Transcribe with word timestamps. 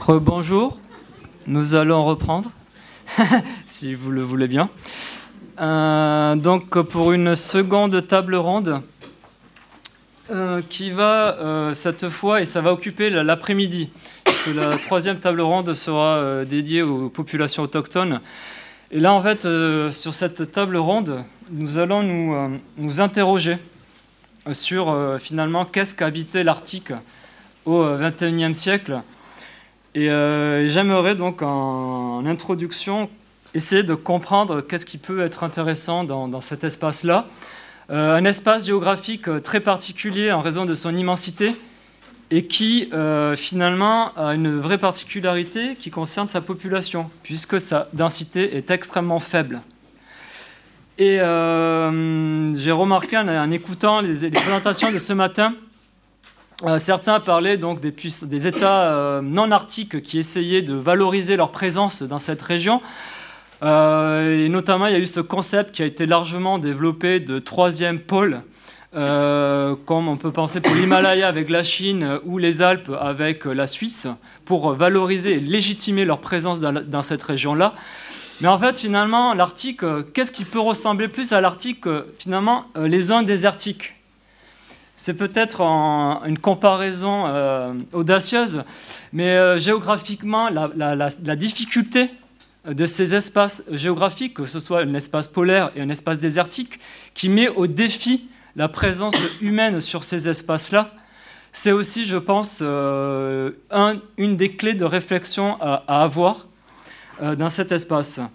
Rebonjour, 0.00 0.78
nous 1.46 1.74
allons 1.74 2.04
reprendre, 2.04 2.50
si 3.66 3.94
vous 3.94 4.10
le 4.10 4.22
voulez 4.22 4.48
bien. 4.48 4.68
Euh, 5.60 6.34
donc 6.34 6.80
pour 6.82 7.12
une 7.12 7.36
seconde 7.36 8.06
table 8.06 8.34
ronde 8.34 8.80
euh, 10.30 10.60
qui 10.68 10.90
va 10.90 11.36
euh, 11.38 11.74
cette 11.74 12.08
fois, 12.08 12.40
et 12.40 12.46
ça 12.46 12.60
va 12.60 12.72
occuper 12.72 13.10
l'après-midi, 13.10 13.90
puisque 14.24 14.54
la 14.54 14.76
troisième 14.76 15.18
table 15.18 15.40
ronde 15.40 15.74
sera 15.74 16.44
dédiée 16.44 16.82
aux 16.82 17.08
populations 17.08 17.62
autochtones. 17.62 18.20
Et 18.90 19.00
là, 19.00 19.12
en 19.12 19.20
fait, 19.20 19.46
sur 19.92 20.12
cette 20.12 20.52
table 20.52 20.76
ronde, 20.76 21.24
nous 21.50 21.78
allons 21.78 22.02
nous, 22.02 22.58
nous 22.76 23.00
interroger 23.00 23.56
sur 24.52 24.94
finalement 25.18 25.64
qu'est-ce 25.64 25.94
qu'habitait 25.94 26.44
l'Arctique 26.44 26.92
au 27.64 27.86
XXIe 27.96 28.54
siècle. 28.54 29.00
Et 29.94 30.06
j'aimerais 30.68 31.14
donc 31.14 31.42
en 31.42 32.24
introduction 32.24 33.10
essayer 33.54 33.82
de 33.82 33.94
comprendre 33.94 34.60
qu'est-ce 34.60 34.86
qui 34.86 34.98
peut 34.98 35.20
être 35.20 35.44
intéressant 35.44 36.04
dans, 36.04 36.40
cet 36.40 36.64
espace-là. 36.64 37.26
Euh, 37.90 38.16
un 38.16 38.24
espace 38.24 38.66
géographique 38.66 39.28
euh, 39.28 39.40
très 39.40 39.60
particulier 39.60 40.32
en 40.32 40.40
raison 40.40 40.64
de 40.64 40.74
son 40.74 40.94
immensité 40.94 41.54
et 42.30 42.46
qui 42.46 42.88
euh, 42.92 43.36
finalement 43.36 44.12
a 44.16 44.34
une 44.34 44.56
vraie 44.58 44.78
particularité 44.78 45.74
qui 45.74 45.90
concerne 45.90 46.28
sa 46.28 46.40
population, 46.40 47.10
puisque 47.22 47.60
sa 47.60 47.88
densité 47.92 48.56
est 48.56 48.70
extrêmement 48.70 49.18
faible. 49.18 49.60
Et 50.98 51.16
j'ai 51.16 52.70
remarqué 52.70 53.16
en, 53.16 53.50
écoutant 53.50 54.00
les, 54.00 54.30
présentations 54.30 54.92
de 54.92 54.98
ce 54.98 55.12
matin, 55.12 55.54
certains 56.78 57.20
parlaient 57.20 57.58
donc 57.58 57.80
des, 57.80 58.46
États 58.46 59.20
non 59.22 59.50
arctiques 59.50 60.02
qui 60.02 60.18
essayaient 60.18 60.62
de 60.62 60.74
valoriser 60.74 61.36
leur 61.36 61.50
présence 61.50 62.02
dans 62.02 62.18
cette 62.18 62.42
région. 62.42 62.80
Euh, 63.62 64.44
et 64.44 64.48
notamment, 64.48 64.86
il 64.86 64.92
y 64.92 64.96
a 64.96 64.98
eu 64.98 65.06
ce 65.06 65.20
concept 65.20 65.72
qui 65.72 65.82
a 65.82 65.86
été 65.86 66.06
largement 66.06 66.58
développé 66.58 67.20
de 67.20 67.38
troisième 67.38 68.00
pôle, 68.00 68.42
euh, 68.94 69.76
comme 69.86 70.08
on 70.08 70.16
peut 70.16 70.32
penser 70.32 70.60
pour 70.60 70.74
l'Himalaya 70.74 71.28
avec 71.28 71.48
la 71.48 71.62
Chine 71.62 72.18
ou 72.24 72.38
les 72.38 72.60
Alpes 72.60 72.90
avec 73.00 73.44
la 73.44 73.66
Suisse, 73.66 74.08
pour 74.44 74.72
valoriser 74.72 75.34
et 75.34 75.40
légitimer 75.40 76.04
leur 76.04 76.20
présence 76.20 76.58
dans, 76.60 77.02
cette 77.02 77.22
région-là. 77.22 77.74
Mais 78.40 78.48
en 78.48 78.58
fait, 78.58 78.80
finalement, 78.80 79.34
l'Arctique, 79.34 79.82
qu'est-ce 80.12 80.32
qui 80.32 80.44
peut 80.44 80.58
ressembler 80.58 81.06
plus 81.06 81.32
à 81.32 81.40
l'Arctique 81.40 81.84
Finalement, 82.18 82.64
euh, 82.76 82.88
les 82.88 83.00
zones 83.00 83.24
désertiques. 83.24 83.94
C'est 84.96 85.14
peut-être 85.14 85.62
une 85.62 86.38
comparaison 86.38 87.74
audacieuse, 87.92 88.62
mais 89.12 89.58
géographiquement, 89.58 90.48
la, 90.50 91.36
difficulté 91.36 92.10
de 92.66 92.86
ces 92.86 93.14
espaces 93.14 93.64
géographiques, 93.70 94.34
que 94.34 94.44
ce 94.44 94.60
soit 94.60 94.82
un 94.82 94.94
espace 94.94 95.26
polaire 95.26 95.72
et 95.74 95.80
un 95.80 95.88
espace 95.88 96.18
désertique, 96.18 96.78
qui 97.14 97.28
met 97.28 97.48
au 97.48 97.66
défi 97.66 98.28
la 98.54 98.68
présence 98.68 99.16
humaine 99.40 99.80
sur 99.80 100.04
ces 100.04 100.28
espaces-là, 100.28 100.90
c'est 101.54 101.72
aussi, 101.72 102.06
je 102.06 102.16
pense, 102.16 102.60
euh, 102.62 103.50
une 104.16 104.36
des 104.36 104.56
clés 104.56 104.72
de 104.72 104.86
réflexion 104.86 105.60
à, 105.60 106.02
avoir 106.02 106.46
euh, 107.20 107.36
dans 107.36 107.50
cet 107.50 107.72
espace. 107.72 108.20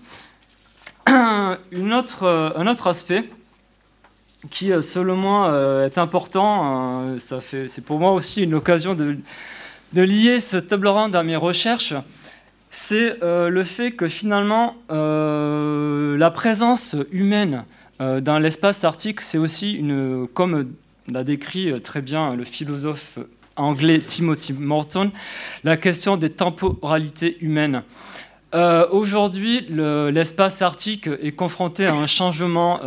Euh, 1.10 2.52
un 2.56 2.68
autre 2.68 2.88
aspect 2.88 3.30
qui, 4.50 4.72
selon 4.82 5.16
moi, 5.16 5.84
est 5.86 5.98
important, 5.98 7.16
c'est 7.18 7.86
pour 7.86 8.00
moi 8.00 8.12
aussi 8.12 8.44
une 8.44 8.54
occasion 8.54 8.96
de, 8.96 9.18
lier 9.94 10.40
ce 10.40 10.58
table 10.58 10.88
ronde 10.88 11.16
à 11.16 11.24
mes 11.24 11.36
recherches, 11.36 11.94
c'est 12.70 13.24
euh, 13.24 13.50
le 13.50 13.64
fait 13.64 13.92
que 13.92 14.08
finalement, 14.08 14.76
euh, 14.92 16.18
la 16.18 16.32
présence 16.32 16.96
humaine 17.12 17.66
euh, 18.02 18.22
dans 18.22 18.40
l'espace 18.40 18.84
arctique, 18.84 19.22
c'est 19.22 19.38
aussi 19.38 19.74
une, 19.74 20.28
comme 20.34 20.74
l'a 21.12 21.24
décrit 21.24 21.82
très 21.82 22.02
bien 22.02 22.36
le 22.36 22.44
philosophe 22.44 23.20
anglais 23.56 24.00
Timothy 24.00 24.54
Morton, 24.54 25.12
la 25.64 25.78
question 25.78 26.18
des 26.18 26.30
temporalités 26.30 27.38
humaines. 27.42 27.84
Aujourd'hui, 28.92 29.66
l'espace 29.70 30.62
arctique 30.62 31.08
est 31.22 31.32
confronté 31.32 31.86
à 31.86 31.94
un 31.94 32.08
changement, 32.08 32.80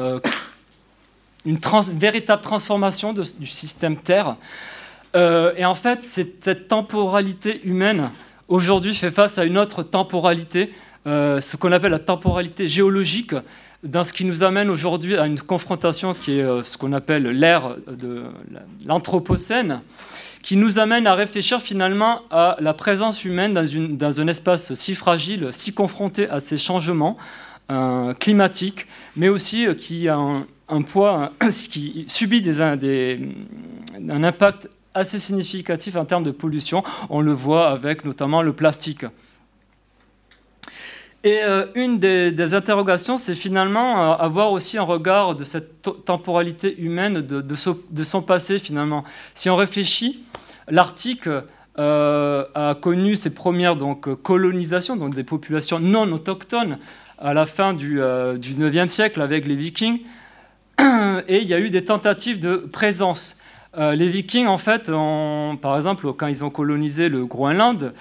une 1.47 1.59
véritable 1.95 2.43
transformation 2.43 3.13
du 3.13 3.47
système 3.47 3.97
Terre. 3.97 4.37
et 5.15 5.65
en 5.65 5.75
fait, 5.75 6.05
cette 6.05 6.69
temporalité 6.69 7.61
humaine 7.67 8.11
aujourd'hui 8.51 8.95
fait 8.95 9.11
face 9.11 9.39
à 9.39 9.45
une 9.45 9.57
autre 9.57 9.83
temporalité, 9.83 10.71
euh, 11.07 11.41
ce 11.41 11.57
qu'on 11.57 11.73
appelle 11.73 11.93
la 11.93 11.99
temporalité 11.99 12.69
géologique, 12.69 13.35
dans 13.83 14.05
ce 14.05 14.13
qui 14.13 14.27
nous 14.27 14.43
amène 14.43 14.69
aujourd'hui 14.69 15.17
à 15.17 15.25
une 15.25 15.41
confrontation 15.41 16.13
qui 16.13 16.39
est 16.39 16.43
euh, 16.43 16.63
ce 16.63 16.77
qu'on 16.77 16.93
appelle 16.93 17.23
l'ère 17.23 17.77
de 17.89 18.25
l'Anthropocène, 18.85 19.81
qui 20.43 20.57
nous 20.57 20.79
amène 20.79 21.07
à 21.07 21.15
réfléchir 21.15 21.63
finalement 21.63 22.23
à 22.31 22.57
la 22.61 22.75
présence 22.75 23.25
humaine 23.25 23.55
dans, 23.55 23.65
une, 23.65 23.97
dans 23.97 24.21
un 24.21 24.27
espace 24.27 24.75
si 24.75 24.95
fragile, 24.95 25.49
si 25.53 25.73
confronté 25.73 26.29
à 26.29 26.41
ces 26.41 26.59
changements 26.59 27.17
euh, 27.71 28.13
climatiques, 28.15 28.87
mais 29.17 29.29
aussi 29.29 29.67
qui 29.77 30.09
a 30.09 30.17
un, 30.17 30.45
poids, 30.83 31.33
qui 31.71 32.05
subit 32.09 32.43
des, 32.43 32.61
un 32.61 34.25
impact 34.25 34.69
assez 34.95 35.19
significatif 35.19 35.97
en 35.97 36.05
termes 36.05 36.25
de 36.25 36.31
pollution. 36.31 36.83
On 37.09 37.21
le 37.21 37.33
voit 37.33 37.69
avec 37.71 38.05
notamment 38.05 38.43
le 38.43 38.53
plastique. 38.53 39.05
Et 41.23 41.41
euh, 41.43 41.67
une 41.75 41.99
des, 41.99 42.55
interrogations, 42.55 43.19
c'est 43.19 43.35
finalement 43.35 44.13
euh, 44.13 44.17
avoir 44.17 44.53
aussi 44.53 44.79
un 44.79 44.83
regard 44.83 45.35
de 45.35 45.45
cette 45.45 45.83
temporalité 46.07 46.81
humaine, 46.81 47.21
de, 47.21 48.05
son 48.05 48.23
passé 48.23 48.59
finalement. 48.59 49.05
Si 49.35 49.51
on 49.51 49.57
réfléchit, 49.57 50.25
l'Arctique 50.69 51.29
euh, 51.79 52.45
a 52.55 52.75
connu 52.75 53.17
ses 53.17 53.35
premières 53.35 53.77
donc, 53.77 54.09
colonisations, 54.23 54.97
donc 54.97 55.15
des 55.15 55.25
populations 55.25 55.79
non 55.79 56.11
autochtones, 56.11 56.79
à 57.19 57.35
la 57.35 57.45
fin 57.45 57.75
du, 57.75 58.01
9e 58.01 58.89
siècle 58.89 59.21
avec 59.21 59.47
les 59.47 59.57
Vikings. 59.57 60.01
Et 61.29 61.43
il 61.43 61.49
y 61.49 61.55
a 61.55 61.59
eu 61.59 61.71
des 61.71 61.85
tentatives 61.85 62.39
de 62.39 62.57
présence. 62.57 63.37
Euh, 63.79 63.95
les 63.95 64.09
Vikings, 64.09 64.47
en 64.47 64.57
fait, 64.57 64.91
par 65.61 65.77
exemple, 65.77 66.13
quand 66.15 66.27
ils 66.27 66.45
ont 66.45 66.51
colonisé 66.51 67.09
le 67.09 67.27
Groenland, 67.27 67.93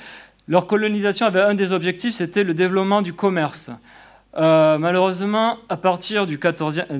leur 0.48 0.66
colonisation 0.66 1.26
avait 1.28 1.42
un 1.42 1.54
des 1.54 1.74
objectifs, 1.74 2.14
c'était 2.16 2.44
le 2.44 2.54
développement 2.54 3.02
du 3.02 3.14
commerce. 3.14 3.72
Euh, 4.38 4.78
malheureusement, 4.78 5.58
à 5.70 5.78
partir 5.78 6.28
de 6.28 6.38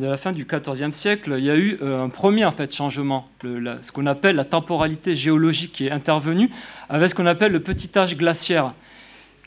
la 0.06 0.18
fin 0.18 0.32
du 0.32 0.46
XIVe 0.46 0.92
siècle, 0.92 1.36
il 1.38 1.44
y 1.44 1.50
a 1.50 1.56
eu 1.56 1.78
euh, 1.82 2.04
un 2.04 2.10
premier 2.10 2.46
en 2.46 2.52
fait, 2.52 2.74
changement, 2.74 3.28
ce 3.44 3.92
qu'on 3.92 4.08
appelle 4.08 4.36
la 4.36 4.46
temporalité 4.46 5.16
géologique 5.16 5.74
qui 5.74 5.88
est 5.88 5.92
intervenue, 5.92 6.50
avec 6.90 7.10
ce 7.10 7.16
qu'on 7.16 7.28
appelle 7.28 7.52
le 7.52 7.60
petit 7.60 7.98
âge 7.98 8.16
glaciaire, 8.18 8.72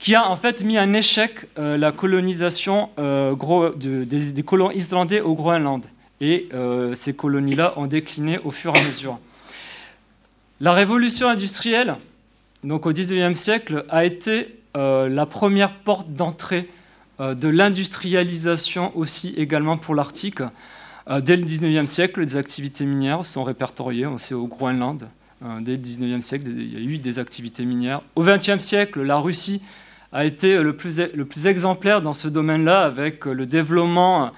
qui 0.01 0.15
a 0.15 0.29
en 0.29 0.37
fait 0.37 0.65
mis 0.65 0.79
en 0.79 0.93
échec 0.93 1.47
la 1.57 1.93
colonisation 1.93 2.91
des, 3.77 4.05
des 4.33 4.43
colons 4.43 4.73
islandais 4.73 5.21
au 5.21 5.35
Groenland 5.35 5.87
et 6.23 6.49
euh, 6.55 6.95
ces 6.95 7.15
colonies-là 7.15 7.75
ont 7.77 7.87
décliné 7.87 8.39
au 8.45 8.53
fur 8.53 8.75
et 8.75 8.79
à 8.79 8.83
mesure. 8.87 9.19
La 10.61 10.73
révolution 10.73 11.29
industrielle, 11.29 11.97
donc 12.63 12.87
au 12.87 12.93
XIXe 12.93 13.37
siècle, 13.37 13.85
a 13.91 14.05
été 14.05 14.57
euh, 14.77 15.09
la 15.09 15.27
première 15.27 15.75
porte 15.81 16.11
d'entrée 16.13 16.71
euh, 17.21 17.35
de 17.35 17.49
l'industrialisation 17.49 18.97
aussi 18.97 19.35
également 19.37 19.77
pour 19.77 19.97
l'Arctique. 19.97 20.39
dès 21.11 21.37
le 21.37 21.43
XIXe 21.43 21.91
siècle, 21.91 22.21
les 22.21 22.37
activités 22.37 22.85
minières 22.85 23.25
sont 23.25 23.43
répertoriées, 23.43 24.07
on 24.07 24.17
sait 24.17 24.35
au 24.35 24.47
Groenland. 24.47 25.09
dès 25.61 25.73
le 25.73 25.83
XIXe 25.83 26.25
siècle, 26.25 26.45
il 26.47 26.73
y 26.73 26.77
a 26.77 26.81
eu 26.81 26.99
des 26.99 27.19
activités 27.19 27.65
minières. 27.65 28.01
Au 28.15 28.23
XXe 28.23 28.61
siècle, 28.61 29.03
la 29.03 29.17
Russie 29.17 29.61
a 30.13 30.25
été 30.25 30.63
le 30.63 30.77
plus, 30.77 31.01
le 31.01 31.25
plus 31.25 31.49
exemplaire 31.49 32.01
dans 32.01 32.13
ce 32.13 32.29
domaine-là 32.29 32.83
avec 32.83 33.25
le 33.25 33.45
développement 33.47 34.31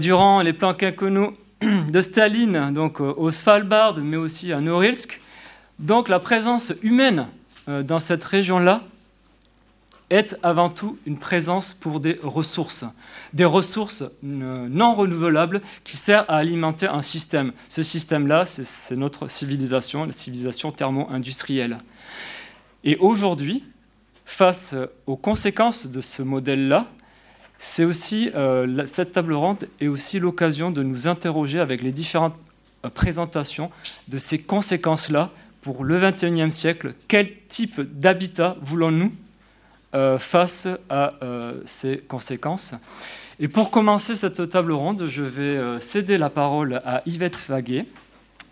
durant 0.00 0.40
les 0.40 0.52
plans 0.52 0.74
quinquennaux 0.74 1.36
de 1.90 2.00
Staline, 2.00 2.72
donc 2.72 3.00
euh, 3.00 3.12
au 3.16 3.30
Svalbard, 3.30 3.96
mais 3.98 4.16
aussi 4.16 4.52
à 4.52 4.60
Norilsk. 4.60 5.20
Donc 5.78 6.08
la 6.08 6.18
présence 6.18 6.72
humaine 6.82 7.28
euh, 7.68 7.82
dans 7.82 7.98
cette 7.98 8.24
région-là 8.24 8.82
est 10.10 10.36
avant 10.42 10.68
tout 10.68 10.98
une 11.06 11.18
présence 11.18 11.72
pour 11.72 12.00
des 12.00 12.18
ressources, 12.22 12.84
des 13.32 13.46
ressources 13.46 14.04
non 14.22 14.94
renouvelables 14.94 15.62
qui 15.82 15.96
servent 15.96 16.26
à 16.28 16.36
alimenter 16.36 16.86
un 16.86 17.02
système. 17.02 17.52
Ce 17.68 17.82
système-là, 17.82 18.44
c'est 18.44 18.96
notre 18.96 19.28
civilisation, 19.28 20.04
la 20.04 20.12
civilisation 20.12 20.70
thermo-industrielle. 20.70 21.78
Et 22.84 22.96
aujourd'hui, 22.98 23.64
face 24.26 24.74
aux 25.06 25.16
conséquences 25.16 25.86
de 25.86 26.02
ce 26.02 26.22
modèle-là, 26.22 26.86
c'est 27.58 27.84
aussi, 27.84 28.30
euh, 28.34 28.86
cette 28.86 29.12
table 29.12 29.32
ronde 29.32 29.68
est 29.80 29.88
aussi 29.88 30.18
l'occasion 30.18 30.70
de 30.70 30.82
nous 30.82 31.08
interroger 31.08 31.60
avec 31.60 31.82
les 31.82 31.92
différentes 31.92 32.34
euh, 32.84 32.90
présentations 32.90 33.70
de 34.08 34.18
ces 34.18 34.38
conséquences-là 34.38 35.30
pour 35.60 35.84
le 35.84 35.98
21e 35.98 36.50
siècle, 36.50 36.94
quel 37.08 37.28
type 37.48 37.80
d'habitat 37.80 38.56
voulons-nous 38.60 39.12
face 40.18 40.66
à 40.90 41.14
ces 41.64 41.98
conséquences? 41.98 42.74
Et 43.40 43.48
pour 43.48 43.70
commencer 43.70 44.14
cette 44.14 44.46
table 44.50 44.72
ronde, 44.72 45.06
je 45.06 45.22
vais 45.22 45.80
céder 45.80 46.18
la 46.18 46.28
parole 46.28 46.82
à 46.84 47.02
Yvette 47.06 47.36
Faguet, 47.36 47.86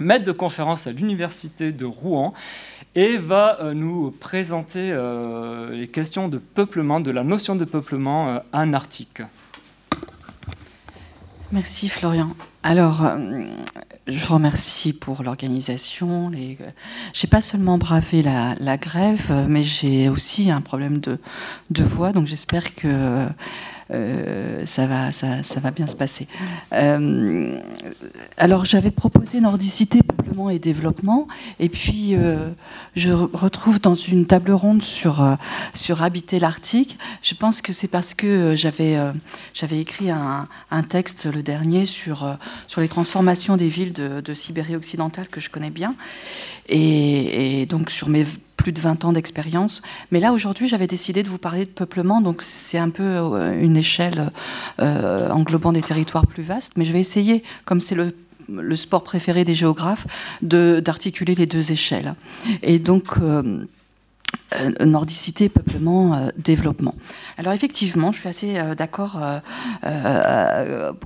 maître 0.00 0.24
de 0.24 0.32
conférence 0.32 0.86
à 0.86 0.92
l'Université 0.92 1.72
de 1.72 1.84
Rouen, 1.84 2.32
et 2.94 3.16
va 3.16 3.72
nous 3.74 4.10
présenter 4.10 4.94
les 5.72 5.88
questions 5.88 6.28
de 6.28 6.38
peuplement, 6.38 7.00
de 7.00 7.10
la 7.10 7.24
notion 7.24 7.56
de 7.56 7.64
peuplement 7.64 8.42
en 8.52 8.72
Arctique. 8.72 9.22
Merci 11.52 11.90
Florian. 11.90 12.30
Alors, 12.62 13.04
euh, 13.04 13.44
je 14.06 14.24
vous 14.24 14.34
remercie 14.34 14.94
pour 14.94 15.22
l'organisation. 15.22 16.30
Les... 16.30 16.56
J'ai 17.12 17.26
pas 17.26 17.42
seulement 17.42 17.76
bravé 17.76 18.22
la, 18.22 18.76
grève, 18.78 19.46
mais 19.48 19.62
j'ai 19.62 20.08
aussi 20.08 20.50
un 20.50 20.62
problème 20.62 20.98
de 20.98 21.84
voix, 21.84 22.12
donc 22.12 22.26
j'espère 22.26 22.74
que 22.74 23.26
euh, 23.92 24.64
ça, 24.66 24.86
va, 24.86 25.12
ça, 25.12 25.60
va 25.60 25.70
bien 25.70 25.86
se 25.86 25.96
passer. 25.96 26.26
Euh, 26.72 27.58
alors 28.36 28.64
j'avais 28.64 28.90
proposé 28.90 29.40
nordicité, 29.40 30.02
peuplement 30.02 30.50
et 30.50 30.58
développement, 30.58 31.28
et 31.60 31.68
puis 31.68 32.14
euh, 32.14 32.48
je 32.96 33.10
retrouve 33.10 33.80
dans 33.80 33.94
une 33.94 34.26
table 34.26 34.52
ronde 34.52 34.82
sur, 34.82 35.36
sur 35.74 36.02
habiter 36.02 36.38
l'Arctique. 36.38 36.98
Je 37.22 37.34
pense 37.34 37.60
que 37.62 37.72
c'est 37.72 37.88
parce 37.88 38.14
que 38.14 38.54
j'avais 38.56 39.80
écrit 39.80 40.10
un, 40.10 40.48
texte, 40.88 41.26
le 41.32 41.42
dernier, 41.42 41.86
sur, 41.86 42.36
sur 42.66 42.80
les 42.80 42.88
transformations 42.88 43.56
des 43.56 43.68
villes 43.68 43.92
de 43.92 44.34
Sibérie 44.34 44.76
occidentale 44.76 45.28
que 45.28 45.40
je 45.40 45.50
connais 45.50 45.70
bien, 45.70 45.94
et, 46.68 47.66
donc 47.66 47.90
sur 47.90 48.08
mes 48.08 48.24
plus 48.56 48.72
de 48.72 48.80
20 48.80 49.04
ans 49.04 49.12
d'expérience. 49.12 49.82
Mais 50.12 50.20
là, 50.20 50.32
aujourd'hui, 50.32 50.68
j'avais 50.68 50.86
décidé 50.86 51.24
de 51.24 51.28
vous 51.28 51.38
parler 51.38 51.64
de 51.64 51.70
peuplement, 51.70 52.20
donc 52.20 52.42
c'est 52.42 52.78
un 52.78 52.90
peu 52.90 53.02
euh, 53.02 53.60
une 53.60 53.76
échelle 53.76 54.30
euh, 54.80 55.28
englobant 55.30 55.72
des 55.72 55.82
territoires 55.82 56.28
plus 56.28 56.44
vastes. 56.44 56.74
Mais 56.76 56.84
je 56.84 56.92
vais 56.92 57.00
essayer, 57.00 57.42
comme 57.64 57.80
c'est 57.80 57.96
le 57.96 58.76
sport 58.76 59.02
préféré 59.02 59.44
des 59.44 59.56
géographes, 59.56 60.06
d'articuler 60.42 61.34
les 61.34 61.46
deux 61.46 61.72
échelles. 61.72 62.14
Et 62.62 62.78
donc, 62.78 63.18
euh, 63.20 63.64
nordicité, 64.84 65.48
peuplement, 65.48 66.14
euh, 66.14 66.28
développement. 66.36 66.94
Alors 67.38 67.52
effectivement, 67.52 68.12
je 68.12 68.20
suis 68.20 68.28
assez 68.28 68.58
euh, 68.58 68.74
d'accord, 68.74 69.20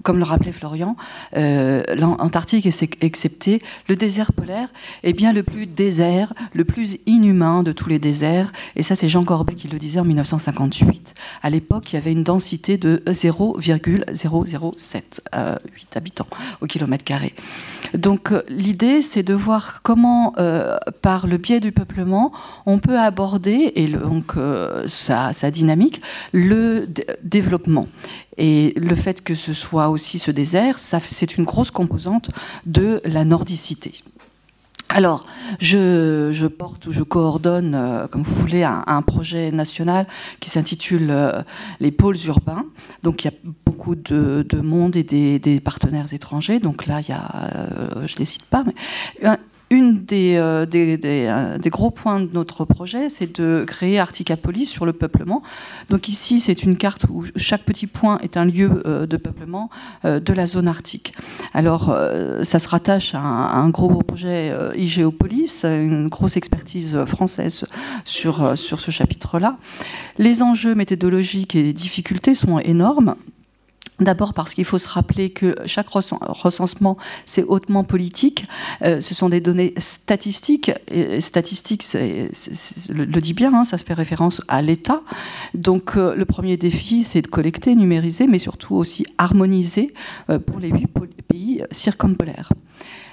comme 0.03 0.19
le 0.19 0.25
rappelait 0.25 0.53
Florian, 0.53 0.97
l'Antarctique 1.35 2.67
est 2.67 2.83
excepté, 3.03 3.61
le 3.89 3.97
désert 3.97 4.33
polaire 4.33 4.69
est 5.03 5.13
bien 5.13 5.33
le 5.33 5.43
plus 5.43 5.67
désert, 5.67 6.33
le 6.53 6.65
plus 6.65 6.99
inhumain 7.07 7.63
de 7.63 7.73
tous 7.73 7.89
les 7.89 7.99
déserts, 7.99 8.53
et 8.75 8.83
ça 8.83 8.97
c'est 8.97 9.09
Jean 9.09 9.25
Corbet 9.25 9.55
qui 9.55 9.69
le 9.69 9.79
disait 9.79 10.01
en 10.01 10.05
1958. 10.05 11.15
À 11.43 11.51
l'époque, 11.51 11.93
il 11.93 11.97
y 11.97 11.99
avait 11.99 12.13
une 12.13 12.23
densité 12.23 12.79
de 12.79 13.03
0,007 13.07 15.23
habitants 15.95 16.27
au 16.61 16.67
kilomètre 16.67 17.05
carré. 17.05 17.35
Donc 17.95 18.33
l'idée, 18.49 19.03
c'est 19.03 19.23
de 19.23 19.35
voir 19.35 19.81
comment, 19.83 20.35
par 21.03 21.27
le 21.27 21.37
biais 21.39 21.61
du 21.61 21.73
peuplement, 21.73 22.33
on 22.67 22.79
peut 22.79 22.99
aborder, 22.99 23.36
et 23.47 23.87
donc 23.87 24.37
euh, 24.37 24.87
sa, 24.89 25.33
dynamique, 25.51 26.03
le 26.33 26.89
développement. 27.23 27.89
Et 28.39 28.75
le 28.77 28.95
fait 28.95 29.23
que 29.23 29.35
ce 29.35 29.53
soit 29.53 29.89
aussi 29.89 30.19
ce 30.19 30.31
désert, 30.31 30.79
c'est 30.79 31.37
une 31.37 31.45
grosse 31.45 31.71
composante 31.71 32.31
de 32.67 33.01
la 33.05 33.25
nordicité. 33.25 33.93
Alors, 34.89 35.27
je, 35.59 36.47
porte 36.47 36.87
ou 36.87 36.93
je 36.93 37.03
coordonne, 37.03 37.75
euh, 37.75 38.07
comme 38.07 38.23
vous 38.23 38.35
voulez, 38.35 38.63
un, 38.63 39.03
projet 39.03 39.51
national 39.51 40.07
qui 40.39 40.49
s'intitule 40.49 41.09
euh, 41.11 41.43
Les 41.81 41.91
pôles 41.91 42.17
urbains. 42.27 42.65
Donc, 43.03 43.25
il 43.25 43.29
y 43.29 43.31
a 43.31 43.37
beaucoup 43.65 43.97
de, 43.97 44.47
monde 44.63 44.95
et 44.95 45.03
des, 45.03 45.61
partenaires 45.61 46.13
étrangers. 46.15 46.61
Donc 46.61 46.87
là, 46.87 47.01
il 47.01 47.09
y 47.09 47.13
a, 47.13 47.51
je 48.07 48.15
ne 48.15 48.19
les 48.19 48.25
cite 48.25 48.45
pas, 48.45 48.65
mais 48.65 48.75
une 49.71 50.05
des, 50.05 50.37
euh, 50.37 50.65
euh, 50.75 51.59
des, 51.59 51.71
gros 51.71 51.91
points 51.91 52.21
de 52.21 52.29
notre 52.33 52.65
projet, 52.65 53.09
c'est 53.09 53.41
de 53.41 53.65
créer 53.67 53.99
Articapolis 53.99 54.67
sur 54.67 54.87
le 54.87 54.93
peuplement. 54.93 55.43
Donc 55.91 56.09
ici, 56.09 56.39
c'est 56.39 56.63
une 56.63 56.77
carte 56.77 57.07
où 57.11 57.25
chaque 57.35 57.65
petit 57.65 57.89
point 57.89 58.19
est 58.19 58.37
un 58.37 58.45
lieu 58.45 58.83
euh, 58.87 59.07
de 59.07 59.17
peuplement 59.17 59.71
de 60.05 60.33
la 60.33 60.47
zone 60.47 60.69
arctique. 60.69 61.15
Alors, 61.53 61.97
ça 62.43 62.59
se 62.59 62.69
rattache 62.69 63.15
à 63.15 63.21
un, 63.21 63.69
gros 63.71 64.03
projet 64.03 64.53
IGéopolis, 64.77 65.65
une 65.65 66.09
grosse 66.09 66.37
expertise 66.37 67.05
française 67.07 67.65
sur, 68.05 68.57
sur 68.57 68.81
ce 68.81 68.91
chapitre-là. 68.91 69.57
Les 70.19 70.43
enjeux 70.43 70.75
méthodologiques 70.75 71.57
et 71.57 71.63
les 71.63 71.73
difficultés 71.73 72.35
sont 72.35 72.59
énormes. 72.59 73.17
D'abord 73.99 74.35
parce 74.35 74.53
qu'il 74.53 74.67
faut 74.67 74.79
se 74.79 74.89
rappeler 74.89 75.31
que 75.31 75.55
chaque 75.65 75.89
recensement, 75.89 76.99
c'est 77.25 77.45
hautement 77.45 77.83
politique. 77.83 78.45
Euh, 78.83 79.01
ce 79.01 79.15
sont 79.15 79.31
des 79.31 79.41
données 79.41 79.73
statistiques. 79.79 80.71
Statistiques, 81.19 81.85
le, 81.95 83.07
dit 83.07 83.33
bien, 83.33 83.55
hein, 83.55 83.65
ça 83.65 83.79
se 83.79 83.85
fait 83.85 83.95
référence 83.95 84.43
à 84.49 84.61
l'État. 84.61 85.01
Donc 85.55 85.97
euh, 85.97 86.15
le 86.15 86.27
premier 86.27 86.59
défi, 86.59 87.05
c'est 87.05 87.23
de 87.23 87.29
collecter, 87.29 87.75
numériser, 87.75 88.27
mais 88.27 88.39
surtout 88.39 88.75
aussi 88.75 89.07
harmoniser 89.17 89.95
euh, 90.29 90.39
pour 90.39 90.59
les 90.59 90.69
huit 90.69 90.89
pays 91.29 91.63
circumpolaires. 91.71 92.53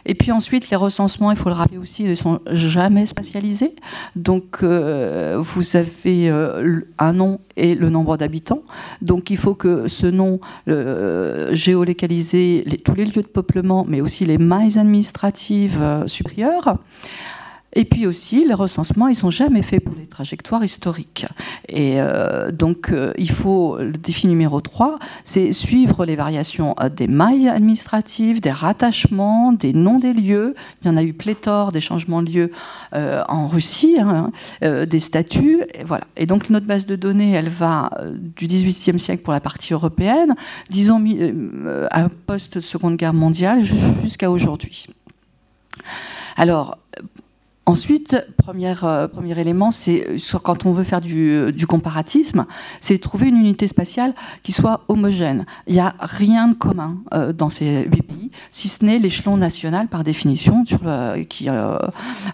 Et 0.06 0.16
puis 0.16 0.32
ensuite, 0.32 0.70
les 0.70 0.78
recensements, 0.78 1.32
il 1.32 1.38
faut 1.38 1.50
le 1.50 1.56
rappeler 1.56 1.78
aussi, 1.78 2.04
ne 2.04 2.16
sont 2.16 2.40
jamais 2.52 3.06
spatialisés. 3.06 3.76
Donc, 4.16 4.60
euh, 4.62 5.38
vous 5.40 5.76
avez 5.76 6.30
euh, 6.30 6.82
un 7.00 7.14
nom 7.14 7.40
et 7.56 7.76
le 7.76 7.90
nombre 7.90 8.18
d'habitants. 8.18 8.64
Donc, 9.02 9.30
il 9.30 9.38
faut 9.38 9.56
que 9.56 9.88
ce 9.88 10.08
nom 10.08 10.40
euh, 10.68 11.54
géolocalisé 11.56 12.66
tous 12.84 12.96
les 12.96 13.06
lieux 13.06 13.22
de 13.22 13.28
peuplement, 13.28 13.86
mais 13.88 14.02
aussi 14.02 14.26
les 14.26 14.38
mailles 14.38 14.78
administratives 14.78 16.04
supérieures. 16.08 16.78
Et 17.76 17.86
puis 17.86 18.06
aussi, 18.06 18.46
les 18.46 18.54
recensements, 18.54 19.08
ils 19.08 19.16
sont 19.16 19.32
jamais 19.32 19.62
faits 19.62 19.84
pour 19.84 19.96
les 19.96 20.06
trajectoires 20.06 20.64
historiques. 20.64 21.26
Et 21.68 22.00
euh, 22.00 22.52
donc, 22.52 22.92
euh, 22.92 23.14
il 23.18 23.32
faut, 23.32 23.78
le 23.80 23.92
défi 23.92 24.28
numéro 24.28 24.62
3, 24.62 25.00
c'est 25.24 25.54
suivre 25.54 26.06
les 26.06 26.16
variations 26.16 26.76
euh, 26.80 26.90
des 26.90 27.08
mailles 27.08 27.50
administratives, 27.50 28.42
des 28.42 28.52
rattachements, 28.52 29.54
des 29.54 29.74
noms 29.74 29.98
des 29.98 30.14
lieux. 30.14 30.54
Il 30.84 30.88
y 30.88 30.90
en 30.92 30.98
a 30.98 31.04
eu 31.04 31.14
pléthore 31.14 31.72
des 31.72 31.82
changements 31.82 32.22
de 32.22 32.32
lieux 32.32 32.52
en 32.94 33.48
Russie, 33.48 33.98
hein, 34.00 34.32
des 34.62 35.00
statuts. 35.00 35.64
Et, 35.74 35.84
voilà. 35.84 36.06
et 36.16 36.26
donc, 36.26 36.50
notre 36.50 36.68
base 36.68 36.86
de 36.86 36.96
données, 36.96 37.32
elle 37.32 37.50
va 37.50 37.90
du 38.36 38.48
18e 38.48 38.98
siècle 38.98 39.24
pour 39.24 39.34
la 39.34 39.40
partie 39.40 39.74
européenne, 39.74 40.36
disons 40.70 41.04
à 41.90 42.08
post-seconde 42.28 42.98
guerre 42.98 43.14
mondiale 43.14 43.62
jusqu'à 44.04 44.30
aujourd'hui. 44.30 44.88
Alors, 46.36 46.78
Ensuite, 47.66 48.18
première, 48.38 48.84
euh, 48.84 49.08
premier 49.08 49.40
élément, 49.40 49.72
c'est 49.72 50.06
euh, 50.10 50.40
quand 50.40 50.66
on 50.66 50.74
veut 50.74 50.84
faire 50.84 51.00
du, 51.00 51.30
euh, 51.30 51.52
du 51.54 51.66
comparatisme, 51.66 52.46
c'est 52.82 52.98
trouver 52.98 53.30
une 53.30 53.38
unité 53.38 53.68
spatiale 53.68 54.14
qui 54.44 54.52
soit 54.52 54.82
homogène. 54.90 55.46
Il 55.68 55.74
n'y 55.74 55.80
a 55.80 55.96
rien 56.00 56.50
de 56.50 56.56
commun 56.56 56.98
dans 57.36 57.50
ces 57.50 57.84
huit 57.86 58.02
pays, 58.02 58.32
si 58.52 58.68
ce 58.68 58.84
n'est 58.84 59.00
l'échelon 59.00 59.38
national 59.38 59.88
par 59.88 60.04
définition 60.04 60.66
sur 60.66 60.80
le, 60.84 61.24
qui 61.24 61.48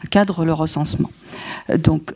cadre 0.10 0.46
le 0.46 0.54
recensement. 0.54 1.12
Donc, 1.78 2.14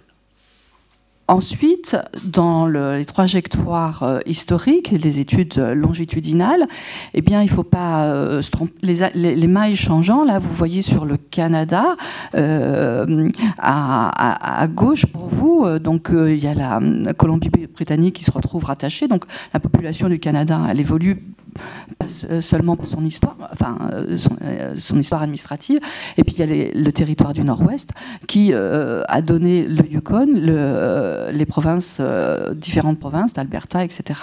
Ensuite, 1.30 1.96
dans 2.26 2.68
les 2.68 3.06
trajectoires 3.06 4.04
euh, 4.04 4.20
historiques, 4.26 4.92
les 4.92 5.22
études 5.22 5.58
longitudinales, 5.58 6.68
eh 7.14 7.22
bien, 7.22 7.42
il 7.42 7.50
faut 7.50 7.64
pas 7.64 8.08
euh, 8.08 8.42
se 8.42 8.52
tromper. 8.52 8.74
Les, 8.84 9.48
mailles 9.48 9.78
changeant, 9.78 10.26
là, 10.26 10.40
vous 10.40 10.54
voyez 10.54 10.82
sur 10.82 11.06
le 11.06 11.16
Canada, 11.16 11.96
euh, 12.36 13.30
à, 13.58 14.68
gauche 14.68 15.06
pour 15.06 15.28
vous, 15.28 15.80
donc 15.80 16.10
il 16.12 16.44
y 16.44 16.48
a 16.48 16.54
la 16.54 16.82
Colombie-Britannique 17.14 18.16
qui 18.16 18.24
se 18.26 18.32
retrouve 18.32 18.66
rattachée. 18.66 19.08
Donc, 19.08 19.24
la 19.54 19.62
population 19.62 20.10
du 20.10 20.20
Canada, 20.20 20.60
elle 20.70 20.82
évolue 20.82 21.24
pas 21.98 22.08
seulement 22.42 22.76
pour 22.76 22.88
son 22.88 23.06
histoire, 23.06 23.36
enfin 23.52 23.78
euh, 23.94 24.18
euh, 24.44 24.76
son, 24.78 25.00
histoire 25.00 25.22
administrative, 25.22 25.80
et 26.18 26.24
puis 26.24 26.36
il 26.38 26.40
y 26.40 26.44
a 26.44 26.72
le 26.74 26.92
territoire 26.92 27.34
du 27.34 27.44
Nord-Ouest 27.44 27.92
qui 28.28 28.52
euh, 28.54 29.04
a 29.08 29.22
donné 29.22 29.64
le 29.64 29.86
Yukon, 29.88 30.28
le, 30.28 31.32
les 31.32 31.46
provinces, 31.46 32.02
différentes 32.56 33.00
provinces 33.00 33.34
d'Alberta, 33.34 33.84
etc., 33.84 34.20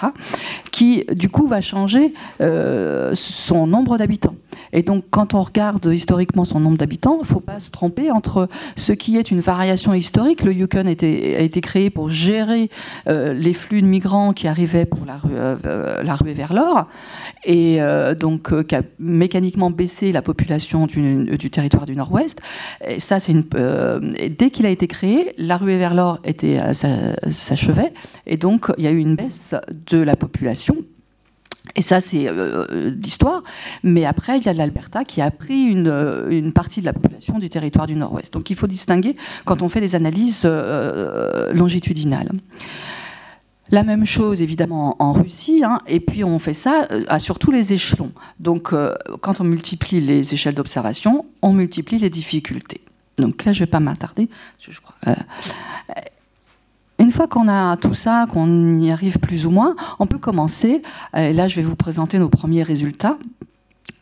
qui 0.71 1.05
du 1.11 1.29
coup 1.29 1.47
va 1.47 1.61
changer 1.61 2.13
son 2.39 3.67
nombre 3.67 3.97
d'habitants. 3.97 4.35
Et 4.73 4.83
donc, 4.83 5.05
quand 5.09 5.33
on 5.33 5.41
regarde 5.41 5.85
historiquement 5.85 6.45
son 6.45 6.59
nombre 6.59 6.77
d'habitants, 6.77 7.17
il 7.17 7.21
ne 7.21 7.25
faut 7.25 7.39
pas 7.39 7.59
se 7.59 7.71
tromper 7.71 8.11
entre 8.11 8.47
ce 8.75 8.91
qui 8.91 9.17
est 9.17 9.31
une 9.31 9.39
variation 9.39 9.93
historique. 9.93 10.43
Le 10.43 10.53
Yukon 10.53 10.85
a 10.85 10.91
été, 10.91 11.61
créé 11.61 11.89
pour 11.89 12.09
gérer 12.09 12.69
euh, 13.07 13.33
les 13.33 13.53
flux 13.53 13.81
de 13.81 13.87
migrants 13.87 14.33
qui 14.33 14.47
arrivaient 14.47 14.85
pour 14.85 15.05
la, 15.05 15.17
rue, 15.17 15.31
euh, 15.35 16.03
la 16.03 16.15
ruée 16.15 16.33
vers 16.33 16.53
l'or, 16.53 16.87
et 17.43 17.79
donc 18.19 18.65
qui 18.65 18.75
a 18.75 18.81
mécaniquement 18.99 19.71
baissé 19.71 20.11
la 20.11 20.21
population 20.21 20.87
du, 20.87 21.49
territoire 21.49 21.85
du 21.85 21.95
Nord-Ouest. 21.95 22.41
Ça, 22.97 23.19
c'est 23.19 23.33
dès 23.33 24.49
qu'il 24.49 24.65
a 24.65 24.69
été 24.69 24.87
créé, 24.87 25.33
la 25.37 25.57
ruée 25.57 25.77
vers 25.77 25.93
l'or 25.93 26.19
s'achevait, 27.27 27.93
et 28.27 28.37
donc 28.37 28.71
il 28.77 28.83
y 28.83 28.87
a 28.87 28.91
eu 28.91 28.99
une 28.99 29.15
baisse 29.15 29.55
de 29.89 29.97
la 29.97 30.15
population 30.15 30.75
et 31.75 31.81
ça, 31.81 32.01
c'est 32.01 32.27
euh, 32.27 32.65
euh, 32.69 32.91
l'histoire. 33.01 33.43
Mais 33.83 34.05
après, 34.05 34.37
il 34.37 34.45
y 34.45 34.49
a 34.49 34.53
l'Alberta 34.53 35.05
qui 35.05 35.21
a 35.21 35.31
pris 35.31 35.63
une, 35.63 35.87
euh, 35.87 36.29
une, 36.29 36.53
partie 36.53 36.81
de 36.81 36.85
la 36.85 36.93
population 36.93 37.39
du 37.39 37.49
territoire 37.49 37.87
du 37.87 37.95
Nord-Ouest. 37.95 38.33
Donc 38.33 38.49
il 38.49 38.55
faut 38.55 38.67
distinguer 38.67 39.15
quand 39.45 39.61
on 39.61 39.69
fait 39.69 39.81
des 39.81 39.95
analyses 39.95 40.47
longitudinales. 41.53 42.31
La 43.69 43.83
même 43.83 44.05
chose 44.05 44.41
évidemment 44.41 44.97
en 44.99 45.13
Russie, 45.13 45.63
hein, 45.63 45.79
et 45.87 46.01
puis 46.01 46.25
on 46.25 46.39
fait 46.39 46.53
ça 46.53 46.87
sur 47.19 47.39
tous 47.39 47.51
les 47.51 47.71
échelons. 47.71 48.11
Donc 48.39 48.73
quand 49.21 49.39
on 49.39 49.43
multiplie 49.45 50.01
les 50.01 50.33
échelles 50.33 50.55
d'observation, 50.55 51.25
on 51.41 51.53
multiplie 51.53 51.97
les 51.97 52.09
difficultés. 52.09 52.81
Donc 53.17 53.45
là, 53.45 53.53
je 53.53 53.61
ne 53.61 53.65
vais 53.65 53.69
pas 53.69 53.79
m'attarder. 53.79 54.29
Une 57.01 57.11
fois 57.11 57.27
qu'on 57.27 57.47
a 57.49 57.75
tout 57.77 57.93
ça, 57.93 58.27
qu'on 58.31 58.79
y 58.79 58.91
arrive 58.91 59.19
plus 59.19 59.45
ou 59.45 59.49
moins, 59.49 59.75
on 59.99 60.07
peut 60.07 60.19
commencer, 60.19 60.81
et 61.15 61.33
là 61.33 61.47
je 61.47 61.55
vais 61.55 61.61
vous 61.61 61.75
présenter 61.75 62.19
nos 62.19 62.29
premiers 62.29 62.63
résultats, 62.63 63.17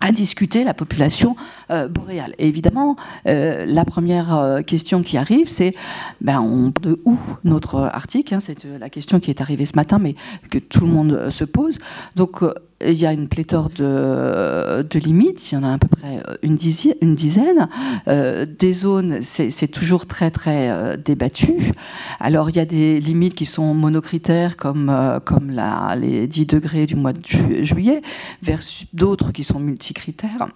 à 0.01 0.12
discuter 0.12 0.63
la 0.63 0.74
population 0.74 1.36
euh, 1.72 1.88
boréale. 1.88 2.34
Et 2.38 2.48
évidemment, 2.48 2.96
euh, 3.27 3.65
la 3.65 3.86
première 3.86 4.36
euh, 4.36 4.62
question 4.62 5.01
qui 5.01 5.18
arrive, 5.18 5.50
c'est 5.50 5.75
ben, 6.22 6.72
de 6.82 7.01
où 7.06 7.18
notre 7.44 7.75
article 7.75 8.34
hein, 8.34 8.39
C'est 8.39 8.65
la 8.79 8.89
question 8.89 9.20
qui 9.20 9.29
est 9.29 9.41
arrivée 9.41 9.65
ce 9.65 9.75
matin, 9.75 10.00
mais 10.00 10.15
que 10.50 10.58
tout 10.58 10.82
le 10.82 10.91
monde 10.91 11.29
se 11.29 11.44
pose. 11.44 11.79
Donc, 12.15 12.44
il 12.86 12.93
y 12.93 13.05
a 13.05 13.13
une 13.13 13.27
pléthore 13.27 13.69
de, 13.69 15.00
limites, 15.00 15.51
il 15.51 15.55
y 15.55 15.57
en 15.57 15.63
a 15.63 15.74
à 15.74 15.77
peu 15.77 15.88
près 15.88 16.24
une 16.43 16.55
dizaine. 16.55 16.95
Une 17.01 17.15
dizaine. 17.15 17.67
Euh, 18.07 18.45
des 18.45 18.71
zones, 18.71 19.21
c'est 19.21 19.67
toujours 19.67 20.05
très 20.05 20.31
très 20.31 20.69
euh, 20.69 20.95
débattu. 20.98 21.71
Alors 22.19 22.50
il 22.50 22.55
y 22.55 22.59
a 22.59 22.65
des 22.65 23.00
limites 23.00 23.36
qui 23.36 23.45
sont 23.45 23.74
monocritères 23.74 24.57
comme, 24.57 24.89
euh, 24.89 25.19
comme 25.19 25.51
les 26.00 26.27
10 26.27 26.45
degrés 26.45 26.86
du 26.86 26.95
mois 26.95 27.13
de 27.13 27.21
juillet, 27.63 28.01
versus 28.41 28.88
d'autres 28.93 29.31
qui 29.31 29.43
sont 29.43 29.59
multicritères. 29.59 30.50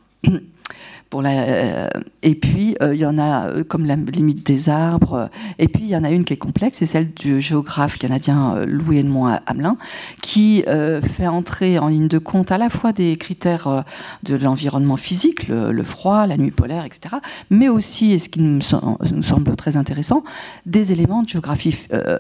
Euh, 1.21 1.87
et 2.21 2.35
puis, 2.35 2.75
euh, 2.81 2.93
il 2.93 3.01
y 3.01 3.05
en 3.05 3.17
a 3.17 3.47
euh, 3.47 3.63
comme 3.63 3.85
la 3.85 3.95
limite 3.95 4.45
des 4.45 4.69
arbres. 4.69 5.29
Et 5.59 5.67
puis, 5.67 5.83
il 5.83 5.89
y 5.89 5.95
en 5.95 6.03
a 6.03 6.09
une 6.09 6.23
qui 6.25 6.33
est 6.33 6.37
complexe, 6.37 6.77
c'est 6.79 6.85
celle 6.85 7.13
du 7.13 7.41
géographe 7.41 7.97
canadien 7.97 8.63
Louis 8.65 8.99
Edmond 8.99 9.37
Hamelin, 9.45 9.77
qui 10.21 10.63
fait 11.01 11.27
entrer 11.27 11.79
en 11.79 11.87
ligne 11.87 12.07
de 12.07 12.17
compte 12.17 12.51
à 12.51 12.57
la 12.57 12.69
fois 12.69 12.93
des 12.93 13.15
critères 13.17 13.83
de 14.23 14.35
l'environnement 14.35 14.97
physique, 14.97 15.47
le, 15.47 15.83
froid, 15.83 16.25
la 16.27 16.37
nuit 16.37 16.51
polaire, 16.51 16.85
etc., 16.85 17.17
mais 17.49 17.69
aussi, 17.69 18.13
et 18.13 18.19
ce 18.19 18.29
qui 18.29 18.41
nous, 18.41 18.61
semble 18.61 19.55
très 19.55 19.77
intéressant, 19.77 20.23
des 20.65 20.91
éléments 20.91 21.21
de 21.21 21.29
géographie 21.29 21.75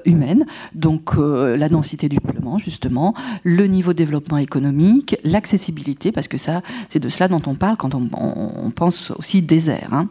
humaine, 0.05 0.45
donc 0.75 1.15
la 1.17 1.69
densité 1.69 2.09
du 2.09 2.19
peuplement, 2.19 2.57
justement, 2.57 3.13
le 3.43 3.67
niveau 3.67 3.93
de 3.93 3.97
développement 3.97 4.37
économique, 4.37 5.17
l'accessibilité, 5.23 6.11
parce 6.11 6.27
que 6.27 6.37
ça, 6.37 6.61
c'est 6.89 6.99
de 6.99 7.09
cela 7.09 7.27
dont 7.27 7.41
on 7.47 7.55
parle 7.55 7.77
quand 7.77 7.95
on, 7.95 8.09
on, 8.13 8.51
on 8.65 8.71
aussi 8.87 9.41
désert. 9.41 9.93
Hein. 9.93 10.07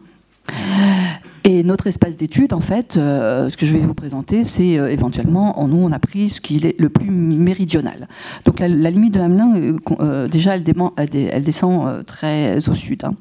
Et 1.45 1.63
notre 1.63 1.87
espace 1.87 2.15
d'étude, 2.15 2.53
en 2.53 2.61
fait, 2.61 2.95
euh, 2.95 3.49
ce 3.49 3.57
que 3.57 3.65
je 3.65 3.73
vais 3.73 3.79
vous 3.79 3.93
présenter, 3.93 4.45
c'est 4.45 4.79
euh, 4.79 4.89
éventuellement, 4.89 5.59
en 5.59 5.67
nous, 5.67 5.77
on 5.77 5.91
a 5.91 5.99
pris 5.99 6.29
ce 6.29 6.39
qui 6.39 6.55
est 6.55 6.79
le 6.79 6.89
plus 6.89 7.11
méridional. 7.11 8.07
Donc 8.45 8.59
la, 8.59 8.67
limite 8.67 9.13
de 9.15 9.19
Hamelin, 9.19 9.75
euh, 9.99 10.27
déjà, 10.29 10.55
elle, 10.55 11.43
descend 11.43 12.05
très 12.05 12.69
au 12.69 12.73
sud. 12.73 13.03
Hein. 13.03 13.15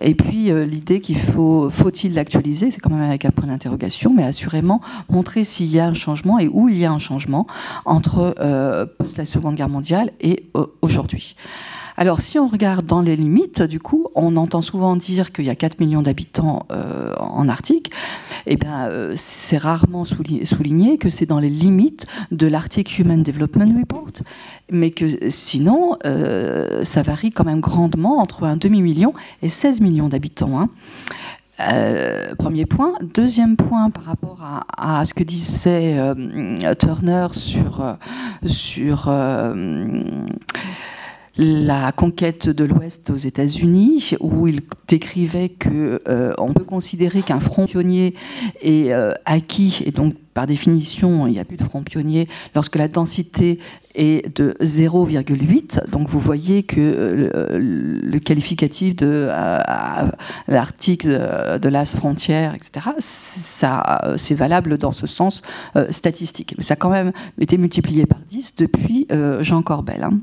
Et 0.00 0.14
puis 0.14 0.50
l'idée 0.66 1.00
qu'il 1.00 1.18
faut, 1.18 1.68
faut-il 1.68 2.14
l'actualiser, 2.14 2.70
c'est 2.70 2.80
quand 2.80 2.90
même 2.90 3.02
avec 3.02 3.24
un 3.24 3.30
point 3.30 3.46
d'interrogation, 3.46 4.12
mais 4.12 4.24
assurément 4.24 4.80
montrer 5.10 5.44
s'il 5.44 5.66
y 5.66 5.78
a 5.78 5.86
un 5.86 5.94
changement 5.94 6.38
et 6.38 6.48
où 6.48 6.68
il 6.68 6.78
y 6.78 6.86
a 6.86 6.90
un 6.90 6.98
changement 6.98 7.46
entre 7.84 8.34
la 8.38 9.24
Seconde 9.24 9.54
Guerre 9.54 9.68
mondiale 9.68 10.10
et 10.20 10.46
aujourd'hui. 10.80 11.36
Alors, 11.96 12.20
si 12.20 12.38
on 12.38 12.46
regarde 12.46 12.86
dans 12.86 13.02
les 13.02 13.16
limites, 13.16 13.62
du 13.62 13.78
coup, 13.78 14.06
on 14.14 14.36
entend 14.36 14.62
souvent 14.62 14.96
dire 14.96 15.32
qu'il 15.32 15.44
y 15.44 15.50
a 15.50 15.54
4 15.54 15.78
millions 15.80 16.02
d'habitants 16.02 16.66
euh, 16.72 17.14
en 17.18 17.48
Arctique. 17.48 17.90
Eh 18.46 18.56
bien, 18.56 18.88
euh, 18.88 19.12
c'est 19.16 19.58
rarement 19.58 20.04
souligné 20.04 20.98
que 20.98 21.10
c'est 21.10 21.26
dans 21.26 21.38
les 21.38 21.50
limites 21.50 22.06
de 22.30 22.46
l'Arctic 22.46 22.98
Human 22.98 23.22
Development 23.22 23.78
Report, 23.78 24.12
mais 24.70 24.90
que 24.90 25.04
sinon, 25.28 25.96
euh, 26.06 26.82
ça 26.84 27.02
varie 27.02 27.30
quand 27.30 27.44
même 27.44 27.60
grandement 27.60 28.18
entre 28.18 28.44
un 28.44 28.56
demi-million 28.56 29.12
et 29.42 29.48
16 29.48 29.80
millions 29.80 30.08
d'habitants. 30.08 30.60
Hein. 30.60 30.70
premier 32.38 32.64
point. 32.64 32.94
Deuxième 33.02 33.56
point 33.56 33.90
par 33.90 34.04
rapport 34.04 34.40
à, 34.76 35.04
ce 35.04 35.14
que 35.14 35.22
disait 35.22 35.96
Turner 36.78 37.28
sur, 37.32 37.96
sur 38.46 39.08
la 41.36 41.92
conquête 41.92 42.48
de 42.48 42.64
l'Ouest 42.64 43.10
aux 43.10 43.16
États-Unis, 43.16 44.14
où 44.20 44.46
il 44.46 44.60
décrivait 44.86 45.48
que 45.48 46.02
euh, 46.06 46.34
on 46.36 46.52
peut 46.52 46.64
considérer 46.64 47.22
qu'un 47.22 47.40
front 47.40 47.66
pionnier 47.66 48.14
est 48.60 48.92
euh, 48.92 49.14
acquis, 49.24 49.82
et 49.86 49.92
donc 49.92 50.14
par 50.34 50.46
définition, 50.46 51.26
il 51.26 51.32
n'y 51.32 51.38
a 51.38 51.44
plus 51.44 51.56
de 51.56 51.62
front 51.62 51.82
pionnier 51.82 52.26
lorsque 52.54 52.76
la 52.76 52.88
densité 52.88 53.58
est 53.94 54.34
de 54.34 54.56
0,8. 54.62 55.90
Donc 55.90 56.08
vous 56.08 56.18
voyez 56.18 56.62
que 56.62 56.80
euh, 56.80 57.58
le, 57.58 58.18
qualificatif 58.18 58.96
de 58.96 59.28
l'Arctique, 60.48 61.06
de 61.06 61.68
l'as 61.68 61.96
frontière, 61.96 62.54
etc., 62.54 62.90
c'est 62.98 64.34
valable 64.34 64.78
dans 64.78 64.92
ce 64.92 65.06
sens 65.06 65.42
statistique. 65.90 66.54
Mais 66.56 66.64
ça 66.64 66.74
a 66.74 66.76
quand 66.76 66.90
même 66.90 67.12
été 67.38 67.58
multiplié 67.58 68.06
par 68.06 68.20
10 68.20 68.54
depuis 68.56 69.06
Jean 69.40 69.60
Corbel. 69.60 70.02
Hein. 70.02 70.18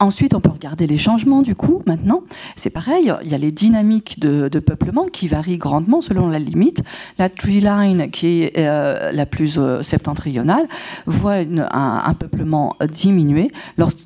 Ensuite, 0.00 0.34
on 0.34 0.40
peut 0.40 0.50
regarder 0.50 0.88
les 0.88 0.98
changements 0.98 1.40
du 1.40 1.54
coup, 1.54 1.82
maintenant. 1.86 2.24
C'est 2.56 2.70
pareil, 2.70 3.12
il 3.22 3.30
y 3.30 3.34
a 3.34 3.38
les 3.38 3.52
dynamiques 3.52 4.18
de, 4.18 4.48
peuplement 4.58 5.06
qui 5.06 5.28
varient 5.28 5.56
grandement 5.56 6.00
selon 6.00 6.28
la 6.28 6.40
limite. 6.40 6.82
La 7.18 7.28
tree 7.28 7.60
line, 7.60 8.10
qui 8.10 8.42
est 8.42 8.58
euh, 8.58 9.12
la 9.12 9.24
plus 9.24 9.56
euh, 9.56 9.82
septentrionale, 9.82 10.66
voit 11.06 11.36
un, 11.36 12.14
peuplement 12.14 12.76
diminuer, 12.90 13.52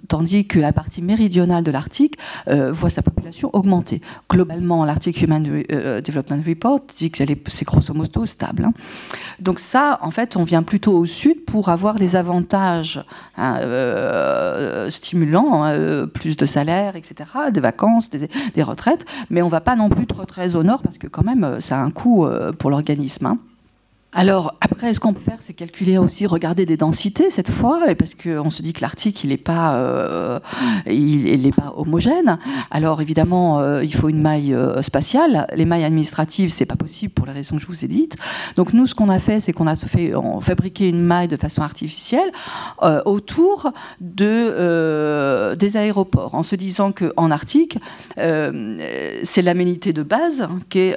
tandis 0.09 0.47
que 0.47 0.59
la 0.59 0.73
partie 0.75 1.01
méridionale 1.01 1.65
de 1.65 1.71
l'Arctique 1.71 2.19
euh, 2.49 2.71
voit 2.71 2.91
sa 2.91 3.01
population 3.01 3.49
augmenter. 3.55 4.03
Globalement, 4.29 4.85
l'Arctic 4.85 5.23
Human 5.23 5.43
Development 5.43 6.43
Report 6.47 6.81
dit 6.99 7.11
que 7.11 7.25
c'est 7.47 7.65
grosso 7.65 7.95
modo 7.95 8.27
stable. 8.27 8.67
Hein. 8.67 8.73
Donc 9.41 9.59
ça, 9.59 9.99
en 10.03 10.11
fait, 10.11 10.37
on 10.37 10.45
vient 10.45 10.63
plutôt 10.63 10.93
au 10.93 11.07
sud 11.07 11.47
pour 11.47 11.71
avoir 11.71 11.99
les 11.99 12.15
avantages 12.15 13.03
hein, 13.39 13.59
stimulants 14.91 15.65
hein, 15.65 15.78
euh, 15.79 16.07
plus 16.07 16.37
de 16.37 16.47
salaire, 16.47 16.97
etc., 16.97 17.31
des 17.53 17.61
vacances, 17.61 18.11
des, 18.11 18.63
retraites, 18.63 19.07
mais 19.31 19.43
on 19.43 19.47
ne 19.47 19.51
va 19.51 19.61
pas 19.61 19.77
non 19.77 19.89
plus 19.89 20.07
trop 20.07 20.25
très 20.25 20.57
au 20.57 20.63
nord 20.63 20.83
parce 20.83 20.99
que 20.99 21.07
quand 21.07 21.25
même, 21.25 21.45
euh, 21.45 21.61
ça 21.61 21.81
a 21.81 21.83
un 21.83 21.91
coût 21.91 22.27
euh, 22.27 22.53
pour 22.53 22.71
l'organisme. 22.71 23.27
Hein. 23.27 23.39
Alors 24.19 24.57
après, 24.61 24.95
ce 24.95 24.99
qu'on 24.99 25.13
peut 25.13 25.21
faire, 25.21 25.37
c'est 25.39 25.53
calculer 25.53 25.97
aussi, 25.97 26.27
regarder 26.27 26.67
des 26.67 26.77
densités 26.77 27.31
cette 27.31 27.49
fois, 27.49 27.83
parce 27.97 28.17
qu'on 28.17 28.51
se 28.51 28.63
dit 28.63 28.73
que 28.73 28.81
l'Arctique, 28.81 29.23
il 29.23 29.31
n'est 29.31 29.37
pas, 29.37 29.77
euh, 29.77 30.41
pas 31.57 31.73
homogène. 31.77 32.37
Alors 32.73 33.01
évidemment, 33.01 33.61
euh, 33.61 33.85
il 33.85 33.95
faut 33.95 34.09
une 34.09 34.21
maille 34.21 34.55
euh, 34.55 34.83
spatiale. 34.83 35.47
Les 35.55 35.65
mailles 35.65 35.85
administratives, 35.85 36.51
c'est 36.51 36.67
pas 36.67 36.75
possible 36.75 37.13
pour 37.13 37.27
les 37.27 37.33
raisons 37.33 37.59
que 37.59 37.63
je 37.63 37.69
vous 37.69 37.85
ai 37.85 37.87
dites. 37.87 38.17
Donc 38.57 38.73
nous, 38.73 38.87
ce 38.87 38.95
qu'on 38.97 39.09
a 39.09 39.21
fait, 39.21 39.39
c'est 39.39 39.53
qu'on 39.53 39.69
a 39.69 39.77
fabriqué 39.77 40.89
une 40.89 41.05
maille 41.05 41.29
de 41.29 41.37
façon 41.37 41.63
artificielle 41.63 42.33
autour 43.05 43.71
de 44.01 45.55
des 45.55 45.77
aéroports, 45.77 46.35
en 46.35 46.43
se 46.43 46.57
disant 46.57 46.91
qu'en 46.91 47.31
Arctique, 47.31 47.79
c'est 48.17 49.43
l'aménité 49.43 49.93
de 49.93 50.03
base 50.03 50.49
qui 50.71 50.81
est 50.81 50.97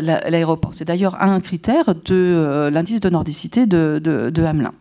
l'aéroport. 0.00 0.70
C'est 0.72 0.86
d'ailleurs 0.86 1.20
un 1.20 1.40
critère 1.40 1.94
de 1.94 2.53
l'indice 2.70 3.00
de 3.00 3.08
nordicité 3.08 3.66
de, 3.66 4.44
Hamelin. 4.44 4.72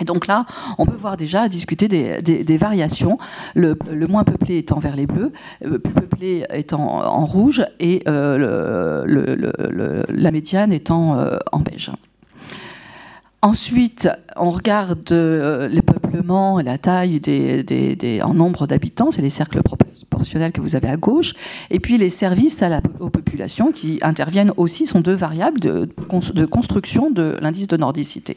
Et 0.00 0.04
donc 0.04 0.26
là, 0.28 0.46
on 0.78 0.86
peut 0.86 0.96
voir 0.96 1.16
déjà 1.16 1.48
discuter 1.48 1.88
des, 1.88 2.56
variations, 2.56 3.18
le, 3.54 3.76
moins 4.08 4.24
peuplé 4.24 4.58
étant 4.58 4.78
vers 4.78 4.94
les 4.94 5.06
bleus, 5.06 5.32
le 5.60 5.74
euh, 5.74 5.78
plus 5.78 5.92
peuplé 5.92 6.44
étant 6.52 7.04
en 7.04 7.26
rouge 7.26 7.64
et 7.80 8.02
euh, 8.06 10.04
la 10.08 10.30
médiane 10.30 10.72
étant 10.72 11.16
en 11.52 11.60
beige. 11.60 11.90
Ensuite, 13.40 14.08
on 14.36 14.50
regarde 14.50 15.10
les 15.10 15.82
peuplements 15.82 16.58
et 16.58 16.64
la 16.64 16.76
taille 16.76 17.20
en 18.22 18.34
nombre 18.34 18.66
d'habitants, 18.66 19.10
c'est 19.10 19.22
les 19.22 19.30
cercles 19.30 19.62
proportionnelle 19.62 20.52
que 20.52 20.60
vous 20.60 20.74
avez 20.74 20.88
à 20.88 20.96
gauche, 20.96 21.34
et 21.70 21.78
puis 21.78 21.98
les 21.98 22.10
services 22.10 22.62
aux 22.98 23.10
populations 23.10 23.72
qui 23.72 23.98
interviennent 24.02 24.52
aussi 24.56 24.86
sont 24.86 25.00
deux 25.00 25.14
variables 25.14 25.60
de, 25.60 25.88
construction 26.46 27.10
de 27.10 27.36
l'indice 27.40 27.68
de 27.68 27.76
nordicité. 27.76 28.36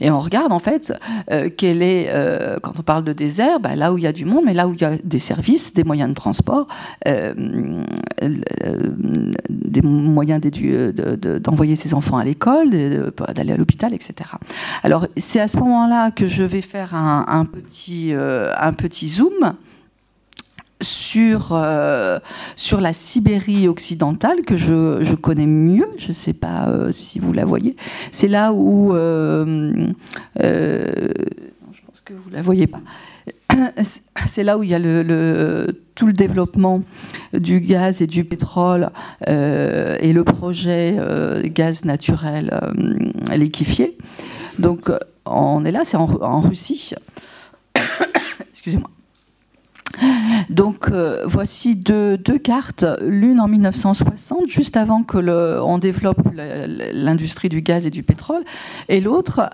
Et 0.00 0.10
on 0.10 0.20
regarde 0.20 0.52
en 0.52 0.58
fait 0.58 0.92
euh, 1.30 1.50
est, 1.58 2.08
euh, 2.10 2.58
quand 2.62 2.78
on 2.78 2.82
parle 2.82 3.04
de 3.04 3.12
désert, 3.12 3.60
bah, 3.60 3.74
là 3.74 3.92
où 3.92 3.98
il 3.98 4.04
y 4.04 4.06
a 4.06 4.12
du 4.12 4.24
monde, 4.24 4.44
mais 4.46 4.54
là 4.54 4.68
où 4.68 4.74
il 4.74 4.80
y 4.80 4.84
a 4.84 4.92
des 5.02 5.18
services, 5.18 5.74
des 5.74 5.84
moyens 5.84 6.10
de 6.10 6.14
transport, 6.14 6.68
euh, 7.06 7.34
des 9.50 9.82
moyens 9.82 10.40
d'envoyer 11.42 11.76
ses 11.76 11.94
enfants 11.94 12.16
à 12.16 12.24
l'école, 12.24 12.70
d'aller 12.70 13.52
à 13.52 13.56
l'hôpital, 13.56 13.92
etc. 13.92 14.27
Alors 14.82 15.06
c'est 15.16 15.40
à 15.40 15.48
ce 15.48 15.56
moment-là 15.58 16.10
que 16.10 16.26
je 16.26 16.44
vais 16.44 16.60
faire 16.60 16.94
un, 16.94 17.44
petit, 17.44 18.12
un 18.12 18.72
petit 18.72 19.08
zoom 19.08 19.54
sur, 20.80 21.52
euh, 21.52 22.18
sur 22.56 22.80
la 22.80 22.92
Sibérie 22.92 23.68
occidentale, 23.68 24.42
que 24.42 24.56
je, 24.56 25.14
connais 25.14 25.46
mieux, 25.46 25.88
je 25.96 26.08
ne 26.08 26.12
sais 26.12 26.32
pas 26.32 26.68
euh, 26.68 26.92
si 26.92 27.18
vous 27.18 27.32
la 27.32 27.44
voyez. 27.44 27.76
C'est 28.12 28.28
là 28.28 28.52
où... 28.52 28.94
Euh, 28.94 29.92
je 30.40 31.80
pense 31.86 32.00
que 32.04 32.14
vous 32.14 32.30
ne 32.30 32.34
la 32.34 32.42
voyez 32.42 32.66
pas. 32.66 32.80
C'est 34.26 34.44
là 34.44 34.58
où 34.58 34.62
il 34.62 34.70
y 34.70 34.74
a 34.74 34.78
tout 35.94 36.06
le 36.06 36.12
développement 36.12 36.82
du 37.32 37.60
gaz 37.60 38.02
et 38.02 38.06
du 38.06 38.24
pétrole 38.24 38.90
et 39.26 40.12
le 40.12 40.22
projet 40.22 40.96
gaz 41.46 41.84
naturel 41.84 42.50
liquéfié. 43.32 43.96
Donc 44.58 44.90
on 45.24 45.64
est 45.64 45.72
là, 45.72 45.82
c'est 45.84 45.96
en 45.96 46.40
Russie. 46.40 46.92
Excusez-moi. 48.50 48.90
Donc 50.50 50.88
euh, 50.90 51.24
voici 51.26 51.76
deux, 51.76 52.16
cartes, 52.42 52.84
l'une 53.02 53.40
en 53.40 53.48
1960, 53.48 54.46
juste 54.46 54.76
avant 54.76 55.02
que 55.02 55.18
le, 55.18 55.60
développe 55.78 56.20
l'industrie 56.92 57.48
du 57.48 57.62
gaz 57.62 57.86
et 57.86 57.90
du 57.90 58.02
pétrole, 58.02 58.42
et 58.88 59.00
l'autre 59.00 59.48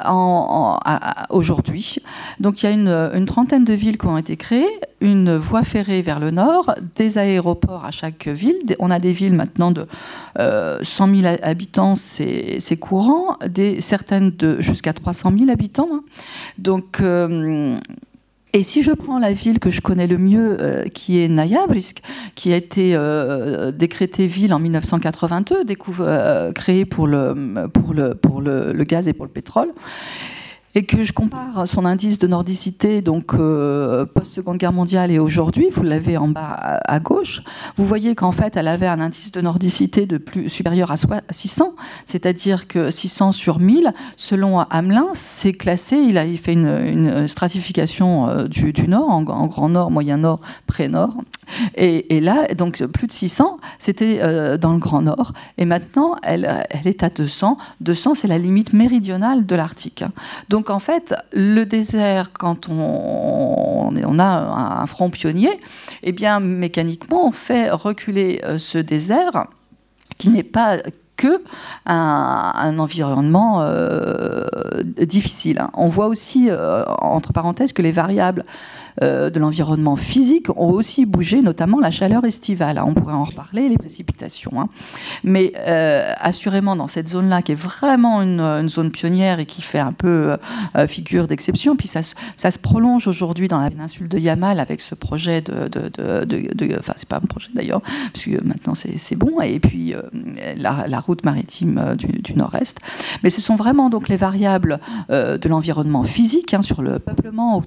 aujourd'hui. 1.30 1.96
Donc 2.40 2.62
il 2.62 2.66
y 2.66 2.68
a 2.68 2.72
une, 3.16 3.26
trentaine 3.26 3.64
de 3.64 3.74
villes 3.74 3.98
qui 3.98 4.06
ont 4.06 4.18
été 4.18 4.36
créées, 4.36 4.68
une 5.00 5.36
voie 5.36 5.64
ferrée 5.64 6.02
vers 6.02 6.20
le 6.20 6.30
nord, 6.30 6.74
des 6.96 7.18
aéroports 7.18 7.84
à 7.84 7.90
chaque 7.90 8.28
ville. 8.28 8.56
On 8.78 8.90
a 8.90 8.98
des 8.98 9.12
villes 9.12 9.34
maintenant 9.34 9.70
de 9.70 9.82
100 9.82 10.38
euh, 10.38 10.78
000 10.82 11.36
habitants, 11.42 11.94
c'est 11.96 12.78
courant, 12.78 13.36
certaines 13.80 14.30
de 14.30 14.60
jusqu'à 14.60 14.92
300 14.92 15.32
000 15.36 15.50
habitants. 15.50 15.88
Hein. 15.92 16.02
Donc 16.58 17.00
euh, 17.00 17.76
et 18.54 18.62
si 18.62 18.82
je 18.82 18.92
prends 18.92 19.18
la 19.18 19.32
ville 19.32 19.58
que 19.58 19.68
je 19.68 19.80
connais 19.80 20.06
le 20.06 20.16
mieux, 20.16 20.56
euh, 20.60 20.84
qui 20.84 21.18
est 21.18 21.28
Nayabrisk, 21.28 22.02
qui 22.36 22.52
a 22.52 22.56
été 22.56 22.94
euh, 22.94 23.72
décrétée 23.72 24.28
ville 24.28 24.54
en 24.54 24.60
1982, 24.60 25.64
euh, 26.00 26.52
créée 26.52 26.84
pour, 26.84 27.08
le, 27.08 28.84
gaz 28.84 29.08
et 29.08 29.12
pour 29.12 29.24
le 29.24 29.32
pétrole, 29.32 29.72
et 30.74 30.84
que 30.84 31.02
je 31.04 31.12
compare 31.12 31.68
son 31.68 31.84
indice 31.84 32.18
de 32.18 32.26
nordicité, 32.26 33.00
donc 33.00 33.34
euh, 33.34 34.06
post-seconde 34.06 34.58
guerre 34.58 34.72
mondiale 34.72 35.10
et 35.10 35.18
aujourd'hui, 35.18 35.68
vous 35.70 35.82
l'avez 35.82 36.16
en 36.16 36.28
bas 36.28 36.80
à, 36.84 37.00
gauche, 37.00 37.42
vous 37.76 37.86
voyez 37.86 38.14
qu'en 38.14 38.32
fait, 38.32 38.56
elle 38.56 38.66
avait 38.66 38.86
un 38.86 39.00
indice 39.00 39.30
de 39.30 39.40
nordicité 39.40 40.08
supérieur 40.48 40.90
à 40.90 40.96
600, 41.30 41.74
c'est-à-dire 42.06 42.66
que 42.66 42.90
600 42.90 43.32
sur 43.32 43.60
1000, 43.60 43.92
selon 44.16 44.60
Hamelin, 44.60 45.08
c'est 45.14 45.52
classé, 45.52 45.96
il 45.96 46.18
a 46.18 46.26
fait 46.36 46.54
une, 46.54 47.28
stratification 47.28 48.28
euh, 48.28 48.44
du, 48.48 48.88
nord, 48.88 49.10
en, 49.10 49.22
grand 49.22 49.68
nord, 49.68 49.90
moyen 49.90 50.16
nord, 50.16 50.40
pré-nord, 50.66 51.14
et, 51.76 52.20
là, 52.20 52.46
donc 52.54 52.82
plus 52.86 53.06
de 53.06 53.12
600, 53.12 53.58
c'était 53.78 54.18
euh, 54.22 54.56
dans 54.56 54.72
le 54.72 54.78
Grand 54.78 55.02
Nord. 55.02 55.32
Et 55.58 55.64
maintenant, 55.64 56.16
elle, 56.22 56.66
est 56.84 57.02
à 57.02 57.10
200. 57.10 57.56
200, 57.80 58.14
c'est 58.14 58.28
la 58.28 58.38
limite 58.38 58.72
méridionale 58.72 59.46
de 59.46 59.54
l'Arctique. 59.54 60.04
Donc 60.48 60.70
en 60.70 60.78
fait, 60.78 61.14
le 61.32 61.64
désert, 61.64 62.30
quand 62.32 62.68
on, 62.68 64.18
a 64.18 64.80
un 64.82 64.86
front 64.86 65.10
pionnier, 65.10 65.60
eh 66.02 66.12
bien 66.12 66.40
mécaniquement, 66.40 67.26
on 67.26 67.32
fait 67.32 67.70
reculer 67.70 68.40
euh, 68.44 68.58
ce 68.58 68.78
désert 68.78 69.46
qui 70.18 70.28
n'est 70.28 70.42
pas 70.42 70.78
que 71.16 71.42
un, 71.86 72.78
environnement 72.78 73.62
euh, 73.62 74.46
difficile. 75.00 75.62
On 75.74 75.88
voit 75.88 76.08
aussi, 76.08 76.48
entre 76.98 77.32
parenthèses, 77.32 77.72
que 77.72 77.82
les 77.82 77.92
variables 77.92 78.44
euh, 79.02 79.30
de 79.30 79.40
l'environnement 79.40 79.96
physique 79.96 80.50
ont 80.50 80.70
aussi 80.70 81.04
bougé, 81.04 81.42
notamment 81.42 81.80
la 81.80 81.90
chaleur 81.90 82.24
estivale. 82.24 82.80
On 82.84 82.94
pourrait 82.94 83.14
en 83.14 83.24
reparler, 83.24 83.68
les 83.68 83.76
précipitations. 83.76 84.60
Hein. 84.60 84.68
Mais 85.24 85.52
euh, 85.58 86.12
assurément, 86.20 86.76
dans 86.76 86.86
cette 86.86 87.08
zone-là, 87.08 87.42
qui 87.42 87.52
est 87.52 87.56
vraiment 87.56 88.22
une, 88.22 88.68
zone 88.68 88.90
pionnière 88.90 89.40
et 89.40 89.46
qui 89.46 89.62
fait 89.62 89.78
un 89.78 89.92
peu 89.92 90.36
euh, 90.76 90.86
figure 90.86 91.26
d'exception, 91.26 91.76
puis 91.76 91.88
ça, 91.88 92.00
ça, 92.36 92.50
se 92.50 92.58
prolonge 92.58 93.08
aujourd'hui 93.08 93.48
dans 93.48 93.58
la 93.58 93.70
péninsule 93.70 94.08
de 94.08 94.18
Yamal 94.18 94.60
avec 94.60 94.80
ce 94.80 94.94
projet 94.94 95.40
de... 95.40 95.68
de, 95.68 96.78
enfin, 96.78 96.94
c'est 96.96 97.08
pas 97.08 97.16
un 97.16 97.26
projet 97.26 97.48
d'ailleurs, 97.54 97.82
puisque 98.12 98.42
maintenant 98.42 98.74
c'est 98.74 99.16
bon, 99.16 99.40
et 99.40 99.58
puis 99.58 99.94
la, 100.56 101.00
route 101.00 101.24
maritime 101.24 101.96
du, 101.96 102.34
nord-est. 102.34 102.78
Mais 103.22 103.30
ce 103.30 103.40
sont 103.40 103.56
vraiment 103.56 103.90
donc 103.90 104.08
les 104.08 104.16
variables 104.16 104.78
de 105.08 105.48
l'environnement 105.48 106.04
physique 106.04 106.54
hein, 106.54 106.62
sur 106.62 106.82
le 106.82 106.98
peuplement. 106.98 107.62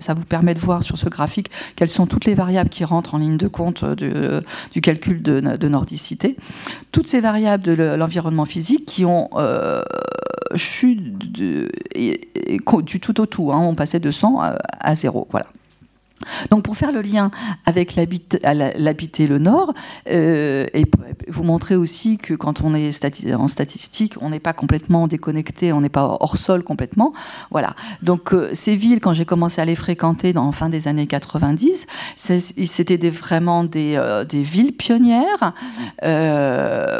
Ça 0.00 0.14
vous 0.14 0.24
permet 0.24 0.54
voir 0.58 0.82
sur 0.82 0.98
ce 0.98 1.08
graphique 1.08 1.50
quelles 1.76 1.88
sont 1.88 2.06
toutes 2.06 2.24
les 2.24 2.34
variables 2.34 2.70
qui 2.70 2.84
rentrent 2.84 3.14
en 3.14 3.18
ligne 3.18 3.36
de 3.36 3.48
compte 3.48 3.84
euh, 3.84 4.40
du, 4.72 4.80
calcul 4.80 5.22
de, 5.22 5.68
nordicité. 5.68 6.36
Toutes 6.92 7.08
ces 7.08 7.20
variables 7.20 7.62
de 7.62 7.72
l'environnement 7.72 8.44
physique 8.44 8.86
qui 8.86 9.04
ont 9.04 9.28
euh, 9.34 9.82
chuté 10.54 11.00
du 12.82 13.00
tout 13.00 13.20
au 13.20 13.26
tout. 13.26 13.52
Hein, 13.52 13.60
on 13.60 13.74
passait 13.74 14.00
de 14.00 14.10
100 14.10 14.40
à, 14.40 14.58
à 14.80 14.94
0. 14.94 15.28
Voilà. 15.30 15.46
Donc 16.50 16.62
pour 16.62 16.76
faire 16.76 16.92
le 16.92 17.02
lien 17.02 17.30
avec 17.66 17.94
l'habiter 17.94 19.26
le 19.26 19.38
Nord, 19.38 19.72
euh, 20.10 20.66
et 20.74 20.84
vous 21.28 21.42
montrer 21.42 21.76
aussi 21.76 22.18
que 22.18 22.34
quand 22.34 22.62
on 22.62 22.74
est 22.74 22.90
en 23.34 23.48
statistique, 23.48 24.14
on 24.20 24.30
n'est 24.30 24.40
pas 24.40 24.52
complètement 24.52 25.06
déconnecté, 25.06 25.72
on 25.72 25.80
n'est 25.80 25.88
pas 25.88 26.16
hors 26.20 26.36
sol 26.36 26.62
complètement. 26.62 27.12
Voilà. 27.50 27.74
Donc 28.02 28.32
euh, 28.32 28.50
ces 28.52 28.74
villes, 28.74 29.00
quand 29.00 29.12
j'ai 29.12 29.24
commencé 29.24 29.60
à 29.60 29.64
les 29.64 29.76
fréquenter 29.76 30.32
dans 30.32 30.50
fin 30.52 30.68
des 30.68 30.88
années 30.88 31.06
90, 31.06 31.86
c'était 32.16 33.10
vraiment 33.10 33.64
des, 33.64 33.94
euh, 33.96 34.24
des, 34.24 34.42
villes 34.42 34.72
pionnières 34.72 35.52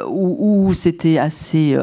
où, 0.09 0.67
où 0.67 0.73
c'était 0.75 1.19
assez, 1.19 1.77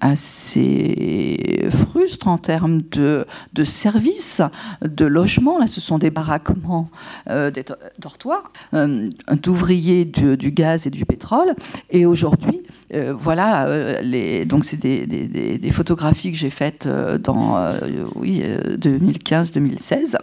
assez 0.00 1.68
frustre 1.70 2.28
en 2.28 2.38
termes 2.38 2.82
de, 2.82 3.26
de 3.52 3.64
services, 3.64 4.42
de 4.82 5.04
logement. 5.04 5.58
Là, 5.58 5.66
ce 5.66 5.80
sont 5.80 5.98
des 6.00 6.10
baraquements, 6.10 6.90
euh, 7.28 7.52
des 7.52 7.64
dortoirs, 7.98 8.52
euh, 8.74 9.08
d'ouvriers 9.42 10.04
du, 10.04 10.50
gaz 10.50 10.86
et 10.86 10.90
du 10.90 11.04
pétrole. 11.06 11.54
Et 11.90 12.06
aujourd'hui, 12.06 12.62
euh, 12.94 13.14
voilà, 13.16 14.00
les, 14.02 14.44
donc 14.44 14.64
c'est 14.64 14.76
des, 14.76 15.70
photographies 15.70 16.32
que 16.32 16.38
j'ai 16.38 16.50
faites 16.50 16.88
dans 17.22 17.72
oui, 18.16 18.42
2015-2016. 18.42 20.16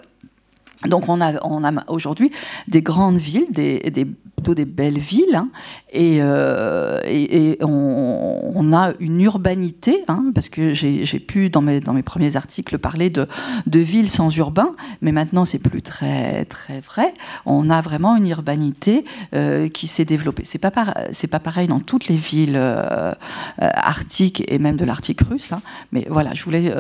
Donc 0.85 1.09
on 1.09 1.21
a, 1.21 1.33
on 1.43 1.63
a 1.63 1.71
aujourd'hui 1.87 2.31
des 2.67 2.81
grandes 2.81 3.17
villes, 3.17 3.47
des, 3.51 4.07
plutôt 4.38 4.54
des 4.54 4.65
belles 4.65 5.00
villes, 5.00 5.36
hein, 5.36 5.50
et, 5.91 6.19
euh, 6.21 7.02
et, 7.06 7.58
on, 7.63 8.71
a 8.71 8.93
une 9.00 9.19
urbanité, 9.21 10.04
hein, 10.08 10.26
parce 10.36 10.50
que 10.50 10.76
j'ai 10.76 11.19
pu 11.19 11.50
dans 11.50 11.62
mes, 11.62 11.80
dans 11.80 11.93
mes 11.93 12.04
premiers 12.04 12.36
articles 12.36 12.78
parler 12.78 13.10
de, 13.10 13.28
de 13.65 13.80
villes 13.80 14.10
sans 14.10 14.36
urbain, 14.38 14.76
mais 15.02 15.12
maintenant 15.12 15.43
c'est 15.43 15.58
plus 15.58 15.82
très 15.82 16.45
très 16.45 16.82
vrai. 16.82 17.15
On 17.47 17.71
a 17.71 17.82
vraiment 17.82 18.15
une 18.15 18.28
urbanité 18.28 19.06
euh, 19.34 19.69
qui 19.69 19.88
s'est 19.88 20.06
développée. 20.06 20.43
C'est 20.45 20.60
pas 20.60 20.71
c'est 21.12 21.28
pas 21.28 21.39
pareil 21.39 21.67
dans 21.67 21.80
toutes 21.80 22.08
les 22.08 22.17
villes 22.17 22.58
euh, 22.58 23.13
arctiques 23.58 24.43
et 24.47 24.60
même 24.60 24.78
de 24.78 24.86
l'Arctique 24.86 25.21
russe, 25.21 25.52
hein, 25.52 25.62
mais 25.91 26.06
voilà, 26.10 26.36
je 26.36 26.43
voulais 26.43 26.71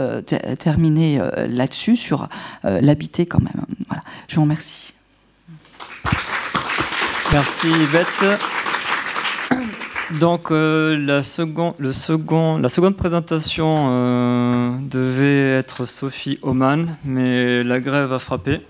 terminer 0.59 1.19
là-dessus 1.47 1.95
sur 1.95 2.29
l'habiter 2.63 3.25
quand 3.25 3.41
même. 3.41 3.65
Voilà, 3.87 4.03
je 4.27 4.35
vous 4.35 4.43
remercie. 4.43 4.93
Merci 7.33 7.67
Yvette. 7.67 8.39
Donc 10.19 10.51
euh, 10.51 10.97
la, 10.97 11.21
seconde, 11.21 11.73
la 11.79 12.69
seconde 12.69 12.95
présentation 12.95 13.87
euh, 13.89 14.71
devait 14.79 15.57
être 15.57 15.85
Sophie 15.85 16.39
Oman, 16.41 16.95
mais 17.03 17.63
la 17.63 17.81
grève 17.81 18.13
a 18.13 18.19
frappé. 18.19 18.61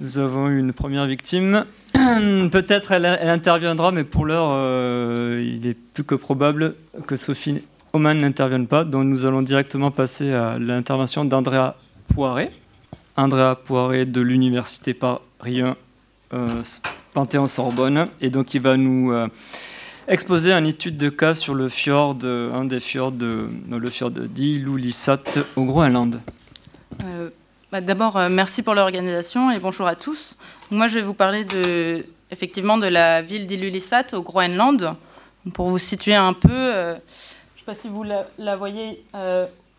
Nous 0.00 0.18
avons 0.18 0.48
eu 0.48 0.60
une 0.60 0.72
première 0.72 1.06
victime. 1.06 1.64
Peut-être 1.92 2.92
elle, 2.92 3.06
interviendra, 3.06 3.90
mais 3.90 4.04
pour 4.04 4.26
l'heure, 4.26 4.50
euh, 4.52 5.44
il 5.44 5.66
est 5.66 5.74
plus 5.74 6.04
que 6.04 6.14
probable 6.14 6.76
que 7.08 7.16
Sophie 7.16 7.62
Oman 7.92 8.20
n'intervienne 8.20 8.68
pas. 8.68 8.84
Donc 8.84 9.04
nous 9.06 9.26
allons 9.26 9.42
directement 9.42 9.90
passer 9.90 10.32
à 10.32 10.56
l'intervention 10.58 11.24
d'Andrea 11.24 11.74
Poiré. 12.14 12.50
Andrea 13.16 13.56
Poiré 13.56 14.06
de 14.06 14.20
l'Université 14.20 14.94
Paris 14.94 15.62
Panthéon-Sorbonne. 17.14 18.08
Et 18.20 18.30
donc, 18.30 18.54
il 18.54 18.60
va 18.60 18.76
nous 18.76 19.12
exposer 20.08 20.52
une 20.52 20.66
étude 20.66 20.96
de 20.96 21.08
cas 21.08 21.34
sur 21.34 21.54
le 21.54 21.68
fjord, 21.68 22.18
un 22.24 22.64
des 22.64 22.80
fjords, 22.80 23.12
de, 23.12 23.48
le 23.70 23.90
fjord 23.90 24.10
d'Ilulissat 24.10 25.22
au 25.56 25.64
Groenland. 25.64 26.20
Bah, 27.70 27.80
d'abord, 27.80 28.18
merci 28.28 28.62
pour 28.62 28.74
l'organisation 28.74 29.50
et 29.50 29.58
bonjour 29.58 29.86
à 29.86 29.94
tous. 29.94 30.36
Moi, 30.70 30.88
je 30.88 30.94
vais 30.94 31.02
vous 31.02 31.14
parler 31.14 31.44
de, 31.44 32.04
effectivement 32.30 32.78
de 32.78 32.86
la 32.86 33.22
ville 33.22 33.46
d'Ilulissat 33.46 34.14
au 34.14 34.22
Groenland. 34.22 34.94
Pour 35.54 35.70
vous 35.70 35.78
situer 35.78 36.14
un 36.14 36.34
peu, 36.34 36.48
je 36.48 36.90
ne 36.90 36.94
sais 37.58 37.64
pas 37.66 37.74
si 37.74 37.88
vous 37.88 38.04
la, 38.04 38.56
voyez 38.56 39.04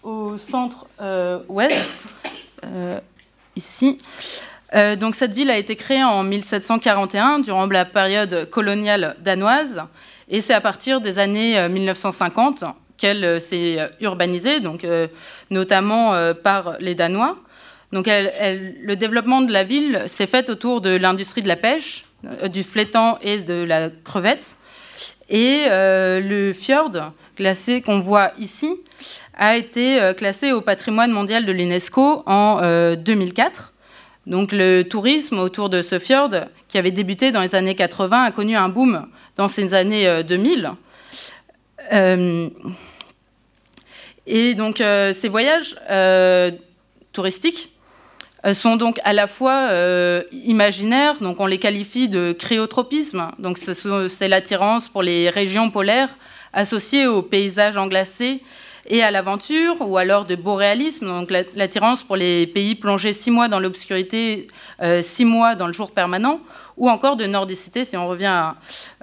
au 0.03 0.37
centre-ouest, 0.37 2.07
euh, 2.65 2.99
ici. 3.55 3.99
Euh, 4.75 4.95
donc 4.95 5.15
cette 5.15 5.33
ville 5.33 5.49
a 5.49 5.57
été 5.57 5.75
créée 5.75 6.03
en 6.03 6.23
1741 6.23 7.39
durant 7.39 7.67
la 7.67 7.85
période 7.85 8.49
coloniale 8.49 9.15
danoise 9.19 9.83
et 10.29 10.41
c'est 10.41 10.53
à 10.53 10.61
partir 10.61 11.01
des 11.01 11.19
années 11.19 11.67
1950 11.69 12.63
euh, 12.63 12.67
qu'elle 12.97 13.41
s'est 13.41 13.77
urbanisée, 14.01 14.59
donc 14.59 14.85
notamment 15.49 16.13
par 16.41 16.77
les 16.79 16.95
Danois. 16.95 17.37
Donc 17.91 18.07
le 18.07 18.93
développement 18.93 19.41
de 19.41 19.51
la 19.51 19.63
ville 19.63 20.03
s'est 20.07 20.27
fait 20.27 20.49
autour 20.49 20.79
de 20.79 20.91
l'industrie 20.95 21.41
de 21.41 21.47
la 21.47 21.57
pêche, 21.57 22.05
du 22.49 22.63
flétan 22.63 23.17
et 23.21 23.39
de 23.39 23.63
la 23.63 23.89
crevette. 23.89 24.57
Et 25.27 25.65
le 25.69 26.53
fjord 26.53 26.91
classé 27.35 27.81
qu'on 27.81 27.99
voit 27.99 28.31
ici 28.39 28.79
a 29.35 29.57
été 29.57 30.01
euh, 30.01 30.13
classé 30.13 30.51
au 30.51 30.61
patrimoine 30.61 31.11
mondial 31.11 31.45
de 31.45 31.51
l'UNESCO 31.51 32.23
en 32.25 32.95
2004. 32.95 33.72
Euh, 34.27 34.31
Donc 34.31 34.51
le 34.51 34.83
tourisme 34.83 35.39
autour 35.39 35.69
de 35.69 35.81
ce 35.81 35.99
fjord, 35.99 36.31
qui 36.67 36.77
avait 36.77 36.91
débuté 36.91 37.31
dans 37.31 37.41
les 37.41 37.55
années 37.55 37.75
80, 37.75 38.23
a 38.23 38.31
connu 38.31 38.55
un 38.55 38.69
boom 38.69 39.07
dans 39.35 39.47
ces 39.47 39.73
années 39.73 40.23
2000. 40.23 40.71
Euh, 41.91 42.49
et 44.25 44.53
donc 44.55 44.77
ces 44.77 45.27
voyages 45.27 45.75
touristiques 47.11 47.71
sont 48.53 48.77
donc 48.77 48.99
à 49.03 49.13
la 49.13 49.27
fois 49.27 49.69
imaginaires, 50.31 51.19
donc 51.19 51.39
on 51.39 51.45
les 51.45 51.59
qualifie 51.59 52.07
de 52.07 52.31
cryotropisme, 52.31 53.31
donc 53.39 53.57
c'est 53.57 54.27
l'attirance 54.27 54.87
pour 54.87 55.01
les 55.01 55.29
régions 55.29 55.69
polaires 55.69 56.15
associées 56.53 57.07
aux 57.07 57.21
paysages 57.21 57.77
englacés 57.77 58.41
et 58.85 59.01
à 59.01 59.11
l'aventure, 59.11 59.77
ou 59.81 59.97
alors 59.97 60.25
de 60.25 60.35
boréalisme, 60.35 61.07
donc 61.07 61.31
l'attirance 61.31 62.03
pour 62.03 62.15
les 62.15 62.47
pays 62.47 62.75
plongés 62.75 63.13
six 63.13 63.31
mois 63.31 63.47
dans 63.47 63.59
l'obscurité, 63.59 64.47
euh, 64.81 65.01
six 65.01 65.25
mois 65.25 65.55
dans 65.55 65.67
le 65.67 65.73
jour 65.73 65.91
permanent, 65.91 66.41
ou 66.75 66.89
encore 66.89 67.15
de 67.15 67.25
nordicité, 67.25 67.85
si 67.85 67.95
on 67.95 68.07
revient 68.07 68.25
à, 68.25 68.55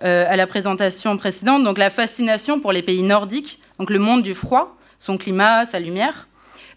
euh, 0.05 0.27
à, 0.29 0.37
la 0.37 0.47
présentation 0.47 1.17
précédente, 1.17 1.65
donc 1.65 1.79
la 1.79 1.89
fascination 1.89 2.61
pour 2.61 2.73
les 2.73 2.83
pays 2.83 3.03
nordiques, 3.03 3.61
donc 3.79 3.91
le 3.91 3.99
monde 3.99 4.23
du 4.23 4.35
froid, 4.35 4.77
son 4.99 5.17
climat, 5.17 5.65
sa 5.65 5.81
lumière. 5.81 6.29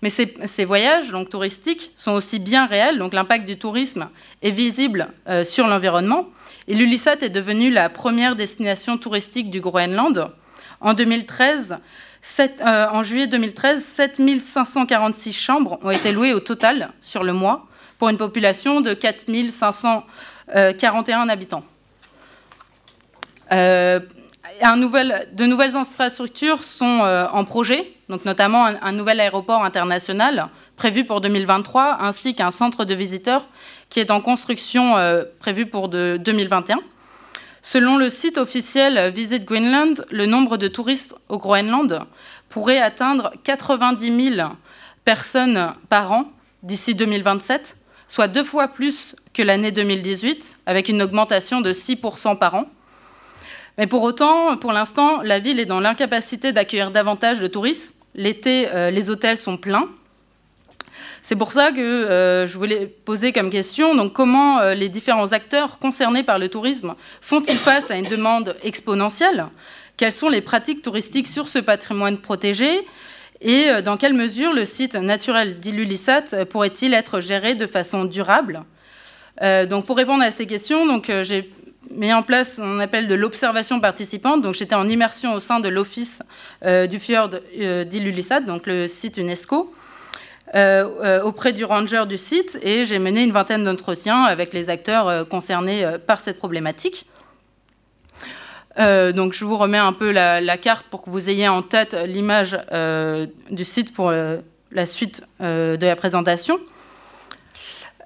Mais 0.02 0.10
ces, 0.10 0.34
ces 0.46 0.66
voyages 0.66 1.12
donc, 1.12 1.30
touristiques 1.30 1.92
sont 1.96 2.12
aussi 2.12 2.40
bien 2.40 2.66
réels, 2.66 2.98
donc 2.98 3.14
l'impact 3.14 3.46
du 3.46 3.58
tourisme 3.58 4.10
est 4.42 4.52
visible 4.52 5.10
euh, 5.28 5.44
sur 5.44 5.68
l'environnement. 5.68 6.28
Et 6.68 6.76
l'Ulyssat 6.76 7.18
est 7.22 7.30
devenue 7.30 7.70
la 7.70 7.90
première 7.90 8.36
destination 8.36 8.98
touristique 8.98 9.50
du 9.50 9.62
Groenland. 9.62 10.34
En 10.82 10.94
2013, 10.94 11.78
euh, 12.40 12.88
en 12.90 13.04
juillet 13.04 13.28
2013, 13.28 13.84
7546 13.84 15.34
chambres 15.34 15.78
ont 15.84 15.92
été 15.92 16.14
louées 16.14 16.34
au 16.34 16.40
total 16.40 16.92
sur 17.02 17.22
le 17.24 17.34
mois 17.34 17.68
pour 18.00 18.08
une 18.10 18.18
population 18.18 18.82
de 18.82 18.94
4541 18.94 21.30
habitants. 21.30 21.64
Euh, 23.52 24.00
de 24.62 25.46
nouvelles 25.46 25.76
infrastructures 25.76 26.64
sont 26.64 27.02
euh, 27.04 27.28
en 27.32 27.44
projet, 27.44 27.94
donc 28.08 28.24
notamment 28.24 28.66
un, 28.66 28.92
nouvel 28.94 29.20
aéroport 29.20 29.66
international 29.66 30.48
prévu 30.78 31.04
pour 31.06 31.20
2023, 31.22 31.98
ainsi 32.02 32.36
qu'un 32.36 32.52
centre 32.52 32.86
de 32.86 32.94
visiteurs 32.94 33.48
qui 33.90 34.00
est 34.00 34.12
en 34.12 34.22
construction 34.22 34.96
prévu 35.40 35.66
pour 35.66 35.90
2021. 35.90 36.80
Selon 37.66 37.96
le 37.96 38.10
site 38.10 38.38
officiel 38.38 39.10
Visit 39.16 39.46
Greenland, 39.46 40.06
le 40.12 40.26
nombre 40.26 40.58
de 40.58 40.68
touristes 40.68 41.16
au 41.30 41.38
Groenland 41.38 42.02
pourrait 42.50 42.82
atteindre 42.82 43.32
90 43.46 44.34
000 44.36 44.50
personnes 45.06 45.74
par 45.88 46.12
an 46.12 46.26
d'ici 46.62 46.94
2027, 46.94 47.78
soit 48.10 48.28
deux 48.28 48.44
fois 48.44 48.68
plus 48.68 49.16
que 49.34 49.42
l'année 49.42 49.72
2018, 49.72 50.58
avec 50.66 50.90
une 50.90 51.02
augmentation 51.02 51.62
de 51.62 51.72
6% 51.72 52.38
par 52.38 52.56
an. 52.56 52.66
Mais 53.78 53.88
pour 53.88 54.04
autant, 54.04 54.58
pour 54.58 54.74
l'instant, 54.74 55.22
la 55.22 55.40
ville 55.40 55.62
est 55.62 55.66
dans 55.66 55.80
l'incapacité 55.80 56.52
d'accueillir 56.52 56.92
davantage 56.92 57.40
de 57.40 57.48
touristes. 57.48 57.94
L'été, 58.14 58.68
euh, 58.74 58.92
les 58.92 59.10
hôtels 59.10 59.38
sont 59.38 59.56
pleins. 59.56 59.88
C'est 61.24 61.38
pour 61.38 61.54
ça 61.54 61.72
que 61.72 61.80
euh, 61.80 62.46
je 62.46 62.58
voulais 62.58 62.86
poser 62.86 63.32
comme 63.32 63.50
question 63.50 63.96
donc, 63.96 64.12
comment 64.12 64.60
euh, 64.60 64.74
les 64.74 64.90
différents 64.90 65.32
acteurs 65.32 65.80
concernés 65.80 66.22
par 66.22 66.38
le 66.38 66.50
tourisme 66.50 66.96
font-ils 67.22 67.56
face 67.58 67.90
à 67.92 67.96
une 67.96 68.10
demande 68.10 68.58
exponentielle? 68.62 69.48
Quelles 69.96 70.12
sont 70.12 70.28
les 70.28 70.42
pratiques 70.42 70.82
touristiques 70.82 71.30
sur 71.30 71.48
ce 71.48 71.60
patrimoine 71.60 72.18
protégé? 72.18 72.86
Et 73.40 73.70
euh, 73.70 73.82
dans 73.82 73.96
quelle 73.96 74.14
mesure 74.14 74.52
le 74.52 74.66
site 74.66 74.96
naturel 74.96 75.62
d'Ilulissat 75.62 76.46
pourrait-il 76.50 76.94
être 76.94 77.22
géré 77.22 77.56
de 77.56 77.68
façon 77.68 78.04
durable? 78.04 78.64
Donc 79.42 79.88
pour 79.88 79.98
répondre 79.98 80.24
à 80.24 80.30
ces 80.30 80.46
questions, 80.46 80.86
donc 80.86 81.12
j'ai 81.24 81.52
mis 81.90 82.14
en 82.14 82.22
place 82.22 82.56
ce 82.56 82.62
qu'on 82.62 82.80
appelle 82.80 83.08
de 83.08 83.16
l'observation 83.16 83.80
participante. 83.80 84.42
Donc 84.42 84.54
j'étais 84.54 84.76
en 84.76 84.88
immersion 84.88 85.34
au 85.34 85.40
sein 85.40 85.60
de 85.60 85.70
l'office 85.70 86.22
du 86.64 87.00
fjord 87.00 87.30
d'Ilulissat, 87.30 88.42
donc 88.42 88.68
le 88.68 88.88
site 88.88 89.18
UNESCO. 89.18 89.74
Euh, 90.56 90.88
euh, 91.04 91.24
auprès 91.24 91.52
du 91.52 91.66
ranger 91.66 92.04
du 92.08 92.20
site 92.20 92.60
et 92.62 92.86
j'ai 92.86 93.00
mené 93.00 93.24
une 93.24 93.32
vingtaine 93.32 93.64
d'entretiens 93.64 94.26
avec 94.26 94.54
les 94.54 94.70
acteurs 94.70 95.08
euh, 95.08 95.24
concernés 95.24 95.84
par 96.06 96.20
cette 96.20 96.38
problématique. 96.38 97.08
donc 98.78 99.34
je 99.34 99.46
vous 99.46 99.58
remets 99.58 99.80
un 99.80 99.94
peu 99.94 100.12
la, 100.12 100.58
carte 100.58 100.86
pour 100.92 101.02
que 101.02 101.10
vous 101.10 101.28
ayez 101.28 101.48
en 101.48 101.64
tête 101.64 101.96
l'image 102.06 102.58
du 103.50 103.66
site 103.66 103.94
pour 103.94 104.12
la 104.12 104.86
suite 104.86 105.24
de 105.40 105.86
la 105.86 105.96
présentation. 105.96 106.60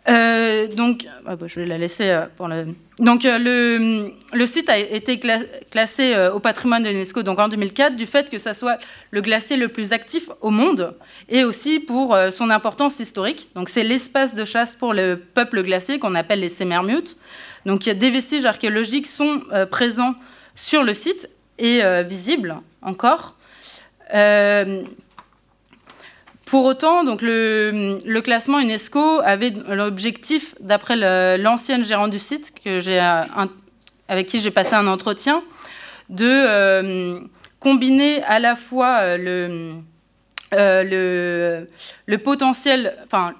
Euh, 0.09 0.67
donc, 0.67 1.05
ah 1.25 1.35
bah, 1.35 1.47
je 1.47 1.59
vais 1.59 1.65
la 1.65 1.77
laisser 1.77 2.09
euh, 2.09 2.25
pour 2.37 2.47
le. 2.47 2.67
Donc, 2.99 3.25
euh, 3.25 4.09
le, 4.33 4.47
site 4.47 4.69
a 4.69 4.77
été 4.77 5.19
classé 5.69 6.15
au 6.33 6.39
patrimoine 6.39 6.83
de 6.83 6.89
l'UNESCO 6.89 7.21
en 7.27 7.47
2004 7.47 7.95
du 7.95 8.05
fait 8.05 8.29
que 8.29 8.39
ça 8.39 8.53
soit 8.53 8.79
le 9.11 9.21
glacier 9.21 9.57
le 9.57 9.67
plus 9.67 9.93
actif 9.93 10.29
au 10.41 10.49
monde 10.49 10.95
et 11.29 11.43
aussi 11.43 11.79
pour 11.79 12.17
son 12.31 12.49
importance 12.49 12.99
historique. 12.99 13.49
Donc, 13.53 13.69
c'est 13.69 13.83
l'espace 13.83 14.33
de 14.33 14.45
chasse 14.45 14.73
pour 14.73 14.93
le 14.93 15.15
peuple 15.17 15.61
glacier 15.61 15.99
qu'on 15.99 16.15
appelle 16.15 16.39
les 16.39 16.49
Semermutes. 16.49 17.17
Donc, 17.67 17.83
des 17.83 18.09
vestiges 18.09 18.45
archéologiques 18.45 19.07
sont 19.07 19.41
présents 19.69 20.15
sur 20.55 20.83
le 20.83 20.95
site 20.95 21.29
et 21.59 21.81
visibles 22.03 22.55
encore. 22.81 23.35
Pour 26.47 26.63
autant, 26.63 27.03
donc 27.03 27.21
le, 27.21 28.19
classement 28.21 28.59
UNESCO 28.59 29.19
avait 29.21 29.51
l'objectif, 29.67 30.55
d'après 30.61 30.95
l'ancienne 31.37 31.83
gérante 31.83 32.09
du 32.09 32.19
site, 32.19 32.53
que 32.63 32.79
avec 34.07 34.27
qui 34.27 34.39
j'ai 34.39 34.51
passé 34.51 34.73
un 34.73 34.87
entretien, 34.87 35.43
de 36.07 36.25
euh, 36.25 37.19
combiner 37.59 38.23
à 38.23 38.39
la 38.39 38.55
fois 38.55 38.99
euh, 39.01 39.73
euh, 40.53 41.65
le, 42.05 42.17
potentiel, 42.17 42.95
enfin, 43.03 43.33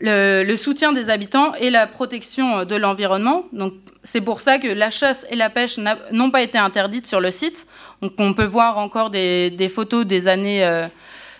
le, 0.00 0.56
soutien 0.56 0.94
des 0.94 1.10
habitants 1.10 1.52
et 1.56 1.68
la 1.68 1.86
protection 1.86 2.64
de 2.64 2.76
l'environnement. 2.76 3.44
Donc, 3.52 3.74
c'est 4.02 4.22
pour 4.22 4.40
ça 4.40 4.58
que 4.58 4.68
la 4.68 4.88
chasse 4.88 5.26
et 5.30 5.36
la 5.36 5.50
pêche 5.50 5.78
n'ont 6.12 6.30
pas 6.30 6.40
été 6.40 6.56
interdites 6.56 7.06
sur 7.06 7.20
le 7.20 7.30
site. 7.30 7.66
Donc, 8.00 8.14
on 8.16 8.32
peut 8.32 8.46
voir 8.46 8.78
encore 8.78 9.10
des 9.10 9.70
photos 9.70 10.06
des 10.06 10.28
années 10.28 10.66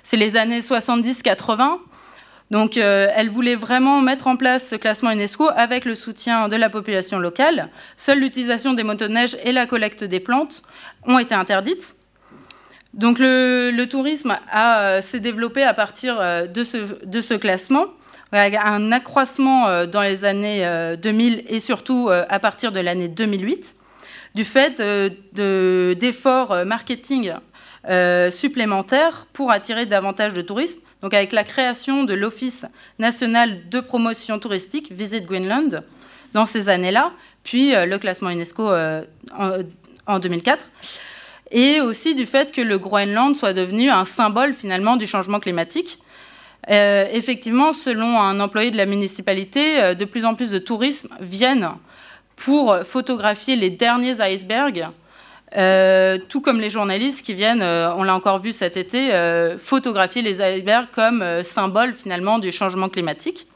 c'est 0.03 0.17
les 0.17 0.37
années 0.37 0.61
70-80. 0.61 1.79
Donc 2.51 2.77
euh, 2.77 3.09
elle 3.15 3.29
voulait 3.29 3.55
vraiment 3.55 4.01
mettre 4.01 4.27
en 4.27 4.37
place 4.37 4.69
ce 4.69 4.77
classement 4.77 5.11
UNESCO 5.11 5.51
avec 5.55 5.85
le 5.85 5.95
soutien 5.95 6.49
de 6.49 6.57
la 6.57 6.71
population 6.71 7.19
locale. 7.19 7.69
Seule 7.97 8.21
l'utilisation 8.21 8.73
des 8.73 8.85
motoneiges 8.85 9.37
et 9.45 9.53
la 9.53 9.67
collecte 9.67 10.05
des 10.05 10.21
plantes 10.21 10.63
ont 11.05 11.19
été 11.19 11.35
interdites. 11.35 11.95
Donc 12.95 13.19
le, 13.19 13.85
tourisme 13.85 14.39
euh, 14.57 15.03
s'est 15.03 15.21
développé 15.21 15.63
à 15.63 15.75
partir 15.75 16.17
euh, 16.19 16.47
de 16.47 16.65
ce, 16.65 17.05
de 17.05 17.21
ce 17.21 17.35
classement, 17.35 17.85
un 18.33 18.93
accroissement 18.93 19.87
dans 19.87 20.03
les 20.03 20.27
années 20.27 20.63
2000 21.01 21.45
et 21.49 21.61
surtout 21.61 22.11
à 22.11 22.39
partir 22.39 22.73
de 22.73 22.81
l'année 22.81 23.09
2008, 23.09 23.75
du 24.35 24.45
fait 24.45 24.83
d'efforts 25.33 26.67
marketing 26.67 27.33
euh, 27.89 28.31
supplémentaires 28.31 29.27
pour 29.33 29.51
attirer 29.51 29.87
davantage 29.87 30.35
de 30.35 30.43
touristes. 30.43 30.81
Donc 31.03 31.15
avec 31.15 31.33
la 31.33 31.45
création 31.45 32.05
de 32.05 32.15
l'Office 32.15 32.67
national 32.99 33.69
de 33.69 33.81
promotion 33.81 34.39
touristique, 34.39 34.93
Visit 34.93 35.25
Greenland, 35.25 35.83
dans 36.35 36.45
ces 36.45 36.69
années-là, 36.69 37.13
puis 37.45 37.71
le 37.73 37.97
classement 37.97 38.31
UNESCO 38.31 38.71
en, 40.07 40.19
2004 40.19 40.71
et 41.51 41.81
aussi 41.81 42.15
du 42.15 42.27
fait 42.27 42.53
que 42.53 42.61
le 42.61 42.77
Groenland 42.79 43.35
soit 43.35 43.55
devenu 43.55 43.89
un 43.89 44.05
symbole 44.05 44.53
finalement 44.53 44.97
du 44.97 45.07
changement 45.07 45.41
climatique. 45.41 45.99
effectivement, 46.69 47.73
selon 47.73 48.21
un 48.21 48.41
employé 48.41 48.71
de 48.71 48.77
la 48.77 48.85
municipalité, 48.85 49.95
de 49.95 50.05
plus 50.05 50.27
en 50.27 50.35
plus 50.35 50.51
de 50.51 50.59
tourisme 50.59 51.09
viennent 51.21 51.71
pour 52.37 52.77
photographier 52.85 53.57
les 53.57 53.71
derniers 53.71 54.17
icebergs 54.21 54.89
euh, 55.57 56.19
tout 56.29 56.43
comme 56.43 56.61
les 56.61 56.69
journalistes 56.69 57.25
qui 57.25 57.33
viennent, 57.33 57.63
euh, 57.63 57.91
on 57.95 58.03
l'a 58.03 58.15
encore 58.15 58.39
vu 58.39 58.53
cet 58.53 58.77
été, 58.77 59.15
euh, 59.15 59.57
photographier 59.59 60.21
les 60.21 60.43
icebergs 60.43 60.89
comme 60.93 61.25
symbole 61.43 61.95
finalement 61.95 62.39
du 62.39 62.53
changement 62.53 62.89
climatique. 62.89 63.47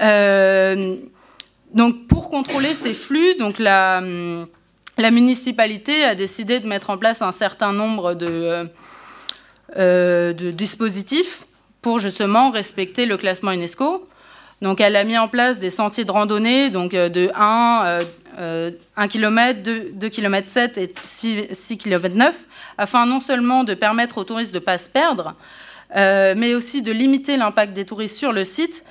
donc 0.00 2.06
pour 2.08 2.30
contrôler 2.30 2.74
ces 2.74 2.94
flux, 2.94 3.36
donc 3.36 3.58
la, 3.58 4.02
la, 4.98 5.10
municipalité 5.10 6.04
a 6.04 6.16
décidé 6.16 6.58
de 6.58 6.66
mettre 6.66 6.90
en 6.90 6.98
place 6.98 7.22
un 7.22 7.32
certain 7.32 7.72
nombre 7.72 8.14
de, 8.14 8.68
de 9.76 10.50
dispositifs 10.50 11.46
pour 11.80 12.00
justement 12.00 12.50
respecter 12.50 13.06
le 13.06 13.16
classement 13.16 13.52
UNESCO. 13.52 14.08
Donc 14.62 14.80
elle 14.80 14.96
a 14.96 15.04
mis 15.04 15.18
en 15.18 15.28
place 15.28 15.58
des 15.58 15.70
sentiers 15.70 16.04
de 16.04 16.10
randonnée, 16.10 16.70
donc 16.70 16.92
de 16.92 17.30
1, 17.36 17.98
1 18.36 19.08
km, 19.08 19.60
2, 19.62 20.08
km 20.08 20.48
7 20.48 20.78
et 20.78 20.92
6, 21.04 21.78
km 21.78 22.14
9, 22.14 22.34
afin 22.78 23.06
non 23.06 23.20
seulement 23.20 23.64
de 23.64 23.74
permettre 23.74 24.18
aux 24.18 24.24
touristes 24.24 24.52
de 24.52 24.58
ne 24.58 24.64
pas 24.64 24.78
se 24.78 24.88
perdre, 24.88 25.34
euh, 25.96 26.34
mais 26.36 26.54
aussi 26.54 26.82
de 26.82 26.90
limiter 26.92 27.36
l'impact 27.36 27.72
des 27.72 27.84
touristes 27.84 28.18
sur 28.18 28.32
le 28.32 28.44
site 28.44 28.84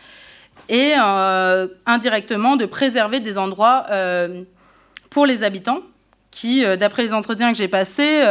et 0.69 0.93
euh, 0.97 1.67
indirectement 1.85 2.55
de 2.55 2.65
préserver 2.65 3.19
des 3.19 3.37
endroits 3.37 3.85
euh, 3.89 4.43
pour 5.09 5.25
les 5.25 5.43
habitants 5.43 5.81
qui, 6.31 6.63
d'après 6.79 7.03
les 7.03 7.13
entretiens 7.13 7.51
que 7.51 7.57
j'ai 7.57 7.67
passés, 7.67 8.23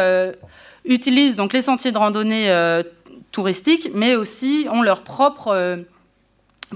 utilisent 0.84 1.36
donc 1.36 1.52
les 1.52 1.62
sentiers 1.62 1.92
de 1.92 1.98
randonnée 1.98 2.82
touristiques, 3.30 3.90
mais 3.94 4.16
aussi 4.16 4.66
ont 4.72 4.82
leur 4.82 5.04
propre, 5.04 5.84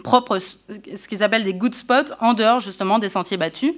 propre 0.04 0.38
ce 0.38 1.08
qu'ils 1.08 1.24
appellent 1.24 1.42
des 1.42 1.54
good 1.54 1.74
spots 1.74 2.14
en 2.20 2.32
dehors 2.32 2.60
justement 2.60 3.00
des 3.00 3.08
sentiers 3.08 3.38
battus 3.38 3.72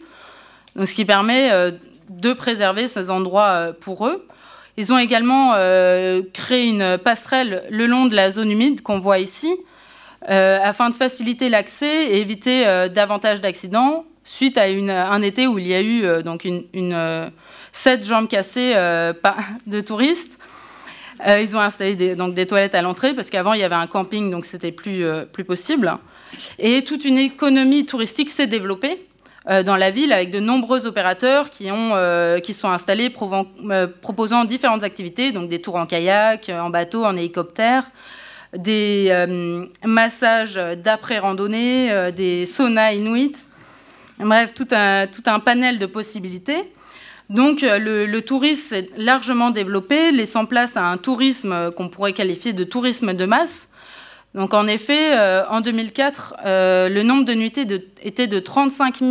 ce 0.76 0.94
qui 0.94 1.04
permet 1.04 1.50
euh, 1.52 1.72
de 2.08 2.32
préserver 2.32 2.88
ces 2.88 3.10
endroits 3.10 3.48
euh, 3.48 3.72
pour 3.72 4.06
eux. 4.06 4.26
Ils 4.76 4.92
ont 4.92 4.98
également 4.98 5.54
euh, 5.54 6.22
créé 6.32 6.68
une 6.68 6.98
passerelle 6.98 7.64
le 7.70 7.86
long 7.86 8.06
de 8.06 8.14
la 8.14 8.30
zone 8.30 8.50
humide 8.50 8.82
qu'on 8.82 9.00
voit 9.00 9.18
ici, 9.18 9.52
afin 10.26 10.90
de 10.90 10.96
faciliter 10.96 11.48
l'accès 11.48 12.06
et 12.06 12.18
éviter 12.18 12.64
davantage 12.90 13.40
d'accidents 13.40 14.04
suite 14.24 14.58
à 14.58 14.64
un 14.64 15.22
été 15.22 15.46
où 15.46 15.58
il 15.58 15.66
y 15.66 15.74
a 15.74 15.80
eu 15.80 16.22
donc 16.22 16.44
une, 16.44 17.32
sept 17.72 18.04
jambes 18.04 18.28
cassées 18.28 18.74
de 19.66 19.80
touristes. 19.80 20.38
ils 21.26 21.56
ont 21.56 21.60
installé 21.60 21.96
des, 21.96 22.14
donc 22.14 22.34
des 22.34 22.46
toilettes 22.46 22.74
à 22.74 22.82
l'entrée 22.82 23.14
parce 23.14 23.30
qu'avant 23.30 23.54
il 23.54 23.60
y 23.60 23.64
avait 23.64 23.74
un 23.74 23.86
camping 23.86 24.30
donc 24.30 24.44
c'était 24.44 24.72
plus, 24.72 25.04
plus 25.32 25.44
possible. 25.44 25.96
Et 26.58 26.84
toute 26.84 27.04
une 27.04 27.18
économie 27.18 27.86
touristique 27.86 28.28
s'est 28.28 28.48
développée 28.48 29.07
dans 29.48 29.76
la 29.76 29.90
ville 29.90 30.12
avec 30.12 30.30
de 30.30 30.40
nombreux 30.40 30.86
opérateurs 30.86 31.48
qui, 31.48 31.70
euh, 31.70 32.38
sont 32.52 32.68
installés 32.68 33.10
euh, 33.70 33.86
proposant 34.02 34.44
différentes 34.44 34.82
activités, 34.82 35.32
donc 35.32 35.48
des 35.48 35.60
tours 35.60 35.76
en 35.76 35.86
kayak, 35.86 36.50
en 36.52 36.68
bateau, 36.68 37.04
en 37.04 37.16
hélicoptère, 37.16 37.84
des 38.56 39.12
massages 39.84 40.54
d'après-randonnée, 40.54 42.12
des 42.12 42.46
saunas 42.46 42.92
inuits, 42.92 43.36
bref, 44.18 44.54
tout 44.54 44.66
un, 44.70 45.06
tout 45.06 45.22
un 45.26 45.38
panel 45.38 45.78
de 45.78 45.86
possibilités. 45.86 46.72
Donc 47.28 47.60
le, 47.60 48.06
le 48.06 48.22
tourisme 48.22 48.74
est 48.74 48.90
largement 48.96 49.50
développé, 49.50 50.12
laissant 50.12 50.46
place 50.46 50.78
à 50.78 50.84
un 50.84 50.96
tourisme 50.96 51.70
qu'on 51.72 51.90
pourrait 51.90 52.14
qualifier 52.14 52.54
de 52.54 52.64
tourisme 52.64 53.12
de 53.12 53.26
masse, 53.26 53.68
donc 54.34 54.52
en 54.52 54.66
effet, 54.66 55.16
euh, 55.16 55.46
en 55.48 55.60
2004, 55.60 56.36
euh, 56.44 56.88
le 56.88 57.02
nombre 57.02 57.24
de 57.24 57.32
nuitées 57.32 57.66
était 58.02 58.26
de 58.26 58.38
35 58.38 59.02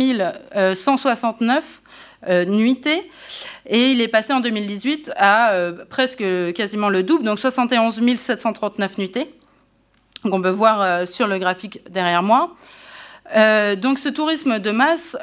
169 0.74 1.82
euh, 2.28 2.44
nuitées 2.44 3.10
et 3.66 3.90
il 3.90 4.00
est 4.00 4.08
passé 4.08 4.32
en 4.32 4.40
2018 4.40 5.12
à 5.16 5.52
presque 5.90 6.24
quasiment 6.54 6.88
le 6.88 7.02
double, 7.02 7.24
donc 7.24 7.38
71 7.38 8.00
739 8.16 8.98
nuitées. 8.98 9.34
Donc 10.24 10.34
on 10.34 10.42
peut 10.42 10.50
voir 10.50 11.06
sur 11.06 11.26
le 11.26 11.38
graphique 11.38 11.80
derrière 11.90 12.22
moi. 12.22 12.54
donc 13.76 13.98
ce 13.98 14.08
tourisme 14.08 14.58
de 14.58 14.70
masse 14.70 15.16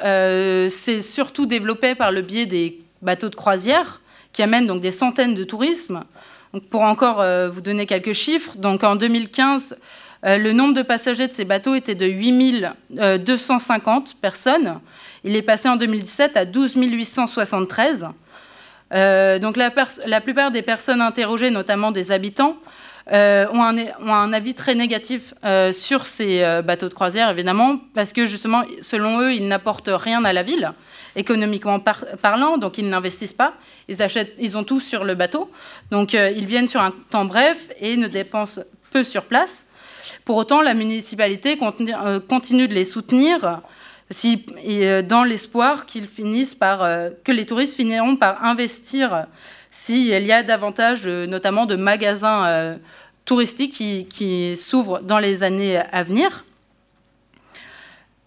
s'est 0.70 1.02
surtout 1.02 1.46
développé 1.46 1.94
par 1.94 2.12
le 2.12 2.22
biais 2.22 2.46
des 2.46 2.80
bateaux 3.02 3.28
de 3.28 3.34
croisière 3.34 4.00
qui 4.32 4.42
amènent 4.42 4.66
donc 4.66 4.80
des 4.80 4.90
centaines 4.90 5.34
de 5.34 5.44
tourismes 5.44 6.02
pour 6.60 6.82
encore 6.82 7.20
euh, 7.20 7.48
vous 7.48 7.60
donner 7.60 7.86
quelques 7.86 8.12
chiffres, 8.12 8.56
donc 8.56 8.84
en 8.84 8.96
2015, 8.96 9.76
euh, 10.24 10.38
le 10.38 10.52
nombre 10.52 10.74
de 10.74 10.82
passagers 10.82 11.28
de 11.28 11.32
ces 11.32 11.44
bateaux 11.44 11.74
était 11.74 11.94
de 11.94 12.06
8 12.06 12.66
250 13.18 14.08
euh, 14.08 14.12
personnes. 14.20 14.80
Il 15.24 15.36
est 15.36 15.42
passé 15.42 15.68
en 15.68 15.76
2017 15.76 16.36
à 16.36 16.44
12 16.44 16.76
873. 16.76 18.08
donc 19.40 19.56
la, 19.56 20.20
plupart 20.20 20.50
des 20.50 20.62
personnes 20.62 21.00
interrogées, 21.00 21.50
notamment 21.50 21.90
des 21.90 22.12
habitants, 22.12 22.56
ont, 23.10 23.62
un, 23.62 24.32
avis 24.32 24.54
très 24.54 24.74
négatif 24.74 25.34
sur 25.72 26.06
ces 26.06 26.60
bateaux 26.64 26.88
de 26.88 26.94
croisière, 26.94 27.28
évidemment, 27.30 27.80
parce 27.94 28.12
que 28.12 28.24
justement, 28.24 28.62
selon 28.82 29.20
eux, 29.20 29.34
ils 29.34 29.48
n'apportent 29.48 29.90
rien 29.92 30.24
à 30.24 30.32
la 30.32 30.44
ville 30.44 30.72
économiquement 31.16 31.80
parlant, 31.80 32.58
donc 32.58 32.78
ils 32.78 32.88
n'investissent 32.88 33.32
pas, 33.32 33.54
ils, 33.88 34.02
achètent, 34.02 34.34
ils 34.38 34.56
ont 34.56 34.64
tout 34.64 34.80
sur 34.80 35.02
le 35.02 35.14
bateau, 35.14 35.50
donc 35.90 36.14
euh, 36.14 36.30
ils 36.30 36.46
viennent 36.46 36.68
sur 36.68 36.80
un 36.80 36.92
temps 37.10 37.24
bref 37.24 37.68
et 37.80 37.96
ne 37.96 38.06
dépensent 38.06 38.60
peu 38.92 39.02
sur 39.02 39.24
place. 39.24 39.66
Pour 40.24 40.36
autant, 40.36 40.60
la 40.60 40.74
municipalité 40.74 41.58
euh, 41.60 42.20
continue 42.20 42.68
de 42.68 42.74
les 42.74 42.84
soutenir 42.84 43.60
si, 44.10 44.46
euh, 44.68 45.02
dans 45.02 45.24
l'espoir 45.24 45.86
qu'ils 45.86 46.06
finissent 46.06 46.54
par, 46.54 46.86
que 47.24 47.32
les 47.32 47.46
touristes 47.46 47.76
finiront 47.76 48.16
par 48.16 48.44
investir 48.44 49.26
s'il 49.70 50.24
y 50.24 50.32
a 50.32 50.42
davantage, 50.42 51.06
notamment, 51.06 51.66
de 51.66 51.74
magasins 51.76 52.78
touristiques 53.24 54.08
qui 54.08 54.56
s'ouvrent 54.56 55.00
dans 55.00 55.18
les 55.18 55.42
années 55.42 55.78
à 55.78 56.02
venir. 56.02 56.44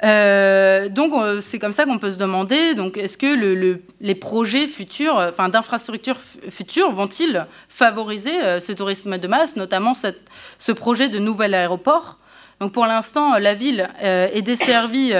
Euh, 0.02 0.88
donc 0.88 1.14
c'est 1.42 1.60
comme 1.60 1.74
ça 1.74 1.84
qu'on 1.84 2.00
peut 2.00 2.12
se 2.12 2.18
demander 2.18 2.74
donc 2.74 2.98
est-ce 2.98 3.18
que 3.18 3.36
le, 3.36 3.82
les 4.00 4.16
projets 4.16 4.66
futurs, 4.66 5.16
enfin 5.18 5.50
d'infrastructures 5.50 6.20
futures, 6.50 6.92
vont-ils 6.92 7.46
favoriser 7.68 8.42
euh, 8.42 8.62
ce 8.62 8.72
tourisme 8.72 9.18
de 9.18 9.28
masse, 9.28 9.58
notamment 9.58 9.94
ce 9.94 10.72
projet 10.72 11.10
de 11.10 11.20
nouvel 11.20 11.54
aéroport? 11.54 12.18
Donc 12.62 12.72
pour 12.72 12.86
l'instant, 12.86 13.38
la 13.38 13.54
ville 13.54 13.90
euh, 14.02 14.30
est 14.34 14.42
desservie 14.42 15.14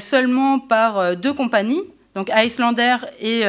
seulement 0.00 0.58
par 0.58 1.16
deux 1.16 1.32
compagnies, 1.32 1.82
donc 2.14 2.30
Icelandair 2.34 3.06
et, 3.20 3.42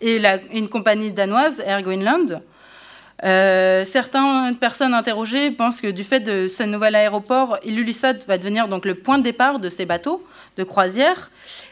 et 0.00 0.22
une 0.52 0.68
compagnie 0.68 1.10
danoise, 1.10 1.60
Air 1.66 1.82
Greenland. 1.82 2.42
Euh, 3.24 3.84
certaines 3.84 4.54
personnes 4.56 4.94
interrogées 4.94 5.50
pensent 5.50 5.80
que 5.80 5.88
du 5.88 6.04
fait 6.04 6.20
de 6.20 6.46
ce 6.46 6.62
nouvel 6.62 6.94
aéroport, 6.94 7.58
Ilulissat 7.64 8.14
va 8.28 8.38
devenir 8.38 8.68
donc 8.68 8.84
le 8.84 8.94
point 8.94 9.18
de 9.18 9.24
départ 9.24 9.58
de 9.58 9.68
ces 9.68 9.86
bateaux 9.86 10.24
de 10.56 10.62
croisière. 10.62 11.30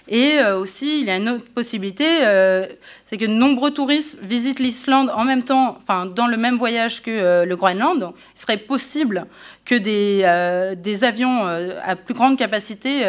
Et 0.09 0.39
euh, 0.39 0.59
aussi, 0.59 1.01
il 1.01 1.07
y 1.07 1.11
a 1.11 1.17
une 1.17 1.29
autre 1.29 1.45
possibilité, 1.45 2.05
euh, 2.23 2.67
c'est 3.05 3.17
que 3.17 3.27
de 3.27 3.31
nombreux 3.31 3.71
touristes 3.71 4.19
visitent 4.23 4.59
l'Islande 4.59 5.11
en 5.15 5.25
même 5.25 5.45
temps, 5.45 5.79
enfin 5.81 6.07
dans 6.07 6.27
le 6.27 6.37
même 6.37 6.57
voyage 6.57 7.01
que 7.03 7.45
le 7.45 7.57
Groenland. 7.57 8.13
il 8.35 8.41
serait 8.41 8.57
possible 8.57 9.27
que 9.65 9.77
des, 9.77 11.05
avions 11.05 11.47
à 11.47 11.95
plus 11.95 12.15
grande 12.15 12.37
capacité 12.37 13.05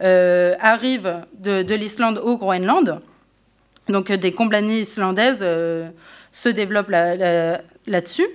arrivent 0.00 1.22
de, 1.38 1.62
de 1.62 1.74
l'Islande 1.74 2.18
au 2.18 2.36
Groenland. 2.36 3.00
Donc 3.88 4.12
des 4.12 4.32
compagnies 4.32 4.80
islandaises 4.80 5.44
se 6.32 6.48
développe 6.48 6.90
là-dessus. 6.90 8.26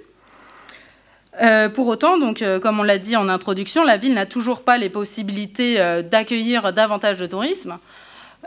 Euh, 1.42 1.68
pour 1.70 1.88
autant, 1.88 2.18
donc, 2.18 2.42
euh, 2.42 2.60
comme 2.60 2.80
on 2.80 2.84
l'a 2.84 2.98
dit 2.98 3.16
en 3.16 3.28
introduction, 3.28 3.84
la 3.84 3.98
ville 3.98 4.14
n'a 4.14 4.26
toujours 4.26 4.62
pas 4.62 4.78
les 4.78 4.90
possibilités 4.90 5.80
euh, 5.80 6.04
d'accueillir 6.04 6.74
davantage 6.74 7.18
de 7.18 7.26
tourisme. 7.26 7.80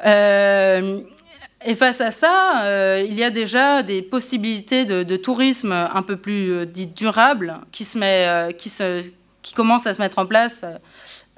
et 0.04 1.74
face 1.74 2.00
à 2.00 2.10
ça, 2.10 3.00
il 3.00 3.14
y 3.14 3.24
a 3.24 3.30
déjà 3.30 3.82
des 3.82 4.02
possibilités 4.02 4.84
de, 4.84 5.16
tourisme 5.16 5.72
un 5.72 6.02
peu 6.02 6.16
plus 6.16 6.66
dit 6.66 6.86
durable 6.86 7.54
qui, 7.72 7.84
se 7.84 7.98
met, 7.98 8.54
qui, 8.58 8.68
se, 8.68 9.02
qui 9.42 9.54
commencent 9.54 9.86
à 9.86 9.94
se 9.94 10.00
mettre 10.00 10.18
en 10.18 10.26
place 10.26 10.64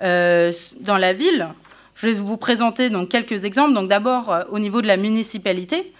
dans 0.01 0.99
la 0.99 1.12
ville. 1.12 1.49
Je 1.94 2.09
vais 2.09 2.12
vous 2.14 2.37
présenter 2.37 2.90
donc, 2.90 3.09
quelques 3.09 3.44
exemples. 3.44 3.75
Donc, 3.75 3.88
d'abord, 3.88 4.37
au 4.51 4.59
niveau 4.59 4.83
de 4.83 4.88
la 4.88 4.97
municipalité, 4.97 5.92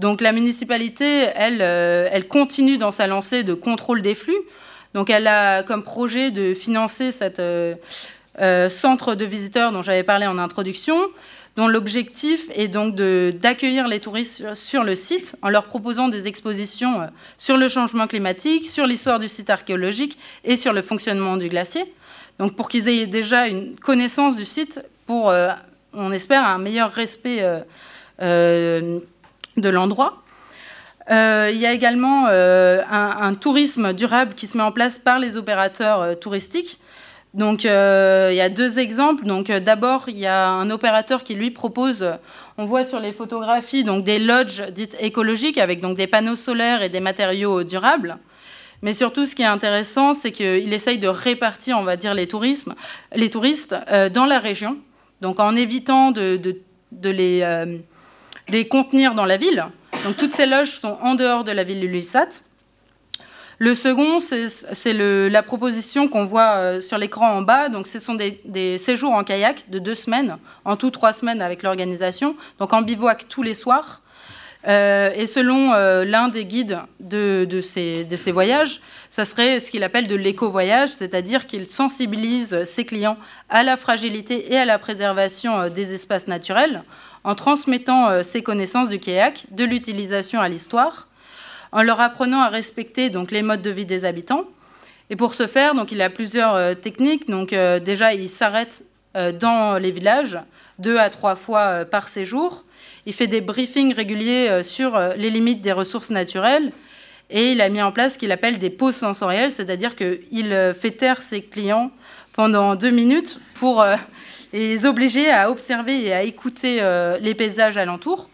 donc 0.00 0.22
la 0.22 0.32
municipalité, 0.32 1.28
elle, 1.34 1.60
euh, 1.60 2.08
elle 2.10 2.26
continue 2.26 2.78
dans 2.78 2.90
sa 2.90 3.06
lancée 3.06 3.42
de 3.42 3.52
contrôle 3.52 4.00
des 4.00 4.14
flux. 4.14 4.38
Donc 4.94 5.10
elle 5.10 5.26
a 5.26 5.62
comme 5.62 5.84
projet 5.84 6.30
de 6.30 6.54
financer 6.54 7.12
cette, 7.12 7.38
euh, 7.38 7.76
centre 8.70 9.14
de 9.14 9.26
visiteurs 9.26 9.72
dont 9.72 9.82
j'avais 9.82 10.02
parlé 10.02 10.26
en 10.26 10.38
introduction, 10.38 10.96
dont 11.56 11.68
l'objectif 11.68 12.46
est 12.54 12.68
donc 12.68 12.94
d'accueillir 12.94 13.88
les 13.88 14.00
touristes 14.00 14.54
sur, 14.54 14.84
le 14.84 14.94
site 14.94 15.36
en 15.42 15.50
leur 15.50 15.64
proposant 15.64 16.08
des 16.08 16.26
expositions 16.26 17.10
sur 17.36 17.58
le 17.58 17.68
changement 17.68 18.06
climatique, 18.06 18.66
sur 18.66 18.86
l'histoire 18.86 19.18
du 19.18 19.28
site 19.28 19.50
archéologique 19.50 20.16
et 20.44 20.56
sur 20.56 20.72
le 20.72 20.80
fonctionnement 20.80 21.36
du 21.36 21.50
glacier. 21.50 21.84
Donc 22.38 22.56
pour 22.56 22.70
qu'ils 22.70 22.88
aient 22.88 23.06
déjà 23.06 23.48
une 23.48 23.78
connaissance 23.78 24.36
du 24.36 24.46
site, 24.46 24.80
pour, 25.04 25.30
on 25.92 26.12
espère, 26.12 26.42
un 26.44 26.58
meilleur 26.58 26.90
respect 26.92 27.44
de 29.60 29.68
l'endroit. 29.68 30.22
Euh, 31.10 31.50
il 31.52 31.58
y 31.58 31.66
a 31.66 31.72
également 31.72 32.26
euh, 32.28 32.82
un, 32.88 33.34
tourisme 33.34 33.92
durable 33.92 34.34
qui 34.34 34.46
se 34.46 34.56
met 34.56 34.62
en 34.62 34.70
place 34.70 34.98
par 34.98 35.18
les 35.18 35.36
opérateurs 35.36 36.00
euh, 36.00 36.14
touristiques. 36.14 36.78
Donc, 37.32 37.62
il 37.62 37.68
y 37.68 38.40
a 38.40 38.48
deux 38.48 38.80
exemples. 38.80 39.24
Donc, 39.24 39.52
d'abord, 39.52 40.08
il 40.08 40.18
y 40.18 40.26
a 40.26 40.48
un 40.48 40.68
opérateur 40.68 41.22
qui 41.22 41.34
lui 41.34 41.52
propose, 41.52 42.04
on 42.58 42.64
voit 42.64 42.82
sur 42.82 42.98
les 42.98 43.12
photographies, 43.12 43.84
donc 43.84 44.02
des 44.02 44.18
lodges 44.18 44.64
dites 44.72 44.96
écologiques 44.98 45.56
avec 45.56 45.80
donc 45.80 45.96
des 45.96 46.08
panneaux 46.08 46.34
solaires 46.34 46.82
et 46.82 46.88
des 46.88 46.98
matériaux 46.98 47.62
durables. 47.62 48.18
Mais 48.82 48.94
surtout, 48.94 49.26
ce 49.26 49.36
qui 49.36 49.42
est 49.42 49.46
intéressant, 49.46 50.12
c'est 50.12 50.32
qu'il 50.32 50.72
essaye 50.72 50.98
de 50.98 51.06
répartir, 51.06 51.78
on 51.78 51.84
va 51.84 51.96
dire, 51.96 52.14
les, 52.14 52.26
touristes 52.26 52.70
dans 53.12 54.24
la 54.24 54.38
région. 54.40 54.78
Donc, 55.20 55.38
en 55.38 55.54
évitant 55.54 56.10
de 56.10 56.40
les, 57.04 57.44
les 58.50 58.66
contenir 58.66 59.14
dans 59.14 59.26
la 59.26 59.36
ville. 59.36 59.64
Donc 60.04 60.16
toutes 60.16 60.32
ces 60.32 60.46
loges 60.46 60.80
sont 60.80 60.98
en 61.02 61.14
dehors 61.14 61.44
de 61.44 61.52
la 61.52 61.64
ville 61.64 61.80
de 61.80 61.86
Lussat. 61.86 62.28
Le 63.62 63.74
second, 63.74 64.20
c'est 64.20 64.94
la 64.94 65.42
proposition 65.42 66.08
qu'on 66.08 66.24
voit 66.24 66.54
euh, 66.54 66.80
sur 66.80 66.96
l'écran 66.96 67.28
en 67.28 67.42
bas. 67.42 67.68
Donc, 67.68 67.86
ce 67.86 67.98
sont 67.98 68.14
des, 68.14 68.78
séjours 68.78 69.12
en 69.12 69.22
kayak 69.22 69.68
de 69.68 69.78
deux 69.78 69.94
semaines, 69.94 70.38
en 70.64 70.76
tout 70.76 70.90
trois 70.90 71.12
semaines 71.12 71.42
avec 71.42 71.62
l'organisation. 71.62 72.36
Donc, 72.58 72.72
en 72.72 72.80
bivouac 72.80 73.28
tous 73.28 73.42
les 73.42 73.52
soirs. 73.52 74.00
Euh, 74.66 75.10
et 75.14 75.26
selon 75.26 75.74
euh, 75.74 76.06
l'un 76.06 76.28
des 76.28 76.46
guides 76.46 76.78
de, 77.00 77.46
ces, 77.62 78.04
de, 78.04 78.16
ces, 78.16 78.32
voyages, 78.32 78.80
ça 79.10 79.26
serait 79.26 79.60
ce 79.60 79.70
qu'il 79.70 79.82
appelle 79.84 80.08
de 80.08 80.16
l'éco-voyage, 80.16 80.88
c'est-à-dire 80.88 81.46
qu'il 81.46 81.66
sensibilise 81.66 82.64
ses 82.64 82.86
clients 82.86 83.18
à 83.50 83.62
la 83.62 83.76
fragilité 83.76 84.54
et 84.54 84.56
à 84.56 84.64
la 84.64 84.78
préservation 84.78 85.68
des 85.68 85.92
espaces 85.92 86.28
naturels 86.28 86.82
en 87.24 87.34
transmettant 87.34 88.08
euh, 88.08 88.22
ses 88.22 88.42
connaissances 88.42 88.88
du 88.88 88.98
kayak, 88.98 89.46
de 89.50 89.64
l'utilisation 89.64 90.40
à 90.40 90.48
l'histoire, 90.48 91.08
en 91.72 91.82
leur 91.82 92.00
apprenant 92.00 92.40
à 92.40 92.48
respecter 92.48 93.10
donc, 93.10 93.30
les 93.30 93.42
modes 93.42 93.62
de 93.62 93.70
vie 93.70 93.84
des 93.84 94.04
habitants. 94.04 94.44
Et 95.10 95.16
pour 95.16 95.34
ce 95.34 95.46
faire, 95.46 95.74
donc, 95.74 95.92
il 95.92 96.00
a 96.02 96.10
plusieurs 96.10 96.54
euh, 96.54 96.74
techniques. 96.74 97.28
Donc, 97.28 97.52
euh, 97.52 97.80
déjà, 97.80 98.14
il 98.14 98.28
s'arrête 98.28 98.84
dans 99.40 99.76
les 99.76 99.90
villages 99.90 100.38
deux 100.78 100.96
à 100.96 101.10
trois 101.10 101.34
fois 101.34 101.84
par 101.84 102.08
séjour. 102.08 102.64
Il 103.06 103.12
fait 103.12 103.26
des 103.26 103.40
briefings 103.40 103.92
réguliers 103.92 104.62
sur 104.62 104.96
les 105.16 105.30
limites 105.30 105.62
des 105.62 105.72
ressources 105.72 106.10
naturelles. 106.10 106.70
Et 107.28 107.50
il 107.50 107.60
a 107.60 107.68
mis 107.70 107.82
en 107.82 107.90
place 107.90 108.14
ce 108.14 108.18
qu'il 108.18 108.30
appelle 108.30 108.58
des 108.58 108.70
pauses 108.70 108.94
sensorielles, 108.94 109.50
c'est-à-dire 109.50 109.96
qu'il 109.96 110.72
fait 110.78 110.92
taire 110.92 111.22
ses 111.22 111.42
clients 111.42 111.90
pendant 112.34 112.76
deux 112.76 112.90
minutes 112.90 113.40
pour 113.54 113.84
et 114.52 114.68
les 114.68 114.86
obliger 114.86 115.30
à 115.30 115.50
observer 115.50 116.06
et 116.06 116.12
à 116.12 116.22
écouter 116.22 116.78
euh, 116.80 117.18
les 117.20 117.34
paysages 117.34 117.76
alentours. 117.76 118.28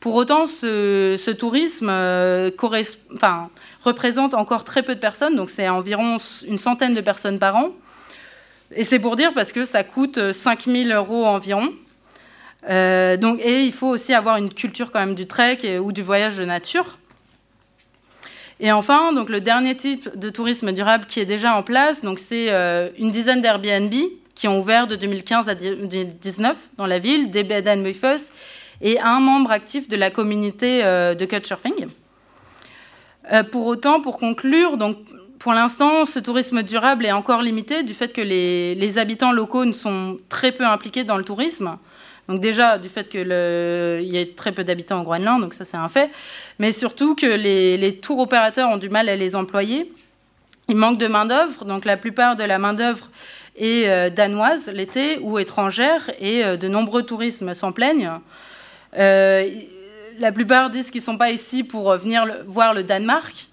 Pour 0.00 0.14
autant, 0.14 0.46
ce, 0.46 1.30
tourisme 1.32 1.88
euh, 1.90 2.50
représente 3.82 4.34
encore 4.34 4.62
très 4.62 4.82
peu 4.82 4.94
de 4.94 5.00
personnes, 5.00 5.34
donc 5.34 5.50
c'est 5.50 5.68
environ 5.68 6.18
une 6.46 6.58
centaine 6.58 6.94
de 6.94 7.00
personnes 7.00 7.38
par 7.38 7.56
an. 7.56 7.70
Et 8.72 8.84
c'est 8.84 8.98
pour 8.98 9.16
dire 9.16 9.32
parce 9.34 9.50
que 9.50 9.64
ça 9.64 9.82
coûte 9.82 10.32
5000 10.32 10.92
euros 10.92 11.26
environ. 11.26 11.72
Euh, 12.68 13.16
donc, 13.16 13.40
et 13.40 13.62
il 13.62 13.72
faut 13.72 13.88
aussi 13.88 14.14
avoir 14.14 14.36
une 14.36 14.52
culture 14.52 14.92
quand 14.92 15.00
même 15.00 15.14
du 15.14 15.26
trek 15.26 15.78
ou 15.80 15.90
du 15.90 16.02
voyage 16.02 16.36
de 16.36 16.44
nature. 16.44 16.98
Et 18.60 18.70
enfin, 18.70 19.12
donc 19.12 19.30
le 19.30 19.40
dernier 19.40 19.76
type 19.76 20.16
de 20.16 20.30
tourisme 20.30 20.72
durable 20.72 21.06
qui 21.06 21.20
est 21.20 21.24
déjà 21.24 21.54
en 21.54 21.62
place, 21.62 22.02
donc 22.02 22.18
c'est 22.18 22.50
une 22.98 23.10
dizaine 23.10 23.40
d'Airbnb 23.40 23.94
qui 24.38 24.46
ont 24.46 24.60
ouvert 24.60 24.86
de 24.86 24.94
2015 24.94 25.48
à 25.48 25.56
2019 25.56 26.56
dans 26.76 26.86
la 26.86 27.00
ville, 27.00 27.28
des 27.28 27.42
bed 27.42 27.66
and 27.66 27.82
et 28.80 29.00
un 29.00 29.18
membre 29.18 29.50
actif 29.50 29.88
de 29.88 29.96
la 29.96 30.10
communauté 30.10 30.84
euh, 30.84 31.16
de 31.16 31.24
Couchsurfing. 31.26 31.88
Euh, 33.32 33.42
pour 33.42 33.66
autant, 33.66 34.00
pour 34.00 34.16
conclure, 34.16 34.76
donc, 34.76 34.98
pour 35.40 35.54
l'instant, 35.54 36.06
ce 36.06 36.20
tourisme 36.20 36.62
durable 36.62 37.04
est 37.04 37.10
encore 37.10 37.42
limité 37.42 37.82
du 37.82 37.94
fait 37.94 38.12
que 38.12 38.20
les, 38.20 38.98
habitants 38.98 39.32
locaux 39.32 39.64
ne 39.64 39.72
sont 39.72 40.18
très 40.28 40.52
peu 40.52 40.64
impliqués 40.64 41.02
dans 41.02 41.16
le 41.16 41.24
tourisme. 41.24 41.76
Donc 42.28 42.40
déjà, 42.40 42.78
du 42.78 42.88
fait 42.88 43.08
qu'il 43.08 43.26
y 43.26 44.16
ait 44.16 44.34
très 44.36 44.52
peu 44.52 44.62
d'habitants 44.62 45.00
en 45.00 45.02
Groenland, 45.02 45.40
donc 45.40 45.52
ça 45.52 45.64
c'est 45.64 45.76
un 45.76 45.88
fait, 45.88 46.10
mais 46.60 46.70
surtout 46.70 47.16
que 47.16 47.26
les, 47.26 47.76
les 47.76 47.96
tours 47.96 48.20
opérateurs 48.20 48.70
ont 48.70 48.76
du 48.76 48.88
mal 48.88 49.08
à 49.08 49.16
les 49.16 49.34
employer. 49.34 49.90
Il 50.68 50.76
manque 50.76 50.98
de 50.98 51.08
main-d'œuvre, 51.08 51.64
donc 51.64 51.84
la 51.84 51.96
plupart 51.96 52.36
de 52.36 52.44
la 52.44 52.60
main-d'œuvre 52.60 53.10
et 53.58 53.88
euh, 53.88 54.08
danoise 54.08 54.68
l'été 54.68 55.18
ou 55.18 55.38
étrangère, 55.38 56.10
et 56.20 56.44
euh, 56.44 56.56
de 56.56 56.68
nombreux 56.68 57.02
touristes 57.02 57.52
s'en 57.54 57.72
plaignent. 57.72 58.12
Euh, 58.96 59.50
la 60.18 60.32
plupart 60.32 60.70
disent 60.70 60.90
qu'ils 60.90 61.00
ne 61.00 61.06
sont 61.06 61.18
pas 61.18 61.30
ici 61.30 61.64
pour 61.64 61.94
venir 61.96 62.24
voir 62.46 62.72
le 62.72 62.82
Danemark. 62.82 63.48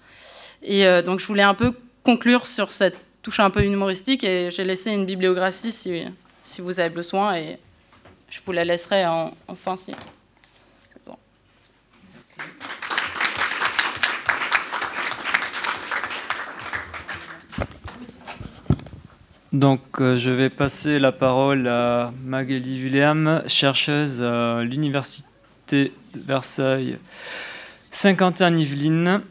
Et 0.62 0.84
donc 1.02 1.20
je 1.20 1.26
voulais 1.26 1.44
un 1.44 1.54
peu 1.54 1.72
conclure 2.02 2.44
sur 2.44 2.72
cette 2.72 2.96
touche 3.22 3.38
un 3.38 3.50
peu 3.50 3.62
humoristique, 3.62 4.24
et 4.24 4.50
j'ai 4.50 4.64
laissé 4.64 4.90
une 4.90 5.04
bibliographie 5.04 5.70
si, 5.70 6.02
si 6.42 6.60
vous 6.60 6.80
avez 6.80 6.90
besoin, 6.90 7.36
et 7.36 7.58
je 8.28 8.40
vous 8.44 8.52
la 8.52 8.64
laisserai 8.64 9.06
en, 9.06 9.32
en 9.46 9.54
fin. 9.54 9.76
Si. 9.76 9.92
Donc, 19.52 19.80
euh, 20.00 20.16
je 20.16 20.30
vais 20.30 20.50
passer 20.50 20.98
la 20.98 21.12
parole 21.12 21.68
à 21.68 22.12
Magali 22.24 22.82
William, 22.82 23.42
chercheuse 23.46 24.20
à 24.20 24.62
l'Université 24.64 25.92
de 26.14 26.20
Versailles, 26.20 26.98
Saint-Quentin-Yvelines, 27.92 29.22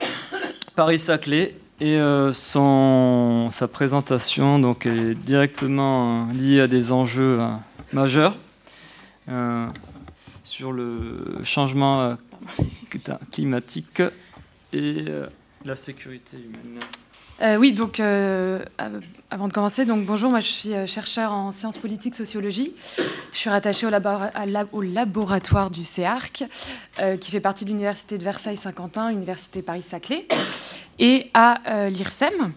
Paris-Saclay. 0.76 1.56
Et 1.80 1.96
euh, 1.96 2.32
son, 2.32 3.48
sa 3.50 3.66
présentation 3.66 4.58
donc, 4.58 4.86
est 4.86 5.14
directement 5.14 6.28
liée 6.28 6.60
à 6.60 6.68
des 6.68 6.92
enjeux 6.92 7.40
euh, 7.40 7.48
majeurs 7.92 8.36
sur 10.44 10.72
le 10.72 11.40
changement 11.44 12.16
climatique 13.32 14.02
et 14.72 15.04
la 15.64 15.74
sécurité 15.74 16.36
humaine. 16.36 16.80
Euh, 17.42 17.56
oui, 17.56 17.72
donc 17.72 17.98
euh, 17.98 18.64
avant 19.30 19.48
de 19.48 19.52
commencer, 19.52 19.84
donc 19.84 20.06
bonjour, 20.06 20.30
moi 20.30 20.38
je 20.38 20.48
suis 20.48 20.74
euh, 20.74 20.86
chercheur 20.86 21.32
en 21.32 21.50
sciences 21.50 21.76
politiques, 21.76 22.14
sociologie. 22.14 22.72
Je 23.32 23.36
suis 23.36 23.50
rattachée 23.50 23.84
au, 23.84 24.82
laboratoire 24.82 25.70
du 25.70 25.82
CEARC, 25.82 26.44
qui 27.20 27.30
fait 27.30 27.40
partie 27.40 27.64
de 27.64 27.70
l'université 27.70 28.16
de 28.16 28.22
Versailles-Saint-Quentin, 28.22 29.08
université 29.08 29.60
Paris-Saclay, 29.60 30.28
et 31.00 31.30
à 31.34 31.88
l'IRSEM. 31.88 32.52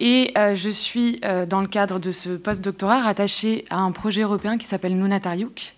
Et 0.00 0.32
je 0.36 0.70
suis, 0.70 1.20
dans 1.48 1.60
le 1.60 1.66
cadre 1.66 1.98
de 1.98 2.12
ce 2.12 2.30
post-doctorat, 2.30 3.00
rattachée 3.00 3.64
à 3.68 3.78
un 3.78 3.90
projet 3.90 4.22
européen 4.22 4.56
qui 4.56 4.66
s'appelle 4.66 4.96
Nunatariuk, 4.96 5.74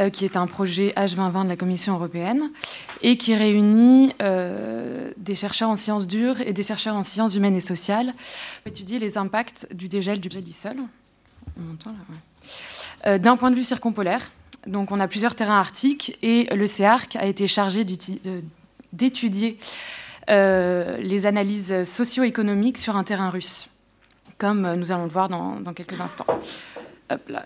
euh, 0.00 0.08
qui 0.08 0.24
est 0.24 0.36
un 0.36 0.46
projet 0.46 0.94
H2020 0.96 1.44
de 1.44 1.48
la 1.48 1.56
Commission 1.56 1.94
européenne 1.94 2.50
et 3.02 3.18
qui 3.18 3.34
réunit 3.34 4.14
euh, 4.22 5.10
des 5.18 5.34
chercheurs 5.34 5.68
en 5.68 5.76
sciences 5.76 6.06
dures 6.06 6.40
et 6.40 6.54
des 6.54 6.62
chercheurs 6.62 6.94
en 6.94 7.02
sciences 7.02 7.34
humaines 7.34 7.56
et 7.56 7.60
sociales 7.60 8.14
pour 8.62 8.72
étudier 8.72 8.98
les 8.98 9.18
impacts 9.18 9.68
du 9.74 9.88
dégel 9.88 10.18
du 10.20 10.30
sol 10.52 10.76
euh, 13.06 13.18
d'un 13.18 13.36
point 13.36 13.50
de 13.50 13.56
vue 13.56 13.64
circumpolaire. 13.64 14.30
Donc 14.66 14.90
on 14.90 15.00
a 15.00 15.08
plusieurs 15.08 15.34
terrains 15.34 15.58
arctiques 15.58 16.16
et 16.22 16.44
le 16.54 16.66
CEARC 16.66 17.16
a 17.16 17.26
été 17.26 17.46
chargé 17.46 17.84
d'étudier 18.92 19.58
les 20.28 21.26
analyses 21.26 21.82
socio-économiques 21.84 22.78
sur 22.78 22.96
un 22.96 23.04
terrain 23.04 23.28
russe, 23.28 23.68
comme 24.38 24.76
nous 24.76 24.92
allons 24.92 25.04
le 25.04 25.10
voir 25.10 25.28
dans 25.28 25.74
quelques 25.74 26.00
instants. 26.00 26.26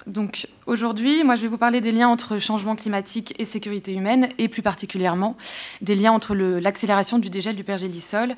Donc 0.07 0.47
aujourd'hui, 0.67 1.25
moi 1.25 1.37
je 1.37 1.43
vais 1.43 1.49
vous 1.49 1.59
parler 1.59 1.81
des 1.81 1.93
liens 1.93 2.09
entre 2.09 2.39
changement 2.39 2.77
climatique 2.77 3.35
et 3.39 3.45
sécurité 3.45 3.95
humaine, 3.95 4.29
et 4.39 4.49
plus 4.49 4.63
particulièrement 4.63 5.37
des 5.81 5.95
liens 5.95 6.13
entre 6.13 6.35
l'accélération 6.35 7.19
du 7.19 7.31
dégel 7.31 7.57
du 7.57 7.65
pergélisol 7.65 8.35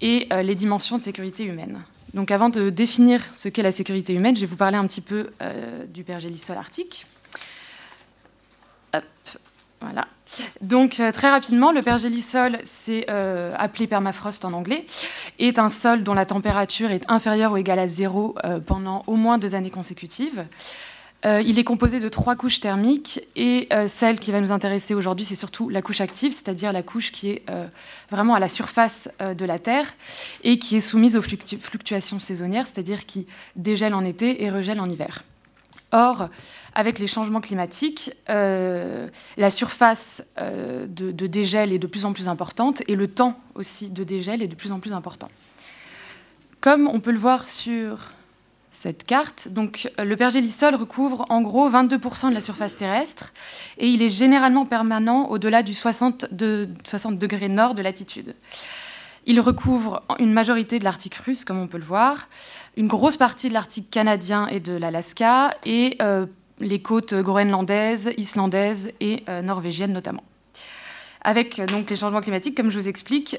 et 0.00 0.28
euh, 0.32 0.42
les 0.42 0.54
dimensions 0.54 0.98
de 0.98 1.02
sécurité 1.02 1.44
humaine. 1.44 1.80
Donc 2.14 2.30
avant 2.30 2.48
de 2.48 2.70
définir 2.70 3.22
ce 3.34 3.48
qu'est 3.48 3.62
la 3.62 3.72
sécurité 3.72 4.14
humaine, 4.14 4.36
je 4.36 4.40
vais 4.40 4.46
vous 4.46 4.56
parler 4.56 4.76
un 4.76 4.86
petit 4.86 5.00
peu 5.00 5.30
euh, 5.42 5.84
du 5.86 6.04
pergélisol 6.04 6.56
arctique. 6.56 7.06
voilà. 9.80 10.08
Donc, 10.60 11.00
très 11.12 11.30
rapidement, 11.30 11.72
le 11.72 11.82
pergélisol, 11.82 12.58
c'est 12.64 13.08
appelé 13.08 13.86
permafrost 13.86 14.44
en 14.44 14.52
anglais, 14.52 14.86
est 15.38 15.58
un 15.58 15.68
sol 15.68 16.02
dont 16.02 16.14
la 16.14 16.26
température 16.26 16.90
est 16.90 17.04
inférieure 17.08 17.52
ou 17.52 17.56
égale 17.56 17.78
à 17.78 17.88
zéro 17.88 18.36
pendant 18.66 19.04
au 19.06 19.16
moins 19.16 19.38
deux 19.38 19.54
années 19.54 19.70
consécutives. 19.70 20.46
Euh, 21.26 21.42
il 21.44 21.58
est 21.58 21.64
composé 21.64 21.98
de 21.98 22.08
trois 22.08 22.36
couches 22.36 22.60
thermiques 22.60 23.20
et 23.34 23.66
euh, 23.72 23.88
celle 23.88 24.20
qui 24.20 24.30
va 24.30 24.40
nous 24.40 24.52
intéresser 24.52 24.94
aujourd'hui, 24.94 25.26
c'est 25.26 25.34
surtout 25.34 25.68
la 25.68 25.82
couche 25.82 26.00
active, 26.00 26.32
c'est-à-dire 26.32 26.72
la 26.72 26.84
couche 26.84 27.10
qui 27.10 27.30
est 27.30 27.42
euh, 27.50 27.66
vraiment 28.08 28.34
à 28.34 28.38
la 28.38 28.48
surface 28.48 29.08
de 29.20 29.44
la 29.44 29.58
Terre 29.58 29.92
et 30.44 30.60
qui 30.60 30.76
est 30.76 30.80
soumise 30.80 31.16
aux 31.16 31.22
fluctuations 31.22 32.20
saisonnières, 32.20 32.68
c'est-à-dire 32.68 33.04
qui 33.04 33.26
dégèle 33.56 33.94
en 33.94 34.04
été 34.04 34.44
et 34.44 34.50
regèle 34.50 34.78
en 34.78 34.88
hiver. 34.88 35.24
Or, 35.90 36.28
avec 36.78 37.00
les 37.00 37.08
changements 37.08 37.40
climatiques, 37.40 38.12
la 38.28 39.50
surface 39.50 40.22
de, 40.38 40.86
de 40.86 41.26
dégel 41.26 41.72
est 41.72 41.78
de 41.78 41.88
plus 41.88 42.04
en 42.04 42.12
plus 42.12 42.28
importante 42.28 42.82
et 42.86 42.94
le 42.94 43.08
temps 43.08 43.38
aussi 43.56 43.90
de 43.90 44.04
dégel 44.04 44.42
est 44.42 44.48
de 44.48 44.54
plus 44.54 44.70
en 44.70 44.78
plus 44.78 44.92
important. 44.92 45.28
Comme 46.60 46.86
on 46.86 47.00
peut 47.00 47.10
le 47.10 47.18
voir 47.18 47.44
sur 47.44 48.12
cette 48.70 49.04
carte. 49.04 49.48
Donc, 49.48 49.90
le 49.98 50.16
pergélisol 50.16 50.76
recouvre 50.76 51.26
en 51.30 51.40
gros 51.40 51.68
22% 51.68 52.30
de 52.30 52.34
la 52.34 52.40
surface 52.40 52.76
terrestre 52.76 53.32
et 53.78 53.88
il 53.88 54.02
est 54.02 54.08
généralement 54.08 54.66
permanent 54.66 55.26
au-delà 55.28 55.62
du 55.62 55.74
60, 55.74 56.32
de, 56.32 56.68
60 56.84 57.18
degrés 57.18 57.48
nord 57.48 57.74
de 57.74 57.82
latitude. 57.82 58.34
Il 59.26 59.40
recouvre 59.40 60.02
une 60.18 60.32
majorité 60.32 60.78
de 60.78 60.84
l'Arctique 60.84 61.16
russe, 61.16 61.44
comme 61.44 61.58
on 61.58 61.66
peut 61.66 61.78
le 61.78 61.84
voir, 61.84 62.28
une 62.76 62.86
grosse 62.86 63.16
partie 63.16 63.48
de 63.48 63.54
l'Arctique 63.54 63.90
canadien 63.90 64.46
et 64.46 64.60
de 64.60 64.72
l'Alaska 64.72 65.54
et 65.66 65.96
euh, 66.00 66.26
les 66.60 66.80
côtes 66.80 67.14
groenlandaises, 67.14 68.12
islandaises 68.16 68.92
et 69.00 69.22
euh, 69.28 69.42
norvégiennes 69.42 69.92
notamment. 69.92 70.24
Avec 71.22 71.60
donc 71.66 71.90
les 71.90 71.96
changements 71.96 72.20
climatiques, 72.20 72.56
comme 72.56 72.70
je 72.70 72.78
vous 72.78 72.88
explique, 72.88 73.38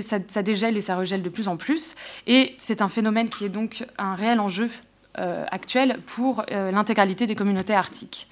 ça, 0.00 0.42
dégèle 0.42 0.76
et 0.76 0.80
ça 0.80 0.96
regèle 0.96 1.22
de 1.22 1.28
plus 1.28 1.48
en 1.48 1.56
plus. 1.56 1.94
Et 2.26 2.54
c'est 2.58 2.82
un 2.82 2.88
phénomène 2.88 3.28
qui 3.28 3.44
est 3.44 3.48
donc 3.48 3.84
un 3.98 4.14
réel 4.14 4.40
enjeu 4.40 4.70
euh, 5.18 5.44
actuel 5.50 5.98
pour 6.06 6.44
euh, 6.50 6.70
l'intégralité 6.70 7.26
des 7.26 7.34
communautés 7.34 7.74
arctiques. 7.74 8.28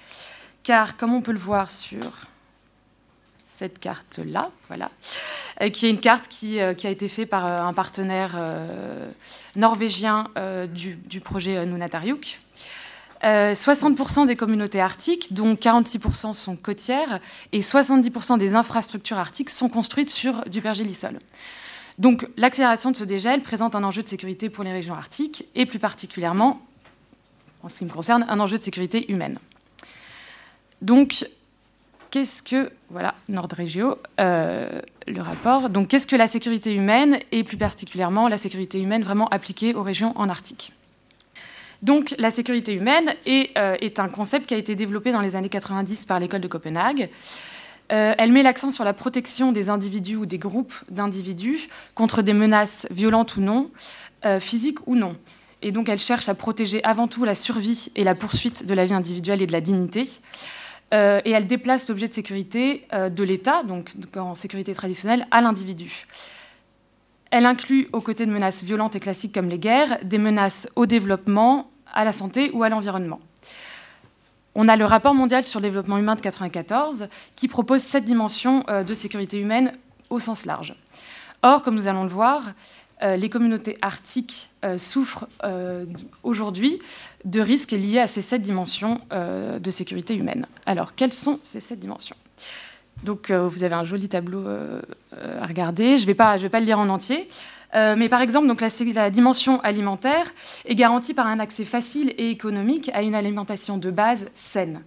Car, 0.63 0.97
comme 0.97 1.13
on 1.13 1.21
peut 1.21 1.31
le 1.31 1.39
voir 1.39 1.69
sur 1.71 2.11
cette 3.43 3.79
carte-là, 3.79 4.49
voilà, 4.67 4.89
euh, 5.61 5.69
qui 5.69 5.85
est 5.85 5.89
une 5.89 5.99
carte 5.99 6.27
qui, 6.27 6.59
a 6.59 6.71
été 6.71 7.07
faite 7.07 7.29
par 7.29 7.45
un 7.45 7.73
partenaire 7.73 8.35
norvégien 9.55 10.29
du, 10.73 10.95
du, 10.95 11.21
projet 11.21 11.65
Nunatarjuk, 11.65 12.39
60% 13.25 14.21
euh, 14.21 14.25
des 14.25 14.35
communautés 14.35 14.81
arctiques, 14.81 15.33
dont 15.33 15.55
46% 15.55 16.33
sont 16.33 16.55
côtières, 16.55 17.19
et 17.51 17.59
70% 17.59 18.37
des 18.37 18.55
infrastructures 18.55 19.17
arctiques 19.17 19.49
sont 19.49 19.69
construites 19.69 20.11
sur 20.11 20.43
du 20.49 20.61
pergélisol. 20.61 21.19
Donc 21.97 22.27
l'accélération 22.37 22.91
de 22.91 22.97
ce 22.97 23.03
dégel 23.03 23.41
présente 23.41 23.73
un 23.75 23.83
enjeu 23.83 24.03
de 24.03 24.07
sécurité 24.07 24.49
pour 24.49 24.63
les 24.63 24.71
régions 24.71 24.93
arctiques, 24.93 25.45
et 25.55 25.65
plus 25.65 25.79
particulièrement, 25.79 26.61
en 27.63 27.69
ce 27.69 27.79
qui 27.79 27.85
me 27.85 27.89
concerne, 27.89 28.25
un 28.29 28.39
enjeu 28.39 28.57
de 28.57 28.63
sécurité 28.63 29.11
humaine. 29.11 29.39
Donc, 30.81 31.25
qu'est-ce 32.11 32.43
que, 32.43 32.71
voilà, 32.91 33.15
Nordregio, 33.27 33.97
euh, 34.19 34.81
le 35.07 35.21
rapport, 35.21 35.69
donc 35.69 35.87
qu'est-ce 35.87 36.05
que 36.05 36.15
la 36.15 36.27
sécurité 36.27 36.75
humaine, 36.75 37.17
et 37.31 37.43
plus 37.43 37.57
particulièrement 37.57 38.27
la 38.27 38.37
sécurité 38.37 38.79
humaine 38.79 39.01
vraiment 39.01 39.27
appliquée 39.29 39.73
aux 39.73 39.83
régions 39.83 40.13
en 40.15 40.29
Arctique? 40.29 40.74
Donc 41.81 42.15
la 42.17 42.29
sécurité 42.29 42.73
humaine 42.73 43.13
euh, 43.27 43.75
est, 43.79 43.99
un 43.99 44.09
concept 44.09 44.47
qui 44.47 44.53
a 44.53 44.57
été 44.57 44.75
développé 44.75 45.11
dans 45.11 45.21
les 45.21 45.35
années 45.35 45.49
90 45.49 46.05
par 46.05 46.19
l'école 46.19 46.41
de 46.41 46.47
Copenhague. 46.47 47.09
Euh, 47.91 48.15
elle 48.17 48.31
met 48.31 48.43
l'accent 48.43 48.71
sur 48.71 48.83
la 48.83 48.93
protection 48.93 49.51
des 49.51 49.69
individus 49.69 50.15
ou 50.15 50.25
des 50.25 50.39
groupes 50.39 50.73
d'individus 50.89 51.67
contre 51.93 52.21
des 52.21 52.33
menaces 52.33 52.87
violentes 52.89 53.37
ou 53.37 53.41
non, 53.41 53.69
euh, 54.25 54.39
physiques 54.39 54.87
ou 54.87 54.95
non. 54.95 55.15
Et 55.61 55.71
donc 55.71 55.89
elle 55.89 55.99
cherche 55.99 56.29
à 56.29 56.35
protéger 56.35 56.83
avant 56.83 57.07
tout 57.07 57.25
la 57.25 57.35
survie 57.35 57.91
et 57.95 58.03
la 58.03 58.15
poursuite 58.15 58.65
de 58.65 58.73
la 58.73 58.85
vie 58.85 58.93
individuelle 58.93 59.41
et 59.41 59.47
de 59.47 59.51
la 59.51 59.61
dignité. 59.61 60.03
et 60.91 61.31
elle 61.31 61.47
déplace 61.47 61.89
l'objet 61.89 62.07
de 62.07 62.13
sécurité 62.13 62.87
de 62.93 63.23
l'État, 63.23 63.63
donc 63.63 63.91
en 64.15 64.35
sécurité 64.35 64.73
traditionnelle, 64.73 65.27
à 65.31 65.41
l'individu. 65.41 66.05
Elle 67.35 67.45
inclut, 67.45 67.89
aux 67.91 67.99
côtés 67.99 68.25
de 68.25 68.31
menaces 68.31 68.63
violentes 68.63 68.95
et 68.95 69.01
classiques 69.01 69.33
comme 69.33 69.49
les 69.49 69.59
guerres, 69.59 69.99
des 70.05 70.19
menaces 70.19 70.69
au 70.77 70.85
développement, 70.85 71.69
à 71.93 72.05
la 72.05 72.13
santé 72.13 72.49
ou 72.53 72.63
à 72.63 72.69
l'environnement. 72.69 73.19
On 74.55 74.69
a 74.69 74.77
le 74.77 74.85
rapport 74.85 75.13
mondial 75.13 75.43
sur 75.43 75.59
le 75.59 75.65
développement 75.65 75.97
humain 75.97 76.15
de 76.15 76.21
1994 76.21 77.09
qui 77.35 77.49
propose 77.49 77.81
cette 77.81 78.05
dimension 78.05 78.63
euh, 78.69 78.85
de 78.85 78.93
sécurité 78.93 79.37
humaine 79.37 79.73
au 80.09 80.21
sens 80.21 80.45
large. 80.45 80.75
Or, 81.41 81.61
comme 81.61 81.75
nous 81.75 81.87
allons 81.87 82.03
le 82.03 82.09
voir, 82.09 82.41
euh, 83.01 83.17
les 83.17 83.27
communautés 83.29 83.77
arctiques 83.81 84.49
euh, 84.63 84.77
souffrent 84.77 85.27
aujourd'hui 86.23 86.79
de 87.25 87.41
risques 87.41 87.71
liés 87.71 87.99
à 87.99 88.07
ces 88.07 88.21
sept 88.21 88.43
dimensions 88.43 89.01
de 89.11 89.71
sécurité 89.71 90.15
humaine. 90.15 90.47
Alors, 90.65 90.95
quelles 90.95 91.11
sont 91.11 91.41
ces 91.43 91.59
sept 91.59 91.81
dimensions? 91.81 92.15
Donc, 93.03 93.31
vous 93.31 93.63
avez 93.63 93.75
un 93.75 93.83
joli 93.83 94.07
tableau 94.09 94.45
à 94.47 95.45
regarder. 95.45 95.97
Je 95.97 96.03
ne 96.03 96.07
vais, 96.07 96.13
pas, 96.15 96.37
le 96.37 96.65
lire 96.65 96.79
en 96.79 96.89
entier. 96.89 97.27
Euh, 97.75 97.95
mais 97.97 98.09
par 98.09 98.21
exemple, 98.21 98.47
la, 98.93 99.09
dimension 99.09 99.59
alimentaire 99.61 100.33
est 100.65 100.75
garantie 100.75 101.13
par 101.13 101.27
un 101.27 101.39
accès 101.39 101.65
facile 101.65 102.13
et 102.17 102.29
économique 102.29 102.89
à 102.93 103.01
une 103.01 103.15
alimentation 103.15 103.77
de 103.77 103.91
base 103.91 104.27
saine. 104.33 104.81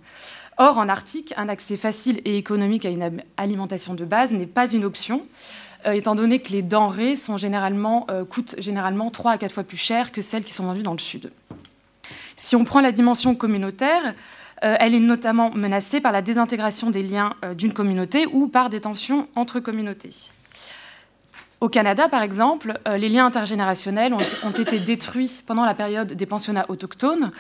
Or, 0.57 0.79
en 0.79 0.89
Arctique, 0.89 1.35
un 1.37 1.49
accès 1.49 1.77
facile 1.77 2.21
et 2.25 2.37
économique 2.37 2.85
à 2.87 2.91
une 2.91 3.23
alimentation 3.37 3.95
de 3.95 4.05
base 4.05 4.33
n'est 4.33 4.47
pas 4.47 4.71
une 4.71 4.85
option, 4.85 5.23
euh, 5.87 5.93
étant 5.93 6.15
donné 6.15 6.41
que 6.41 6.51
les 6.51 6.63
denrées 6.63 7.15
euh, 7.15 8.25
coûtent 8.25 8.55
généralement 8.59 9.11
3 9.11 9.33
à 9.33 9.39
4 9.39 9.53
fois 9.53 9.65
plus 9.65 9.77
cher 9.77 10.11
que 10.11 10.23
celles 10.23 10.45
qui 10.45 10.53
sont 10.53 10.65
vendues 10.65 10.83
dans 10.83 10.93
le 10.93 10.99
Sud. 10.99 11.31
Si 12.37 12.57
on 12.57 12.65
prend 12.65 12.81
la 12.81 12.93
dimension 12.93 13.35
communautaire, 13.35 14.15
elle 14.63 14.95
est 14.95 15.01
notamment 15.01 15.51
menacée 15.55 16.01
par 16.01 16.13
la 16.13 16.23
désintégration 16.23 16.91
des 16.91 17.03
liens 17.03 17.35
d'une 17.57 17.73
communauté 17.73 18.27
ou 18.27 18.49
par 18.49 18.71
des 18.71 18.81
tensions 18.81 19.29
entre 19.35 19.61
communautés. 19.61 20.31
Au 21.61 21.69
Canada, 21.69 22.09
par 22.09 22.23
exemple, 22.23 22.79
euh, 22.87 22.99
les 22.99 23.09
liens 23.09 23.27
intergénérationnels 23.27 24.15
ont, 24.15 24.51
été 24.51 24.79
détruits 24.79 25.43
pendant 25.45 25.65
la 25.65 25.75
période 25.75 26.13
des 26.13 26.27
pensionnats 26.27 26.65
autochtones 26.69 27.33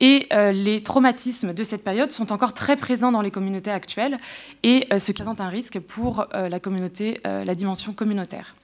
et 0.00 0.26
euh, 0.32 0.52
les 0.52 0.82
traumatismes 0.82 1.52
de 1.52 1.64
cette 1.64 1.84
période 1.84 2.10
sont 2.10 2.32
encore 2.32 2.54
très 2.54 2.76
présents 2.76 3.12
dans 3.12 3.20
les 3.20 3.30
communautés 3.30 3.70
actuelles 3.70 4.16
et 4.62 4.86
euh, 4.90 4.98
ce 4.98 5.12
qui 5.12 5.12
présente 5.12 5.42
un 5.42 5.50
risque 5.50 5.80
pour 5.80 6.26
la 6.32 7.54
dimension 7.54 7.92
communautaire. 7.92 8.54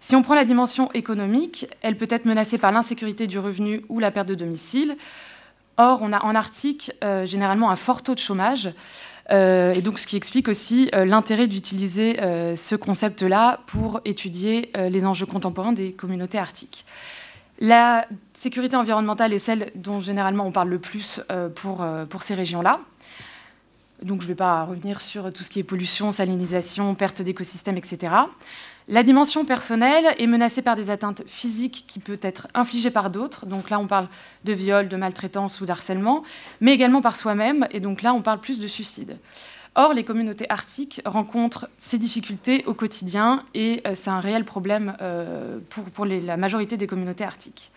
Si 0.00 0.14
on 0.14 0.22
prend 0.22 0.34
la 0.34 0.44
dimension 0.44 0.92
économique, 0.92 1.66
elle 1.80 1.96
peut 1.96 2.06
être 2.10 2.26
menacée 2.26 2.58
par 2.58 2.72
l'insécurité 2.72 3.26
du 3.26 3.38
revenu 3.38 3.82
ou 3.88 4.00
la 4.00 4.10
perte 4.10 4.28
de 4.28 4.34
domicile. 4.34 4.96
Or, 5.78 6.00
on 6.02 6.12
a 6.12 6.24
en 6.24 6.34
Arctique 6.34 6.92
généralement 7.24 7.70
un 7.70 7.76
fort 7.76 8.02
taux 8.02 8.14
de 8.14 8.20
chômage. 8.20 8.70
Euh, 9.30 9.72
et 9.72 9.82
donc, 9.82 9.98
ce 9.98 10.06
qui 10.06 10.16
explique 10.16 10.48
aussi 10.48 10.90
euh, 10.94 11.04
l'intérêt 11.04 11.46
d'utiliser 11.46 12.20
euh, 12.20 12.54
ce 12.56 12.76
concept-là 12.76 13.60
pour 13.66 14.00
étudier 14.04 14.70
les 14.76 15.06
enjeux 15.06 15.26
contemporains 15.26 15.72
des 15.72 15.92
communautés 15.92 16.38
arctiques. 16.38 16.84
La 17.58 18.06
sécurité 18.34 18.76
environnementale 18.76 19.32
est 19.32 19.38
celle 19.38 19.70
dont 19.74 20.00
généralement 20.00 20.46
on 20.46 20.52
parle 20.52 20.68
le 20.68 20.78
plus 20.78 21.22
pour, 21.54 21.86
pour 22.10 22.22
ces 22.22 22.34
régions-là. 22.34 22.80
Donc 24.02 24.20
je 24.20 24.26
ne 24.26 24.32
vais 24.32 24.34
pas 24.34 24.64
revenir 24.64 25.00
sur 25.00 25.32
tout 25.32 25.42
ce 25.42 25.48
qui 25.48 25.60
est 25.60 25.62
pollution, 25.62 26.12
salinisation, 26.12 26.94
perte 26.94 27.22
d'écosystèmes, 27.22 27.78
etc. 27.78 28.12
La 28.88 29.02
dimension 29.02 29.44
personnelle 29.44 30.14
est 30.16 30.28
menacée 30.28 30.62
par 30.62 30.76
des 30.76 30.90
atteintes 30.90 31.22
physiques 31.26 31.84
qui 31.88 31.98
peuvent 31.98 32.20
être 32.22 32.46
infligées 32.54 32.92
par 32.92 33.10
d'autres. 33.10 33.44
Donc 33.44 33.68
là, 33.68 33.80
on 33.80 33.88
parle 33.88 34.06
de 34.44 34.52
viol, 34.52 34.86
de 34.86 34.96
maltraitance 34.96 35.60
ou 35.60 35.66
d'harcèlement, 35.66 36.22
mais 36.60 36.72
également 36.72 37.00
par 37.00 37.16
soi-même. 37.16 37.66
Et 37.72 37.80
donc 37.80 38.02
là, 38.02 38.14
on 38.14 38.22
parle 38.22 38.38
plus 38.38 38.60
de 38.60 38.68
suicide. 38.68 39.18
Or, 39.74 39.92
les 39.92 40.04
communautés 40.04 40.48
arctiques 40.50 41.02
rencontrent 41.04 41.68
ces 41.78 41.98
difficultés 41.98 42.64
au 42.66 42.74
quotidien 42.74 43.42
et 43.54 43.82
euh, 43.86 43.94
c'est 43.94 44.08
un 44.08 44.20
réel 44.20 44.44
problème 44.44 44.96
euh, 45.02 45.58
pour, 45.92 46.06
la 46.06 46.36
majorité 46.38 46.76
des 46.76 46.86
communautés 46.86 47.24
arctiques. 47.24 47.72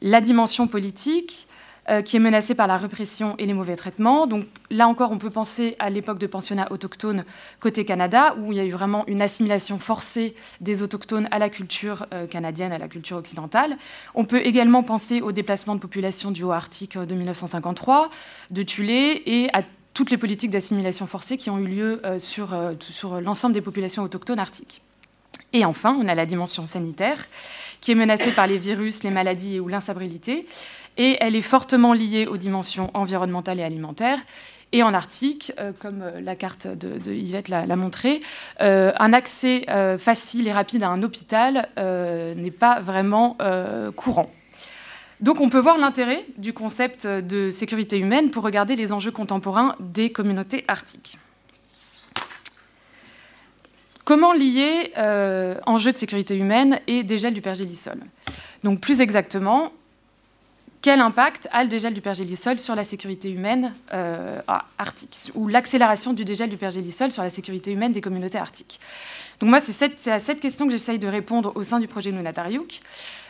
La 0.00 0.20
dimension 0.20 0.68
politique, 0.68 1.47
euh, 1.90 2.02
qui 2.02 2.16
est 2.16 2.20
menacée 2.20 2.54
par 2.54 2.66
la 2.66 2.76
répression 2.76 3.34
et 3.38 3.46
les 3.46 3.54
mauvais 3.54 3.74
traitements. 3.74 4.26
Donc 4.26 4.44
là 4.70 4.86
encore, 4.88 5.10
on 5.10 5.16
peut 5.16 5.30
penser 5.30 5.74
à 5.78 5.88
l'époque 5.88 6.18
de 6.18 6.26
pensionnats 6.26 6.70
autochtones 6.70 7.24
côté 7.60 7.86
Canada, 7.86 8.36
où 8.38 8.52
il 8.52 8.58
y 8.58 8.60
a 8.60 8.64
eu 8.64 8.72
vraiment 8.72 9.06
une 9.06 9.22
assimilation 9.22 9.78
forcée 9.78 10.34
des 10.60 10.82
autochtones 10.82 11.28
à 11.30 11.38
la 11.38 11.48
culture 11.48 12.06
euh, 12.12 12.26
canadienne, 12.26 12.74
à 12.74 12.78
la 12.78 12.88
culture 12.88 13.16
occidentale. 13.16 13.78
On 14.14 14.24
peut 14.24 14.44
également 14.44 14.82
penser 14.82 15.22
au 15.22 15.32
déplacement 15.32 15.74
de 15.74 15.80
population 15.80 16.30
du 16.30 16.42
Haut-Arctique 16.42 16.96
euh, 16.96 17.06
de 17.06 17.14
1953, 17.14 18.10
de 18.50 18.62
Tulé, 18.62 19.22
et 19.24 19.48
à 19.54 19.62
toutes 19.94 20.10
les 20.10 20.18
politiques 20.18 20.50
d'assimilation 20.50 21.06
forcée 21.06 21.38
qui 21.38 21.48
ont 21.48 21.58
eu 21.58 21.66
lieu 21.66 22.02
sur, 22.18 22.50
sur 22.78 23.20
l'ensemble 23.20 23.52
des 23.52 23.60
populations 23.60 24.04
autochtones 24.04 24.38
arctiques. 24.38 24.80
Et 25.52 25.64
enfin, 25.64 25.96
on 25.98 26.06
a 26.06 26.14
la 26.14 26.26
dimension 26.26 26.66
sanitaire, 26.66 27.26
qui 27.80 27.92
est 27.92 27.94
menacée 27.94 28.32
par 28.32 28.46
les 28.46 28.58
virus, 28.58 29.02
les 29.02 29.10
maladies 29.10 29.58
ou 29.58 29.66
l'insalubrité, 29.66 30.46
et 30.98 31.16
elle 31.20 31.34
est 31.34 31.42
fortement 31.42 31.94
liée 31.94 32.26
aux 32.26 32.36
dimensions 32.36 32.90
environnementales 32.92 33.60
et 33.60 33.64
alimentaires. 33.64 34.18
Et 34.72 34.82
en 34.82 34.92
Arctique, 34.92 35.50
comme 35.78 36.04
la 36.20 36.36
carte 36.36 36.66
de, 36.66 37.14
Yvette 37.14 37.48
l'a 37.48 37.76
montré, 37.76 38.20
un 38.60 39.12
accès 39.14 39.64
facile 39.98 40.46
et 40.46 40.52
rapide 40.52 40.82
à 40.82 40.88
un 40.90 41.02
hôpital 41.02 41.70
n'est 41.78 42.50
pas 42.50 42.78
vraiment 42.80 43.38
courant. 43.96 44.30
Donc 45.20 45.40
on 45.40 45.48
peut 45.48 45.58
voir 45.58 45.78
l'intérêt 45.78 46.26
du 46.36 46.52
concept 46.52 47.06
de 47.06 47.50
sécurité 47.50 47.98
humaine 47.98 48.30
pour 48.30 48.44
regarder 48.44 48.76
les 48.76 48.92
enjeux 48.92 49.10
contemporains 49.10 49.74
des 49.80 50.12
communautés 50.12 50.64
arctiques. 50.68 51.18
Comment 54.08 54.32
lier 54.32 54.92
euh, 54.96 55.56
enjeux 55.66 55.92
de 55.92 55.98
sécurité 55.98 56.34
humaine 56.34 56.80
et 56.86 57.02
dégel 57.02 57.34
du 57.34 57.42
pergélisol? 57.42 57.98
Donc 58.64 58.80
plus 58.80 59.02
exactement, 59.02 59.70
quel 60.80 61.00
impact 61.00 61.48
a 61.50 61.64
le 61.64 61.68
dégel 61.68 61.92
du 61.92 62.00
pergélisol 62.00 62.58
sur 62.58 62.76
la 62.76 62.84
sécurité 62.84 63.30
humaine 63.30 63.74
euh, 63.92 64.40
arctique 64.78 65.32
ou 65.34 65.48
l'accélération 65.48 66.12
du 66.12 66.24
dégel 66.24 66.48
du 66.48 66.56
pergélisol 66.56 67.10
sur 67.10 67.22
la 67.22 67.30
sécurité 67.30 67.72
humaine 67.72 67.92
des 67.92 68.00
communautés 68.00 68.38
arctiques 68.38 68.78
Donc 69.40 69.50
moi, 69.50 69.58
c'est 69.60 70.08
à 70.08 70.20
cette 70.20 70.40
question 70.40 70.66
que 70.66 70.72
j'essaye 70.72 71.00
de 71.00 71.08
répondre 71.08 71.52
au 71.56 71.64
sein 71.64 71.80
du 71.80 71.88
projet 71.88 72.12
Nunatariuk. 72.12 72.80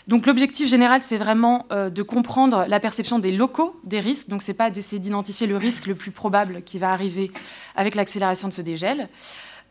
Donc 0.09 0.27
l'objectif 0.27 0.69
général, 0.69 1.03
c'est 1.03 1.17
vraiment 1.17 1.67
euh, 1.73 1.89
de 1.89 2.03
comprendre 2.03 2.67
la 2.69 2.81
perception 2.81 3.19
des 3.19 3.33
locaux 3.33 3.79
des 3.85 4.01
risques. 4.01 4.29
Donc 4.29 4.43
c'est 4.43 4.55
pas 4.55 4.71
d'essayer 4.71 4.99
d'identifier 4.99 5.47
le 5.47 5.57
risque 5.57 5.87
le 5.87 5.95
plus 5.95 6.11
probable 6.11 6.63
qui 6.63 6.79
va 6.79 6.93
arriver 6.93 7.31
avec 7.77 7.95
l'accélération 7.95 8.49
de 8.49 8.53
ce 8.53 8.63
dégel. 8.63 9.09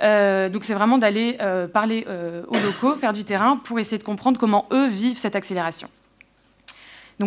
Euh, 0.01 0.49
donc 0.49 0.63
c'est 0.63 0.73
vraiment 0.73 0.97
d'aller 0.97 1.37
parler 1.73 2.07
aux 2.47 2.57
locaux, 2.57 2.95
faire 2.95 3.13
du 3.13 3.23
terrain 3.23 3.57
pour 3.57 3.79
essayer 3.79 3.99
de 3.99 4.03
comprendre 4.03 4.39
comment 4.39 4.65
eux 4.71 4.87
vivent 4.87 5.17
cette 5.17 5.35
accélération. 5.35 5.89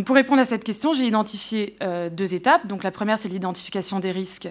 Pour 0.04 0.14
répondre 0.14 0.40
à 0.40 0.44
cette 0.44 0.64
question, 0.64 0.94
j'ai 0.94 1.04
identifié 1.04 1.76
deux 2.12 2.34
étapes. 2.34 2.66
Donc 2.66 2.84
la 2.84 2.90
première, 2.90 3.18
c'est 3.18 3.28
l'identification 3.28 3.98
des 3.98 4.12
risques 4.12 4.48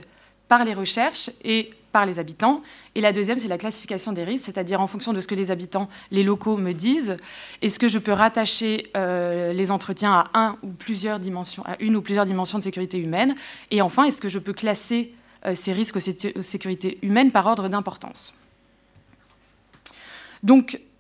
par 0.50 0.66
les 0.66 0.74
recherches 0.74 1.30
et 1.44 1.70
par 1.92 2.06
les 2.06 2.20
habitants. 2.20 2.62
Et 2.96 3.02
la 3.02 3.14
deuxième, 3.14 3.40
c'est 3.40 3.48
la 3.48 3.58
classification 3.58 4.12
des 4.12 4.24
risques, 4.24 4.46
c'est-à-dire 4.46 4.82
en 4.82 4.88
fonction 4.88 5.14
de 5.14 5.22
ce 5.22 5.28
que 5.28 5.36
les 5.36 5.52
habitants, 5.52 5.90
les 6.12 6.24
locaux 6.24 6.58
me 6.58 6.74
disent, 6.74 7.18
est-ce 7.62 7.80
que 7.80 7.88
je 7.88 8.00
peux 8.00 8.12
rattacher 8.12 8.92
les 8.96 9.72
entretiens 9.72 10.26
à, 10.34 10.56
une 10.62 11.96
ou 11.96 12.02
plusieurs 12.02 12.26
dimensions 12.26 12.58
de 12.58 12.64
sécurité 12.64 12.98
humaine? 12.98 13.36
Et 13.72 13.82
enfin, 13.82 14.04
est-ce 14.04 14.22
que 14.22 14.30
je 14.30 14.40
peux 14.40 14.54
classer 14.54 15.14
euh, 15.46 15.56
ces 15.56 15.72
risques 15.72 15.96
aux, 15.96 16.42
sécurités 16.42 17.00
humaines 17.02 17.32
par 17.32 17.46
ordre 17.46 17.70
d'importance? 17.70 18.34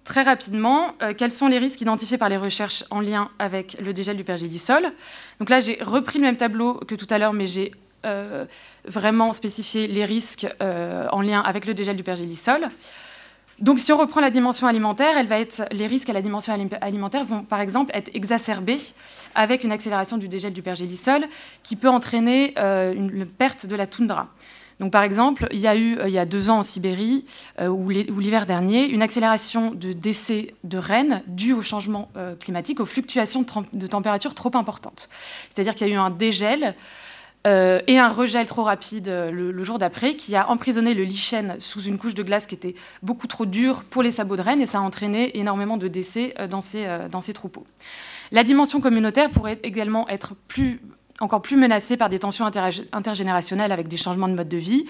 Très 0.09 0.23
rapidement, 0.23 0.93
euh, 1.03 1.13
quels 1.15 1.31
sont 1.31 1.47
les 1.47 1.59
risques 1.59 1.81
identifiés 1.81 2.17
par 2.17 2.29
les 2.29 2.37
recherches 2.37 2.83
en 2.89 2.99
lien 2.99 3.29
avec 3.37 3.77
le 3.79 3.93
dégel 3.93 4.17
du 4.17 4.23
pergélisol 4.23 4.91
Donc 5.39 5.49
là, 5.49 5.59
j'ai 5.59 5.77
repris 5.81 6.17
le 6.17 6.25
même 6.25 6.35
tableau 6.35 6.73
que 6.73 6.95
tout 6.95 7.05
à 7.11 7.19
l'heure, 7.19 7.31
mais 7.31 7.45
j'ai 7.45 7.71
euh, 8.05 8.45
vraiment 8.85 9.33
spécifié 9.33 9.87
les 9.87 10.05
risques 10.05 10.47
en 10.59 11.21
lien 11.21 11.41
avec 11.41 11.65
le 11.65 11.75
dégel 11.75 11.95
du 11.95 12.03
pergélisol. 12.03 12.69
Donc, 13.61 13.79
si 13.79 13.91
on 13.91 13.97
reprend 13.97 14.21
la 14.21 14.29
dimension 14.29 14.67
alimentaire, 14.67 15.17
elle 15.17 15.27
va 15.27 15.37
être, 15.37 15.63
les 15.71 15.85
risques 15.85 16.09
à 16.09 16.13
la 16.13 16.21
dimension 16.21 16.57
alimentaire 16.79 17.25
vont, 17.25 17.43
par 17.43 17.59
exemple, 17.59 17.91
être 17.93 18.09
exacerbés 18.13 18.79
avec 19.35 19.65
une 19.65 19.73
accélération 19.73 20.17
du 20.17 20.29
dégel 20.29 20.53
du 20.53 20.61
pergélisol 20.61 21.25
qui 21.61 21.75
peut 21.75 21.89
entraîner 21.89 22.53
euh, 22.57 22.93
une, 22.93 23.25
perte 23.25 23.65
de 23.65 23.75
la 23.75 23.85
toundra. 23.85 24.29
Donc, 24.79 24.91
par 24.91 25.03
exemple, 25.03 25.47
il 25.51 25.59
y 25.59 25.67
a 25.67 25.75
eu, 25.75 25.97
euh, 25.97 26.07
il 26.07 26.13
y 26.13 26.19
a 26.19 26.25
deux 26.25 26.49
ans 26.49 26.59
en 26.59 26.63
Sibérie, 26.63 27.25
euh, 27.59 27.67
ou 27.67 27.89
l'hiver 27.89 28.45
dernier, 28.45 28.85
une 28.85 29.01
accélération 29.01 29.71
de 29.71 29.93
décès 29.93 30.53
de 30.63 30.77
rennes 30.77 31.21
due 31.27 31.53
au 31.53 31.61
changement 31.61 32.09
climatique, 32.39 32.79
aux 32.79 32.85
fluctuations 32.85 33.45
de, 33.73 33.87
température 33.87 34.35
trop 34.35 34.51
importantes. 34.55 35.09
C'est-à-dire 35.53 35.75
qu'il 35.75 35.87
y 35.87 35.91
a 35.91 35.93
eu 35.93 35.97
un 35.97 36.09
dégel 36.09 36.75
euh, 37.47 37.79
et 37.87 37.97
un 37.97 38.09
regel 38.09 38.45
trop 38.45 38.63
rapide 38.63 39.07
euh, 39.07 39.31
le, 39.31 39.63
jour 39.63 39.79
d'après 39.79 40.15
qui 40.15 40.35
a 40.35 40.49
emprisonné 40.49 40.93
le 40.93 41.03
lichen 41.03 41.55
sous 41.59 41.81
une 41.81 41.97
couche 41.97 42.13
de 42.13 42.21
glace 42.21 42.47
qui 42.47 42.55
était 42.55 42.75
beaucoup 43.01 43.27
trop 43.27 43.45
dure 43.45 43.85
pour 43.85 44.03
les 44.03 44.11
sabots 44.11 44.35
de 44.35 44.41
rennes 44.41 44.59
et 44.59 44.65
ça 44.65 44.79
a 44.79 44.81
entraîné 44.81 45.37
énormément 45.39 45.77
de 45.77 45.87
décès 45.87 46.33
euh, 46.37 46.47
dans 46.47 46.59
ces, 46.59 46.85
dans 47.09 47.21
ces 47.21 47.31
troupeaux. 47.31 47.65
La 48.33 48.43
dimension 48.43 48.81
communautaire 48.81 49.29
pourrait 49.29 49.57
également 49.63 50.07
être 50.09 50.33
plus, 50.49 50.81
encore 51.19 51.41
plus 51.41 51.57
menacée 51.57 51.97
par 51.97 52.09
des 52.09 52.19
tensions 52.19 52.45
intergénérationnelles 52.91 53.71
avec 53.71 53.87
des 53.87 53.97
changements 53.97 54.27
de 54.27 54.33
mode 54.33 54.49
de 54.49 54.57
vie. 54.57 54.85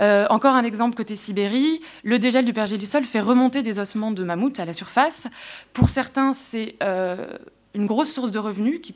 encore 0.00 0.54
un 0.54 0.64
exemple 0.64 0.96
côté 0.96 1.16
Sibérie, 1.16 1.80
le 2.04 2.18
dégel 2.18 2.44
du 2.44 2.52
pergélisol 2.52 3.04
fait 3.04 3.20
remonter 3.20 3.62
des 3.62 3.78
ossements 3.78 4.10
de 4.10 4.22
mammouth 4.22 4.60
à 4.60 4.64
la 4.64 4.72
surface. 4.72 5.28
Pour 5.72 5.88
certains, 5.88 6.34
c'est 6.34 6.76
une 7.76 7.86
grosse 7.86 8.12
source 8.12 8.30
de 8.30 8.38
revenus 8.38 8.80
qui, 8.80 8.94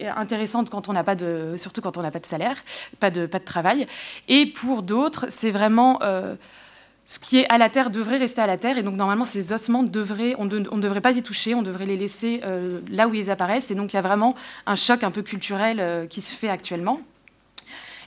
est 0.00 0.08
intéressante 0.08 0.70
quand 0.70 0.88
on 0.88 0.94
n'a 0.94 1.04
pas 1.04 1.14
de, 1.14 1.54
surtout 1.56 1.82
quand 1.82 1.98
on 1.98 2.02
n'a 2.02 2.10
pas 2.10 2.18
de 2.18 2.26
salaire, 2.26 2.56
pas 2.98 3.10
de, 3.10 3.26
pas 3.26 3.38
de 3.38 3.44
travail. 3.44 3.86
Et 4.26 4.46
pour 4.46 4.82
d'autres, 4.82 5.26
c'est 5.28 5.50
vraiment 5.50 5.98
euh, 6.02 6.34
ce 7.06 7.18
qui 7.18 7.38
est 7.38 7.48
à 7.48 7.56
la 7.56 7.70
terre 7.70 7.90
devrait 7.90 8.18
rester 8.18 8.40
à 8.40 8.46
la 8.46 8.58
terre. 8.58 8.76
Et 8.76 8.82
donc 8.82 8.96
normalement, 8.96 9.24
ces 9.24 9.52
ossements 9.52 9.84
devraient, 9.84 10.34
on 10.38 10.44
ne 10.44 10.80
devrait 10.80 11.00
pas 11.00 11.16
y 11.16 11.22
toucher, 11.22 11.54
on 11.54 11.62
devrait 11.62 11.86
les 11.86 11.96
laisser 11.96 12.40
euh, 12.44 12.80
là 12.90 13.08
où 13.08 13.14
ils 13.14 13.30
apparaissent. 13.30 13.70
Et 13.70 13.74
donc 13.74 13.92
il 13.92 13.96
y 13.96 13.98
a 13.98 14.02
vraiment 14.02 14.34
un 14.66 14.76
choc 14.76 15.04
un 15.04 15.10
peu 15.10 15.22
culturel 15.22 15.78
euh, 15.80 16.06
qui 16.06 16.20
se 16.20 16.34
fait 16.34 16.48
actuellement. 16.48 17.00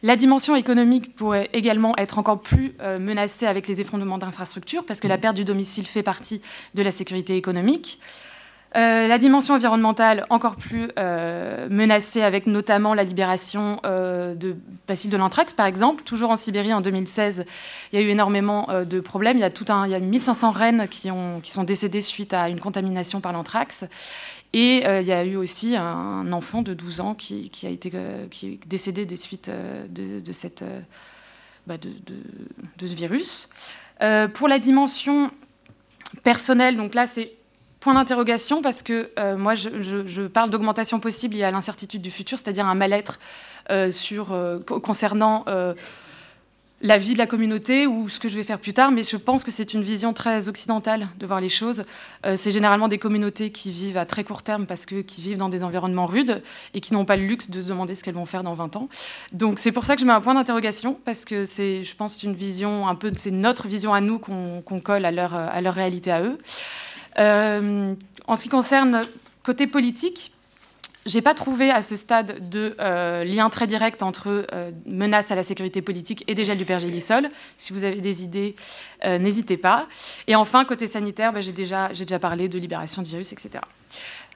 La 0.04 0.16
dimension 0.16 0.56
économique 0.56 1.16
pourrait 1.16 1.50
également 1.52 1.94
être 1.98 2.20
encore 2.20 2.40
plus 2.40 2.74
menacée 3.02 3.46
avec 3.46 3.68
les 3.68 3.82
effondrements 3.82 4.18
d'infrastructures, 4.18 4.86
parce 4.86 5.02
que 5.02 5.10
la 5.10 5.18
perte 5.18 5.36
du 5.36 5.44
domicile 5.44 5.86
fait 5.86 6.04
partie 6.04 6.42
de 6.74 6.84
la 6.84 6.92
sécurité 6.92 7.36
économique. 7.36 8.00
Euh, 8.76 9.08
la 9.08 9.18
dimension 9.18 9.56
environnementale 9.56 10.28
encore 10.30 10.56
plus 10.56 10.90
euh, 11.00 11.68
menacée 11.72 12.22
avec 12.22 12.46
notamment 12.46 12.94
la 12.94 13.04
libération 13.04 13.80
euh, 13.84 14.36
de 14.36 14.56
bacilles 14.88 15.10
de 15.10 15.18
l'anthrax 15.18 15.54
par 15.54 15.66
exemple. 15.66 16.04
Toujours 16.04 16.30
en 16.30 16.36
Sibérie 16.36 16.72
en 16.74 16.82
2016, 16.82 17.46
il 17.92 18.00
y 18.00 18.02
a 18.02 18.06
eu 18.06 18.10
énormément 18.10 18.68
de 18.86 19.00
problèmes. 19.00 19.38
Il 19.38 19.42
y 19.42 19.44
a, 19.44 19.50
tout 19.50 19.66
il 19.86 19.92
y 19.92 19.96
a 19.96 20.00
1500 20.00 20.52
rennes 20.52 20.88
qui, 20.88 21.10
ont, 21.10 21.40
qui 21.42 21.52
sont 21.52 21.64
décédées 21.64 22.02
suite 22.02 22.34
à 22.34 22.50
une 22.50 22.60
contamination 22.60 23.22
par 23.22 23.34
l'anthrax. 23.34 23.86
Et 24.54 24.84
il 24.84 25.08
y 25.08 25.14
a 25.14 25.24
eu 25.26 25.36
aussi 25.36 25.76
un, 25.76 26.32
enfant 26.32 26.62
de 26.62 26.74
12 26.74 27.02
ans 27.02 27.16
qui, 27.16 27.52
a 27.64 27.70
été 27.70 27.92
qui 28.30 28.48
est 28.48 28.68
décédé 28.68 29.06
des 29.06 29.16
suites 29.16 29.52
bah, 31.68 31.78
de, 31.78 31.90
de, 32.78 32.88
ce 32.88 32.96
virus. 32.96 33.50
pour 34.34 34.48
la 34.48 34.60
dimension 34.60 35.32
personnelle, 36.24 36.78
donc 36.78 36.96
là 36.96 37.06
c'est 37.06 37.32
Point 37.80 37.94
d'interrogation 37.94 38.62
parce 38.62 38.84
que 38.84 39.10
euh, 39.18 39.38
moi, 39.38 39.56
je, 39.56 40.28
parle 40.28 40.50
d'augmentation 40.50 41.00
possible 41.00 41.36
liée 41.36 41.46
à 41.46 41.52
l'incertitude 41.52 42.02
du 42.02 42.12
futur, 42.12 42.38
c'est-à-dire 42.38 42.66
un 42.66 42.76
mal-être 42.76 43.20
euh, 43.72 43.90
euh, 44.12 44.60
concernant 44.60 45.46
la 46.82 46.98
vie 46.98 47.12
de 47.12 47.18
la 47.18 47.28
communauté 47.28 47.88
ou 47.88 48.08
ce 48.08 48.22
que 48.22 48.30
je 48.30 48.38
vais 48.38 48.44
faire 48.44 48.58
plus 48.58 48.72
tard, 48.74 48.90
mais 48.92 49.04
je 49.04 49.18
pense 49.18 49.44
que 49.44 49.52
c'est 49.52 49.74
une 49.74 49.84
vision 49.84 50.14
très 50.14 50.48
occidentale 50.48 51.10
de 51.18 51.26
voir 51.26 51.42
les 51.42 51.50
choses. 51.50 51.84
c'est 52.36 52.54
généralement 52.54 52.88
des 52.88 52.98
communautés 52.98 53.52
qui 53.52 53.70
vivent 53.70 53.98
à 53.98 54.06
très 54.06 54.24
court 54.24 54.44
terme 54.44 54.66
parce 54.66 54.86
que 54.86 55.02
qui 55.02 55.20
vivent 55.20 55.40
dans 55.40 55.50
des 55.50 55.64
environnements 55.64 56.06
rudes 56.06 56.42
et 56.74 56.80
qui 56.80 56.94
n'ont 56.94 57.04
pas 57.04 57.18
le 57.18 57.26
luxe 57.26 57.50
de 57.50 57.60
se 57.60 57.68
demander 57.68 57.96
ce 57.96 58.04
qu'elles 58.06 58.14
vont 58.14 58.26
faire 58.26 58.44
dans 58.44 58.54
20 58.54 58.78
ans. 58.78 58.88
Donc 59.34 59.60
c'est 59.60 59.74
pour 59.74 59.86
ça 59.86 59.96
que 59.96 60.02
je 60.02 60.06
mets 60.06 60.14
un 60.14 60.22
point 60.22 60.36
d'interrogation 60.36 60.98
parce 61.04 61.26
que 61.26 61.44
c'est, 61.44 61.84
je 61.84 61.96
pense, 61.98 62.24
une 62.24 62.34
vision 62.34 62.88
un 62.88 62.96
peu, 62.96 63.12
c'est 63.14 63.32
notre 63.32 63.68
vision 63.68 63.94
à 63.94 64.00
nous 64.00 64.18
qu'on 64.18 64.80
colle 64.82 65.04
à 65.04 65.12
leur, 65.12 65.34
à 65.34 65.60
leur 65.60 65.74
réalité 65.74 66.14
à 66.14 66.22
eux. 66.22 66.38
Euh, 67.18 67.96
en 68.28 68.36
ce 68.36 68.44
qui 68.44 68.50
concerne 68.50 69.02
côté 69.44 69.68
politique, 69.68 70.32
j'ai 71.06 71.22
pas 71.22 71.34
trouvé 71.34 71.72
à 71.72 71.82
ce 71.82 71.96
stade 71.96 72.50
de 72.50 72.76
euh, 72.80 73.24
lien 73.24 73.50
très 73.50 73.68
direct 73.68 74.04
entre 74.04 74.46
euh, 74.54 74.72
menace 74.86 75.32
à 75.32 75.36
la 75.36 75.44
sécurité 75.44 75.82
politique 75.82 76.24
et 76.28 76.36
dégel 76.36 76.58
du 76.58 76.66
pergélisol. 76.66 77.30
Si 77.58 77.74
vous 77.74 77.84
avez 77.84 78.02
des 78.02 78.24
idées, 78.24 78.56
n'hésitez 79.06 79.58
pas. 79.58 79.88
Et 80.28 80.36
enfin, 80.36 80.66
côté 80.66 80.88
sanitaire, 80.88 81.34
bah, 81.34 81.42
j'ai 81.42 81.54
déjà, 81.54 81.90
parlé 82.22 82.50
de 82.50 82.60
libération 82.60 83.02
de 83.02 83.08
virus, 83.08 83.32
etc. 83.32 83.64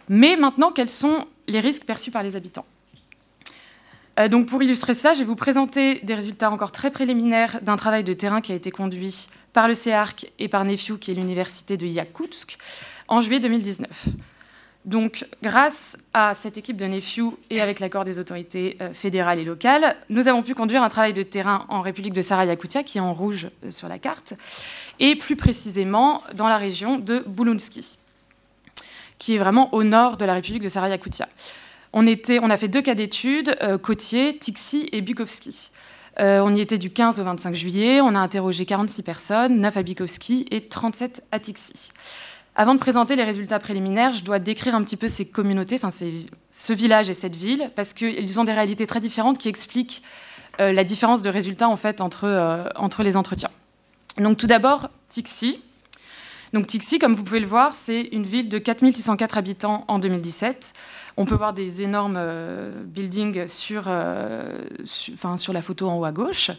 Mais 0.09 0.36
maintenant, 0.36 0.71
quels 0.71 0.89
sont 0.89 1.28
les 1.47 1.59
risques 1.59 1.86
perçus 1.86 2.11
par 2.11 2.24
les 2.24 2.36
habitants? 2.36 2.65
Donc 4.30 4.45
pour 4.45 4.61
illustrer 4.61 4.93
ça, 4.93 5.15
je 5.15 5.19
vais 5.19 5.26
vous 5.26 5.36
présenter 5.36 5.99
des 6.03 6.13
résultats 6.13 6.51
encore 6.51 6.71
très 6.71 6.91
préliminaires 6.91 7.59
d'un 7.63 7.78
travail 7.78 8.03
de 8.03 8.13
terrain 8.13 8.41
qui 8.41 8.51
a 8.51 8.55
été 8.55 8.69
conduit 8.69 9.28
par 9.54 9.68
le 9.68 9.76
CEARC 9.76 10.26
et 10.39 10.47
par 10.47 10.66
NEFIU, 10.66 10.97
qui 10.97 11.12
est 11.12 11.14
l'université 11.14 11.78
de 11.78 11.86
Yakoutsk, 11.86 12.58
en 13.08 13.22
juillet 13.22 13.39
2019. 13.39 14.08
Donc, 14.86 15.26
grâce 15.41 15.95
à 16.14 16.34
cette 16.34 16.58
équipe 16.58 16.76
de 16.76 16.86
NEFIU 16.86 17.32
et 17.49 17.62
avec 17.62 17.80
l'accord 17.80 18.04
des 18.04 18.20
autorités 18.20 18.76
euh, 18.82 18.91
fédérales 18.91 19.39
et 19.39 19.45
locales, 19.45 19.95
nous 20.10 20.28
avons 20.28 20.43
pu 20.43 20.56
conduire 20.56 20.84
un 20.84 20.89
travail 20.89 21.14
de 21.14 21.24
terrain 21.24 21.66
en 21.70 21.80
République 21.80 22.14
de 22.14 22.22
Saraya-Yakoutia, 22.22 22.84
qui 22.84 22.97
est 22.97 23.01
en 23.01 23.14
rouge 23.14 23.47
euh, 23.64 23.72
sur 23.72 23.88
la 23.88 23.97
carte, 23.97 24.34
et 24.99 25.16
plus 25.16 25.38
précisément 25.38 26.22
dans 26.34 26.49
la 26.49 26.58
région 26.58 26.99
de 26.99 27.24
Boulounsky, 27.26 27.97
qui 29.20 29.36
est 29.36 29.38
vraiment 29.38 29.74
au 29.74 29.84
nord 29.84 30.18
de 30.18 30.26
la 30.26 30.34
République 30.34 30.64
de 30.64 30.70
Saraya-Yakoutia. 30.70 31.30
On, 31.93 32.06
on 32.06 32.49
a 32.49 32.58
fait 32.58 32.68
deux 32.68 32.82
cas 32.82 32.95
d'études, 32.95 33.56
euh, 33.62 33.78
Côtier, 33.78 34.38
Tixi 34.38 34.89
et 34.91 34.99
Bukovski. 34.99 35.70
Euh, 36.20 36.41
on 36.41 36.53
y 36.53 36.61
était 36.61 36.78
du 36.78 36.91
15 36.91 37.20
au 37.20 37.24
25 37.24 37.55
juillet. 37.55 38.01
On 38.01 38.16
a 38.16 38.20
interrogé 38.20 38.66
46 38.66 39.03
personnes, 39.03 39.59
9 39.59 39.78
à 39.78 39.84
Bikowski 39.84 40.45
et 40.51 40.61
37 40.61 41.24
à 41.32 41.39
Tixi. 41.39 41.89
Avant 42.55 42.76
de 42.76 42.80
présenter 42.80 43.16
les 43.16 43.24
résultats 43.24 43.59
préliminaires, 43.59 44.14
je 44.14 44.24
dois 44.24 44.39
décrire 44.39 44.76
un 44.76 44.84
petit 44.84 44.97
peu 44.97 45.07
ces 45.07 45.28
communautés, 45.28 45.80
enfin 45.82 45.89
ce 45.89 46.74
village 46.74 47.09
et 47.09 47.16
cette 47.16 47.36
ville, 47.36 47.72
parce 47.76 47.93
qu'ils 47.93 48.39
ont 48.39 48.43
des 48.43 48.53
réalités 48.53 48.86
très 48.86 48.99
différentes 48.99 49.39
qui 49.39 49.49
expliquent 49.49 50.03
la 50.59 50.84
différence 50.84 51.24
de 51.24 51.30
résultats 51.32 51.68
en 51.68 51.78
fait 51.78 51.99
entre, 51.99 52.70
entre 52.76 53.01
les 53.01 53.18
entretiens. 53.18 53.49
Donc 54.20 54.38
tout 54.38 54.45
d'abord, 54.45 54.89
Tixi. 55.09 55.64
Donc 56.54 56.68
Tixi, 56.68 56.99
comme 56.99 57.14
vous 57.14 57.24
pouvez 57.24 57.39
le 57.39 57.47
voir, 57.47 57.76
c'est 57.76 58.01
une 58.12 58.24
ville 58.24 58.47
de 58.47 58.58
4604 58.60 59.38
habitants 59.38 59.86
en 59.88 59.99
2017. 59.99 60.74
On 61.18 61.26
peut 61.26 61.36
voir 61.36 61.54
des 61.54 61.82
énormes 61.82 62.20
buildings 62.86 63.47
sur, 63.47 63.91
sur, 64.86 65.39
sur, 65.39 65.54
la 65.54 65.62
photo 65.62 65.89
en 65.89 65.97
haut 65.97 66.06
à 66.06 66.12
gauche. 66.12 66.51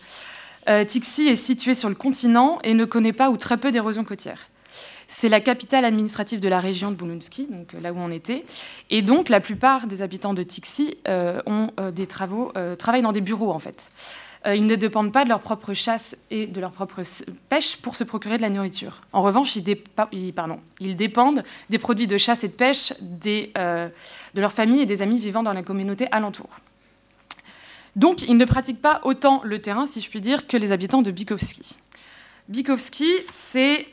Tixi 0.86 1.28
est 1.28 1.36
situé 1.36 1.74
sur 1.74 1.88
le 1.88 1.94
continent 1.94 2.58
et 2.64 2.74
ne 2.74 2.84
connaît 2.84 3.12
pas 3.12 3.30
ou 3.30 3.36
très 3.36 3.56
peu 3.56 3.70
d'érosion 3.70 4.04
côtière. 4.04 4.48
C'est 5.06 5.28
la 5.28 5.40
capitale 5.40 5.84
administrative 5.84 6.40
de 6.40 6.48
la 6.48 6.60
région 6.60 6.90
de 6.90 6.96
Boulounski, 6.96 7.46
donc 7.50 7.74
euh, 7.74 7.80
là 7.80 7.92
où 7.92 7.98
on 7.98 8.10
était. 8.10 8.44
Et 8.90 9.02
donc, 9.02 9.28
la 9.28 9.40
plupart 9.40 9.86
des 9.86 10.02
habitants 10.02 10.34
de 10.34 10.42
Tixi 10.42 10.96
euh, 11.08 11.40
ont 11.46 11.68
euh, 11.78 11.90
des 11.90 12.06
travaux, 12.06 12.52
travaillent 12.78 13.02
dans 13.02 13.12
des 13.12 13.20
bureaux, 13.20 13.50
en 13.50 13.58
fait. 13.58 13.90
Ils 14.46 14.66
ne 14.66 14.74
dépendent 14.74 15.12
pas 15.12 15.24
de 15.24 15.30
leur 15.30 15.40
propre 15.40 15.72
chasse 15.72 16.16
et 16.30 16.46
de 16.46 16.60
leur 16.60 16.70
propre 16.70 17.02
pêche 17.48 17.76
pour 17.76 17.96
se 17.96 18.04
procurer 18.04 18.36
de 18.36 18.42
la 18.42 18.50
nourriture. 18.50 19.00
En 19.12 19.22
revanche, 19.22 19.56
ils, 19.56 19.62
dépendent 20.96 21.42
des 21.70 21.78
produits 21.78 22.06
de 22.06 22.18
chasse 22.18 22.44
et 22.44 22.48
de 22.48 22.52
pêche 22.52 22.92
des, 23.00 23.52
de 23.54 24.40
leur 24.40 24.52
famille 24.52 24.82
et 24.82 24.86
des 24.86 25.00
amis 25.00 25.18
vivant 25.18 25.42
dans 25.42 25.54
la 25.54 25.62
communauté 25.62 26.06
alentour. 26.12 26.58
Donc, 27.96 28.22
ils 28.28 28.36
ne 28.36 28.44
pratiquent 28.44 28.82
pas 28.82 29.00
autant 29.04 29.40
le 29.44 29.60
terrain, 29.60 29.86
si 29.86 30.00
je 30.00 30.10
puis 30.10 30.20
dire, 30.20 30.46
que 30.46 30.56
les 30.56 30.72
habitants 30.72 31.02
de 31.02 31.10
Bikovski. 31.10 31.76
Bikovski, 32.48 33.08
c'est 33.30 33.86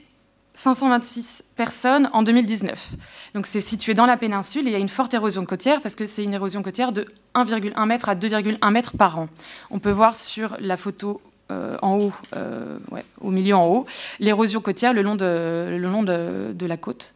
526 0.61 1.43
personnes 1.55 2.07
en 2.13 2.21
2019. 2.21 2.91
Donc 3.33 3.47
c'est 3.47 3.61
situé 3.61 3.95
dans 3.95 4.05
la 4.05 4.15
péninsule 4.15 4.67
et 4.67 4.69
il 4.69 4.73
y 4.73 4.75
a 4.75 4.79
une 4.79 4.89
forte 4.89 5.11
érosion 5.13 5.43
côtière 5.43 5.81
parce 5.81 5.95
que 5.95 6.05
c'est 6.05 6.23
une 6.23 6.35
érosion 6.35 6.61
côtière 6.61 6.91
de 6.91 7.07
1,1 7.33 7.71
m 7.83 7.91
à 7.91 8.15
2,1 8.15 8.57
m 8.61 8.81
par 8.95 9.17
an. 9.17 9.27
On 9.71 9.79
peut 9.79 9.89
voir 9.89 10.15
sur 10.15 10.55
la 10.59 10.77
photo 10.77 11.19
euh, 11.49 11.77
en 11.81 11.97
haut, 11.97 12.13
euh, 12.35 12.77
au 13.19 13.31
milieu 13.31 13.55
en 13.55 13.65
haut, 13.69 13.87
l'érosion 14.19 14.61
côtière 14.61 14.93
le 14.93 15.01
long 15.01 15.15
de, 15.15 15.67
le 15.71 15.89
long 15.89 16.03
de, 16.03 16.65
la 16.67 16.77
côte. 16.77 17.15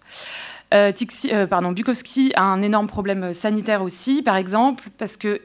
Euh, 0.73 0.91
pardon, 1.47 1.71
Bukowski 1.71 2.33
a 2.35 2.41
un 2.41 2.63
énorme 2.63 2.87
problème 2.87 3.35
sanitaire 3.35 3.83
aussi, 3.83 4.23
par 4.23 4.37
exemple, 4.37 4.89
parce 4.97 5.17
que 5.17 5.39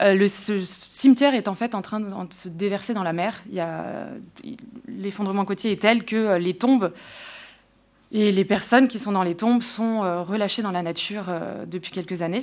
le 0.00 0.26
cimetière 0.26 1.34
est 1.34 1.48
en 1.48 1.54
fait 1.54 1.74
en 1.76 1.80
train 1.80 2.00
de, 2.00 2.10
se 2.30 2.48
déverser 2.48 2.92
dans 2.92 3.04
la 3.04 3.12
mer. 3.12 3.42
L'effondrement 4.88 5.44
côtier 5.44 5.70
est 5.70 5.80
tel 5.80 6.04
que 6.04 6.36
les 6.36 6.54
tombes 6.54 6.92
et 8.12 8.32
les 8.32 8.44
personnes 8.44 8.88
qui 8.88 8.98
sont 8.98 9.12
dans 9.12 9.22
les 9.22 9.34
tombes 9.34 9.62
sont 9.62 10.04
euh, 10.04 10.22
relâchées 10.22 10.62
dans 10.62 10.70
la 10.70 10.82
nature 10.82 11.24
depuis 11.66 11.90
quelques 11.90 12.22
années. 12.22 12.42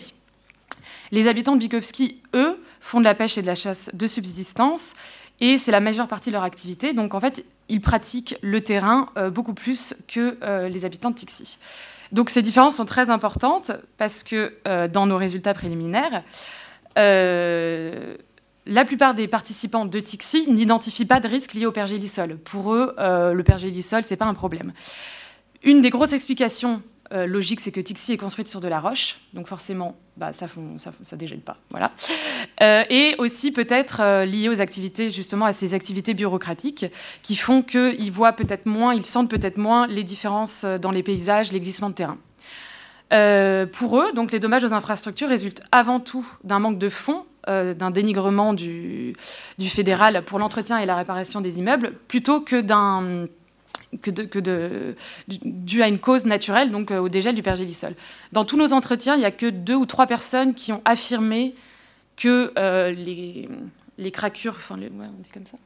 Les 1.11 1.27
habitants 1.27 1.53
de 1.53 1.59
Bikovski, 1.59 2.21
eux, 2.35 2.61
font 2.79 2.99
de 2.99 3.05
la 3.05 3.15
pêche 3.15 3.37
et 3.37 3.41
de 3.41 3.47
la 3.47 3.55
chasse 3.55 3.89
de 3.93 4.07
subsistance 4.07 4.93
et 5.39 5.57
c'est 5.57 5.71
la 5.71 5.79
majeure 5.79 6.07
partie 6.07 6.29
de 6.29 6.33
leur 6.33 6.43
activité. 6.43 6.93
Donc 6.93 7.13
en 7.13 7.19
fait, 7.19 7.45
ils 7.69 7.81
pratiquent 7.81 8.35
le 8.41 8.61
terrain 8.61 9.09
beaucoup 9.31 9.53
plus 9.53 9.93
que 10.07 10.37
les 10.67 10.85
habitants 10.85 11.11
de 11.11 11.15
Tixi. 11.15 11.57
Donc 12.11 12.29
ces 12.29 12.41
différences 12.41 12.77
sont 12.77 12.85
très 12.85 13.09
importantes 13.09 13.71
parce 13.97 14.23
que 14.23 14.53
dans 14.87 15.05
nos 15.05 15.17
résultats 15.17 15.53
préliminaires, 15.53 16.23
euh, 16.97 18.15
la 18.65 18.85
plupart 18.85 19.13
des 19.13 19.27
participants 19.27 19.85
de 19.85 19.99
Tixi 19.99 20.49
n'identifient 20.49 21.05
pas 21.05 21.19
de 21.19 21.27
risque 21.27 21.53
lié 21.53 21.65
au 21.65 21.71
pergélisol. 21.71 22.37
Pour 22.37 22.73
eux, 22.73 22.95
euh, 22.97 23.33
le 23.33 23.43
pergélisol, 23.43 24.03
ce 24.03 24.11
n'est 24.11 24.17
pas 24.17 24.25
un 24.25 24.33
problème. 24.33 24.71
Une 25.63 25.81
des 25.81 25.89
grosses 25.89 26.13
explications 26.13 26.81
euh, 27.13 27.25
logiques, 27.25 27.59
c'est 27.59 27.71
que 27.71 27.79
Tixi 27.79 28.13
est 28.13 28.17
construite 28.17 28.47
sur 28.47 28.59
de 28.59 28.67
la 28.67 28.79
roche, 28.79 29.17
donc 29.33 29.47
forcément, 29.47 29.95
bah, 30.17 30.33
ça 30.33 30.47
ne 30.55 31.17
dégèle 31.17 31.41
pas. 31.41 31.57
Voilà. 31.69 31.91
et 32.89 33.15
aussi 33.17 33.51
peut-être 33.51 34.23
lié 34.25 34.49
aux 34.49 34.61
activités, 34.61 35.09
justement, 35.09 35.45
à 35.45 35.53
ces 35.53 35.73
activités 35.73 36.13
bureaucratiques 36.13 36.85
qui 37.21 37.35
font 37.35 37.61
qu'ils 37.61 38.11
voient 38.11 38.33
peut-être 38.33 38.65
moins, 38.65 38.93
ils 38.93 39.05
sentent 39.05 39.29
peut-être 39.29 39.57
moins 39.57 39.87
les 39.87 40.03
différences 40.03 40.65
dans 40.65 40.91
les 40.91 41.03
paysages, 41.03 41.51
les 41.51 41.59
glissements 41.59 41.89
de 41.89 41.95
terrain. 41.95 42.17
Euh, 43.13 43.65
pour 43.67 43.99
eux, 43.99 44.11
donc 44.13 44.31
les 44.31 44.39
dommages 44.39 44.63
aux 44.63 44.73
infrastructures 44.73 45.29
résultent 45.29 45.61
avant 45.71 45.99
tout 45.99 46.25
d'un 46.43 46.59
manque 46.59 46.79
de 46.79 46.89
fonds, 46.89 47.25
euh, 47.47 47.73
d'un 47.73 47.91
dénigrement 47.91 48.53
du, 48.53 49.13
fédéral 49.59 50.23
pour 50.23 50.39
l'entretien 50.39 50.79
et 50.79 50.85
la 50.85 50.95
réparation 50.95 51.39
des 51.39 51.59
immeubles, 51.59 51.93
plutôt 52.07 52.41
que 52.41 52.59
d'un 52.59 53.27
que, 54.01 54.11
de, 54.11 54.95
dû 55.27 55.83
à 55.83 55.87
une 55.87 55.99
cause 55.99 56.25
naturelle, 56.25 56.71
donc 56.71 56.91
euh, 56.91 56.99
au 56.99 57.09
dégel 57.09 57.35
du 57.35 57.43
pergélisol. 57.43 57.95
Dans 58.31 58.45
tous 58.45 58.57
nos 58.57 58.73
entretiens, 58.73 59.15
il 59.15 59.19
n'y 59.19 59.25
a 59.25 59.31
que 59.31 59.49
deux 59.49 59.75
ou 59.75 59.85
trois 59.85 60.07
personnes 60.07 60.53
qui 60.53 60.71
ont 60.71 60.81
affirmé 60.85 61.55
que 62.15 62.53
les, 62.91 63.49
les 63.97 64.11
craquures, 64.11 64.55
enfin, 64.55 64.75
on 64.77 65.21
dit 65.21 65.29
comme 65.33 65.45
ça 65.45 65.57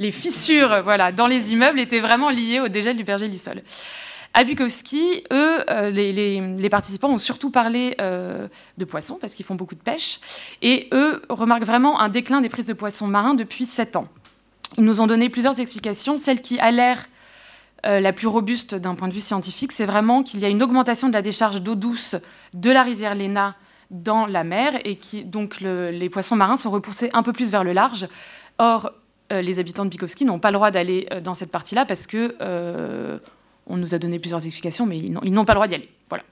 les 0.00 0.10
fissures 0.10 0.82
voilà, 0.82 1.12
dans 1.12 1.26
les 1.28 1.52
immeubles 1.52 1.78
étaient 1.78 2.00
vraiment 2.00 2.30
liées 2.30 2.58
au 2.58 2.68
dégel 2.68 2.96
du 2.96 3.04
pergélisol. 3.04 3.62
À 4.32 4.44
Bukowski, 4.44 5.24
eux, 5.32 5.58
euh, 5.70 5.90
les, 5.90 6.68
participants 6.70 7.10
ont 7.10 7.18
surtout 7.18 7.50
parlé 7.50 7.96
euh, 8.00 8.46
de 8.78 8.84
poissons, 8.84 9.18
parce 9.20 9.34
qu'ils 9.34 9.44
font 9.44 9.56
beaucoup 9.56 9.74
de 9.74 9.80
pêche, 9.80 10.20
et 10.62 10.88
eux 10.92 11.20
remarquent 11.28 11.64
vraiment 11.64 12.00
un 12.00 12.08
déclin 12.08 12.40
des 12.40 12.48
prises 12.48 12.64
de 12.64 12.72
poissons 12.72 13.08
marins 13.08 13.34
depuis 13.34 13.66
7 13.66 13.96
ans. 13.96 14.08
Ils 14.78 14.84
nous 14.84 15.00
ont 15.00 15.06
donné 15.06 15.28
plusieurs 15.28 15.58
explications. 15.60 16.16
Celle 16.16 16.40
qui 16.40 16.58
a 16.60 16.70
l'air 16.70 17.06
euh, 17.86 18.00
la 18.00 18.12
plus 18.12 18.26
robuste 18.26 18.74
d'un 18.74 18.94
point 18.94 19.08
de 19.08 19.12
vue 19.12 19.20
scientifique, 19.20 19.72
c'est 19.72 19.86
vraiment 19.86 20.22
qu'il 20.22 20.40
y 20.40 20.44
a 20.44 20.48
une 20.48 20.62
augmentation 20.62 21.08
de 21.08 21.12
la 21.12 21.22
décharge 21.22 21.62
d'eau 21.62 21.74
douce 21.74 22.16
de 22.54 22.70
la 22.70 22.82
rivière 22.82 23.14
Léna 23.14 23.54
dans 23.90 24.26
la 24.26 24.44
mer, 24.44 24.78
et 24.84 24.96
qui, 24.96 25.24
donc 25.24 25.60
les 25.60 26.08
poissons 26.10 26.36
marins 26.36 26.54
sont 26.54 26.70
repoussés 26.70 27.10
un 27.12 27.24
peu 27.24 27.32
plus 27.32 27.50
vers 27.50 27.64
le 27.64 27.72
large. 27.72 28.06
Or, 28.58 28.92
les 29.30 29.58
habitants 29.58 29.84
de 29.84 29.90
Bukowski 29.90 30.24
n'ont 30.24 30.38
pas 30.38 30.52
le 30.52 30.54
droit 30.54 30.70
d'aller 30.70 31.08
dans 31.24 31.34
cette 31.34 31.50
partie-là 31.50 31.84
parce 31.86 32.06
que 32.06 32.36
on 33.70 33.76
nous 33.76 33.94
a 33.94 33.98
donné 33.98 34.18
plusieurs 34.18 34.44
explications, 34.44 34.84
mais 34.84 34.98
ils 34.98 35.32
n'ont 35.32 35.44
pas 35.44 35.52
le 35.52 35.56
droit 35.56 35.66
d'y 35.66 35.76
aller. 35.76 35.88
Voilà. 36.08 36.24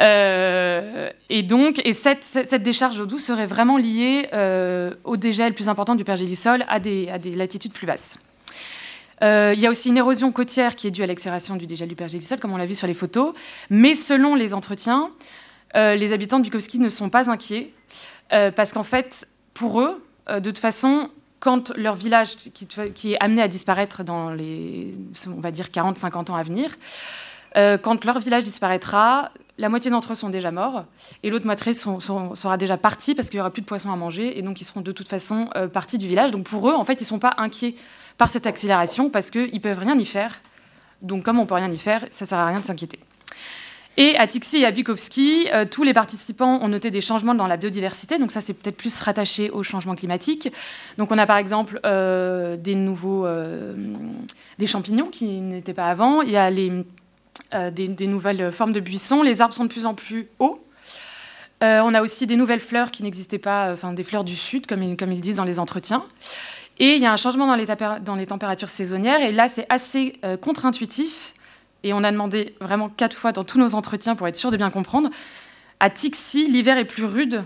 Euh, 0.00 1.10
et 1.30 1.42
donc, 1.42 1.80
et 1.84 1.92
cette, 1.92 2.54
décharge 2.62 2.98
d'eau 2.98 3.06
douce 3.06 3.24
serait 3.24 3.46
vraiment 3.46 3.78
liée 3.78 4.28
euh, 4.32 4.92
au 5.04 5.16
dégel 5.16 5.54
plus 5.54 5.68
important 5.68 5.94
du 5.94 6.04
pergélisol 6.04 6.64
à 6.68 6.80
des, 6.80 7.08
à 7.08 7.18
des 7.18 7.34
latitudes 7.34 7.72
plus 7.72 7.86
basses. 7.86 8.18
Euh, 9.22 9.54
il 9.54 9.60
y 9.60 9.66
a 9.66 9.70
aussi 9.70 9.88
une 9.88 9.96
érosion 9.96 10.30
côtière 10.32 10.76
qui 10.76 10.88
est 10.88 10.90
due 10.90 11.02
à 11.02 11.06
l'accélération 11.06 11.56
du 11.56 11.66
dégel 11.66 11.88
du 11.88 11.94
pergélisol, 11.94 12.38
comme 12.38 12.52
on 12.52 12.58
l'a 12.58 12.66
vu 12.66 12.74
sur 12.74 12.86
les 12.86 12.94
photos. 12.94 13.32
Mais 13.70 13.94
selon 13.94 14.34
les 14.34 14.52
entretiens, 14.52 15.10
les 15.74 16.14
habitants 16.14 16.38
de 16.38 16.44
Bukowski 16.44 16.78
ne 16.78 16.88
sont 16.88 17.10
pas 17.10 17.30
inquiets, 17.30 17.70
parce 18.30 18.72
qu'en 18.72 18.82
fait, 18.82 19.28
pour 19.52 19.80
eux, 19.80 20.02
de 20.28 20.40
toute 20.40 20.58
façon, 20.58 21.10
quand 21.46 21.72
leur 21.76 21.94
village, 21.94 22.34
qui, 22.34 23.12
est 23.12 23.22
amené 23.22 23.40
à 23.40 23.46
disparaître 23.46 24.02
dans 24.02 24.30
les, 24.30 24.96
on 25.28 25.40
va 25.40 25.52
dire, 25.52 25.66
40-50 25.66 26.32
ans 26.32 26.34
à 26.34 26.42
venir, 26.42 26.74
euh, 27.56 27.78
quand 27.78 28.04
leur 28.04 28.18
village 28.18 28.42
disparaîtra, 28.42 29.30
la 29.56 29.68
moitié 29.68 29.88
d'entre 29.92 30.10
eux 30.10 30.16
sont 30.16 30.28
déjà 30.28 30.50
morts 30.50 30.86
et 31.22 31.30
l'autre 31.30 31.46
moitié 31.46 31.72
sera 31.72 32.56
déjà 32.56 32.76
partie 32.76 33.14
parce 33.14 33.30
qu'il 33.30 33.36
n'y 33.36 33.42
aura 33.42 33.52
plus 33.52 33.62
de 33.62 33.66
poissons 33.66 33.92
à 33.92 33.96
manger 33.96 34.36
et 34.36 34.42
donc 34.42 34.60
ils 34.60 34.64
seront 34.64 34.80
de 34.80 34.90
toute 34.90 35.06
façon 35.06 35.48
euh, 35.54 35.68
partis 35.68 35.98
du 35.98 36.08
village. 36.08 36.32
Donc 36.32 36.46
pour 36.46 36.68
eux, 36.68 36.74
en 36.74 36.82
fait, 36.82 36.94
ils 36.94 37.04
ne 37.04 37.10
sont 37.14 37.20
pas 37.20 37.34
inquiets 37.38 37.76
par 38.18 38.28
cette 38.28 38.48
accélération 38.48 39.08
parce 39.08 39.30
qu'ils 39.30 39.54
ne 39.54 39.60
peuvent 39.60 39.78
rien 39.78 39.96
y 39.96 40.04
faire. 40.04 40.40
Donc 41.00 41.22
comme 41.22 41.38
on 41.38 41.42
ne 41.42 41.46
peut 41.46 41.54
rien 41.54 41.70
y 41.70 41.78
faire, 41.78 42.00
ça 42.10 42.24
ne 42.24 42.28
sert 42.28 42.38
à 42.38 42.46
rien 42.46 42.58
de 42.58 42.64
s'inquiéter. 42.64 42.98
Et 43.98 44.16
à 44.16 44.26
Tixi 44.26 44.58
et 44.58 44.66
à 44.66 44.70
Bikovski, 44.70 45.48
euh, 45.52 45.64
tous 45.64 45.82
les 45.82 45.94
participants 45.94 46.58
ont 46.60 46.68
noté 46.68 46.90
des 46.90 47.00
changements 47.00 47.34
dans 47.34 47.46
la 47.46 47.56
biodiversité. 47.56 48.18
Donc 48.18 48.30
ça, 48.30 48.42
c'est 48.42 48.52
peut-être 48.52 48.76
plus 48.76 48.98
rattaché 49.00 49.50
au 49.50 49.62
changement 49.62 49.94
climatique. 49.94 50.52
Donc 50.98 51.10
on 51.10 51.18
a 51.18 51.24
par 51.24 51.38
exemple 51.38 51.80
euh, 51.86 52.56
des 52.56 52.74
nouveaux 52.74 53.24
euh, 53.24 53.74
des 54.58 54.66
champignons 54.66 55.06
qui 55.06 55.40
n'étaient 55.40 55.74
pas 55.74 55.88
avant. 55.88 56.20
Il 56.20 56.30
y 56.30 56.36
a 56.36 56.50
des, 56.50 58.06
nouvelles 58.06 58.52
formes 58.52 58.72
de 58.72 58.80
buissons. 58.80 59.22
Les 59.22 59.40
arbres 59.40 59.54
sont 59.54 59.64
de 59.64 59.70
plus 59.70 59.86
en 59.86 59.94
plus 59.94 60.28
hauts. 60.40 60.58
on 61.62 61.94
a 61.94 62.02
aussi 62.02 62.26
des 62.26 62.36
nouvelles 62.36 62.60
fleurs 62.60 62.90
qui 62.90 63.02
n'existaient 63.02 63.38
pas, 63.38 63.72
enfin 63.72 63.94
des 63.94 64.04
fleurs 64.04 64.24
du 64.24 64.36
sud, 64.36 64.66
comme 64.66 64.82
ils, 64.82 65.20
disent 65.20 65.36
dans 65.36 65.44
les 65.44 65.58
entretiens. 65.58 66.04
Et 66.78 66.96
il 66.96 67.00
y 67.00 67.06
a 67.06 67.12
un 67.12 67.16
changement 67.16 67.46
dans 67.46 68.14
les 68.14 68.26
températures 68.26 68.68
saisonnières. 68.68 69.22
Et 69.22 69.32
là, 69.32 69.48
c'est 69.48 69.64
assez 69.70 70.20
contre-intuitif 70.42 71.32
et 71.86 71.92
on 71.92 72.02
a 72.02 72.10
demandé 72.10 72.56
vraiment 72.60 72.88
quatre 72.88 73.16
fois 73.16 73.30
dans 73.30 73.44
tous 73.44 73.60
nos 73.60 73.76
entretiens 73.76 74.16
pour 74.16 74.26
être 74.26 74.34
sûr 74.34 74.50
de 74.50 74.56
bien 74.56 74.70
comprendre. 74.70 75.08
À 75.78 75.88
Tixi, 75.88 76.48
l'hiver 76.48 76.78
est 76.78 76.84
plus 76.84 77.04
rude 77.04 77.44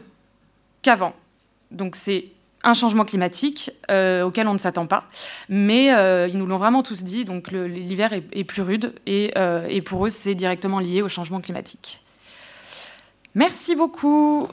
qu'avant. 0.81 1.13
Donc 1.71 1.95
c'est 1.95 2.25
un 2.63 2.73
changement 2.73 3.05
climatique 3.05 3.71
euh, 3.91 4.23
auquel 4.23 4.49
on 4.49 4.55
ne 4.55 4.59
s'attend 4.59 4.87
pas. 4.87 5.05
Mais 5.51 5.93
euh, 5.93 6.27
ils 6.27 6.39
nous 6.39 6.47
l'ont 6.47 6.57
vraiment 6.57 6.83
tous 6.83 7.05
dit, 7.05 7.27
donc 7.27 7.51
l'hiver 7.51 8.15
est, 8.15 8.45
plus 8.45 8.63
rude 8.63 8.95
euh, 9.09 9.67
et 9.69 9.83
pour 9.83 10.07
eux 10.07 10.11
c'est 10.11 10.35
directement 10.35 10.79
lié 10.79 11.03
au 11.03 11.09
changement 11.09 11.43
climatique. 11.43 12.01
Merci 13.35 13.77
beaucoup. 13.77 14.49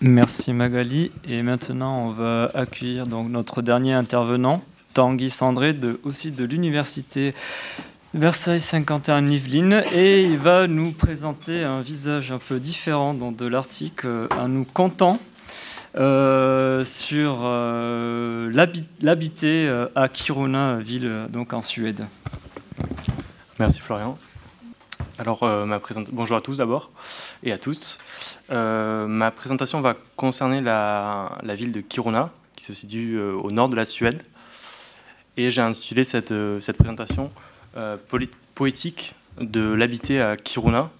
Merci 0.00 0.52
Magali. 0.52 1.10
Et 1.28 1.42
maintenant, 1.42 2.06
on 2.06 2.10
va 2.10 2.50
accueillir 2.54 3.06
donc 3.06 3.28
notre 3.28 3.62
dernier 3.62 3.94
intervenant, 3.94 4.62
Tanguy 4.94 5.28
Sandré, 5.28 5.72
de, 5.72 5.98
aussi 6.04 6.30
de 6.30 6.44
l'université 6.44 7.34
Versailles 8.14 8.60
51 8.60 9.26
Yvelines 9.26 9.82
et 9.92 10.22
il 10.22 10.38
va 10.38 10.66
nous 10.66 10.92
présenter 10.92 11.64
un 11.64 11.80
visage 11.80 12.32
un 12.32 12.38
peu 12.38 12.58
différent 12.60 13.12
de 13.12 13.46
l'article 13.46 14.28
en 14.38 14.48
nous 14.48 14.64
comptant 14.64 15.18
sur 15.94 17.42
l'habité 19.02 19.84
à 19.94 20.08
Kiruna, 20.08 20.76
ville 20.76 21.26
donc 21.30 21.52
en 21.52 21.60
Suède. 21.60 22.06
Merci 23.58 23.80
Florian. 23.80 24.16
Alors, 25.18 25.44
ma 25.44 25.80
bonjour 26.12 26.36
à 26.36 26.40
tous 26.40 26.58
d'abord 26.58 26.90
et 27.42 27.52
à 27.52 27.58
toutes. 27.58 27.98
ma 28.50 29.30
présentation 29.30 29.80
va 29.80 29.94
concerner 30.16 30.60
la, 30.60 31.38
ville 31.56 31.72
de 31.72 31.80
Kiruna, 31.80 32.30
qui 32.56 32.64
se 32.64 32.74
situe 32.74 33.20
au 33.20 33.50
nord 33.50 33.68
de 33.68 33.76
la 33.76 33.84
Suède. 33.84 34.22
Et 35.36 35.50
j'ai 35.50 35.62
intitulé 35.62 36.04
cette, 36.04 36.34
cette 36.60 36.76
présentation 36.76 37.30
euh, 37.76 37.96
poétique 38.54 39.14
de 39.40 39.72
l'habiter 39.72 40.20
à 40.20 40.36
Kiruna 40.36 40.90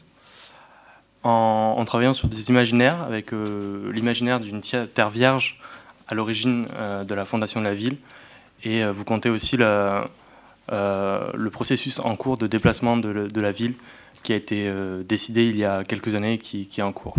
en, 1.25 1.85
travaillant 1.85 2.13
sur 2.13 2.29
des 2.29 2.51
imaginaires, 2.51 3.03
avec 3.03 3.33
euh, 3.33 3.91
l'imaginaire 3.91 4.39
d'une 4.39 4.61
terre 4.61 5.11
vierge 5.11 5.59
à 6.07 6.15
l'origine 6.15 6.67
euh, 6.77 7.03
de 7.03 7.15
la 7.15 7.25
fondation 7.25 7.59
de 7.59 7.65
la 7.65 7.75
ville. 7.75 7.97
Et 8.63 8.85
vous 8.85 9.05
comptez 9.05 9.31
aussi 9.31 9.57
le 9.57 10.09
processus 11.51 11.99
en 11.99 12.15
cours 12.17 12.37
de 12.37 12.47
déplacement 12.47 12.97
de, 12.97 13.41
la 13.41 13.53
ville 13.53 13.75
qui 14.23 14.33
a 14.33 14.37
été 14.37 14.73
décidé 15.09 15.49
il 15.49 15.57
y 15.57 15.65
a 15.65 15.85
quelques 15.85 16.15
années 16.15 16.35
et 16.35 16.39
qui, 16.39 16.69
est 16.77 16.83
en 16.83 16.93
cours. 16.93 17.17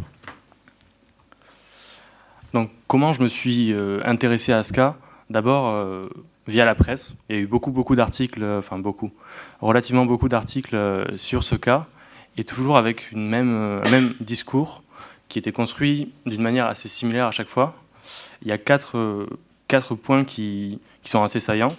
Donc 2.53 2.69
comment 2.87 3.13
je 3.13 3.21
me 3.21 3.29
suis 3.29 3.73
intéressé 4.03 4.53
à 4.53 4.63
ce 4.63 4.73
cas 4.73 4.97
D'abord, 5.29 6.09
via 6.49 6.65
la 6.65 6.75
presse. 6.75 7.15
Il 7.29 7.35
y 7.35 7.39
a 7.39 7.41
eu 7.41 7.47
beaucoup, 7.47 7.71
beaucoup 7.71 7.95
d'articles, 7.95 8.43
euh, 8.43 8.59
enfin 8.59 8.77
beaucoup, 8.79 9.11
relativement 9.61 10.05
beaucoup 10.05 10.27
d'articles 10.27 10.75
euh, 10.75 11.05
sur 11.15 11.43
ce 11.43 11.55
cas, 11.55 11.87
et 12.37 12.43
toujours 12.43 12.77
avec 12.77 13.11
une 13.11 13.27
même, 13.29 13.53
euh, 13.53 13.81
un 13.85 13.89
même 13.89 14.13
discours 14.19 14.83
qui 15.29 15.39
était 15.39 15.51
construit 15.51 16.11
d'une 16.25 16.41
manière 16.41 16.65
assez 16.65 16.89
similaire 16.89 17.27
à 17.27 17.31
chaque 17.31 17.47
fois. 17.47 17.75
Il 18.41 18.47
y 18.47 18.51
a 18.51 18.57
quatre, 18.57 19.27
quatre 19.67 19.93
points 19.93 20.25
qui, 20.25 20.79
qui, 21.03 21.09
sont 21.09 21.23
assez 21.23 21.39
saillants. 21.39 21.75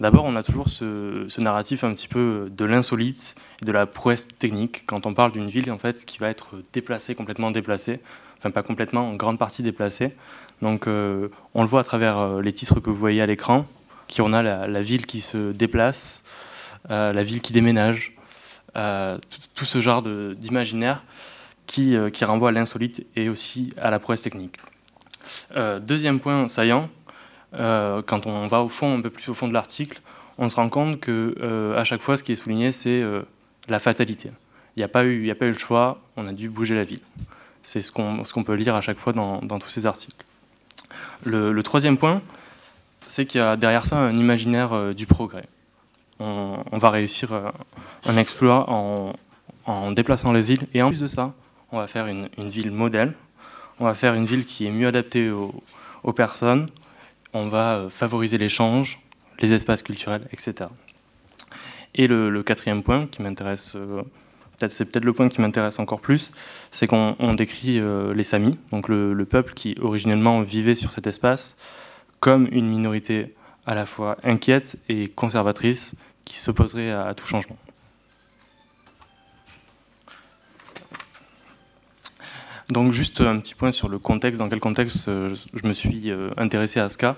D'abord, 0.00 0.24
on 0.24 0.36
a 0.36 0.42
toujours 0.42 0.68
ce, 0.68 1.40
narratif 1.40 1.84
un 1.84 1.94
petit 1.94 2.08
peu 2.08 2.48
de 2.50 2.64
l'insolite 2.64 3.34
et 3.62 3.64
de 3.64 3.72
la 3.72 3.86
prouesse 3.86 4.28
technique 4.28 4.84
quand 4.86 5.06
on 5.06 5.14
parle 5.14 5.32
d'une 5.32 5.48
ville 5.48 5.70
en 5.70 5.78
fait 5.78 6.04
qui 6.04 6.18
va 6.18 6.28
être 6.28 6.56
déplacée, 6.72 7.14
complètement 7.14 7.50
déplacée, 7.50 8.00
enfin 8.38 8.50
pas 8.50 8.62
complètement, 8.62 9.08
en 9.08 9.14
grande 9.14 9.38
partie 9.38 9.62
déplacée. 9.62 10.12
Donc 10.60 10.86
on 10.86 11.62
le 11.62 11.66
voit 11.66 11.80
à 11.80 11.84
travers 11.84 12.40
les 12.40 12.52
titres 12.52 12.80
que 12.80 12.90
vous 12.90 12.96
voyez 12.96 13.22
à 13.22 13.26
l'écran 13.26 13.66
qui 14.08 14.20
on 14.20 14.32
a 14.32 14.42
la, 14.42 14.80
ville 14.80 15.06
qui 15.06 15.20
se 15.20 15.52
déplace, 15.52 16.24
euh, 16.90 17.12
la 17.12 17.22
ville 17.22 17.40
qui 17.40 17.52
déménage, 17.52 18.12
euh, 18.76 19.18
tout, 19.54 19.64
ce 19.64 19.80
genre 19.80 20.02
d'imaginaire 20.02 21.02
qui, 21.66 21.96
euh, 21.96 22.10
qui, 22.10 22.24
renvoie 22.24 22.50
à 22.50 22.52
l'insolite 22.52 23.04
et 23.16 23.28
aussi 23.28 23.72
à 23.76 23.90
la 23.90 23.98
prouesse 23.98 24.22
technique. 24.22 24.56
deuxième 25.80 26.20
point 26.20 26.46
saillant, 26.48 26.88
quand 27.56 28.26
on 28.26 28.46
va 28.46 28.60
au 28.60 28.68
fond, 28.68 28.98
un 28.98 29.00
peu 29.00 29.10
plus 29.10 29.28
au 29.28 29.34
fond 29.34 29.48
de 29.48 29.52
l'article, 29.54 30.00
on 30.38 30.48
se 30.48 30.56
rend 30.56 30.68
compte 30.68 31.00
que 31.00 31.74
à 31.76 31.84
chaque 31.84 32.02
fois, 32.02 32.16
ce 32.16 32.22
qui 32.22 32.32
est 32.32 32.36
souligné, 32.36 32.72
c'est 32.72 33.02
la 33.68 33.78
fatalité. 33.78 34.30
Il 34.76 34.80
n'y 34.80 34.84
a, 34.84 34.88
pas 34.88 35.04
eu, 35.04 35.30
a 35.30 35.34
pas 35.34 35.46
eu 35.46 35.52
le 35.52 35.58
choix, 35.58 35.98
on 36.16 36.26
a 36.26 36.32
dû 36.32 36.50
bouger 36.50 36.74
la 36.74 36.84
ville. 36.84 37.00
C'est 37.62 37.80
ce 37.80 37.90
qu'on 37.90 38.22
qu'on 38.22 38.44
peut 38.44 38.54
lire 38.54 38.74
à 38.74 38.82
chaque 38.82 38.98
fois 38.98 39.14
dans, 39.14 39.40
tous 39.58 39.70
ces 39.70 39.86
articles. 39.86 40.24
Le, 41.24 41.60
troisième 41.62 41.96
point, 41.96 42.20
c'est 43.06 43.24
qu'il 43.24 43.40
y 43.40 43.44
a 43.44 43.56
derrière 43.56 43.86
ça 43.86 43.96
un 43.96 44.14
imaginaire 44.14 44.74
euh, 44.74 44.92
du 44.92 45.06
progrès. 45.06 45.46
On, 46.20 46.78
va 46.78 46.90
réussir 46.90 47.32
euh, 47.32 47.50
un 48.04 48.16
exploit 48.16 48.66
en, 48.68 49.92
déplaçant 49.92 50.32
les 50.32 50.42
villes. 50.42 50.66
Et 50.74 50.82
en 50.82 50.88
plus 50.88 51.00
de 51.00 51.06
ça, 51.06 51.32
on 51.72 51.78
va 51.78 51.86
faire 51.86 52.06
une, 52.06 52.28
ville 52.36 52.70
modèle. 52.70 53.14
On 53.80 53.84
va 53.84 53.94
faire 53.94 54.14
une 54.14 54.26
ville 54.26 54.44
qui 54.44 54.66
est 54.66 54.70
mieux 54.70 54.86
adaptée 54.86 55.30
aux, 55.30 56.12
personnes. 56.12 56.68
On 57.32 57.48
va 57.48 57.74
euh, 57.74 57.88
favoriser 57.88 58.38
l'échange, 58.38 59.00
les 59.40 59.52
espaces 59.52 59.82
culturels, 59.82 60.26
etc. 60.32 60.70
Et 61.94 62.06
le, 62.06 62.42
quatrième 62.42 62.82
point 62.82 63.06
qui 63.06 63.22
m'intéresse, 63.22 63.72
peut-être 63.72 64.72
c'est 64.72 64.84
peut-être 64.84 65.04
le 65.04 65.12
point 65.14 65.28
qui 65.28 65.40
m'intéresse 65.40 65.78
encore 65.78 66.00
plus, 66.00 66.30
c'est 66.70 66.86
qu'on 66.86 67.34
décrit 67.34 67.80
les 68.14 68.22
Samis, 68.22 68.58
donc 68.70 68.88
le, 68.88 69.24
peuple 69.24 69.54
qui 69.54 69.76
originellement 69.80 70.42
vivait 70.42 70.74
sur 70.74 70.92
cet 70.92 71.06
espace, 71.06 71.56
comme 72.20 72.48
une 72.50 72.68
minorité 72.68 73.34
à 73.66 73.74
la 73.74 73.86
fois 73.86 74.18
inquiète 74.24 74.76
et 74.90 75.08
conservatrice 75.08 75.96
qui 76.26 76.38
s'opposerait 76.38 76.90
à, 76.90 77.14
tout 77.14 77.26
changement. 77.26 77.56
Donc 82.68 82.92
juste 82.92 83.20
un 83.20 83.38
petit 83.38 83.54
point 83.54 83.70
sur 83.70 83.88
le 83.88 83.98
contexte, 83.98 84.40
dans 84.40 84.48
quel 84.48 84.58
contexte 84.58 85.08
euh, 85.08 85.34
je 85.54 85.66
me 85.66 85.72
suis 85.72 86.10
euh, 86.10 86.30
intéressé 86.36 86.80
à 86.80 86.88
ce 86.88 86.98
cas. 86.98 87.16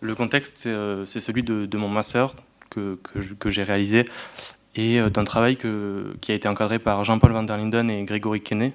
Le 0.00 0.14
contexte, 0.14 0.58
c'est 0.58 0.70
euh, 0.70 1.04
celui 1.04 1.42
de, 1.42 1.76
mon 1.76 1.88
master 1.88 2.32
que, 2.70 2.98
que 3.38 3.50
j'ai 3.50 3.64
réalisé 3.64 4.06
et 4.74 5.00
d'un 5.10 5.24
travail 5.24 5.56
qui 5.56 6.30
a 6.30 6.34
été 6.34 6.46
encadré 6.46 6.78
par 6.78 7.02
Jean-Paul 7.02 7.32
van 7.32 7.42
der 7.42 7.56
Linden 7.56 7.90
et 7.90 8.04
Grégory 8.04 8.40
Kenney, 8.40 8.70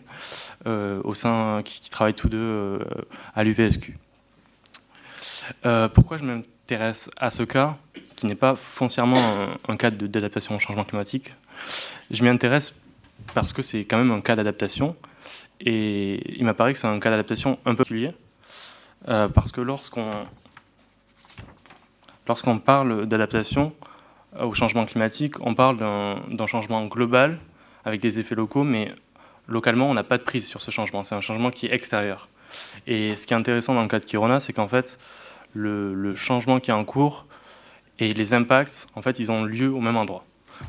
au 0.66 1.14
sein, 1.14 1.62
qui, 1.64 1.90
travaillent 1.90 2.14
tous 2.14 2.28
deux 2.28 2.80
à 3.34 3.44
l'UVSQ. 3.46 3.98
Pourquoi 5.94 6.18
je 6.18 6.26
m'intéresse 6.26 7.10
à 7.18 7.30
ce 7.30 7.44
cas, 7.44 7.78
qui 8.18 8.26
n'est 8.26 8.36
pas 8.36 8.56
foncièrement 8.56 9.22
un, 9.70 9.78
cas 9.78 9.92
d'adaptation 9.92 10.58
au 10.58 10.60
changement 10.60 10.84
climatique? 10.84 11.36
Je 12.12 12.22
m'y 12.22 12.30
intéresse 12.30 12.74
parce 13.34 13.54
que 13.54 13.62
c'est 13.62 13.86
quand 13.86 13.98
même 13.98 14.12
un 14.12 14.20
cas 14.20 14.36
d'adaptation, 14.36 14.98
et 15.66 16.38
il 16.38 16.46
m'apparaît 16.46 16.74
que 16.74 16.80
c'est 16.80 16.88
un 16.88 17.00
cas 17.00 17.10
d'adaptation 17.10 17.58
un 17.66 17.72
peu 17.72 17.78
particulier, 17.78 18.12
euh, 19.08 19.28
parce 19.28 19.52
que 19.52 19.62
lorsqu'on 19.62 20.06
lorsqu'on 22.28 22.60
parle 22.60 23.06
d'adaptation 23.06 23.74
au 24.40 24.54
changement 24.54 24.86
climatique, 24.86 25.36
on 25.42 25.54
parle 25.54 25.78
d'un 25.78 26.48
changement 26.48 26.86
global 26.86 27.38
avec 27.86 28.02
des 28.02 28.20
effets 28.20 28.36
locaux, 28.36 28.64
mais 28.64 28.94
localement, 29.48 29.90
on 29.90 29.94
n'a 29.94 30.04
pas 30.04 30.18
de 30.18 30.24
prise 30.24 30.48
sur 30.48 30.62
ce 30.62 30.72
changement. 30.72 31.04
C'est 31.04 31.16
un 31.16 31.22
changement 31.22 31.52
qui 31.52 31.68
est 31.68 31.74
extérieur. 31.74 32.30
Et 32.88 33.16
ce 33.16 33.28
qui 33.28 33.34
est 33.34 33.38
intéressant 33.38 33.74
dans 33.74 33.82
le 33.82 33.88
cas 33.88 34.00
de 34.00 34.06
Kirona, 34.06 34.40
c'est 34.40 34.54
qu'en 34.54 34.68
fait, 34.68 34.98
le, 35.54 36.16
changement 36.16 36.60
qui 36.60 36.72
est 36.72 36.74
en 36.74 36.86
cours 36.86 37.26
et 38.00 38.12
les 38.12 38.34
impacts, 38.34 38.88
en 38.96 39.02
fait, 39.02 39.20
ils 39.20 39.32
ont 39.32 39.44
lieu 39.44 39.72
au 39.72 39.80
même 39.80 39.98
endroit. 39.98 40.24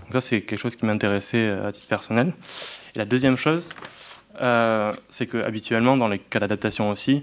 Donc 0.04 0.12
ça, 0.12 0.20
c'est 0.20 0.42
quelque 0.42 0.58
chose 0.58 0.76
qui 0.76 0.86
m'intéressait 0.86 1.50
à 1.50 1.72
titre 1.72 1.86
personnel. 1.86 2.34
Et 2.94 2.98
la 2.98 3.04
deuxième 3.04 3.36
chose, 3.36 3.74
euh, 4.40 4.92
c'est 5.08 5.26
que 5.26 5.38
habituellement, 5.38 5.96
dans 5.96 6.08
les 6.08 6.18
cas 6.18 6.40
d'adaptation 6.40 6.90
aussi, 6.90 7.22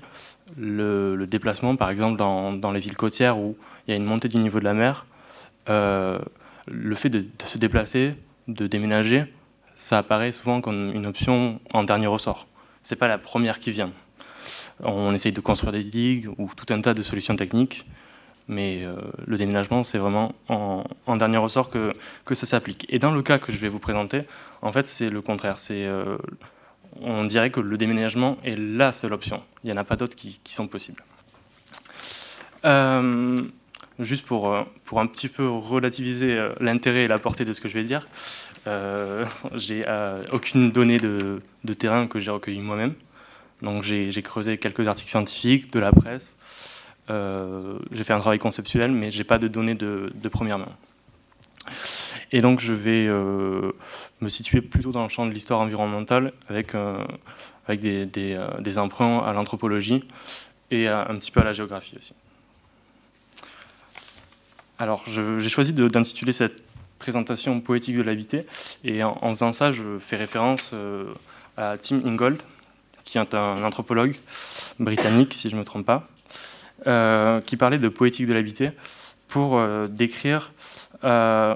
le, 0.58 1.26
déplacement, 1.26 1.76
par 1.76 1.90
exemple, 1.90 2.18
dans, 2.18 2.72
les 2.72 2.80
villes 2.80 2.96
côtières 2.96 3.38
où 3.38 3.58
il 3.88 3.92
y 3.92 3.94
a 3.94 3.98
une 3.98 4.06
montée 4.06 4.28
du 4.28 4.38
niveau 4.38 4.60
de 4.60 4.66
la 4.66 4.74
mer, 4.74 5.06
euh, 5.70 6.20
le 6.68 6.96
fait 6.96 7.10
de, 7.10 7.26
se 7.46 7.58
déplacer, 7.58 8.16
de 8.48 8.68
déménager, 8.68 9.26
ça 9.76 10.00
apparaît 10.00 10.32
souvent 10.32 10.62
comme 10.62 10.92
une 10.94 11.06
option 11.06 11.60
en 11.74 11.84
dernier 11.84 12.08
ressort. 12.08 12.48
C'est 12.84 12.96
pas 12.96 13.08
la 13.08 13.18
première 13.18 13.60
qui 13.60 13.72
vient. 13.72 13.92
On 14.84 15.14
essaye 15.14 15.32
de 15.32 15.42
construire 15.42 15.72
des 15.72 15.84
digues 15.84 16.30
ou 16.38 16.50
tout 16.56 16.72
un 16.74 16.82
tas 16.82 16.94
de 16.94 17.02
solutions 17.02 17.36
techniques, 17.36 17.86
mais 18.48 18.84
euh, 18.84 18.96
le 19.28 19.38
déménagement, 19.38 19.84
c'est 19.84 20.00
vraiment 20.00 20.34
en, 20.50 20.84
dernier 21.18 21.38
ressort 21.38 21.70
que, 21.70 21.94
que 22.26 22.36
ça 22.36 22.46
s'applique. 22.46 22.86
Et 22.90 23.00
dans 23.00 23.12
le 23.12 23.22
cas 23.22 23.38
que 23.38 23.52
je 23.52 23.58
vais 23.58 23.70
vous 23.70 23.80
présenter, 23.80 24.24
en 24.62 24.72
fait, 24.72 24.88
c'est 24.88 25.10
le 25.10 25.22
contraire. 25.22 25.60
C'est, 25.60 25.88
on 27.02 27.26
dirait 27.26 27.52
que 27.52 27.60
le 27.60 27.78
déménagement 27.78 28.38
est 28.44 28.58
la 28.58 28.92
seule 28.92 29.14
option. 29.14 29.42
Il 29.64 29.72
n'y 29.72 29.74
en 29.74 29.80
a 29.80 29.84
pas 29.84 29.96
d'autres 29.96 30.16
qui, 30.16 30.40
sont 30.46 30.68
possibles. 30.68 31.04
Euh, 32.66 33.44
juste 34.00 34.26
pour, 34.26 34.56
pour 34.86 35.00
un 35.00 35.08
petit 35.08 35.28
peu 35.28 35.48
relativiser 35.48 36.50
l'intérêt 36.60 37.04
et 37.04 37.08
la 37.08 37.20
portée 37.20 37.46
de 37.46 37.54
ce 37.54 37.62
que 37.62 37.70
je 37.70 37.74
vais 37.74 37.84
dire, 37.84 38.08
j'ai 39.56 39.84
aucune 40.32 40.72
donnée 40.72 40.98
de, 40.98 41.42
terrain 41.78 42.08
que 42.08 42.20
j'ai 42.20 42.32
recueillie 42.32 42.62
moi-même. 42.62 42.94
Donc 43.62 43.84
j'ai 43.84 44.22
creusé 44.22 44.58
quelques 44.58 44.88
articles 44.88 45.10
scientifiques, 45.10 45.72
de 45.72 45.80
la 45.80 45.92
presse. 45.92 46.38
Euh, 47.10 47.78
j'ai 47.92 48.04
fait 48.04 48.14
un 48.14 48.20
travail 48.20 48.40
conceptuel, 48.40 48.92
mais 48.92 49.12
j'ai 49.12 49.24
pas 49.24 49.38
de 49.38 49.48
données 49.48 49.76
de, 49.76 50.12
première 50.32 50.58
main. 50.58 50.70
Et 52.32 52.42
donc 52.42 52.60
je 52.60 52.74
vais 52.74 53.08
euh, 53.08 53.72
me 54.22 54.30
situer 54.30 54.62
plutôt 54.62 54.92
dans 54.92 55.04
le 55.04 55.10
champ 55.10 55.26
de 55.26 55.32
l'histoire 55.32 55.60
environnementale 55.60 56.34
avec, 56.48 56.76
euh, 56.76 57.04
avec 57.68 57.82
des, 57.82 58.06
des, 58.06 58.78
emprunts 58.78 59.20
à 59.20 59.34
l'anthropologie 59.34 60.04
et 60.70 60.88
un 60.88 61.16
petit 61.18 61.32
peu 61.32 61.42
à 61.42 61.44
la 61.44 61.54
géographie 61.54 61.98
aussi. 61.98 62.14
Alors 64.80 65.04
j'ai 65.08 65.50
choisi 65.50 65.74
d'intituler 65.74 66.32
cette 66.32 66.64
présentation 67.00 67.60
poétique 67.60 67.98
de 67.98 68.02
l'habité 68.02 68.46
et 68.84 69.04
en, 69.04 69.30
faisant 69.30 69.52
ça 69.52 69.72
je 69.72 70.00
fais 70.00 70.16
référence 70.16 70.74
à 71.58 71.78
Tim 71.78 72.02
Ingold 72.06 72.42
qui 73.04 73.18
est 73.18 73.36
un 73.36 73.64
anthropologue 73.64 74.16
britannique, 74.80 75.34
si 75.34 75.50
je 75.50 75.56
ne 75.56 75.60
me 75.60 75.66
trompe 75.66 75.86
pas, 75.86 76.08
euh, 76.88 77.42
qui 77.42 77.58
parlait 77.58 77.78
de 77.78 77.90
poétique 77.90 78.26
de 78.26 78.34
l'habité 78.34 78.72
pour 79.28 79.58
euh, 79.58 79.88
décrire 79.88 80.52
euh, 81.04 81.56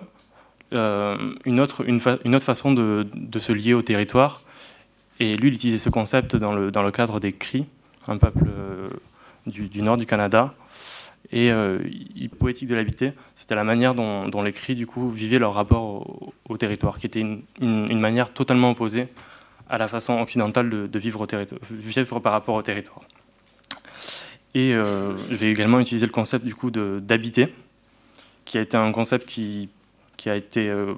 une, 0.75 1.59
autre, 1.59 1.87
une, 1.87 1.99
une, 2.23 2.35
autre 2.35 2.45
façon 2.45 2.73
de, 2.73 3.07
de, 3.13 3.39
se 3.39 3.51
lier 3.51 3.73
au 3.73 3.81
territoire. 3.81 4.41
Et 5.19 5.33
lui, 5.35 5.49
il 5.49 5.53
utilisait 5.53 5.79
ce 5.79 5.89
concept 5.89 6.35
dans 6.35 6.53
le, 6.53 6.71
dans 6.71 6.83
le 6.83 6.91
cadre 6.91 7.19
des 7.19 7.33
Cris, 7.33 7.65
un 8.07 8.17
peuple 8.17 8.47
du, 9.45 9.67
du, 9.67 9.81
nord 9.81 9.97
du 9.97 10.05
Canada. 10.05 10.53
Et 11.31 11.51
poétique 12.37 12.69
de 12.69 12.75
l'habité, 12.75 13.13
c'était 13.33 13.55
la 13.55 13.63
manière 13.63 13.95
dont, 13.95 14.27
dont, 14.27 14.41
les 14.41 14.51
Cris 14.51 14.75
du 14.75 14.85
coup, 14.85 15.09
vivaient 15.09 15.39
leur 15.39 15.53
rapport 15.53 16.33
au, 16.47 16.57
territoire, 16.57 16.99
qui 16.99 17.07
était 17.07 17.21
une, 17.21 17.43
une, 17.59 17.99
manière 17.99 18.31
totalement 18.33 18.71
opposée 18.71 19.07
à 19.69 19.77
la 19.77 19.87
façon 19.87 20.19
occidentale 20.21 20.69
de, 20.69 20.99
vivre, 20.99 21.25
vivre 21.71 22.19
par 22.19 22.31
rapport 22.31 22.55
au 22.55 22.61
territoire. 22.61 23.01
Et 24.53 24.73
euh, 24.73 25.17
je 25.29 25.35
vais 25.35 25.51
également 25.51 25.79
utiliser 25.79 26.05
le 26.05 26.11
concept 26.11 26.45
du 26.45 26.55
coup 26.55 26.71
d'habiter, 26.71 27.53
qui 28.45 28.57
a 28.57 28.61
été 28.61 28.77
un 28.77 28.91
concept 28.91 29.27
qui, 29.27 29.69
qui 30.17 30.29
a 30.29 30.35
été, 30.35 30.69
euh, 30.69 30.93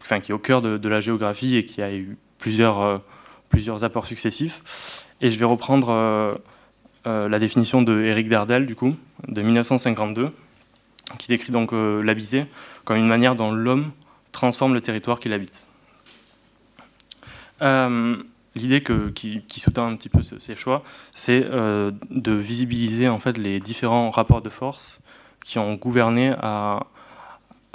enfin, 0.00 0.20
qui 0.20 0.32
est 0.32 0.34
au 0.34 0.38
cœur 0.38 0.62
de, 0.62 0.88
la 0.88 1.00
géographie 1.00 1.56
et 1.56 1.64
qui 1.64 1.82
a 1.82 1.92
eu 1.92 2.16
plusieurs, 2.38 2.80
euh, 2.80 2.98
plusieurs 3.48 3.84
apports 3.84 4.06
successifs. 4.06 5.06
Et 5.20 5.30
je 5.30 5.38
vais 5.38 5.44
reprendre 5.44 6.40
la 7.04 7.38
définition 7.38 7.80
de 7.80 8.00
Éric 8.02 8.28
Dardel, 8.28 8.66
du 8.66 8.74
coup, 8.74 8.96
de 9.28 9.40
1952, 9.40 10.30
qui 11.18 11.28
décrit 11.28 11.52
donc 11.52 11.70
l'habiter 11.72 12.46
comme 12.84 12.96
une 12.96 13.06
manière 13.06 13.36
dont 13.36 13.52
l'homme 13.52 13.92
transforme 14.32 14.74
le 14.74 14.80
territoire 14.80 15.20
qu'il 15.20 15.32
habite. 15.32 15.64
L'idée 18.54 18.82
qui, 19.14 19.40
qui, 19.48 19.60
sous-tend 19.60 19.86
un 19.86 19.96
petit 19.96 20.10
peu 20.10 20.20
ces 20.22 20.56
choix, 20.56 20.82
c'est 21.14 21.42
euh, 21.50 21.90
de 22.10 22.32
visibiliser 22.32 23.08
en 23.08 23.18
fait 23.18 23.38
les 23.38 23.60
différents 23.60 24.10
rapports 24.10 24.42
de 24.42 24.50
force 24.50 25.00
qui 25.42 25.58
ont 25.58 25.74
gouverné 25.74 26.32
à, 26.38 26.86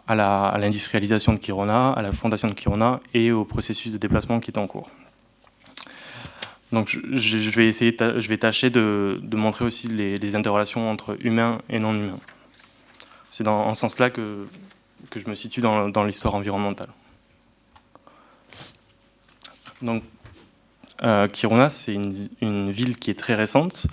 à 0.08 0.58
l'industrialisation 0.60 1.34
de 1.34 1.38
Kirona, 1.38 1.92
à 1.92 2.02
la 2.02 2.12
fondation 2.12 2.48
de 2.48 2.54
Kirona 2.54 3.02
et 3.14 3.32
au 3.32 3.44
processus 3.44 3.92
de 3.92 3.98
déplacement 3.98 4.40
qui 4.40 4.52
est 4.52 4.58
en 4.58 4.68
cours. 4.68 4.90
Donc 6.72 6.90
je, 6.90 7.50
vais 7.50 7.68
essayer, 7.68 7.96
je 8.00 8.28
vais 8.28 8.38
tâcher 8.38 8.70
de, 8.70 9.20
montrer 9.34 9.64
aussi 9.64 9.88
les, 9.88 10.36
interrelations 10.36 10.90
entre 10.90 11.18
humains 11.22 11.60
et 11.70 11.80
non 11.80 11.96
humains. 11.96 12.20
C'est 13.32 13.44
dans 13.44 13.62
en 13.62 13.74
ce 13.74 13.82
sens-là 13.82 14.10
que, 14.10 14.46
je 15.16 15.30
me 15.30 15.36
situe 15.36 15.62
dans, 15.62 15.90
dans 15.90 16.04
l'histoire 16.04 16.36
environnementale. 16.36 16.90
Donc 19.82 20.04
euh, 21.04 21.28
Kiruna, 21.28 21.70
c'est 21.70 21.94
une, 21.94 22.72
ville 22.72 22.98
qui 22.98 23.12
est 23.12 23.20
très 23.20 23.36
récente. 23.36 23.88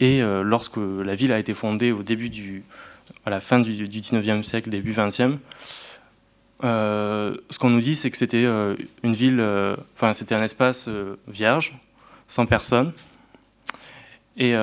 Et 0.00 0.22
euh, 0.22 0.42
lorsque 0.42 0.76
la 0.76 1.14
ville 1.14 1.32
a 1.32 1.38
été 1.38 1.54
fondée 1.54 1.90
au 1.90 2.02
début 2.02 2.28
du, 2.28 2.62
à 3.24 3.30
la 3.30 3.40
fin 3.40 3.60
du, 3.60 3.72
19e 3.72 4.42
siècle, 4.42 4.70
début 4.70 4.92
20e, 4.92 5.38
euh, 6.64 7.36
ce 7.50 7.58
qu'on 7.58 7.70
nous 7.70 7.80
dit, 7.80 7.94
c'est 7.94 8.10
que 8.10 8.16
c'était 8.16 8.46
une 9.02 9.12
ville, 9.12 9.44
enfin, 9.94 10.12
c'était 10.12 10.34
un 10.34 10.42
espace 10.42 10.88
vierge, 11.28 11.78
sans 12.26 12.46
personne. 12.46 12.92
Et 14.36 14.54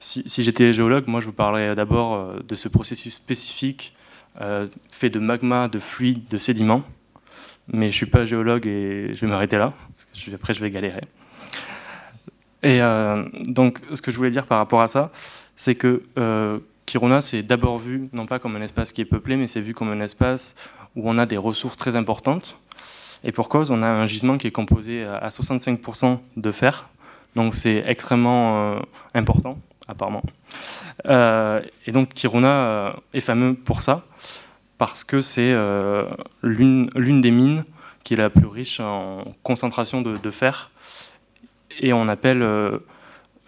si, 0.00 0.42
j'étais 0.42 0.72
géologue, 0.72 1.04
moi, 1.06 1.20
je 1.20 1.26
vous 1.26 1.32
parlerais 1.32 1.74
d'abord 1.74 2.42
de 2.42 2.54
ce 2.54 2.68
processus 2.68 3.14
spécifique 3.14 3.94
fait 4.92 5.10
de 5.10 5.18
magma, 5.18 5.68
de 5.68 5.80
fluide, 5.80 6.28
de 6.28 6.38
sédiments 6.38 6.84
mais 7.72 7.86
je 7.86 7.94
ne 7.94 7.96
suis 7.96 8.06
pas 8.06 8.24
géologue 8.24 8.66
et 8.66 9.12
je 9.12 9.20
vais 9.20 9.26
m'arrêter 9.26 9.58
là, 9.58 9.72
parce 9.96 10.24
que 10.24 10.34
après 10.34 10.54
je 10.54 10.60
vais 10.60 10.70
galérer. 10.70 11.02
Et 12.62 12.82
euh, 12.82 13.24
donc, 13.44 13.80
ce 13.94 14.02
que 14.02 14.10
je 14.10 14.16
voulais 14.16 14.30
dire 14.30 14.46
par 14.46 14.58
rapport 14.58 14.82
à 14.82 14.88
ça, 14.88 15.10
c'est 15.56 15.74
que 15.74 16.02
euh, 16.18 16.58
Kiruna, 16.90 17.20
c'est 17.20 17.44
d'abord 17.44 17.78
vu, 17.78 18.08
non 18.12 18.26
pas 18.26 18.40
comme 18.40 18.56
un 18.56 18.62
espace 18.62 18.92
qui 18.92 19.00
est 19.00 19.04
peuplé, 19.04 19.36
mais 19.36 19.46
c'est 19.46 19.60
vu 19.60 19.74
comme 19.74 19.90
un 19.90 20.00
espace 20.00 20.56
où 20.96 21.08
on 21.08 21.18
a 21.18 21.24
des 21.24 21.36
ressources 21.36 21.76
très 21.76 21.94
importantes. 21.94 22.60
Et 23.22 23.30
pour 23.30 23.48
cause, 23.48 23.70
on 23.70 23.84
a 23.84 23.86
un 23.86 24.08
gisement 24.08 24.38
qui 24.38 24.48
est 24.48 24.50
composé 24.50 25.04
à 25.04 25.28
65% 25.28 26.18
de 26.36 26.50
fer, 26.50 26.88
donc 27.36 27.54
c'est 27.54 27.84
extrêmement 27.86 28.74
euh, 28.74 28.80
important, 29.14 29.56
apparemment. 29.86 30.24
Euh, 31.06 31.62
et 31.86 31.92
donc 31.92 32.12
Kiruna 32.12 32.96
est 33.14 33.20
fameux 33.20 33.54
pour 33.54 33.82
ça 33.82 34.04
parce 34.76 35.04
que 35.04 35.20
c'est 35.20 35.52
euh, 35.52 36.06
l'une 36.42 37.20
des 37.20 37.30
mines 37.30 37.62
qui 38.02 38.14
est 38.14 38.16
la 38.16 38.30
plus 38.30 38.46
riche 38.46 38.80
en 38.80 39.22
concentration 39.44 40.02
de, 40.02 40.30
fer. 40.32 40.72
Et 41.78 41.92
on 41.92 42.08
appelle 42.08 42.44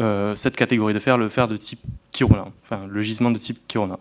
euh, 0.01 0.05
euh, 0.33 0.37
cette 0.37 0.57
catégorie 0.57 0.95
de 0.95 0.99
fer 0.99 1.19
le 1.19 1.29
fer 1.29 1.49
de 1.49 1.57
type 1.57 1.81
Kiruna, 2.11 2.47
enfin 2.63 2.87
le 2.89 3.03
gisement 3.03 3.31
de 3.31 3.39
type 3.39 3.61
Kiruna. 3.69 3.99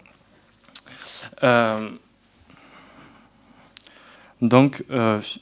donc 4.42 4.84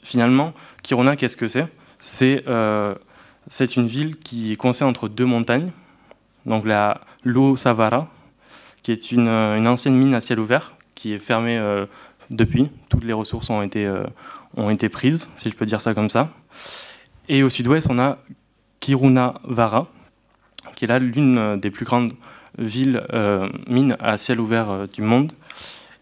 finalement, 0.03 0.53
Kiruna, 0.83 1.15
qu'est-ce 1.15 1.37
que 1.37 1.47
c'est? 1.47 1.67
C'est 2.01 3.75
une 3.75 3.87
ville 3.87 4.17
qui 4.17 4.51
est 4.51 4.55
coincée 4.55 4.83
entre 4.83 5.07
deux 5.07 5.25
montagnes, 5.25 5.71
donc 6.45 6.65
la 6.65 7.01
Lo 7.23 7.55
Savara, 7.57 8.09
qui 8.83 8.91
est 8.91 9.11
une, 9.11 9.27
une 9.27 9.67
ancienne 9.67 9.95
mine 9.95 10.13
à 10.13 10.21
ciel 10.21 10.39
ouvert, 10.39 10.75
qui 10.99 11.13
est 11.13 11.19
fermé 11.19 11.57
euh, 11.57 11.85
depuis. 12.29 12.69
Toutes 12.89 13.05
les 13.05 13.13
ressources 13.13 13.49
ont 13.49 13.61
été, 13.61 13.85
euh, 13.85 14.03
ont 14.57 14.69
été 14.69 14.89
prises, 14.89 15.29
si 15.37 15.49
je 15.49 15.55
peux 15.55 15.65
dire 15.65 15.79
ça 15.79 15.93
comme 15.93 16.09
ça. 16.09 16.29
Et 17.29 17.41
au 17.41 17.49
sud-ouest, 17.49 17.87
on 17.89 17.99
a 17.99 18.17
Kirunavara, 18.81 19.87
qui 20.79 20.85
est 20.85 20.87
là 20.87 20.97
l'une 20.97 21.59
des 21.59 21.71
plus 21.71 21.83
grandes 21.83 22.13
villes 22.57 23.03
euh, 23.13 23.49
mines 23.67 23.97
à 23.99 24.17
ciel 24.17 24.39
ouvert 24.39 24.87
du 24.87 25.01
monde 25.01 25.33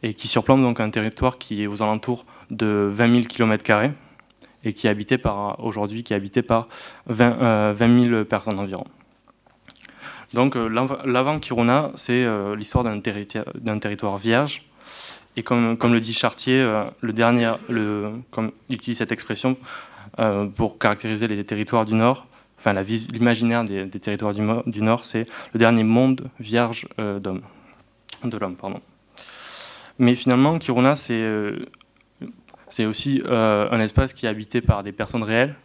et 0.03 0.13
qui 0.13 0.28
surplombe 0.28 0.61
donc 0.61 0.80
un 0.80 0.91
territoire 0.91 1.39
qui 1.39 1.63
est 1.63 1.67
aux 1.67 1.82
alentours 1.82 2.25
de 2.51 2.88
20 2.91 3.15
000 3.15 3.28
km 3.28 3.63
et 4.63 4.73
qui 4.73 4.86
est 4.86 4.89
habité 4.89 5.17
par 5.17 5.63
aujourd'hui 5.63 6.03
qui 6.03 6.13
est 6.13 6.15
habité 6.15 6.43
par 6.43 6.67
20, 7.07 7.75
000 7.75 8.25
personnes 8.25 8.59
environ. 8.59 8.86
Donc 10.36 10.55
l'avant 10.55 11.39
Kiruna, 11.39 11.91
c'est 11.95 12.28
l'histoire 12.55 12.84
d'un 12.84 12.99
territoire 13.80 14.17
vierge 14.17 14.61
et 15.38 15.43
comme, 15.43 15.78
comme 15.78 15.93
le 15.93 15.99
dit 15.99 16.13
Chartier, 16.13 16.59
euh, 16.59 16.84
le 17.01 17.13
dernier, 17.13 17.53
le, 17.69 18.11
comme 18.32 18.51
il 18.69 18.75
utilise 18.75 18.97
cette 18.97 19.11
expression 19.11 19.55
euh, 20.19 20.47
pour 20.47 20.80
caractériser 20.80 21.28
les 21.28 21.43
territoires 21.43 21.86
du 21.86 21.93
Nord, 21.93 22.25
enfin 22.58 22.74
l'imaginaire 22.74 23.64
des, 23.64 23.89
territoires 23.89 24.34
du, 24.34 24.82
Nord, 24.82 25.05
c'est 25.05 25.26
le 25.53 25.60
dernier 25.60 25.84
monde 25.84 26.30
vierge 26.39 26.88
euh, 26.99 27.20
d'homme, 27.20 27.41
de 28.24 28.38
l'homme, 28.38 28.55
pardon. 28.55 28.80
Mais 29.99 30.16
finalement, 30.16 30.58
Kiruna, 30.60 30.95
c'est 30.95 31.26
c'est 32.70 32.86
aussi 32.86 33.24
un 33.30 33.80
espace 33.80 34.14
qui 34.14 34.26
est 34.26 34.30
habité 34.30 34.62
par 34.62 34.84
des 34.84 34.91
personnes 34.91 35.24
réelles 35.24 35.55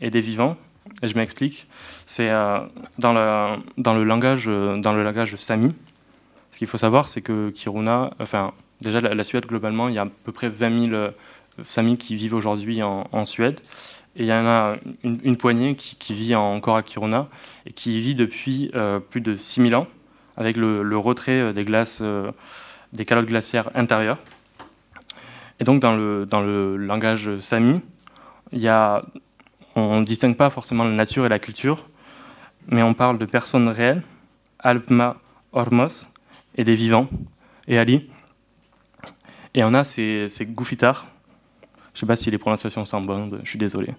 et 0.00 0.10
des 0.10 0.20
vivants. 0.20 0.56
Et 1.02 1.08
je 1.08 1.14
m'explique. 1.14 1.66
C'est 2.06 2.30
dans, 2.98 3.12
le, 3.12 4.04
langage, 4.04 5.36
sami. 5.36 5.74
Ce 6.52 6.58
qu'il 6.58 6.68
faut 6.68 6.78
savoir, 6.78 7.08
c'est 7.08 7.20
que 7.20 7.50
Kiruna, 7.50 8.12
enfin, 8.18 8.52
Déjà, 8.82 9.00
la, 9.00 9.24
Suède, 9.24 9.46
globalement, 9.46 9.88
il 9.88 9.94
y 9.94 9.98
a 9.98 10.02
à 10.02 10.08
peu 10.24 10.32
près 10.32 10.48
20 10.48 10.86
000 10.86 11.10
Samis 11.64 11.98
qui 11.98 12.16
vivent 12.16 12.34
aujourd'hui 12.34 12.82
en, 12.82 13.24
Suède. 13.24 13.60
Et 14.16 14.24
il 14.24 14.26
y 14.26 14.32
en 14.32 14.46
a 14.46 14.76
une, 15.04 15.36
poignée 15.36 15.74
qui, 15.74 16.12
vit 16.12 16.34
encore 16.34 16.76
à 16.76 16.82
Kiruna 16.82 17.28
et 17.64 17.72
qui 17.72 17.98
vit 18.00 18.14
depuis 18.14 18.70
euh, 18.74 19.00
plus 19.00 19.22
de 19.22 19.36
6000 19.36 19.74
ans 19.74 19.86
avec 20.36 20.56
le, 20.56 20.96
retrait 20.98 21.40
euh, 21.40 21.52
des 21.52 21.64
glaces, 21.64 22.00
euh, 22.02 22.30
des 22.92 23.06
calottes 23.06 23.26
glaciaires 23.26 23.70
intérieures. 23.74 24.18
Et 25.60 25.64
donc 25.64 25.80
dans 25.80 25.96
le, 25.96 26.26
dans 26.26 26.42
le 26.42 26.76
langage 26.76 27.38
sami, 27.40 27.80
y 28.52 28.68
a, 28.68 29.02
on 29.76 30.00
ne 30.00 30.04
distingue 30.04 30.36
pas 30.36 30.50
forcément 30.50 30.84
la 30.84 30.90
nature 30.90 31.24
et 31.24 31.30
la 31.30 31.38
culture, 31.38 31.88
mais 32.68 32.82
on 32.82 32.92
parle 32.92 33.18
de 33.18 33.24
personnes 33.24 33.68
réelles, 33.68 34.02
Alpma 34.58 35.16
Ormos, 35.52 36.08
et 36.56 36.64
des 36.64 36.74
vivants, 36.74 37.08
et 37.66 37.78
Ali, 37.78 38.10
et 39.54 39.64
on 39.64 39.72
a 39.72 39.84
ces, 39.84 40.28
ces 40.28 40.46
Je 41.94 41.98
ne 41.98 42.00
sais 42.00 42.06
pas 42.06 42.16
si 42.16 42.30
les 42.30 42.38
prononciations 42.38 42.84
sont 42.84 43.02
bonnes, 43.02 43.38
je 43.42 43.48
suis 43.48 43.58
désolé. 43.58 43.94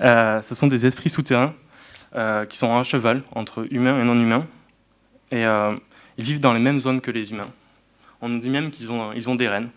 Euh, 0.00 0.42
ce 0.42 0.54
sont 0.54 0.66
des 0.66 0.84
esprits 0.84 1.08
souterrains 1.08 1.54
euh, 2.14 2.44
qui 2.44 2.58
sont 2.58 2.76
à 2.76 2.82
cheval 2.82 3.22
entre 3.34 3.66
humains 3.70 4.00
et 4.00 4.04
non 4.04 4.14
humains. 4.14 4.46
Et 5.30 5.46
euh, 5.46 5.74
ils 6.18 6.24
vivent 6.24 6.40
dans 6.40 6.52
les 6.52 6.60
mêmes 6.60 6.78
zones 6.78 7.00
que 7.00 7.10
les 7.10 7.30
humains. 7.30 7.48
On 8.20 8.28
nous 8.28 8.38
dit 8.38 8.50
même 8.50 8.70
qu'ils 8.70 8.92
ont, 8.92 9.12
ils 9.12 9.30
ont 9.30 9.34
des 9.34 9.48
reines. 9.48 9.70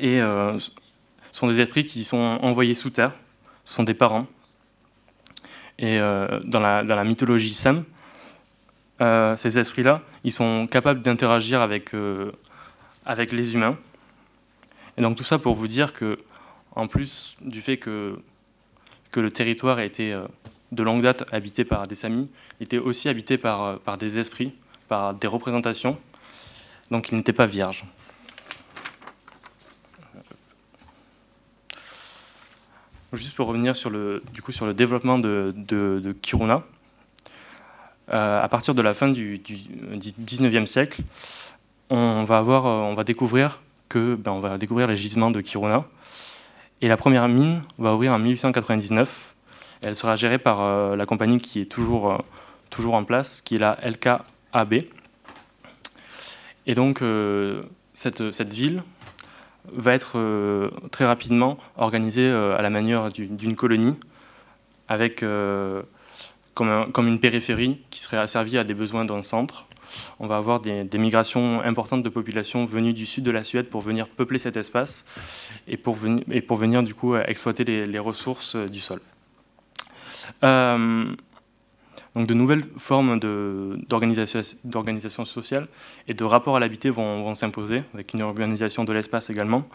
Et 0.00 0.20
ce 0.20 0.70
sont 1.32 1.48
des 1.48 1.60
esprits 1.60 1.84
qui 1.84 2.02
sont 2.04 2.16
envoyés 2.16 2.74
sous 2.74 2.90
terre. 2.90 3.12
Ce 3.64 3.74
sont 3.74 3.82
des 3.82 3.94
parents. 3.94 4.26
Et 5.78 5.98
dans 5.98 6.60
la, 6.60 6.82
dans, 6.82 6.96
la, 6.96 7.04
mythologie 7.04 7.52
Sam, 7.52 7.84
ces 8.98 9.58
esprits-là, 9.58 10.00
ils 10.24 10.32
sont 10.32 10.66
capables 10.66 11.02
d'interagir 11.02 11.60
avec 11.60 11.92
avec 13.04 13.32
les 13.32 13.54
humains. 13.54 13.76
Et 14.98 15.02
donc 15.02 15.16
tout 15.16 15.24
ça 15.24 15.38
pour 15.38 15.54
vous 15.54 15.68
dire 15.68 15.92
que, 15.92 16.18
en 16.74 16.86
plus 16.86 17.36
du 17.40 17.60
fait 17.60 17.76
que, 17.76 18.18
que 19.10 19.20
le 19.20 19.30
territoire 19.30 19.78
a 19.78 19.84
été 19.84 20.12
euh, 20.12 20.26
de 20.72 20.82
longue 20.82 21.02
date 21.02 21.24
habité 21.32 21.64
par 21.64 21.86
des 21.86 21.94
samis, 21.94 22.28
il 22.60 22.64
était 22.64 22.78
aussi 22.78 23.08
habité 23.08 23.38
par, 23.38 23.62
euh, 23.62 23.76
par 23.76 23.98
des 23.98 24.18
esprits, 24.18 24.52
par 24.88 25.14
des 25.14 25.26
représentations, 25.26 25.98
donc 26.90 27.10
il 27.10 27.16
n'était 27.16 27.32
pas 27.32 27.46
vierge. 27.46 27.84
juste 33.12 33.34
pour 33.34 33.46
revenir 33.46 33.74
sur 33.76 33.88
le, 33.88 34.22
du 34.34 34.42
coup, 34.42 34.52
sur 34.52 34.66
le 34.66 34.74
développement 34.74 35.18
de, 35.18 35.54
de, 35.56 36.14
Kiruna, 36.20 36.62
euh, 38.12 38.42
à 38.42 38.48
partir 38.48 38.74
de 38.74 38.82
la 38.82 38.92
fin 38.92 39.08
du, 39.08 39.38
du 39.38 39.54
19e 39.54 40.66
siècle, 40.66 41.02
on 41.88 42.24
va, 42.24 42.36
avoir, 42.38 42.66
on 42.66 42.94
va 42.94 43.04
découvrir 43.04 43.60
que 43.88 44.14
ben, 44.14 44.32
on 44.32 44.40
va 44.40 44.58
découvrir 44.58 44.86
les 44.86 44.96
gisements 44.96 45.30
de 45.30 45.40
Kiruna. 45.40 45.84
Et 46.82 46.88
la 46.88 46.96
première 46.96 47.28
mine 47.28 47.62
va 47.78 47.94
ouvrir 47.94 48.12
en 48.12 48.18
1899. 48.18 49.34
elle 49.82 49.94
sera 49.94 50.16
gérée 50.16 50.38
par 50.38 50.60
euh, 50.60 50.96
la 50.96 51.06
compagnie 51.06 51.38
qui 51.38 51.60
est 51.60 51.70
toujours, 51.70 52.12
euh, 52.12 52.18
toujours 52.70 52.94
en 52.94 53.04
place, 53.04 53.40
qui 53.40 53.56
est 53.56 53.58
la 53.58 53.78
LKAB. 53.82 54.74
Et 56.66 56.74
donc, 56.74 57.00
cette, 57.92 58.32
cette 58.32 58.52
ville 58.52 58.82
va 59.72 59.94
être 59.94 60.18
euh, 60.18 60.70
très 60.90 61.04
rapidement 61.04 61.58
organisée 61.76 62.28
euh, 62.28 62.56
à 62.56 62.62
la 62.62 62.70
manière 62.70 63.10
d'une 63.10 63.56
colonie, 63.56 63.94
avec 64.88 65.22
euh, 65.22 65.82
comme, 66.54 66.92
comme, 66.92 67.08
une 67.08 67.20
périphérie 67.20 67.80
qui 67.90 68.00
serait 68.00 68.18
asservie 68.18 68.58
à 68.58 68.64
des 68.64 68.74
besoins 68.74 69.04
d'un 69.04 69.22
centre. 69.22 69.65
On 70.18 70.26
va 70.26 70.36
avoir 70.36 70.60
des, 70.60 70.98
migrations 70.98 71.60
importantes 71.62 72.02
de 72.02 72.08
populations 72.08 72.64
venues 72.64 72.92
du 72.92 73.06
sud 73.06 73.24
de 73.24 73.30
la 73.30 73.44
Suède 73.44 73.68
pour 73.68 73.80
venir 73.80 74.08
peupler 74.08 74.38
cet 74.38 74.56
espace 74.56 75.04
et 75.68 75.76
pour, 75.76 75.94
venir, 75.94 76.82
du 76.82 76.94
coup 76.94 77.16
exploiter 77.16 77.64
les, 77.64 77.98
ressources 77.98 78.56
du 78.56 78.80
sol. 78.80 79.00
Donc 82.16 82.26
de 82.26 82.32
nouvelles 82.32 82.62
formes 82.78 83.20
d'organisation 83.20 85.26
sociale 85.26 85.68
et 86.08 86.14
de 86.14 86.24
rapport 86.24 86.56
à 86.56 86.60
l'habité 86.60 86.88
vont, 86.88 87.34
s'imposer, 87.34 87.82
avec 87.92 88.14
une 88.14 88.20
urbanisation 88.20 88.84
de 88.84 88.92
l'espace 88.94 89.28
également. 89.28 89.68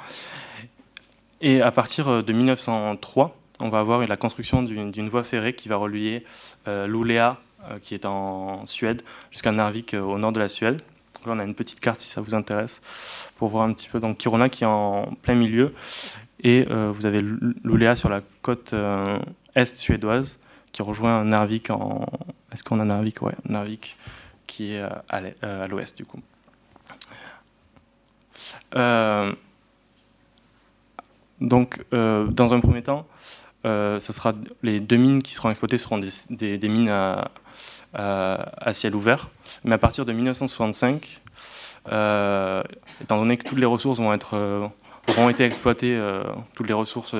Et 1.40 1.62
à 1.62 1.72
partir 1.72 2.08
euh, 2.08 2.22
de 2.22 2.34
1903, 2.34 3.38
on 3.60 3.70
va 3.70 3.80
avoir 3.80 4.06
la 4.08 4.18
construction 4.18 4.64
d'une 4.64 5.10
voie 5.10 5.24
ferrée 5.24 5.54
qui 5.54 5.70
va 5.70 5.76
relier 5.76 6.24
euh, 6.68 6.88
euh, 6.88 7.38
qui 7.82 7.94
est 7.94 8.06
en 8.06 8.66
Suède, 8.66 9.02
jusqu'à 9.32 9.52
Narvik, 9.52 9.94
au 9.94 10.18
nord 10.18 10.32
de 10.32 10.40
la 10.40 10.50
Suède. 10.50 10.82
Là, 11.26 11.34
on 11.34 11.40
a 11.40 11.44
une 11.44 11.56
petite 11.56 11.80
carte 11.80 12.00
si 12.00 12.10
ça 12.10 12.22
vous 12.22 12.34
intéresse, 12.34 12.82
pour 13.38 13.50
voir 13.50 13.68
un 13.68 13.74
petit 13.74 13.88
peu. 13.88 14.00
Donc 14.00 14.18
Kiruna 14.18 14.50
qui 14.50 14.64
est 14.64 14.68
en 14.68 15.14
plein 15.22 15.36
milieu, 15.36 15.74
et 16.44 16.66
vous 16.66 17.06
avez 17.06 17.22
Luleå 17.22 17.96
sur 17.96 18.10
la 18.10 18.22
côte 18.42 18.74
est 19.56 19.78
suédoise, 19.78 20.40
qui 20.72 20.82
rejoint 20.82 21.24
Narvik 21.24 21.70
en. 21.70 22.06
Est-ce 22.52 22.64
qu'on 22.64 22.80
a 22.80 22.86
Narvik? 22.86 23.22
Ouais, 23.22 23.36
Narvik, 23.46 23.98
qui 24.48 24.74
est 24.74 24.82
euh, 24.82 24.90
à 25.42 25.68
l'ouest 25.68 25.98
du 25.98 26.06
coup. 26.06 26.20
Euh, 28.76 29.34
donc, 31.40 31.84
euh, 31.94 32.26
dans 32.28 32.54
un 32.54 32.60
premier 32.60 32.84
temps, 32.84 33.08
ce 33.64 34.00
sera 34.00 34.34
les 34.64 34.80
deux 34.80 34.98
mines 34.98 35.22
qui 35.22 35.34
seront 35.34 35.50
exploitées 35.50 35.78
seront 35.78 36.00
des, 36.00 36.70
mines 36.70 36.90
à, 37.94 38.74
ciel 38.74 38.96
ouvert. 38.96 39.30
Mais 39.64 39.76
à 39.76 39.78
partir 39.78 40.06
de 40.06 40.14
1965, 40.14 41.22
étant 41.86 43.18
donné 43.18 43.38
que 43.38 43.44
toutes 43.44 43.60
les 43.60 43.66
ressources 43.66 44.00
vont 44.00 44.14
être 44.14 44.70
auront 45.10 45.30
été 45.30 45.44
exploitées, 45.44 46.00
toutes 46.56 46.68
les 46.68 46.74
ressources 46.74 47.16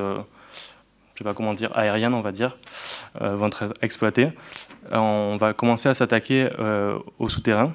je 1.14 1.20
sais 1.20 1.30
pas 1.30 1.36
comment 1.36 1.54
dire, 1.54 1.70
aériennes, 1.78 2.16
on 2.16 2.22
va 2.22 2.32
dire, 2.32 2.58
euh, 3.22 3.36
vont 3.36 3.48
être 3.48 3.74
exploitées. 3.82 4.32
On 4.92 5.38
va 5.40 5.54
commencer 5.54 5.88
à 5.88 5.94
s'attaquer 5.94 6.50
euh, 6.58 6.98
au 7.20 7.30
souterrain. 7.30 7.74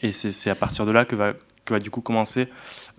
Et 0.00 0.12
c'est 0.12 0.48
à 0.48 0.54
partir 0.54 0.86
de 0.86 0.92
là 0.92 1.04
que 1.04 1.14
va, 1.14 1.32
que 1.66 1.74
va 1.74 1.78
du 1.78 1.90
coup 1.90 2.00
commencer 2.00 2.48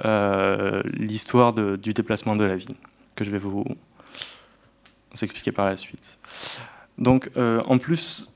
euh, 0.05 0.83
l'histoire 0.85 1.53
du 1.53 1.93
déplacement 1.93 2.35
de 2.35 2.43
la 2.43 2.55
ville, 2.55 2.75
que 3.15 3.23
je 3.23 3.31
vais 3.31 3.39
vous, 3.39 3.65
expliquer 5.21 5.51
par 5.51 5.65
la 5.65 5.77
suite. 5.77 6.17
Donc, 6.97 7.29
en 7.37 7.77
plus, 7.77 8.31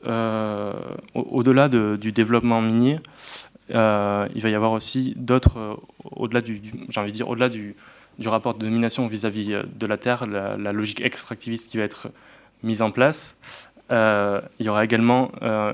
au-delà 1.13 1.69
du 1.69 2.11
développement 2.11 2.61
minier, 2.61 2.99
il 3.69 4.41
va 4.41 4.49
y 4.49 4.55
avoir 4.55 4.71
aussi 4.71 5.13
d'autres, 5.15 5.80
au-delà 6.11 6.41
du, 6.41 6.61
j'ai 6.89 6.99
envie 6.99 7.11
de 7.11 7.17
dire, 7.17 7.30
au-delà 7.30 7.49
du, 7.49 7.75
rapport 8.25 8.55
de 8.55 8.59
domination 8.65 9.07
vis-à-vis 9.07 9.53
euh, 9.53 9.63
de 9.75 9.86
la 9.86 9.97
Terre, 9.97 10.25
la, 10.25 10.71
logique 10.71 11.01
extractiviste 11.01 11.69
qui 11.69 11.78
va 11.78 11.84
être 11.84 12.09
mise 12.63 12.82
en 12.82 12.91
place. 12.91 13.39
Euh, 13.91 14.41
il 14.59 14.65
y 14.65 14.69
aura 14.69 14.84
également, 14.84 15.32
euh, 15.41 15.73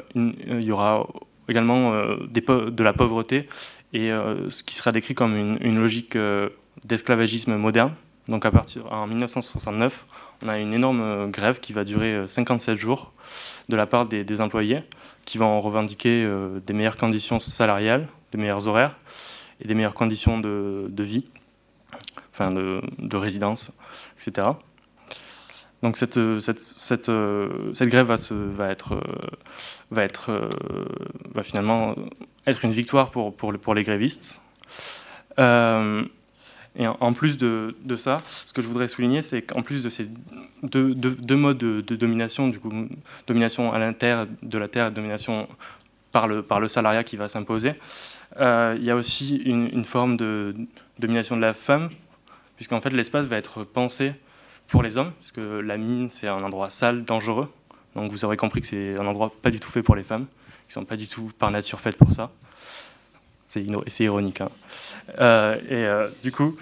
de 1.49 2.83
la 2.83 2.93
pauvreté 2.93 3.47
et 3.93 4.09
ce 4.49 4.63
qui 4.63 4.75
sera 4.75 4.91
décrit 4.91 5.13
comme 5.13 5.35
une, 5.35 5.79
logique 5.79 6.17
d'esclavagisme 6.83 7.55
moderne. 7.57 7.93
Donc 8.27 8.45
à 8.45 8.51
partir 8.51 8.91
en 8.91 9.05
1969, 9.05 10.05
on 10.41 10.49
a 10.49 10.59
une 10.59 10.73
énorme 10.73 11.29
grève 11.31 11.59
qui 11.59 11.73
va 11.73 11.83
durer 11.83 12.27
57 12.27 12.77
jours 12.77 13.13
de 13.69 13.75
la 13.75 13.85
part 13.85 14.05
des, 14.05 14.41
employés 14.41 14.83
qui 15.25 15.37
vont 15.37 15.59
revendiquer 15.61 16.29
des 16.65 16.73
meilleures 16.73 16.97
conditions 16.97 17.39
salariales, 17.39 18.07
des 18.31 18.37
meilleurs 18.37 18.67
horaires 18.67 18.97
et 19.61 19.67
des 19.67 19.75
meilleures 19.75 19.93
conditions 19.93 20.39
de 20.39 21.03
vie 21.03 21.25
enfin 22.33 22.49
de, 22.49 23.15
résidence, 23.15 23.71
etc. 24.15 24.47
Donc 25.83 25.97
cette, 25.97 26.17
grève 26.17 28.07
va, 28.07 28.17
finalement 31.43 31.95
être 32.47 32.65
une 32.65 32.71
victoire 32.71 33.11
pour, 33.11 33.73
les 33.73 33.83
grévistes. 33.83 34.41
Euh, 35.39 36.03
et 36.75 36.87
en 36.87 37.13
plus 37.13 37.37
de, 37.37 37.75
ça, 37.95 38.21
ce 38.45 38.53
que 38.53 38.61
je 38.61 38.67
voudrais 38.67 38.87
souligner, 38.87 39.21
c'est 39.21 39.43
qu'en 39.43 39.61
plus 39.61 39.83
de 39.83 39.89
ces 39.89 40.07
deux, 40.63 41.35
modes 41.35 41.57
de, 41.57 41.95
domination, 41.95 42.47
du 42.47 42.59
coup, 42.59 42.71
domination 43.27 43.71
à 43.71 43.79
l'intérieur 43.79 44.27
de 44.41 44.57
la 44.57 44.67
terre 44.67 44.91
domination 44.91 45.43
par 46.11 46.27
le, 46.27 46.67
salariat 46.67 47.03
qui 47.03 47.15
va 47.15 47.27
s'imposer, 47.27 47.73
euh, 48.39 48.75
il 48.79 48.83
y 48.83 48.89
a 48.89 48.95
aussi 48.95 49.37
une, 49.37 49.69
une, 49.71 49.85
forme 49.85 50.17
de 50.17 50.55
domination 50.97 51.35
de 51.35 51.41
la 51.41 51.53
femme 51.53 51.89
puisqu'en 52.55 52.81
fait 52.81 52.91
l'espace 52.91 53.25
va 53.25 53.37
être 53.37 53.63
pensé 53.63 54.13
pour 54.67 54.83
les 54.83 54.97
hommes, 54.97 55.11
puisque 55.19 55.37
la 55.37 55.77
mine 55.77 56.09
c'est 56.09 56.27
un 56.27 56.39
endroit 56.39 56.69
sale, 56.69 57.03
dangereux. 57.03 57.51
Donc 57.95 58.09
vous 58.09 58.25
aurez 58.25 58.37
compris 58.37 58.61
que 58.61 58.67
c'est 58.67 58.99
un 58.99 59.05
endroit 59.05 59.31
pas 59.41 59.51
du 59.51 59.59
tout 59.59 59.69
fait 59.69 59.83
pour 59.83 59.95
les 59.95 60.03
femmes, 60.03 60.25
qui 60.67 60.73
sont 60.73 60.85
pas 60.85 60.95
du 60.95 61.07
tout 61.07 61.31
par 61.37 61.51
nature 61.51 61.79
faites 61.79 61.97
pour 61.97 62.11
ça. 62.11 62.31
C'est 63.87 64.03
ironique. 64.03 64.41
Hein. 64.41 64.49
Euh, 65.19 65.55
et 65.69 65.85
euh, 65.85 66.07
du 66.23 66.31
coup, 66.31 66.57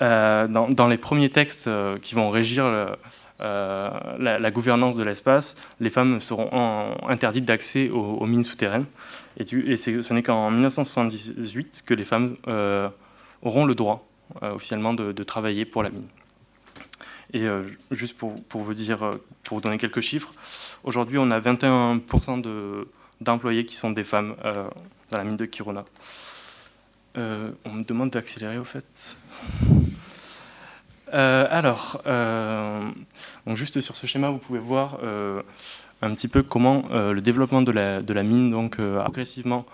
euh, 0.00 0.46
dans, 0.46 0.88
les 0.88 0.98
premiers 0.98 1.30
textes 1.30 1.68
qui 2.00 2.14
vont 2.14 2.30
régir 2.30 2.96
la, 3.40 4.50
gouvernance 4.52 4.96
de 4.96 5.02
l'espace, 5.02 5.56
les 5.80 5.90
femmes 5.90 6.20
seront 6.20 6.96
interdites 7.08 7.44
d'accès 7.44 7.90
aux, 7.90 8.26
mines 8.26 8.44
souterraines. 8.44 8.86
Et, 9.38 9.76
ce 9.76 10.12
n'est 10.12 10.22
qu'en 10.22 10.50
1978 10.50 11.82
que 11.86 11.94
les 11.94 12.04
femmes 12.04 12.36
auront 13.42 13.64
le 13.64 13.74
droit 13.74 14.06
officiellement 14.40 14.94
de, 14.94 15.22
travailler 15.22 15.64
pour 15.64 15.82
la 15.82 15.90
mine. 15.90 16.06
Et 17.34 17.46
juste 17.90 18.18
pour, 18.18 18.34
vous 18.52 18.74
dire, 18.74 19.18
pour 19.44 19.58
vous 19.58 19.62
donner 19.62 19.78
quelques 19.78 20.00
chiffres, 20.00 20.32
aujourd'hui 20.84 21.18
on 21.18 21.30
a 21.30 21.40
21% 21.40 22.84
d'employés 23.20 23.64
qui 23.64 23.76
sont 23.76 23.90
des 23.90 24.04
femmes 24.04 24.34
dans 25.12 25.18
la 25.18 25.24
mine 25.24 25.36
de 25.36 25.44
Kiruna. 25.44 25.84
on 27.16 27.72
me 27.72 27.84
demande 27.84 28.10
d'accélérer 28.10 28.58
au 28.58 28.64
fait. 28.64 29.16
alors, 31.12 32.02
donc 33.46 33.56
juste 33.56 33.80
sur 33.80 33.94
ce 33.94 34.06
schéma, 34.06 34.30
vous 34.30 34.38
pouvez 34.38 34.58
voir 34.58 34.98
un 36.02 36.14
petit 36.14 36.28
peu 36.28 36.42
comment 36.42 36.84
le 36.90 37.20
développement 37.20 37.62
de 37.62 37.72
la, 37.72 38.22
mine 38.22 38.50
donc, 38.50 38.80
a 38.80 39.04
progressivement 39.04 39.64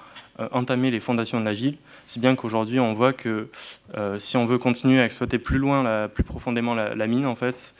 entamé 0.52 0.90
les 0.90 1.00
fondations 1.00 1.40
de 1.40 1.44
la 1.44 1.52
ville, 1.52 1.78
si 2.06 2.20
bien 2.20 2.34
qu'aujourd'hui, 2.36 2.80
on 2.80 2.92
voit 2.94 3.12
que 3.12 3.48
euh, 3.96 4.18
si 4.18 4.36
on 4.36 4.46
veut 4.46 4.58
continuer 4.58 5.00
à 5.00 5.04
exploiter 5.04 5.38
plus 5.38 5.58
loin, 5.58 6.08
plus 6.08 6.24
profondément 6.24 6.74
la, 6.74 7.06
mine, 7.06 7.26
en 7.26 7.34
fait, 7.34 7.74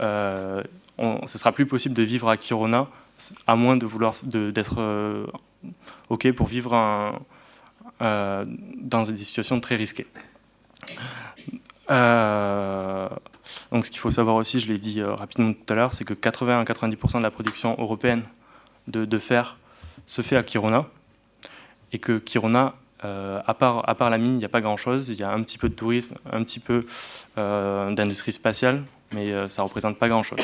euh, 0.00 0.62
ce 1.26 1.38
sera 1.38 1.52
plus 1.52 1.66
possible 1.66 1.94
de 1.94 2.02
vivre 2.02 2.28
à 2.28 2.36
Kiruna, 2.36 2.88
à 3.46 3.56
moins 3.56 3.76
de 3.76 3.86
vouloir 3.86 4.14
d'être 4.24 4.80
euh, 4.80 5.26
OK 6.08 6.30
pour 6.32 6.46
vivre 6.46 7.20
euh, 8.00 8.44
dans 8.76 9.02
des 9.02 9.16
situations 9.16 9.60
très 9.60 9.76
risquées. 9.76 10.06
donc, 11.88 13.86
ce 13.86 13.90
qu'il 13.90 13.98
faut 14.00 14.10
savoir 14.10 14.36
aussi, 14.36 14.60
je 14.60 14.72
l'ai 14.72 14.78
dit 14.78 15.02
rapidement 15.02 15.52
tout 15.52 15.72
à 15.72 15.76
l'heure, 15.76 15.92
c'est 15.92 16.04
que 16.04 16.14
80 16.14 16.60
à 16.60 16.64
90% 16.64 17.18
de 17.18 17.22
la 17.22 17.30
production 17.30 17.76
européenne 17.78 18.22
de, 18.86 19.18
fer 19.18 19.58
se 20.06 20.22
fait 20.22 20.36
à 20.36 20.42
Kiruna, 20.42 20.86
et 21.92 21.98
que 21.98 22.18
Kiruna 22.18 22.74
euh, 23.04 23.40
à, 23.46 23.54
part, 23.54 23.88
à 23.88 23.94
part 23.94 24.08
la 24.08 24.18
mine, 24.18 24.34
il 24.34 24.38
n'y 24.38 24.44
a 24.44 24.48
pas 24.48 24.62
grand-chose. 24.62 25.10
Il 25.10 25.20
y 25.20 25.22
a 25.22 25.30
un 25.30 25.42
petit 25.42 25.58
peu 25.58 25.68
de 25.68 25.74
tourisme, 25.74 26.14
un 26.30 26.42
petit 26.42 26.60
peu 26.60 26.86
euh, 27.36 27.92
d'industrie 27.92 28.32
spatiale, 28.32 28.82
mais 29.12 29.30
euh, 29.30 29.48
ça 29.48 29.62
ne 29.62 29.68
représente 29.68 29.98
pas 29.98 30.08
grand-chose. 30.08 30.40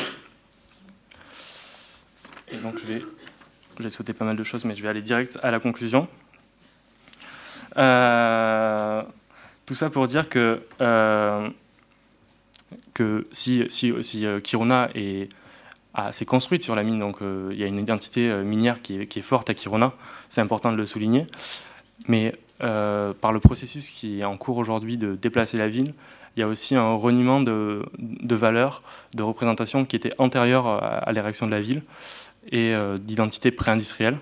Et 2.51 2.57
donc 2.57 2.77
je 2.79 2.85
vais, 2.85 3.01
j'ai 3.81 3.89
sauté 3.89 4.13
pas 4.13 4.25
mal 4.25 4.35
de 4.35 4.43
choses, 4.43 4.65
mais 4.65 4.75
je 4.75 4.81
vais 4.81 4.89
aller 4.89 5.01
direct 5.01 5.39
à 5.43 5.51
la 5.51 5.59
conclusion. 5.59 6.07
tout 9.65 9.75
ça 9.75 9.89
pour 9.91 10.07
dire 10.07 10.29
que 10.29 10.61
que 12.93 13.27
si, 13.31 13.65
si, 13.69 13.93
si 14.01 14.25
Kiruna 14.43 14.89
s'est 16.11 16.25
construite 16.25 16.63
sur 16.63 16.75
la 16.75 16.83
mine, 16.83 16.99
donc 16.99 17.17
il 17.21 17.57
y 17.57 17.63
a 17.63 17.67
une 17.67 17.77
identité 17.77 18.33
minière 18.43 18.81
qui 18.81 19.01
est, 19.01 19.07
qui 19.07 19.19
est 19.19 19.23
forte 19.23 19.49
à 19.49 19.53
Kiruna, 19.53 19.93
c'est 20.29 20.41
important 20.41 20.71
de 20.71 20.77
le 20.77 20.85
souligner. 20.85 21.25
Mais 22.07 22.31
par 22.59 23.33
le 23.33 23.39
processus 23.39 23.89
qui 23.89 24.21
est 24.21 24.25
en 24.25 24.37
cours 24.37 24.57
aujourd'hui 24.57 24.97
de 24.97 25.15
déplacer 25.15 25.57
la 25.57 25.67
ville, 25.67 25.93
il 26.35 26.39
y 26.39 26.43
a 26.43 26.47
aussi 26.47 26.75
un 26.75 26.93
reniement 26.93 27.41
de, 27.41 27.83
de 27.99 28.35
valeurs, 28.35 28.83
de 29.13 29.23
représentation 29.23 29.85
qui 29.85 29.95
était 29.95 30.13
antérieure 30.17 30.67
à, 30.67 31.11
l'érection 31.11 31.45
de 31.45 31.51
la 31.51 31.61
ville 31.61 31.83
et 32.49 32.73
euh, 32.73 32.97
d'identité 32.97 33.51
pré-industrielle, 33.51 34.17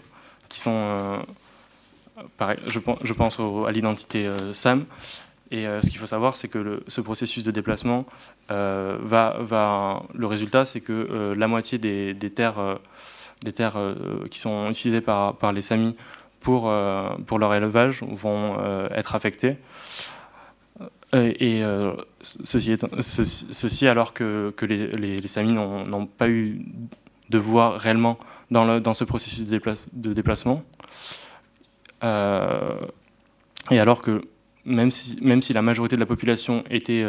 qui 0.50 0.60
sont, 0.60 0.74
euh, 0.74 1.18
je, 2.68 2.80
pense 3.14 3.40
à 3.40 3.72
l'identité 3.72 4.26
euh, 4.28 4.54
SAM. 4.54 4.86
Et 5.52 5.64
ce 5.64 5.90
qu'il 5.90 5.98
faut 5.98 6.06
savoir, 6.06 6.36
c'est 6.36 6.48
que 6.48 6.84
ce 6.88 7.02
processus 7.02 7.44
de 7.44 7.50
déplacement 7.50 8.06
va, 8.50 10.04
le 10.14 10.28
résultat, 10.28 10.64
c'est 10.64 10.80
que 10.80 11.34
la 11.36 11.48
moitié 11.48 11.80
des, 11.80 12.14
terres, 12.30 12.78
des 13.42 13.52
terres 13.52 13.80
qui 14.30 14.40
sont 14.40 14.70
utilisées 14.70 15.02
par, 15.02 15.52
les 15.52 15.64
Samis 15.64 15.96
pour, 16.40 16.70
leur 16.70 17.54
élevage 17.56 18.04
vont 18.04 18.60
être 18.92 19.16
affectées. 19.16 19.58
Et 21.14 21.64
ceci, 22.22 23.88
alors 23.88 24.14
que, 24.14 24.54
que 24.56 24.68
les, 24.68 24.86
les, 25.18 25.28
Samis 25.28 25.54
n'ont 25.54 26.06
pas 26.06 26.30
eu 26.30 26.62
de 27.30 27.38
voix 27.38 27.78
réellement 27.78 28.18
dans, 28.52 28.94
ce 28.94 29.04
processus 29.04 29.46
de, 29.46 30.14
déplacement. 30.14 30.64
Euh, 32.04 32.80
et 33.72 33.80
alors 33.80 34.02
que 34.02 34.22
même 34.66 34.92
si, 34.92 35.54
la 35.54 35.62
majorité 35.62 35.96
de 35.96 36.00
la 36.00 36.06
population 36.06 36.64
était, 36.70 37.06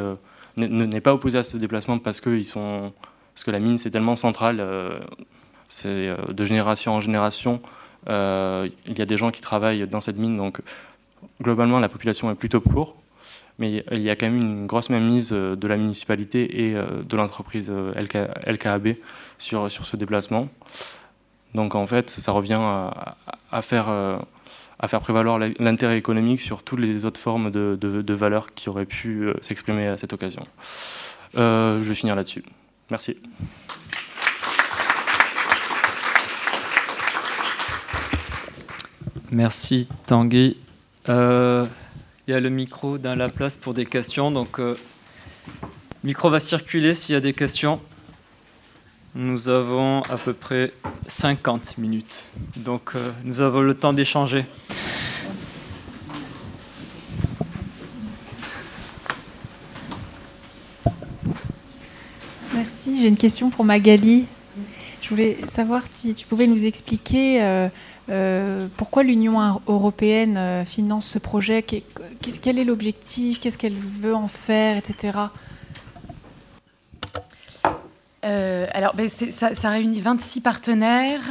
n'est 0.56 1.00
pas 1.00 1.14
opposée 1.14 1.38
à 1.38 1.42
ce 1.42 1.56
déplacement 1.56 1.98
parce 1.98 2.20
que, 2.20 2.40
la 3.46 3.58
mine 3.58 3.78
c'est 3.78 3.90
tellement 3.90 4.16
central, 4.16 4.64
c'est 5.68 6.14
de 6.28 6.44
génération 6.44 6.94
en 6.94 7.00
génération, 7.00 7.60
il 8.06 8.98
y 8.98 9.02
a 9.02 9.06
des 9.06 9.16
gens 9.16 9.30
qui 9.30 9.40
travaillent 9.40 9.86
dans 9.88 10.00
cette 10.00 10.16
mine, 10.16 10.36
donc 10.36 10.60
globalement 11.42 11.80
la 11.80 11.88
population 11.88 12.30
est 12.30 12.34
plutôt 12.34 12.60
pour 12.60 12.96
mais 13.58 13.84
il 13.92 14.00
y 14.00 14.10
a 14.10 14.16
quand 14.16 14.26
même 14.26 14.36
une 14.36 14.66
grosse 14.66 14.90
mainmise 14.90 15.30
euh, 15.32 15.54
de 15.54 15.68
la 15.68 15.76
municipalité 15.76 16.64
et 16.64 16.74
euh, 16.74 17.02
de 17.02 17.16
l'entreprise 17.16 17.70
euh, 17.70 17.92
LKAB 18.46 18.94
sur, 19.38 19.70
sur 19.70 19.86
ce 19.86 19.96
déplacement. 19.96 20.48
Donc 21.54 21.74
en 21.74 21.86
fait, 21.86 22.08
ça 22.10 22.32
revient 22.32 22.60
à, 22.60 23.62
faire, 23.62 23.88
à 23.88 24.86
faire 24.86 25.00
prévaloir 25.00 25.40
l'intérêt 25.58 25.98
économique 25.98 26.40
sur 26.40 26.62
toutes 26.62 26.78
les 26.78 27.04
autres 27.06 27.18
formes 27.18 27.50
de, 27.50 27.76
de, 27.76 28.14
valeurs 28.14 28.54
qui 28.54 28.68
auraient 28.68 28.86
pu 28.86 29.28
s'exprimer 29.40 29.88
à 29.88 29.98
cette 29.98 30.12
occasion. 30.12 30.46
je 31.34 31.80
vais 31.80 31.94
finir 31.94 32.14
là-dessus. 32.14 32.44
Merci. 32.88 33.18
Merci 39.32 39.88
Tanguy. 40.06 40.56
Il 42.28 42.32
y 42.32 42.34
a 42.34 42.40
le 42.40 42.50
micro 42.50 42.98
dans 42.98 43.16
la 43.16 43.28
place 43.28 43.56
pour 43.56 43.74
des 43.74 43.86
questions. 43.86 44.30
Donc, 44.30 44.58
le 44.58 44.64
euh, 44.64 44.74
micro 46.04 46.28
va 46.28 46.38
circuler 46.38 46.94
s'il 46.94 47.14
y 47.14 47.16
a 47.16 47.20
des 47.20 47.32
questions. 47.32 47.80
Nous 49.14 49.48
avons 49.48 50.02
à 50.02 50.16
peu 50.16 50.34
près 50.34 50.72
50 51.06 51.78
minutes. 51.78 52.24
Donc, 52.56 52.92
euh, 52.94 53.10
nous 53.24 53.40
avons 53.40 53.62
le 53.62 53.74
temps 53.74 53.92
d'échanger. 53.92 54.44
Merci. 62.54 63.00
J'ai 63.00 63.08
une 63.08 63.16
question 63.16 63.50
pour 63.50 63.64
Magali. 63.64 64.26
Je 65.10 65.16
voulais 65.16 65.38
savoir 65.46 65.82
si 65.82 66.14
tu 66.14 66.24
pouvais 66.24 66.46
nous 66.46 66.66
expliquer 66.66 67.42
euh, 67.42 67.68
euh, 68.10 68.68
pourquoi 68.76 69.02
l'Union 69.02 69.60
européenne 69.66 70.36
euh, 70.36 70.64
finance 70.64 71.04
ce 71.08 71.18
projet 71.18 71.64
Quel 71.64 72.58
est 72.60 72.64
l'objectif 72.64 73.40
Qu'est-ce 73.40 73.58
qu'elle 73.58 73.74
veut 73.74 74.14
en 74.14 74.28
faire, 74.28 74.76
etc. 74.76 75.18
Alors, 78.72 78.94
ben, 78.94 79.08
ça, 79.08 79.70
réunit 79.70 80.00
26 80.00 80.42
partenaires 80.42 81.22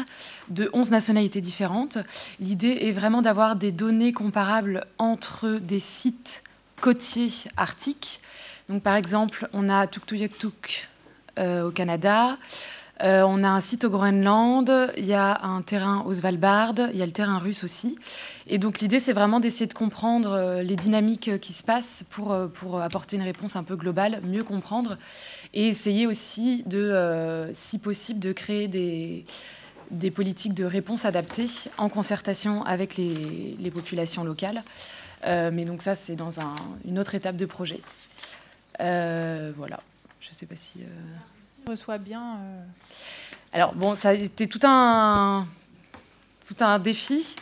de 0.50 0.70
11 0.74 0.92
nationalités 0.92 1.40
différentes. 1.40 2.00
L'idée 2.42 2.80
est 2.82 2.92
vraiment 2.92 3.22
d'avoir 3.22 3.56
des 3.56 3.72
données 3.72 4.12
comparables 4.12 4.86
entre 4.98 5.58
des 5.62 5.80
sites 5.80 6.44
côtiers 6.82 7.32
arctiques. 7.56 8.20
Donc, 8.68 8.84
par 8.84 8.96
exemple, 8.96 9.48
on 9.54 9.70
a 9.70 9.88
Tuktoyaktuk 9.88 10.90
au 11.38 11.72
Canada, 11.72 12.38
euh, 13.02 13.22
on 13.22 13.44
a 13.44 13.48
un 13.48 13.62
site 13.62 13.86
au 13.86 13.90
Groenland, 13.90 14.92
il 14.98 15.06
y 15.06 15.14
a 15.14 15.42
un 15.44 15.62
terrain 15.62 16.04
au 16.06 16.14
Svalbard, 16.14 16.74
il 16.92 16.98
y 16.98 17.02
a 17.02 17.06
le 17.06 17.14
terrain 17.14 17.40
russe 17.40 17.64
aussi. 17.64 17.98
Et 18.48 18.58
donc 18.58 18.80
l'idée, 18.80 19.00
c'est 19.00 19.14
vraiment 19.14 19.40
d'essayer 19.40 19.68
de 19.68 19.74
comprendre 19.74 20.32
euh, 20.32 20.64
les 20.64 20.76
dynamiques 20.76 21.40
qui 21.40 21.54
se 21.54 21.64
passent 21.64 22.04
pour, 22.10 22.34
euh, 22.34 22.48
pour 22.48 22.82
apporter 22.82 23.16
une 23.16 23.22
réponse 23.22 23.56
un 23.56 23.64
peu 23.64 23.78
globale, 23.78 24.20
mieux 24.24 24.44
comprendre, 24.44 24.98
et 25.54 25.68
essayer 25.68 26.08
aussi, 26.08 26.64
de, 26.66 27.50
si 27.54 27.80
possible, 27.80 28.20
de 28.20 28.34
créer 28.34 28.68
des, 28.68 29.26
des 29.92 30.12
politiques 30.12 30.54
de 30.54 30.66
réponse 30.66 31.06
adaptées 31.06 31.48
en 31.78 31.90
concertation 31.90 32.64
avec 32.66 32.98
les, 32.98 33.56
les 33.60 33.72
populations 33.72 34.24
locales. 34.24 34.62
mais 35.26 35.66
donc 35.66 35.82
ça, 35.82 35.96
c'est 35.96 36.16
dans 36.16 36.40
un, 36.40 36.54
une 36.86 37.00
autre 37.00 37.16
étape 37.16 37.36
de 37.36 37.48
projet. 37.48 37.80
voilà. 38.78 39.80
Je 40.20 40.30
ne 40.30 40.36
sais 40.36 40.46
pas 40.46 40.56
si 40.56 40.82
reçoit 41.70 42.00
bien 42.00 42.38
euh, 42.38 42.62
Alors 43.54 43.76
bon, 43.76 43.96
ça 43.96 44.10
a 44.10 44.14
été 44.14 44.48
tout 44.48 44.60
un, 44.64 45.46
tout 46.48 46.64
un 46.64 46.80
défi. 46.80 47.36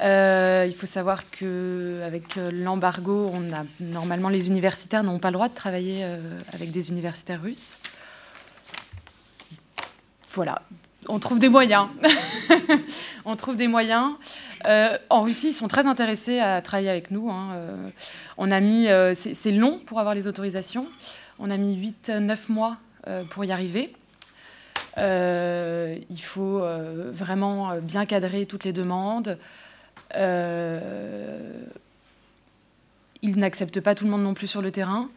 Euh, 0.00 0.64
il 0.68 0.74
faut 0.74 0.86
savoir 0.86 1.28
que 1.30 2.02
avec 2.04 2.36
euh, 2.36 2.50
l'embargo, 2.52 3.32
normalement 3.80 4.28
les 4.28 4.46
universitaires 4.48 5.02
n'ont 5.02 5.18
pas 5.18 5.28
le 5.28 5.34
droit 5.34 5.48
de 5.48 5.54
travailler 5.54 6.06
avec 6.52 6.70
des 6.70 6.90
universitaires 6.90 7.42
russes. 7.42 7.76
Voilà, 10.30 10.62
on 11.08 11.18
trouve 11.18 11.38
des 11.38 11.48
moyens. 11.48 11.88
on 13.24 13.34
trouve 13.36 13.56
des 13.56 13.68
moyens. 13.68 14.12
en 14.64 15.22
Russie, 15.22 15.48
ils 15.48 15.54
sont 15.54 15.68
très 15.68 15.86
intéressés 15.86 16.38
à 16.38 16.62
travailler 16.62 16.90
avec 16.90 17.10
nous. 17.10 17.30
Hein. 17.30 17.48
on 18.36 18.50
a 18.50 18.60
mis, 18.60 18.86
c'est 19.14 19.52
long 19.52 19.80
pour 19.84 19.98
avoir 20.00 20.14
les 20.14 20.26
autorisations. 20.26 20.86
On 21.40 21.50
a 21.50 21.56
mis 21.56 21.76
8-9 21.76 22.36
mois 22.50 22.78
pour 23.30 23.44
y 23.44 23.52
arriver. 23.52 23.90
Euh, 24.98 25.98
il 26.10 26.20
faut 26.20 26.60
euh, 26.60 27.10
vraiment 27.12 27.76
bien 27.80 28.06
cadrer 28.06 28.46
toutes 28.46 28.64
les 28.64 28.72
demandes. 28.72 29.38
ils 33.22 33.36
n'acceptent 33.36 33.80
pas 33.80 33.94
tout 33.94 34.04
le 34.04 34.10
monde 34.10 34.22
non 34.22 34.34
plus 34.34 34.46
sur 34.46 34.62
le 34.62 34.70
terrain. 34.70 35.08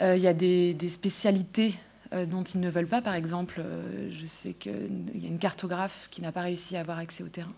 Il 0.00 0.18
y 0.18 0.26
a 0.26 0.32
des, 0.32 0.76
spécialités 0.88 1.74
dont 2.12 2.42
ils 2.42 2.60
ne 2.60 2.68
veulent 2.68 2.88
pas. 2.88 3.00
Par 3.00 3.14
exemple, 3.14 3.62
je 4.10 4.26
sais 4.26 4.52
qu'il 4.52 4.72
y 5.14 5.24
a 5.24 5.28
une 5.28 5.38
cartographe 5.38 6.08
qui 6.10 6.20
n'a 6.20 6.32
pas 6.32 6.42
réussi 6.42 6.76
à 6.76 6.80
avoir 6.80 6.98
accès 6.98 7.22
au 7.22 7.28
terrain 7.28 7.52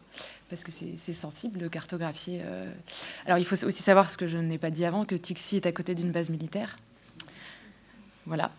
parce 0.51 0.62
que 0.62 0.71
c'est 0.71 1.12
sensible 1.12 1.59
de 1.59 1.69
cartographier. 1.69 2.43
Alors 3.25 3.39
il 3.39 3.47
faut 3.47 3.64
aussi 3.64 3.83
savoir 3.83 4.11
ce 4.11 4.19
que 4.19 4.29
je 4.29 4.37
n'ai 4.37 4.59
pas 4.59 4.71
dit 4.71 4.85
avant, 4.85 5.07
que 5.07 5.14
Tixi 5.14 5.57
est 5.57 5.67
à 5.67 5.73
côté 5.73 5.95
d'une 5.95 6.11
base 6.11 6.29
militaire. 6.29 6.76
Voilà. 8.27 8.51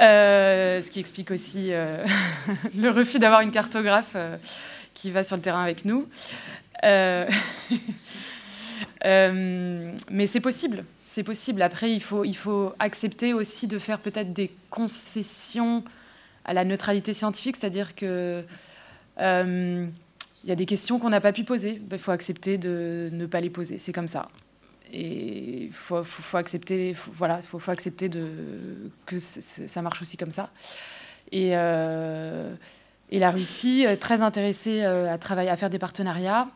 Euh, 0.00 0.82
ce 0.82 0.90
qui 0.90 1.00
explique 1.00 1.30
aussi 1.30 1.68
euh, 1.72 2.04
le 2.76 2.90
refus 2.90 3.18
d'avoir 3.18 3.40
une 3.40 3.50
cartographe 3.50 4.12
euh, 4.14 4.36
qui 4.92 5.10
va 5.10 5.24
sur 5.24 5.36
le 5.36 5.42
terrain 5.42 5.62
avec 5.62 5.86
nous. 5.86 6.06
mais 9.04 10.26
c'est 10.26 10.40
possible. 10.40 10.84
C'est 11.06 11.22
possible. 11.22 11.62
Après, 11.62 11.90
il 11.90 12.02
faut, 12.02 12.24
il 12.24 12.36
faut 12.36 12.74
accepter 12.78 13.32
aussi 13.32 13.66
de 13.66 13.78
faire 13.78 14.00
peut-être 14.00 14.34
des 14.34 14.50
concessions 14.68 15.82
à 16.44 16.52
la 16.52 16.64
neutralité 16.64 17.14
scientifique, 17.14 17.56
c'est-à-dire 17.56 17.94
que 17.94 18.44
il 19.18 20.50
y 20.50 20.52
a 20.52 20.56
des 20.56 20.66
questions 20.66 20.98
qu'on 20.98 21.08
n'a 21.10 21.22
pas 21.22 21.32
pu 21.32 21.42
poser. 21.42 21.80
Il 21.90 21.98
faut 21.98 22.12
accepter 22.12 22.58
de 22.58 23.08
ne 23.12 23.24
pas 23.26 23.40
les 23.40 23.50
poser. 23.50 23.78
C'est 23.78 23.92
comme 23.92 24.08
ça 24.08 24.28
et 24.92 25.64
il 25.64 25.72
faut, 25.72 26.04
faut, 26.04 26.36
accepter, 26.36 26.94
voilà, 27.12 27.42
faut, 27.42 27.58
faut, 27.58 27.70
accepter 27.70 28.10
que 29.06 29.18
ça 29.18 29.82
marche 29.82 30.02
aussi 30.02 30.16
comme 30.16 30.30
ça. 30.30 30.50
Et, 31.32 31.50
euh, 31.52 32.54
la 33.10 33.30
Russie, 33.30 33.86
très 34.00 34.22
intéressée 34.22 34.82
euh, 34.82 35.12
à 35.12 35.56
faire 35.56 35.70
des 35.70 35.78
partenariats. 35.78 36.48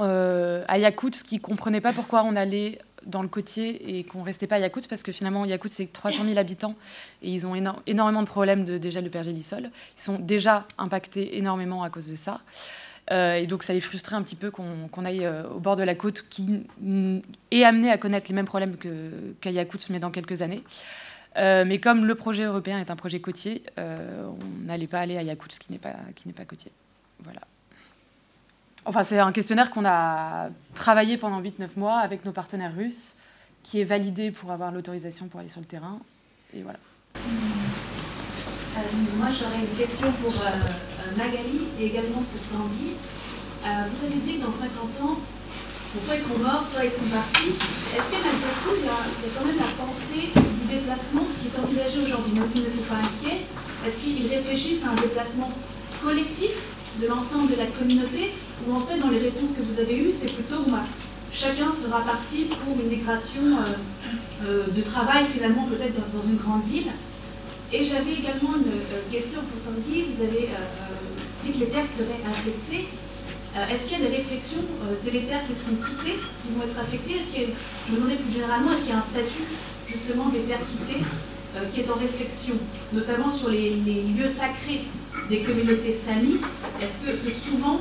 Euh, 0.00 0.64
à 0.68 0.78
Yakoutsk, 0.78 1.26
qui 1.26 1.36
ne 1.36 1.40
comprenait 1.40 1.80
pas 1.80 1.92
pourquoi 1.92 2.22
on 2.24 2.36
allait 2.36 2.78
dans 3.06 3.22
le 3.22 3.28
côtier 3.28 3.96
et 3.98 4.04
qu'on 4.04 4.22
restait 4.22 4.46
pas 4.46 4.56
à 4.56 4.58
Yakoutsk, 4.58 4.88
parce 4.88 5.02
que 5.02 5.10
finalement, 5.10 5.44
Yakoutsk, 5.44 5.74
c'est 5.76 5.92
300 5.92 6.24
000 6.24 6.38
habitants 6.38 6.74
et 7.22 7.30
ils 7.30 7.46
ont 7.46 7.54
énormément 7.86 8.22
de 8.22 8.26
problèmes 8.26 8.64
de 8.64 8.78
déjà 8.78 9.00
le 9.00 9.10
pergélisol. 9.10 9.70
Ils 9.96 10.02
sont 10.02 10.18
déjà 10.18 10.66
impactés 10.78 11.38
énormément 11.38 11.82
à 11.82 11.90
cause 11.90 12.08
de 12.08 12.16
ça. 12.16 12.40
Euh, 13.10 13.34
et 13.34 13.46
donc 13.46 13.62
ça 13.64 13.72
les 13.72 13.80
frustrait 13.80 14.16
un 14.16 14.22
petit 14.22 14.36
peu 14.36 14.50
qu'on 14.50 15.04
aille 15.04 15.24
euh, 15.24 15.42
au 15.48 15.58
bord 15.58 15.74
de 15.74 15.82
la 15.82 15.96
côte 15.96 16.24
qui 16.30 16.62
est 17.50 17.64
amené 17.64 17.90
à 17.90 17.98
connaître 17.98 18.28
les 18.28 18.34
mêmes 18.34 18.46
problèmes 18.46 18.76
qu'à 18.76 19.64
qu 19.64 19.76
mais 19.90 19.98
dans 19.98 20.10
quelques 20.10 20.42
années. 20.42 20.62
mais 21.36 21.78
comme 21.78 22.04
le 22.04 22.14
projet 22.14 22.44
européen 22.44 22.78
est 22.78 22.90
un 22.90 22.96
projet 22.96 23.20
côtier, 23.20 23.62
on 23.76 24.66
n'allait 24.66 24.86
pas 24.86 25.00
aller 25.00 25.16
à 25.16 25.22
Yakoutsk 25.22 25.62
qui 25.62 25.72
n'est 25.72 25.78
pas, 25.78 25.96
qui 26.14 26.28
n'est 26.28 26.34
pas 26.34 26.44
côtier. 26.44 26.70
Voilà. 27.24 27.40
Enfin, 28.86 29.04
c'est 29.04 29.18
un 29.18 29.32
questionnaire 29.32 29.70
qu'on 29.70 29.84
a 29.84 30.48
travaillé 30.74 31.18
pendant 31.18 31.40
8-9 31.42 31.68
mois 31.76 31.98
avec 31.98 32.24
nos 32.24 32.32
partenaires 32.32 32.74
russes, 32.74 33.14
qui 33.62 33.80
est 33.80 33.84
validé 33.84 34.30
pour 34.30 34.52
avoir 34.52 34.72
l'autorisation 34.72 35.28
pour 35.28 35.40
aller 35.40 35.50
sur 35.50 35.60
le 35.60 35.66
terrain. 35.66 35.98
Et 36.54 36.62
voilà. 36.62 36.78
Euh, 38.76 38.80
moi, 39.16 39.28
j'aurais 39.30 39.60
une 39.60 39.76
question 39.76 40.10
pour 40.12 40.32
euh, 40.32 40.46
euh, 40.46 40.89
Magali 41.16 41.66
et 41.78 41.86
également 41.86 42.22
pour 42.22 42.42
Tanguy. 42.50 42.94
vous 43.62 44.00
avez 44.06 44.20
dit 44.22 44.38
que 44.38 44.46
dans 44.46 44.52
50 44.52 44.70
ans, 45.02 45.18
soit 46.04 46.14
ils 46.14 46.22
seront 46.22 46.38
morts, 46.38 46.64
soit 46.70 46.84
ils 46.84 46.90
sont 46.94 47.08
partis. 47.10 47.54
Est-ce 47.94 48.08
que 48.10 48.18
malgré 48.22 48.52
tout, 48.62 48.74
il 48.78 48.86
y, 48.86 48.90
a, 48.90 49.00
quand 49.34 49.44
même 49.46 49.58
la 49.58 49.72
pensée 49.74 50.30
du 50.30 50.64
déplacement 50.70 51.26
qui 51.38 51.50
est 51.50 51.56
envisagée 51.58 52.06
aujourd'hui, 52.06 52.38
même 52.38 52.48
s'ils 52.48 52.62
ne 52.64 52.68
sont 52.68 52.86
pas 52.86 53.02
inquiets? 53.02 53.42
Est-ce 53.86 53.96
qu'ils 53.98 54.28
réfléchissent 54.28 54.84
à 54.84 54.90
un 54.90 55.00
déplacement 55.00 55.50
collectif 56.02 56.52
de 57.00 57.06
l'ensemble 57.06 57.50
de 57.50 57.58
la 57.58 57.66
communauté? 57.66 58.32
Ou 58.66 58.74
en 58.76 58.80
fait, 58.86 58.98
dans 58.98 59.10
les 59.10 59.18
réponses 59.18 59.50
que 59.56 59.62
vous 59.62 59.80
avez 59.80 59.96
eues, 59.98 60.12
c'est 60.12 60.30
plutôt 60.30 60.62
moi, 60.68 60.80
chacun 61.32 61.72
sera 61.72 62.00
parti 62.02 62.46
pour 62.50 62.76
une 62.78 62.88
migration 62.88 63.58
de 64.42 64.82
travail 64.82 65.24
finalement 65.32 65.66
peut-être 65.66 65.94
dans 66.14 66.22
une 66.22 66.36
grande 66.36 66.64
ville 66.64 66.92
et 67.72 67.84
j'avais 67.84 68.14
également 68.18 68.56
une 68.58 68.66
euh, 68.66 69.02
question 69.12 69.40
pour 69.46 69.62
Tanguy. 69.62 70.06
Vous 70.10 70.24
avez 70.24 70.50
euh, 70.50 70.58
euh, 70.58 70.89
dit 71.42 71.52
que 71.52 71.58
les 71.60 71.70
terres 71.70 71.86
seraient 71.88 72.22
infectées. 72.28 72.88
est-ce 73.70 73.82
qu'il 73.84 73.98
y 73.98 74.06
a 74.06 74.10
des 74.10 74.16
réflexions 74.16 74.62
C'est 74.96 75.10
les 75.10 75.22
terres 75.22 75.42
qui 75.46 75.54
seront 75.54 75.76
quittées, 75.76 76.18
qui 76.18 76.48
vont 76.54 76.62
être 76.62 76.78
affectées? 76.78 77.16
Est-ce 77.16 77.32
que, 77.32 77.52
Je 77.86 77.92
me 77.92 77.96
demandais 77.96 78.16
plus 78.16 78.32
généralement, 78.32 78.72
est-ce 78.72 78.82
qu'il 78.82 78.90
y 78.90 78.92
a 78.92 78.98
un 78.98 79.10
statut 79.14 79.46
justement 79.88 80.28
des 80.28 80.40
terres 80.40 80.62
quittées 80.70 81.02
qui 81.74 81.80
est 81.80 81.90
en 81.90 81.98
réflexion, 81.98 82.54
notamment 82.92 83.30
sur 83.30 83.48
les, 83.48 83.74
lieux 83.74 84.28
sacrés 84.28 84.86
des 85.28 85.40
communautés 85.40 85.92
samis 85.92 86.38
Est-ce 86.80 87.02
que, 87.04 87.30
souvent, 87.30 87.80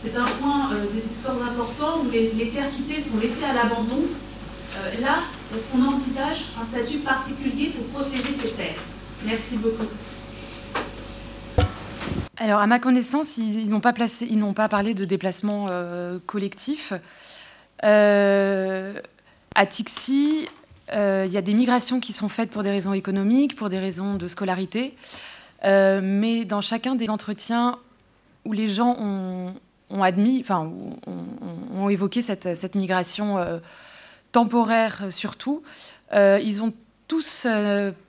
c'est 0.00 0.16
un 0.16 0.24
point 0.40 0.70
de 0.72 1.00
discorde 1.00 1.42
important 1.42 2.02
où 2.04 2.10
les, 2.10 2.48
terres 2.48 2.70
quittées 2.70 3.00
sont 3.00 3.18
laissées 3.20 3.44
à 3.44 3.52
l'abandon? 3.52 4.04
Là, 5.00 5.18
est-ce 5.54 5.64
qu'on 5.70 5.84
envisage 5.84 6.46
un 6.60 6.64
statut 6.64 6.98
particulier 6.98 7.72
pour 7.76 7.84
protéger 8.00 8.32
ces 8.32 8.50
terres? 8.52 8.80
Merci 9.24 9.56
beaucoup. 9.56 9.86
Alors, 12.36 12.60
à 12.60 12.66
ma 12.66 12.80
connaissance, 12.80 13.38
ils, 13.38 13.68
n'ont 13.68 13.80
pas, 13.80 13.92
parlé 14.68 14.94
de 14.94 15.04
déplacement 15.04 15.66
euh, 15.70 16.18
collectif. 16.26 16.92
Euh, 17.84 19.00
à 19.54 19.66
Tixi, 19.66 20.48
euh, 20.92 21.24
il 21.26 21.32
y 21.32 21.36
a 21.36 21.42
des 21.42 21.54
migrations 21.54 22.00
qui 22.00 22.12
sont 22.12 22.28
faites 22.28 22.50
pour 22.50 22.64
des 22.64 22.70
raisons 22.70 22.92
économiques, 22.92 23.54
pour 23.54 23.68
des 23.68 23.78
raisons 23.78 24.14
de 24.14 24.26
scolarité. 24.26 24.94
mais 25.62 26.44
dans 26.44 26.60
chacun 26.60 26.96
des 26.96 27.08
entretiens 27.08 27.78
où 28.44 28.52
les 28.52 28.68
gens 28.68 28.96
ont, 28.98 30.02
admis, 30.02 30.40
enfin, 30.40 30.70
ont, 31.76 31.88
évoqué 31.88 32.20
cette, 32.20 32.74
migration 32.74 33.38
temporaire 34.32 35.04
surtout, 35.10 35.62
ils 36.12 36.62
ont 36.62 36.72
tous 37.06 37.46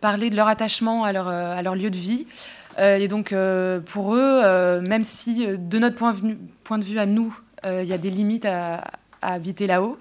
parler 0.01 0.31
de 0.31 0.35
leur 0.35 0.47
attachement 0.47 1.03
à 1.03 1.13
leur 1.61 1.75
lieu 1.75 1.91
de 1.91 1.97
vie. 1.97 2.25
Euh, 2.77 2.97
et 2.97 3.07
donc, 3.07 3.33
pour 3.85 4.15
eux, 4.15 4.81
même 4.81 5.03
si 5.03 5.47
de 5.47 5.79
notre 5.79 5.95
point, 5.95 6.77
de 6.77 6.83
vue 6.83 6.99
à 6.99 7.05
nous, 7.05 7.37
il 7.63 7.85
y 7.85 7.93
a 7.93 7.97
des 7.97 8.09
limites 8.09 8.45
à, 8.45 8.83
habiter 9.21 9.65
là-haut, 9.65 9.97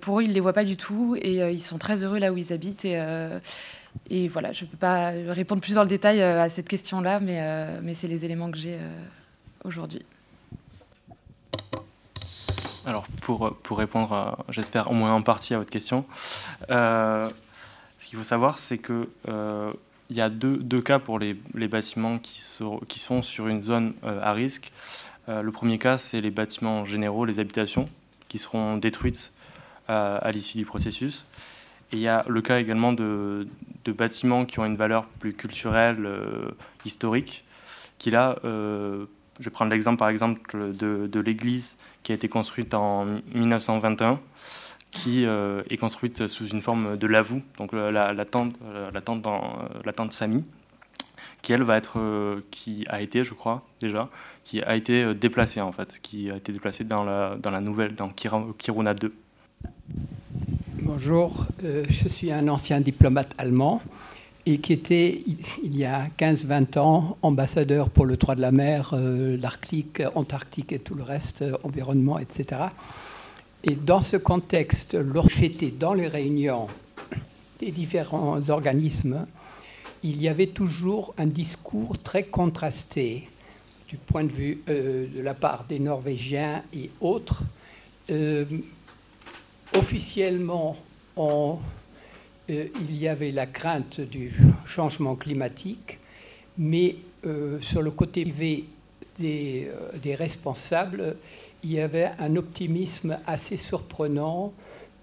pour 0.00 0.20
eux, 0.20 0.22
ils 0.22 0.28
ne 0.28 0.34
les 0.34 0.40
voient 0.40 0.52
pas 0.52 0.64
du 0.64 0.76
tout 0.76 1.16
et 1.20 1.50
ils 1.50 1.62
sont 1.62 1.78
très 1.78 2.04
heureux 2.04 2.18
là 2.18 2.32
où 2.32 2.36
ils 2.36 2.52
habitent. 2.52 2.84
Et, 2.84 4.28
voilà, 4.28 4.52
je 4.52 4.64
ne 4.64 4.70
peux 4.70 4.76
pas 4.76 5.10
répondre 5.28 5.60
plus 5.60 5.74
dans 5.74 5.82
le 5.82 5.88
détail 5.88 6.22
à 6.22 6.48
cette 6.48 6.68
question-là, 6.68 7.20
mais, 7.20 7.94
c'est 7.94 8.08
les 8.08 8.24
éléments 8.24 8.50
que 8.50 8.58
j'ai 8.58 8.78
aujourd'hui. 9.64 10.04
Alors, 12.86 13.06
pour, 13.22 13.78
répondre, 13.78 14.44
j'espère 14.48 14.90
au 14.90 14.94
moins 14.94 15.12
en 15.12 15.22
partie 15.22 15.54
à 15.54 15.58
votre 15.58 15.70
question, 15.70 16.04
ce 17.98 18.06
qu'il 18.06 18.18
faut 18.18 18.24
savoir, 18.24 18.58
c'est 18.58 18.78
que 18.78 19.08
euh, 19.28 19.72
il 20.10 20.16
y 20.16 20.20
a 20.20 20.28
deux, 20.28 20.80
cas 20.80 20.98
pour 20.98 21.18
les, 21.18 21.34
bâtiments 21.68 22.18
qui 22.18 22.40
sont, 22.40 22.80
qui 22.88 22.98
sont, 22.98 23.22
sur 23.22 23.48
une 23.48 23.60
zone 23.60 23.94
euh, 24.04 24.20
à 24.22 24.32
risque. 24.32 24.72
Euh, 25.28 25.42
le 25.42 25.52
premier 25.52 25.78
cas, 25.78 25.98
c'est 25.98 26.20
les 26.20 26.30
bâtiments 26.30 26.84
généraux, 26.84 27.24
les 27.24 27.40
habitations, 27.40 27.84
qui 28.28 28.38
seront 28.38 28.76
détruites 28.76 29.32
à 29.90 30.30
l'issue 30.32 30.58
du 30.58 30.66
processus. 30.66 31.24
Et 31.92 31.96
il 31.96 32.02
y 32.02 32.08
a 32.08 32.22
le 32.28 32.42
cas 32.42 32.58
également 32.60 32.92
de, 32.92 33.48
bâtiments 33.86 34.44
qui 34.44 34.58
ont 34.58 34.66
une 34.66 34.76
valeur 34.76 35.06
plus 35.06 35.32
culturelle, 35.32 36.06
historique, 36.84 37.46
qui 37.96 38.10
là, 38.10 38.36
je 38.44 39.06
vais 39.40 39.50
prendre 39.50 39.70
l'exemple 39.70 39.96
par 39.98 40.10
exemple 40.10 40.74
de, 40.74 41.06
de 41.06 41.20
l'église 41.20 41.78
qui 42.02 42.12
a 42.12 42.14
été 42.14 42.28
construite 42.28 42.74
en 42.74 43.06
1921 43.34 44.20
qui 44.90 45.26
euh, 45.26 45.62
est 45.70 45.76
construite 45.76 46.26
sous 46.26 46.46
une 46.48 46.60
forme 46.60 46.96
de 46.96 47.06
lavou, 47.06 47.42
donc 47.58 47.74
euh, 47.74 47.90
la, 47.90 48.12
la, 48.12 48.24
tente, 48.24 48.54
euh, 48.64 48.90
la, 48.92 49.00
dans, 49.00 49.58
la 49.84 49.92
tente 49.92 50.12
Sami, 50.12 50.44
qui 51.42 51.52
elle 51.52 51.62
va 51.62 51.76
être, 51.76 51.98
qui 52.50 52.84
a 52.88 53.00
été, 53.00 53.22
je 53.22 53.34
crois 53.34 53.62
déjà, 53.80 54.08
qui 54.44 54.60
a 54.62 54.74
été 54.74 55.14
déplacée 55.14 55.60
en 55.60 55.72
fait, 55.72 56.00
qui 56.02 56.30
a 56.30 56.36
été 56.36 56.52
déplacée 56.52 56.84
dans 56.84 57.04
la, 57.04 57.36
dans 57.36 57.50
la 57.50 57.60
nouvelle, 57.60 57.94
dans 57.94 58.08
Kiruna 58.08 58.94
2. 58.94 59.14
Bonjour, 60.82 61.46
je 61.62 62.08
suis 62.08 62.32
un 62.32 62.48
ancien 62.48 62.80
diplomate 62.80 63.34
allemand 63.38 63.82
et 64.46 64.58
qui 64.58 64.72
était, 64.72 65.22
il 65.62 65.76
y 65.76 65.84
a 65.84 66.08
15-20 66.18 66.78
ans, 66.78 67.18
ambassadeur 67.22 67.90
pour 67.90 68.06
le 68.06 68.16
droit 68.16 68.34
de 68.34 68.40
la 68.40 68.50
mer, 68.50 68.94
l'Arctique, 68.94 70.02
Antarctique 70.14 70.72
et 70.72 70.78
tout 70.78 70.94
le 70.94 71.02
reste, 71.02 71.44
environnement, 71.62 72.18
etc. 72.18 72.56
Et 73.64 73.74
dans 73.74 74.00
ce 74.00 74.16
contexte, 74.16 74.94
lorsque 74.94 75.38
j'étais 75.38 75.72
dans 75.72 75.92
les 75.92 76.06
réunions 76.06 76.68
des 77.58 77.72
différents 77.72 78.48
organismes, 78.50 79.26
il 80.04 80.22
y 80.22 80.28
avait 80.28 80.46
toujours 80.46 81.12
un 81.18 81.26
discours 81.26 81.98
très 81.98 82.22
contrasté 82.22 83.28
du 83.88 83.96
point 83.96 84.22
de 84.22 84.30
vue 84.30 84.62
euh, 84.68 85.08
de 85.12 85.20
la 85.20 85.34
part 85.34 85.64
des 85.68 85.80
Norvégiens 85.80 86.62
et 86.72 86.90
autres. 87.00 87.42
Euh, 88.10 88.44
officiellement, 89.74 90.76
euh, 91.18 91.54
il 92.48 92.96
y 92.96 93.08
avait 93.08 93.32
la 93.32 93.46
crainte 93.46 94.00
du 94.00 94.32
changement 94.66 95.16
climatique, 95.16 95.98
mais 96.56 96.96
sur 97.60 97.82
le 97.82 97.90
côté 97.90 98.22
privé 98.22 98.64
des 99.18 100.14
responsables, 100.14 101.16
il 101.62 101.72
y 101.72 101.80
avait 101.80 102.10
un 102.18 102.36
optimisme 102.36 103.18
assez 103.26 103.56
surprenant 103.56 104.52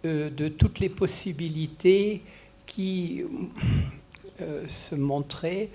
euh, 0.05 0.29
de 0.29 0.47
toutes 0.47 0.79
les 0.79 0.89
possibilités 0.89 2.21
qui 2.65 3.23
euh, 4.41 4.67
se 4.67 4.95
montraient 4.95 5.69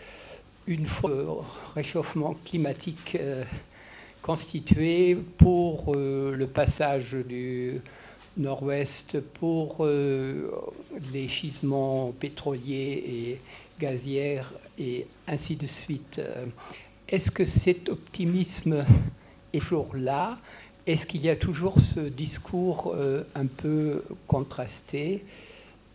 une 0.66 0.86
fois 0.86 1.10
le 1.10 1.26
réchauffement 1.74 2.36
climatique 2.44 3.16
euh, 3.20 3.44
constitué 4.22 5.16
pour 5.38 5.94
le 5.96 6.46
passage 6.46 7.14
du 7.14 7.80
nord-ouest, 8.36 9.18
pour 9.18 9.86
les 9.86 11.26
gisements 11.26 12.12
pétroliers 12.20 13.02
et 13.06 13.40
gazières 13.80 14.52
et 14.78 15.06
ainsi 15.26 15.56
de 15.56 15.66
suite. 15.66 16.20
Est-ce 17.08 17.30
que 17.30 17.46
cet 17.46 17.88
optimisme 17.88 18.84
est 19.54 19.60
toujours 19.60 19.96
là? 19.96 20.38
Est-ce 20.86 21.06
qu'il 21.06 21.22
y 21.22 21.28
a 21.28 21.36
toujours 21.36 21.76
ce 21.78 22.00
discours 22.00 22.94
euh, 22.94 23.22
un 23.34 23.46
peu 23.46 24.02
contrasté 24.26 25.24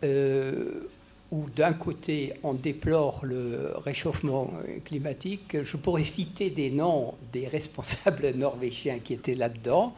euh, 0.04 0.88
où 1.32 1.46
d'un 1.50 1.72
côté 1.72 2.34
on 2.42 2.54
déplore 2.54 3.24
le 3.24 3.72
réchauffement 3.84 4.52
climatique 4.84 5.56
Je 5.64 5.76
pourrais 5.76 6.04
citer 6.04 6.50
des 6.50 6.70
noms 6.70 7.14
des 7.32 7.48
responsables 7.48 8.30
norvégiens 8.36 9.00
qui 9.00 9.14
étaient 9.14 9.34
là-dedans 9.34 9.94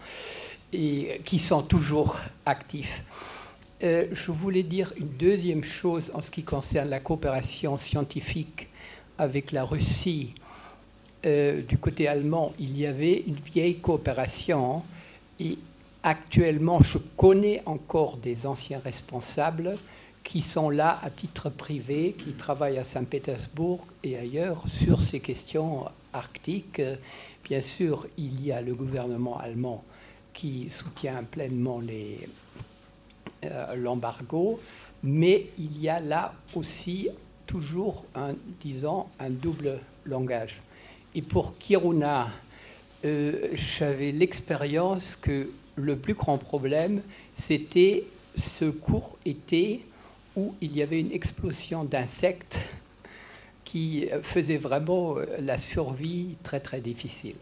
et 0.72 1.20
qui 1.24 1.38
sont 1.38 1.62
toujours 1.62 2.18
actifs. 2.46 3.02
Euh, 3.82 4.06
je 4.12 4.32
voulais 4.32 4.64
dire 4.64 4.92
une 4.96 5.08
deuxième 5.08 5.62
chose 5.62 6.10
en 6.14 6.20
ce 6.20 6.30
qui 6.30 6.42
concerne 6.42 6.88
la 6.88 6.98
coopération 6.98 7.78
scientifique 7.78 8.68
avec 9.18 9.52
la 9.52 9.64
Russie. 9.64 10.34
Euh, 11.26 11.62
du 11.62 11.78
côté 11.78 12.06
allemand, 12.06 12.52
il 12.60 12.78
y 12.78 12.86
avait 12.86 13.24
une 13.26 13.34
vieille 13.34 13.80
coopération 13.80 14.84
et 15.40 15.58
actuellement, 16.04 16.80
je 16.80 16.98
connais 17.16 17.60
encore 17.66 18.18
des 18.18 18.46
anciens 18.46 18.78
responsables 18.78 19.76
qui 20.22 20.42
sont 20.42 20.70
là 20.70 21.00
à 21.02 21.10
titre 21.10 21.50
privé, 21.50 22.14
qui 22.22 22.32
travaillent 22.32 22.78
à 22.78 22.84
Saint-Pétersbourg 22.84 23.84
et 24.04 24.16
ailleurs 24.16 24.62
sur 24.80 25.00
ces 25.00 25.18
questions 25.18 25.86
arctiques. 26.12 26.82
Bien 27.42 27.62
sûr, 27.62 28.06
il 28.16 28.44
y 28.44 28.52
a 28.52 28.60
le 28.60 28.74
gouvernement 28.74 29.38
allemand 29.38 29.82
qui 30.32 30.70
soutient 30.70 31.24
pleinement 31.24 31.80
euh, 33.44 33.74
l'embargo, 33.74 34.60
mais 35.02 35.46
il 35.58 35.80
y 35.80 35.88
a 35.88 35.98
là 35.98 36.34
aussi 36.54 37.08
toujours 37.46 38.04
disons, 38.60 39.06
un 39.18 39.30
double 39.30 39.80
langage. 40.04 40.60
Et 41.14 41.22
pour 41.22 41.56
Kiruna, 41.58 42.28
euh, 43.04 43.48
j'avais 43.54 44.12
l'expérience 44.12 45.16
que 45.16 45.50
le 45.76 45.96
plus 45.96 46.14
grand 46.14 46.38
problème, 46.38 47.02
c'était 47.32 48.04
ce 48.36 48.66
court 48.66 49.16
été 49.24 49.84
où 50.36 50.54
il 50.60 50.76
y 50.76 50.82
avait 50.82 51.00
une 51.00 51.12
explosion 51.12 51.84
d'insectes 51.84 52.58
qui 53.64 54.08
faisait 54.22 54.56
vraiment 54.56 55.18
euh, 55.18 55.26
la 55.40 55.58
survie 55.58 56.36
très 56.42 56.60
très 56.60 56.80
difficile. 56.80 57.36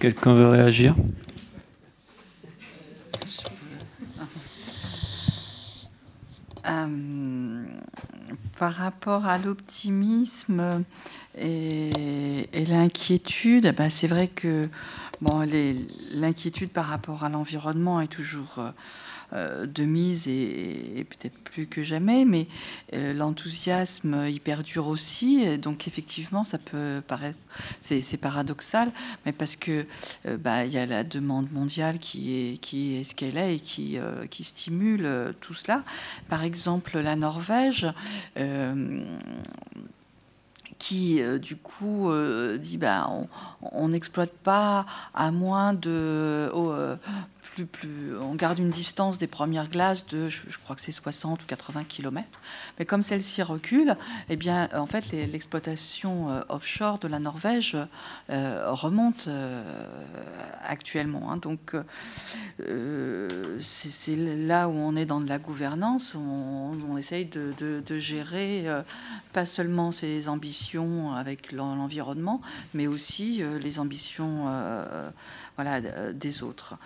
Quelqu'un 0.00 0.34
veut 0.34 0.48
réagir? 0.48 0.94
Euh, 6.68 7.64
par 8.58 8.72
rapport 8.72 9.26
à 9.26 9.38
l'optimisme 9.38 10.84
et, 11.38 12.64
l'inquiétude, 12.68 13.74
bah, 13.76 13.90
c'est 13.90 14.06
vrai 14.06 14.28
que 14.28 14.68
l'inquiétude 16.12 16.70
par 16.70 16.86
rapport 16.86 17.24
à 17.24 17.28
l'environnement 17.28 18.00
est 18.00 18.08
toujours 18.08 18.58
euh, 18.58 18.70
de 19.32 19.84
mise 19.84 20.28
et, 20.28 21.04
peut-être 21.08 21.36
plus 21.38 21.66
que 21.66 21.82
jamais, 21.82 22.24
mais 22.24 22.46
euh, 22.94 23.12
l'enthousiasme 23.12 24.26
y 24.28 24.38
perdure 24.40 24.86
aussi. 24.88 25.58
donc 25.58 25.88
effectivement, 25.88 26.44
ça 26.44 26.58
peut 26.58 27.02
paraître, 27.06 27.38
c'est 27.80 28.20
paradoxal, 28.20 28.90
mais 29.24 29.32
parce 29.32 29.56
que 29.56 29.86
euh, 30.26 30.36
bah, 30.36 30.64
il 30.64 30.72
y 30.72 30.78
a 30.78 30.86
la 30.86 31.04
demande 31.04 31.50
mondiale 31.52 31.98
qui 31.98 32.34
est, 32.34 32.58
qui 32.58 33.04
ce 33.04 33.14
qu'elle 33.14 33.36
est 33.36 33.56
et 33.56 33.60
qui, 33.60 33.98
qui 34.30 34.44
stimule 34.44 35.34
tout 35.40 35.54
cela. 35.54 35.82
Par 36.28 36.42
exemple, 36.44 36.98
la 36.98 37.16
Norvège 37.16 37.86
qui 40.78 41.22
du 41.40 41.56
coup 41.56 42.10
dit 42.58 42.76
bah, 42.76 43.08
on 43.62 43.88
n'exploite 43.88 44.32
pas 44.32 44.86
à 45.14 45.30
moins 45.30 45.72
de 45.72 46.50
plus, 47.64 48.16
on 48.20 48.34
garde 48.34 48.58
une 48.58 48.70
distance 48.70 49.18
des 49.18 49.26
premières 49.26 49.68
glaces 49.68 50.06
de, 50.06 50.28
je, 50.28 50.40
crois 50.62 50.76
que 50.76 50.82
c'est 50.82 50.92
60 50.92 51.42
ou 51.42 51.46
80 51.46 51.84
km. 51.84 52.40
Mais 52.78 52.84
comme 52.84 53.02
celle-ci 53.02 53.42
recule, 53.42 53.96
eh 54.28 54.36
bien, 54.36 54.68
en 54.74 54.86
fait, 54.86 55.12
l'exploitation 55.12 56.28
euh, 56.28 56.42
offshore 56.48 56.98
de 56.98 57.08
la 57.08 57.18
Norvège 57.18 57.76
euh, 58.30 58.70
remonte 58.70 59.26
euh, 59.28 59.62
actuellement. 60.62 61.30
Hein. 61.30 61.38
Donc, 61.38 61.74
c'est 63.60 64.16
là 64.16 64.68
où 64.68 64.72
on 64.72 64.96
est 64.96 65.06
dans 65.06 65.20
de 65.20 65.28
la 65.28 65.38
gouvernance. 65.38 66.14
On, 66.14 66.96
essaye 66.96 67.26
de, 67.26 67.52
de 67.58 67.98
gérer 67.98 68.64
pas 69.34 69.44
seulement 69.44 69.92
ses 69.92 70.28
ambitions 70.28 71.12
avec 71.12 71.52
l'environnement, 71.52 72.40
mais 72.72 72.86
aussi 72.86 73.42
les 73.60 73.78
ambitions 73.78 74.46
voilà, 75.56 75.80
des 76.12 76.42
autres. 76.42 76.76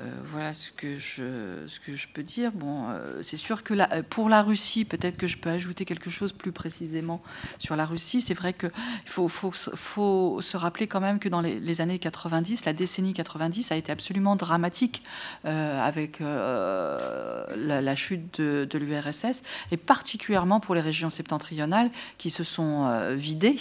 Euh, 0.00 0.10
voilà 0.24 0.54
ce 0.54 0.72
que, 0.72 0.96
je, 0.96 1.64
ce 1.66 1.78
que 1.78 1.94
je 1.94 2.08
peux 2.08 2.22
dire. 2.22 2.50
Bon, 2.52 2.88
euh, 2.88 3.22
c'est 3.22 3.36
sûr 3.36 3.62
que 3.62 3.74
la, 3.74 4.02
pour 4.02 4.28
la 4.28 4.42
Russie, 4.42 4.84
peut-être 4.84 5.16
que 5.16 5.28
je 5.28 5.36
peux 5.36 5.50
ajouter 5.50 5.84
quelque 5.84 6.10
chose 6.10 6.32
plus 6.32 6.50
précisément 6.50 7.22
sur 7.58 7.76
la 7.76 7.86
Russie. 7.86 8.20
C'est 8.20 8.34
vrai 8.34 8.52
qu'il 8.54 8.70
faut, 9.06 9.28
faut, 9.28 9.52
faut, 9.52 10.40
se 10.40 10.56
rappeler 10.56 10.88
quand 10.88 11.00
même 11.00 11.18
que 11.18 11.28
dans 11.28 11.40
les, 11.40 11.80
années 11.80 11.98
90, 11.98 12.64
la 12.64 12.72
décennie 12.72 13.12
90 13.12 13.70
a 13.70 13.76
été 13.76 13.92
absolument 13.92 14.36
dramatique 14.36 15.02
euh, 15.44 15.80
avec 15.80 16.18
la, 16.20 17.94
chute 17.94 18.40
de, 18.40 18.78
l'URSS 18.78 19.42
et 19.70 19.76
particulièrement 19.76 20.58
pour 20.58 20.74
les 20.74 20.80
régions 20.80 21.10
septentrionales 21.10 21.90
qui 22.18 22.30
se 22.30 22.42
sont 22.42 23.12
vidées 23.14 23.56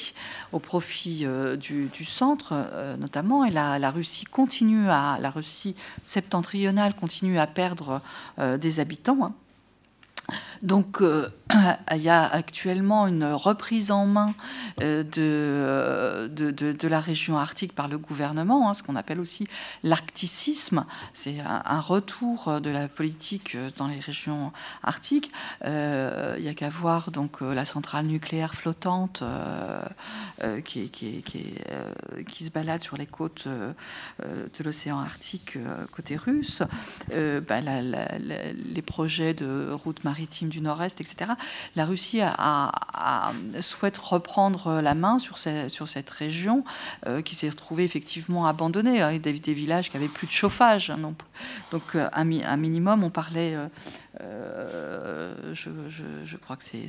au 0.51 0.59
profit 0.59 1.27
du, 1.59 2.05
centre 2.05 2.53
notamment. 2.99 3.45
Et 3.45 3.51
la, 3.51 3.77
la 3.77 3.91
Russie 3.91 4.25
continue 4.25 4.89
à 4.89 5.17
la 5.19 5.29
Russie 5.29 5.75
continue 6.95 7.39
à 7.39 7.47
perdre 7.47 8.01
euh, 8.39 8.57
des 8.57 8.79
habitants. 8.79 9.17
Hein. 9.23 9.33
Donc, 10.61 11.01
euh, 11.01 11.27
il 11.91 12.01
y 12.01 12.09
a 12.09 12.23
actuellement 12.23 13.07
une 13.07 13.25
reprise 13.25 13.91
en 13.91 14.05
main 14.05 14.33
euh, 14.81 15.03
euh, 15.17 16.27
de, 16.29 16.51
de, 16.51 16.87
la 16.87 17.01
région 17.01 17.37
arctique 17.37 17.75
par 17.75 17.89
le 17.89 17.97
gouvernement, 17.97 18.69
hein, 18.69 18.73
ce 18.73 18.81
qu'on 18.81 18.95
appelle 18.95 19.19
aussi 19.19 19.47
l'arcticisme. 19.83 20.85
C'est 21.13 21.39
un, 21.41 21.81
retour 21.81 22.61
de 22.61 22.69
la 22.69 22.87
politique 22.87 23.57
dans 23.77 23.87
les 23.87 23.99
régions 23.99 24.53
arctiques. 24.83 25.31
Il 25.65 25.71
n'y 26.39 26.47
a 26.47 26.53
qu'à 26.55 26.69
voir 26.69 27.11
donc 27.11 27.41
la 27.41 27.65
centrale 27.65 28.05
nucléaire 28.05 28.55
flottante 28.55 29.21
qui, 30.63 30.89
qui, 30.89 31.21
qui, 31.23 31.55
qui, 32.27 32.43
se 32.45 32.51
balade 32.51 32.81
sur 32.81 32.95
les 32.95 33.05
côtes 33.05 33.47
de 33.47 34.63
l'océan 34.63 34.99
Arctique 34.99 35.57
côté 35.91 36.15
russe. 36.15 36.61
Bah, 37.09 37.59
les 37.61 38.81
projets 38.81 39.33
de 39.33 39.69
route 39.71 40.03
maritime 40.05 40.12
du 40.41 40.61
Nord-Est, 40.61 41.01
etc. 41.01 41.31
La 41.75 41.85
Russie 41.85 42.21
a, 42.21 43.31
souhaite 43.61 43.97
reprendre 43.97 44.81
la 44.81 44.95
main 44.95 45.19
sur, 45.19 45.37
cette 45.37 46.09
région 46.09 46.63
euh, 47.07 47.21
qui 47.21 47.35
s'est 47.35 47.49
retrouvée 47.49 47.83
effectivement 47.83 48.47
abandonnée, 48.47 49.01
avec 49.01 49.21
des, 49.21 49.33
des, 49.33 49.53
villages 49.53 49.89
qui 49.89 49.97
n'avaient 49.97 50.07
plus 50.07 50.27
de 50.27 50.31
chauffage. 50.31 50.89
Hein, 50.89 50.97
non 50.97 51.15
Donc, 51.71 51.83
euh, 51.95 52.09
un, 52.13 52.23
minimum, 52.23 53.03
on 53.03 53.09
parlait. 53.09 53.55
Euh, 54.21 55.33
je, 55.53 56.37
crois 56.37 56.55
que 56.55 56.63
c'est 56.63 56.87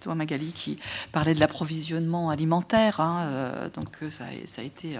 toi 0.00 0.14
Magali 0.14 0.52
qui 0.52 0.78
parlait 1.12 1.34
de 1.34 1.40
l'approvisionnement 1.40 2.30
alimentaire, 2.30 3.00
hein, 3.00 3.70
donc 3.74 3.96
ça, 4.10 4.24
ça, 4.46 4.62
a 4.62 4.64
été 4.64 4.96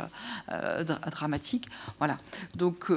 dramatique. 1.11 1.69
Voilà. 1.99 2.19
Donc 2.57 2.91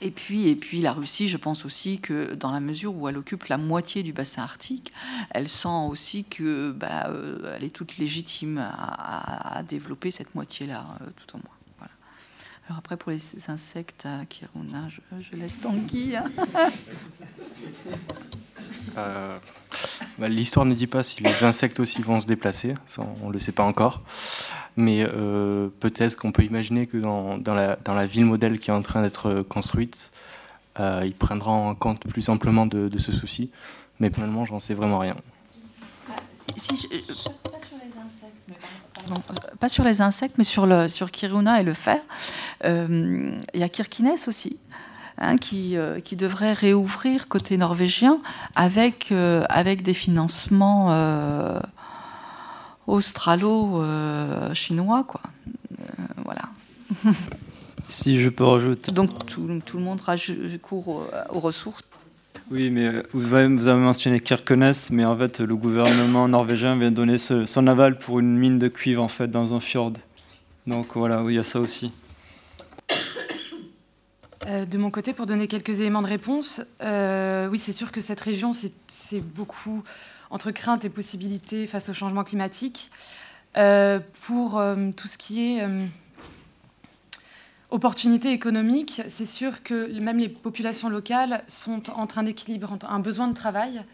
et 0.00 0.10
puis, 0.10 0.48
et 0.48 0.56
puis 0.56 0.80
la 0.80 0.92
Russie, 0.92 1.28
je 1.28 1.36
pense 1.36 1.64
aussi 1.64 2.00
que 2.00 2.34
dans 2.34 2.50
la 2.50 2.60
mesure 2.60 2.94
où 2.94 3.08
elle 3.08 3.18
occupe 3.18 3.44
la 3.46 3.58
moitié 3.58 4.02
du 4.02 4.12
bassin 4.12 4.42
arctique, 4.42 4.92
elle 5.30 5.48
sent 5.48 5.88
aussi 5.88 6.24
que 6.24 6.72
bah, 6.72 7.08
euh, 7.08 7.54
elle 7.56 7.64
est 7.64 7.70
toute 7.70 7.98
légitime 7.98 8.58
à, 8.58 9.62
développer 9.68 10.10
cette 10.10 10.34
moitié-là, 10.34 10.84
euh, 11.00 11.06
tout 11.16 11.36
au 11.36 11.38
moins. 11.38 11.54
Alors 12.66 12.78
après, 12.78 12.96
pour 12.96 13.12
les 13.12 13.20
insectes 13.48 14.06
à 14.06 14.24
Kiruna, 14.24 14.88
je, 14.88 15.00
je 15.20 15.36
laisse 15.36 15.60
Tanguy. 15.60 16.16
Hein. 16.16 16.24
Euh, 18.96 19.36
bah, 20.18 20.28
l'histoire 20.28 20.64
ne 20.66 20.74
dit 20.74 20.86
pas 20.86 21.02
si 21.02 21.22
les 21.22 21.42
insectes 21.42 21.80
aussi 21.80 22.00
vont 22.02 22.20
se 22.20 22.26
déplacer, 22.26 22.74
on 22.98 23.28
ne 23.28 23.32
le 23.32 23.38
sait 23.40 23.50
pas 23.50 23.64
encore. 23.64 24.02
Mais 24.76 25.04
euh, 25.04 25.68
peut-être 25.80 26.16
qu'on 26.16 26.32
peut 26.32 26.42
imaginer 26.42 26.86
que 26.86 26.96
dans, 26.96 27.38
la, 27.46 28.06
ville 28.06 28.24
modèle 28.24 28.58
qui 28.58 28.70
est 28.70 28.74
en 28.74 28.82
train 28.82 29.02
d'être 29.02 29.42
construite, 29.42 30.10
euh, 30.80 31.02
il 31.04 31.14
prendra 31.14 31.52
en 31.52 31.74
compte 31.74 32.00
plus 32.00 32.28
amplement 32.28 32.66
de, 32.66 32.98
ce 32.98 33.12
souci. 33.12 33.50
Mais 34.00 34.10
finalement, 34.12 34.44
j'en 34.44 34.58
sais 34.58 34.74
vraiment 34.74 34.98
rien. 34.98 35.16
pas 39.60 39.68
sur 39.68 39.84
les 39.84 40.00
insectes, 40.00 40.34
mais 40.38 40.44
sur, 40.44 40.66
le, 40.66 40.88
Kiruna 41.06 41.60
et 41.60 41.64
le 41.64 41.74
fer. 41.74 42.00
Il 42.64 43.38
y 43.54 43.62
a 43.62 43.68
Kirkines 43.68 44.16
aussi. 44.26 44.58
Hein, 45.16 45.36
qui, 45.38 45.76
euh, 45.76 46.00
devrait 46.12 46.54
réouvrir 46.54 47.28
côté 47.28 47.56
norvégien 47.56 48.18
avec, 48.56 49.12
euh, 49.12 49.44
des 49.76 49.94
financements 49.94 50.90
euh, 50.90 51.60
australo-chinois. 52.86 55.04
quoi. 55.04 55.20
voilà. 56.24 56.42
Si 57.88 58.20
je 58.20 58.28
peux 58.30 58.44
rajouter. 58.44 58.92
Donc 58.92 59.26
tout, 59.26 59.60
tout 59.64 59.76
le 59.76 59.84
monde 59.84 60.00
court 60.62 61.06
aux, 61.30 61.38
ressources. 61.38 61.82
Oui, 62.50 62.70
mais 62.70 62.90
vous 63.12 63.34
avez, 63.34 63.54
vous 63.54 63.68
avez 63.68 63.80
mentionné 63.80 64.20
Kirkenes, 64.20 64.72
mais 64.90 65.04
en 65.04 65.16
fait, 65.16 65.40
le 65.40 65.54
gouvernement 65.54 66.26
norvégien 66.26 66.76
vient 66.76 66.90
donner 66.90 67.18
son 67.18 67.66
aval 67.66 67.98
pour 67.98 68.20
une 68.20 68.36
mine 68.36 68.58
de 68.58 68.68
cuivre 68.68 69.02
en 69.02 69.08
fait 69.08 69.28
dans 69.28 69.54
un 69.54 69.60
fjord. 69.60 69.92
Donc 70.66 70.88
voilà, 70.94 71.22
oui, 71.22 71.34
il 71.34 71.36
y 71.36 71.38
a 71.38 71.42
ça 71.42 71.60
aussi. 71.60 71.92
Euh, 74.46 74.66
de 74.66 74.78
mon 74.78 74.90
côté, 74.90 75.12
pour 75.12 75.26
donner 75.26 75.46
quelques 75.46 75.80
éléments 75.80 76.02
de 76.02 76.06
réponse, 76.06 76.62
euh, 76.82 77.48
oui, 77.48 77.58
c'est 77.58 77.72
sûr 77.72 77.92
que 77.92 78.00
cette 78.00 78.20
région, 78.20 78.52
c'est 78.52 79.20
beaucoup 79.20 79.82
entre 80.34 80.50
crainte 80.50 80.84
et 80.84 80.90
possibilités 80.90 81.66
face 81.66 81.88
au 81.88 81.94
changement 81.94 82.24
climatique. 82.24 82.90
Euh, 83.56 84.00
pour 84.26 84.60
tout 84.96 85.06
ce 85.06 85.16
qui 85.16 85.46
est 85.46 85.64
opportunités 87.70 88.32
économiques, 88.32 89.02
c'est 89.08 89.26
sûr 89.26 89.62
que 89.62 89.98
même 90.00 90.18
les 90.18 90.28
populations 90.28 90.88
locales 90.88 91.44
sont 91.46 91.88
en 91.90 92.06
train 92.06 92.24
d'équilibrer 92.24 92.72
entre 92.72 92.90
un 92.90 92.98
besoin 92.98 93.28
de 93.28 93.34
travail 93.34 93.84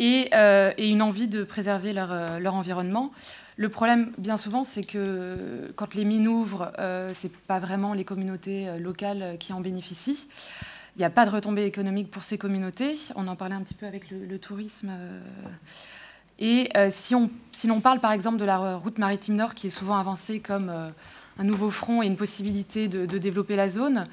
et, 0.00 0.30
une 0.78 1.02
envie 1.02 1.28
de 1.28 1.44
préserver 1.44 1.92
leur, 1.92 2.54
environnement. 2.54 3.12
Le 3.56 3.68
problème, 3.68 4.12
bien 4.16 4.38
souvent, 4.38 4.64
c'est 4.64 4.82
que 4.82 5.70
quand 5.76 5.94
les 5.94 6.06
mines 6.06 6.28
ouvrent, 6.28 6.72
euh, 6.78 7.12
ce 7.12 7.26
n'est 7.26 7.32
pas 7.46 7.58
vraiment 7.58 7.92
les 7.92 8.04
communautés 8.04 8.66
euh, 8.68 8.78
locales 8.78 9.36
qui 9.38 9.52
en 9.52 9.60
bénéficient. 9.60 10.26
Il 10.96 10.98
n'y 10.98 11.04
a 11.04 11.10
pas 11.10 11.24
de 11.24 11.30
retombées 11.30 11.64
économiques 11.64 12.10
pour 12.10 12.24
ces 12.24 12.38
communautés. 12.38 12.96
On 13.14 13.28
en 13.28 13.36
parlait 13.36 13.54
un 13.54 13.62
petit 13.62 13.74
peu 13.74 13.86
avec 13.86 14.10
le, 14.10 14.38
tourisme. 14.38 14.90
Et 16.38 16.70
si, 16.90 17.14
on, 17.14 17.30
si 17.52 17.68
l'on 17.68 17.80
parle 17.80 18.00
par 18.00 18.12
exemple 18.12 18.38
de 18.38 18.44
la 18.44 18.76
route 18.76 18.98
maritime 18.98 19.36
nord, 19.36 19.54
qui 19.54 19.68
est 19.68 19.70
souvent 19.70 19.96
avancée 19.96 20.40
comme 20.40 20.68
un 21.38 21.44
nouveau 21.44 21.70
front 21.70 22.02
et 22.02 22.06
une 22.06 22.16
possibilité 22.16 22.88
de 22.88 23.18
développer 23.18 23.56
la 23.56 23.68
zone, 23.68 24.06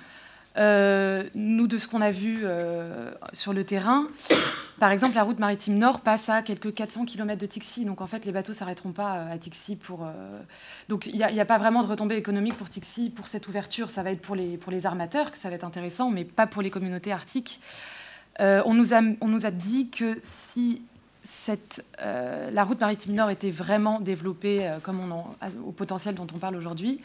euh, 0.57 1.23
nous, 1.35 1.67
de 1.67 1.77
ce 1.77 1.87
qu'on 1.87 2.01
a 2.01 2.09
vu 2.09 2.39
euh, 2.41 3.11
sur 3.31 3.53
le 3.53 3.63
terrain, 3.63 4.07
par 4.79 4.91
exemple, 4.91 5.15
la 5.15 5.23
route 5.23 5.39
maritime 5.39 5.77
nord 5.77 6.01
passe 6.01 6.29
à 6.29 6.41
quelques 6.41 6.73
400 6.73 7.05
km 7.05 7.39
de 7.39 7.45
Tixi. 7.45 7.85
Donc, 7.85 8.01
en 8.01 8.07
fait, 8.07 8.25
les 8.25 8.31
bateaux 8.31 8.53
s'arrêteront 8.53 8.91
pas 8.91 9.17
euh, 9.17 9.33
à 9.33 9.37
Tixi 9.37 9.75
pour. 9.75 10.07
Donc, 10.89 11.05
il 11.05 11.15
n'y 11.15 11.39
a, 11.39 11.45
pas 11.45 11.57
vraiment 11.57 11.83
de 11.83 11.87
retombée 11.87 12.15
économique 12.15 12.55
pour 12.55 12.69
Tixi 12.69 13.09
pour 13.09 13.27
cette 13.27 13.47
ouverture. 13.47 13.91
Ça 13.91 14.01
va 14.03 14.11
être 14.11 14.21
pour 14.21 14.35
les, 14.35 14.57
pour 14.57 14.71
les 14.71 14.85
armateurs 14.85 15.31
que 15.31 15.37
ça 15.37 15.49
va 15.49 15.55
être 15.55 15.63
intéressant, 15.63 16.09
mais 16.09 16.23
pas 16.23 16.47
pour 16.47 16.61
les 16.61 16.69
communautés 16.71 17.11
arctiques. 17.11 17.59
on, 18.39 18.73
nous 18.73 18.93
a, 18.93 19.01
on 19.21 19.27
nous 19.27 19.45
a 19.45 19.51
dit 19.51 19.89
que 19.89 20.17
si 20.23 20.81
cette, 21.21 21.85
la 21.99 22.63
route 22.63 22.79
maritime 22.79 23.13
nord 23.13 23.29
était 23.29 23.51
vraiment 23.51 23.99
développée 23.99 24.71
comme 24.83 25.13
au 25.65 25.71
potentiel 25.71 26.15
dont 26.15 26.27
on 26.33 26.37
parle 26.39 26.55
aujourd'hui, 26.55 27.01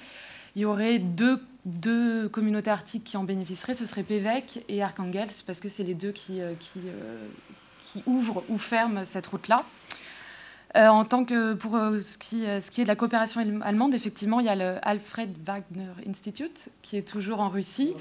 il 0.54 0.62
y 0.62 0.64
aurait 0.64 0.98
deux, 0.98 1.40
deux, 1.64 2.28
communautés 2.28 2.70
arctiques 2.70 3.04
qui 3.04 3.16
en 3.16 3.24
bénéficieraient, 3.24 3.74
ce 3.74 3.86
serait 3.86 4.02
Pévec 4.02 4.64
et 4.68 4.82
Arkhangelsk, 4.82 5.44
parce 5.46 5.60
que 5.60 5.68
c'est 5.68 5.84
les 5.84 5.94
deux 5.94 6.12
qui, 6.12 6.40
euh, 6.40 6.54
qui, 6.58 6.80
euh, 6.86 7.26
qui 7.82 8.02
ouvrent 8.06 8.44
ou 8.48 8.58
ferment 8.58 9.04
cette 9.04 9.26
route-là. 9.26 9.64
Euh, 10.74 10.88
en 10.88 11.04
tant 11.04 11.24
que 11.24 11.52
pour 11.52 11.76
euh, 11.76 12.00
ce, 12.00 12.16
qui, 12.16 12.46
euh, 12.46 12.62
ce, 12.62 12.70
qui, 12.70 12.80
est 12.80 12.84
de 12.84 12.88
la 12.88 12.96
coopération 12.96 13.42
allemande, 13.62 13.94
effectivement, 13.94 14.40
il 14.40 14.46
y 14.46 14.48
a 14.48 14.56
le 14.56 14.76
Alfred 14.80 15.30
Wagner 15.44 15.90
Institute 16.08 16.70
qui 16.80 16.96
est 16.96 17.06
toujours 17.06 17.40
en 17.40 17.50
Russie. 17.50 17.94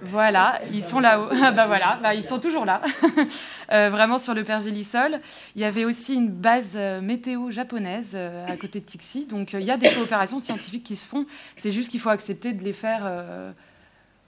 Voilà, 0.00 0.60
ils 0.72 0.82
sont 0.82 0.98
là-haut. 0.98 1.28
bah 1.54 1.66
voilà, 1.66 2.00
bah, 2.02 2.14
ils 2.14 2.24
sont 2.24 2.40
toujours 2.40 2.64
là, 2.64 2.80
vraiment 3.70 4.18
sur 4.18 4.34
le 4.34 4.42
pergélisol. 4.42 5.20
Il 5.54 5.62
y 5.62 5.64
avait 5.64 5.84
aussi 5.84 6.14
une 6.14 6.28
base 6.28 6.76
météo 7.02 7.52
japonaise 7.52 8.16
à 8.16 8.56
côté 8.56 8.80
de 8.80 8.84
Tixi. 8.84 9.26
Donc 9.26 9.52
il 9.52 9.62
y 9.62 9.70
a 9.70 9.76
des 9.76 9.90
coopérations 9.90 10.40
scientifiques 10.40 10.84
qui 10.84 10.96
se 10.96 11.06
font. 11.06 11.26
C'est 11.56 11.70
juste 11.70 11.90
qu'il 11.90 12.00
faut 12.00 12.10
accepter 12.10 12.52
de 12.52 12.64
les 12.64 12.72
faire 12.72 13.02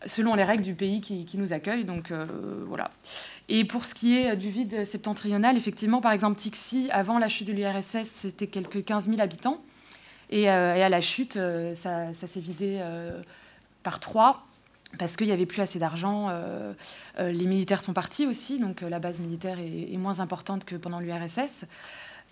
selon 0.07 0.35
les 0.35 0.45
règles 0.45 0.63
du 0.63 0.75
pays 0.75 1.01
qui, 1.01 1.37
nous 1.39 1.53
accueille. 1.53 1.85
Donc 1.85 2.13
voilà. 2.67 2.91
Et 3.49 3.65
pour 3.65 3.85
ce 3.85 3.95
qui 3.95 4.17
est 4.17 4.37
du 4.37 4.51
vide 4.51 4.85
septentrional, 4.85 5.57
effectivement, 5.57 6.01
par 6.01 6.13
exemple, 6.13 6.39
Tixi, 6.39 6.89
avant 6.91 7.19
la 7.19 7.29
chute 7.29 7.47
de 7.47 7.53
l'URSS, 7.53 8.05
c'était 8.05 8.47
quelques 8.47 8.85
15 8.85 9.09
000 9.09 9.21
habitants. 9.21 9.61
Et, 10.31 10.51
euh, 10.51 10.85
à 10.85 10.89
la 10.89 11.01
chute, 11.01 11.37
euh, 11.37 11.75
ça, 11.75 12.13
s'est 12.13 12.41
vidé 12.41 12.79
euh, 12.81 13.21
par 13.83 14.01
trois 14.01 14.47
parce 14.99 15.17
qu'il 15.17 15.27
n'y 15.27 15.33
avait 15.33 15.47
plus 15.47 15.61
assez 15.61 15.81
d'argent. 15.81 16.31
les 17.19 17.47
militaires 17.47 17.81
sont 17.81 17.93
partis 17.93 18.27
aussi, 18.29 18.61
donc 18.61 18.81
la 18.81 19.01
base 19.01 19.19
militaire 19.19 19.59
est, 19.59 19.97
moins 19.97 20.21
importante 20.21 20.65
que 20.65 20.77
pendant 20.77 21.01
l'URSS. 21.01 21.65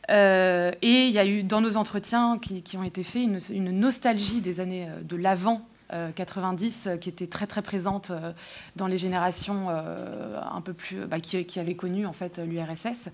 et 0.09 0.77
il 0.82 1.11
y 1.11 1.19
a 1.19 1.27
eu 1.27 1.43
dans 1.43 1.61
nos 1.61 1.77
entretiens 1.77 2.39
qui, 2.39 2.77
ont 2.77 2.85
été 2.85 3.03
faits 3.03 3.24
une, 3.24 3.40
une, 3.51 3.81
nostalgie 3.81 4.40
des 4.40 4.61
années 4.61 4.89
de 5.03 5.16
l'avant 5.16 5.66
90 6.14 6.86
euh, 6.86 6.97
qui 6.97 7.09
était 7.09 7.27
très 7.27 7.47
très 7.47 7.62
présente 7.62 8.10
euh, 8.10 8.32
dans 8.77 8.86
les 8.86 8.98
générations 8.98 9.66
euh, 9.69 10.40
un 10.40 10.60
peu 10.60 10.73
plus 10.73 11.06
bah, 11.06 11.20
qui, 11.20 11.44
qui, 11.44 11.60
avaient 11.60 11.74
connu 11.74 12.06
en 12.06 12.12
fait 12.12 12.39
l'URSS 12.39 13.09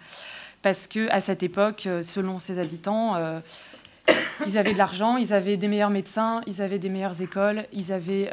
parce 0.62 0.86
que 0.86 1.10
à 1.10 1.20
cette 1.20 1.42
époque 1.42 1.88
selon 2.02 2.40
ses 2.40 2.58
habitants 2.58 3.14
ils 4.46 4.58
avaient 4.58 4.72
de 4.72 4.78
l'argent, 4.78 5.16
ils 5.16 5.32
avaient 5.32 5.56
des 5.56 5.68
meilleurs 5.68 5.90
médecins, 5.90 6.40
ils 6.46 6.62
avaient 6.62 6.78
des 6.78 6.88
meilleures 6.88 7.20
écoles, 7.20 7.66
ils 7.72 7.92
avaient 7.92 8.30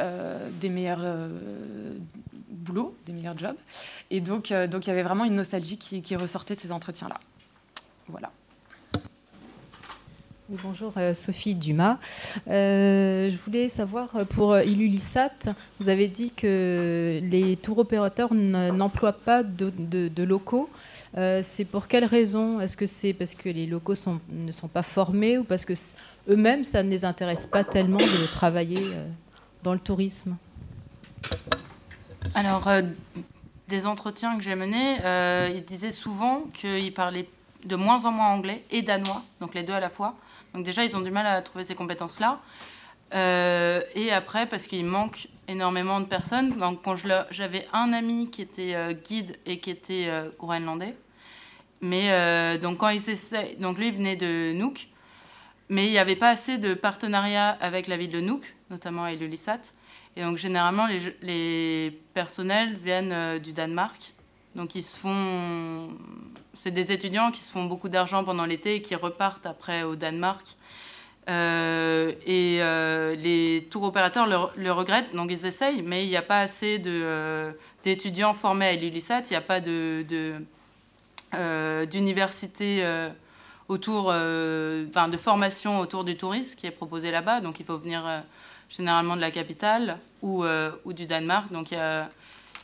des 0.59 0.69
meilleurs 0.69 1.05
boulots, 2.49 2.95
des 3.05 3.13
meilleurs 3.13 3.37
jobs. 3.37 3.57
Et 4.09 4.21
donc, 4.21 4.51
donc 4.71 4.87
il 4.87 4.89
y 4.89 4.91
avait 4.91 5.03
vraiment 5.03 5.25
une 5.25 5.35
nostalgie 5.35 5.77
qui, 5.77 6.01
qui 6.01 6.15
ressortait 6.15 6.55
de 6.55 6.61
ces 6.61 6.71
entretiens-là. 6.71 7.19
Voilà 8.07 8.31
bonjour 10.49 10.93
euh, 10.97 11.13
Sophie 11.13 11.55
Dumas. 11.55 11.97
Euh, 12.47 13.29
je 13.29 13.37
voulais 13.37 13.69
savoir 13.69 14.15
euh, 14.15 14.25
pour 14.25 14.57
Illulisat, 14.57 15.31
vous 15.79 15.89
avez 15.89 16.07
dit 16.07 16.31
que 16.31 17.19
les 17.23 17.55
tours 17.57 17.79
opérateurs 17.79 18.33
n'emploient 18.33 19.13
pas 19.13 19.43
de, 19.43 20.23
locaux. 20.23 20.69
c'est 21.15 21.65
pour 21.65 21.87
quelle 21.87 22.05
raison? 22.05 22.59
Est-ce 22.59 22.77
que 22.77 22.85
c'est 22.85 23.13
parce 23.13 23.35
que 23.35 23.49
les 23.49 23.65
locaux 23.65 23.95
ne 24.29 24.51
sont 24.51 24.67
pas 24.67 24.83
formés 24.83 25.37
ou 25.37 25.43
parce 25.43 25.65
que 25.65 25.73
eux-mêmes 26.29 26.63
ça 26.63 26.83
ne 26.83 26.89
les 26.89 27.05
intéresse 27.05 27.47
pas 27.47 27.63
tellement 27.63 27.97
de 27.97 28.31
travailler 28.31 28.81
dans 29.63 29.73
le 29.73 29.79
tourisme? 29.79 30.37
Alors, 32.33 32.69
des 33.67 33.85
entretiens 33.85 34.37
que 34.37 34.43
j'ai 34.43 34.55
menés, 34.55 34.97
ils 35.55 35.65
disaient 35.65 35.91
souvent 35.91 36.43
qu'ils 36.53 36.93
parlaient 36.93 37.27
de 37.63 37.75
moins 37.75 38.05
en 38.05 38.11
moins 38.11 38.29
anglais 38.29 38.63
et 38.71 38.81
danois, 38.81 39.23
donc 39.41 39.55
les 39.55 39.63
deux 39.63 39.73
à 39.73 39.79
la 39.79 39.89
fois. 39.89 40.15
Donc 40.55 40.63
déjà, 40.63 40.85
ils 40.85 40.95
ont 40.95 41.01
du 41.01 41.11
mal 41.11 41.27
à 41.27 41.41
trouver 41.41 41.65
ces 41.65 41.75
compétences-là. 41.75 42.39
Euh, 43.13 43.81
et 43.93 44.11
après, 44.11 44.47
parce 44.47 44.67
qu'il 44.67 44.85
manque 44.85 45.27
énormément 45.49 45.99
de 45.99 46.05
personnes. 46.05 46.57
Donc 46.57 46.81
quand 46.81 46.95
j'avais 46.95 47.67
un 47.73 47.91
ami 47.91 48.29
qui 48.31 48.41
était 48.41 48.73
euh, 48.73 48.93
guide 48.93 49.37
et 49.45 49.59
qui 49.59 49.69
était 49.69 50.05
euh, 50.07 50.29
groenlandais. 50.39 50.95
Mais 51.81 52.57
donc 52.57 52.79
quand 52.79 52.89
ils 52.89 53.09
essaient, 53.09 53.57
donc 53.59 53.77
lui 53.77 53.89
il 53.89 53.93
venait 53.93 54.15
de 54.15 54.53
Nuuk, 54.53 54.87
mais 55.69 55.85
il 55.85 55.91
n'y 55.91 55.99
avait 55.99 56.15
pas 56.15 56.29
assez 56.29 56.57
de 56.57 56.73
partenariat 56.73 57.49
avec 57.49 57.85
la 57.87 57.97
ville 57.97 58.09
de 58.09 58.21
Nuuk, 58.21 58.55
notamment 58.71 59.03
avec 59.03 59.19
le 59.19 59.27
LISAT. 59.27 59.59
Et 60.15 60.23
donc 60.23 60.37
généralement 60.37 60.87
les 61.21 62.01
personnels 62.15 62.75
viennent 62.75 63.37
du 63.39 63.53
Danemark. 63.53 64.13
Donc 64.55 64.73
ils 64.73 64.81
se 64.83 64.97
font 64.97 65.89
c'est 66.55 66.71
des 66.71 66.91
étudiants 66.91 67.31
qui 67.31 67.41
se 67.41 67.51
font 67.51 67.65
beaucoup 67.65 67.89
d'argent 67.89 68.23
pendant 68.23 68.45
l'été 68.45 68.75
et 68.75 68.81
qui 68.81 68.95
repartent 68.95 69.45
après 69.45 69.83
au 69.83 69.95
Danemark. 69.95 70.55
Euh, 71.27 72.13
et 72.27 72.59
euh, 72.61 73.15
les 73.15 73.67
tours 73.71 73.83
opérateurs 73.83 74.27
le, 74.27 74.71
regrettent, 74.71 75.15
donc 75.15 75.31
ils 75.31 75.45
essayent, 75.45 75.81
mais 75.81 76.05
il 76.05 76.09
n'y 76.09 76.17
a 76.17 76.21
pas 76.21 76.41
assez 76.41 76.79
euh, 76.85 77.51
d'étudiants 77.83 78.35
formés 78.35 78.67
à 78.67 78.75
l'ULISAT, 78.75 79.21
il 79.25 79.31
n'y 79.31 79.35
a 79.35 79.41
pas 79.41 79.59
d'université 81.87 82.83
de, 82.83 83.09
autour, 83.67 84.11
de 84.13 85.17
formation 85.17 85.79
autour 85.79 86.03
du 86.03 86.15
tourisme 86.15 86.59
qui 86.59 86.67
est 86.67 86.71
proposée 86.71 87.09
là-bas, 87.09 87.41
donc 87.41 87.59
il 87.59 87.65
faut 87.65 87.79
venir 87.79 88.03
généralement 88.69 89.15
de 89.15 89.21
la 89.21 89.31
capitale 89.31 89.97
ou, 90.21 90.45
ou 90.85 90.93
du 90.93 91.07
Danemark. 91.07 91.51
Donc 91.51 91.71
il 91.71 91.75
y 91.75 91.77
a 91.77 92.11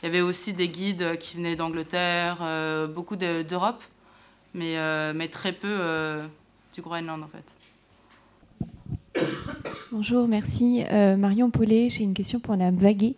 il 0.02 0.06
y 0.06 0.08
avait 0.08 0.20
aussi 0.20 0.52
des 0.52 0.68
guides 0.68 1.16
qui 1.18 1.36
venaient 1.36 1.54
d'Angleterre, 1.54 2.38
euh, 2.42 2.88
beaucoup 2.88 3.14
d'Europe, 3.14 3.84
mais, 4.52 4.76
euh, 4.76 5.12
mais 5.14 5.28
très 5.28 5.52
peu 5.52 5.68
euh, 5.68 6.26
du 6.74 6.82
Groenland 6.82 7.22
en 7.22 7.28
fait. 7.28 9.22
Bonjour, 9.92 10.26
merci. 10.26 10.82
Marion 10.90 11.50
Paulet, 11.50 11.90
j'ai 11.90 12.02
une 12.02 12.14
question 12.14 12.40
pour 12.40 12.56
Mme 12.56 12.76
Vaguet. 12.76 13.14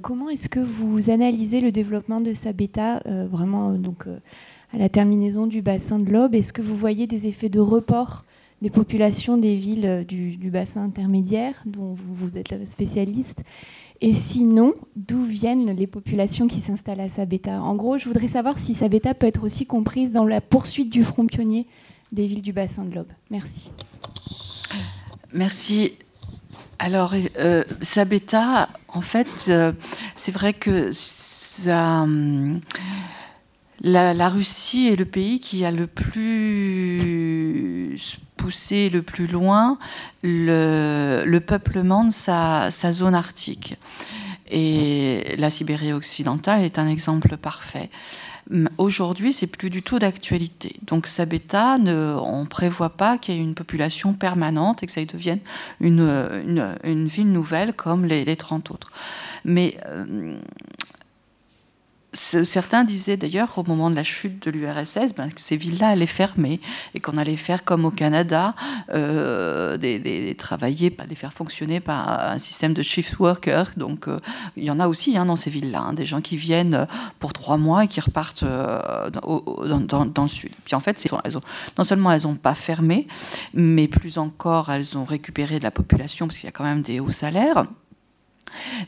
comment 0.00 0.30
est-ce 0.30 0.48
que 0.48 0.60
vous 0.60 1.10
analysez 1.10 1.60
le 1.60 1.72
développement 1.72 2.20
de 2.20 2.32
sa 2.32 2.52
bêta, 2.52 3.02
vraiment 3.28 3.72
donc, 3.72 4.06
à 4.72 4.78
la 4.78 4.88
terminaison 4.88 5.48
du 5.48 5.62
bassin 5.62 5.98
de 5.98 6.08
l'Aube? 6.08 6.36
Est-ce 6.36 6.52
que 6.52 6.62
vous 6.62 6.76
voyez 6.76 7.08
des 7.08 7.26
effets 7.26 7.48
de 7.48 7.58
report 7.58 8.24
des 8.62 8.70
populations 8.70 9.36
des 9.36 9.56
villes 9.56 10.04
du, 10.06 10.36
du 10.36 10.50
bassin 10.50 10.84
intermédiaire, 10.84 11.54
dont 11.66 11.94
vous, 11.94 12.14
vous 12.14 12.38
êtes 12.38 12.50
la 12.50 12.64
spécialiste? 12.64 13.42
Et 14.02 14.14
sinon, 14.14 14.74
d'où 14.96 15.22
viennent 15.24 15.70
les 15.76 15.86
populations 15.86 16.48
qui 16.48 16.60
s'installent 16.60 17.00
à 17.00 17.08
Sabeta 17.08 17.60
En 17.60 17.74
gros, 17.74 17.98
je 17.98 18.06
voudrais 18.06 18.28
savoir 18.28 18.58
si 18.58 18.72
Sabeta 18.72 19.12
peut 19.12 19.26
être 19.26 19.44
aussi 19.44 19.66
comprise 19.66 20.12
dans 20.12 20.24
la 20.24 20.40
poursuite 20.40 20.90
du 20.90 21.04
front 21.04 21.26
pionnier 21.26 21.66
des 22.10 22.26
villes 22.26 22.42
du 22.42 22.52
bassin 22.52 22.84
de 22.84 22.94
l'Aube. 22.94 23.12
Merci. 23.30 23.72
Merci. 25.32 25.92
Alors, 26.78 27.14
euh, 27.38 27.62
Sabeta, 27.82 28.70
en 28.88 29.02
fait, 29.02 29.28
euh, 29.48 29.72
c'est 30.16 30.32
vrai 30.32 30.54
que 30.54 30.90
ça, 30.92 32.06
la, 33.82 34.28
Russie 34.28 34.88
est 34.88 34.96
le 34.96 35.04
pays 35.04 35.40
qui 35.40 35.64
a 35.64 35.70
le 35.70 35.86
plus 35.86 37.20
poussé 38.36 38.88
le 38.88 39.02
plus 39.02 39.26
loin 39.26 39.78
le, 40.22 41.38
peuplement 41.38 42.04
de 42.04 42.12
sa, 42.12 42.70
zone 42.70 43.14
arctique. 43.14 43.76
Et 44.50 45.36
la 45.38 45.50
Sibérie 45.50 45.92
occidentale 45.92 46.62
est 46.62 46.78
un 46.78 46.88
exemple 46.88 47.36
parfait. 47.36 47.90
Aujourd'hui, 48.78 49.32
c'est 49.32 49.46
plus 49.46 49.70
du 49.70 49.82
tout 49.82 50.00
d'actualité. 50.00 50.74
Donc, 50.82 51.06
Sabeta, 51.06 51.76
on 51.76 52.40
ne 52.40 52.46
prévoit 52.46 52.90
pas 52.90 53.16
qu'il 53.16 53.36
y 53.36 53.38
ait 53.38 53.42
une 53.42 53.54
population 53.54 54.12
permanente 54.12 54.82
et 54.82 54.86
que 54.86 54.92
ça 54.92 55.04
devienne 55.04 55.38
une, 55.78 56.74
une, 56.82 57.06
ville 57.06 57.30
nouvelle 57.30 57.74
comme 57.74 58.04
les, 58.06 58.24
les 58.24 58.34
30 58.34 58.72
autres. 58.72 58.90
Mais 59.44 59.76
euh, 59.86 60.36
certains 62.12 62.84
disaient 62.84 63.16
d'ailleurs 63.16 63.56
au 63.56 63.62
moment 63.64 63.90
de 63.90 63.94
la 63.94 64.02
chute 64.02 64.42
de 64.44 64.50
l'URSS 64.50 65.14
ben, 65.16 65.30
que 65.30 65.40
ces 65.40 65.56
villes-là 65.56 65.88
allaient 65.88 66.06
fermer 66.06 66.60
et 66.94 67.00
qu'on 67.00 67.16
allait 67.16 67.36
faire 67.36 67.64
comme 67.64 67.84
au 67.84 67.90
Canada, 67.90 68.54
euh, 68.92 69.76
travailler, 70.36 70.96
les 71.08 71.14
faire 71.14 71.32
fonctionner 71.32 71.80
par 71.80 72.30
un 72.30 72.38
système 72.38 72.72
de 72.72 72.82
shift 72.82 73.18
worker. 73.18 73.70
Donc 73.76 74.08
euh, 74.08 74.18
il 74.56 74.64
y 74.64 74.70
en 74.70 74.80
a 74.80 74.88
aussi 74.88 75.16
hein, 75.16 75.26
dans 75.26 75.36
ces 75.36 75.50
villes-là, 75.50 75.80
hein, 75.80 75.92
des 75.92 76.06
gens 76.06 76.20
qui 76.20 76.36
viennent 76.36 76.86
pour 77.18 77.32
trois 77.32 77.56
mois 77.56 77.84
et 77.84 77.88
qui 77.88 78.00
repartent 78.00 78.42
euh, 78.42 79.10
dans, 79.10 80.22
le 80.22 80.28
sud. 80.28 80.50
Puis 80.64 80.74
en 80.74 80.80
fait, 80.80 81.02
non 81.78 81.84
seulement 81.84 82.12
elles 82.12 82.22
n'ont 82.22 82.34
pas 82.34 82.54
fermé, 82.54 83.06
mais 83.54 83.86
plus 83.86 84.18
encore, 84.18 84.70
elles 84.70 84.98
ont 84.98 85.04
récupéré 85.04 85.58
de 85.58 85.64
la 85.64 85.70
population 85.70 86.26
parce 86.26 86.38
qu'il 86.38 86.46
y 86.46 86.48
a 86.48 86.52
quand 86.52 86.64
même 86.64 86.82
des 86.82 87.00
hauts 87.00 87.10
salaires. 87.10 87.66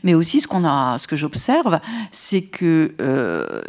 Mais 0.03 0.13
aussi, 0.13 0.41
ce, 0.41 0.47
a, 0.65 0.97
ce 0.97 1.07
que 1.07 1.15
j'observe, 1.15 1.79
c'est 2.11 2.41
que 2.41 2.93
euh, 3.01 3.61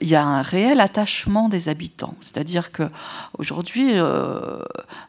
y 0.00 0.14
a 0.14 0.24
un 0.24 0.42
réel 0.42 0.80
attachement 0.80 1.48
des 1.48 1.68
habitants. 1.68 2.14
C'est-à-dire 2.20 2.72
que 2.72 2.84
aujourd'hui, 3.38 3.90
euh, 3.94 4.58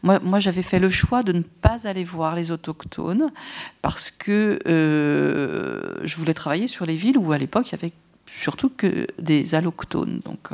moi, 0.04 0.40
j'avais 0.40 0.62
fait 0.62 0.80
le 0.80 0.90
choix 0.90 1.24
de 1.24 1.32
ne 1.32 1.42
pas 1.42 1.88
aller 1.88 2.04
voir 2.04 2.36
les 2.36 2.52
autochtones 2.52 3.32
parce 3.82 4.12
que 4.12 4.60
euh, 4.68 5.96
je 6.04 6.16
voulais 6.18 6.34
travailler 6.34 6.68
sur 6.68 6.86
les 6.86 6.96
villes 6.96 7.18
où 7.18 7.32
à 7.32 7.38
l'époque 7.38 7.70
il 7.70 7.72
y 7.74 7.76
avait 7.76 7.94
surtout 8.26 8.70
que 8.70 9.08
des 9.20 9.56
allochtones. 9.56 10.20
Donc 10.26 10.50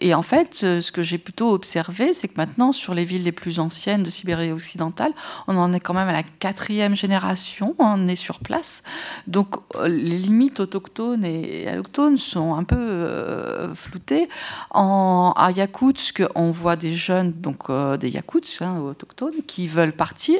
et 0.00 0.14
en 0.14 0.22
fait, 0.22 0.60
euh, 0.62 0.80
ce 0.80 0.92
que 0.92 1.02
j'ai 1.02 1.18
plutôt 1.18 1.52
observé, 1.52 2.12
c'est 2.12 2.28
que 2.28 2.34
maintenant, 2.36 2.72
sur 2.72 2.94
les 2.94 3.04
villes 3.04 3.24
les 3.24 3.32
plus 3.32 3.58
anciennes 3.58 4.02
de 4.02 4.10
Sibérie 4.10 4.52
occidentale, 4.52 5.12
on 5.46 5.56
en 5.56 5.72
est 5.72 5.80
quand 5.80 5.94
même 5.94 6.08
à 6.08 6.12
la 6.12 6.22
quatrième 6.22 6.94
génération, 6.94 7.74
on 7.78 8.06
est 8.06 8.16
sur 8.16 8.40
place. 8.40 8.82
Donc, 9.26 9.56
euh, 9.76 9.88
les 9.88 10.18
limites 10.18 10.60
autochtones 10.60 11.24
et 11.24 11.68
allochtones 11.68 12.16
sont 12.16 12.54
un 12.54 12.64
peu 12.64 12.76
euh, 12.76 13.74
floutées. 13.74 14.28
En, 14.70 15.32
à 15.36 15.50
Yakoutsk, 15.50 16.22
on 16.34 16.50
voit 16.50 16.76
des 16.76 16.94
jeunes, 16.94 17.32
donc 17.32 17.70
des 17.98 18.10
Yakoutsk, 18.10 18.62
hein, 18.62 18.80
autochtones, 18.80 19.42
qui 19.46 19.66
veulent 19.66 19.92
partir 19.92 20.38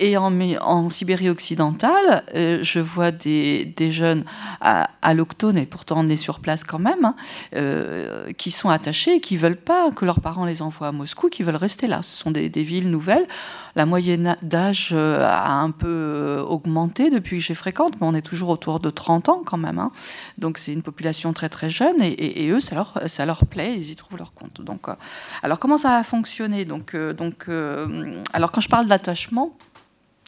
et 0.00 0.16
en, 0.16 0.90
Sibérie 0.90 1.28
occidentale, 1.28 2.24
euh, 2.34 2.60
je 2.62 2.80
vois 2.80 3.10
des, 3.10 3.74
jeunes 3.90 4.24
allochtones, 5.02 5.58
et 5.58 5.66
pourtant 5.66 5.96
on 5.98 6.08
est 6.08 6.16
sur 6.16 6.40
place 6.40 6.64
quand 6.64 6.78
même, 6.78 7.04
hein, 7.04 7.14
euh, 7.54 8.32
qui 8.32 8.50
sont 8.50 8.70
attachés, 8.70 9.20
qui 9.20 9.36
veulent 9.36 9.56
pas 9.56 9.90
que 9.90 10.06
leurs 10.06 10.20
parents 10.20 10.46
les 10.46 10.62
envoient 10.62 10.88
à 10.88 10.92
Moscou, 10.92 11.28
qui 11.28 11.42
veulent 11.42 11.56
rester 11.56 11.86
là. 11.86 12.00
Ce 12.02 12.16
sont 12.16 12.30
des, 12.30 12.48
villes 12.48 12.90
nouvelles. 12.90 13.26
La 13.76 13.86
moyenne 13.86 14.36
d'âge 14.42 14.90
euh, 14.92 15.24
a 15.26 15.52
un 15.52 15.70
peu 15.70 16.42
augmenté 16.48 17.10
depuis 17.10 17.38
que 17.38 17.44
j'ai 17.44 17.54
fréquente, 17.54 17.92
mais 18.00 18.06
on 18.06 18.14
est 18.14 18.22
toujours 18.22 18.48
autour 18.48 18.80
de 18.80 18.90
30 18.90 19.28
ans 19.28 19.42
quand 19.44 19.58
même. 19.58 19.78
Hein. 19.78 19.92
Donc 20.38 20.58
c'est 20.58 20.72
une 20.72 20.82
population 20.82 21.32
très 21.32 21.50
très 21.50 21.68
jeune, 21.68 22.00
et, 22.00 22.44
et, 22.44 22.48
eux, 22.48 22.60
ça 22.60 22.74
leur, 22.74 22.94
ça 23.06 23.26
leur 23.26 23.44
plaît, 23.44 23.74
ils 23.76 23.90
y 23.90 23.96
trouvent 23.96 24.18
leur 24.18 24.32
compte. 24.32 24.62
Donc, 24.62 24.86
alors 25.42 25.58
comment 25.58 25.76
ça 25.76 25.96
a 25.96 26.02
fonctionné? 26.02 26.64
Donc, 26.64 26.96
donc, 26.96 27.46
Alors 28.32 28.50
quand 28.50 28.62
je 28.62 28.68
parle 28.68 28.86
d'attachement, 28.86 29.56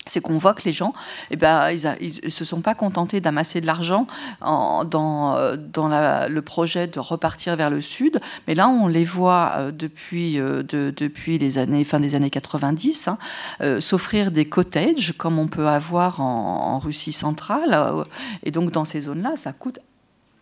c'est 0.07 0.21
qu'on 0.21 0.39
voit 0.39 0.55
que 0.55 0.63
les 0.65 0.73
gens, 0.73 0.93
eh 1.31 1.37
ben, 1.37 1.71
ils, 1.71 2.21
ne 2.25 2.31
se 2.31 2.45
sont 2.45 2.61
pas 2.61 2.75
contentés 2.75 3.21
d'amasser 3.21 3.61
de 3.61 3.67
l'argent 3.67 4.07
dans, 4.41 4.85
dans 4.85 6.27
le 6.29 6.41
projet 6.41 6.87
de 6.87 6.99
repartir 6.99 7.57
vers 7.57 7.71
le 7.71 7.81
sud, 7.81 8.21
mais 8.47 8.55
là 8.55 8.69
on 8.69 8.89
les 8.89 9.05
voit 9.05 9.53
euh, 9.57 9.71
depuis, 9.71 10.41
euh, 10.41 10.63
depuis 10.63 11.39
les 11.39 11.59
années, 11.59 11.85
fin 11.85 12.01
des 12.01 12.15
années 12.15 12.31
90 12.31 13.09
hein, 13.09 13.19
euh, 13.61 13.81
s'offrir 13.81 14.31
des 14.31 14.45
cottages 14.45 15.15
comme 15.17 15.39
on 15.39 15.47
peut 15.47 15.69
avoir 15.69 16.21
en 16.21 16.79
Russie 16.79 17.13
centrale, 17.13 18.05
et 18.43 18.51
donc 18.51 18.71
dans 18.71 18.85
ces 18.85 19.03
zones-là, 19.03 19.35
ça 19.37 19.53
coûte 19.53 19.79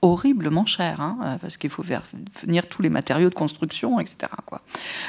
horriblement 0.02 0.66
cher, 0.66 1.00
hein, 1.00 1.18
euh, 1.22 1.36
parce 1.38 1.56
qu'il 1.56 1.70
faut 1.70 1.82
faire 1.82 2.02
venir 2.40 2.66
tous 2.66 2.82
les 2.82 2.90
matériaux 2.90 3.28
de 3.28 3.34
construction, 3.34 4.00
etc. 4.00 4.32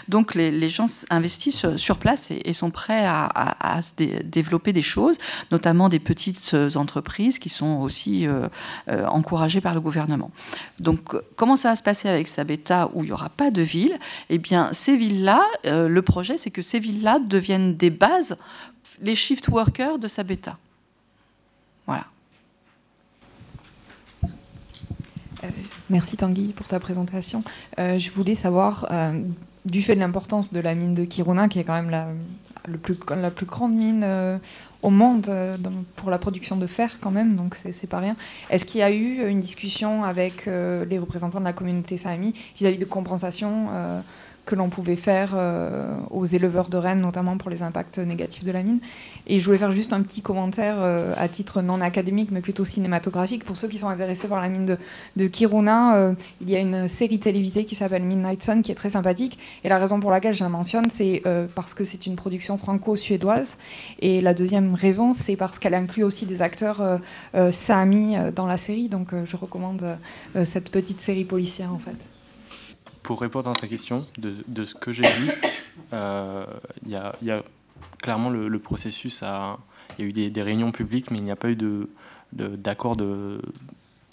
Donc 0.08 0.36
les, 0.36 0.70
gens 0.70 0.86
investissent 1.10 1.76
sur 1.76 1.98
place 1.98 2.32
et, 2.32 2.54
sont 2.54 2.72
prêts 2.72 3.06
à, 3.06 3.80
développer 4.24 4.74
des 4.74 4.82
choses, 4.82 5.18
notamment 5.52 5.90
des 5.90 6.00
petites 6.00 6.56
entreprises 6.76 7.40
qui 7.40 7.50
sont 7.50 7.80
aussi 7.80 8.28
euh, 8.28 8.48
euh, 8.90 9.06
encouragées 9.08 9.62
par 9.62 9.74
le 9.74 9.82
gouvernement. 9.82 10.32
Donc 10.80 11.16
comment 11.36 11.56
ça 11.56 11.70
va 11.70 11.76
se 11.76 11.84
passer 11.84 12.10
avec 12.10 12.28
Sabeta 12.28 12.90
où 12.94 13.04
il 13.04 13.08
n'y 13.08 13.12
aura 13.12 13.30
pas 13.30 13.52
de 13.52 13.62
ville? 13.62 13.98
Eh 14.30 14.38
bien 14.38 14.70
ces 14.74 14.96
villes-là, 14.96 15.42
le 15.64 16.02
projet 16.02 16.38
c'est 16.38 16.52
que 16.52 16.62
ces 16.62 16.80
villes-là 16.80 17.20
deviennent 17.20 17.76
des 17.76 17.90
bases, 17.90 18.38
les 19.02 19.16
shift 19.16 19.48
workers 19.48 20.00
de 20.00 20.08
Sabeta. 20.08 20.58
Voilà. 21.88 22.06
Euh, 25.44 25.48
merci 25.90 26.18
Tanguy 26.18 26.54
pour 26.54 26.68
ta 26.68 26.80
présentation. 26.80 27.44
Euh, 27.80 27.98
je 27.98 28.12
voulais 28.12 28.36
savoir, 28.36 28.88
euh, 28.92 29.22
du 29.66 29.82
fait 29.82 29.96
de 29.96 30.00
l'importance 30.00 30.52
de 30.52 30.60
la 30.60 30.76
mine 30.76 30.96
de 30.96 31.06
Kiruna, 31.06 31.48
qui 31.48 31.60
est 31.60 31.64
quand 31.64 31.82
même 31.82 31.90
la, 31.90 32.08
plus, 32.82 33.46
grande 33.46 33.74
mine 33.74 34.06
au 34.82 34.90
monde 34.90 35.32
pour 35.96 36.10
la 36.10 36.18
production 36.18 36.58
de 36.58 36.66
fer 36.66 36.98
quand 37.00 37.12
même, 37.12 37.36
donc 37.36 37.56
c'est 37.56 37.88
pas 37.88 38.00
rien. 38.00 38.16
Est-ce 38.50 38.66
qu'il 38.66 38.80
y 38.80 38.84
a 38.84 38.92
eu 38.92 39.28
une 39.28 39.40
discussion 39.40 40.04
avec 40.04 40.48
les 40.48 40.98
représentants 40.98 41.40
de 41.40 41.46
la 41.46 41.54
communauté 41.54 41.98
Sami 41.98 42.34
vis-à-vis 42.56 42.80
de 42.80 42.86
compensation 42.86 43.70
que 44.46 44.56
l'on 44.56 44.70
pouvait 44.70 44.96
faire 44.96 45.34
euh, 45.36 45.96
aux 46.10 46.26
éleveurs 46.26 46.70
de 46.70 46.78
rennes, 46.78 47.02
notamment 47.02 47.38
pour 47.38 47.50
les 47.50 47.64
impacts 47.64 48.00
négatifs 48.00 48.44
de 48.44 48.52
la 48.52 48.64
mine. 48.64 48.80
Et 49.28 49.40
je 49.40 49.46
voulais 49.46 49.58
faire 49.58 49.72
juste 49.72 49.94
un 49.94 50.02
petit 50.02 50.22
commentaire 50.22 50.78
euh, 50.80 51.14
à 51.18 51.28
titre 51.28 51.62
non 51.62 51.80
académique, 51.82 52.30
mais 52.32 52.42
plutôt 52.42 52.66
cinématographique. 52.66 53.46
Pour 53.46 53.56
ceux 53.56 53.68
qui 53.68 53.78
sont 53.78 53.90
intéressés 53.90 54.28
par 54.28 54.42
la 54.42 54.50
mine 54.50 54.66
de, 54.66 54.78
de 55.16 55.28
Kiruna, 55.28 55.96
euh, 55.96 56.14
il 56.42 56.50
y 56.50 56.56
a 56.56 56.60
une 56.60 56.88
série 56.88 57.20
télévisée 57.20 57.66
qui 57.66 57.76
s'appelle 57.76 58.04
Midnight 58.04 58.42
Sun, 58.42 58.62
qui 58.62 58.72
est 58.72 58.76
très 58.76 58.90
sympathique. 58.90 59.38
Et 59.64 59.70
la 59.70 59.78
raison 59.78 60.00
pour 60.00 60.12
laquelle 60.12 60.34
je 60.34 60.44
la 60.44 60.50
mentionne, 60.50 60.90
c'est 60.90 61.24
parce 61.56 61.74
que 61.74 61.84
c'est 61.84 62.06
une 62.08 62.16
production 62.16 62.58
franco-suédoise. 62.58 63.58
Et 64.00 64.22
la 64.22 64.34
deuxième 64.34 64.74
raison, 64.76 65.14
c'est 65.14 65.36
parce 65.36 65.60
qu'elle 65.60 65.76
inclut 65.76 66.04
aussi 66.04 66.26
des 66.26 66.42
acteurs 66.42 67.00
sami 67.52 68.16
dans 68.36 68.46
la 68.46 68.58
série. 68.58 68.90
Donc 68.90 69.14
je 69.24 69.36
recommande 69.36 69.98
cette 70.46 70.72
petite 70.72 71.00
série 71.00 71.26
policière, 71.26 71.74
en 71.74 71.80
fait 71.80 72.11
pour 73.04 73.22
répondre 73.22 73.50
à 73.50 73.54
ta 73.54 73.68
question, 73.68 74.06
de, 74.18 74.66
ce 74.66 74.76
que 74.76 74.92
j'ai 74.92 75.08
vu, 75.10 75.32
euh, 75.94 76.46
il 76.86 76.92
y, 76.92 76.96
a 76.96 77.44
clairement 78.02 78.30
le, 78.30 78.60
processus 78.60 79.24
a, 79.24 79.58
il 79.98 80.06
y 80.06 80.08
a 80.08 80.26
eu 80.26 80.30
des, 80.30 80.42
réunions 80.42 80.72
publiques, 80.72 81.12
mais 81.12 81.18
il 81.18 81.24
n'y 81.24 81.32
a 81.32 81.36
pas 81.36 81.50
eu 81.50 81.56
de, 81.56 81.90
d'accord 82.34 82.96
de, 82.96 83.42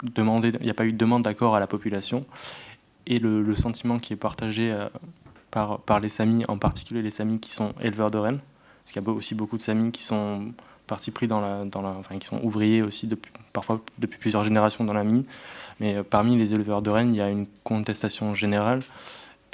demander, 0.03 0.53
il 0.59 0.65
n'y 0.65 0.71
a 0.71 0.73
pas 0.73 0.85
eu 0.85 0.91
de 0.91 0.97
demande 0.97 1.23
d'accord 1.23 1.55
à 1.55 1.59
la 1.59 1.67
population. 1.67 2.25
Et 3.05 3.19
le, 3.19 3.55
sentiment 3.55 3.99
qui 3.99 4.13
est 4.13 4.17
partagé 4.17 4.71
euh, 4.71 4.87
par, 5.51 5.79
par 5.79 5.99
les 5.99 6.09
Samis, 6.09 6.45
en 6.47 6.57
particulier 6.57 7.01
les 7.01 7.09
Samis 7.09 7.39
qui 7.39 7.53
sont 7.53 7.73
éleveurs 7.81 8.11
de 8.11 8.17
rennes, 8.17 8.39
parce 8.83 8.93
qu'il 8.93 9.01
y 9.01 9.05
a 9.05 9.09
aussi 9.11 9.35
beaucoup 9.35 9.57
de 9.57 9.61
Samis 9.61 9.91
qui 9.91 10.03
sont 10.03 10.53
partis 10.89 11.11
pris 11.11 11.27
dans 11.27 11.39
la, 11.39 11.65
dans 11.65 11.81
la, 11.81 11.91
enfin, 11.91 12.17
qui 12.17 12.25
sont 12.25 12.41
ouvriers 12.43 12.81
aussi 12.81 13.07
depuis, 13.07 13.31
parfois 13.53 13.79
depuis 13.99 14.17
plusieurs 14.19 14.43
générations 14.43 14.83
dans 14.83 14.93
la 14.93 15.03
mine. 15.03 15.23
Mais 15.79 15.95
euh, 15.95 16.03
parmi 16.03 16.37
les 16.37 16.53
éleveurs 16.53 16.81
de 16.81 16.89
rennes, 16.89 17.13
il 17.13 17.17
y 17.17 17.21
a 17.21 17.29
une 17.29 17.47
contestation 17.63 18.35
générale, 18.35 18.81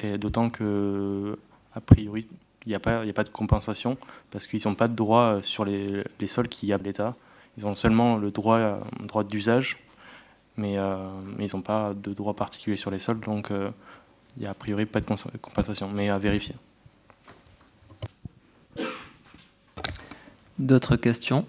et 0.00 0.18
d'autant 0.18 0.50
que, 0.50 1.38
a 1.74 1.80
priori, 1.80 2.28
il 2.66 2.70
n'y 2.70 2.74
a, 2.74 2.80
pas, 2.80 3.04
de 3.04 3.28
compensation, 3.28 3.96
parce 4.30 4.46
qu'ils 4.46 4.60
n'ont 4.66 4.74
pas 4.74 4.88
de 4.88 4.94
droit 4.94 5.36
euh, 5.36 5.42
sur 5.42 5.64
les, 5.64 6.04
sols 6.26 6.48
qui 6.48 6.66
y 6.66 6.72
a 6.72 6.78
l'État. 6.78 7.14
Ils 7.56 7.66
ont 7.66 7.74
seulement 7.74 8.16
le 8.16 8.30
droit, 8.30 8.60
euh, 8.60 8.78
droit 9.04 9.24
d'usage, 9.24 9.78
mais, 10.56 10.76
mais 11.36 11.46
ils 11.46 11.54
n'ont 11.54 11.62
pas 11.62 11.92
de 11.94 12.14
droit 12.14 12.32
particulier 12.34 12.76
sur 12.76 12.90
les 12.90 12.98
sols, 12.98 13.20
donc 13.20 13.48
il 13.50 14.40
n'y 14.40 14.46
a 14.46 14.52
a 14.52 14.54
priori 14.54 14.86
pas 14.86 15.00
de 15.00 15.04
compensation, 15.04 15.90
mais 15.90 16.08
à 16.08 16.16
vérifier. 16.16 16.54
D'autres 20.58 20.96
questions? 20.96 21.44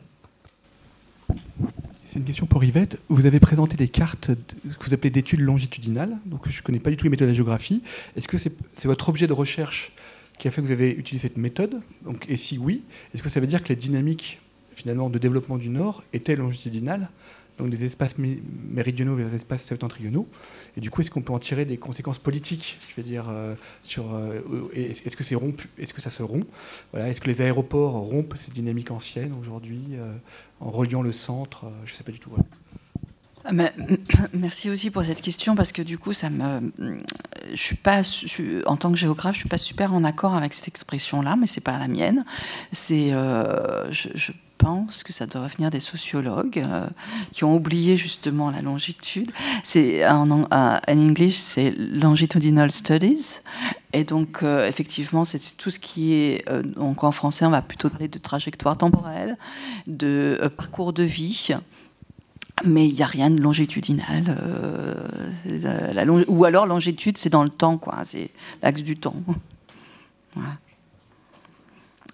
Une 2.18 2.26
question 2.26 2.46
pour 2.46 2.64
Yvette. 2.64 3.00
Vous 3.10 3.26
avez 3.26 3.40
présenté 3.40 3.78
des 3.78 3.88
cartes, 3.88 4.32
que 4.34 4.86
vous 4.86 4.94
appelez 4.94 5.10
d'études 5.10 5.42
longitudinales. 5.42 6.18
Donc, 6.26 6.50
je 6.50 6.58
ne 6.58 6.64
connais 6.64 6.80
pas 6.80 6.90
du 6.90 6.98
tout 6.98 7.06
les 7.06 7.10
méthodes 7.10 7.28
de 7.28 7.32
la 7.32 7.36
géographie. 7.36 7.82
Est-ce 8.16 8.28
que 8.28 8.38
c'est 8.38 8.52
votre 8.86 9.10
objet 9.10 9.28
de 9.28 9.34
recherche 9.34 9.94
qui 10.38 10.48
a 10.48 10.52
fait 10.52 10.62
que 10.62 10.68
vous 10.68 10.72
avez 10.72 10.92
utilisé 10.92 11.28
cette 11.28 11.38
méthode? 11.38 11.80
Donc, 12.04 12.26
Et 12.28 12.36
si 12.36 12.58
oui, 12.58 12.84
est-ce 13.14 13.24
que 13.24 13.30
ça 13.30 13.40
veut 13.40 13.48
dire 13.48 13.64
que 13.64 13.70
les 13.70 13.76
dynamiques 13.76 14.42
finalement 14.76 15.10
de 15.10 15.18
développement 15.18 15.58
du 15.58 15.70
Nord 15.70 16.04
étaient 16.14 16.36
longitudinales? 16.36 17.10
Donc 17.58 17.70
des 17.70 17.86
espaces 17.86 18.16
méridionaux 18.18 19.16
vers 19.16 19.30
des 19.30 19.36
espaces 19.36 19.64
septentrionaux. 19.64 20.28
Et 20.76 20.82
du 20.82 20.90
coup, 20.90 21.02
est-ce 21.02 21.10
qu'on 21.12 21.22
peut 21.22 21.34
en 21.34 21.40
tirer 21.40 21.66
des 21.66 21.78
conséquences 21.78 22.20
politiques 22.20 22.78
Je 22.88 22.96
veux 22.96 23.04
dire, 23.04 23.30
euh, 23.30 23.56
euh, 23.98 24.42
est-ce 24.74 25.16
que 25.16 25.24
c'est 25.24 25.36
rompu 25.36 25.70
Est-ce 25.78 25.94
que 25.94 26.02
ça 26.02 26.10
se 26.10 26.24
rompt? 26.24 26.48
Voilà, 26.92 27.10
Est-ce 27.10 27.20
que 27.20 27.28
les 27.28 27.42
aéroports 27.42 27.94
rompent 27.94 28.36
ces 28.38 28.52
dynamiques 28.52 28.92
anciennes 28.92 29.34
aujourd'hui 29.40 29.82
euh, 29.94 30.14
en 30.60 30.70
reliant 30.70 31.02
le 31.02 31.12
centre 31.12 31.66
Je 31.86 31.92
ne 31.92 31.96
sais 31.96 32.04
pas 32.04 32.12
du 32.12 32.20
tout. 32.20 32.32
Ah, 33.44 33.52
merci 34.34 34.70
aussi 34.70 34.92
pour 34.92 35.04
cette 35.04 35.22
question 35.22 35.56
parce 35.56 35.72
que 35.72 35.82
du 35.82 35.98
coup, 35.98 36.14
ça 36.14 36.30
me, 36.30 36.72
je 37.50 37.56
suis 37.56 37.76
pas, 37.76 38.02
en 38.68 38.78
tant 38.78 38.92
que 38.92 38.98
géographe, 38.98 39.34
je 39.34 39.40
suis 39.40 39.50
pas 39.50 39.58
super 39.58 39.94
en 39.96 40.04
accord 40.04 40.36
avec 40.36 40.54
cette 40.54 40.68
expression-là, 40.68 41.36
mais 41.38 41.48
c'est 41.48 41.62
pas 41.62 41.80
la 41.80 41.88
mienne. 41.88 42.24
C'est, 42.72 43.10
je, 43.10 44.32
pense 44.58 45.04
que 45.04 45.14
ça 45.14 45.26
doit 45.26 45.48
venir 45.48 45.70
des 45.70 45.80
sociologues 45.80 46.66
qui 47.32 47.44
ont 47.44 47.56
oublié 47.56 47.98
justement 47.98 48.50
la 48.52 48.62
longitude. 48.62 49.32
C'est 49.64 50.08
en, 50.08 50.30
en, 50.32 50.80
anglais, 50.88 51.30
c'est 51.30 51.72
longitudinal 51.78 52.72
studies, 52.72 53.40
et 53.94 54.04
donc 54.04 54.44
effectivement, 54.44 55.26
c'est 55.26 55.58
tout 55.58 55.72
ce 55.72 55.80
qui 55.80 56.14
est 56.14 56.46
donc 56.76 57.04
en 57.04 57.12
français, 57.12 57.46
on 57.46 57.50
va 57.50 57.62
plutôt 57.62 57.90
parler 57.90 58.08
de 58.08 58.20
trajectoire 58.20 58.78
temporelle, 58.78 59.38
de 59.86 60.52
parcours 60.58 60.94
de 60.94 61.04
vie 61.04 61.56
mais 62.66 62.88
il 62.88 62.96
n'y 62.96 63.04
a 63.04 63.08
rien 63.08 63.30
de 63.30 63.42
longitudinal. 63.42 64.36
Euh, 65.46 66.24
ou 66.28 66.46
alors 66.46 66.66
longitude, 66.66 67.18
c'est 67.18 67.30
dans 67.30 67.44
le 67.44 67.50
temps, 67.50 67.78
quoi. 67.78 68.00
C'est 68.04 68.32
l'axe 68.62 68.84
du 68.84 68.98
temps. 68.98 69.16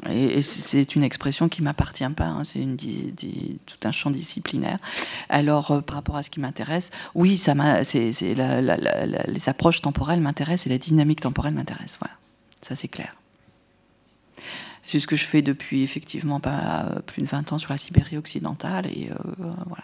Et, 0.10 0.42
c'est 0.42 0.96
une 0.96 1.04
expression 1.04 1.50
qui 1.50 1.62
m'appartient 1.62 2.10
pas. 2.10 2.26
Hein. 2.26 2.44
c'est 2.44 2.66
tout 3.66 3.78
un 3.84 3.92
champ 3.92 4.12
disciplinaire. 4.12 4.80
Alors, 5.30 5.72
euh, 5.72 5.82
par 5.82 5.96
rapport 5.96 6.16
à 6.16 6.24
ce 6.24 6.30
qui 6.30 6.40
m'intéresse, 6.40 6.92
oui, 7.16 7.38
ça 7.38 7.54
c'est, 7.84 8.12
les 9.28 9.50
approches 9.50 9.82
temporelles 9.82 10.22
m'intéressent 10.22 10.68
et 10.68 10.70
la 10.70 10.78
dynamique 10.78 11.22
temporelle 11.22 11.54
m'intéresse. 11.54 11.98
Voilà, 12.00 12.16
ça 12.62 12.76
c'est 12.76 12.88
clair. 12.88 13.16
C'est 14.84 15.00
ce 15.00 15.08
que 15.08 15.16
je 15.16 15.26
fais 15.26 15.42
depuis 15.42 15.82
effectivement 15.82 16.40
pas 16.40 17.02
plus 17.06 17.22
de 17.22 17.28
20 17.28 17.54
ans 17.54 17.58
sur 17.58 17.72
la 17.72 17.78
Sibérie 17.78 18.18
occidentale 18.18 18.88
et 18.88 19.10
euh, 19.12 19.16
voilà 19.66 19.84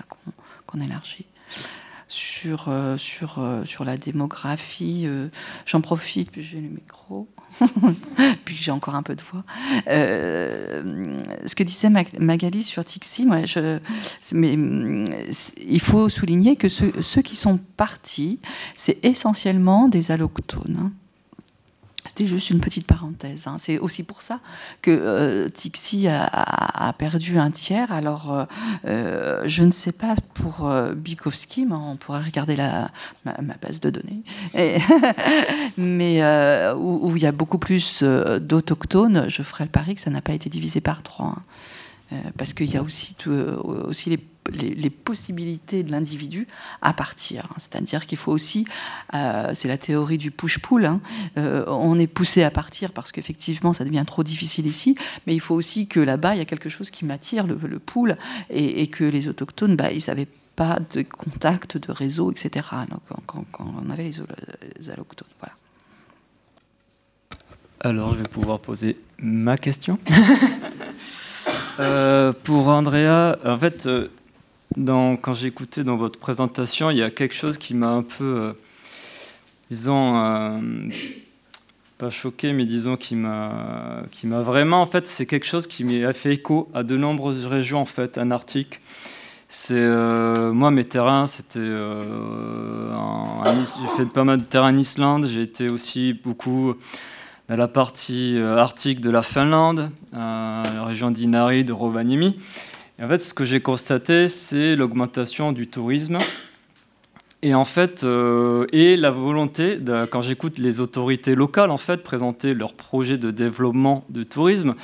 qu'on 0.66 0.82
élargit. 0.82 1.26
Sur, 2.10 2.70
euh, 2.70 2.98
sur, 2.98 3.40
euh, 3.40 3.66
sur 3.66 3.86
la 3.86 3.96
démographie, 3.96 5.08
j'en 5.66 5.82
profite, 5.82 6.32
puis 6.32 6.42
j'ai 6.42 6.60
le 6.60 6.70
micro, 6.70 7.28
puis 8.46 8.56
j'ai 8.56 8.72
encore 8.72 8.96
un 8.96 9.04
peu 9.04 9.16
de 9.16 9.22
voix. 9.22 9.44
ce 9.88 11.56
que 11.56 11.64
disait 11.64 11.90
Magali 12.20 12.64
sur 12.64 12.84
Tixi, 12.86 13.26
moi, 13.26 13.46
je, 13.46 13.80
mais, 14.32 14.58
il 15.58 15.80
faut 15.80 16.10
souligner 16.10 16.56
que 16.56 16.70
ceux, 16.70 16.94
ceux 17.02 17.22
qui 17.22 17.36
sont 17.36 17.60
partis, 17.78 18.40
c'est 18.76 19.04
essentiellement 19.04 19.88
des 19.88 20.12
allochtones. 20.12 20.92
C'était 22.10 22.26
juste 22.26 22.50
une 22.50 22.60
petite 22.60 22.88
parenthèse. 22.88 23.46
Hein. 23.46 23.58
C'est 23.60 23.78
aussi 23.78 24.02
pour 24.02 24.24
ça 24.24 24.40
que 24.82 24.90
euh, 24.90 25.48
Tixi 25.48 26.08
a, 26.08 26.92
perdu 26.98 27.38
un 27.38 27.52
tiers. 27.52 27.92
Alors, 27.92 28.34
euh, 28.34 28.46
euh, 28.88 29.44
je 29.46 29.64
ne 29.64 29.70
sais 29.70 29.92
pas 29.92 30.16
pour 30.34 30.68
Bikowski, 30.96 31.68
mais 31.68 31.76
on 31.76 31.98
pourrait 31.98 32.24
regarder 32.24 32.56
la, 32.56 32.90
ma, 33.26 33.54
base 33.62 33.80
de 33.80 33.92
données. 33.92 34.24
mais 35.78 36.24
où, 36.74 37.16
il 37.16 37.22
y 37.22 37.28
a 37.28 37.32
beaucoup 37.32 37.60
plus 37.60 38.02
d'autochtones, 38.02 39.30
je 39.30 39.44
ferai 39.44 39.66
le 39.66 39.70
pari 39.70 39.94
que 39.94 40.02
ça 40.02 40.10
n'a 40.10 40.22
pas 40.22 40.34
été 40.34 40.50
divisé 40.50 40.82
par 40.82 41.04
trois. 41.04 41.36
Hein. 41.38 41.44
Parce 42.38 42.54
qu'il 42.54 42.72
y 42.72 42.78
a 42.78 42.82
aussi, 42.82 43.16
aussi 43.28 44.10
les 44.10 44.20
les, 44.52 44.90
possibilités 44.90 45.84
de 45.84 45.92
l'individu 45.92 46.48
à 46.82 46.94
partir. 46.94 47.46
Hein. 47.46 47.56
C'est-à-dire 47.58 48.06
qu'il 48.06 48.18
faut 48.18 48.32
aussi, 48.32 48.66
euh, 49.14 49.52
c'est 49.54 49.68
la 49.68 49.78
théorie 49.78 50.18
du 50.18 50.32
push-pull, 50.32 50.86
hein. 50.86 51.02
euh, 51.38 51.66
on 51.68 51.98
est 52.00 52.08
poussé 52.08 52.44
à 52.44 52.52
partir 52.52 52.92
parce 52.92 53.12
qu'effectivement 53.12 53.74
ça 53.74 53.86
devient 53.86 54.04
trop 54.06 54.24
difficile 54.24 54.66
ici, 54.68 54.96
mais 55.28 55.36
il 55.36 55.40
faut 55.40 55.56
aussi 55.56 55.88
que 55.88 56.00
là-bas 56.00 56.36
il 56.36 56.40
y 56.40 56.42
a 56.42 56.46
quelque 56.46 56.70
chose 56.70 56.90
qui 56.92 57.06
m'attire, 57.06 57.48
le, 57.48 57.60
le 57.62 57.80
pool, 57.80 58.18
et, 58.50 58.88
que 58.88 59.04
les 59.04 59.30
autochtones, 59.30 59.76
bah, 59.76 59.92
ils 59.92 60.04
n'avaient 60.08 60.28
pas 60.56 60.80
de 60.94 61.04
contact, 61.04 61.78
de 61.78 61.92
réseau, 61.92 62.32
etc. 62.32 62.66
quand, 63.26 63.46
on 63.60 63.90
avait 63.90 64.04
les, 64.04 64.16
les 64.80 64.90
allochtones. 64.90 65.28
Voilà. 65.40 65.56
Alors, 67.82 68.14
je 68.14 68.22
vais 68.22 68.28
pouvoir 68.28 68.60
poser 68.60 68.98
ma 69.20 69.58
question. 69.58 70.00
Euh, 71.80 72.34
pour 72.44 72.68
Andrea, 72.68 73.38
en 73.46 73.58
fait, 73.58 73.88
quand 74.76 75.34
j'ai 75.34 75.48
écouté 75.48 75.84
dans 75.84 75.98
votre 75.98 76.20
présentation, 76.20 76.92
il 76.92 76.98
y 76.98 77.04
a 77.04 77.10
quelque 77.10 77.36
chose 77.36 77.58
qui 77.58 77.74
m'a 77.74 77.88
un 77.88 78.04
peu, 78.04 78.24
euh, 78.24 78.54
disons, 79.70 80.18
euh, 80.18 80.60
pas 81.98 82.10
choqué, 82.10 82.54
mais 82.54 82.66
disons 82.66 82.98
qui 82.98 83.16
m'a, 83.16 84.04
qui 84.12 84.28
m'a 84.28 84.42
vraiment, 84.42 84.82
en 84.82 84.86
fait, 84.86 85.08
c'est 85.08 85.26
quelque 85.26 85.46
chose 85.46 85.68
qui 85.68 85.84
m'a 85.84 86.14
fait 86.14 86.34
écho 86.34 86.70
à 86.74 86.84
de 86.84 86.98
nombreuses 86.98 87.46
régions, 87.46 87.80
en 87.80 87.86
fait, 87.86 88.18
un 88.18 88.32
article. 88.32 88.80
C'est 89.52 89.74
euh, 89.74 90.54
moi 90.54 90.70
mes 90.70 90.84
terrains, 90.84 91.26
c'était, 91.26 91.60
j'ai 91.60 91.66
fait 93.98 94.06
pas 94.06 94.24
mal 94.24 94.38
de 94.38 94.44
terrains 94.44 94.74
en 94.74 94.78
Islande, 94.78 95.26
j'ai 95.28 95.42
été 95.42 95.70
aussi 95.70 96.14
beaucoup 96.14 96.76
dans 97.50 97.56
la 97.56 97.68
partie 97.68 98.38
arctique 98.40 99.02
de 99.02 99.10
la 99.10 99.22
Finlande, 99.22 99.90
la 100.14 100.86
région 100.86 101.12
d'Inari, 101.12 101.66
de 101.66 101.74
Rovaniemi 101.74 102.36
en 103.02 103.08
fait, 103.08 103.18
ce 103.20 103.34
que 103.34 103.46
j'ai 103.46 103.62
constaté, 103.62 104.28
c'est 104.28 104.76
l'augmentation 104.76 105.54
du 105.54 105.68
tourisme. 105.68 106.18
Et 107.42 107.56
en 107.56 107.64
fait, 107.64 108.04
euh, 108.04 108.68
et 108.74 108.98
la 108.98 109.12
volonté, 109.12 109.80
quand 110.12 110.20
j'écoute 110.20 110.58
les 110.58 110.82
autorités 110.82 111.34
locales 111.34 111.72
en 111.72 111.78
fait 111.78 112.04
présenter 112.04 112.54
leurs 112.54 112.74
projets 112.74 113.18
de 113.18 113.32
développement 113.32 114.04
de 114.10 114.24
tourisme, 114.24 114.76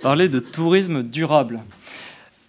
parler 0.00 0.30
de 0.30 0.38
tourisme 0.38 1.02
durable. 1.02 1.60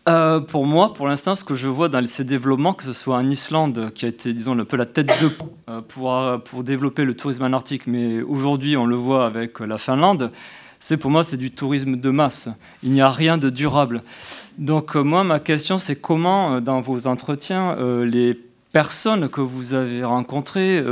Euh, 0.08 0.40
pour 0.40 0.66
moi, 0.66 0.94
pour 0.94 1.08
l'instant, 1.08 1.36
ce 1.36 1.44
que 1.44 1.56
je 1.56 1.68
vois 1.68 1.90
dans 1.90 2.06
ces 2.08 2.24
développements, 2.24 2.74
que 2.74 2.84
ce 2.84 2.94
soit 2.94 3.18
en 3.18 3.30
Islande, 3.30 3.92
qui 3.94 4.06
a 4.06 4.08
été, 4.08 4.34
disons, 4.34 4.58
un 4.58 4.66
peu 4.66 4.78
la 4.78 4.86
tête 4.86 5.08
de 5.22 5.28
pont 5.28 5.52
euh, 5.70 5.82
pour, 5.82 6.20
pour 6.46 6.64
développer 6.64 7.06
le 7.06 7.14
tourisme 7.16 7.44
en 7.44 7.54
Arctique, 7.54 7.86
mais 7.86 8.22
aujourd'hui, 8.22 8.78
on 8.78 8.86
le 8.86 8.96
voit 8.96 9.26
avec 9.26 9.60
la 9.60 9.78
Finlande, 9.78 10.32
c'est 10.80 10.98
pour 10.98 11.12
moi 11.12 11.24
c'est 11.24 11.38
du 11.38 11.52
tourisme 11.52 11.98
de 11.98 12.10
masse. 12.10 12.48
Il 12.84 12.92
n'y 12.92 13.02
a 13.02 13.10
rien 13.10 13.38
de 13.38 13.50
durable. 13.50 14.02
Donc 14.58 14.96
euh, 14.96 15.04
moi 15.04 15.24
ma 15.24 15.40
question 15.40 15.78
c'est 15.78 16.00
comment 16.00 16.56
euh, 16.56 16.60
dans 16.62 16.80
vos 16.80 17.06
entretiens 17.06 17.76
euh, 17.78 18.06
les 18.06 18.40
personnes 18.72 19.30
que 19.30 19.42
vous 19.42 19.74
avez 19.74 20.04
rencontrées 20.04 20.84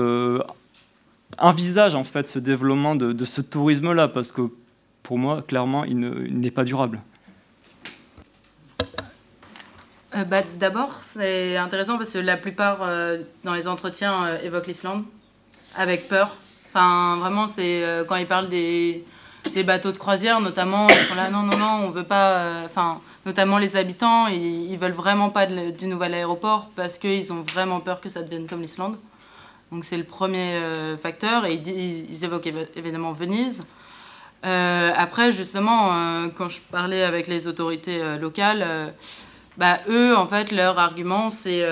envisagent 1.37 1.95
en 1.95 2.03
fait 2.03 2.27
ce 2.27 2.39
développement 2.39 2.95
de, 2.95 3.25
ce 3.25 3.41
tourisme 3.41 3.93
là 3.93 4.07
parce 4.07 4.31
que 4.31 4.41
pour 5.03 5.19
moi 5.19 5.43
clairement 5.43 5.83
il 5.85 5.97
n'est 5.97 6.51
pas 6.51 6.63
durable. 6.63 7.01
Bah, 10.27 10.41
D'abord, 10.59 10.97
c'est 10.99 11.57
intéressant 11.57 11.97
parce 11.97 12.11
que 12.11 12.19
la 12.19 12.37
plupart 12.37 12.79
dans 13.43 13.53
les 13.53 13.67
entretiens 13.67 14.37
évoquent 14.43 14.67
l'Islande 14.67 15.03
avec 15.75 16.07
peur. 16.07 16.35
Enfin, 16.67 17.17
vraiment, 17.17 17.47
c'est 17.47 17.83
quand 18.07 18.15
ils 18.15 18.27
parlent 18.27 18.49
des, 18.49 19.05
des 19.53 19.63
bateaux 19.63 19.91
de 19.91 19.97
croisière, 19.97 20.39
notamment, 20.39 20.87
ils 20.89 20.95
sont 20.95 21.15
là, 21.15 21.29
non, 21.29 21.43
non, 21.43 21.57
non, 21.57 21.85
on 21.85 21.89
veut 21.89 22.03
pas. 22.03 22.37
Euh, 22.37 22.65
enfin, 22.65 22.99
notamment 23.25 23.57
les 23.57 23.75
habitants, 23.75 24.27
ils, 24.27 24.71
ils 24.71 24.77
veulent 24.77 24.91
vraiment 24.91 25.29
pas 25.29 25.45
du 25.45 25.87
nouvel 25.87 26.13
aéroport 26.13 26.69
parce 26.75 26.97
qu'ils 26.97 27.31
ont 27.33 27.41
vraiment 27.41 27.79
peur 27.79 28.01
que 28.01 28.09
ça 28.09 28.23
devienne 28.23 28.47
comme 28.47 28.61
l'Islande. 28.61 28.97
Donc 29.71 29.83
c'est 29.83 29.97
le 29.97 30.03
premier 30.03 30.51
euh, 30.51 30.97
facteur. 30.97 31.45
Et 31.45 31.55
ils, 31.55 32.23
évoquent 32.23 32.51
évidemment 32.75 33.11
Venise. 33.11 33.65
Euh, 34.45 34.91
après, 34.95 35.31
justement, 35.31 36.29
quand 36.37 36.49
je 36.49 36.61
parlais 36.71 37.03
avec 37.03 37.27
les 37.27 37.47
autorités 37.47 38.01
locales, 38.19 38.93
bah, 39.57 39.79
eux, 39.89 40.15
en 40.15 40.27
fait, 40.27 40.51
leur 40.51 40.77
argument, 40.79 41.31
c'est 41.31 41.65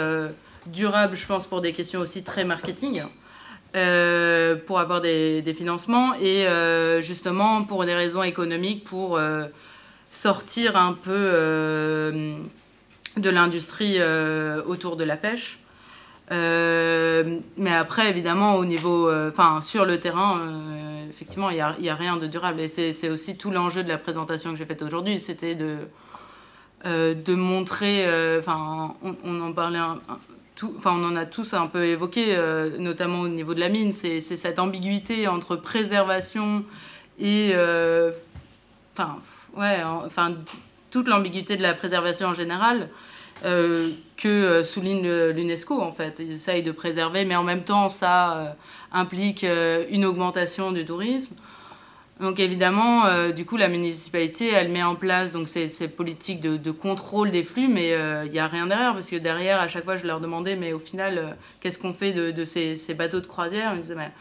durable, 0.66 1.16
je 1.16 1.26
pense, 1.26 1.46
pour 1.46 1.62
des 1.62 1.74
questions 1.74 2.00
aussi 2.00 2.24
très 2.24 2.44
marketing. 2.44 3.02
Euh, 3.76 4.56
pour 4.56 4.80
avoir 4.80 5.02
des, 5.02 5.54
financements 5.54 6.14
et 6.14 6.48
euh, 6.48 7.02
justement 7.02 7.62
pour 7.66 7.84
des 7.84 7.94
raisons 7.94 8.24
économiques, 8.24 8.86
pour 8.86 9.18
euh, 9.18 9.48
sortir 10.12 10.78
un 10.78 10.94
peu 10.94 11.32
de 13.18 13.30
l'industrie 13.30 13.98
autour 14.66 14.96
de 14.96 15.04
la 15.04 15.18
pêche. 15.18 15.60
Mais 16.32 17.74
après, 17.74 18.10
évidemment, 18.10 18.56
au 18.56 18.66
niveau, 18.66 19.12
enfin, 19.28 19.62
sur 19.62 19.86
le 19.86 20.00
terrain, 20.00 20.42
effectivement, 21.10 21.50
il 21.50 21.56
n'y 21.56 21.62
a, 21.62 21.94
a, 21.94 21.96
rien 21.96 22.18
de 22.18 22.28
durable. 22.28 22.62
Et 22.62 22.68
c'est 22.68 23.10
aussi 23.10 23.38
tout 23.38 23.52
l'enjeu 23.52 23.84
de 23.84 23.90
la 23.90 23.98
présentation 23.98 24.52
que 24.52 24.58
j'ai 24.58 24.66
faite 24.66 24.82
aujourd'hui, 24.82 25.20
c'était 25.20 25.56
de, 25.56 25.78
de 26.84 27.36
montrer, 27.36 28.06
enfin, 28.40 28.96
on, 29.24 29.42
en 29.42 29.54
parlait 29.54 29.80
enfin, 30.64 30.92
on 30.94 31.04
en 31.04 31.16
a 31.16 31.26
tous 31.26 31.54
un 31.54 31.68
peu 31.68 31.86
évoqué, 31.86 32.36
euh, 32.36 32.78
notamment 32.78 33.22
au 33.22 33.28
niveau 33.28 33.54
de 33.54 33.60
la 33.60 33.70
mine, 33.70 33.92
c'est 33.92 34.22
cette 34.22 34.60
ambiguïté 34.60 35.28
entre 35.28 35.56
préservation 35.56 36.64
et. 37.20 37.52
Euh, 37.54 38.12
enfin, 38.94 39.18
ouais, 39.58 39.82
enfin, 40.06 40.36
toute 40.92 41.08
l'ambiguïté 41.08 41.58
de 41.58 41.62
la 41.62 41.74
préservation 41.74 42.30
en 42.30 42.34
général. 42.34 42.90
Euh, 43.44 43.90
que 44.16 44.64
souligne 44.64 45.10
l'UNESCO 45.32 45.82
en 45.82 45.92
fait. 45.92 46.16
Ils 46.20 46.32
essayent 46.32 46.64
de 46.64 46.72
préserver, 46.72 47.26
mais 47.26 47.36
en 47.36 47.44
même 47.44 47.64
temps, 47.64 47.90
ça 47.90 48.56
implique 48.94 49.46
une 49.92 50.06
augmentation 50.06 50.72
du 50.72 50.86
tourisme. 50.86 51.36
Donc 52.20 52.40
évidemment, 52.40 53.06
euh, 53.06 53.34
du 53.34 53.46
coup, 53.46 53.58
la 53.58 53.68
municipalité, 53.68 54.50
elle 54.50 54.70
met 54.70 54.84
en 54.84 54.96
place 54.96 55.34
donc 55.34 55.50
ces, 55.50 55.68
politiques 55.90 56.40
de, 56.40 56.72
contrôle 56.72 57.30
des 57.30 57.44
flux, 57.44 57.68
mais 57.68 57.90
il 57.90 57.94
euh, 57.94 58.28
n'y 58.28 58.40
a 58.40 58.48
rien 58.48 58.68
derrière, 58.68 58.94
parce 58.94 59.10
que 59.10 59.18
derrière, 59.18 59.60
à 59.60 59.68
chaque 59.68 59.84
fois, 59.84 59.98
je 59.98 60.08
leur 60.08 60.22
demandais, 60.22 60.56
mais 60.56 60.72
au 60.72 60.80
final, 60.80 61.18
euh, 61.18 61.32
qu'est-ce 61.60 61.78
qu'on 61.78 61.94
fait 61.94 62.14
de, 62.14 62.46
ces, 62.46 62.94
bateaux 62.94 63.20
de 63.20 63.28
croisière? 63.28 63.72
Ils 63.74 63.78
me 63.78 63.82
disaient, 63.82 63.96
mais 63.96 64.12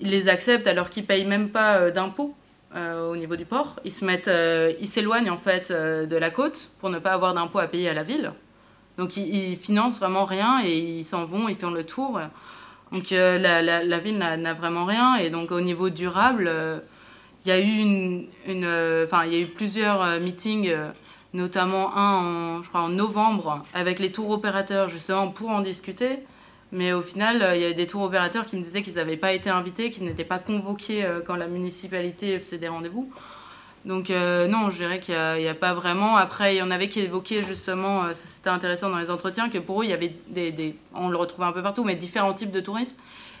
ils 0.00 0.10
les 0.10 0.28
acceptent 0.28 0.66
alors 0.66 0.90
qu'ils 0.90 1.06
payent 1.06 1.24
même 1.24 1.48
pas 1.48 1.90
d'impôts 1.90 2.34
au 2.74 3.16
niveau 3.16 3.36
du 3.36 3.44
port. 3.44 3.76
Ils 3.84 3.92
se 3.92 4.04
mettent, 4.04 4.30
ils 4.80 4.86
s'éloignent 4.86 5.30
en 5.30 5.38
fait 5.38 5.72
de 5.72 6.16
la 6.16 6.30
côte 6.30 6.70
pour 6.78 6.90
ne 6.90 6.98
pas 6.98 7.12
avoir 7.12 7.34
d'impôts 7.34 7.60
à 7.60 7.66
payer 7.66 7.88
à 7.88 7.94
la 7.94 8.02
ville. 8.02 8.32
Donc 8.98 9.16
ils, 9.16 9.52
ils 9.52 9.56
financent 9.56 9.98
vraiment 9.98 10.24
rien 10.24 10.60
et 10.64 10.76
ils 10.76 11.04
s'en 11.04 11.24
vont, 11.24 11.48
ils 11.48 11.56
font 11.56 11.70
le 11.70 11.84
tour. 11.84 12.20
Donc 12.92 13.10
la, 13.10 13.62
la, 13.62 13.98
ville 13.98 14.18
n'a 14.18 14.54
vraiment 14.54 14.84
rien 14.84 15.16
et 15.16 15.30
donc 15.30 15.50
au 15.50 15.60
niveau 15.60 15.88
durable, 15.88 16.50
il 17.44 17.48
y 17.48 17.52
a 17.52 17.58
eu 17.58 17.78
une, 17.78 18.26
il 18.46 18.60
y 18.60 18.66
a 18.66 19.38
eu 19.38 19.46
plusieurs 19.46 20.20
meetings 20.20 20.74
notamment 21.34 21.96
un 21.96 22.56
en, 22.58 22.62
je 22.62 22.68
crois, 22.68 22.82
en 22.82 22.88
novembre 22.88 23.64
avec 23.74 23.98
les 23.98 24.12
tours 24.12 24.30
opérateurs 24.30 24.88
justement 24.88 25.28
pour 25.28 25.50
en 25.50 25.60
discuter. 25.60 26.20
Mais 26.72 26.92
au 26.92 27.02
final, 27.02 27.42
euh, 27.42 27.56
il 27.56 27.62
y 27.62 27.64
avait 27.64 27.74
des 27.74 27.86
tours 27.86 28.02
opérateurs 28.02 28.44
qui 28.44 28.56
me 28.56 28.62
disaient 28.62 28.82
qu'ils 28.82 28.94
n'avaient 28.94 29.16
pas 29.16 29.32
été 29.32 29.48
invités, 29.50 29.90
qu'ils 29.90 30.04
n'étaient 30.04 30.24
pas 30.24 30.38
convoqués 30.38 31.04
euh, 31.04 31.20
quand 31.24 31.36
la 31.36 31.46
municipalité 31.46 32.38
faisait 32.38 32.58
des 32.58 32.68
rendez-vous. 32.68 33.10
Donc 33.84 34.10
euh, 34.10 34.46
non, 34.48 34.70
je 34.70 34.76
dirais 34.76 35.00
qu'il 35.00 35.14
n'y 35.14 35.48
a, 35.48 35.54
pas 35.54 35.72
vraiment. 35.72 36.16
Après, 36.16 36.56
il 36.56 36.58
y 36.58 36.62
en 36.62 36.70
avait 36.70 36.88
qui 36.88 37.00
évoquaient 37.00 37.42
justement, 37.42 38.12
ça 38.12 38.26
c'était 38.26 38.50
intéressant 38.50 38.90
dans 38.90 38.98
les 38.98 39.10
entretiens, 39.10 39.48
que 39.48 39.58
pour 39.58 39.80
eux, 39.80 39.84
il 39.84 39.90
y 39.90 39.94
avait 39.94 40.14
des, 40.28 40.76
on 40.94 41.08
le 41.08 41.16
retrouvait 41.16 41.46
un 41.46 41.52
peu 41.52 41.62
partout, 41.62 41.84
mais 41.84 41.94
différents 41.94 42.34
types 42.34 42.50
de 42.50 42.60
tourisme, 42.60 42.96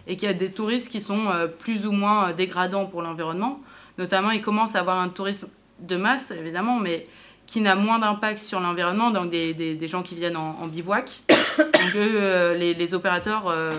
et 0.06 0.16
qu'il 0.16 0.26
y 0.26 0.30
a 0.30 0.34
des 0.34 0.50
touristes 0.50 0.90
qui 0.90 1.00
sont 1.00 1.26
plus 1.58 1.86
ou 1.86 1.92
moins 1.92 2.32
dégradants 2.32 2.86
pour 2.86 3.02
l'environnement. 3.02 3.60
Notamment, 3.98 4.30
ils 4.30 4.40
commencent 4.40 4.76
à 4.76 4.80
avoir 4.80 5.00
un 5.00 5.08
tourisme 5.08 5.48
de 5.80 5.96
masse, 5.96 6.30
évidemment, 6.30 6.78
mais 6.78 7.04
qui 7.48 7.60
n'a 7.60 7.74
moins 7.74 7.98
d'impact 7.98 8.38
sur 8.38 8.60
l'environnement, 8.60 9.10
donc 9.10 9.30
des, 9.30 9.54
des, 9.54 9.88
gens 9.88 10.02
qui 10.02 10.14
viennent 10.14 10.36
en, 10.36 10.66
bivouac. 10.66 11.22
Donc 11.58 11.94
euh, 11.96 12.54
les, 12.54 12.94
opérateurs, 12.94 13.48
euh, 13.48 13.70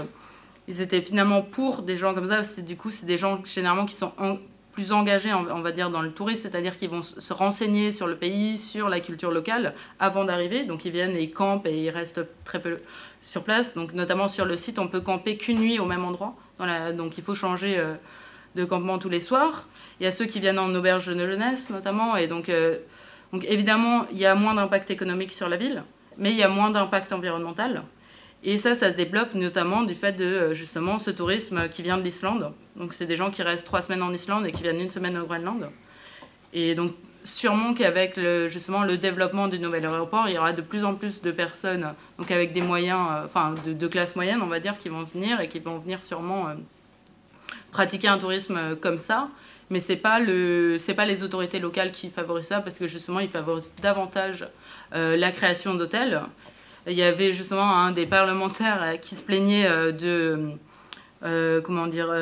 ils 0.67 0.81
étaient 0.81 1.01
finalement 1.01 1.41
pour 1.41 1.81
des 1.81 1.97
gens 1.97 2.13
comme 2.13 2.27
ça. 2.27 2.61
Du 2.61 2.75
coup, 2.75 2.91
c'est 2.91 3.05
des 3.05 3.17
gens 3.17 3.39
généralement 3.45 3.85
qui 3.85 3.95
sont 3.95 4.11
plus 4.71 4.91
engagés, 4.91 5.33
on 5.33 5.61
va 5.61 5.71
dire, 5.71 5.89
dans 5.89 6.01
le 6.01 6.11
tourisme, 6.11 6.43
c'est-à-dire 6.43 6.77
qu'ils 6.77 6.89
vont 6.89 7.01
se 7.01 7.33
renseigner 7.33 7.91
sur 7.91 8.07
le 8.07 8.15
pays, 8.15 8.57
sur 8.57 8.87
la 8.87 8.99
culture 8.99 9.31
locale 9.31 9.73
avant 9.99 10.23
d'arriver. 10.23 10.63
Donc 10.63 10.85
ils 10.85 10.91
viennent 10.91 11.15
et 11.17 11.23
ils 11.23 11.31
campent 11.31 11.65
et 11.65 11.75
ils 11.75 11.89
restent 11.89 12.21
très 12.45 12.61
peu 12.61 12.77
sur 13.19 13.43
place. 13.43 13.73
Donc 13.73 13.93
notamment 13.93 14.27
sur 14.27 14.45
le 14.45 14.55
site, 14.55 14.79
on 14.79 14.87
peut 14.87 15.01
camper 15.01 15.37
qu'une 15.37 15.59
nuit 15.59 15.79
au 15.79 15.85
même 15.85 16.05
endroit. 16.05 16.35
Donc 16.95 17.17
il 17.17 17.23
faut 17.23 17.35
changer 17.35 17.77
euh, 17.77 17.95
de 18.55 18.63
campement 18.63 18.99
tous 18.99 19.09
les 19.09 19.21
soirs. 19.21 19.67
Il 19.99 20.03
y 20.03 20.07
a 20.07 20.11
ceux 20.11 20.25
qui 20.25 20.39
viennent 20.39 20.59
en 20.59 20.73
auberge 20.73 21.07
de 21.07 21.27
jeunesse 21.27 21.71
notamment. 21.71 22.15
Et 22.15 22.27
donc 22.27 22.49
évidemment, 23.43 24.05
il 24.11 24.17
y 24.17 24.25
a 24.25 24.35
moins 24.35 24.53
d'impact 24.53 24.91
économique 24.91 25.31
sur 25.31 25.49
la 25.49 25.57
ville, 25.57 25.83
mais 26.17 26.31
il 26.31 26.37
y 26.37 26.43
a 26.43 26.49
moins 26.49 26.69
d'impact 26.69 27.13
environnemental. 27.13 27.83
Et 28.43 28.57
ça, 28.57 28.73
ça 28.73 28.91
se 28.91 28.95
développe 28.95 29.35
notamment 29.35 29.83
du 29.83 29.95
fait 29.95 30.13
de 30.13 30.23
euh, 30.23 30.53
justement 30.53 30.97
ce 30.97 31.11
tourisme 31.11 31.67
qui 31.67 31.81
vient 31.81 31.97
de 31.97 32.03
l'Islande. 32.03 32.53
Donc 32.77 32.93
c'est 32.93 33.05
des 33.05 33.17
gens 33.17 33.31
qui 33.31 33.43
restent 33.43 33.65
trois 33.65 33.81
semaines 33.81 34.01
en 34.01 34.13
Islande 34.13 34.45
et 34.47 34.51
qui 34.51 34.63
viennent 34.63 34.79
une 34.79 34.89
semaine 34.89 35.17
au 35.17 35.25
Groenland. 35.25 35.69
Et 36.53 36.73
donc 36.73 36.93
sûrement 37.25 37.73
qu'avec 37.73 38.15
le, 38.15 38.47
justement 38.47 38.83
le 38.83 38.97
développement 38.97 39.49
du 39.49 39.59
nouvel 39.59 39.85
aéroport, 39.85 40.29
il 40.29 40.35
y 40.35 40.37
aura 40.37 40.53
de 40.53 40.61
plus 40.61 40.85
en 40.85 40.95
plus 40.95 41.21
de 41.21 41.31
personnes, 41.31 41.93
donc 42.17 42.31
avec 42.31 42.53
des 42.53 42.61
moyens, 42.61 43.07
euh, 43.11 43.25
enfin 43.25 43.55
de, 43.65 43.87
classe 43.87 44.15
moyenne, 44.15 44.41
on 44.41 44.47
va 44.47 44.61
dire, 44.61 44.77
qui 44.77 44.87
vont 44.87 45.03
venir 45.03 45.41
et 45.41 45.49
qui 45.49 45.59
vont 45.59 45.77
venir 45.77 46.01
sûrement 46.01 46.47
euh, 46.47 46.53
pratiquer 47.71 48.07
un 48.07 48.17
tourisme 48.17 48.77
comme 48.77 48.99
ça 48.99 49.29
mais 49.69 49.79
c'est 49.79 49.95
pas 49.95 50.19
le 50.19 50.77
c'est 50.79 50.93
pas 50.93 51.05
les 51.05 51.23
autorités 51.23 51.59
locales 51.59 51.91
qui 51.91 52.09
favorisent 52.09 52.47
ça 52.47 52.61
parce 52.61 52.79
que 52.79 52.87
justement 52.87 53.19
ils 53.19 53.29
favorisent 53.29 53.73
davantage 53.81 54.47
euh, 54.93 55.15
la 55.15 55.31
création 55.31 55.75
d'hôtels. 55.75 56.21
Il 56.87 56.93
y 56.93 57.03
avait 57.03 57.33
justement 57.33 57.75
un 57.75 57.91
des 57.91 58.05
parlementaires 58.05 58.99
qui 59.01 59.15
se 59.15 59.21
plaignait 59.21 59.67
euh, 59.67 59.91
de 59.91 60.51
euh, 61.23 61.61
comment 61.61 61.87
dire 61.87 62.13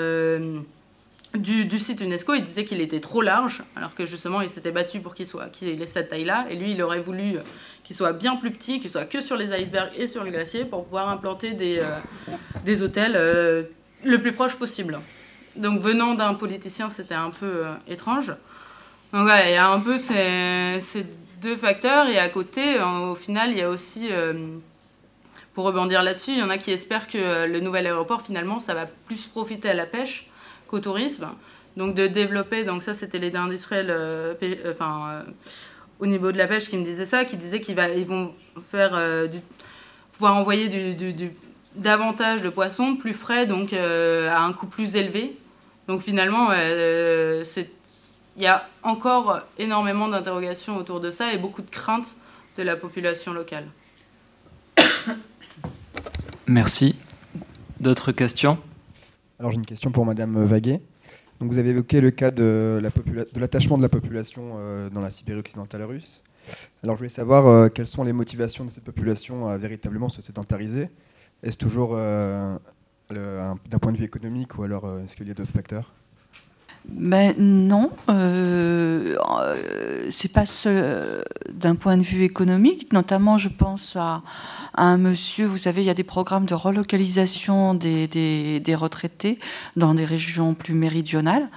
du, 1.38 1.66
du, 1.66 1.78
site 1.78 2.02
UNESCO, 2.02 2.34
il 2.34 2.44
disait 2.44 2.66
qu'il 2.66 2.82
était 2.82 3.02
trop 3.02 3.22
large, 3.22 3.62
alors 3.76 3.94
que 3.94 4.08
justement 4.08 4.42
il 4.42 4.50
s'était 4.50 4.72
battu 4.72 5.02
pour 5.02 5.14
qu'il 5.14 5.28
soit 5.28 5.50
qu'il 5.50 5.82
ait 5.82 5.86
cette 5.86 6.10
taille-là, 6.10 6.48
et 6.50 6.56
lui 6.56 6.72
il 6.72 6.82
aurait 6.82 7.02
voulu 7.02 7.36
qu'il 7.84 7.96
soit 7.96 8.14
bien 8.14 8.38
plus 8.38 8.50
petit, 8.50 8.80
qu'il 8.80 8.90
soit 8.90 9.06
que 9.06 9.22
sur 9.22 9.36
les 9.36 9.54
icebergs 9.54 9.92
et 9.98 10.08
sur 10.08 10.24
les 10.24 10.32
glaciers 10.32 10.66
pour 10.66 10.86
pouvoir 10.86 11.10
implanter 11.10 11.52
des, 11.52 11.84
des 12.66 12.82
hôtels 12.82 13.14
le 14.04 14.18
plus 14.18 14.32
proche 14.32 14.56
possible. 14.56 14.98
Donc 15.58 15.82
venant 15.82 16.14
d'un 16.14 16.34
politicien, 16.34 16.90
c'était 16.90 17.16
un 17.16 17.32
peu 17.32 17.46
euh, 17.46 17.74
étrange. 17.88 18.30
Donc 19.14 19.24
voilà, 19.24 19.50
il 19.50 19.54
y 19.54 19.58
a 19.58 19.70
un 19.70 19.80
peu 19.80 19.98
ces, 19.98 21.06
deux 21.42 21.56
facteurs. 21.56 22.08
Et 22.08 22.20
à 22.20 22.30
côté, 22.30 22.80
au 22.80 23.16
final, 23.16 23.52
il 23.52 23.58
y 23.58 23.62
a 23.62 23.70
aussi, 23.70 24.10
euh, 24.12 24.34
pour 25.54 25.66
rebondir 25.66 26.04
là-dessus, 26.04 26.32
il 26.32 26.40
y 26.40 26.44
en 26.44 26.50
a 26.50 26.58
qui 26.58 26.72
espèrent 26.72 27.08
que 27.08 27.48
le 27.48 27.60
nouvel 27.60 27.88
aéroport, 27.88 28.22
finalement, 28.22 28.60
ça 28.60 28.74
va 28.74 28.86
plus 28.86 29.24
profiter 29.24 29.70
à 29.70 29.74
la 29.74 29.86
pêche 29.86 30.28
qu'au 30.68 30.80
tourisme. 30.80 31.30
Donc 31.78 31.94
de 31.94 32.08
développer, 32.08 32.64
donc 32.64 32.82
ça 32.82 32.96
c'était 32.96 33.20
les 33.20 33.36
industriels, 33.36 33.92
euh, 33.92 34.34
enfin, 34.72 35.24
au 36.00 36.08
niveau 36.08 36.32
de 36.32 36.38
la 36.38 36.48
pêche 36.48 36.70
qui 36.70 36.78
me 36.78 36.84
disaient 36.84 37.06
ça, 37.06 37.24
qui 37.24 37.38
disaient 37.38 37.62
qu'ils 37.62 37.78
ils 37.96 38.06
vont 38.06 38.34
faire 38.72 39.30
du, 39.30 39.38
pouvoir 40.12 40.36
envoyer 40.36 40.70
du, 40.70 41.32
davantage 41.76 42.42
de 42.42 42.50
poissons 42.50 42.96
plus 42.96 43.14
frais, 43.14 43.46
donc 43.46 43.74
à 43.74 44.42
un 44.42 44.54
coût 44.54 44.66
plus 44.66 44.96
élevé 44.96 45.38
donc 45.88 46.02
finalement, 46.02 46.50
euh, 46.52 47.44
il 48.36 48.44
y 48.44 48.48
a 48.48 48.68
encore 48.84 49.42
énormément 49.58 50.10
d'interrogations 50.10 50.78
autour 50.78 51.00
de 51.00 51.12
ça 51.12 51.34
et 51.34 51.38
beaucoup 51.38 51.62
de 51.62 51.70
craintes 51.70 52.18
de 52.58 52.64
la 52.64 52.76
population 52.76 53.34
locale. 53.34 53.68
Merci. 56.48 56.98
D'autres 57.80 58.12
questions? 58.12 58.58
Alors 59.40 59.52
j'ai 59.52 59.58
une 59.58 59.66
question 59.66 59.92
pour 59.92 60.06
Madame 60.06 60.44
Vaguet. 60.44 60.82
Donc 61.40 61.52
vous 61.52 61.58
avez 61.60 61.70
évoqué 61.70 62.02
le 62.02 62.10
cas 62.12 62.32
de 62.32 62.82
l'attachement 63.36 63.78
de, 63.78 63.84
la 63.84 63.90
population 63.90 64.56
euh, 64.58 64.90
dans 64.90 65.02
la 65.02 65.12
Sibérie 65.12 65.40
occidentale 65.40 65.84
russe. 65.84 66.24
Alors 66.84 66.96
je 66.96 67.00
voulais 67.00 67.10
savoir 67.10 67.46
euh, 67.46 67.68
quelles 67.70 67.88
sont 67.88 68.04
les 68.04 68.14
motivations 68.14 68.66
de 68.66 68.72
cette 68.72 68.84
population 68.84 69.48
à 69.48 69.58
véritablement 69.58 70.10
se 70.10 70.22
sédentariser? 70.22 70.90
Est-ce 71.44 71.58
toujours 71.58 71.96
d'un 73.10 73.80
point 73.80 73.92
de 73.92 73.98
vue 73.98 74.06
économique 74.06 74.58
ou 74.58 74.64
alors 74.64 74.86
euh, 74.86 75.04
est-ce 75.04 75.16
qu'il 75.16 75.28
y 75.28 75.32
a 75.32 75.34
d'autres 75.34 75.54
facteurs? 75.54 75.94
Ben 76.90 77.34
non, 77.38 77.92
euh, 78.10 79.18
euh 79.18 80.08
c'est 80.10 80.32
pas 80.32 80.46
d'un 81.52 81.76
point 81.76 81.98
de 81.98 82.04
vue 82.04 82.24
économique. 82.24 82.94
Notamment, 82.94 83.38
je 83.38 83.50
pense 83.50 83.98
à, 83.98 84.24
un 84.74 84.98
monsieur. 84.98 85.46
Vous 85.48 85.58
savez, 85.58 85.82
il 85.82 85.86
y 85.86 85.90
a 85.90 85.94
des 85.94 86.06
programmes 86.06 86.46
de 86.46 86.54
relocalisation 86.54 87.74
des, 87.74 88.08
des, 88.08 88.76
retraités 88.76 89.38
dans 89.76 89.96
des 89.96 90.06
régions 90.06 90.54
plus 90.54 90.74
méridionales, 90.74 91.50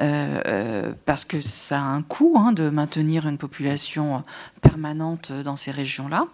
euh, 0.00 0.92
parce 1.04 1.26
que 1.26 1.42
ça 1.42 1.80
a 1.80 1.84
un 1.84 2.00
coût 2.00 2.36
hein, 2.38 2.52
de 2.52 2.70
maintenir 2.70 3.28
une 3.28 3.36
population 3.36 4.24
permanente 4.62 5.32
dans 5.44 5.56
ces 5.56 5.70
régions-là. 5.70 6.28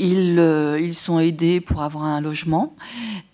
Ils, 0.00 0.38
euh, 0.38 0.80
ils, 0.80 0.94
sont 0.94 1.20
aidés 1.20 1.60
pour 1.60 1.82
avoir 1.82 2.04
un 2.04 2.22
logement. 2.22 2.74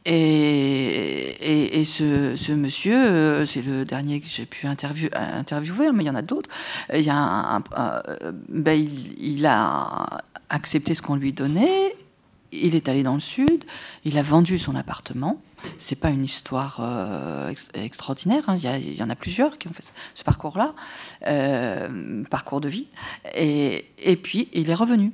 Et, 0.05 1.83
ce, 1.85 2.53
monsieur, 2.53 2.97
euh, 2.97 3.47
c'est 3.47 3.63
le 3.63 3.85
dernier 3.85 4.21
que 4.21 4.27
j'ai 4.27 4.47
pu 4.47 4.67
interviewer, 4.67 5.93
mais 5.93 6.03
il 6.03 6.07
y 6.07 6.11
en 6.11 6.17
a 6.17 6.23
d'autres. 6.23 6.51
A 6.91 7.63
ben, 8.49 8.87
il, 9.19 9.47
a 9.47 10.25
accepté 10.51 10.95
ce 10.95 11.03
qu'on 11.03 11.15
lui 11.15 11.33
donnait. 11.33 11.95
Il 12.51 12.75
est 12.75 12.89
allé 12.89 13.05
dans 13.05 13.15
le 13.15 13.21
sud. 13.21 13.65
Il 14.05 14.19
a 14.19 14.23
vendu 14.23 14.59
son 14.59 14.75
appartement. 14.75 15.41
C'est 15.79 16.01
pas 16.01 16.11
une 16.11 16.25
histoire 16.25 16.79
euh, 16.81 17.53
extraordinaire. 17.75 18.43
Hein. 18.49 18.57
Il, 18.57 18.97
y 18.97 19.03
en 19.05 19.11
a 19.11 19.17
plusieurs 19.17 19.57
qui 19.59 19.69
ont 19.69 19.73
fait 19.73 19.85
ce 20.15 20.25
parcours-là, 20.25 20.75
parcours 22.29 22.61
de 22.61 22.69
vie. 22.69 22.89
Et 23.37 24.19
puis 24.21 24.49
il 24.53 24.69
est 24.69 24.75
revenu. 24.75 25.13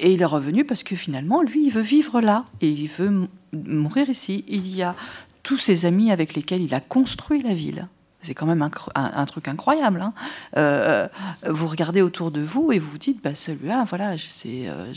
Et 0.00 0.12
il 0.14 0.22
est 0.22 0.26
revenu 0.26 0.64
parce 0.64 0.82
que 0.82 0.96
finalement, 0.96 1.42
lui, 1.42 1.66
il 1.66 1.70
veut 1.70 1.82
vivre 1.82 2.20
là 2.20 2.46
et 2.60 2.68
il 2.68 2.88
veut 2.88 3.28
mourir 3.52 4.08
ici. 4.08 4.44
Il 4.48 4.74
y 4.74 4.82
a 4.82 4.96
tous 5.42 5.58
ses 5.58 5.84
amis 5.84 6.10
avec 6.10 6.34
lesquels 6.34 6.62
il 6.62 6.74
a 6.74 6.80
construit 6.80 7.42
la 7.42 7.54
ville. 7.54 7.86
C'est 8.22 8.34
quand 8.34 8.46
même 8.46 8.68
un, 8.94 9.26
truc 9.26 9.48
incroyable. 9.48 10.02
Hein. 10.02 10.12
Euh, 10.58 11.08
vous 11.48 11.66
regardez 11.66 12.02
autour 12.02 12.30
de 12.30 12.42
vous 12.42 12.70
et 12.70 12.78
vous 12.78 12.90
vous 12.90 12.98
dites, 12.98 13.22
bah, 13.22 13.34
celui-là, 13.34 13.84
voilà, 13.88 14.12
euh, 14.12 14.92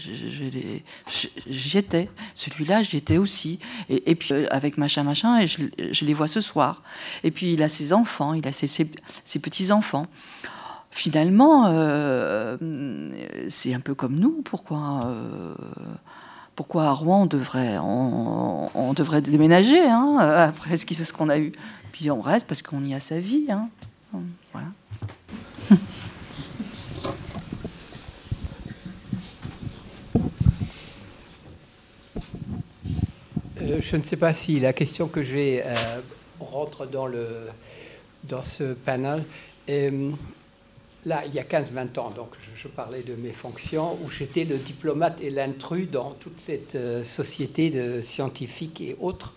j'y 1.48 1.78
étais. 1.78 2.10
Celui-là, 2.34 2.84
j'y 2.84 2.98
étais 2.98 3.18
aussi. 3.18 3.60
Et, 3.88 4.16
puis 4.16 4.34
euh, 4.34 4.46
avec 4.52 4.78
machin, 4.78 5.04
machin, 5.04 5.40
et 5.40 5.48
je, 5.48 6.06
les 6.06 6.14
vois 6.14 6.28
ce 6.28 6.42
soir. 6.42 6.84
Et 7.24 7.32
puis 7.32 7.54
il 7.54 7.64
a 7.64 7.70
ses 7.70 7.94
enfants, 7.94 8.34
il 8.34 8.46
a 8.46 8.52
ses, 8.52 8.68
ses 8.68 9.40
petits-enfants 9.40 10.08
finalement, 10.94 11.66
euh, 11.68 12.56
c'est 13.50 13.74
un 13.74 13.80
peu 13.80 13.96
comme 13.96 14.16
nous. 14.16 14.42
Pourquoi, 14.46 15.02
euh, 15.06 15.56
pourquoi 16.56 16.84
à 16.84 16.92
Rouen 16.92 17.24
on 17.24 17.26
devrait, 17.26 17.78
on, 17.80 18.94
devrait 18.94 19.22
déménager 19.22 19.82
hein, 19.82 20.18
après 20.20 20.78
ce 20.78 21.14
qu'on 21.14 21.30
a 21.30 21.40
eu 21.40 21.52
Puis 21.92 22.12
on 22.12 22.22
reste 22.22 22.46
parce 22.46 22.62
qu'on 22.62 22.86
y 22.86 22.94
a 22.94 23.00
sa 23.00 23.20
vie. 23.20 23.48
Hein. 23.50 23.70
Voilà. 24.52 24.68
je 33.80 33.96
ne 33.96 34.02
sais 34.04 34.18
pas 34.18 34.34
si 34.34 34.60
la 34.60 34.74
question 34.74 35.08
que 35.08 35.24
j'ai 35.24 35.64
rentre 36.40 36.86
dans, 36.86 37.08
le, 37.08 37.48
dans 38.26 38.44
ce 38.44 38.74
panel. 38.74 39.24
Là, 41.06 41.24
il 41.26 41.34
y 41.34 41.40
a 41.40 41.44
15-20 41.44 42.00
ans, 42.00 42.12
donc 42.12 42.30
je, 42.56 42.68
parlais 42.68 43.02
de 43.02 43.16
mes 43.16 43.32
fonctions, 43.32 43.98
où 44.04 44.10
j'étais 44.10 44.44
le 44.44 44.58
diplomate 44.58 45.20
et 45.22 45.30
l'intrus 45.30 45.90
dans 45.90 46.12
toute 46.12 46.40
cette 46.40 46.78
société 47.04 47.70
de 47.70 48.02
scientifiques 48.02 48.82
et 48.82 48.96
autres. 49.00 49.34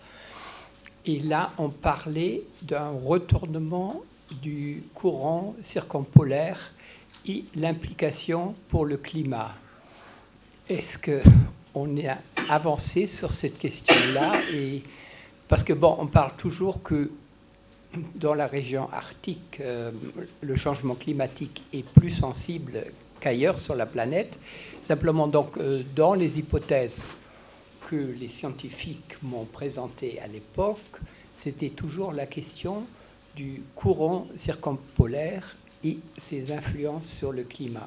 Et 1.05 1.19
là, 1.19 1.53
on 1.57 1.69
parlait 1.69 2.43
d'un 2.61 2.89
retournement 2.89 4.03
du 4.41 4.83
courant 4.93 5.55
circumpolaire 5.61 6.73
et 7.25 7.45
l'implication 7.55 8.55
pour 8.69 8.85
le 8.85 8.97
climat. 8.97 9.53
Est-ce 10.69 10.97
qu'on 10.97 11.95
est 11.95 12.09
avancé 12.49 13.05
sur 13.05 13.33
cette 13.33 13.57
question-là 13.57 14.33
parce 15.47 15.63
que 15.63 15.73
bon, 15.73 15.95
on 15.99 16.07
parle 16.07 16.31
toujours 16.37 16.83
que 16.83 17.09
dans 18.15 18.33
la 18.33 18.47
région 18.47 18.89
arctique, 18.91 19.59
euh, 19.59 19.91
le 20.41 20.55
changement 20.55 20.95
climatique 20.95 21.63
est 21.73 21.85
plus 21.85 22.11
sensible 22.11 22.83
qu'ailleurs 23.19 23.59
sur 23.59 23.75
la 23.75 23.85
planète. 23.85 24.37
Simplement, 24.81 25.27
donc, 25.27 25.57
euh, 25.57 25.83
dans 25.95 26.13
les 26.13 26.39
hypothèses 26.39 27.03
que 27.89 27.95
les 27.95 28.27
scientifiques 28.27 29.15
m'ont 29.23 29.45
présentées 29.45 30.19
à 30.19 30.27
l'époque, 30.27 30.99
c'était 31.33 31.69
toujours 31.69 32.11
la 32.11 32.25
question 32.25 32.83
du 33.35 33.61
courant 33.75 34.27
circumpolaire 34.37 35.55
et 35.83 35.99
ses 36.17 36.51
influences 36.51 37.05
sur 37.05 37.31
le 37.31 37.43
climat. 37.43 37.85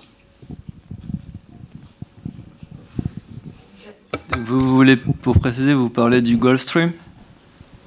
Vous 4.39 4.61
voulez, 4.61 4.97
pour 4.97 5.39
préciser, 5.39 5.75
vous 5.75 5.91
parlez 5.91 6.23
du 6.23 6.37
Gulf 6.37 6.61
Stream? 6.61 6.93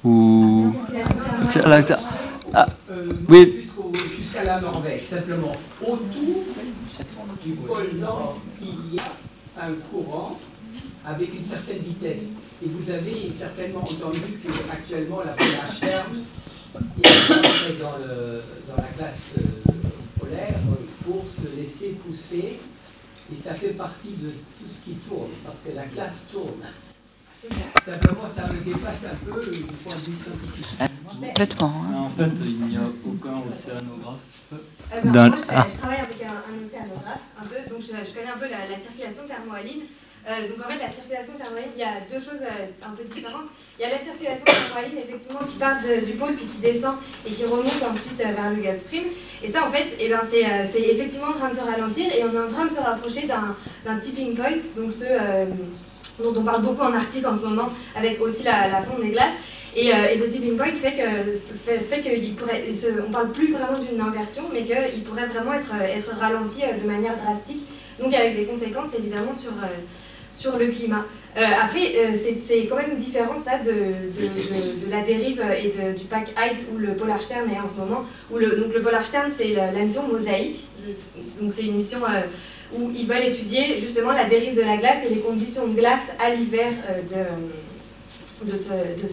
Ou. 0.04 0.72
Ah, 2.52 2.66
euh, 2.90 3.08
oui. 3.28 3.68
Jusqu'à 4.16 4.44
la 4.44 4.60
Norvège, 4.60 5.00
simplement. 5.02 5.52
Autour 5.80 6.44
du 7.42 7.52
pôle 7.52 7.90
Nord, 7.98 8.38
il 8.60 8.94
y 8.94 8.98
a 8.98 9.64
un 9.66 9.72
courant 9.90 10.38
avec 11.04 11.34
une 11.34 11.44
certaine 11.44 11.78
vitesse. 11.78 12.28
Et 12.62 12.68
vous 12.68 12.90
avez 12.90 13.30
certainement 13.32 13.80
entendu 13.80 14.20
qu'actuellement, 14.42 15.20
la 15.20 15.32
Polar 15.32 15.80
terme 15.80 16.24
est 17.02 17.80
dans, 17.80 17.96
le, 17.98 18.42
dans 18.68 18.76
la 18.76 18.88
classe 18.88 19.34
euh, 19.38 19.70
polaire 20.18 20.54
pour 21.04 21.24
se 21.30 21.56
laisser 21.56 21.96
pousser. 22.06 22.58
Et 23.32 23.34
ça 23.34 23.54
fait 23.54 23.68
partie 23.68 24.10
de 24.10 24.30
tout 24.30 24.68
ce 24.68 24.84
qui 24.84 24.96
tourne, 25.08 25.30
parce 25.44 25.56
que 25.66 25.74
la 25.74 25.84
classe 25.84 26.24
tourne. 26.30 26.62
Simplement, 27.84 28.26
ça 28.26 28.46
me 28.52 28.58
dépasse 28.60 29.04
un 29.04 29.32
peu 29.32 29.50
du 29.50 29.62
point 29.62 29.94
de 29.94 30.00
vue 30.00 30.16
scientifique. 30.16 30.66
Complètement. 31.06 31.72
Hein. 31.84 31.98
En 32.00 32.08
fait, 32.08 32.30
il 32.44 32.66
n'y 32.66 32.76
a 32.76 32.88
aucun 33.06 33.46
océanographe. 33.46 34.20
Euh, 34.52 35.00
ben, 35.04 35.28
moi, 35.28 35.38
je, 35.38 35.78
travaille 35.78 36.00
avec 36.00 36.22
un, 36.22 36.66
océanographe, 36.66 37.22
un 37.40 37.44
peu, 37.44 37.70
donc 37.70 37.82
je, 37.82 38.14
connais 38.14 38.30
un 38.30 38.38
peu 38.38 38.48
la, 38.48 38.68
la 38.68 38.78
circulation 38.78 39.24
thermohaline. 39.26 39.82
Euh, 40.26 40.48
donc 40.48 40.64
en 40.64 40.68
fait, 40.68 40.78
la 40.78 40.90
circulation 40.90 41.34
thermohaline, 41.34 41.72
il 41.76 41.80
y 41.80 41.84
a 41.84 42.00
deux 42.10 42.18
choses 42.18 42.40
euh, 42.40 42.72
un 42.82 42.96
peu 42.96 43.04
différentes. 43.04 43.52
Il 43.78 43.82
y 43.82 43.84
a 43.84 43.90
la 43.90 44.02
circulation 44.02 44.44
thermohaline, 44.44 44.98
effectivement, 44.98 45.40
qui 45.46 45.58
part 45.58 45.76
du 45.80 46.12
pôle 46.12 46.34
puis 46.34 46.46
qui 46.46 46.58
descend 46.58 46.96
et 47.26 47.30
qui 47.30 47.44
remonte 47.44 47.66
ensuite 47.66 48.20
euh, 48.20 48.32
vers 48.32 48.50
le 48.50 48.56
Gulf 48.56 48.80
Stream. 48.80 49.04
Et 49.42 49.48
ça, 49.48 49.66
en 49.66 49.70
fait, 49.70 49.88
eh 49.98 50.08
ben, 50.08 50.20
c'est 50.24 50.80
effectivement 50.80 51.28
en 51.28 51.38
train 51.38 51.50
de 51.50 51.56
se 51.56 51.60
ralentir 51.60 52.06
et 52.14 52.24
on 52.24 52.32
est 52.32 52.44
en 52.44 52.48
train 52.48 52.64
de 52.64 52.72
se 52.72 52.80
rapprocher 52.80 53.26
d'un 53.26 53.98
tipping 53.98 54.34
point, 54.34 54.56
donc 54.76 54.92
ce 54.92 55.04
dont 56.22 56.32
on 56.36 56.42
parle 56.42 56.62
beaucoup 56.62 56.82
en 56.82 56.92
Arctique 56.92 57.26
en 57.26 57.36
ce 57.36 57.42
moment, 57.42 57.66
avec 57.96 58.20
aussi 58.20 58.44
la, 58.44 58.82
fonte 58.82 59.02
des 59.02 59.10
glaces. 59.10 59.32
Et, 59.76 59.90
ce 60.16 60.24
tipping 60.24 60.56
point 60.56 60.66
fait 60.76 60.92
que 60.92 61.36
fait, 61.66 62.36
pourrait, 62.36 62.64
on 63.06 63.10
parle 63.10 63.32
plus 63.32 63.52
vraiment 63.52 63.78
d'une 63.78 64.00
inversion, 64.00 64.44
mais 64.52 64.62
qu'il 64.62 65.02
pourrait 65.02 65.26
vraiment 65.26 65.54
être, 65.54 65.74
être 65.82 66.16
ralenti 66.18 66.60
de 66.60 66.86
manière 66.86 67.16
drastique, 67.16 67.66
donc 68.00 68.14
avec 68.14 68.36
des 68.36 68.44
conséquences 68.44 68.94
évidemment 68.96 69.34
sur 69.36 69.52
sur 70.34 70.58
le 70.58 70.66
climat. 70.68 71.06
Euh, 71.36 71.42
après, 71.62 71.94
euh, 71.96 72.16
c'est 72.46 72.66
quand 72.66 72.76
même 72.76 72.96
différent 72.96 73.38
ça 73.38 73.58
de, 73.58 73.70
de, 73.70 74.90
la 74.90 75.02
dérive 75.02 75.42
et 75.56 75.68
du 75.96 76.04
pack 76.04 76.28
ICE 76.50 76.66
où 76.72 76.78
le 76.78 76.94
Polar 76.94 77.22
Stern 77.22 77.48
est 77.50 77.60
en 77.60 77.68
ce 77.68 77.76
moment. 77.76 78.04
Où 78.30 78.38
le, 78.38 78.56
donc 78.56 78.74
le 78.74 78.82
Polar 78.82 79.04
Stern, 79.04 79.30
c'est 79.36 79.54
la, 79.54 79.70
mission 79.72 80.06
Mosaïque. 80.06 80.64
Donc 81.40 81.52
c'est 81.52 81.62
une 81.62 81.76
mission 81.76 82.00
euh, 82.04 82.22
où 82.76 82.90
ils 82.96 83.06
veulent 83.06 83.24
étudier 83.24 83.78
justement 83.78 84.12
la 84.12 84.24
dérive 84.24 84.56
de 84.56 84.62
la 84.62 84.76
glace 84.76 85.04
et 85.06 85.14
les 85.14 85.20
conditions 85.20 85.66
de 85.66 85.74
glace 85.74 86.08
à 86.18 86.30
l'hiver 86.30 86.72
de, 87.10 88.50
de, 88.50 88.56
ce, 88.56 88.68
de, 88.68 89.08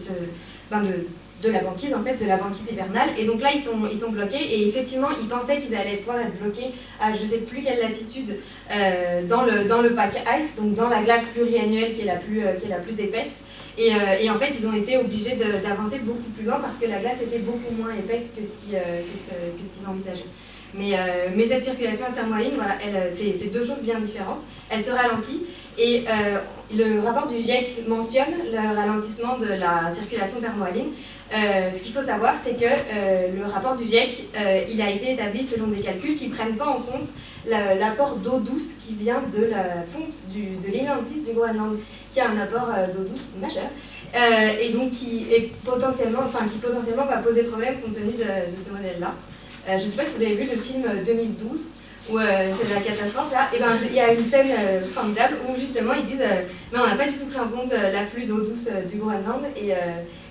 ben 0.70 0.82
de, 0.82 1.06
de 1.42 1.50
la 1.50 1.60
banquise, 1.60 1.94
en 1.94 2.02
fait, 2.02 2.16
de 2.22 2.26
la 2.26 2.36
banquise 2.36 2.70
hivernale. 2.70 3.10
Et 3.18 3.24
donc 3.24 3.40
là, 3.40 3.50
ils 3.54 3.62
sont, 3.62 3.88
ils 3.92 3.98
sont 3.98 4.10
bloqués. 4.10 4.40
Et 4.40 4.68
effectivement, 4.68 5.08
ils 5.20 5.28
pensaient 5.28 5.58
qu'ils 5.60 5.74
allaient 5.74 5.96
pouvoir 5.96 6.20
être 6.20 6.38
bloqués 6.40 6.70
à 7.00 7.12
je 7.12 7.22
ne 7.24 7.28
sais 7.28 7.38
plus 7.38 7.62
quelle 7.62 7.80
latitude 7.80 8.36
euh, 8.70 9.22
dans, 9.26 9.42
le, 9.42 9.64
dans 9.64 9.82
le 9.82 9.90
pack 9.90 10.14
ice, 10.38 10.54
donc 10.56 10.74
dans 10.74 10.88
la 10.88 11.02
glace 11.02 11.24
pluriannuelle 11.34 11.92
qui 11.92 12.02
est 12.02 12.06
la 12.06 12.16
plus, 12.16 12.40
euh, 12.44 12.54
qui 12.54 12.66
est 12.66 12.70
la 12.70 12.76
plus 12.76 12.98
épaisse. 13.00 13.40
Et, 13.76 13.94
euh, 13.94 14.20
et, 14.20 14.30
en 14.30 14.38
fait, 14.38 14.54
ils 14.58 14.66
ont 14.66 14.74
été 14.74 14.98
obligés 14.98 15.36
d'avancer 15.64 15.98
beaucoup 16.00 16.30
plus 16.36 16.44
loin 16.44 16.60
parce 16.60 16.76
que 16.78 16.86
la 16.86 16.98
glace 17.00 17.22
était 17.22 17.38
beaucoup 17.38 17.74
moins 17.74 17.94
épaisse 17.94 18.24
que 18.36 18.42
ce 18.42 18.68
qu'ils 18.68 19.88
envisageaient. 19.88 20.28
Mais, 20.74 20.96
mais, 21.36 21.46
cette 21.46 21.64
circulation 21.64 22.06
thermohaline, 22.14 22.54
voilà, 22.54 22.76
c'est 23.14 23.52
deux 23.52 23.64
choses 23.64 23.82
bien 23.82 24.00
différentes. 24.00 24.40
Elle 24.70 24.82
se 24.82 24.90
ralentit 24.90 25.42
et 25.78 26.04
le 26.74 27.00
rapport 27.00 27.28
du 27.28 27.36
GIEC 27.36 27.86
mentionne 27.86 28.32
le 28.50 28.76
ralentissement 28.76 29.36
de 29.38 29.48
la 29.48 29.92
circulation 29.92 30.40
thermohaline 30.40 30.92
euh, 31.32 31.72
ce 31.72 31.82
qu'il 31.82 31.94
faut 31.94 32.02
savoir, 32.02 32.34
c'est 32.44 32.58
que 32.58 32.66
euh, 32.66 33.28
le 33.34 33.50
rapport 33.50 33.74
du 33.74 33.84
GIEC, 33.84 34.28
euh, 34.36 34.64
il 34.70 34.82
a 34.82 34.90
été 34.90 35.12
établi 35.12 35.46
selon 35.46 35.68
des 35.68 35.80
calculs 35.80 36.16
qui 36.16 36.28
ne 36.28 36.34
prennent 36.34 36.56
pas 36.56 36.66
en 36.66 36.80
compte 36.80 37.08
l'apport 37.48 38.16
d'eau 38.18 38.38
douce 38.38 38.74
qui 38.80 38.94
vient 38.94 39.20
de 39.36 39.46
la 39.46 39.82
fonte 39.82 40.14
de 40.32 40.70
l'île 40.70 40.88
6 41.04 41.24
du 41.24 41.32
Groenland, 41.32 41.76
qui 42.12 42.20
a 42.20 42.30
un 42.30 42.38
apport 42.38 42.68
d'eau 42.94 43.02
douce 43.02 43.22
majeur, 43.40 43.68
et 44.60 44.68
donc 44.68 44.92
qui, 44.92 45.26
est 45.32 45.50
potentiellement, 45.64 46.20
enfin, 46.24 46.46
qui 46.46 46.58
potentiellement 46.58 47.04
va 47.04 47.16
poser 47.16 47.42
problème 47.42 47.80
compte 47.80 47.94
tenu 47.94 48.12
de, 48.12 48.24
ce 48.56 48.70
modèle-là. 48.70 49.12
Je 49.66 49.74
ne 49.74 49.78
sais 49.78 50.02
pas 50.02 50.08
si 50.08 50.16
vous 50.16 50.22
avez 50.22 50.34
vu 50.34 50.48
le 50.54 50.60
film 50.60 50.84
2012, 51.06 51.60
où 52.10 52.18
c'est 52.18 52.74
la 52.74 52.80
catastrophe 52.80 53.32
là, 53.32 53.48
et 53.54 53.58
ben 53.60 53.76
il 53.88 53.94
y 53.94 54.00
a 54.00 54.12
une 54.12 54.28
scène 54.28 54.48
formidable 54.92 55.36
où 55.48 55.58
justement 55.58 55.92
ils 55.94 56.04
disent 56.04 56.24
mais 56.72 56.78
on 56.78 56.86
n'a 56.86 56.96
pas 56.96 57.06
du 57.06 57.12
tout 57.12 57.26
pris 57.26 57.38
en 57.38 57.48
compte 57.48 57.72
l'afflux 57.72 58.24
d'eau 58.24 58.40
douce 58.40 58.68
du 58.90 58.96
Groenland 58.96 59.42
et 59.56 59.72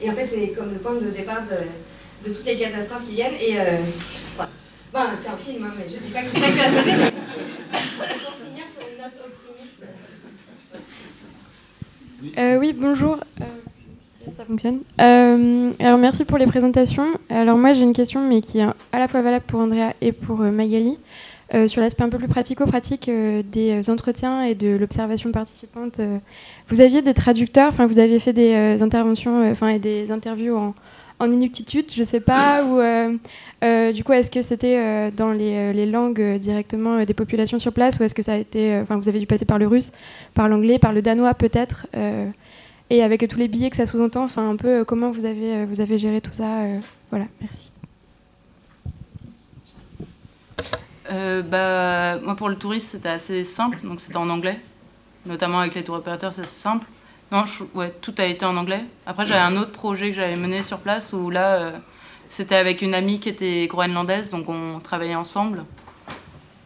et 0.03 0.09
en 0.09 0.13
fait, 0.13 0.27
c'est 0.27 0.47
comme 0.53 0.73
le 0.73 0.79
point 0.79 0.95
de 0.95 1.11
départ 1.11 1.43
de, 1.43 2.33
toutes 2.33 2.45
les 2.45 2.57
catastrophes 2.57 3.05
qui 3.05 3.13
viennent. 3.13 3.35
Et 3.39 3.59
euh, 3.59 3.77
c'est 4.91 5.29
un 5.29 5.37
film, 5.37 5.63
hein, 5.65 5.73
mais 5.77 5.87
je 5.87 5.95
ne 5.95 5.99
dis 5.99 6.11
pas 6.11 6.21
que 6.23 6.27
c'est 6.33 6.39
ça 6.39 6.47
qui 6.47 6.57
va. 6.57 7.11
Pour 7.11 8.35
finir 8.35 8.65
sur 8.73 8.81
une 8.91 8.97
note 8.97 9.13
optimiste. 9.25 9.83
Euh, 12.37 12.57
oui, 12.57 12.73
bonjour. 12.73 13.17
Euh, 13.41 13.45
Euh, 14.99 15.71
alors 15.79 15.97
merci 15.97 16.25
pour 16.25 16.37
les 16.37 16.45
présentations. 16.45 17.07
Alors 17.29 17.57
moi 17.57 17.73
j'ai 17.73 17.83
une 17.83 17.93
question, 17.93 18.27
mais 18.27 18.41
qui 18.41 18.59
est 18.59 18.67
à 18.91 18.99
la 18.99 19.07
fois 19.07 19.21
valable 19.21 19.45
pour 19.47 19.59
Andrea 19.59 19.93
et 20.01 20.11
pour 20.11 20.37
Magali. 20.37 20.97
Euh, 21.53 21.67
sur 21.67 21.81
l'aspect 21.81 22.03
un 22.03 22.09
peu 22.09 22.17
plus 22.17 22.29
pratico-pratique 22.29 23.09
euh, 23.09 23.43
des 23.43 23.89
entretiens 23.89 24.43
et 24.43 24.55
de 24.55 24.77
l'observation 24.77 25.33
participante. 25.33 25.99
Euh, 25.99 26.17
vous 26.69 26.79
aviez 26.79 27.01
des 27.01 27.13
traducteurs, 27.13 27.67
enfin 27.67 27.87
vous 27.87 27.99
aviez 27.99 28.19
fait 28.19 28.31
des 28.31 28.81
interventions, 28.81 29.51
enfin 29.51 29.67
et 29.67 29.79
des 29.79 30.13
interviews 30.13 30.55
en, 30.55 30.73
en 31.19 31.29
inuktitut, 31.29 31.83
je 31.93 32.03
sais 32.03 32.21
pas, 32.21 32.63
ou 32.63 32.79
du 33.93 34.03
coup 34.05 34.13
est-ce 34.13 34.31
que 34.31 34.41
c'était 34.41 35.11
dans 35.11 35.31
les, 35.31 35.73
les, 35.73 35.85
langues 35.85 36.37
directement 36.37 37.03
des 37.03 37.13
populations 37.13 37.59
sur 37.59 37.73
place, 37.73 37.99
ou 37.99 38.03
est-ce 38.03 38.15
que 38.15 38.21
ça 38.21 38.33
a 38.33 38.37
été, 38.37 38.79
enfin 38.81 38.97
vous 38.97 39.09
avez 39.09 39.19
dû 39.19 39.25
passer 39.25 39.43
par 39.43 39.59
le 39.59 39.67
russe, 39.67 39.91
par 40.33 40.47
l'anglais, 40.47 40.79
par 40.79 40.93
le 40.93 41.01
danois 41.01 41.33
peut-être, 41.33 41.87
et 42.91 43.01
avec 43.01 43.27
tous 43.27 43.39
les 43.39 43.47
billets 43.47 43.69
que 43.69 43.77
ça 43.77 43.85
sous-entend, 43.87 44.25
enfin 44.25 44.49
un 44.49 44.55
peu 44.55 44.85
comment 44.85 45.11
vous 45.11 45.25
avez, 45.25 45.65
vous 45.65 45.81
avez 45.81 45.97
géré 45.97 46.21
tout 46.21 46.33
ça, 46.33 46.65
voilà, 47.09 47.25
merci. 47.39 47.71
Euh, 51.11 51.41
bah, 51.41 52.19
Moi, 52.23 52.35
pour 52.35 52.49
le 52.49 52.55
tourisme, 52.55 52.87
c'était 52.91 53.09
assez 53.09 53.43
simple, 53.43 53.79
donc 53.83 54.01
c'était 54.01 54.17
en 54.17 54.29
anglais. 54.29 54.59
Notamment 55.25 55.59
avec 55.59 55.75
les 55.75 55.83
tour 55.83 55.95
opérateurs, 55.95 56.33
c'est 56.33 56.45
simple. 56.45 56.87
Non, 57.31 57.43
ouais, 57.75 57.93
tout 58.01 58.13
a 58.17 58.25
été 58.25 58.45
en 58.45 58.57
anglais. 58.57 58.83
Après, 59.05 59.25
j'avais 59.25 59.39
un 59.39 59.55
autre 59.57 59.71
projet 59.71 60.09
que 60.09 60.15
j'avais 60.15 60.35
mené 60.35 60.61
sur 60.61 60.79
place 60.79 61.13
où 61.13 61.29
là, 61.29 61.55
euh, 61.55 61.71
c'était 62.29 62.55
avec 62.55 62.81
une 62.81 62.93
amie 62.93 63.19
qui 63.19 63.29
était 63.29 63.67
groenlandaise, 63.67 64.29
donc 64.29 64.49
on 64.49 64.79
travaillait 64.79 65.15
ensemble. 65.15 65.65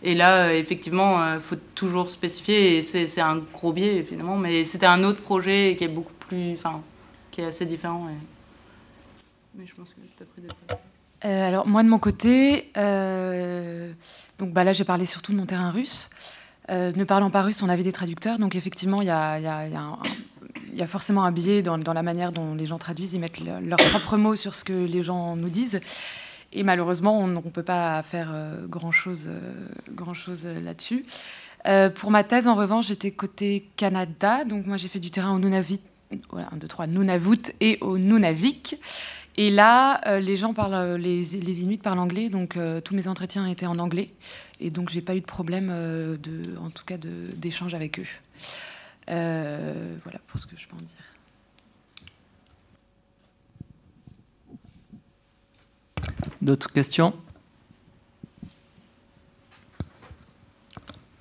Et 0.04 0.16
là, 0.16 0.46
euh, 0.46 0.60
effectivement, 0.60 1.34
il 1.34 1.40
faut 1.40 1.56
toujours 1.74 2.10
spécifier, 2.10 2.78
et 2.78 2.82
c'est 2.82 3.22
un 3.22 3.38
gros 3.38 3.74
biais, 3.74 4.04
finalement, 4.04 4.38
mais 4.38 4.66
c'était 4.66 4.86
un 4.86 5.04
autre 5.04 5.22
projet 5.22 5.76
qui 5.78 5.84
est 5.84 5.90
beaucoup 5.90 6.15
qui 6.30 7.42
est 7.42 7.46
assez 7.46 7.66
différent. 7.66 8.08
Mais 9.56 9.66
je 9.66 9.76
pense 9.76 9.92
que 9.92 10.02
tu 10.02 10.24
as 10.24 10.26
pris 10.26 10.42
des 10.42 10.50
alors, 11.22 11.66
moi, 11.66 11.82
de 11.82 11.90
mon 11.90 11.98
côté, 11.98 12.72
donc 14.38 14.54
bah, 14.54 14.64
là, 14.64 14.74
j'ai 14.74 14.84
parlé 14.84 15.06
surtout 15.06 15.32
de 15.32 15.38
mon 15.38 15.46
terrain 15.46 15.72
russe. 15.72 16.10
Euh, 16.72 16.92
ne 16.96 17.04
parlant 17.04 17.30
pas 17.30 17.44
russe, 17.44 17.62
on 17.62 17.70
avait 17.70 17.84
des 17.84 17.92
traducteurs. 17.92 18.40
Donc 18.40 18.56
effectivement, 18.56 19.02
il 19.02 19.08
y 19.08 19.12
a, 19.12 20.88
forcément 20.88 21.24
un 21.24 21.32
biais 21.32 21.62
dans, 21.62 21.78
la 21.78 22.04
manière 22.04 22.32
dont 22.32 22.56
les 22.56 22.66
gens 22.66 22.78
traduisent, 22.78 23.14
ils 23.14 23.20
mettent 23.20 23.40
leurs 23.40 23.80
propres 23.90 24.18
mots 24.18 24.36
sur 24.36 24.56
ce 24.56 24.64
que 24.64 24.74
les 24.74 25.04
gens 25.04 25.36
nous 25.36 25.50
disent. 25.50 25.80
Et 26.54 26.64
malheureusement, 26.64 27.20
on 27.20 27.28
ne 27.28 27.40
peut 27.40 27.64
pas 27.64 28.02
faire 28.02 28.34
grand-chose 28.68 29.30
grand 29.92 30.14
chose, 30.14 30.46
là-dessus. 30.46 31.06
pour 31.96 32.12
ma 32.12 32.24
thèse, 32.24 32.48
en 32.48 32.56
revanche, 32.56 32.88
j'étais 32.88 33.12
côté 33.12 33.68
Canada. 33.76 34.44
Donc 34.44 34.66
moi, 34.66 34.78
j'ai 34.78 34.88
fait 34.88 35.00
du 35.00 35.12
terrain 35.12 35.36
au 35.36 35.40
Nunavut, 35.40 35.80
1, 36.34 36.58
2, 36.58 36.68
3, 36.68 36.88
Nunavut 36.88 37.52
et 37.60 37.78
au 37.82 37.98
Nunavik. 37.98 38.78
Et 39.38 39.52
là, 39.52 40.02
euh, 40.08 40.20
les 40.20 40.38
gens 40.38 40.54
parlent, 40.54 40.74
euh, 40.74 40.98
les, 40.98 41.22
les, 41.22 41.62
Inuits 41.62 41.78
parlent 41.78 42.00
anglais, 42.00 42.30
donc 42.30 42.56
euh, 42.56 42.80
tous 42.80 42.96
mes 42.96 43.10
entretiens 43.10 43.46
étaient 43.46 43.66
en 43.66 43.80
anglais, 43.80 44.14
et 44.62 44.70
donc 44.70 44.90
j'ai 44.90 45.02
pas 45.02 45.16
eu 45.16 45.20
de 45.20 45.26
problème, 45.26 45.68
de, 45.68 46.58
en 46.58 46.70
tout 46.70 46.86
cas, 46.86 46.98
d'échange 46.98 47.74
avec 47.74 48.00
eux. 48.00 48.08
voilà 49.08 50.20
pour 50.28 50.40
ce 50.40 50.46
que 50.48 50.56
je 50.58 50.68
peux 50.68 50.76
en 50.76 50.78
dire. 50.78 50.88
D'autres 56.42 56.72
questions? 56.72 57.14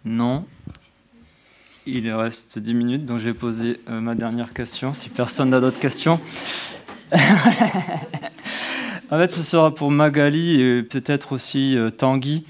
Non? 0.04 0.46
Il 1.86 2.10
reste 2.12 2.58
10 2.58 2.74
minutes, 2.74 3.04
donc 3.04 3.18
je 3.18 3.24
vais 3.24 3.34
poser 3.34 3.80
ma 3.88 4.14
dernière 4.14 4.52
question, 4.52 4.94
si 4.94 5.10
personne 5.10 5.50
n'a 5.50 5.60
d'autres 5.60 5.80
questions. 5.80 6.18
en 9.10 9.18
fait, 9.18 9.30
ce 9.30 9.42
sera 9.42 9.74
pour 9.74 9.90
Magali 9.90 10.60
et 10.60 10.82
peut-être 10.82 11.32
aussi 11.32 11.76
euh, 11.76 11.90
Tanguy. 11.90 12.44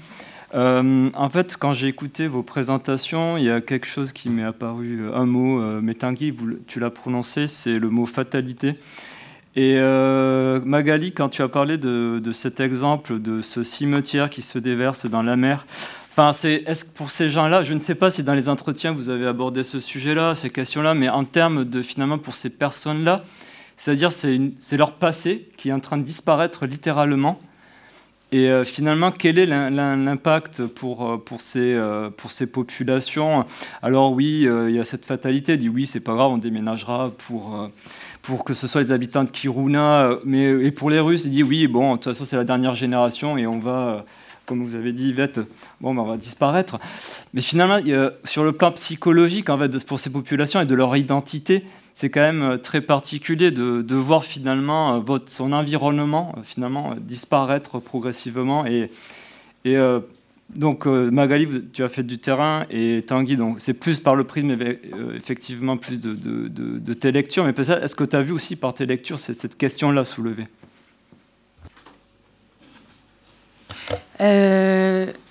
Euh, 0.53 1.09
en 1.13 1.29
fait, 1.29 1.57
quand 1.57 1.73
j'ai 1.73 1.87
écouté 1.87 2.27
vos 2.27 2.43
présentations, 2.43 3.37
il 3.37 3.43
y 3.43 3.49
a 3.49 3.61
quelque 3.61 3.87
chose 3.87 4.13
qui 4.13 4.29
m'est 4.29 4.43
apparu, 4.43 5.01
euh, 5.01 5.15
un 5.15 5.25
mot, 5.25 5.59
mais 5.81 5.93
Tanguy, 5.93 6.33
tu 6.67 6.79
l'as 6.79 6.89
prononcé, 6.89 7.47
c'est 7.47 7.77
le 7.77 7.89
mot 7.89 8.05
fatalité. 8.05 8.75
Et 9.57 9.79
Magali, 10.65 11.13
quand 11.13 11.29
tu 11.29 11.41
as 11.41 11.47
parlé 11.47 11.77
de, 11.77 12.31
cet 12.33 12.59
exemple 12.59 13.19
de 13.21 13.41
ce 13.41 13.63
cimetière 13.63 14.29
qui 14.29 14.41
se 14.41 14.59
déverse 14.59 15.05
dans 15.05 15.21
la 15.21 15.37
mer, 15.37 15.65
Enfin, 16.17 16.31
c'est, 16.31 16.63
est-ce 16.65 16.85
que 16.85 16.91
pour 16.91 17.11
ces 17.11 17.29
gens-là, 17.29 17.63
je 17.63 17.73
ne 17.73 17.79
sais 17.81 17.93
pas 17.93 18.09
si 18.09 18.23
dans 18.23 18.35
les 18.35 18.47
entretiens 18.47 18.93
vous 18.93 19.09
avez 19.09 19.27
abordé 19.27 19.63
ce 19.63 19.81
sujet-là, 19.81 20.33
ces 20.33 20.49
questions-là, 20.49 20.93
mais 20.93 21.09
en 21.09 21.25
termes 21.25 21.65
de 21.65 21.81
finalement 21.81 22.17
pour 22.17 22.35
ces 22.35 22.49
personnes-là, 22.49 23.21
c'est-à-dire 23.75 24.13
c'est, 24.13 24.77
leur 24.77 24.93
passé 24.93 25.49
qui 25.57 25.67
est 25.67 25.73
en 25.73 25.81
train 25.81 25.97
de 25.97 26.03
disparaître 26.03 26.67
littéralement. 26.67 27.37
Et 28.31 28.49
euh, 28.49 28.63
finalement, 28.63 29.11
quel 29.11 29.37
est 29.37 29.45
l'impact 29.45 30.65
pour, 30.67 31.05
euh, 31.05 31.17
ces, 31.37 31.73
euh, 31.73 32.09
pour 32.09 32.31
ces 32.31 32.47
populations? 32.47 33.43
Alors 33.81 34.13
oui, 34.13 34.47
il 34.47 34.73
y 34.73 34.79
a 34.79 34.85
cette 34.85 35.05
fatalité, 35.05 35.57
dit 35.57 35.67
oui, 35.67 35.85
c'est 35.85 35.99
pas 35.99 36.13
grave, 36.13 36.31
on 36.31 36.37
déménagera 36.37 37.11
pour, 37.27 37.69
pour 38.21 38.45
que 38.45 38.53
ce 38.53 38.67
soit 38.67 38.83
les 38.83 38.91
habitants 38.93 39.25
de 39.25 39.31
Kiruna. 39.31 40.11
Mais, 40.23 40.45
et 40.65 40.71
pour 40.71 40.89
les 40.89 41.01
Russes, 41.01 41.25
il 41.25 41.31
dit 41.31 41.43
oui, 41.43 41.67
bon, 41.67 41.91
de 41.91 41.95
toute 41.97 42.05
façon, 42.05 42.23
c'est 42.23 42.37
la 42.37 42.45
dernière 42.45 42.73
génération 42.73 43.37
et 43.37 43.45
on 43.45 43.59
va 43.59 44.05
comme 44.45 44.63
vous 44.63 44.75
avez 44.75 44.93
dit, 44.93 45.09
Yvette, 45.09 45.39
ben, 45.81 45.97
on 45.97 46.03
va 46.03 46.17
disparaître. 46.17 46.79
Mais 47.33 47.41
finalement, 47.41 47.79
sur 48.23 48.43
le 48.43 48.51
plan 48.51 48.71
psychologique, 48.71 49.47
pour 49.87 49.99
ces 49.99 50.09
populations 50.11 50.61
et 50.61 50.65
de 50.65 50.75
leur 50.75 50.95
identité, 50.95 51.63
c'est 51.95 52.09
quand 52.09 52.21
même 52.21 52.41
euh, 52.43 52.57
très 52.57 52.81
particulier 52.81 53.51
de, 53.51 53.95
voir 53.95 54.23
finalement 54.23 55.01
euh, 55.09 55.17
son 55.27 55.53
environnement 55.53 56.35
euh, 56.37 56.41
finalement 56.43 56.93
disparaître 56.99 57.79
progressivement. 57.79 58.65
Et, 58.67 58.89
donc 60.53 60.85
Magali, 60.85 61.47
tu 61.73 61.83
as 61.83 61.89
fait 61.89 62.03
du 62.03 62.19
terrain 62.19 62.67
et 62.69 63.03
Tanguy, 63.07 63.35
donc 63.35 63.59
c'est 63.59 63.73
plus 63.73 63.99
par 63.99 64.15
le 64.15 64.23
prisme 64.23 64.55
effectivement 65.15 65.75
plus 65.75 65.99
de, 65.99 66.93
tes 66.93 67.11
lectures. 67.11 67.45
Mais 67.45 67.53
est-ce 67.59 67.95
que 67.95 68.03
tu 68.03 68.15
as 68.15 68.21
vu 68.21 68.31
aussi 68.31 68.55
par 68.55 68.75
tes 68.75 68.85
lectures 68.85 69.17
cette 69.17 69.57
question-là 69.57 70.05
soulevée? 70.05 70.45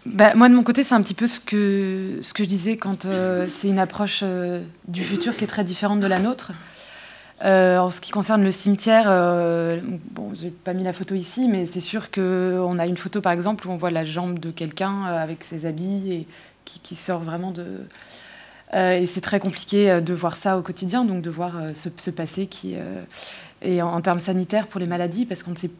Bah, 0.06 0.34
moi, 0.34 0.48
de 0.48 0.54
mon 0.54 0.62
côté, 0.62 0.84
c'est 0.84 0.94
un 0.94 1.02
petit 1.02 1.14
peu 1.14 1.26
ce 1.26 1.40
que, 1.40 2.18
ce 2.20 2.34
que 2.34 2.44
je 2.44 2.48
disais 2.48 2.76
quand 2.76 3.06
euh, 3.06 3.46
c'est 3.50 3.68
une 3.68 3.78
approche 3.78 4.20
euh, 4.22 4.62
du 4.86 5.02
futur 5.02 5.36
qui 5.36 5.44
est 5.44 5.48
très 5.48 5.64
différente 5.64 6.00
de 6.00 6.06
la 6.06 6.18
nôtre. 6.18 6.52
Euh, 7.44 7.78
en 7.78 7.90
ce 7.90 8.00
qui 8.00 8.10
concerne 8.10 8.42
le 8.44 8.52
cimetière, 8.52 9.06
bon, 10.12 10.30
j'ai 10.34 10.50
pas 10.50 10.72
mis 10.72 10.84
la 10.84 10.92
photo 10.92 11.14
ici, 11.14 11.48
mais 11.48 11.66
c'est 11.66 11.80
sûr 11.80 12.10
qu'on 12.10 12.78
a 12.78 12.86
une 12.86 12.96
photo, 12.96 13.20
par 13.20 13.32
exemple, 13.32 13.66
où 13.66 13.70
on 13.70 13.76
voit 13.76 13.90
la 13.90 14.04
jambe 14.04 14.38
de 14.38 14.50
quelqu'un 14.50 15.04
avec 15.04 15.42
ses 15.42 15.66
habits 15.66 16.12
et 16.12 16.26
qui, 16.64 16.94
sort 16.94 17.20
vraiment 17.20 17.50
de. 17.50 17.66
et 18.72 19.04
c'est 19.06 19.20
très 19.20 19.40
compliqué 19.40 20.00
de 20.00 20.14
voir 20.14 20.36
ça 20.36 20.56
au 20.56 20.62
quotidien, 20.62 21.04
donc 21.04 21.22
de 21.22 21.28
voir 21.28 21.54
ce, 21.74 21.88
ce, 21.94 22.10
passé 22.10 22.46
qui. 22.46 22.76
et 23.60 23.82
en, 23.82 23.92
en, 23.92 24.00
termes 24.00 24.20
sanitaires 24.20 24.68
pour 24.68 24.80
les 24.80 24.86
maladies, 24.86 25.26
parce 25.26 25.42
qu'on 25.42 25.50
ne 25.50 25.56
sait 25.56 25.70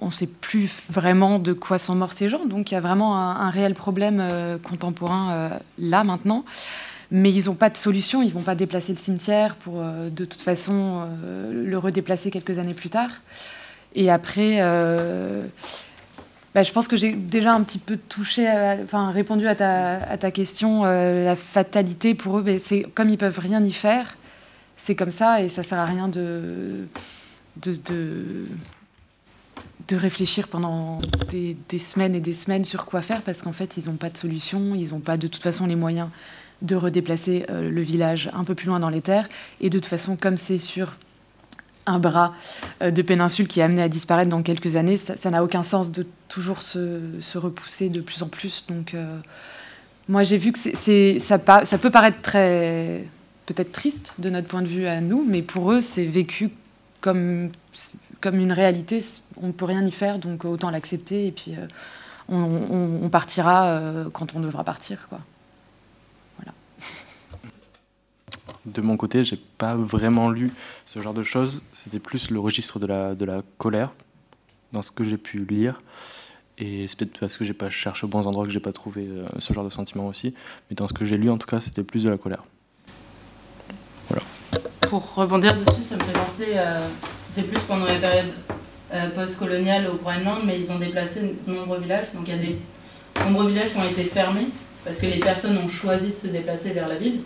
on 0.00 0.06
ne 0.06 0.10
sait 0.10 0.26
plus 0.26 0.70
vraiment 0.90 1.38
de 1.38 1.52
quoi 1.52 1.78
sont 1.78 1.94
morts 1.94 2.12
ces 2.12 2.28
gens. 2.28 2.44
Donc 2.44 2.70
il 2.70 2.74
y 2.74 2.76
a 2.76 2.80
vraiment 2.80 3.16
un, 3.16 3.50
réel 3.50 3.74
problème 3.74 4.18
euh, 4.20 4.58
contemporain 4.58 5.32
euh, 5.32 5.48
là 5.78 6.04
maintenant. 6.04 6.44
Mais 7.10 7.30
ils 7.30 7.46
n'ont 7.46 7.54
pas 7.54 7.68
de 7.68 7.76
solution, 7.76 8.22
ils 8.22 8.28
ne 8.28 8.32
vont 8.32 8.42
pas 8.42 8.54
déplacer 8.54 8.92
le 8.92 8.98
cimetière 8.98 9.54
pour 9.56 9.74
euh, 9.76 10.08
de 10.08 10.24
toute 10.24 10.40
façon 10.40 11.06
le 11.50 11.76
redéplacer 11.76 12.30
quelques 12.30 12.58
années 12.58 12.74
plus 12.74 12.88
tard. 12.88 13.10
Et 13.94 14.10
après, 14.10 14.60
bah, 16.54 16.62
je 16.62 16.72
pense 16.72 16.88
que 16.88 16.96
j'ai 16.96 17.12
déjà 17.12 17.52
un 17.52 17.62
petit 17.62 17.78
peu 17.78 17.98
touché, 17.98 18.48
enfin 18.82 19.10
répondu 19.10 19.46
à 19.46 19.54
ta, 19.54 20.30
question, 20.30 20.84
la 20.84 21.36
fatalité 21.36 22.14
pour 22.14 22.38
eux, 22.38 22.56
c'est 22.58 22.84
comme 22.94 23.10
ils 23.10 23.18
peuvent 23.18 23.38
rien 23.38 23.62
y 23.62 23.72
faire, 23.72 24.16
c'est 24.78 24.94
comme 24.94 25.10
ça 25.10 25.42
et 25.42 25.50
ça 25.50 25.62
sert 25.62 25.78
à 25.78 25.84
rien 25.84 26.08
de 26.08 26.86
réfléchir 29.96 30.48
pendant 30.48 31.00
des, 31.28 31.56
semaines 31.78 32.14
et 32.14 32.20
des 32.20 32.32
semaines 32.32 32.64
sur 32.64 32.84
quoi 32.84 33.02
faire 33.02 33.22
parce 33.22 33.42
qu'en 33.42 33.52
fait, 33.52 33.76
ils 33.76 33.86
n'ont 33.86 33.96
pas 33.96 34.10
de 34.10 34.16
solution, 34.16 34.74
ils 34.74 34.90
n'ont 34.90 35.00
pas 35.00 35.16
de 35.16 35.26
toute 35.26 35.42
façon 35.42 35.66
les 35.66 35.76
moyens 35.76 36.08
de 36.62 36.76
redéplacer 36.76 37.44
euh, 37.50 37.70
le 37.70 37.80
village 37.80 38.30
un 38.32 38.44
peu 38.44 38.54
plus 38.54 38.66
loin 38.66 38.80
dans 38.80 38.88
les 38.88 39.00
terres. 39.00 39.28
Et 39.60 39.70
de 39.70 39.78
toute 39.78 39.88
façon, 39.88 40.16
comme 40.16 40.36
c'est 40.36 40.58
sur 40.58 40.94
un 41.86 41.98
bras 41.98 42.34
euh, 42.82 42.90
de 42.90 43.02
péninsule 43.02 43.48
qui 43.48 43.60
est 43.60 43.64
amené 43.64 43.82
à 43.82 43.88
disparaître 43.88 44.30
dans 44.30 44.42
quelques 44.42 44.76
années, 44.76 44.96
ça 44.96 45.30
n'a 45.30 45.42
aucun 45.42 45.62
sens 45.62 45.90
de 45.90 46.06
toujours 46.28 46.62
se, 46.62 47.36
repousser 47.36 47.88
de 47.88 48.00
plus 48.00 48.22
en 48.22 48.28
plus. 48.28 48.64
Donc, 48.68 48.94
euh, 48.94 49.18
moi, 50.08 50.22
j'ai 50.22 50.38
vu 50.38 50.52
que 50.52 50.58
c'est, 50.58 51.18
ça, 51.18 51.38
ça 51.64 51.78
peut 51.78 51.90
paraître 51.90 52.20
très 52.22 53.04
peut-être 53.46 53.72
triste 53.72 54.14
de 54.18 54.30
notre 54.30 54.46
point 54.46 54.62
de 54.62 54.68
vue 54.68 54.86
à 54.86 55.00
nous, 55.00 55.24
mais 55.28 55.42
pour 55.42 55.72
eux, 55.72 55.80
c'est 55.80 56.04
vécu 56.04 56.50
comme 57.00 57.50
comme 58.22 58.36
une 58.36 58.52
réalité, 58.52 59.00
on 59.36 59.48
ne 59.48 59.52
peut 59.52 59.66
rien 59.66 59.84
y 59.84 59.90
faire, 59.90 60.18
donc 60.18 60.46
autant 60.46 60.70
l'accepter 60.70 61.26
et 61.26 61.32
puis 61.32 61.56
euh, 61.56 61.66
on, 62.28 63.08
partira 63.10 63.66
euh, 63.66 64.08
quand 64.10 64.34
on 64.34 64.40
devra 64.40 64.64
partir. 64.64 65.08
Quoi. 65.08 65.18
Voilà. 66.38 66.52
De 68.64 68.80
mon 68.80 68.96
côté, 68.96 69.24
j'ai 69.24 69.36
pas 69.36 69.74
vraiment 69.74 70.30
lu 70.30 70.52
ce 70.86 71.02
genre 71.02 71.12
de 71.12 71.24
choses. 71.24 71.62
C'était 71.72 71.98
plus 71.98 72.30
le 72.30 72.38
registre 72.38 72.78
de 72.78 72.86
la, 72.86 73.14
de 73.14 73.24
la 73.24 73.42
colère 73.58 73.92
dans 74.72 74.82
ce 74.82 74.92
que 74.92 75.04
j'ai 75.04 75.18
pu 75.18 75.44
lire. 75.44 75.80
Et 76.58 76.86
c'est 76.86 76.96
peut-être 76.96 77.18
parce 77.18 77.36
que 77.36 77.44
j'ai 77.44 77.54
pas 77.54 77.70
cherché 77.70 78.04
aux 78.06 78.08
bons 78.08 78.26
endroits 78.26 78.46
que 78.46 78.52
j'ai 78.52 78.60
pas 78.60 78.72
trouvé 78.72 79.06
euh, 79.08 79.26
ce 79.38 79.52
genre 79.52 79.64
de 79.64 79.68
sentiment 79.68 80.06
aussi. 80.06 80.32
Mais 80.70 80.76
dans 80.76 80.86
ce 80.86 80.92
que 80.92 81.04
j'ai 81.04 81.16
lu, 81.16 81.28
en 81.28 81.38
tout 81.38 81.48
cas, 81.48 81.60
c'était 81.60 81.82
plus 81.82 82.04
de 82.04 82.08
la 82.08 82.18
colère. 82.18 82.44
Voilà. 84.08 84.22
Pour 84.88 85.14
rebondir 85.14 85.56
dessus, 85.56 85.82
ça 85.82 85.96
me 85.96 86.02
fait 86.04 86.12
penser 86.12 86.46
c'est 87.32 87.42
plus 87.42 87.60
pendant 87.60 87.86
la 87.86 87.94
période 87.94 88.26
euh, 88.92 89.06
post-coloniale 89.14 89.88
au 89.88 89.96
Groenland, 89.96 90.40
mais 90.44 90.60
ils 90.60 90.70
ont 90.70 90.78
déplacé 90.78 91.20
de 91.20 91.52
nombreux 91.52 91.80
villages. 91.80 92.06
Donc 92.14 92.24
il 92.26 92.34
y 92.34 92.38
a 92.38 92.40
des 92.40 92.58
nombreux 93.24 93.48
villages 93.48 93.70
qui 93.70 93.78
ont 93.78 93.84
été 93.84 94.04
fermés 94.04 94.48
parce 94.84 94.98
que 94.98 95.06
les 95.06 95.18
personnes 95.18 95.56
ont 95.56 95.68
choisi 95.68 96.10
de 96.10 96.16
se 96.16 96.26
déplacer 96.26 96.70
vers 96.72 96.88
la 96.88 96.96
ville, 96.96 97.20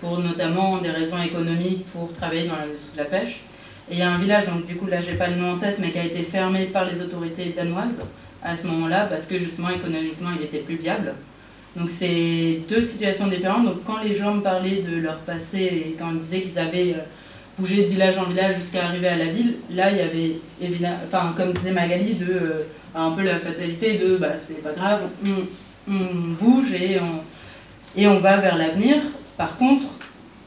pour 0.00 0.18
notamment 0.18 0.78
des 0.78 0.90
raisons 0.90 1.20
économiques, 1.20 1.84
pour 1.86 2.12
travailler 2.14 2.48
dans 2.48 2.56
l'industrie 2.56 2.92
de 2.96 2.98
la 2.98 3.04
pêche. 3.04 3.40
Et 3.90 3.94
il 3.94 3.98
y 3.98 4.02
a 4.02 4.10
un 4.10 4.18
village, 4.18 4.46
donc 4.46 4.64
du 4.64 4.76
coup 4.76 4.86
là 4.86 5.00
j'ai 5.02 5.14
pas 5.14 5.28
le 5.28 5.36
nom 5.36 5.52
en 5.52 5.56
tête, 5.58 5.76
mais 5.78 5.90
qui 5.90 5.98
a 5.98 6.04
été 6.04 6.22
fermé 6.22 6.64
par 6.64 6.86
les 6.86 7.02
autorités 7.02 7.52
danoises 7.54 8.00
à 8.42 8.56
ce 8.56 8.66
moment-là 8.66 9.06
parce 9.06 9.26
que 9.26 9.38
justement 9.38 9.68
économiquement 9.68 10.30
il 10.38 10.44
était 10.44 10.58
plus 10.58 10.76
viable. 10.76 11.12
Donc 11.76 11.90
c'est 11.90 12.60
deux 12.66 12.80
situations 12.80 13.26
différentes. 13.26 13.66
Donc 13.66 13.84
quand 13.84 14.00
les 14.02 14.14
gens 14.14 14.32
me 14.34 14.40
parlaient 14.40 14.80
de 14.80 14.96
leur 14.96 15.18
passé 15.18 15.58
et 15.58 15.96
quand 15.98 16.12
ils 16.12 16.20
disaient 16.20 16.40
qu'ils 16.40 16.58
avaient 16.58 16.94
euh, 16.94 17.02
bouger 17.58 17.82
de 17.82 17.88
village 17.88 18.18
en 18.18 18.24
village 18.24 18.56
jusqu'à 18.56 18.86
arriver 18.86 19.08
à 19.08 19.16
la 19.16 19.26
ville, 19.26 19.54
là 19.70 19.90
il 19.90 19.98
y 19.98 20.00
avait 20.00 20.32
évidemment, 20.60 20.98
enfin 21.06 21.34
comme 21.36 21.52
disait 21.52 21.72
Magali, 21.72 22.14
de 22.14 22.26
euh, 22.26 22.62
un 22.94 23.10
peu 23.12 23.22
la 23.22 23.38
fatalité 23.38 23.98
de 23.98 24.16
bah 24.16 24.36
c'est 24.36 24.62
pas 24.62 24.72
grave, 24.72 25.02
on, 25.24 25.94
bouge 26.40 26.72
et 26.72 26.98
on, 27.00 28.00
et 28.00 28.06
on 28.06 28.18
va 28.18 28.38
vers 28.38 28.56
l'avenir. 28.56 28.96
Par 29.36 29.56
contre, 29.58 29.84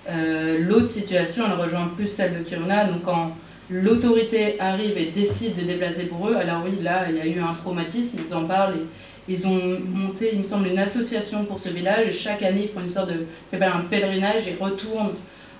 euh, 0.09 0.57
l'autre 0.59 0.87
situation, 0.87 1.45
elle 1.45 1.61
rejoint 1.61 1.91
plus 1.95 2.07
celle 2.07 2.39
de 2.39 2.43
Kiruna, 2.43 2.85
donc 2.85 3.03
quand 3.03 3.35
l'autorité 3.69 4.59
arrive 4.59 4.97
et 4.97 5.11
décide 5.13 5.55
de 5.55 5.61
déplacer 5.61 6.03
pour 6.03 6.29
eux, 6.29 6.35
alors 6.35 6.63
oui, 6.65 6.79
là 6.81 7.05
il 7.09 7.17
y 7.17 7.21
a 7.21 7.25
eu 7.27 7.39
un 7.39 7.53
traumatisme, 7.53 8.17
ils 8.25 8.33
en 8.33 8.45
parlent 8.45 8.75
ils 9.29 9.45
ont 9.45 9.77
monté, 9.93 10.29
il 10.33 10.39
me 10.39 10.43
semble, 10.43 10.67
une 10.67 10.79
association 10.79 11.43
pour 11.45 11.59
ce 11.59 11.69
village 11.69 12.07
et 12.07 12.11
chaque 12.11 12.43
année 12.43 12.61
ils 12.63 12.69
font 12.69 12.81
une 12.81 12.89
sorte 12.89 13.09
de, 13.09 13.25
c'est 13.45 13.57
pas 13.57 13.69
un 13.69 13.81
pèlerinage 13.81 14.47
et 14.47 14.55
retournent 14.59 15.11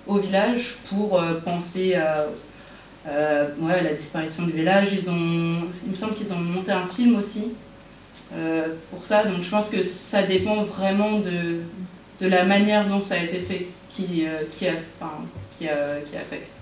au 0.08 0.18
village 0.18 0.78
pour 0.90 1.22
penser 1.44 1.96
à 1.96 2.26
la 3.06 3.94
disparition 3.94 4.44
du 4.44 4.52
village. 4.52 4.90
Ils 4.94 5.10
ont, 5.10 5.68
il 5.86 5.92
me 5.92 5.96
semble 5.96 6.16
qu'ils 6.16 6.32
ont 6.34 6.40
monté 6.40 6.72
un 6.72 6.88
film 6.88 7.18
aussi 7.18 7.54
pour 8.92 9.06
ça. 9.06 9.26
Donc 9.26 9.44
je 9.44 9.50
pense 9.50 9.70
que 9.70 9.84
ça 9.84 10.24
dépend 10.24 10.64
vraiment 10.64 11.20
de, 11.20 11.62
de 12.20 12.28
la 12.28 12.46
manière 12.46 12.88
dont 12.88 13.02
ça 13.02 13.16
a 13.16 13.20
été 13.20 13.40
fait 13.40 13.68
qui, 13.90 14.26
qui, 14.52 14.66
qui, 15.58 15.66
qui 15.66 15.68
affecte. 16.18 16.58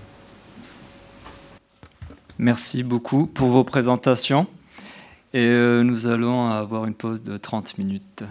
Merci 2.38 2.82
beaucoup 2.82 3.26
pour 3.26 3.48
vos 3.48 3.64
présentations. 3.64 4.46
Et 5.32 5.44
euh, 5.44 5.82
nous 5.82 6.06
allons 6.06 6.50
avoir 6.50 6.84
une 6.84 6.94
pause 6.94 7.22
de 7.22 7.36
30 7.36 7.78
minutes. 7.78 8.24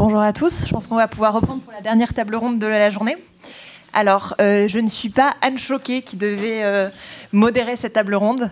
Bonjour 0.00 0.20
à 0.22 0.32
tous, 0.32 0.64
je 0.66 0.72
pense 0.72 0.86
qu'on 0.86 0.96
va 0.96 1.08
pouvoir 1.08 1.34
reprendre 1.34 1.60
pour 1.60 1.74
la 1.74 1.82
dernière 1.82 2.14
table 2.14 2.34
ronde 2.34 2.58
de 2.58 2.66
la 2.66 2.88
journée. 2.88 3.18
Alors, 3.92 4.34
euh, 4.40 4.66
je 4.66 4.78
ne 4.78 4.88
suis 4.88 5.10
pas 5.10 5.34
Anne 5.42 5.58
Choquet 5.58 6.00
qui 6.00 6.16
devait 6.16 6.64
euh, 6.64 6.88
modérer 7.32 7.76
cette 7.76 7.92
table 7.92 8.14
ronde, 8.14 8.48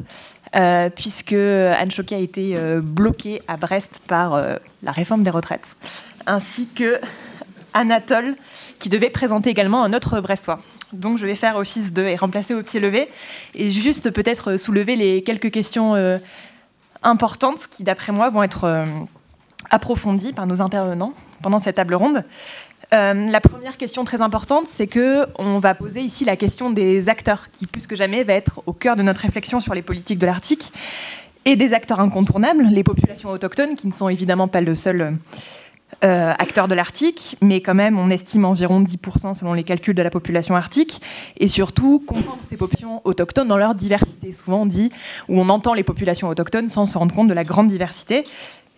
puisque 0.94 1.32
Anne 1.32 1.90
Choquet 1.90 2.16
a 2.16 2.18
été 2.18 2.54
bloquée 2.82 3.40
à 3.48 3.56
Brest 3.56 4.02
par 4.06 4.38
la 4.82 4.92
réforme 4.92 5.22
des 5.22 5.30
retraites, 5.30 5.74
ainsi 6.26 6.68
que 6.68 7.00
Anatole, 7.72 8.36
qui 8.78 8.90
devait 8.90 9.08
présenter 9.08 9.48
également 9.48 9.82
un 9.82 9.94
autre 9.94 10.20
Brestois. 10.20 10.60
Donc 10.92 11.16
je 11.16 11.24
vais 11.24 11.34
faire 11.34 11.56
office 11.56 11.94
de 11.94 12.02
et 12.02 12.16
remplacer 12.16 12.52
au 12.52 12.62
pied 12.62 12.78
levé 12.78 13.08
et 13.54 13.70
juste 13.70 14.10
peut-être 14.10 14.58
soulever 14.58 14.96
les 14.96 15.22
quelques 15.22 15.50
questions 15.50 15.94
euh, 15.94 16.18
importantes 17.02 17.68
qui, 17.70 17.84
d'après 17.84 18.12
moi, 18.12 18.28
vont 18.28 18.42
être 18.42 18.84
approfondies 19.70 20.32
par 20.32 20.46
nos 20.46 20.62
intervenants 20.62 21.12
pendant 21.42 21.58
cette 21.58 21.76
table 21.76 21.94
ronde. 21.94 22.24
Euh, 22.94 23.30
la 23.30 23.40
première 23.40 23.76
question 23.76 24.04
très 24.04 24.22
importante, 24.22 24.66
c'est 24.66 24.86
que 24.86 25.26
on 25.38 25.58
va 25.58 25.74
poser 25.74 26.00
ici 26.00 26.24
la 26.24 26.36
question 26.36 26.70
des 26.70 27.08
acteurs, 27.08 27.50
qui 27.50 27.66
plus 27.66 27.86
que 27.86 27.94
jamais 27.94 28.24
va 28.24 28.32
être 28.32 28.62
au 28.66 28.72
cœur 28.72 28.96
de 28.96 29.02
notre 29.02 29.20
réflexion 29.20 29.60
sur 29.60 29.74
les 29.74 29.82
politiques 29.82 30.18
de 30.18 30.26
l'Arctique, 30.26 30.72
et 31.44 31.56
des 31.56 31.74
acteurs 31.74 32.00
incontournables, 32.00 32.64
les 32.64 32.84
populations 32.84 33.30
autochtones, 33.30 33.74
qui 33.74 33.86
ne 33.86 33.92
sont 33.92 34.08
évidemment 34.08 34.48
pas 34.48 34.60
le 34.60 34.74
seul 34.74 35.16
euh, 36.04 36.32
acteurs 36.38 36.68
de 36.68 36.74
l'Arctique, 36.74 37.36
mais 37.42 37.60
quand 37.60 37.74
même, 37.74 37.98
on 37.98 38.08
estime 38.10 38.44
environ 38.44 38.80
10% 38.80 39.34
selon 39.34 39.52
les 39.52 39.64
calculs 39.64 39.94
de 39.94 40.02
la 40.02 40.10
population 40.10 40.54
arctique, 40.54 41.00
et 41.38 41.48
surtout 41.48 41.98
comprendre 41.98 42.38
ces 42.42 42.56
populations 42.56 43.00
autochtones 43.04 43.48
dans 43.48 43.58
leur 43.58 43.74
diversité. 43.74 44.32
Souvent, 44.32 44.62
on 44.62 44.66
dit, 44.66 44.92
ou 45.28 45.40
on 45.40 45.48
entend 45.48 45.74
les 45.74 45.82
populations 45.82 46.28
autochtones 46.28 46.68
sans 46.68 46.86
se 46.86 46.96
rendre 46.96 47.14
compte 47.14 47.28
de 47.28 47.34
la 47.34 47.44
grande 47.44 47.68
diversité. 47.68 48.24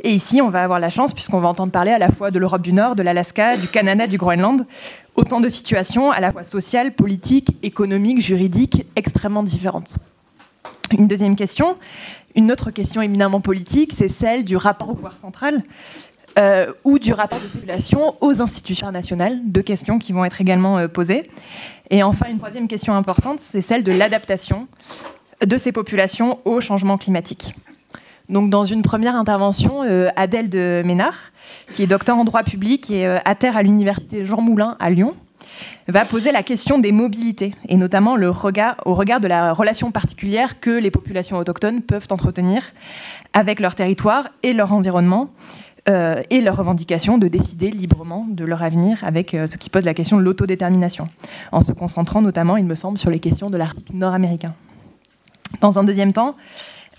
Et 0.03 0.13
ici, 0.13 0.41
on 0.41 0.49
va 0.49 0.63
avoir 0.63 0.81
la 0.81 0.89
chance, 0.89 1.13
puisqu'on 1.13 1.41
va 1.41 1.49
entendre 1.49 1.73
parler 1.73 1.91
à 1.91 1.99
la 1.99 2.11
fois 2.11 2.31
de 2.31 2.39
l'Europe 2.39 2.63
du 2.63 2.73
Nord, 2.73 2.97
de 2.97 3.03
l'Alaska, 3.03 3.57
du 3.57 3.69
Canada, 3.69 4.07
du 4.07 4.17
Groenland, 4.17 4.67
autant 5.15 5.41
de 5.41 5.49
situations 5.49 6.11
à 6.11 6.21
la 6.21 6.33
fois 6.33 6.45
sociales, 6.45 6.95
politiques, 6.95 7.57
économiques, 7.63 8.21
juridiques, 8.21 8.87
extrêmement 8.97 9.43
différentes. 9.43 9.99
Une 10.97 11.07
deuxième 11.07 11.37
question, 11.37 11.77
une 12.35 12.51
autre 12.51 12.71
question 12.71 13.03
éminemment 13.03 13.41
politique, 13.41 13.93
c'est 13.95 14.09
celle 14.09 14.45
du 14.45 14.57
rapport 14.57 14.89
au 14.89 14.95
pouvoir 14.95 15.17
central. 15.17 15.63
Euh, 16.39 16.73
ou 16.85 17.01
du 17.01 17.13
rapport 17.13 17.41
de 17.41 17.49
circulation 17.49 18.15
aux 18.21 18.41
institutions 18.41 18.93
nationales, 18.93 19.41
deux 19.45 19.63
questions 19.63 19.99
qui 19.99 20.13
vont 20.13 20.25
être 20.25 20.41
également 20.41 20.79
euh, 20.79 20.87
posées. 20.87 21.25
Et 21.91 22.05
enfin, 22.05 22.27
une 22.31 22.39
troisième 22.39 22.69
question 22.69 22.95
importante, 22.95 23.41
c'est 23.41 23.61
celle 23.61 23.83
de 23.83 23.91
l'adaptation 23.91 24.69
de 25.45 25.59
ces 25.59 25.73
populations 25.73 26.39
au 26.45 26.61
changement 26.61 26.99
climatique. 26.99 27.53
Donc, 28.31 28.49
dans 28.49 28.65
une 28.65 28.83
première 28.83 29.17
intervention, 29.17 29.83
euh, 29.83 30.09
Adèle 30.17 30.49
de 30.49 30.83
Ménard, 30.85 31.33
qui 31.73 31.83
est 31.83 31.87
docteur 31.87 32.17
en 32.17 32.25
droit 32.25 32.45
public 32.45 32.91
et 32.91 33.05
à 33.07 33.35
terre 33.35 33.57
à 33.57 33.63
l'université 33.63 34.25
Jean 34.25 34.41
Moulin 34.41 34.77
à 34.79 34.89
Lyon, 34.89 35.15
va 35.89 36.05
poser 36.05 36.31
la 36.31 36.43
question 36.43 36.79
des 36.79 36.93
mobilités, 36.93 37.55
et 37.69 37.77
notamment 37.77 38.17
le 38.17 38.31
regard, 38.31 38.77
au 38.85 38.95
regard 38.95 39.21
de 39.21 39.27
la 39.27 39.53
relation 39.53 39.91
particulière 39.91 40.61
que 40.61 40.71
les 40.71 40.91
populations 40.91 41.37
autochtones 41.39 41.83
peuvent 41.83 42.07
entretenir 42.11 42.63
avec 43.33 43.59
leur 43.61 43.75
territoire 43.75 44.29
et 44.43 44.53
leur 44.53 44.73
environnement, 44.73 45.31
euh, 45.89 46.23
et 46.29 46.41
leur 46.41 46.57
revendication 46.57 47.17
de 47.17 47.27
décider 47.27 47.71
librement 47.71 48.27
de 48.29 48.45
leur 48.45 48.63
avenir 48.63 49.03
avec 49.03 49.33
euh, 49.33 49.47
ce 49.47 49.57
qui 49.57 49.71
pose 49.71 49.85
la 49.85 49.95
question 49.95 50.19
de 50.19 50.23
l'autodétermination, 50.23 51.09
en 51.53 51.63
se 51.63 51.73
concentrant 51.73 52.21
notamment, 52.21 52.59
il 52.59 52.67
me 52.67 52.75
semble, 52.75 52.99
sur 52.99 53.11
les 53.11 53.19
questions 53.19 53.49
de 53.49 53.57
l'Arctique 53.57 53.95
nord-américain. 53.95 54.55
Dans 55.61 55.79
un 55.79 55.85
deuxième 55.85 56.13
temps, 56.13 56.37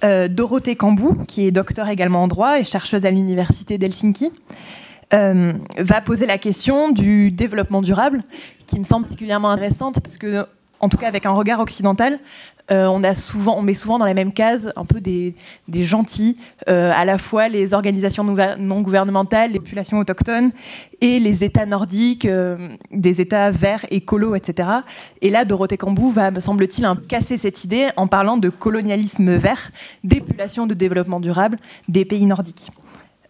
euh, 0.03 0.27
Dorothée 0.27 0.75
Cambou, 0.75 1.15
qui 1.27 1.45
est 1.45 1.51
docteur 1.51 1.89
également 1.89 2.23
en 2.23 2.27
droit 2.27 2.59
et 2.59 2.63
chercheuse 2.63 3.05
à 3.05 3.11
l'université 3.11 3.77
d'Helsinki, 3.77 4.31
va 5.11 5.99
poser 5.99 6.25
la 6.25 6.37
question 6.37 6.91
du 6.91 7.31
développement 7.31 7.81
durable, 7.81 8.21
qui 8.65 8.79
me 8.79 8.85
semble 8.85 9.07
particulièrement 9.07 9.49
intéressante 9.49 9.99
parce 9.99 10.17
que, 10.17 10.45
en 10.81 10.89
tout 10.89 10.97
cas 10.97 11.07
avec 11.07 11.25
un 11.25 11.31
regard 11.31 11.59
occidental, 11.59 12.19
euh, 12.71 12.87
on, 12.87 12.99
met 13.61 13.73
souvent 13.73 13.99
dans 13.99 14.05
la 14.05 14.13
même 14.13 14.31
case 14.31 14.71
un 14.75 14.85
peu 14.85 15.01
des, 15.01 15.35
gentils, 15.69 16.37
euh, 16.69 16.91
à 16.95 17.05
la 17.05 17.17
fois 17.17 17.49
les 17.49 17.73
organisations 17.73 18.23
non 18.23 18.81
gouvernementales, 18.81 19.51
les 19.51 19.59
populations 19.59 19.99
autochtones 19.99 20.51
et 21.01 21.19
les 21.19 21.43
États 21.43 21.65
nordiques, 21.65 22.25
euh, 22.25 22.69
des 22.91 23.19
États 23.19 23.51
verts, 23.51 23.85
écolos, 23.91 24.35
etc. 24.35 24.69
Et 25.21 25.29
là, 25.29 25.43
Dorothée 25.43 25.77
Cambou 25.77 26.11
va, 26.11 26.31
me 26.31 26.39
semble-t-il, 26.39 26.87
casser 27.07 27.37
cette 27.37 27.63
idée 27.63 27.89
en 27.97 28.07
parlant 28.07 28.37
de 28.37 28.49
colonialisme 28.49 29.35
vert, 29.35 29.71
des 30.03 30.21
populations 30.21 30.65
de 30.65 30.73
développement 30.73 31.19
durable 31.19 31.57
des 31.89 32.05
pays 32.05 32.25
nordiques. 32.25 32.71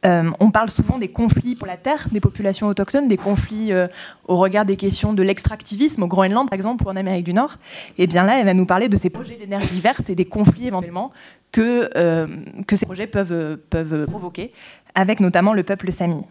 Euh, 0.04 0.32
on 0.40 0.50
parle 0.50 0.70
souvent 0.70 0.98
des 0.98 1.10
conflits 1.10 1.56
pour 1.56 1.68
la 1.68 1.78
terre 1.78 2.08
des 2.12 2.20
populations 2.20 2.68
autochtones, 2.68 3.08
des 3.08 3.18
conflits 3.18 3.72
euh, 3.72 3.88
au 4.28 4.38
regard 4.38 4.66
des 4.66 4.76
questions 4.76 5.14
de 5.14 5.22
l'extractivisme 5.22 6.02
au 6.04 6.08
Groenland, 6.08 6.50
par 6.50 6.56
exemple, 6.56 6.84
ou 6.86 6.90
en 6.90 6.96
Amérique 6.96 7.26
du 7.26 7.34
Nord. 7.34 7.58
Et 7.98 8.08
bien 8.08 8.24
là, 8.24 8.40
elle 8.40 8.46
va 8.46 8.54
nous 8.54 8.66
parler 8.66 8.90
de 8.90 8.98
ces 8.98 9.12
projets 9.12 9.36
d'énergie 9.36 9.80
verte 9.80 10.10
et 10.10 10.16
des 10.16 10.26
conflits 10.26 10.68
éventuellement 10.68 11.12
que, 11.52 11.90
euh, 11.96 12.28
que 12.66 12.76
ces 12.76 12.86
projets 12.86 13.08
peuvent, 13.08 13.58
peuvent 13.70 14.08
provoquer, 14.08 14.52
avec 14.96 15.20
notamment 15.20 15.54
le 15.54 15.64
peuple 15.64 15.92
sami. 15.92 16.24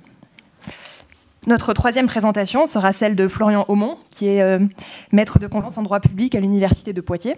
Notre 1.46 1.72
troisième 1.72 2.06
présentation 2.06 2.66
sera 2.66 2.92
celle 2.92 3.14
de 3.14 3.28
Florian 3.28 3.64
Aumont, 3.68 3.98
qui 4.10 4.26
est 4.26 4.58
maître 5.10 5.38
de 5.38 5.46
conférence 5.46 5.78
en 5.78 5.82
droit 5.82 5.98
public 5.98 6.34
à 6.34 6.40
l'Université 6.40 6.92
de 6.92 7.00
Poitiers 7.00 7.34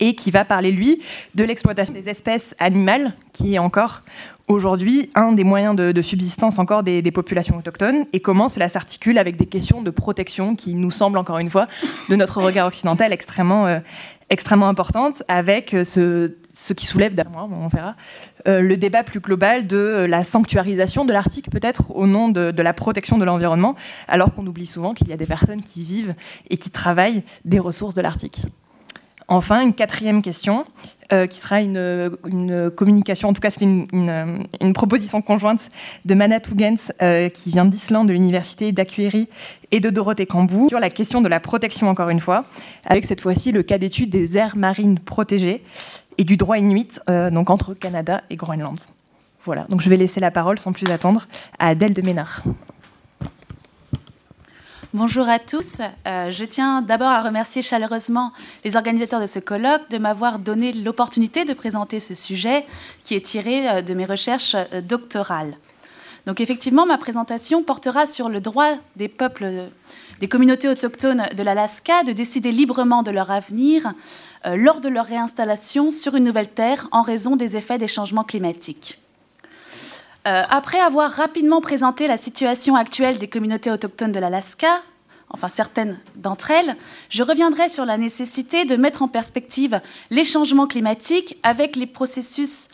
et 0.00 0.14
qui 0.14 0.30
va 0.30 0.44
parler, 0.44 0.70
lui, 0.70 1.02
de 1.34 1.44
l'exploitation 1.44 1.94
des 1.94 2.08
espèces 2.08 2.54
animales, 2.58 3.14
qui 3.32 3.54
est 3.54 3.58
encore 3.58 4.02
aujourd'hui 4.48 5.10
un 5.14 5.32
des 5.32 5.44
moyens 5.44 5.74
de, 5.76 6.02
subsistance 6.02 6.58
encore 6.58 6.82
des, 6.82 7.02
populations 7.10 7.56
autochtones, 7.56 8.04
et 8.12 8.20
comment 8.20 8.48
cela 8.48 8.68
s'articule 8.68 9.18
avec 9.18 9.36
des 9.36 9.46
questions 9.46 9.82
de 9.82 9.90
protection 9.90 10.54
qui 10.54 10.74
nous 10.74 10.90
semblent, 10.90 11.18
encore 11.18 11.38
une 11.38 11.50
fois, 11.50 11.66
de 12.08 12.16
notre 12.16 12.40
regard 12.40 12.66
occidental, 12.66 13.12
extrêmement, 13.12 13.66
euh, 13.66 13.78
extrêmement 14.30 14.68
importantes, 14.68 15.22
avec 15.28 15.74
euh, 15.74 15.84
ce, 15.84 16.72
qui 16.72 16.86
soulève, 16.86 17.14
derrière 17.14 17.48
on 17.50 17.68
verra, 17.68 17.94
euh, 18.46 18.60
le 18.60 18.76
débat 18.76 19.02
plus 19.02 19.20
global 19.20 19.66
de 19.66 20.06
la 20.08 20.24
sanctuarisation 20.24 21.04
de 21.04 21.12
l'Arctique, 21.12 21.50
peut-être 21.50 21.94
au 21.94 22.06
nom 22.06 22.28
de, 22.28 22.52
la 22.60 22.72
protection 22.72 23.16
de 23.16 23.24
l'environnement, 23.24 23.74
alors 24.08 24.34
qu'on 24.34 24.46
oublie 24.46 24.66
souvent 24.66 24.92
qu'il 24.92 25.08
y 25.08 25.12
a 25.12 25.16
des 25.16 25.26
personnes 25.26 25.62
qui 25.62 25.84
vivent 25.84 26.14
et 26.50 26.56
qui 26.56 26.70
travaillent 26.70 27.22
des 27.44 27.58
ressources 27.58 27.94
de 27.94 28.02
l'Arctique. 28.02 28.42
Enfin, 29.28 29.62
une 29.62 29.72
quatrième 29.72 30.20
question, 30.20 30.66
euh, 31.12 31.26
qui 31.26 31.38
sera 31.38 31.60
une, 31.60 32.70
communication, 32.74 33.28
en 33.28 33.32
tout 33.32 33.40
cas 33.40 33.50
c'est 33.50 33.64
une, 33.64 34.72
proposition 34.74 35.22
conjointe 35.22 35.70
de 36.04 36.14
Manatou 36.14 36.54
Gens, 36.58 36.92
euh, 37.02 37.28
qui 37.28 37.50
vient 37.50 37.64
d'Islande, 37.64 38.08
de 38.08 38.12
l'université 38.12 38.72
d'Akuiri 38.72 39.28
et 39.70 39.80
de 39.80 39.90
Dorothée 39.90 40.26
Cambou, 40.26 40.68
sur 40.68 40.80
la 40.80 40.90
question 40.90 41.20
de 41.20 41.28
la 41.28 41.40
protection, 41.40 41.88
encore 41.88 42.08
une 42.08 42.20
fois, 42.20 42.44
avec 42.86 43.04
cette 43.04 43.20
fois-ci 43.20 43.52
le 43.52 43.62
cas 43.62 43.78
d'étude 43.78 44.10
des 44.10 44.36
aires 44.38 44.56
marines 44.56 44.98
protégées 44.98 45.62
et 46.18 46.24
du 46.24 46.36
droit 46.36 46.58
inuit, 46.58 47.00
euh, 47.10 47.30
donc 47.30 47.50
entre 47.50 47.74
Canada 47.74 48.22
et 48.30 48.36
Groenland. 48.36 48.78
Voilà, 49.44 49.64
donc 49.68 49.82
je 49.82 49.90
vais 49.90 49.96
laisser 49.96 50.20
la 50.20 50.30
parole 50.30 50.58
sans 50.58 50.72
plus 50.72 50.90
attendre 50.90 51.26
à 51.58 51.68
Adèle 51.68 51.92
de 51.92 52.02
Ménard. 52.02 52.42
Bonjour 54.94 55.28
à 55.28 55.40
tous. 55.40 55.80
Euh, 56.06 56.30
je 56.30 56.44
tiens 56.44 56.80
d'abord 56.80 57.08
à 57.08 57.20
remercier 57.20 57.62
chaleureusement 57.62 58.32
les 58.64 58.76
organisateurs 58.76 59.20
de 59.20 59.26
ce 59.26 59.40
colloque 59.40 59.90
de 59.90 59.98
m'avoir 59.98 60.38
donné 60.38 60.72
l'opportunité 60.72 61.44
de 61.44 61.52
présenter 61.52 61.98
ce 61.98 62.14
sujet 62.14 62.64
qui 63.02 63.16
est 63.16 63.26
tiré 63.26 63.68
euh, 63.68 63.82
de 63.82 63.92
mes 63.92 64.04
recherches 64.04 64.54
euh, 64.54 64.80
doctorales. 64.80 65.56
Donc 66.26 66.40
effectivement, 66.40 66.86
ma 66.86 66.96
présentation 66.96 67.64
portera 67.64 68.06
sur 68.06 68.28
le 68.28 68.40
droit 68.40 68.70
des 68.94 69.08
peuples, 69.08 69.64
des 70.20 70.28
communautés 70.28 70.68
autochtones 70.68 71.26
de 71.36 71.42
l'Alaska 71.42 72.04
de 72.04 72.12
décider 72.12 72.52
librement 72.52 73.02
de 73.02 73.10
leur 73.10 73.32
avenir 73.32 73.94
lors 74.46 74.80
de 74.80 74.88
leur 74.88 75.06
réinstallation 75.06 75.90
sur 75.90 76.14
une 76.14 76.24
nouvelle 76.24 76.48
terre 76.48 76.86
en 76.92 77.02
raison 77.02 77.34
des 77.34 77.56
effets 77.56 77.78
des 77.78 77.88
changements 77.88 78.24
climatiques. 78.24 79.03
Euh, 80.26 80.42
après 80.48 80.80
avoir 80.80 81.10
rapidement 81.10 81.60
présenté 81.60 82.06
la 82.06 82.16
situation 82.16 82.76
actuelle 82.76 83.18
des 83.18 83.28
communautés 83.28 83.70
autochtones 83.70 84.12
de 84.12 84.18
l'Alaska, 84.18 84.80
enfin 85.28 85.48
certaines 85.48 85.98
d'entre 86.16 86.50
elles, 86.50 86.76
je 87.10 87.22
reviendrai 87.22 87.68
sur 87.68 87.84
la 87.84 87.98
nécessité 87.98 88.64
de 88.64 88.76
mettre 88.76 89.02
en 89.02 89.08
perspective 89.08 89.82
les 90.10 90.24
changements 90.24 90.66
climatiques 90.66 91.36
avec 91.42 91.76
les 91.76 91.86
processus 91.86 92.68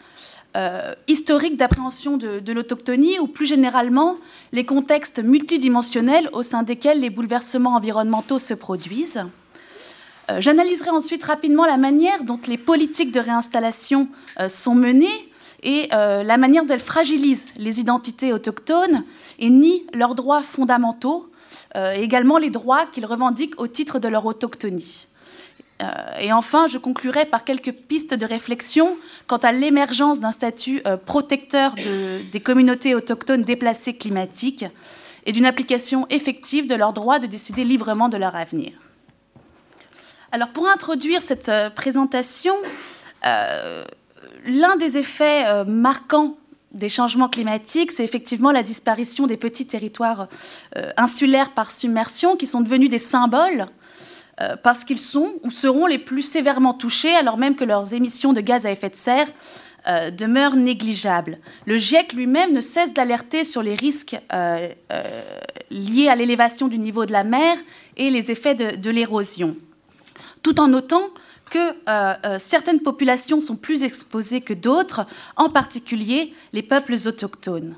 euh, 0.56 0.94
historique 1.08 1.56
d'appréhension 1.56 2.16
de, 2.16 2.52
l'autochtonie 2.52 3.18
ou 3.18 3.26
plus 3.26 3.46
généralement 3.46 4.16
les 4.52 4.64
contextes 4.64 5.18
multidimensionnels 5.18 6.28
au 6.32 6.44
sein 6.44 6.62
desquels 6.62 7.00
les 7.00 7.10
bouleversements 7.10 7.74
environnementaux 7.74 8.38
se 8.38 8.54
produisent. 8.54 9.24
Euh, 10.30 10.40
j'analyserai 10.40 10.90
ensuite 10.90 11.24
rapidement 11.24 11.66
la 11.66 11.78
manière 11.78 12.22
dont 12.22 12.38
les 12.46 12.58
politiques 12.58 13.10
de 13.10 13.18
réinstallation 13.18 14.08
sont 14.48 14.76
menées 14.76 15.29
et 15.62 15.88
la 15.90 16.36
manière 16.36 16.64
dont 16.64 16.72
elles 16.74 16.80
fragilisent 16.80 17.52
les 17.56 17.80
identités 17.80 18.32
autochtones 18.32 19.04
et 19.38 19.50
nient 19.50 19.86
leurs 19.92 20.14
droits 20.14 20.42
fondamentaux, 20.42 21.30
et 21.74 22.02
également 22.02 22.38
les 22.38 22.50
droits 22.50 22.86
qu'ils 22.86 23.06
revendiquent 23.06 23.60
au 23.60 23.66
titre 23.66 23.98
de 23.98 24.08
leur 24.08 24.24
autochtonie. 24.26 25.06
Euh, 25.82 25.86
et 26.20 26.32
enfin, 26.32 26.66
je 26.66 26.78
conclurai 26.78 27.24
par 27.24 27.44
quelques 27.44 27.72
pistes 27.72 28.14
de 28.14 28.26
réflexion 28.26 28.96
quant 29.26 29.38
à 29.38 29.52
l'émergence 29.52 30.20
d'un 30.20 30.32
statut 30.32 30.82
euh, 30.86 30.96
protecteur 30.96 31.74
des 31.74 32.40
communautés 32.40 32.94
autochtones 32.94 33.42
déplacées 33.42 33.96
climatiques 33.96 34.66
et 35.26 35.32
d'une 35.32 35.46
application 35.46 36.06
effective 36.10 36.66
de 36.66 36.74
leur 36.74 36.92
droit 36.92 37.18
de 37.18 37.26
décider 37.26 37.64
librement 37.64 38.08
de 38.08 38.16
leur 38.16 38.36
avenir. 38.36 38.72
Alors 40.32 40.48
pour 40.48 40.68
introduire 40.68 41.22
cette 41.22 41.48
euh, 41.48 41.70
présentation, 41.70 42.54
l'un 44.46 44.76
des 44.76 44.96
effets 44.96 45.64
marquants 45.66 46.36
des 46.72 46.88
changements 46.88 47.28
climatiques, 47.28 47.92
c'est 47.92 48.04
effectivement 48.04 48.52
la 48.52 48.62
disparition 48.62 49.26
des 49.26 49.36
petits 49.36 49.66
territoires 49.66 50.28
insulaires 50.96 51.52
par 51.52 51.70
submersion 51.70 52.36
qui 52.36 52.46
sont 52.46 52.60
devenus 52.60 52.88
des 52.88 52.98
symboles 52.98 53.66
euh, 54.40 54.56
parce 54.56 54.84
qu'ils 54.84 54.98
sont 54.98 55.34
ou 55.42 55.50
seront 55.50 55.86
les 55.86 55.98
plus 55.98 56.22
sévèrement 56.22 56.72
touchés 56.72 57.14
alors 57.14 57.36
même 57.36 57.56
que 57.56 57.64
leurs 57.64 57.92
émissions 57.92 58.32
de 58.32 58.40
gaz 58.40 58.64
à 58.64 58.70
effet 58.70 58.88
de 58.88 58.96
serre 58.96 59.26
euh, 59.86 60.10
demeurent 60.10 60.56
négligeables. 60.56 61.38
Le 61.66 61.76
GIEC 61.76 62.14
lui-même 62.14 62.52
ne 62.52 62.62
cesse 62.62 62.94
d'alerter 62.94 63.44
sur 63.44 63.62
les 63.62 63.74
risques 63.74 64.16
euh, 64.32 64.68
liés 65.70 66.08
à 66.08 66.16
l'élévation 66.16 66.68
du 66.68 66.78
niveau 66.78 67.04
de 67.04 67.12
la 67.12 67.24
mer 67.24 67.56
et 67.98 68.08
les 68.08 68.30
effets 68.30 68.54
de, 68.54 68.90
l'érosion, 68.90 69.56
tout 70.42 70.58
en 70.58 70.68
notant 70.68 71.02
que 71.50 72.38
certaines 72.38 72.80
populations 72.80 73.40
sont 73.40 73.56
plus 73.56 73.82
exposées 73.82 74.40
que 74.40 74.54
d'autres, 74.54 75.06
en 75.36 75.50
particulier 75.50 76.32
les 76.52 76.62
peuples 76.62 76.96
autochtones. 77.06 77.76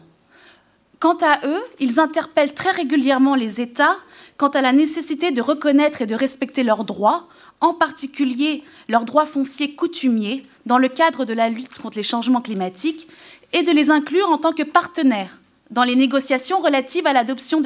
Quant 1.00 1.16
à 1.20 1.40
eux, 1.46 1.62
ils 1.80 1.98
interpellent 1.98 2.54
très 2.54 2.70
régulièrement 2.70 3.34
les 3.34 3.60
États 3.60 3.96
quant 4.36 4.48
à 4.48 4.60
la 4.60 4.72
nécessité 4.72 5.30
de 5.30 5.42
reconnaître 5.42 6.02
et 6.02 6.06
de 6.06 6.14
respecter 6.14 6.62
leurs 6.62 6.84
droits, 6.84 7.28
en 7.60 7.74
particulier 7.74 8.62
leurs 8.88 9.04
droits 9.04 9.26
fonciers 9.26 9.74
coutumiers, 9.74 10.46
dans 10.66 10.78
le 10.78 10.88
cadre 10.88 11.24
de 11.24 11.32
la 11.32 11.48
lutte 11.48 11.78
contre 11.78 11.96
les 11.96 12.02
changements 12.02 12.40
climatiques, 12.40 13.08
et 13.52 13.62
de 13.62 13.72
les 13.72 13.90
inclure 13.90 14.28
en 14.30 14.38
tant 14.38 14.52
que 14.52 14.62
partenaires 14.62 15.38
dans 15.70 15.84
les 15.84 15.96
négociations 15.96 16.60
relatives 16.60 17.06
à 17.06 17.12
l'adoption 17.12 17.62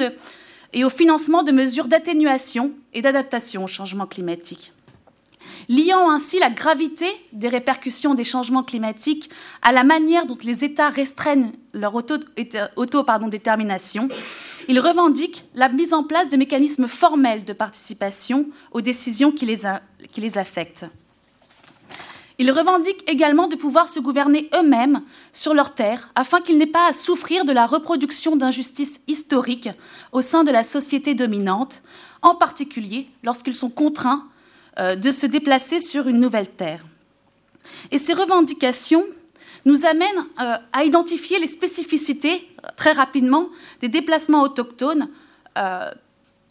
et 0.73 0.83
au 0.83 0.89
financement 0.89 1.43
de 1.43 1.51
mesures 1.51 1.87
d'atténuation 1.87 2.71
et 2.93 3.01
d'adaptation 3.01 3.63
au 3.63 3.67
changement 3.67 4.07
climatique 4.07 4.71
liant 5.69 6.09
ainsi 6.09 6.39
la 6.39 6.49
gravité 6.49 7.05
des 7.33 7.49
répercussions 7.49 8.13
des 8.13 8.23
changements 8.23 8.63
climatiques 8.63 9.29
à 9.61 9.71
la 9.71 9.83
manière 9.83 10.25
dont 10.25 10.37
les 10.43 10.63
États 10.63 10.89
restreignent 10.89 11.51
leur 11.73 11.93
auto-détermination. 11.95 14.09
Il 14.69 14.79
revendique 14.79 15.45
la 15.55 15.69
mise 15.69 15.93
en 15.93 16.03
place 16.03 16.29
de 16.29 16.35
mécanismes 16.35 16.87
formels 16.87 17.45
de 17.45 17.53
participation 17.53 18.47
aux 18.71 18.81
décisions 18.81 19.31
qui 19.31 19.45
les, 19.45 20.37
affectent. 20.37 20.85
Ils 22.37 22.51
revendiquent 22.51 23.09
également 23.09 23.47
de 23.47 23.55
pouvoir 23.55 23.87
se 23.87 23.99
gouverner 23.99 24.49
eux-mêmes 24.55 25.01
sur 25.31 25.53
leurs 25.53 25.73
terres 25.73 26.09
afin 26.15 26.41
qu'ils 26.41 26.57
n'aient 26.57 26.65
pas 26.65 26.89
à 26.89 26.93
souffrir 26.93 27.45
de 27.45 27.53
la 27.53 27.65
reproduction 27.65 28.35
d'injustices 28.35 29.01
historiques 29.07 29.69
au 30.11 30.21
sein 30.21 30.43
de 30.43 30.51
la 30.51 30.63
société 30.63 31.13
dominante, 31.13 31.81
en 32.21 32.35
particulier 32.35 33.07
lorsqu'ils 33.23 33.55
sont 33.55 33.69
contraints 33.69 34.27
de 34.79 35.11
se 35.11 35.25
déplacer 35.25 35.79
sur 35.79 36.07
une 36.07 36.19
nouvelle 36.19 36.49
terre. 36.49 36.85
Et 37.91 37.97
ces 37.97 38.13
revendications 38.13 39.03
nous 39.65 39.85
amènent 39.85 40.25
euh, 40.41 40.57
à 40.71 40.83
identifier 40.85 41.39
les 41.39 41.47
spécificités, 41.47 42.47
euh, 42.63 42.69
très 42.75 42.93
rapidement, 42.93 43.49
des 43.81 43.89
déplacements 43.89 44.43
autochtones, 44.43 45.09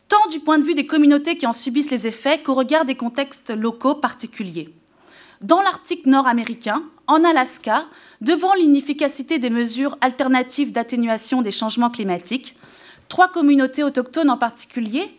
tant 0.09 0.27
du 0.33 0.41
point 0.41 0.59
de 0.59 0.65
vue 0.65 0.75
des 0.75 0.87
communautés 0.87 1.39
qui 1.39 1.47
en 1.47 1.53
subissent 1.53 1.93
les 1.93 2.09
effets 2.09 2.43
qu'au 2.43 2.55
regard 2.55 2.85
des 2.85 2.97
contextes 2.97 3.51
locaux 3.51 3.95
particuliers. 3.95 4.75
Dans 5.43 5.63
l'Arctique 5.63 6.07
nord-américain, 6.07 6.83
en 7.07 7.23
Alaska, 7.23 7.87
devant 8.21 8.53
l'inefficacité 8.55 9.39
des 9.39 9.51
mesures 9.51 9.97
alternatives 10.01 10.73
d'atténuation 10.73 11.41
des 11.41 11.53
changements 11.53 11.91
climatiques, 11.91 12.57
trois 13.09 13.29
communautés 13.29 13.85
autochtones 13.85 14.31
en 14.31 14.37
particulier 14.37 15.17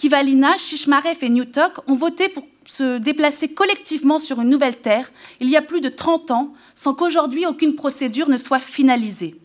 Kivalina, 0.00 0.56
Shishmaref 0.56 1.22
et 1.22 1.28
Newtok 1.28 1.86
ont 1.86 1.92
voté 1.92 2.30
pour 2.30 2.46
se 2.64 2.96
déplacer 2.96 3.52
collectivement 3.52 4.18
sur 4.18 4.40
une 4.40 4.48
nouvelle 4.48 4.76
terre 4.76 5.10
il 5.40 5.50
y 5.50 5.58
a 5.58 5.60
plus 5.60 5.82
de 5.82 5.90
30 5.90 6.30
ans, 6.30 6.54
sans 6.74 6.94
qu'aujourd'hui 6.94 7.44
aucune 7.44 7.74
procédure 7.74 8.30
ne 8.30 8.38
soit 8.38 8.60
finalisée. 8.60 9.38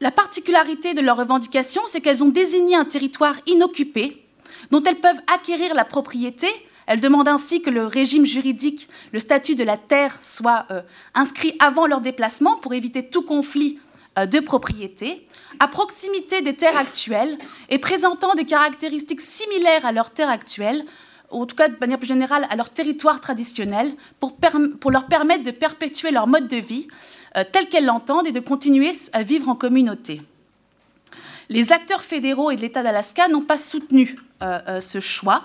La 0.00 0.10
particularité 0.10 0.92
de 0.92 1.00
leurs 1.00 1.16
revendications, 1.16 1.80
c'est 1.86 2.02
qu'elles 2.02 2.22
ont 2.22 2.28
désigné 2.28 2.76
un 2.76 2.84
territoire 2.84 3.36
inoccupé 3.46 4.22
dont 4.70 4.82
elles 4.82 5.00
peuvent 5.00 5.22
acquérir 5.34 5.74
la 5.74 5.86
propriété. 5.86 6.48
Elles 6.84 7.00
demandent 7.00 7.28
ainsi 7.28 7.62
que 7.62 7.70
le 7.70 7.86
régime 7.86 8.26
juridique, 8.26 8.86
le 9.14 9.18
statut 9.18 9.54
de 9.54 9.64
la 9.64 9.78
terre 9.78 10.18
soit 10.20 10.66
euh, 10.70 10.82
inscrit 11.14 11.56
avant 11.58 11.86
leur 11.86 12.02
déplacement 12.02 12.58
pour 12.58 12.74
éviter 12.74 13.08
tout 13.08 13.22
conflit 13.22 13.78
euh, 14.18 14.26
de 14.26 14.40
propriété 14.40 15.26
à 15.58 15.68
proximité 15.68 16.42
des 16.42 16.54
terres 16.54 16.76
actuelles 16.76 17.36
et 17.68 17.78
présentant 17.78 18.34
des 18.34 18.44
caractéristiques 18.44 19.20
similaires 19.20 19.84
à 19.84 19.92
leurs 19.92 20.10
terres 20.10 20.30
actuelles, 20.30 20.84
ou 21.30 21.42
en 21.42 21.46
tout 21.46 21.56
cas 21.56 21.68
de 21.68 21.76
manière 21.80 21.98
plus 21.98 22.08
générale 22.08 22.46
à 22.50 22.56
leur 22.56 22.70
territoire 22.70 23.20
traditionnel, 23.20 23.94
pour, 24.18 24.36
leur 24.90 25.06
permettre 25.06 25.44
de 25.44 25.50
perpétuer 25.50 26.10
leur 26.10 26.26
mode 26.26 26.48
de 26.48 26.56
vie 26.56 26.88
euh, 27.36 27.44
tel 27.50 27.68
qu'elles 27.68 27.84
l'entendent 27.84 28.26
et 28.26 28.32
de 28.32 28.40
continuer 28.40 28.92
à 29.12 29.22
vivre 29.22 29.48
en 29.48 29.54
communauté. 29.54 30.20
Les 31.48 31.72
acteurs 31.72 32.02
fédéraux 32.02 32.50
et 32.50 32.56
de 32.56 32.60
l'État 32.60 32.82
d'Alaska 32.82 33.28
n'ont 33.28 33.42
pas 33.42 33.58
soutenu 33.58 34.16
euh, 34.42 34.60
euh, 34.68 34.80
ce 34.80 35.00
choix, 35.00 35.44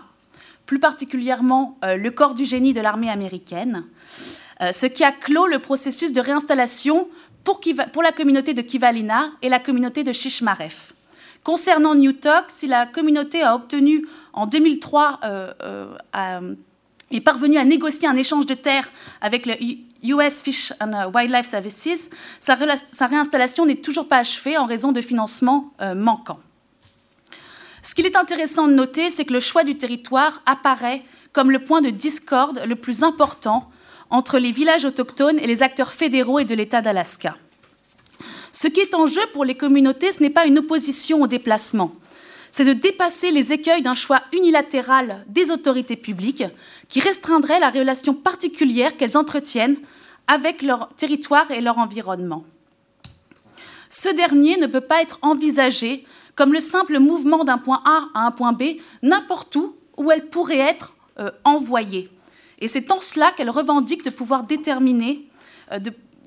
plus 0.65 0.79
particulièrement 0.79 1.77
le 1.83 2.09
corps 2.09 2.33
du 2.33 2.43
génie 2.43 2.73
de 2.73 2.81
l'armée 2.81 3.11
américaine, 3.11 3.85
ce 4.73 4.87
qui 4.87 5.03
a 5.03 5.11
clos 5.11 5.45
le 5.45 5.59
processus 5.59 6.11
de 6.11 6.19
réinstallation 6.19 7.07
pour, 7.45 8.03
la 8.03 8.11
communauté 8.11 8.53
de 8.53 8.61
Kivalina 8.61 9.31
et 9.41 9.49
la 9.49 9.59
communauté 9.59 10.03
de 10.03 10.11
Shishmaref. 10.11 10.93
Concernant 11.43 11.93
Newtok, 11.93 12.45
si 12.47 12.67
la 12.67 12.87
communauté 12.87 13.43
a 13.43 13.55
obtenu 13.55 14.07
en 14.33 14.47
2003 14.47 15.19
euh, 15.23 15.53
euh, 15.63 16.55
est 17.11 17.21
parvenue 17.21 17.57
à 17.57 17.65
négocier 17.65 18.07
un 18.07 18.15
échange 18.15 18.47
de 18.47 18.55
terres 18.55 18.89
avec 19.21 19.45
le 19.45 19.53
US 20.03 20.41
Fish 20.41 20.73
and 20.81 21.11
Wildlife 21.13 21.45
Services, 21.45 22.09
sa, 22.39 22.55
réinstallation 22.55 23.65
n'est 23.67 23.75
toujours 23.75 24.07
pas 24.07 24.17
achevée 24.17 24.57
en 24.57 24.65
raison 24.65 24.91
de 24.91 25.01
financements 25.01 25.71
euh, 25.81 25.93
manquants. 25.93 26.39
Ce 27.83 27.93
qu'il 27.93 28.07
est 28.07 28.15
intéressant 28.15 28.67
de 28.67 28.73
noter, 28.73 29.11
c'est 29.11 29.25
que 29.25 29.33
le 29.33 29.39
choix 29.39 29.63
du 29.63 29.77
territoire 29.77 30.41
apparaît 30.47 31.03
comme 31.31 31.51
le 31.51 31.59
point 31.59 31.81
de 31.81 31.91
discorde 31.91 32.63
le 32.65 32.75
plus 32.75 33.03
important 33.03 33.69
entre 34.09 34.39
les 34.39 34.51
villages 34.51 34.85
autochtones 34.85 35.39
et 35.39 35.47
les 35.47 35.63
acteurs 35.63 35.91
fédéraux 35.91 36.39
et 36.39 36.45
de 36.45 36.55
l'État 36.55 36.81
d'Alaska. 36.81 37.35
Ce 38.51 38.67
qui 38.67 38.79
est 38.79 38.95
en 38.95 39.05
jeu 39.07 39.21
pour 39.33 39.45
les 39.45 39.55
communautés, 39.55 40.11
ce 40.11 40.21
n'est 40.21 40.29
pas 40.29 40.45
une 40.45 40.59
opposition 40.59 41.21
au 41.21 41.27
déplacement, 41.27 41.93
c'est 42.51 42.63
de 42.63 42.71
dépasser 42.71 43.31
les 43.31 43.51
écueils 43.51 43.81
d'un 43.81 43.95
choix 43.95 44.21
unilatéral 44.31 45.25
des 45.27 45.51
autorités 45.51 45.97
publiques 45.97 46.45
qui 46.87 47.01
restreindrait 47.01 47.59
la 47.59 47.69
relation 47.69 48.13
particulière 48.13 48.95
qu'elles 48.95 49.17
entretiennent 49.17 49.75
avec 50.27 50.61
leur 50.61 50.87
territoire 50.95 51.51
et 51.51 51.59
leur 51.59 51.79
environnement. 51.79 52.45
Ce 53.89 54.07
dernier 54.07 54.55
ne 54.55 54.67
peut 54.67 54.79
pas 54.79 55.01
être 55.01 55.19
envisagé 55.21 56.05
comme 56.35 56.53
le 56.53 56.61
simple 56.61 56.97
mouvement 56.99 57.43
d'un 57.43 57.57
point 57.57 57.81
A 57.83 58.05
à 58.13 58.25
un 58.25 58.31
point 58.31 58.53
B 58.53 58.77
n'importe 59.03 59.57
où 59.57 59.75
où 59.97 60.11
elle 60.11 60.27
pourrait 60.27 60.59
être 60.59 60.93
euh, 61.19 61.31
envoyée. 61.43 62.09
Et 62.59 62.67
c'est 62.67 62.91
en 62.91 63.01
cela 63.01 63.31
qu'elle 63.31 63.49
revendique 63.49 64.03
de 64.03 64.09
pouvoir 64.09 64.43
déterminer 64.43 65.27
euh, 65.71 65.79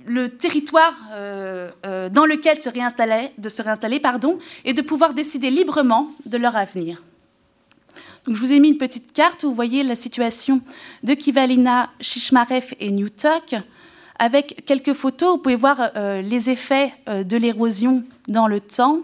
le 0.07 0.31
territoire 0.31 0.95
euh, 1.13 1.71
euh, 1.85 2.09
dans 2.09 2.25
lequel 2.25 2.57
se 2.57 2.69
réinstaller, 2.69 3.31
de 3.37 3.99
pardon, 3.99 4.39
et 4.65 4.73
de 4.73 4.83
pouvoir 4.83 5.13
décider 5.13 5.51
librement 5.51 6.09
de 6.25 6.39
leur 6.39 6.57
avenir. 6.57 7.03
Je 8.27 8.39
vous 8.39 8.53
ai 8.53 8.61
mis 8.61 8.69
une 8.69 8.79
petite 8.79 9.13
carte 9.13 9.43
où 9.43 9.49
vous 9.49 9.55
voyez 9.55 9.83
la 9.83 9.95
situation 9.95 10.61
de 11.03 11.15
Kivalina, 11.15 11.91
Shishmaref 12.01 12.75
et 12.79 12.91
Newtok. 12.91 13.57
Avec 14.19 14.65
quelques 14.67 14.93
photos, 14.93 15.37
vous 15.37 15.39
pouvez 15.39 15.57
voir 15.57 15.93
les 15.95 16.51
effets 16.51 16.93
de 17.07 17.37
l'érosion 17.37 18.05
dans 18.27 18.47
le 18.47 18.61
temps. 18.61 19.01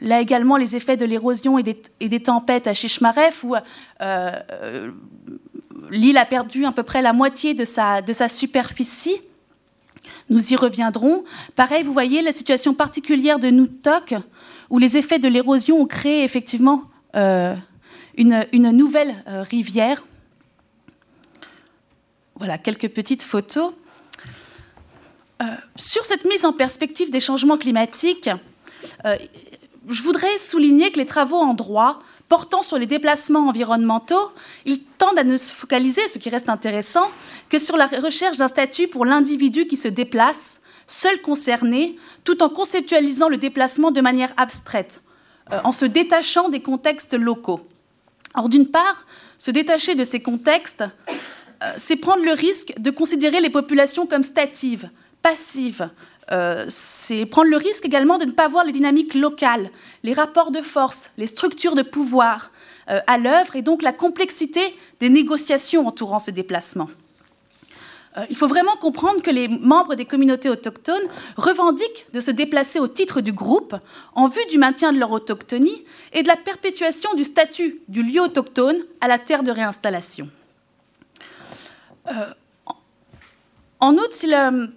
Là 0.00 0.20
également, 0.20 0.56
les 0.56 0.76
effets 0.76 0.96
de 0.96 1.04
l'érosion 1.06 1.58
et, 1.58 1.62
des 2.08 2.22
tempêtes 2.22 2.66
à 2.66 2.74
Shishmaref, 2.74 3.44
où 3.44 3.54
euh, 4.00 4.90
l'île 5.90 6.18
a 6.18 6.26
perdu 6.26 6.64
à 6.64 6.72
peu 6.72 6.82
près 6.82 7.02
la 7.02 7.12
moitié 7.12 7.54
de 7.54 7.64
sa, 7.64 8.02
superficie. 8.28 9.20
Nous 10.28 10.52
y 10.52 10.56
reviendrons. 10.56 11.24
Pareil, 11.54 11.82
vous 11.82 11.92
voyez 11.92 12.22
la 12.22 12.32
situation 12.32 12.74
particulière 12.74 13.38
de 13.38 13.48
Nutok, 13.48 14.14
où 14.70 14.78
les 14.78 14.96
effets 14.96 15.18
de 15.18 15.28
l'érosion 15.28 15.80
ont 15.80 15.86
créé 15.86 16.24
effectivement 16.24 16.84
euh, 17.14 17.54
une, 18.16 18.44
nouvelle 18.52 19.22
euh, 19.28 19.42
rivière. 19.42 20.04
Voilà 22.36 22.58
quelques 22.58 22.88
petites 22.88 23.22
photos. 23.22 23.72
Euh, 25.42 25.44
sur 25.76 26.04
cette 26.04 26.24
mise 26.24 26.44
en 26.44 26.52
perspective 26.52 27.10
des 27.10 27.20
changements 27.20 27.58
climatiques, 27.58 28.30
euh, 29.04 29.16
je 29.88 30.02
voudrais 30.02 30.38
souligner 30.38 30.90
que 30.90 30.98
les 30.98 31.06
travaux 31.06 31.36
en 31.36 31.54
droit 31.54 32.00
portant 32.28 32.62
sur 32.62 32.78
les 32.78 32.86
déplacements 32.86 33.48
environnementaux, 33.48 34.32
ils 34.64 34.82
tendent 34.82 35.18
à 35.18 35.24
ne 35.24 35.36
se 35.36 35.52
focaliser, 35.52 36.08
ce 36.08 36.18
qui 36.18 36.28
reste 36.28 36.48
intéressant, 36.48 37.08
que 37.48 37.58
sur 37.58 37.76
la 37.76 37.86
recherche 37.86 38.36
d'un 38.36 38.48
statut 38.48 38.88
pour 38.88 39.04
l'individu 39.04 39.66
qui 39.66 39.76
se 39.76 39.88
déplace, 39.88 40.60
seul 40.86 41.20
concerné, 41.20 41.96
tout 42.24 42.42
en 42.42 42.48
conceptualisant 42.48 43.28
le 43.28 43.36
déplacement 43.36 43.90
de 43.90 44.00
manière 44.00 44.32
abstraite, 44.36 45.02
euh, 45.52 45.60
en 45.62 45.72
se 45.72 45.84
détachant 45.84 46.48
des 46.48 46.60
contextes 46.60 47.14
locaux. 47.14 47.60
Or, 48.34 48.48
d'une 48.48 48.68
part, 48.68 49.06
se 49.38 49.50
détacher 49.50 49.94
de 49.94 50.04
ces 50.04 50.20
contextes, 50.20 50.84
euh, 51.62 51.72
c'est 51.76 51.96
prendre 51.96 52.24
le 52.24 52.32
risque 52.32 52.74
de 52.78 52.90
considérer 52.90 53.40
les 53.40 53.50
populations 53.50 54.06
comme 54.06 54.24
statives, 54.24 54.90
passives, 55.22 55.88
euh, 56.32 56.66
c'est 56.68 57.24
prendre 57.24 57.50
le 57.50 57.56
risque 57.56 57.84
également 57.84 58.18
de 58.18 58.24
ne 58.24 58.32
pas 58.32 58.48
voir 58.48 58.64
les 58.64 58.72
dynamiques 58.72 59.14
locales, 59.14 59.70
les 60.02 60.12
rapports 60.12 60.50
de 60.50 60.60
force, 60.60 61.10
les 61.16 61.26
structures 61.26 61.76
de 61.76 61.82
pouvoir 61.82 62.50
euh, 62.90 62.98
à 63.06 63.16
l'œuvre 63.16 63.54
et 63.54 63.62
donc 63.62 63.82
la 63.82 63.92
complexité 63.92 64.60
des 64.98 65.08
négociations 65.08 65.86
entourant 65.86 66.18
ce 66.18 66.32
déplacement. 66.32 66.88
Euh, 68.16 68.24
il 68.28 68.36
faut 68.36 68.48
vraiment 68.48 68.74
comprendre 68.74 69.22
que 69.22 69.30
les 69.30 69.46
membres 69.46 69.94
des 69.94 70.04
communautés 70.04 70.48
autochtones 70.48 71.06
revendiquent 71.36 72.06
de 72.12 72.18
se 72.18 72.32
déplacer 72.32 72.80
au 72.80 72.88
titre 72.88 73.20
du 73.20 73.32
groupe 73.32 73.76
en 74.14 74.26
vue 74.26 74.44
du 74.50 74.58
maintien 74.58 74.92
de 74.92 74.98
leur 74.98 75.12
autochtonie 75.12 75.84
et 76.12 76.24
de 76.24 76.28
la 76.28 76.36
perpétuation 76.36 77.14
du 77.14 77.22
statut 77.22 77.82
du 77.86 78.02
lieu 78.02 78.20
autochtone 78.20 78.78
à 79.00 79.06
la 79.06 79.20
terre 79.20 79.44
de 79.44 79.52
réinstallation. 79.52 80.28
en 83.78 83.94
outre, 83.94 84.12
si 84.12 84.26
le, 84.26 84.70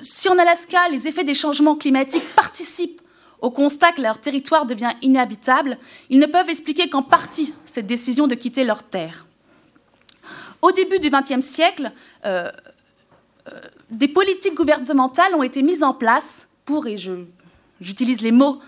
si 0.00 0.28
en 0.28 0.38
Alaska, 0.38 0.88
les 0.90 1.08
effets 1.08 1.24
des 1.24 1.34
changements 1.34 1.76
climatiques 1.76 2.34
participent 2.34 3.00
au 3.40 3.50
constat 3.50 3.92
que 3.92 4.02
leur 4.02 4.18
territoire 4.18 4.66
devient 4.66 4.92
inhabitable, 5.02 5.78
ils 6.10 6.18
ne 6.18 6.26
peuvent 6.26 6.48
expliquer 6.48 6.88
qu'en 6.88 7.02
partie 7.02 7.54
cette 7.64 7.86
décision 7.86 8.26
de 8.26 8.34
quitter 8.34 8.64
leur 8.64 8.82
terre. 8.82 9.26
Au 10.62 10.72
début 10.72 10.98
du 10.98 11.10
XXe 11.10 11.44
siècle, 11.44 11.92
euh, 12.24 12.50
euh, 13.48 13.60
des 13.90 14.08
politiques 14.08 14.54
gouvernementales 14.54 15.34
ont 15.34 15.42
été 15.42 15.62
mises 15.62 15.82
en 15.82 15.94
place 15.94 16.48
pour, 16.64 16.86
et 16.86 16.96
j'utilise 17.80 18.22
les 18.22 18.32
mots 18.32 18.58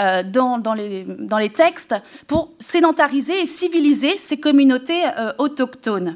euh, 0.00 0.22
dans, 0.22 0.74
les, 0.74 1.52
textes, 1.52 1.94
pour 2.26 2.52
sédentariser 2.60 3.40
et 3.40 3.46
civiliser 3.46 4.18
ces 4.18 4.38
communautés 4.38 5.02
autochtones. 5.38 6.14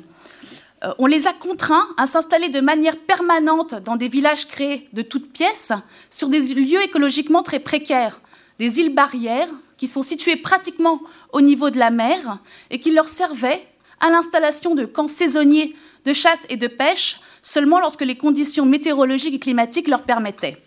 Euh, 0.85 0.93
on 0.99 1.07
les 1.07 1.27
a 1.27 1.33
contraints 1.33 1.89
à 1.97 2.07
s'installer 2.07 2.49
de 2.49 2.61
manière 2.61 2.97
permanente 2.97 3.75
dans 3.85 3.97
des 3.97 4.09
villages 4.09 4.47
créés 4.47 4.89
de 4.93 5.03
toutes 5.03 5.33
pièces, 5.33 5.73
sur 6.11 6.29
des 6.29 6.41
lieux 6.41 6.83
écologiquement 6.83 7.43
très 7.43 7.59
précaires, 7.59 8.21
des 8.59 8.79
îles 8.81 8.95
barrières 8.95 9.49
qui 9.77 9.89
sont 9.89 10.03
situées 10.03 10.37
pratiquement 10.37 11.01
au 11.33 11.41
niveau 11.41 11.71
de 11.71 11.79
la 11.79 11.91
mer 11.91 12.39
et 12.71 12.79
qui 12.79 12.91
leur 12.91 13.09
servaient 13.09 13.67
à 14.01 14.11
l'installation 14.11 14.75
de 14.75 14.85
camps 14.85 15.09
saisonniers 15.09 15.75
de 16.05 16.13
chasse 16.13 16.47
et 16.49 16.57
de 16.57 16.69
pêche 16.69 17.21
seulement 17.43 17.81
lorsque 17.81 18.03
les 18.03 18.17
conditions 18.17 18.67
météorologiques 18.67 19.35
et 19.35 19.39
climatiques 19.39 19.89
leur 19.89 20.03
permettaient. 20.03 20.63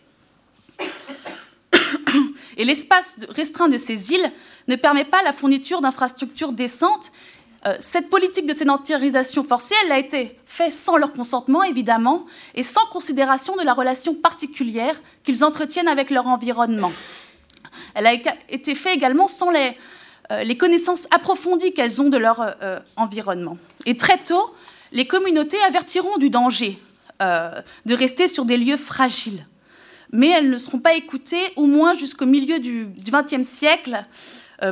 Et 2.57 2.65
l'espace 2.65 3.19
restreint 3.29 3.69
de 3.69 3.77
ces 3.77 4.11
îles 4.11 4.31
ne 4.67 4.75
permet 4.75 5.05
pas 5.05 5.23
la 5.23 5.33
fourniture 5.33 5.81
d'infrastructures 5.81 6.51
décentes 6.51 7.11
cette 7.79 8.09
politique 8.09 8.47
de 8.47 8.53
sédentarisation 8.53 9.43
forcée, 9.43 9.75
elle 9.85 9.91
a 9.91 9.99
été 9.99 10.35
faite 10.45 10.73
sans 10.73 10.97
leur 10.97 11.13
consentement, 11.13 11.61
évidemment, 11.61 12.25
et 12.55 12.63
sans 12.63 12.85
considération 12.87 13.55
de 13.55 13.61
la 13.61 13.73
relation 13.73 14.15
particulière 14.15 14.99
qu'ils 15.23 15.43
entretiennent 15.43 15.87
avec 15.87 16.09
leur 16.09 16.27
environnement. 16.27 16.91
Elle 17.93 18.07
a 18.07 18.13
été 18.13 18.73
faite 18.73 18.95
également 18.95 19.27
sans 19.27 19.51
les, 19.51 19.77
euh, 20.31 20.43
les 20.43 20.57
connaissances 20.57 21.07
approfondies 21.11 21.73
qu'elles 21.73 22.01
ont 22.01 22.09
de 22.09 22.17
leur 22.17 22.41
euh, 22.41 22.79
environnement. 22.95 23.57
Et 23.85 23.95
très 23.95 24.17
tôt, 24.17 24.55
les 24.91 25.05
communautés 25.05 25.61
avertiront 25.67 26.17
du 26.17 26.29
danger 26.29 26.79
de 27.85 27.93
rester 27.93 28.27
sur 28.27 28.45
des 28.45 28.57
lieux 28.57 28.77
fragiles. 28.77 29.45
Mais 30.11 30.29
elles 30.29 30.49
ne 30.49 30.57
seront 30.57 30.79
pas 30.79 30.95
écoutées, 30.95 31.53
au 31.55 31.67
moins 31.67 31.93
jusqu'au 31.93 32.25
milieu 32.25 32.57
du 32.57 32.87
XXe 33.11 33.47
siècle, 33.47 34.03
euh, 34.03 34.03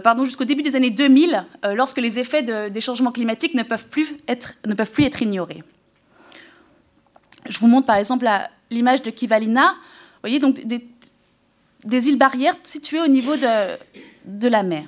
pardon, 0.02 0.24
jusqu'au 0.24 0.46
début 0.46 0.62
des 0.62 0.76
années 0.76 0.92
2000, 0.92 1.46
euh, 1.66 1.74
lorsque 1.74 1.98
les 1.98 2.20
effets 2.20 2.44
des 2.70 2.82
changements 2.82 3.12
climatiques 3.12 3.56
ne 3.56 3.64
peuvent 3.64 3.88
plus 3.88 4.18
être, 4.28 4.54
ignorés. 5.22 5.64
Je 7.48 7.58
vous 7.58 7.68
montre 7.68 7.88
par 7.88 7.96
exemple 7.96 8.28
l'image 8.70 9.02
de 9.02 9.10
Kivalina. 9.10 9.70
Vous 9.72 10.22
voyez 10.22 10.40
donc 10.40 10.62
des, 10.64 12.08
îles 12.08 12.18
barrières 12.18 12.56
situées 12.64 13.02
au 13.02 13.08
niveau 13.08 13.36
de, 13.36 14.48
la 14.48 14.62
mer. 14.62 14.84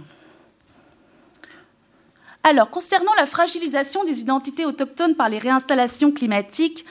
Alors, 2.44 2.69
concernant 2.69 3.14
la 3.18 3.26
fragilisation 3.26 4.03
des 4.03 4.19
identités 4.19 4.65
autochtones 4.65 5.15
par 5.15 5.30
les 5.30 5.38
réinstallations 5.38 6.11
climatiques, 6.11 6.86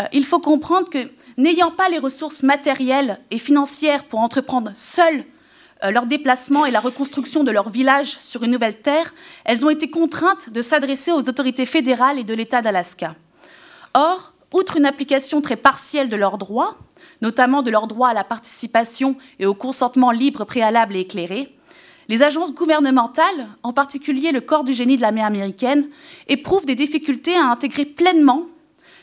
euh, 0.00 0.04
il 0.12 0.24
faut 0.24 0.40
comprendre 0.40 0.88
que 0.88 1.10
n'ayant 1.36 1.70
pas 1.70 1.88
les 1.88 1.98
ressources 1.98 2.42
matérielles 2.42 3.18
et 3.30 3.38
financières 3.38 4.04
pour 4.04 4.20
entreprendre 4.20 4.72
seules 4.74 5.20
euh, 5.20 5.35
leur 5.82 6.06
déplacement 6.06 6.66
et 6.66 6.70
la 6.70 6.80
reconstruction 6.80 7.44
de 7.44 7.50
leur 7.50 7.70
village 7.70 8.16
sur 8.20 8.42
une 8.42 8.50
nouvelle 8.50 8.80
terre, 8.80 9.14
elles 9.44 9.64
ont 9.64 9.70
été 9.70 9.90
contraintes 9.90 10.50
de 10.50 10.62
s'adresser 10.62 11.12
aux 11.12 11.28
autorités 11.28 11.66
fédérales 11.66 12.18
et 12.18 12.24
de 12.24 12.34
l'État 12.34 12.62
d'Alaska. 12.62 13.14
Or, 13.94 14.32
outre 14.52 14.76
une 14.76 14.86
application 14.86 15.40
très 15.40 15.56
partielle 15.56 16.08
de 16.08 16.16
leurs 16.16 16.38
droits, 16.38 16.78
notamment 17.22 17.62
de 17.62 17.70
leur 17.70 17.86
droit 17.86 18.08
à 18.08 18.14
la 18.14 18.24
participation 18.24 19.16
et 19.38 19.46
au 19.46 19.54
consentement 19.54 20.10
libre, 20.10 20.44
préalable 20.44 20.96
et 20.96 21.00
éclairé, 21.00 21.52
les 22.08 22.22
agences 22.22 22.54
gouvernementales, 22.54 23.48
en 23.62 23.72
particulier 23.72 24.30
le 24.30 24.40
corps 24.40 24.64
du 24.64 24.72
génie 24.72 24.96
de 24.96 25.02
la 25.02 25.12
mer 25.12 25.26
américaine, 25.26 25.88
éprouvent 26.28 26.66
des 26.66 26.76
difficultés 26.76 27.36
à 27.36 27.46
intégrer 27.46 27.84
pleinement 27.84 28.44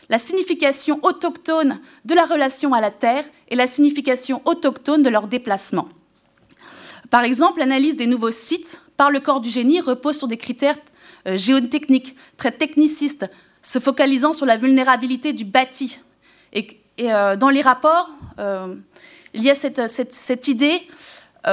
la 0.09 0.19
signification 0.19 0.99
autochtone 1.03 1.79
de 2.05 2.13
la 2.13 2.25
relation 2.25 2.73
à 2.73 2.81
la 2.81 2.91
terre 2.91 3.25
et 3.49 3.55
la 3.55 3.67
signification 3.67 4.41
autochtone 4.45 5.03
de 5.03 5.09
leur 5.09 5.27
déplacement. 5.27 5.89
Par 7.14 7.26
exemple, 7.26 7.60
l'analyse 7.60 7.95
des 7.95 8.07
nouveaux 8.07 8.31
sites 8.31 8.81
par 8.98 9.11
le 9.11 9.19
corps 9.19 9.40
du 9.40 9.52
génie 9.52 9.80
repose 9.80 10.18
sur 10.18 10.27
des 10.27 10.38
critères 10.38 10.77
euh, 11.27 11.38
géotechniques, 11.38 12.15
très 12.38 12.49
technicistes, 12.49 13.30
se 13.61 13.77
focalisant 13.77 14.34
sur 14.34 14.48
la 14.48 14.57
vulnérabilité 14.57 15.31
du 15.31 15.45
bâti. 15.45 15.99
Et, 16.53 16.80
euh, 17.02 17.35
dans 17.35 17.49
les 17.49 17.61
rapports, 17.61 18.10
euh, 18.40 18.73
il 19.35 19.44
y 19.44 19.52
a 19.52 19.53
cette, 19.53 20.48
idée 20.48 20.81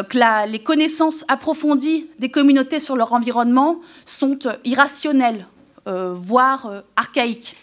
que 0.09 0.47
les 0.49 0.63
connaissances 0.63 1.27
approfondies 1.29 2.07
des 2.19 2.31
communautés 2.31 2.81
sur 2.81 2.97
leur 2.97 3.13
environnement 3.13 3.81
sont 4.07 4.39
irrationnelles, 4.65 5.47
voire 5.85 6.85
archaïques. 6.97 7.55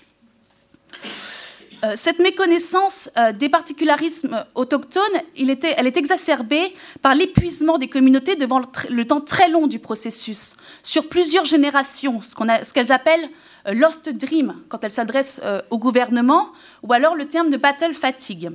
Euh, 1.84 1.94
cette 1.96 2.18
méconnaissance 2.20 3.10
euh, 3.18 3.32
des 3.32 3.50
particularismes 3.50 4.44
autochtones, 4.56 5.04
elle 5.38 5.88
est 5.88 5.98
exacerbée 5.98 6.74
par 7.04 7.14
l'épuisement 7.14 7.78
des 7.78 7.88
communautés 7.88 8.36
devant 8.36 8.62
le, 8.90 9.06
temps 9.06 9.22
très 9.22 9.50
long 9.50 9.68
du 9.68 9.78
processus, 9.78 10.56
sur 10.82 11.08
plusieurs 11.08 11.46
générations, 11.46 12.20
ce 12.22 12.74
qu'elles 12.74 12.92
appellent 12.92 13.30
euh, 13.68 13.74
lost 13.74 14.10
dream 14.10 14.56
quand 14.70 14.84
elles 14.84 14.92
s'adressent 14.92 15.42
au 15.70 15.78
gouvernement, 15.78 16.50
ou 16.82 16.94
alors 16.94 17.16
le 17.16 17.26
terme 17.26 17.52
de 17.52 17.58
battle 17.58 17.94
fatigue. 17.94 18.50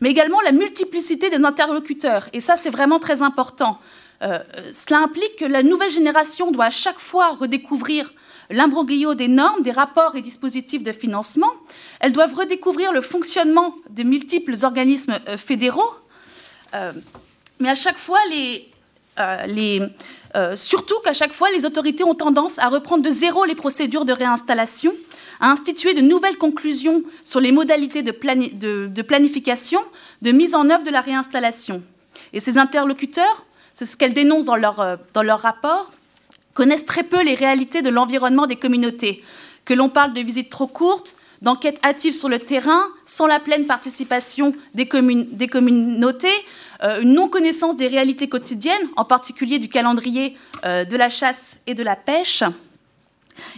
Mais 0.00 0.10
également 0.10 0.40
la 0.40 0.52
multiplicité 0.52 1.30
des 1.30 1.44
interlocuteurs, 1.44 2.28
et 2.32 2.40
ça 2.40 2.56
c'est 2.56 2.70
vraiment 2.70 2.98
très 2.98 3.22
important. 3.22 3.78
cela 4.20 5.00
implique 5.00 5.36
que 5.36 5.44
la 5.44 5.62
nouvelle 5.62 5.90
génération 5.90 6.50
doit 6.50 6.66
à 6.66 6.70
chaque 6.70 6.98
fois 6.98 7.34
redécouvrir 7.34 8.10
l'imbroglio 8.50 9.14
des 9.14 9.28
normes, 9.28 9.62
des 9.62 9.72
rapports 9.72 10.16
et 10.16 10.22
dispositifs 10.22 10.82
de 10.82 10.92
financement. 10.92 11.50
Elles 12.00 12.12
doivent 12.12 12.34
redécouvrir 12.34 12.92
le 12.92 13.00
fonctionnement 13.00 13.74
de 13.90 14.02
multiples 14.02 14.54
organismes 14.62 15.18
euh, 15.28 15.36
fédéraux. 15.36 15.90
Euh, 16.74 16.92
mais 17.58 17.68
à 17.68 17.74
chaque 17.74 17.98
fois, 17.98 18.20
euh, 19.18 20.56
surtout 20.56 20.98
qu'à 21.04 21.14
chaque 21.14 21.32
fois, 21.32 21.48
les 21.50 21.64
autorités 21.64 22.04
ont 22.04 22.14
tendance 22.14 22.58
à 22.58 22.68
reprendre 22.68 23.02
de 23.02 23.10
zéro 23.10 23.44
les 23.44 23.54
procédures 23.54 24.04
de 24.04 24.12
réinstallation, 24.12 24.92
à 25.40 25.50
instituer 25.50 25.94
de 25.94 26.02
nouvelles 26.02 26.36
conclusions 26.36 27.02
sur 27.24 27.40
les 27.40 27.52
modalités 27.52 28.02
de, 28.02 28.86
de 28.86 29.02
planification, 29.02 29.80
de 30.22 30.32
mise 30.32 30.54
en 30.54 30.68
œuvre 30.68 30.84
de 30.84 30.90
la 30.90 31.00
réinstallation. 31.00 31.82
Et 32.32 32.40
ces 32.40 32.58
interlocuteurs, 32.58 33.44
c'est 33.72 33.86
ce 33.86 33.96
qu'elles 33.96 34.14
dénoncent 34.14 34.46
dans 34.46 34.56
leur, 34.56 34.98
dans 35.14 35.22
leur 35.22 35.40
rapport, 35.40 35.90
connaissent 36.56 36.86
très 36.86 37.04
peu 37.04 37.22
les 37.22 37.34
réalités 37.34 37.82
de 37.82 37.90
l'environnement 37.90 38.46
des 38.46 38.56
communautés, 38.56 39.22
que 39.64 39.74
l'on 39.74 39.90
parle 39.90 40.14
de 40.14 40.20
visites 40.22 40.50
trop 40.50 40.66
courtes, 40.66 41.14
d'enquêtes 41.42 41.78
hâtives 41.84 42.14
sur 42.14 42.30
le 42.30 42.38
terrain, 42.38 42.82
sans 43.04 43.26
la 43.26 43.38
pleine 43.38 43.66
participation 43.66 44.54
des, 44.74 44.88
communautés, 44.88 46.28
euh, 46.82 47.02
une 47.02 47.12
non-connaissance 47.12 47.76
des 47.76 47.88
réalités 47.88 48.28
quotidiennes, 48.28 48.88
en 48.96 49.04
particulier 49.04 49.58
du 49.58 49.68
calendrier 49.68 50.36
euh, 50.64 50.84
de 50.86 50.96
la 50.96 51.10
chasse 51.10 51.58
et 51.66 51.74
de 51.74 51.82
la 51.82 51.94
pêche, 51.94 52.42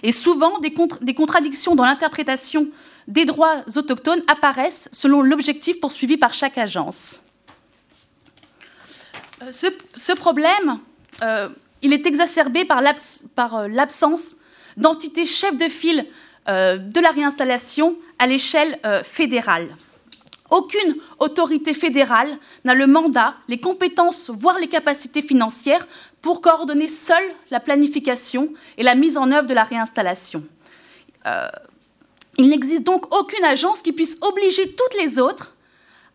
et 0.03 0.11
souvent 0.11 0.59
des, 0.59 1.15
contradictions 1.15 1.77
dans 1.77 1.85
l'interprétation 1.85 2.67
des 3.07 3.27
droits 3.27 3.63
autochtones 3.77 4.23
apparaissent 4.27 4.89
selon 4.91 5.23
l'objectif 5.23 5.79
poursuivi 5.79 6.17
par 6.17 6.35
chaque 6.35 6.59
agence. 6.59 7.21
Euh, 9.43 9.53
ce, 9.53 10.13
problème, 10.15 10.81
il 11.83 11.93
est 11.93 12.07
exacerbé 12.07 12.65
par 12.65 12.83
l'absence 13.69 14.37
d'entités 14.77 15.27
chefs 15.27 15.57
de 15.57 15.69
file 15.69 16.07
euh, 16.49 16.79
de 16.79 17.01
la 17.01 17.11
réinstallation 17.11 17.97
à 18.19 18.27
l'échelle 18.27 18.79
euh, 18.87 19.03
fédérale. 19.03 19.69
Aucune 20.51 20.97
autorité 21.19 21.75
fédérale 21.75 22.39
n'a 22.65 22.75
le 22.75 22.87
mandat, 22.87 23.35
les 23.49 23.61
compétences, 23.61 24.31
voire 24.31 24.59
les 24.59 24.67
capacités 24.67 25.21
financières 25.21 25.87
pour 26.23 26.41
coordonner 26.41 26.89
seule 26.89 27.35
la 27.51 27.61
planification 27.61 28.49
et 28.79 28.83
la 28.83 28.95
mise 28.95 29.19
en 29.19 29.31
œuvre 29.31 29.47
de 29.47 29.53
la 29.53 29.65
réinstallation. 29.65 30.43
Euh, 31.27 31.49
il 32.39 32.49
n'existe 32.49 32.85
donc 32.85 33.15
aucune 33.15 33.45
agence 33.45 33.83
qui 33.83 33.93
puisse 33.93 34.17
obliger 34.23 34.73
toutes 34.73 35.03
les 35.03 35.19
autres 35.19 35.55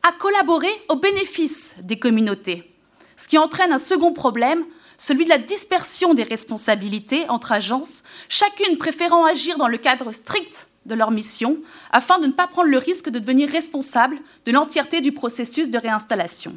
à 0.02 0.12
collaborer 0.14 0.72
au 0.90 0.96
bénéfice 0.96 1.76
des 1.84 2.00
communautés, 2.00 2.72
ce 3.18 3.28
qui 3.28 3.38
entraîne 3.38 3.72
un 3.72 3.78
second 3.78 4.14
problème, 4.14 4.66
celui 4.98 5.26
de 5.26 5.30
la 5.30 5.38
dispersion 5.38 6.14
des 6.14 6.24
responsabilités 6.24 7.28
entre 7.30 7.52
agences, 7.52 8.04
chacune 8.30 8.78
préférant 8.78 9.26
agir 9.26 9.58
dans 9.58 9.68
le 9.68 9.78
cadre 9.78 10.12
strict 10.12 10.68
de 10.86 10.96
leur 10.96 11.12
mission, 11.12 11.58
afin 11.92 12.20
de 12.20 12.28
ne 12.28 12.32
pas 12.32 12.48
prendre 12.48 12.70
le 12.70 12.78
risque 12.78 13.10
de 13.10 13.20
devenir 13.20 13.50
responsable 13.50 14.18
de 14.46 14.52
l'entièreté 14.52 15.02
du 15.02 15.12
processus 15.12 15.70
de 15.70 15.78
réinstallation. 15.78 16.56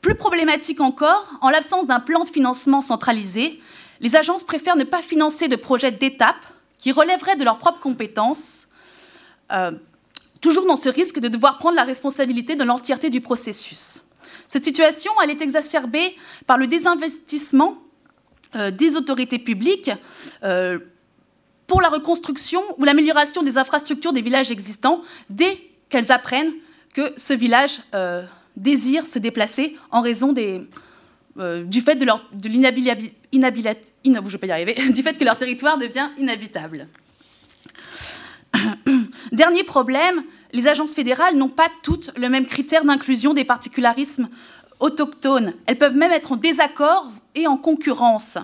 Plus 0.00 0.14
problématique 0.14 0.80
encore, 0.80 1.30
en 1.40 1.50
l'absence 1.50 1.86
d'un 1.86 2.00
plan 2.00 2.24
de 2.24 2.28
financement 2.28 2.80
centralisé, 2.80 3.60
les 4.00 4.16
agences 4.16 4.44
préfèrent 4.44 4.76
ne 4.76 4.84
pas 4.84 5.02
financer 5.02 5.48
de 5.48 5.56
projets 5.56 5.92
d'étape 5.92 6.44
qui 6.78 6.92
relèveraient 6.92 7.36
de 7.36 7.44
leurs 7.44 7.58
propres 7.58 7.80
compétences, 7.80 8.68
euh, 9.52 9.72
toujours 10.40 10.66
dans 10.66 10.76
ce 10.76 10.88
risque 10.88 11.18
de 11.18 11.28
devoir 11.28 11.58
prendre 11.58 11.76
la 11.76 11.84
responsabilité 11.84 12.56
de 12.56 12.64
l'entièreté 12.64 13.10
du 13.10 13.20
processus. 13.20 14.02
Cette 14.46 14.64
situation, 14.64 15.12
elle 15.22 15.30
est 15.30 15.42
exacerbée 15.42 16.16
par 16.46 16.58
le 16.58 16.66
désinvestissement 16.66 17.78
euh, 18.54 18.70
des 18.70 18.96
autorités 18.96 19.38
publiques 19.38 19.90
euh, 20.44 20.78
pour 21.66 21.80
la 21.80 21.88
reconstruction 21.88 22.60
ou 22.78 22.84
l'amélioration 22.84 23.42
des 23.42 23.58
infrastructures 23.58 24.12
des 24.12 24.22
villages 24.22 24.50
existants 24.50 25.02
dès 25.28 25.58
qu'elles 25.88 26.12
apprennent 26.12 26.52
que 26.94 27.12
ce 27.16 27.34
village 27.34 27.80
euh, 27.94 28.24
désire 28.56 29.06
se 29.06 29.18
déplacer 29.18 29.76
en 29.90 30.00
raison 30.00 30.32
des, 30.32 30.62
du 31.64 31.80
fait 31.80 31.96
de, 31.96 32.04
leur, 32.04 32.24
de 32.32 32.48
arriver, 34.50 34.74
du 34.90 35.02
fait 35.02 35.18
que 35.18 35.24
leur 35.24 35.36
territoire 35.36 35.76
devient 35.76 36.08
inhabitable. 36.16 36.88
Dernier 39.32 39.64
problème, 39.64 40.22
les 40.56 40.68
agences 40.68 40.94
fédérales 40.94 41.36
n'ont 41.36 41.50
pas 41.50 41.68
toutes 41.82 42.10
le 42.16 42.28
même 42.30 42.46
critère 42.46 42.84
d'inclusion 42.84 43.34
des 43.34 43.44
particularismes 43.44 44.28
autochtones. 44.80 45.52
Elles 45.66 45.76
peuvent 45.76 45.96
même 45.96 46.12
être 46.12 46.32
en 46.32 46.36
désaccord 46.36 47.12
et 47.34 47.46
en 47.46 47.58
concurrence, 47.58 48.38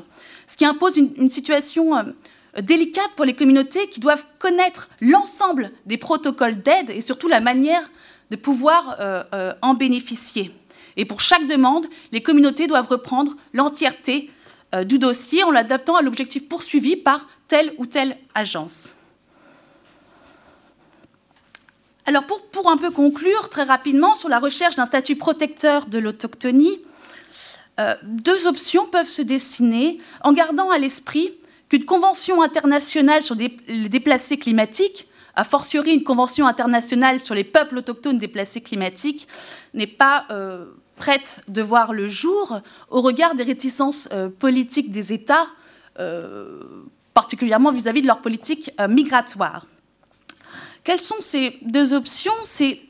ce 0.47 0.57
qui 0.57 0.67
impose 0.67 0.99
une, 0.99 1.29
situation 1.29 1.97
euh, 1.97 2.03
délicate 2.61 3.11
pour 3.17 3.25
les 3.25 3.35
communautés 3.35 3.89
qui 3.89 3.99
doivent 3.99 4.27
connaître 4.39 4.91
l'ensemble 5.01 5.71
des 5.87 5.97
protocoles 5.97 6.61
d'aide 6.61 6.91
et 6.91 7.01
surtout 7.01 7.29
la 7.29 7.41
manière 7.41 7.91
de 8.31 8.37
pouvoir 8.37 8.97
euh, 9.01 9.25
euh, 9.35 9.53
en 9.63 9.73
bénéficier. 9.73 10.51
Et 10.99 11.07
pour 11.07 11.23
chaque 11.23 11.47
demande, 11.47 11.87
les 12.13 12.23
communautés 12.23 12.67
doivent 12.67 12.89
reprendre 12.89 13.33
l'entièreté 13.55 14.31
du 14.87 14.99
dossier 14.99 15.45
en 15.45 15.51
l'adaptant 15.51 15.97
à 15.97 16.03
l'objectif 16.03 16.49
poursuivi 16.49 16.97
par 16.97 17.29
telle 17.47 17.75
ou 17.77 17.85
telle 17.85 18.17
agence. 18.35 18.97
Alors 22.05 22.25
pour, 22.25 22.69
un 22.69 22.77
peu 22.77 22.91
conclure 22.91 23.49
très 23.49 23.63
rapidement 23.63 24.15
sur 24.15 24.29
la 24.29 24.41
recherche 24.41 24.75
d'un 24.75 24.87
statut 24.87 25.15
protecteur 25.15 25.87
de 25.87 25.99
l'autochtonie, 25.99 26.81
euh, 27.79 27.95
deux 28.03 28.47
options 28.47 28.87
peuvent 28.87 29.09
se 29.09 29.23
dessiner 29.23 29.99
en 30.23 30.33
gardant 30.33 30.71
à 30.71 30.79
l'esprit 30.79 31.33
qu'une 31.69 31.85
convention 31.85 32.43
internationale 32.43 33.23
sur 33.23 33.37
les 33.37 33.57
déplacés 33.89 34.37
climatiques, 34.37 35.07
a 35.35 35.45
fortiori 35.45 35.95
une 35.95 36.03
convention 36.03 36.47
internationale 36.47 37.25
sur 37.25 37.35
les 37.35 37.45
peuples 37.45 37.79
autochtones 37.79 38.19
déplacés 38.19 38.61
climatiques, 38.61 39.27
n'est 39.73 39.87
pas 39.87 40.27
euh, 40.31 40.67
prête 40.97 41.41
de 41.49 41.63
voir 41.63 41.95
le 41.95 42.09
jour 42.09 42.61
au 42.91 43.01
regard 43.01 43.35
des 43.35 43.45
réticences 43.45 44.11
euh, 44.13 44.29
politiques 44.29 44.91
des 44.91 45.13
États, 45.13 45.47
particulièrement 47.15 47.71
vis-à-vis 47.71 48.01
-vis 48.01 48.03
de 48.03 48.09
leur 48.09 48.21
politique 48.21 48.71
migratoire. 48.89 49.67
Quelles 50.85 51.01
sont 51.01 51.21
ces 51.21 51.59
deux 51.63 51.93
options? 51.93 52.33
C'est 52.45 52.81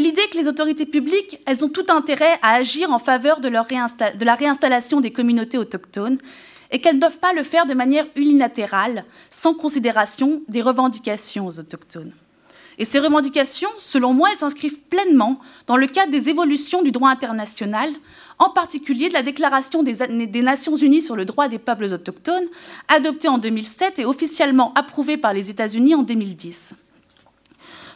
l'idée 0.00 0.22
que 0.30 0.36
les 0.36 0.48
autorités 0.48 0.86
publiques, 0.86 1.40
elles 1.46 1.64
ont 1.64 1.68
tout 1.68 1.86
intérêt 1.88 2.38
à 2.42 2.54
agir 2.54 2.92
en 2.92 2.98
faveur 2.98 3.40
de, 3.40 3.48
de 3.48 4.24
la 4.24 4.34
réinstallation 4.34 5.00
des 5.00 5.12
communautés 5.12 5.58
autochtones 5.58 6.18
et 6.70 6.80
qu'elles 6.80 6.96
ne 6.96 7.00
doivent 7.00 7.18
pas 7.18 7.32
le 7.32 7.42
faire 7.42 7.66
de 7.66 7.74
manière 7.74 8.06
unilatérale, 8.16 9.04
sans 9.30 9.54
considération 9.54 10.42
des 10.48 10.62
revendications 10.62 11.46
aux 11.46 11.58
autochtones. 11.58 12.12
Et 12.78 12.84
ces 12.84 12.98
revendications, 12.98 13.70
selon 13.78 14.12
moi, 14.12 14.28
elles 14.30 14.38
s'inscrivent 14.38 14.80
pleinement 14.80 15.40
dans 15.66 15.76
le 15.76 15.86
cadre 15.86 16.12
des 16.12 16.28
évolutions 16.28 16.82
du 16.82 16.92
droit 16.92 17.08
international, 17.08 17.90
en 18.38 18.50
particulier 18.50 19.08
de 19.08 19.14
la 19.14 19.22
Déclaration 19.22 19.82
des, 19.82 20.42
Nations 20.42 20.76
Unies 20.76 21.00
sur 21.00 21.16
le 21.16 21.24
droit 21.24 21.48
des 21.48 21.58
peuples 21.58 21.84
autochtones, 21.84 22.44
adoptée 22.88 23.28
en 23.28 23.38
2007 23.38 23.98
et 23.98 24.04
officiellement 24.04 24.74
approuvée 24.74 25.16
par 25.16 25.32
les 25.32 25.48
États-Unis 25.48 25.94
en 25.94 26.02
2010. 26.02 26.74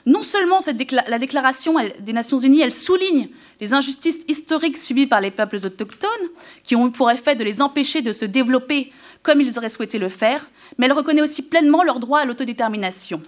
Non 0.07 0.23
seulement 0.23 0.61
la 1.09 1.19
Déclaration 1.19 1.75
des 1.99 2.15
Nations 2.15 2.39
Unies, 2.39 2.71
souligne 2.71 3.29
les 3.61 3.75
injustices 3.75 4.21
historiques 4.29 4.79
subies 4.79 5.07
par 5.07 5.21
les 5.21 5.31
peuples 5.31 5.59
autochtones, 5.63 6.09
qui 6.65 6.75
ont 6.75 6.89
eu 6.89 6.91
pour 6.91 7.11
effet 7.11 7.37
de 7.37 7.45
les 7.45 7.61
empêcher 7.61 8.01
de 8.01 8.15
se 8.15 8.25
développer 8.25 8.91
comme 9.23 9.43
ils 9.43 9.59
auraient 9.59 9.69
souhaité 9.69 9.99
le 9.99 10.09
faire, 10.09 10.49
mais 10.79 10.87
elle 10.87 10.95
reconnaît 10.95 11.21
aussi 11.21 11.43
pleinement 11.43 11.85
leur 11.85 12.01
droit 12.01 12.21
à 12.21 12.25
l'autodétermination. 12.25 13.21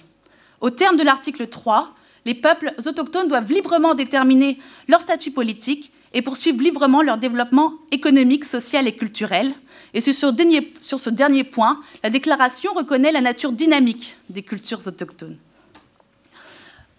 Au 0.63 0.71
terme 0.71 0.97
de 0.97 1.03
l'article 1.03 1.49
3, 1.49 1.93
les 2.25 2.35
peuples 2.35 2.73
autochtones 2.87 3.29
doivent 3.29 3.51
librement 3.51 3.95
déterminer 3.95 4.59
leur 4.87 5.01
statut 5.01 5.33
politique 5.33 5.93
et 6.15 6.23
poursuivre 6.23 6.63
librement 6.63 7.03
leur 7.03 7.19
développement 7.19 7.75
économique, 7.91 8.45
social 8.45 8.87
et 8.87 8.95
culturel. 8.95 9.53
Et 9.93 10.01
sur 10.01 10.15
ce 10.15 11.11
dernier, 11.11 11.45
point, 11.45 11.81
la 12.05 12.11
déclaration 12.11 12.73
reconnaît 12.75 13.11
la 13.11 13.21
nature 13.21 13.51
dynamique 13.51 14.17
des 14.31 14.43
cultures 14.43 14.87
autochtones. 14.87 15.37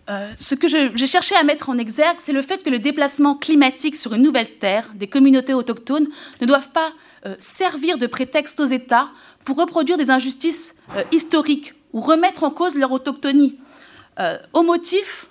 Euh, 0.09 0.33
ce 0.37 0.55
que 0.55 0.67
j'ai 0.67 1.07
cherché 1.07 1.33
à 1.35 1.43
mettre 1.45 1.69
en 1.69 1.77
exergue, 1.77 2.17
c'est 2.17 2.33
le 2.33 2.41
fait 2.41 2.61
que 2.61 2.69
le 2.69 2.79
déplacement 2.79 3.35
climatique 3.35 3.95
sur 3.95 4.13
une 4.13 4.23
nouvelle 4.23 4.57
terre 4.57 4.89
des 4.95 5.07
communautés 5.07 5.53
autochtones 5.53 6.09
ne 6.41 6.45
doivent 6.45 6.71
pas 6.71 6.91
euh, 7.25 7.35
servir 7.39 7.97
de 7.97 8.07
prétexte 8.07 8.59
aux 8.59 8.65
États 8.65 9.09
pour 9.45 9.55
reproduire 9.55 9.95
des 9.95 10.09
injustices 10.09 10.75
euh, 10.97 11.03
historiques 11.13 11.73
ou 11.93 12.01
remettre 12.01 12.43
en 12.43 12.49
cause 12.49 12.75
leur 12.75 12.91
autochtonie, 12.91 13.57
euh, 14.19 14.37
au 14.51 14.63
motif 14.63 15.27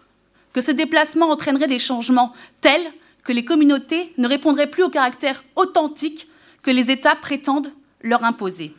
que 0.52 0.60
ce 0.60 0.70
déplacement 0.70 1.30
entraînerait 1.30 1.66
des 1.66 1.78
changements 1.78 2.32
tels 2.60 2.86
que 3.24 3.32
les 3.32 3.44
communautés 3.44 4.12
ne 4.18 4.26
répondraient 4.26 4.70
plus 4.70 4.82
au 4.82 4.89
caractère 4.89 5.44
authentique 5.56 6.28
que 6.62 6.70
les 6.70 6.90
États 6.90 7.14
prétendent 7.14 7.72
leur 8.02 8.24
imposer. 8.24 8.74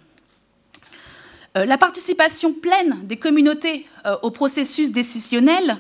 Euh, 1.57 1.65
la 1.65 1.77
participation 1.77 2.53
pleine 2.53 2.99
des 3.03 3.17
communautés 3.17 3.85
euh, 4.05 4.17
au 4.21 4.31
processus 4.31 4.91
décisionnel 4.91 5.77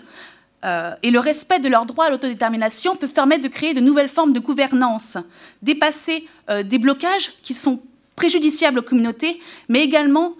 et 1.01 1.11
le 1.11 1.19
respect 1.19 1.59
de 1.59 1.67
leur 1.67 1.85
droit 1.85 2.05
à 2.05 2.09
l'autodétermination 2.09 2.95
peuvent 2.95 3.11
permettre 3.11 3.43
de 3.43 3.49
créer 3.49 3.73
de 3.73 3.81
nouvelles 3.81 4.07
formes 4.07 4.31
de 4.31 4.39
gouvernance, 4.39 5.17
dépasser 5.61 6.25
des 6.63 6.77
blocages 6.77 7.33
qui 7.41 7.53
sont 7.53 7.81
préjudiciables 8.15 8.79
aux 8.79 8.83
communautés, 8.83 9.41
mais 9.67 9.81
également 9.83 10.37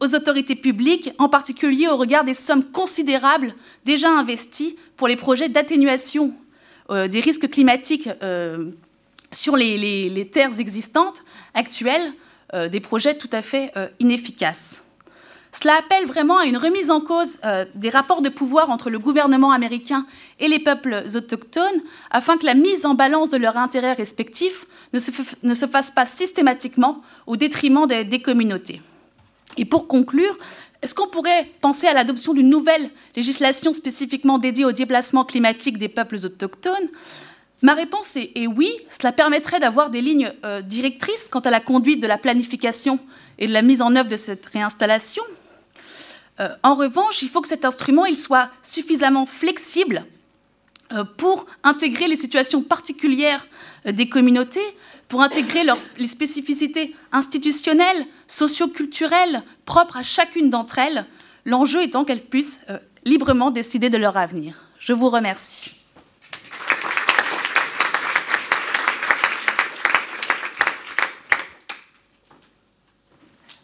aux 0.00 0.14
autorités 0.14 0.54
publiques, 0.54 1.10
en 1.18 1.28
particulier 1.28 1.88
au 1.88 1.96
regard 1.96 2.24
des 2.24 2.34
sommes 2.34 2.64
considérables 2.64 3.54
déjà 3.84 4.10
investies 4.10 4.76
pour 4.96 5.08
les 5.08 5.16
projets 5.16 5.48
d'atténuation 5.48 6.34
euh, 6.90 7.06
des 7.06 7.20
risques 7.20 7.48
climatiques 7.48 8.08
euh, 8.22 8.70
sur 9.30 9.56
les, 9.56 10.28
terres 10.32 10.58
existantes 10.58 11.22
actuelles, 11.54 12.12
euh, 12.52 12.68
des 12.68 12.80
projets 12.80 13.16
tout 13.16 13.30
à 13.32 13.42
fait 13.42 13.72
inefficaces. 14.00 14.82
Cela 15.52 15.74
appelle 15.78 16.06
vraiment 16.06 16.38
à 16.38 16.46
une 16.46 16.56
remise 16.56 16.90
en 16.90 17.00
cause 17.00 17.40
des 17.74 17.90
rapports 17.90 18.22
de 18.22 18.28
pouvoir 18.28 18.70
entre 18.70 18.88
le 18.88 19.00
gouvernement 19.00 19.50
américain 19.50 20.06
et 20.38 20.46
les 20.46 20.60
peuples 20.60 21.02
autochtones, 21.14 21.82
afin 22.12 22.36
que 22.36 22.46
la 22.46 22.54
mise 22.54 22.86
en 22.86 22.94
balance 22.94 23.30
de 23.30 23.36
leurs 23.36 23.56
intérêts 23.56 23.94
respectifs 23.94 24.66
ne 24.92 25.00
se, 25.54 25.66
fasse 25.66 25.90
pas 25.90 26.06
systématiquement 26.06 27.02
au 27.26 27.36
détriment 27.36 27.86
des, 27.86 28.22
communautés. 28.22 28.80
Et 29.56 29.64
pour 29.64 29.88
conclure, 29.88 30.36
est-ce 30.82 30.94
qu'on 30.94 31.08
pourrait 31.08 31.46
penser 31.60 31.86
à 31.86 31.94
l'adoption 31.94 32.32
d'une 32.32 32.48
nouvelle 32.48 32.90
législation 33.14 33.72
spécifiquement 33.72 34.38
dédiée 34.38 34.64
au 34.64 34.72
déplacement 34.72 35.24
climatique 35.24 35.76
des 35.78 35.88
peuples 35.88 36.16
autochtones? 36.24 36.88
Ma 37.62 37.74
réponse 37.74 38.16
est, 38.16 38.46
oui, 38.46 38.72
cela 38.88 39.12
permettrait 39.12 39.60
d'avoir 39.60 39.90
des 39.90 40.00
lignes 40.00 40.32
euh, 40.44 40.62
directrices 40.62 41.28
quant 41.28 41.40
à 41.40 41.50
la 41.50 41.60
conduite 41.60 42.00
de 42.00 42.06
la 42.06 42.16
planification 42.16 42.98
et 43.38 43.46
de 43.46 43.52
la 43.52 43.60
mise 43.60 43.82
en 43.82 43.94
œuvre 43.94 44.08
de 44.08 44.16
cette 44.16 44.46
réinstallation. 44.46 45.22
Euh, 46.40 46.48
en 46.62 46.74
revanche, 46.74 47.20
il 47.20 47.28
faut 47.28 47.42
que 47.42 47.48
cet 47.48 47.66
instrument 47.66 48.06
il 48.06 48.16
soit 48.16 48.48
suffisamment 48.62 49.26
flexible 49.26 50.06
euh, 50.94 51.04
pour 51.04 51.44
intégrer 51.62 52.08
les 52.08 52.16
situations 52.16 52.62
particulières 52.62 53.46
des 53.84 54.08
communautés, 54.08 54.60
pour 55.10 55.22
intégrer 55.22 55.64
les 55.98 56.06
spécificités 56.06 56.94
institutionnelles, 57.12 58.06
socioculturelles 58.28 59.42
propres 59.66 59.98
à 59.98 60.02
chacune 60.04 60.48
d'entre 60.48 60.78
elles, 60.78 61.04
l'enjeu 61.44 61.82
étant 61.82 62.04
qu'elles 62.04 62.24
puissent 62.24 62.64
librement 63.04 63.50
décider 63.50 63.90
de 63.90 63.98
leur 63.98 64.16
avenir. 64.16 64.54
Je 64.78 64.92
vous 64.92 65.10
remercie. 65.10 65.79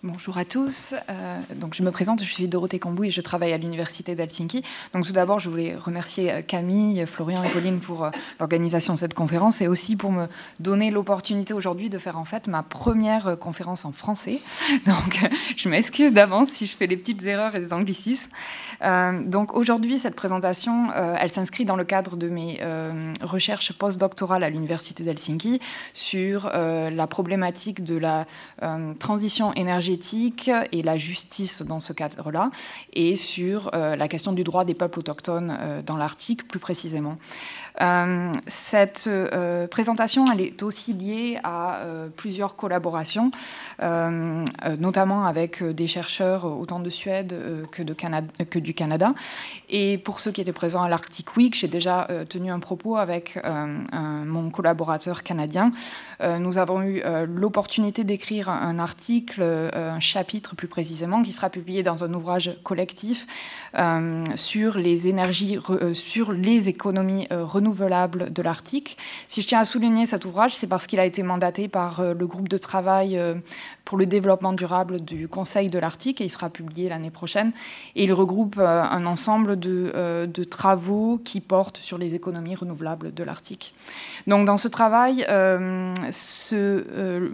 Bonjour 0.06 0.38
à 0.38 0.44
tous. 0.44 0.94
Euh, 1.10 1.40
donc 1.56 1.74
je 1.74 1.82
me 1.82 1.90
présente, 1.90 2.22
je 2.22 2.32
suis 2.32 2.46
Dorothée 2.46 2.78
Cambou 2.78 3.02
et 3.02 3.10
je 3.10 3.20
travaille 3.20 3.52
à 3.52 3.58
l'université 3.58 4.14
d'Helsinki. 4.14 4.62
Donc 4.94 5.04
tout 5.04 5.12
d'abord, 5.12 5.40
je 5.40 5.50
voulais 5.50 5.74
remercier 5.74 6.32
euh, 6.32 6.42
Camille, 6.42 7.04
Florian 7.06 7.42
et 7.42 7.48
Pauline 7.48 7.80
pour 7.80 8.04
euh, 8.04 8.10
l'organisation 8.38 8.94
de 8.94 9.00
cette 9.00 9.14
conférence 9.14 9.60
et 9.62 9.66
aussi 9.66 9.96
pour 9.96 10.12
me 10.12 10.26
donner 10.60 10.92
l'opportunité 10.92 11.54
aujourd'hui 11.54 11.90
de 11.90 11.98
faire 11.98 12.18
en 12.18 12.24
fait 12.24 12.46
ma 12.46 12.62
première 12.62 13.36
conférence 13.40 13.84
en 13.84 13.90
français. 13.90 14.38
Donc 14.86 15.28
je 15.56 15.68
m'excuse 15.68 16.12
d'avance 16.12 16.50
si 16.50 16.66
je 16.66 16.76
fais 16.76 16.86
des 16.86 16.96
petites 16.96 17.24
erreurs 17.24 17.56
et 17.56 17.60
des 17.60 17.72
anglicismes. 17.72 18.30
donc 19.24 19.56
aujourd'hui, 19.56 19.98
cette 19.98 20.14
présentation, 20.14 20.92
elle 20.94 21.32
s'inscrit 21.32 21.64
dans 21.64 21.76
le 21.76 21.84
cadre 21.84 22.16
de 22.16 22.28
mes 22.28 22.60
recherches 23.22 23.72
postdoctorales 23.72 24.44
à 24.44 24.50
l'université 24.50 25.02
d'Helsinki 25.02 25.60
sur 25.92 26.48
la 26.52 27.06
problématique 27.06 27.82
de 27.82 27.96
la 27.96 28.26
transition 28.98 29.52
énergétique 29.54 29.95
et 30.72 30.82
la 30.82 30.98
justice 30.98 31.62
dans 31.62 31.80
ce 31.80 31.92
cadre-là, 31.92 32.50
et 32.92 33.16
sur 33.16 33.70
euh, 33.74 33.96
la 33.96 34.08
question 34.08 34.32
du 34.32 34.44
droit 34.44 34.64
des 34.64 34.74
peuples 34.74 35.00
autochtones 35.00 35.56
euh, 35.58 35.82
dans 35.82 35.96
l'Arctique 35.96 36.46
plus 36.48 36.60
précisément. 36.60 37.16
Euh, 37.80 38.32
cette 38.46 39.04
euh, 39.06 39.66
présentation, 39.66 40.24
elle 40.32 40.40
est 40.40 40.62
aussi 40.62 40.92
liée 40.92 41.38
à 41.44 41.76
euh, 41.76 42.08
plusieurs 42.08 42.56
collaborations, 42.56 43.30
notamment 44.78 45.26
avec 45.26 45.62
des 45.62 45.86
chercheurs 45.86 46.44
autant 46.44 46.80
de 46.80 46.90
Suède 46.90 47.34
que, 47.70 47.82
du 48.58 48.74
Canada. 48.74 49.14
Et 49.68 49.98
pour 49.98 50.20
ceux 50.20 50.30
qui 50.30 50.40
étaient 50.40 50.52
présents 50.52 50.82
à 50.82 50.88
l'Arctic 50.88 51.36
Week, 51.36 51.54
j'ai 51.54 51.68
déjà 51.68 52.08
tenu 52.28 52.50
un 52.50 52.58
propos 52.58 52.96
avec 52.96 53.38
mon 53.92 54.50
collaborateur 54.50 55.22
canadien. 55.22 55.70
nous 56.38 56.58
avons 56.58 56.82
eu 56.82 57.02
l'opportunité 57.26 58.04
d'écrire 58.04 58.48
un 58.48 58.78
article, 58.78 59.42
un 59.42 60.00
chapitre 60.00 60.54
plus 60.56 60.68
précisément, 60.68 61.22
qui 61.22 61.32
sera 61.32 61.50
publié 61.50 61.82
dans 61.82 62.04
un 62.04 62.12
ouvrage 62.14 62.56
collectif 62.62 63.26
sur 64.34 64.78
les 64.78 65.08
énergies, 65.08 65.58
sur 65.92 66.32
les 66.32 66.68
économies 66.68 67.28
renouvelables 67.30 67.65
renouvelable 67.66 68.32
de 68.32 68.42
l'Arctique. 68.42 68.96
Si 69.28 69.42
je 69.42 69.48
tiens 69.48 69.60
à 69.60 69.64
souligner 69.64 70.06
cet 70.06 70.24
ouvrage, 70.24 70.54
c'est 70.54 70.68
parce 70.68 70.86
qu'il 70.86 71.00
a 71.00 71.04
été 71.04 71.22
mandaté 71.22 71.68
par 71.68 72.00
euh, 72.00 72.14
le 72.14 72.26
groupe 72.26 72.48
de 72.48 72.58
travail 72.58 73.18
euh, 73.18 73.34
pour 73.84 73.98
le 73.98 74.06
développement 74.06 74.52
durable 74.52 75.00
du 75.00 75.28
Conseil 75.28 75.68
de 75.68 75.78
l'Arctique 75.78 76.20
et 76.20 76.24
il 76.24 76.30
sera 76.30 76.48
publié 76.48 76.88
l'année 76.88 77.10
prochaine. 77.10 77.52
Et 77.96 78.04
il 78.04 78.12
regroupe 78.12 78.56
euh, 78.58 78.82
un 78.82 79.04
ensemble 79.06 79.58
de, 79.58 80.26
de, 80.26 80.44
travaux 80.44 81.20
qui 81.24 81.40
portent 81.40 81.76
sur 81.76 81.98
les 81.98 82.14
économies 82.14 82.54
renouvelables 82.54 83.12
de 83.12 83.24
l'Arctique. 83.24 83.74
Donc 84.26 84.46
dans 84.46 84.58
ce 84.58 84.68
travail, 84.68 85.26
ce, 86.12 87.30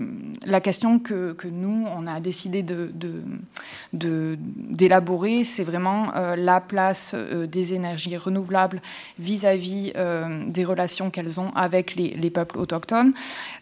la 0.46 0.60
question 0.60 0.98
que, 0.98 1.32
que, 1.32 1.48
nous, 1.48 1.86
on 1.94 2.06
a 2.06 2.20
décidé 2.20 2.62
d'élaborer, 2.62 5.34
de, 5.34 5.38
de, 5.40 5.44
c'est 5.44 5.64
vraiment 5.64 6.12
la 6.36 6.60
place 6.60 7.14
des 7.14 7.74
énergies 7.74 8.16
renouvelables 8.16 8.80
vis-à-vis 9.18 9.92
euh, 10.22 10.44
des 10.46 10.64
relations 10.64 11.10
qu'elles 11.10 11.40
ont 11.40 11.52
avec 11.54 11.94
les, 11.94 12.30
peuples 12.30 12.58
autochtones. 12.58 13.12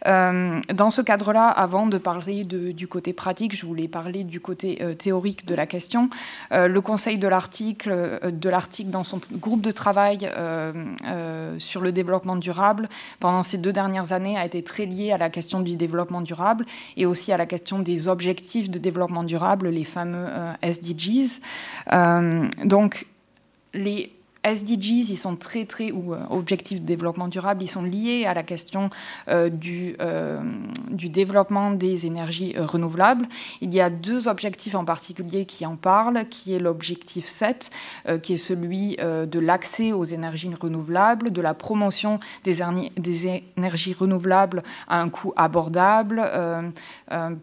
Euh, 0.07 0.59
dans 0.73 0.89
ce 0.89 1.01
cadre-là, 1.01 1.47
avant 1.47 1.87
de 1.87 1.97
parler 1.97 2.43
du 2.45 2.87
côté 2.87 3.13
pratique, 3.13 3.55
je 3.55 3.65
voulais 3.65 3.87
parler 3.87 4.23
du 4.23 4.39
côté 4.39 4.79
euh, 4.81 4.93
théorique 4.93 5.45
de 5.45 5.55
la 5.55 5.65
question. 5.65 6.09
le 6.51 6.79
Conseil 6.79 7.17
de 7.17 7.27
l'Arctique, 7.27 7.87
de 7.87 8.49
l'Arctique 8.49 8.89
dans 8.89 9.03
son 9.03 9.19
groupe 9.33 9.61
de 9.61 9.71
travail 9.71 10.29
sur 11.57 11.81
le 11.81 11.91
développement 11.91 12.35
durable, 12.35 12.89
pendant 13.19 13.41
ces 13.41 13.57
deux 13.57 13.73
dernières 13.73 14.11
années, 14.11 14.37
a 14.37 14.45
été 14.45 14.63
très 14.63 14.85
lié 14.85 15.11
à 15.11 15.17
la 15.17 15.29
question 15.29 15.59
du 15.59 15.75
développement 15.75 16.21
durable 16.21 16.65
et 16.97 17.05
aussi 17.05 17.31
à 17.31 17.37
la 17.37 17.45
question 17.45 17.79
des 17.79 18.07
objectifs 18.07 18.69
de 18.69 18.79
développement 18.79 19.23
durable, 19.23 19.69
les 19.69 19.85
fameux 19.85 20.27
SDGs. 20.61 21.41
donc, 22.65 23.05
les 23.73 24.11
SDGs, 24.43 25.11
ils 25.11 25.17
sont 25.17 25.35
très, 25.35 25.65
très, 25.65 25.91
ou 25.91 26.13
euh, 26.13 26.19
objectifs 26.29 26.81
de 26.81 26.85
développement 26.85 27.27
durable, 27.27 27.63
ils 27.63 27.69
sont 27.69 27.83
liés 27.83 28.25
à 28.25 28.33
la 28.33 28.43
question 28.43 28.89
euh, 29.27 29.49
du, 29.49 29.95
euh, 30.01 30.41
du 30.89 31.09
développement 31.09 31.71
des 31.71 32.07
énergies 32.07 32.55
renouvelables. 32.57 33.27
Il 33.61 33.73
y 33.73 33.81
a 33.81 33.89
deux 33.89 34.27
objectifs 34.27 34.73
en 34.73 34.83
particulier 34.83 35.45
qui 35.45 35.65
en 35.65 35.75
parlent, 35.75 36.25
qui 36.29 36.53
est 36.53 36.59
l'objectif 36.59 37.25
7, 37.25 37.69
qui 38.23 38.33
est 38.33 38.37
celui 38.37 38.95
de 38.97 39.39
l'accès 39.39 39.93
aux 39.93 40.03
énergies 40.03 40.51
renouvelables, 40.53 41.31
de 41.31 41.41
la 41.41 41.53
promotion 41.53 42.19
des, 42.43 42.57
des 42.97 43.43
énergies 43.57 43.93
renouvelables 43.93 44.63
à 44.87 45.01
un 45.01 45.09
coût 45.09 45.33
abordable 45.35 46.23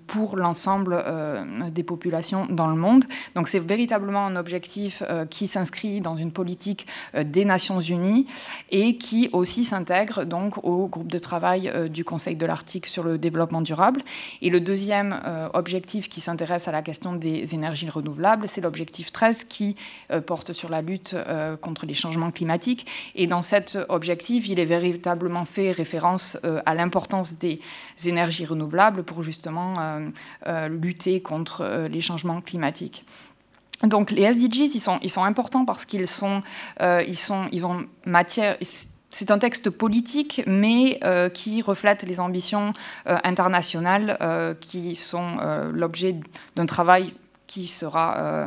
pour 0.06 0.36
l'ensemble 0.36 1.04
des 1.70 1.82
populations 1.82 2.46
dans 2.46 2.66
le 2.66 2.76
monde. 2.76 3.04
Donc 3.34 3.48
c'est 3.48 3.64
véritablement 3.64 4.26
un 4.26 4.36
objectif 4.36 5.02
qui 5.30 5.46
s'inscrit 5.46 6.00
dans 6.00 6.16
une 6.16 6.32
politique 6.32 6.87
des 7.14 7.44
Nations 7.44 7.80
Unies 7.80 8.26
et 8.70 8.96
qui 8.96 9.28
aussi 9.32 9.64
s'intègre 9.64 10.24
donc 10.24 10.64
au 10.64 10.86
groupe 10.86 11.10
de 11.10 11.18
travail 11.18 11.68
euh, 11.68 11.88
du 11.88 12.04
Conseil 12.04 12.36
de 12.36 12.46
l'Arctique 12.46 12.86
sur 12.86 13.02
le 13.02 13.18
développement 13.18 13.62
durable. 13.62 14.02
Et 14.42 14.50
le 14.50 14.60
deuxième 14.60 15.20
euh, 15.24 15.48
objectif 15.54 16.08
qui 16.08 16.20
s'intéresse 16.20 16.68
à 16.68 16.72
la 16.72 16.82
question 16.82 17.14
des 17.14 17.54
énergies 17.54 17.88
renouvelables, 17.88 18.48
c'est 18.48 18.60
l'objectif 18.60 19.12
13 19.12 19.44
qui 19.44 19.76
porte 20.26 20.52
sur 20.52 20.68
la 20.68 20.82
lutte 20.82 21.16
contre 21.60 21.86
les 21.86 21.94
changements 21.94 22.30
climatiques. 22.30 22.86
Et 23.14 23.26
dans 23.26 23.42
cet 23.42 23.78
objectif, 23.88 24.48
il 24.48 24.58
est 24.58 24.64
véritablement 24.64 25.44
fait 25.44 25.70
référence 25.70 26.38
à 26.66 26.74
l'importance 26.74 27.38
des 27.38 27.60
énergies 28.06 28.44
renouvelables 28.44 29.02
pour 29.04 29.22
justement 29.22 29.74
lutter 30.68 31.20
contre 31.20 31.88
les 31.90 32.00
changements 32.00 32.40
climatiques. 32.40 33.04
Donc 33.84 34.10
les 34.10 34.22
SDGs, 34.22 34.74
ils 34.74 35.10
sont, 35.10 35.22
importants 35.22 35.64
parce 35.64 35.84
qu'ils 35.84 36.08
sont, 36.08 36.42
euh, 36.80 37.04
ils 37.06 37.18
sont, 37.18 37.48
ils 37.52 37.66
ont 37.66 37.86
matière. 38.04 38.56
C'est 39.10 39.30
un 39.30 39.38
texte 39.38 39.70
politique, 39.70 40.42
mais 40.46 40.98
euh, 41.04 41.28
qui 41.28 41.62
reflète 41.62 42.02
les 42.02 42.20
ambitions 42.20 42.72
euh, 43.06 43.16
internationales 43.24 44.18
qui 44.60 44.94
sont 44.94 45.38
l'objet 45.72 46.16
d'un 46.56 46.66
travail 46.66 47.14
qui 47.48 47.66
sera, 47.66 48.18
euh, 48.18 48.46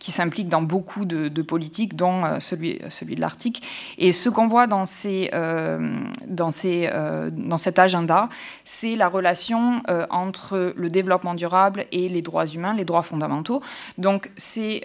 qui 0.00 0.10
s'implique 0.10 0.48
dans 0.48 0.60
beaucoup 0.60 1.06
de, 1.06 1.42
politiques, 1.42 1.96
dont 1.96 2.24
euh, 2.24 2.40
celui, 2.40 2.80
celui 2.90 3.14
de 3.14 3.20
l'Arctique. 3.20 3.62
Et 3.96 4.12
ce 4.12 4.28
qu'on 4.28 4.48
voit 4.48 4.66
dans, 4.66 4.84
ces, 4.84 5.30
euh, 5.32 5.96
dans, 6.26 6.50
ces, 6.50 6.90
dans 7.32 7.56
cet 7.56 7.78
agenda, 7.78 8.28
c'est 8.64 8.96
la 8.96 9.08
relation 9.08 9.80
entre 10.10 10.74
le 10.76 10.88
développement 10.90 11.34
durable 11.34 11.84
et 11.92 12.08
les 12.08 12.22
droits 12.22 12.46
humains, 12.46 12.74
les 12.74 12.84
droits 12.84 13.02
fondamentaux. 13.02 13.62
Donc 13.98 14.30
ces, 14.36 14.84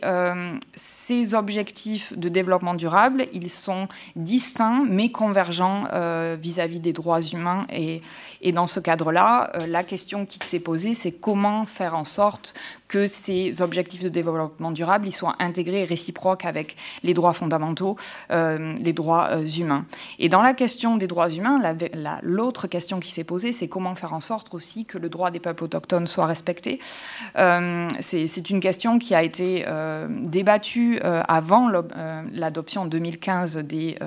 ces 0.75 1.33
objectifs 1.33 2.15
de 2.17 2.29
développement 2.29 2.75
durable, 2.75 3.25
ils 3.33 3.49
sont 3.49 3.87
distincts 4.15 4.85
mais 4.87 5.09
convergents 5.09 5.81
vis-à-vis 6.39 6.79
des 6.79 6.93
droits 6.93 7.21
humains. 7.21 7.63
Et, 7.71 8.01
et 8.41 8.51
dans 8.51 8.67
ce 8.67 8.79
cadre-là, 8.79 9.51
la 9.67 9.83
question 9.83 10.25
qui 10.27 10.39
s'est 10.39 10.59
posée, 10.59 10.93
c'est 10.93 11.11
comment 11.11 11.65
faire 11.65 11.95
en 11.95 12.05
sorte 12.05 12.53
que 12.87 13.07
ces 13.07 13.61
objectifs 13.61 14.03
de 14.03 14.09
développement 14.09 14.71
durable 14.71 15.11
soient 15.11 15.35
intégrés 15.39 15.81
et 15.81 15.85
réciproques 15.85 16.45
avec 16.45 16.75
les 17.03 17.13
droits 17.13 17.33
fondamentaux, 17.33 17.97
les 18.29 18.93
droits 18.93 19.29
humains. 19.57 19.85
Et 20.19 20.29
dans 20.29 20.41
la 20.41 20.53
question 20.53 20.97
des 20.97 21.07
droits 21.07 21.29
humains, 21.29 21.61
l'autre 22.21 22.67
question 22.67 22.99
qui 22.99 23.11
s'est 23.11 23.23
posée, 23.23 23.53
c'est 23.53 23.67
comment 23.67 23.95
faire 23.95 24.13
en 24.13 24.19
sorte 24.19 24.53
aussi 24.53 24.85
que 24.85 24.97
le 24.97 25.09
droit 25.09 25.31
des 25.31 25.39
peuples 25.39 25.63
autochtones 25.63 26.07
soit 26.07 26.25
respecté. 26.25 26.79
c'est 27.35 28.49
une 28.49 28.59
question 28.59 28.99
qui 28.99 29.15
a 29.15 29.23
été 29.23 29.65
débattue 30.09 30.99
avant 31.01 31.69
l'adoption 32.31 32.83
en 32.83 32.85
2015 32.85 33.57
des 33.57 33.97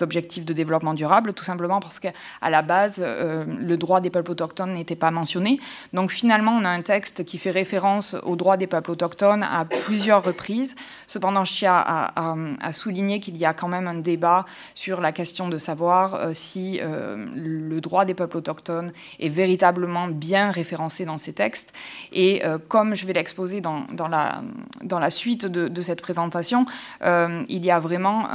objectifs 0.00 0.44
de 0.44 0.52
développement 0.52 0.94
durable, 0.94 1.32
tout 1.32 1.44
simplement 1.44 1.80
parce 1.80 2.00
qu'à 2.00 2.12
la 2.42 2.62
base, 2.62 3.00
le 3.00 3.76
droit 3.76 4.00
des 4.00 4.10
peuples 4.10 4.32
autochtones 4.32 4.72
n'était 4.72 4.96
pas 4.96 5.10
mentionné. 5.10 5.60
Donc 5.92 6.10
finalement, 6.10 6.52
on 6.52 6.64
a 6.64 6.70
un 6.70 6.82
texte 6.82 7.24
qui 7.24 7.38
fait 7.38 7.50
référence 7.50 7.84
aux 8.22 8.36
droits 8.36 8.56
des 8.56 8.66
peuples 8.66 8.90
autochtones 8.90 9.42
à 9.42 9.64
plusieurs 9.64 10.22
reprises. 10.22 10.74
Cependant, 11.06 11.44
je 11.44 11.52
tiens 11.52 11.74
à, 11.74 12.34
qu'il 13.20 13.36
y 13.36 13.44
a 13.44 13.54
quand 13.54 13.68
même 13.68 13.86
un 13.86 13.94
débat 13.94 14.44
sur 14.74 15.00
la 15.00 15.12
question 15.12 15.48
de 15.48 15.58
savoir 15.58 16.14
euh, 16.14 16.30
si 16.32 16.80
euh, 16.82 17.26
le 17.34 17.80
droit 17.80 18.04
des 18.04 18.14
peuples 18.14 18.36
autochtones 18.36 18.92
est 19.20 19.28
véritablement 19.28 20.08
bien 20.08 20.50
référencé 20.50 21.04
dans 21.04 21.18
ces 21.18 21.32
textes. 21.32 21.72
Et 22.12 22.44
euh, 22.44 22.58
comme 22.68 22.94
je 22.94 23.06
vais 23.06 23.12
l'exposer 23.12 23.60
dans, 23.60 23.84
dans, 23.92 24.08
la, 24.08 24.42
dans 24.82 24.98
la 24.98 25.10
suite 25.10 25.46
de, 25.46 25.68
de 25.68 25.82
cette 25.82 26.02
présentation, 26.02 26.64
il 27.48 27.64
y 27.64 27.70
a 27.70 27.80
vraiment 27.80 28.28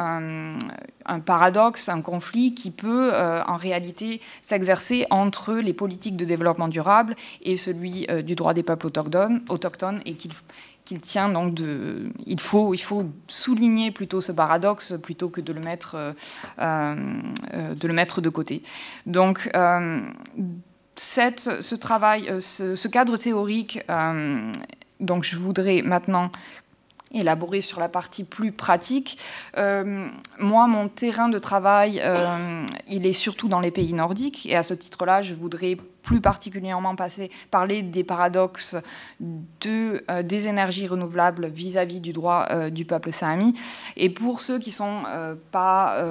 un, 1.10 1.20
paradoxe, 1.20 1.90
un 1.90 2.02
conflit 2.02 2.54
qui 2.54 2.72
peut 2.72 3.12
euh, 3.14 3.42
en 3.48 3.58
réalité 3.58 4.22
s'exercer 4.42 5.06
entre 5.10 5.56
les 5.56 5.74
politiques 5.74 6.16
de 6.16 6.26
développement 6.26 6.68
durable 6.68 7.16
et 7.42 7.58
celui 7.58 8.06
euh, 8.10 8.22
du 8.22 8.36
droit 8.36 8.54
des 8.54 8.64
peuples 8.64 8.88
autochtones, 8.88 9.42
autochtones 9.50 10.02
et 10.06 10.16
qu'il 10.16 10.32
qu'il 10.86 11.02
tient 11.02 11.30
donc 11.30 11.54
de. 11.54 12.10
Il 12.26 12.40
faut, 12.40 12.74
il 12.74 12.82
faut 12.82 13.06
souligner 13.28 13.92
plutôt 13.92 14.22
ce 14.22 14.32
paradoxe 14.32 14.96
plutôt 15.04 15.30
que 15.30 15.40
de 15.40 15.54
le 15.54 15.62
mettre, 15.62 16.16
euh, 16.58 16.96
de, 17.76 17.88
le 17.88 17.94
mettre 17.94 18.22
de 18.22 18.30
côté. 18.30 18.64
Donc, 19.06 19.52
cette, 20.96 21.62
ce 21.62 21.76
travail, 21.76 22.34
ce, 22.40 22.76
ce, 22.76 22.88
cadre 22.88 23.18
théorique, 23.18 23.82
donc 25.00 25.24
je 25.24 25.38
voudrais 25.38 25.84
maintenant 25.84 26.32
élaboré 27.12 27.62
sur 27.62 27.80
la 27.80 27.90
partie 27.90 28.24
plus 28.24 28.52
pratique. 28.52 29.18
Euh, 29.58 30.10
moi, 30.38 30.68
mon 30.68 30.88
terrain 30.88 31.30
de 31.30 31.40
travail, 31.40 32.02
euh, 32.04 32.66
il 32.88 33.06
est 33.06 33.14
surtout 33.14 33.48
dans 33.48 33.60
les 33.60 33.72
pays 33.72 33.94
nordiques. 33.94 34.46
Et 34.46 34.56
à 34.56 34.64
ce 34.64 34.74
titre-là, 34.74 35.22
je 35.22 35.34
voudrais 35.34 35.78
plus 36.02 36.22
particulièrement 36.22 36.96
passer, 36.96 37.30
parler 37.52 37.84
des 37.84 38.04
paradoxes 38.04 38.76
euh, 39.66 40.24
des 40.24 40.48
énergies 40.48 40.88
renouvelables 40.88 41.48
vis-à-vis 41.48 42.00
du 42.00 42.14
droit 42.14 42.48
du 42.70 42.86
peuple 42.86 43.12
sami. 43.12 43.54
Et 43.98 44.10
pour 44.10 44.42
ceux 44.42 44.60
qui 44.60 44.70
ne 44.70 44.76
sont 44.76 45.04
pas 45.52 46.02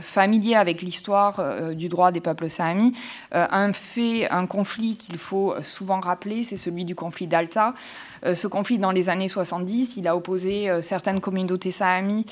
familiers 0.00 0.56
avec 0.56 0.82
l'histoire 0.82 1.74
du 1.74 1.88
droit 1.88 2.10
des 2.10 2.20
peuples 2.20 2.50
sami, 2.50 2.92
un 3.30 3.72
fait, 3.72 4.28
un 4.30 4.46
conflit 4.46 4.96
qu'il 4.96 5.18
faut 5.18 5.54
souvent 5.62 6.00
rappeler, 6.00 6.42
c'est 6.42 6.56
celui 6.56 6.84
du 6.84 6.94
conflit 6.94 7.26
d'Alta. 7.26 7.74
Ce 8.34 8.46
conflit, 8.46 8.78
dans 8.78 8.90
les 8.90 9.08
années 9.08 9.28
70, 9.28 9.96
il 9.96 10.08
a 10.08 10.16
opposé 10.16 10.70
certaines 10.82 11.20
communautés 11.20 11.70
sami 11.70 12.24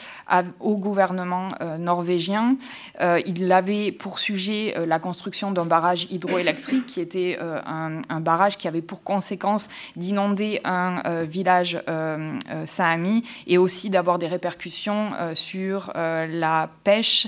au 0.61 0.77
gouvernement 0.77 1.49
norvégien. 1.79 2.57
il 3.01 3.53
avait 3.53 3.93
pour 3.93 4.19
sujet 4.19 4.75
la 4.87 4.99
construction 4.99 5.51
d'un 5.51 5.67
barrage 5.67 6.07
hydroélectrique 6.11 6.87
qui 6.87 7.01
était 7.01 7.39
euh, 7.41 7.61
un, 7.67 8.21
barrage 8.21 8.57
qui 8.57 8.69
avait 8.69 8.83
pour 8.83 9.03
conséquence 9.03 9.69
d'inonder 9.97 10.61
un 10.65 11.03
euh, 11.07 11.25
village 11.29 11.81
euh, 11.89 12.39
sahami 12.67 13.25
et 13.47 13.59
aussi 13.59 13.91
d'avoir 13.91 14.19
des 14.19 14.27
répercussions 14.27 15.11
sur 15.35 15.93
la 15.95 16.71
pêche 16.85 17.27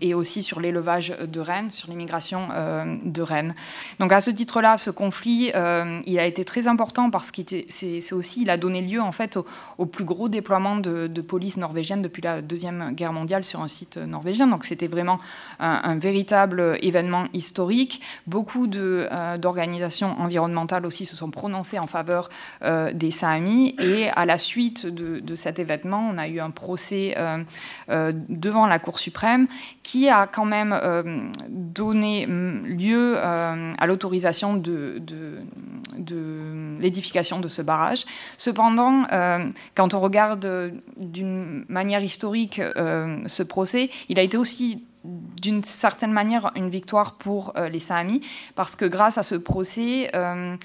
et 0.00 0.14
aussi 0.14 0.42
sur 0.42 0.60
l'élevage 0.60 1.14
de 1.20 1.40
rennes, 1.40 1.70
sur 1.70 1.88
l'immigration 1.88 2.48
de 3.04 3.22
rennes. 3.22 3.54
Donc 4.00 4.12
à 4.12 4.20
ce 4.20 4.30
titre-là, 4.30 4.78
ce 4.78 4.90
conflit, 4.90 5.52
il 6.06 6.18
a 6.18 6.26
été 6.26 6.44
très 6.44 6.66
important 6.66 7.10
parce 7.10 7.30
que 7.30 7.42
c'est 7.68 8.12
aussi, 8.12 8.42
il 8.42 8.50
a 8.50 8.56
donné 8.56 8.82
lieu 8.82 9.00
en 9.00 9.12
fait 9.12 9.38
au, 9.78 9.86
plus 9.86 10.04
gros 10.04 10.28
déploiement 10.28 10.76
de, 10.76 11.20
police 11.20 11.56
norvégienne 11.56 12.02
depuis 12.02 12.22
la 12.22 12.42
Deuxième 12.42 12.92
Guerre 12.92 13.12
mondiale 13.12 13.44
sur 13.44 13.60
un 13.60 13.68
site 13.68 13.96
norvégien. 13.96 14.46
Donc 14.46 14.64
c'était 14.64 14.86
vraiment 14.86 15.18
un, 15.58 15.96
véritable 15.96 16.78
événement 16.82 17.26
historique. 17.32 18.02
Beaucoup 18.26 18.68
euh, 18.74 19.38
d'organisations 19.38 20.20
environnementales 20.20 20.86
aussi 20.86 21.06
se 21.06 21.16
sont 21.16 21.30
prononcées 21.30 21.78
en 21.78 21.86
faveur 21.86 22.28
euh, 22.62 22.92
des 22.92 23.10
Sahamis. 23.10 23.74
Et 23.80 24.08
à 24.10 24.26
la 24.26 24.38
suite 24.38 24.86
de, 24.86 25.34
cet 25.34 25.58
événement, 25.58 26.08
on 26.12 26.18
a 26.18 26.28
eu 26.28 26.40
un 26.40 26.50
procès 26.50 27.14
euh, 27.18 28.12
devant 28.28 28.66
la 28.66 28.78
Cour 28.78 28.98
suprême 28.98 29.46
qui 29.82 30.08
a 30.08 30.26
quand 30.26 30.44
même 30.44 30.74
donné 31.48 32.26
mm, 32.26 32.66
lieu 32.66 33.18
à 33.18 33.86
l'autorisation 33.86 34.54
de, 34.54 35.00
de, 35.98 36.78
l'édification 36.80 37.40
de 37.40 37.48
ce 37.54 37.62
barrage. 37.62 38.04
Cependant, 38.36 39.02
quand 39.74 39.94
on 39.94 40.00
regarde 40.00 40.72
d'une 40.98 41.64
manière 41.68 42.02
historique 42.02 42.60
ce 42.60 43.42
procès, 43.42 43.90
il 44.08 44.18
a 44.18 44.22
été 44.22 44.36
aussi 44.36 44.84
d'une 45.04 45.62
certaine 45.62 46.12
manière 46.12 46.50
une 46.56 46.70
victoire 46.70 47.16
pour 47.16 47.52
euh, 47.56 47.68
les 47.68 47.80
Sahamis, 47.80 48.22
parce 48.54 48.74
que 48.74 48.86
grâce 48.86 49.18
à 49.18 49.22
ce 49.22 49.34
procès, 49.34 50.10
euh, 50.14 50.56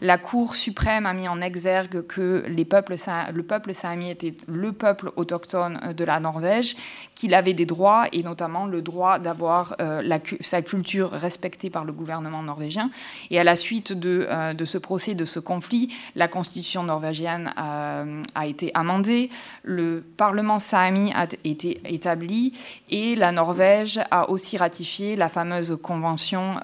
la 0.00 0.18
Cour 0.18 0.54
suprême 0.54 1.06
a 1.06 1.12
mis 1.12 1.28
en 1.28 1.40
exergue 1.40 2.06
que 2.06 2.44
le 2.46 2.64
peuple 2.64 3.74
sami 3.74 4.10
était 4.10 4.34
le 4.46 4.72
peuple 4.72 5.10
autochtone 5.16 5.80
euh, 5.82 5.92
de 5.92 6.04
la 6.04 6.20
Norvège, 6.20 6.76
qu'il 7.14 7.34
avait 7.34 7.54
des 7.54 7.66
droits, 7.66 8.06
et 8.12 8.22
notamment 8.22 8.66
le 8.66 8.80
droit 8.82 9.18
d'avoir 9.18 9.74
euh, 9.80 10.02
sa 10.40 10.62
culture 10.62 11.10
respectée 11.10 11.70
par 11.70 11.84
le 11.84 11.92
gouvernement 11.92 12.42
norvégien. 12.42 12.90
Et 13.30 13.40
à 13.40 13.44
la 13.44 13.56
suite 13.56 13.92
de, 13.92 14.26
euh, 14.30 14.54
ce 14.64 14.78
procès, 14.78 15.14
de 15.14 15.24
ce 15.24 15.40
conflit, 15.40 15.92
la 16.14 16.28
constitution 16.28 16.82
norvégienne 16.82 17.52
a, 17.56 18.46
été 18.46 18.70
amendée, 18.74 19.30
le 19.62 20.04
Parlement 20.16 20.58
sami 20.58 21.12
a 21.14 21.26
été 21.44 21.80
établi, 21.84 22.52
et 22.90 23.16
la 23.16 23.32
Norvège 23.32 24.00
a 24.10 24.30
aussi 24.30 24.56
ratifié 24.56 25.16
la 25.16 25.28
fameuse 25.28 25.78
convention 25.82 26.54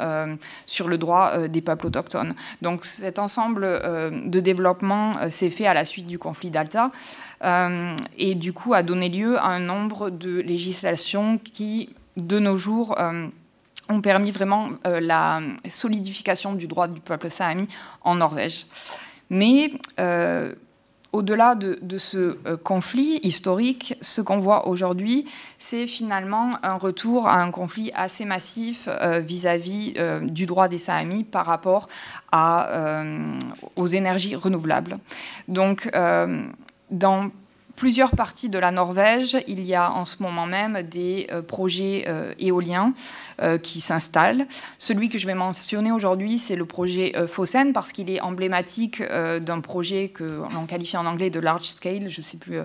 sur 0.66 0.88
le 0.88 0.98
droit 0.98 1.48
des 1.48 1.60
peuples 1.60 1.86
autochtones. 1.86 2.34
Donc 2.62 2.84
c'est 2.84 3.18
ensemble 3.24 3.64
euh, 3.64 4.10
de 4.10 4.40
développement 4.40 5.14
euh, 5.18 5.30
s'est 5.30 5.50
fait 5.50 5.66
à 5.66 5.74
la 5.74 5.84
suite 5.84 6.06
du 6.06 6.18
conflit 6.18 6.50
d'Alta 6.50 6.92
euh, 7.42 7.96
et 8.18 8.34
du 8.34 8.52
coup 8.52 8.74
a 8.74 8.82
donné 8.82 9.08
lieu 9.08 9.38
à 9.38 9.46
un 9.46 9.60
nombre 9.60 10.10
de 10.10 10.40
législations 10.40 11.38
qui, 11.38 11.88
de 12.16 12.38
nos 12.38 12.56
jours, 12.56 12.96
ont 13.88 14.00
permis 14.00 14.30
vraiment 14.30 14.68
la 14.84 15.40
solidification 15.68 16.54
du 16.54 16.66
droit 16.66 16.86
du 16.86 17.00
peuple 17.00 17.28
sahami 17.28 17.68
en 18.02 18.14
Norvège. 18.14 18.66
Mais 19.30 19.72
au-delà 21.14 21.54
de, 21.54 21.96
ce 21.96 22.36
euh, 22.44 22.56
conflit 22.56 23.20
historique, 23.22 23.96
ce 24.00 24.20
qu'on 24.20 24.40
voit 24.40 24.66
aujourd'hui, 24.66 25.26
c'est 25.60 25.86
finalement 25.86 26.58
un 26.64 26.74
retour 26.74 27.28
à 27.28 27.40
un 27.40 27.52
conflit 27.52 27.92
assez 27.94 28.24
massif 28.24 28.88
euh, 28.88 29.20
vis-à-vis 29.20 29.94
euh, 29.96 30.18
du 30.20 30.44
droit 30.44 30.66
des 30.66 30.78
Sahamis 30.78 31.22
par 31.22 31.46
rapport 31.46 31.88
aux 33.76 33.86
énergies 33.86 34.34
renouvelables. 34.34 34.98
Donc, 35.46 35.88
dans 36.90 37.30
plusieurs 37.76 38.12
parties 38.12 38.48
de 38.48 38.58
la 38.58 38.70
Norvège, 38.70 39.36
il 39.46 39.64
y 39.64 39.74
a 39.74 39.92
en 39.92 40.04
ce 40.04 40.22
moment 40.22 40.46
même 40.46 40.82
des 40.82 41.26
euh, 41.32 41.42
projets 41.42 42.04
euh, 42.08 42.32
éoliens 42.38 42.92
euh, 43.42 43.58
qui 43.58 43.80
s'installent. 43.80 44.46
Celui 44.78 45.08
que 45.08 45.18
je 45.18 45.26
vais 45.26 45.34
mentionner 45.34 45.90
aujourd'hui, 45.90 46.38
c'est 46.38 46.56
le 46.56 46.64
projet 46.64 47.12
Fossen, 47.26 47.72
parce 47.72 47.92
qu'il 47.92 48.10
est 48.10 48.20
emblématique 48.20 49.02
d'un 49.02 49.60
projet 49.60 50.08
que 50.08 50.42
l'on 50.52 50.66
qualifie 50.66 50.96
en 50.96 51.06
anglais 51.06 51.30
de 51.30 51.40
large 51.40 51.64
scale, 51.64 52.08
je 52.08 52.20
sais 52.20 52.36
plus. 52.36 52.58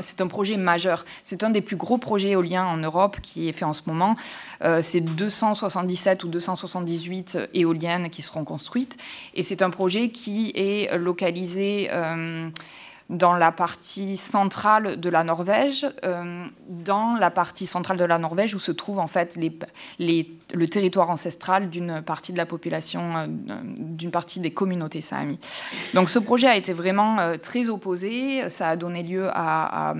c'est 0.00 0.20
un 0.20 0.26
projet 0.26 0.56
majeur. 0.56 1.04
C'est 1.22 1.44
un 1.44 1.50
des 1.50 1.60
plus 1.60 1.76
gros 1.76 1.98
projets 1.98 2.30
éoliens 2.30 2.64
en 2.64 2.76
Europe 2.76 3.18
qui 3.22 3.48
est 3.48 3.52
fait 3.52 3.64
en 3.64 3.72
ce 3.72 3.82
moment. 3.86 4.14
c'est 4.82 5.00
277 5.00 6.24
ou 6.24 6.28
278 6.28 7.38
éoliennes 7.54 8.10
qui 8.10 8.22
seront 8.22 8.44
construites. 8.44 8.96
Et 9.34 9.42
c'est 9.42 9.62
un 9.62 9.70
projet 9.70 10.10
qui 10.10 10.52
est 10.54 10.96
localisé 10.96 11.90
dans 13.12 13.34
la 13.34 13.52
partie 13.52 14.16
centrale 14.16 14.98
de 14.98 15.10
la 15.10 15.22
Norvège, 15.22 15.86
euh, 16.04 16.46
dans 16.68 17.14
la 17.14 17.30
partie 17.30 17.66
centrale 17.66 17.98
de 17.98 18.04
la 18.04 18.18
Norvège 18.18 18.54
où 18.54 18.58
se 18.58 18.72
trouve 18.72 18.98
en 18.98 19.06
fait 19.06 19.38
le 19.98 20.66
territoire 20.66 21.10
ancestral 21.10 21.68
d'une 21.68 22.00
partie 22.00 22.32
de 22.32 22.38
la 22.38 22.46
population, 22.46 23.16
euh, 23.16 23.26
d'une 23.78 24.10
partie 24.10 24.40
des 24.40 24.50
communautés 24.50 25.02
samis. 25.02 25.38
Donc 25.92 26.08
ce 26.08 26.18
projet 26.18 26.48
a 26.48 26.56
été 26.56 26.72
vraiment 26.72 27.18
euh, 27.18 27.36
très 27.36 27.68
opposé, 27.68 28.48
ça 28.48 28.70
a 28.70 28.76
donné 28.76 29.02
lieu 29.02 29.28
à, 29.30 29.94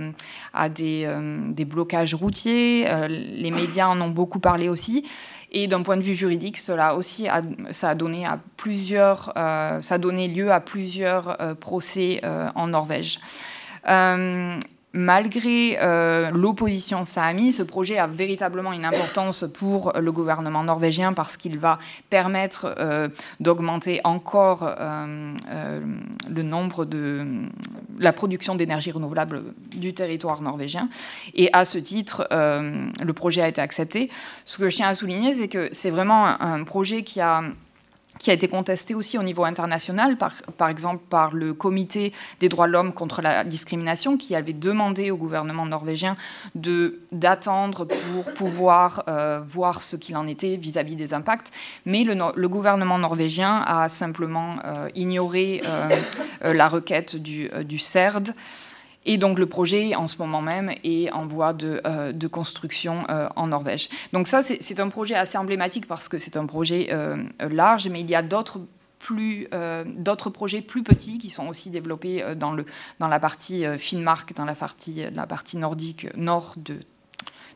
des, 0.70 1.64
blocages 1.66 2.14
routiers, 2.14 2.88
les 3.08 3.50
médias 3.50 3.88
en 3.88 4.00
ont 4.00 4.10
beaucoup 4.10 4.40
parlé 4.40 4.68
aussi. 4.68 5.04
Et 5.52 5.68
d'un 5.68 5.82
point 5.82 5.96
de 5.96 6.02
vue 6.02 6.14
juridique, 6.14 6.58
cela 6.58 6.94
aussi 6.96 7.28
a, 7.28 7.42
ça 7.70 7.90
a 7.90 7.94
donné 7.94 8.24
à 8.26 8.38
plusieurs, 8.56 9.32
ça 9.34 9.94
a 9.94 9.98
donné 9.98 10.26
lieu 10.26 10.50
à 10.50 10.60
plusieurs 10.60 11.56
procès 11.58 12.22
en 12.54 12.68
Norvège 12.68 13.18
malgré 14.92 15.78
euh, 15.80 16.30
l'opposition 16.30 17.04
sami, 17.04 17.52
ce 17.52 17.62
projet 17.62 17.98
a 17.98 18.06
véritablement 18.06 18.72
une 18.72 18.84
importance 18.84 19.44
pour 19.54 19.92
le 19.98 20.12
gouvernement 20.12 20.64
norvégien 20.64 21.12
parce 21.12 21.36
qu'il 21.36 21.58
va 21.58 21.78
permettre 22.10 22.74
euh, 22.78 23.08
d'augmenter 23.40 24.00
encore 24.04 24.64
euh, 24.64 25.34
le 26.28 26.42
nombre 26.42 26.84
de 26.84 27.26
la 27.98 28.12
production 28.12 28.54
d'énergie 28.54 28.90
renouvelable 28.90 29.42
du 29.76 29.94
territoire 29.94 30.42
norvégien. 30.42 30.88
Et 31.34 31.48
à 31.52 31.64
ce 31.64 31.78
titre, 31.78 32.26
le 32.30 33.12
projet 33.12 33.42
a 33.42 33.48
été 33.48 33.60
accepté. 33.60 34.10
Ce 34.44 34.58
que 34.58 34.68
je 34.70 34.76
tiens 34.76 34.88
à 34.88 34.94
souligner, 34.94 35.32
c'est 35.34 35.48
que 35.48 35.68
c'est 35.72 35.90
vraiment 35.90 36.40
un 36.40 36.64
projet 36.64 37.02
qui 37.02 37.20
a 37.20 37.42
qui 38.22 38.30
a 38.30 38.34
été 38.34 38.46
contesté 38.46 38.94
aussi 38.94 39.18
au 39.18 39.24
niveau 39.24 39.44
international, 39.44 40.16
par, 40.16 40.32
par 40.56 40.68
exemple 40.68 41.02
par 41.10 41.34
le 41.34 41.54
Comité 41.54 42.12
des 42.38 42.48
droits 42.48 42.68
de 42.68 42.72
l'homme 42.72 42.92
contre 42.92 43.20
la 43.20 43.42
discrimination, 43.42 44.16
qui 44.16 44.36
avait 44.36 44.52
demandé 44.52 45.10
au 45.10 45.16
gouvernement 45.16 45.66
norvégien 45.66 46.14
d'attendre 46.54 47.84
pour 47.84 48.32
pouvoir 48.32 49.02
euh, 49.08 49.40
voir 49.44 49.82
ce 49.82 49.96
qu'il 49.96 50.16
en 50.16 50.28
était 50.28 50.56
vis-à-vis 50.56 50.94
des 50.94 51.14
impacts. 51.14 51.50
Mais 51.84 52.04
le, 52.04 52.14
le, 52.36 52.48
gouvernement 52.48 52.98
norvégien 52.98 53.60
a 53.66 53.88
simplement 53.88 54.54
euh, 54.64 54.88
ignoré 54.94 55.60
euh, 55.66 55.88
la 56.54 56.68
requête 56.68 57.16
du, 57.16 57.50
du 57.64 57.80
CERD. 57.80 58.34
Et 59.04 59.18
donc 59.18 59.38
le 59.38 59.46
projet, 59.46 59.94
en 59.94 60.06
ce 60.06 60.16
moment 60.18 60.40
même, 60.40 60.72
est 60.84 61.10
en 61.10 61.26
voie 61.26 61.52
de, 61.52 61.80
euh, 61.86 62.12
construction 62.30 63.04
euh, 63.10 63.28
en 63.36 63.48
Norvège. 63.48 63.88
Donc 64.12 64.26
ça, 64.26 64.42
c'est 64.42 64.80
un 64.80 64.88
projet 64.88 65.14
assez 65.14 65.36
emblématique 65.36 65.86
parce 65.86 66.08
que 66.08 66.18
c'est 66.18 66.36
un 66.36 66.46
projet 66.46 66.88
euh, 66.92 67.16
large, 67.40 67.88
mais 67.88 68.00
il 68.00 68.10
y 68.10 68.14
a 68.14 68.22
d'autres 68.22 68.60
plus 68.98 69.48
d'autres 69.96 70.30
projets 70.30 70.60
plus 70.60 70.84
petits 70.84 71.18
qui 71.18 71.28
sont 71.28 71.48
aussi 71.48 71.70
développés 71.70 72.24
dans, 72.36 72.52
le, 72.52 72.64
dans 73.00 73.08
la 73.08 73.18
partie 73.18 73.64
Finnmark, 73.76 74.32
dans 74.32 74.44
la 74.44 74.54
partie, 74.54 75.56
nordique 75.56 76.06
nord 76.16 76.54
de, 76.56 76.78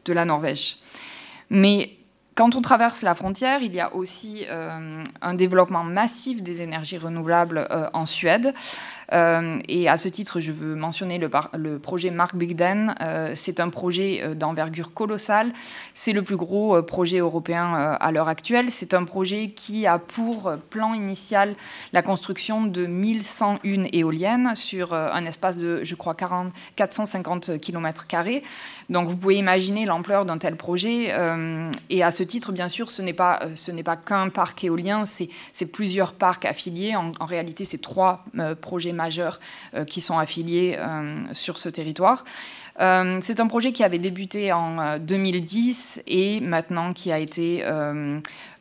de 0.07 0.13
la 0.13 0.25
Norvège. 0.25 0.79
Mais 1.49 1.99
quand 2.35 2.57
on 2.57 2.63
traverse 2.63 3.03
la 3.03 3.15
frontière, 3.15 3.63
il 3.63 3.73
y 3.73 3.79
a 3.79 3.95
aussi 3.95 4.45
un 4.51 5.35
développement 5.35 5.85
massif 5.85 6.43
des 6.43 6.63
énergies 6.63 6.99
renouvelables 6.99 7.69
en 7.93 8.07
Suède. 8.07 8.53
Euh, 9.13 9.59
et 9.69 9.89
à 9.89 9.97
ce 9.97 10.09
titre, 10.09 10.41
je 10.41 10.53
veux 10.53 10.75
mentionner 10.75 11.19
le, 11.19 11.79
projet 11.79 12.11
Mark 12.11 12.35
Bigden. 12.37 12.95
Euh, 13.01 13.33
c'est 13.37 13.61
un 13.61 13.69
projet 13.69 14.21
euh, 14.23 14.35
d'envergure 14.35 14.93
colossale. 14.93 15.53
C'est 15.95 16.13
le 16.13 16.23
plus 16.23 16.37
gros 16.37 16.83
projet 16.83 17.19
européen 17.19 17.97
à 18.01 18.13
l'heure 18.13 18.29
actuelle. 18.29 18.71
C'est 18.71 18.95
un 18.95 19.05
projet 19.05 19.51
qui 19.51 19.87
a 19.87 19.99
pour 19.99 20.53
plan 20.71 20.95
initial 20.95 21.55
la 21.93 22.03
construction 22.03 22.65
de 22.65 22.87
1101 22.87 23.85
éoliennes 23.93 24.55
sur 24.55 24.93
un 24.95 25.25
espace 25.25 25.59
de, 25.59 25.83
je 25.85 25.95
crois, 25.95 26.15
40, 26.15 26.53
450 26.77 27.61
km. 27.61 28.07
Donc 28.89 29.09
vous 29.09 29.17
pouvez 29.17 29.37
imaginer 29.37 29.85
l'ampleur 29.87 30.25
d'un 30.25 30.39
tel 30.39 30.57
projet. 30.57 31.13
et 31.91 32.03
à 32.03 32.11
ce 32.11 32.23
titre, 32.23 32.53
bien 32.53 32.69
sûr, 32.69 32.91
ce 32.91 33.03
n'est 33.03 33.13
pas, 33.13 33.41
pas 33.85 33.97
qu'un 33.97 34.29
parc 34.29 34.65
éolien, 34.65 35.05
c'est 35.05 35.67
plusieurs 35.73 36.13
parcs 36.13 36.45
affiliés. 36.45 36.97
En, 36.97 37.11
en 37.21 37.27
réalité, 37.27 37.65
c'est 37.65 37.81
trois 37.81 38.25
projets 38.61 38.93
majeurs 38.97 39.39
euh, 39.75 39.85
qui 39.85 40.01
sont 40.01 40.19
affiliés 40.19 40.77
euh, 40.79 41.23
sur 41.33 41.59
ce 41.59 41.69
territoire. 41.69 42.25
Euh, 42.81 43.21
c'est 43.23 43.41
un 43.41 43.47
projet 43.47 43.73
qui 43.73 43.85
avait 43.85 43.99
débuté 43.99 44.53
en 44.53 44.99
2010 44.99 46.03
et 46.07 46.41
maintenant 46.41 46.93
qui 46.93 47.13
a 47.13 47.19
été 47.19 47.65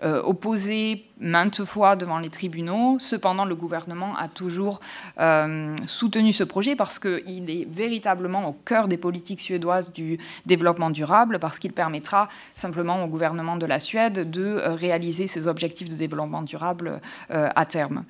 opposé 0.01 1.04
maintes 1.19 1.63
fois 1.63 1.95
devant 1.95 2.19
les 2.19 2.29
tribunaux. 2.29 2.97
Cependant, 2.99 3.45
le 3.45 3.55
gouvernement 3.55 4.15
a 4.17 4.27
toujours 4.27 4.79
euh, 5.19 5.75
soutenu 5.85 6.33
ce 6.33 6.43
projet 6.43 6.75
parce 6.75 6.99
qu'il 6.99 7.49
est 7.49 7.67
véritablement 7.69 8.47
au 8.47 8.53
cœur 8.53 8.87
des 8.87 8.97
politiques 8.97 9.39
suédoises 9.39 9.91
du 9.91 10.17
développement 10.45 10.89
durable, 10.89 11.39
parce 11.39 11.59
qu'il 11.59 11.73
permettra 11.73 12.27
simplement 12.53 13.03
au 13.03 13.07
gouvernement 13.07 13.55
de 13.55 13.65
la 13.65 13.79
Suède 13.79 14.29
de 14.29 14.43
euh, 14.43 14.73
réaliser 14.73 15.27
ses 15.27 15.47
objectifs 15.47 15.89
de 15.89 15.95
développement 15.95 16.41
durable 16.41 16.99
euh, 17.31 17.49
à 17.55 17.65
terme. 17.65 18.03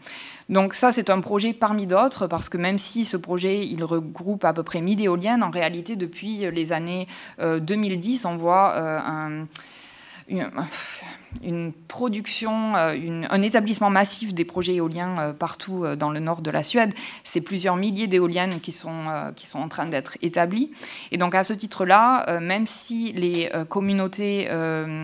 Donc 0.49 0.73
ça, 0.73 0.91
c'est 0.91 1.09
un 1.09 1.21
projet 1.21 1.53
parmi 1.53 1.87
d'autres, 1.87 2.27
parce 2.27 2.49
que 2.49 2.57
même 2.57 2.77
si 2.77 3.05
ce 3.05 3.17
projet, 3.17 3.65
il 3.65 3.83
regroupe 3.83 4.45
à 4.45 4.53
peu 4.53 4.63
près 4.63 4.81
1000 4.81 5.01
éoliennes, 5.01 5.43
en 5.43 5.49
réalité, 5.49 5.95
depuis 5.95 6.49
les 6.51 6.71
années 6.71 7.07
2010, 7.39 8.25
on 8.25 8.37
voit 8.37 8.77
un... 8.77 9.47
Une, 10.27 10.49
une 11.43 11.73
production, 11.73 12.75
euh, 12.75 13.23
un 13.29 13.41
établissement 13.41 13.89
massif 13.89 14.33
des 14.33 14.45
projets 14.45 14.75
éoliens 14.75 15.17
euh, 15.19 15.33
partout 15.33 15.85
euh, 15.85 15.95
dans 15.95 16.09
le 16.09 16.19
nord 16.19 16.41
de 16.41 16.51
la 16.51 16.63
Suède. 16.63 16.93
C'est 17.23 17.41
plusieurs 17.41 17.75
milliers 17.75 18.07
d'éoliennes 18.07 18.59
qui 18.59 18.71
sont, 18.71 19.05
qui 19.35 19.47
sont 19.47 19.59
en 19.59 19.67
train 19.67 19.85
d'être 19.85 20.17
établies. 20.21 20.71
Et 21.11 21.17
donc 21.17 21.35
à 21.35 21.43
ce 21.43 21.53
titre-là, 21.53 22.39
même 22.39 22.65
si 22.65 23.11
les 23.13 23.49
communautés, 23.69 24.49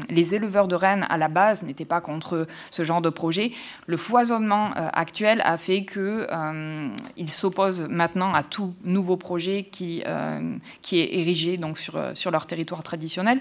les 0.10 0.36
éleveurs 0.36 0.68
de 0.68 0.76
rennes 0.76 1.06
à 1.10 1.18
la 1.18 1.28
base 1.28 1.64
n'étaient 1.64 1.86
pas 1.86 2.02
contre 2.02 2.48
ce 2.70 2.84
genre 2.84 3.02
de 3.02 3.10
projet, 3.10 3.52
le 3.88 3.98
foisonnement 3.98 4.72
actuel 4.76 5.42
a 5.46 5.58
fait 5.58 5.86
qu'ils 5.86 7.32
s'opposent 7.32 7.88
maintenant 7.90 8.34
à 8.34 8.44
tout 8.44 8.74
nouveau 8.84 9.18
projet 9.18 9.68
qui, 9.72 10.04
qui 10.82 11.00
est 11.00 11.20
érigé 11.20 11.58
donc, 11.58 11.78
sur, 11.78 12.00
sur 12.14 12.32
leur 12.32 12.46
territoire 12.46 12.84
traditionnel. 12.84 13.40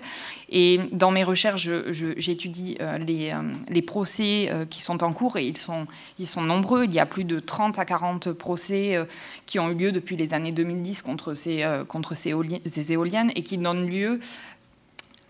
Et 0.51 0.81
dans 0.93 1.10
mes 1.10 1.25
recherches, 1.25 1.69
j'étudie 2.17 2.77
les, 2.99 3.31
euh, 3.31 3.42
les, 3.68 3.83
procès 3.83 4.49
euh, 4.50 4.65
qui 4.65 4.83
sont 4.83 5.02
en 5.02 5.12
cours, 5.12 5.36
et 5.36 5.47
ils 5.47 5.57
sont, 5.57 5.86
ils 6.18 6.26
sont 6.26 6.42
nombreux. 6.42 6.84
Il 6.84 6.94
y 6.94 6.99
a 6.99 7.07
plus 7.07 7.25
de 7.25 7.39
30 7.39 7.78
à 7.78 7.84
40 7.84 8.33
procès 8.33 8.99
qui 9.47 9.59
ont 9.59 9.70
eu 9.70 9.75
lieu 9.75 9.92
depuis 9.92 10.17
les 10.17 10.34
années 10.34 10.52
2010 10.52 11.02
contre 11.02 11.34
ces, 11.34 11.65
contre 11.89 12.15
ces, 12.15 12.31
éoliennes, 12.31 13.33
et 13.34 13.42
qui 13.42 13.59
donnent 13.59 13.89
lieu 13.89 14.20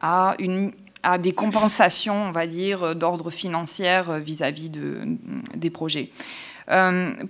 à 0.00 0.34
une 0.38 0.72
à 1.02 1.16
des 1.16 1.32
compensations, 1.32 2.24
on 2.24 2.30
va 2.30 2.46
dire, 2.46 2.94
d'ordre 2.94 3.30
financier 3.30 4.02
vis-à-vis 4.20 4.68
de, 4.68 5.16
des 5.54 5.70
projets. 5.70 6.10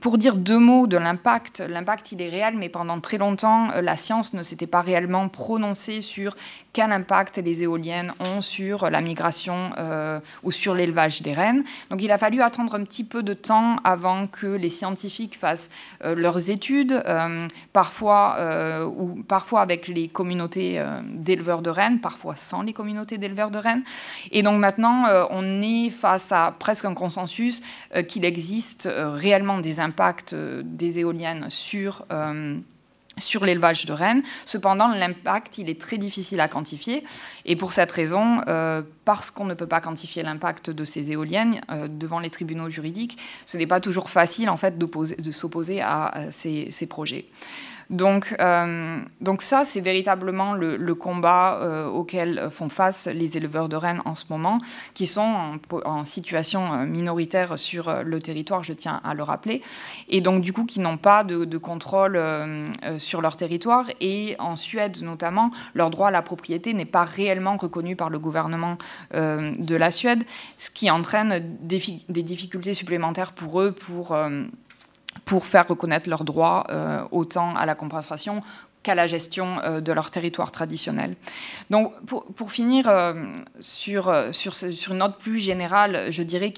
Pour 0.01 0.19
dire 0.19 0.36
deux 0.36 0.59
mots 0.59 0.86
de 0.86 0.97
l'impact, 0.97 1.62
l'impact 1.69 2.12
il 2.12 2.20
est 2.20 2.28
réel, 2.28 2.55
mais 2.57 2.69
pendant 2.69 3.01
très 3.01 3.19
longtemps, 3.19 3.69
la 3.81 3.97
science 3.97 4.35
ne 4.35 4.43
s'était 4.43 4.67
pas 4.67 4.83
réellement 4.83 5.28
prononcée 5.28 6.01
sur 6.01 6.36
quel 6.73 6.93
impact 6.93 7.39
les 7.39 7.62
éoliennes 7.62 8.12
ont 8.20 8.41
sur 8.41 8.91
la 8.91 9.01
migration 9.01 9.73
euh, 9.78 10.20
ou 10.43 10.52
sur 10.52 10.75
l'élevage 10.75 11.23
des 11.23 11.33
rennes. 11.33 11.65
Donc 11.91 12.02
il 12.02 12.12
a 12.12 12.19
fallu 12.19 12.43
attendre 12.43 12.75
un 12.75 12.85
petit 12.85 13.05
peu 13.05 13.23
de 13.23 13.35
temps 13.35 13.77
avant 13.85 14.27
que 14.27 14.47
les 14.47 14.70
scientifiques 14.70 15.39
fassent 15.39 15.69
euh, 16.05 16.15
leurs 16.15 16.51
études, 16.51 17.02
euh, 17.07 17.49
parfois, 17.73 18.36
ou 18.86 19.23
parfois 19.23 19.60
avec 19.62 19.89
les 19.89 20.09
communautés 20.09 20.83
d'éleveurs 21.05 21.62
de 21.62 21.70
rennes, 21.70 22.01
parfois 22.01 22.36
sans 22.36 22.62
les 22.62 22.73
communautés 22.73 23.19
d'éleveurs 23.19 23.51
de 23.51 23.59
rennes. 23.59 23.83
Et 24.33 24.43
donc 24.43 24.59
maintenant, 24.59 25.05
on 25.31 25.62
est 25.62 25.91
face 25.91 26.33
à 26.33 26.55
presque 26.59 26.85
un 26.85 26.94
consensus 26.94 27.62
qu'il 28.09 28.25
existe 28.25 28.89
réellement 28.93 29.30
des 29.60 29.81
impacts 29.81 30.34
des 30.34 30.99
éoliennes 30.99 31.47
sur 31.50 32.05
sur 33.20 33.44
l'élevage 33.44 33.86
de 33.86 33.92
rennes. 33.92 34.23
Cependant, 34.47 34.89
l'impact, 34.89 35.59
il 35.59 35.68
est 35.68 35.81
très 35.81 35.99
difficile 35.99 36.41
à 36.41 36.49
quantifier. 36.49 37.05
Et 37.44 37.57
pour 37.57 37.73
cette 37.73 37.92
raison, 37.92 38.41
euh, 38.49 38.83
parce 39.05 39.31
qu'on 39.31 39.44
ne 39.44 39.55
peut 39.55 39.67
pas 39.67 39.81
quantifier 39.81 40.23
l'impact 40.23 40.70
de 40.70 40.84
ces 40.84 41.10
éoliennes 41.10 41.60
euh, 41.70 41.89
devant 41.89 42.18
les 42.18 42.31
tribunaux 42.31 42.70
juridiques, 42.70 43.18
ce 43.47 43.57
n'est 43.57 43.67
pas 43.67 43.81
toujours 43.81 44.10
facile 44.10 44.50
en 44.50 44.57
fait 44.57 44.78
de 44.78 45.31
s'opposer 45.31 45.81
à 45.81 46.12
ces 46.31 46.86
projets. 46.89 47.26
Donc, 47.91 48.36
euh, 48.41 49.01
donc 49.20 49.43
ça, 49.43 49.65
c'est 49.65 49.81
véritablement 49.81 50.55
le, 50.55 50.94
combat 50.94 51.59
euh, 51.60 51.86
auquel 51.89 52.49
font 52.51 52.69
face 52.69 53.09
les 53.12 53.36
éleveurs 53.36 53.69
de 53.69 53.75
rennes 53.75 54.01
en 54.05 54.15
ce 54.15 54.27
moment, 54.31 54.59
qui 54.94 55.07
sont 55.07 55.59
en, 55.85 56.05
situation 56.05 56.73
euh, 56.73 56.86
minoritaire 56.86 57.59
sur 57.59 57.93
le 58.05 58.19
territoire, 58.20 58.62
je 58.62 58.73
tiens 58.73 59.01
à 59.02 59.12
le 59.15 59.25
rappeler, 59.25 59.60
et 60.09 60.20
donc 60.20 60.43
du 60.43 60.52
coup 60.52 60.65
qui 60.65 60.78
n'ont 60.78 60.99
pas 60.99 61.25
de, 61.25 61.44
de 61.44 61.59
contrôle 61.59 62.20
sur 62.99 63.20
leur 63.20 63.36
territoire. 63.36 63.86
Et 64.01 64.36
en 64.39 64.55
Suède 64.55 65.02
notamment, 65.02 65.51
leur 65.75 65.91
droit 65.91 66.09
à 66.09 66.10
la 66.12 66.23
propriété 66.23 66.75
n'est 66.75 66.85
pas 66.85 67.05
réellement 67.05 67.57
reconnu 67.57 67.97
par 67.97 68.09
le 68.09 68.19
gouvernement 68.19 68.78
de 69.12 69.75
la 69.75 69.91
Suède, 69.91 70.23
ce 70.59 70.70
qui 70.70 70.91
entraîne 70.91 71.57
des, 71.60 71.83
des 72.09 72.23
difficultés 72.23 72.75
supplémentaires 72.75 73.33
pour 73.33 73.60
eux 73.60 73.73
pour 73.73 74.15
pour 75.24 75.47
faire 75.47 75.66
reconnaître 75.66 76.08
leurs 76.08 76.24
droits 76.24 76.66
euh, 76.70 77.05
autant 77.10 77.55
à 77.56 77.66
la 77.66 77.74
compensation 77.74 78.42
qu'à 78.82 78.94
la 78.94 79.06
gestion 79.06 79.58
euh, 79.62 79.80
de 79.80 79.92
leur 79.92 80.10
territoire 80.10 80.52
traditionnel. 80.52 81.16
Donc, 81.68 81.92
pour, 82.06 82.52
finir 82.52 82.89
euh, 82.89 83.32
sur, 83.60 84.12
sur, 84.32 84.55
sur, 84.55 84.92
une 84.92 84.98
note 84.98 85.18
plus 85.18 85.39
générale, 85.39 86.06
je 86.10 86.22
dirais 86.22 86.52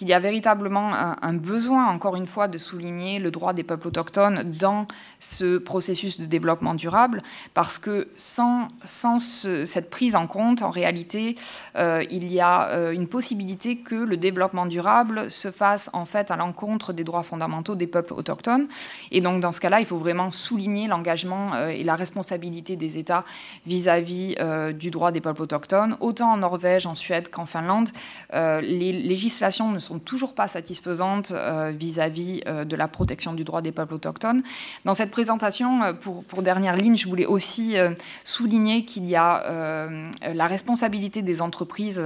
qu'il 0.00 0.08
y 0.08 0.14
a 0.14 0.18
véritablement 0.18 0.92
un, 0.94 1.34
besoin, 1.34 1.88
encore 1.88 2.16
une 2.16 2.26
fois, 2.26 2.48
de 2.48 2.56
souligner 2.56 3.18
le 3.18 3.30
droit 3.30 3.52
des 3.52 3.64
peuples 3.64 3.88
autochtones 3.88 4.50
dans 4.58 4.86
ce 5.18 5.58
processus 5.58 6.18
de 6.18 6.24
développement 6.24 6.74
durable, 6.74 7.20
parce 7.52 7.78
que 7.78 8.08
sans, 8.14 8.68
cette 8.86 9.90
prise 9.90 10.16
en 10.16 10.26
compte, 10.26 10.62
en 10.62 10.70
réalité, 10.70 11.36
il 11.76 12.32
y 12.32 12.40
a 12.40 12.90
une 12.92 13.08
possibilité 13.08 13.76
que 13.76 13.94
le 13.94 14.16
développement 14.16 14.64
durable 14.64 15.30
se 15.30 15.50
fasse 15.50 15.90
en 15.92 16.06
fait 16.06 16.30
à 16.30 16.36
l'encontre 16.36 16.94
des 16.94 17.04
droits 17.04 17.22
fondamentaux 17.22 17.74
des 17.74 17.86
peuples 17.86 18.14
autochtones. 18.14 18.68
Et 19.10 19.20
donc, 19.20 19.40
dans 19.40 19.52
ce 19.52 19.60
cas-là, 19.60 19.80
il 19.80 19.86
faut 19.86 19.98
vraiment 19.98 20.32
souligner 20.32 20.88
l'engagement 20.88 21.52
euh, 21.54 21.68
et 21.68 21.84
la 21.84 21.94
responsabilité 21.94 22.76
des 22.76 22.96
États 22.96 23.24
vis-à-vis 23.66 24.36
euh, 24.40 24.72
du 24.72 24.90
droit 24.90 25.12
des 25.12 25.20
peuples 25.20 25.42
autochtones. 25.42 25.96
Autant 26.00 26.32
en 26.32 26.38
Norvège, 26.38 26.86
en 26.86 26.94
Suède 26.94 27.28
qu'en 27.30 27.46
Finlande, 27.46 27.90
euh, 28.34 28.60
les 28.60 28.92
législations 28.92 29.70
ne 29.70 29.78
sont 29.78 29.89
toujours 29.98 30.34
pas 30.34 30.48
satisfaisantes 30.48 31.32
vis-à-vis 31.72 32.42
de 32.42 32.76
la 32.76 32.88
protection 32.88 33.32
du 33.32 33.44
droit 33.44 33.62
des 33.62 33.72
peuples 33.72 33.94
autochtones. 33.94 34.42
Dans 34.84 34.94
cette 34.94 35.10
présentation, 35.10 35.94
pour, 36.00 36.24
pour 36.24 36.42
dernière 36.42 36.76
ligne, 36.76 36.96
je 36.96 37.08
voulais 37.08 37.26
aussi 37.26 37.76
souligner 38.24 38.84
qu'il 38.84 39.08
y 39.08 39.16
a 39.16 39.88
la 40.32 40.46
responsabilité 40.46 41.22
des 41.22 41.42
entreprises 41.42 42.02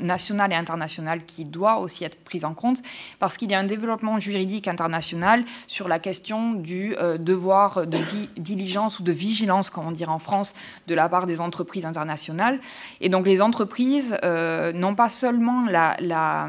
nationales 0.00 0.52
et 0.52 0.56
internationales 0.56 1.24
qui 1.26 1.44
doit 1.44 1.78
aussi 1.78 2.04
être 2.04 2.16
prise 2.16 2.44
en 2.44 2.54
compte 2.54 2.82
parce 3.18 3.36
qu'il 3.36 3.50
y 3.50 3.54
a 3.54 3.58
un 3.58 3.64
développement 3.64 4.18
juridique 4.18 4.68
international 4.68 5.44
sur 5.66 5.88
la 5.88 5.98
question 5.98 6.52
du 6.52 6.94
devoir 7.18 7.86
de 7.86 7.98
diligence 8.36 8.98
ou 8.98 9.02
de 9.02 9.12
vigilance, 9.12 9.70
comme 9.70 9.86
on 9.86 9.92
dirait 9.92 10.10
en 10.10 10.18
France, 10.18 10.54
de 10.86 10.94
la 10.94 11.08
part 11.08 11.26
des 11.26 11.40
entreprises 11.40 11.84
internationales. 11.84 12.58
Et 13.00 13.08
donc 13.08 13.26
les 13.26 13.42
entreprises 13.42 14.16
euh, 14.24 14.72
n'ont 14.72 14.94
pas 14.94 15.08
seulement 15.08 15.66
la, 15.66 16.48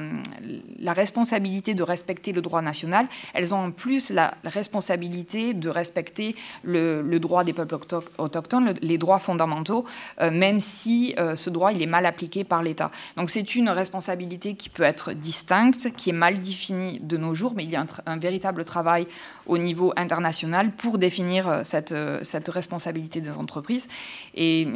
responsabilité 0.88 1.74
de 1.74 1.84
respecter 1.84 2.32
le 2.32 2.42
droit 2.42 2.62
national, 2.62 3.08
elles 3.34 3.54
ont 3.54 3.66
en 3.66 3.72
plus 3.72 4.10
la 4.10 4.34
responsabilité 4.44 5.54
de 5.54 5.70
respecter 5.70 6.36
le, 6.64 7.02
droit 7.20 7.44
des 7.44 7.54
peuples 7.54 7.76
autochtones, 8.18 8.74
les 8.82 8.98
droits 8.98 9.20
fondamentaux, 9.20 9.86
euh, 10.20 10.32
même 10.32 10.60
si 10.60 11.14
euh, 11.20 11.36
ce 11.36 11.50
droit 11.50 11.72
il 11.72 11.82
est 11.82 11.88
mal 11.88 12.06
appliqué 12.06 12.44
par 12.44 12.64
l'État. 12.64 12.92
Donc 13.18 13.30
c'est 13.30 13.56
une 13.56 13.70
responsabilité 13.70 14.56
qui 14.56 14.70
peut 14.70 14.84
être 14.84 15.14
distincte, 15.14 15.92
qui 15.96 16.10
est 16.10 16.14
mal 16.14 16.40
définie 16.40 17.00
de 17.00 17.18
nos 17.18 17.36
jours, 17.36 17.54
mais 17.56 17.64
il 17.64 17.72
y 17.72 17.76
a 17.76 17.86
un, 18.06 18.18
véritable 18.18 18.64
travail 18.64 19.08
au 19.48 19.58
niveau 19.58 19.94
international 19.96 20.72
pour 20.72 20.98
définir 20.98 21.62
cette, 21.64 21.96
cette 22.22 22.50
responsabilité 22.50 23.22
des 23.22 23.38
entreprises, 23.38 23.88
et, 24.36 24.68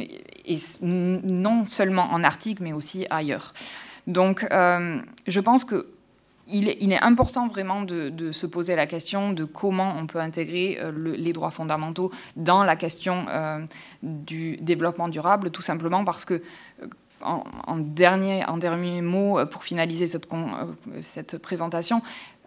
non 0.82 1.66
seulement 1.66 2.08
en 2.12 2.24
Arctique, 2.24 2.60
mais 2.60 2.72
aussi 2.72 3.06
ailleurs. 3.10 3.52
Donc, 4.06 4.46
euh, 4.50 5.00
je 5.26 5.40
pense 5.40 5.64
que 5.64 5.88
il 6.48 6.68
est, 6.68 7.02
important 7.02 7.48
vraiment 7.48 7.82
de, 7.82 8.30
se 8.30 8.46
poser 8.46 8.76
la 8.76 8.86
question 8.86 9.32
de 9.32 9.44
comment 9.44 9.96
on 9.98 10.06
peut 10.06 10.20
intégrer 10.20 10.78
euh, 10.80 10.92
les 11.16 11.32
droits 11.32 11.50
fondamentaux 11.50 12.12
dans 12.36 12.62
la 12.62 12.76
question 12.76 13.24
euh, 13.28 13.66
du 14.04 14.56
développement 14.58 15.08
durable, 15.08 15.50
tout 15.50 15.60
simplement 15.60 16.04
parce 16.04 16.24
que 16.24 16.40
en, 17.20 17.78
dernier, 17.78 18.44
mot, 19.02 19.44
pour 19.46 19.64
finaliser 19.64 20.06
cette 20.06 21.38
présentation, 21.38 22.00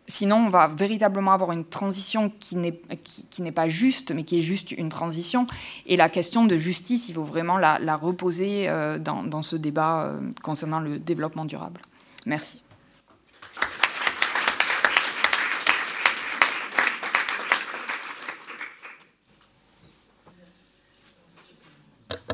Sinon, 0.10 0.38
on 0.48 0.50
va 0.50 0.68
véritablement 0.68 1.34
avoir 1.34 1.52
une 1.52 1.66
transition 1.66 2.32
qui 2.40 2.56
n'est 2.56 3.52
pas 3.52 3.70
juste, 3.70 4.12
mais 4.12 4.24
qui 4.24 4.40
est 4.40 4.42
juste 4.42 4.72
une 4.72 4.90
transition. 4.90 5.46
Et 5.86 5.98
la 5.98 6.10
question 6.10 6.46
de 6.46 6.58
justice, 6.58 7.10
il 7.10 7.14
faut 7.14 7.24
vraiment 7.24 7.60
la, 7.60 7.96
reposer 7.96 8.68
euh, 8.70 8.98
dans, 8.98 9.22
dans, 9.22 9.44
ce 9.44 9.56
débat 9.56 10.06
euh, 10.06 10.20
concernant 10.42 10.80
le 10.80 10.98
développement 10.98 11.46
durable. 11.46 11.82
Merci. 12.26 12.64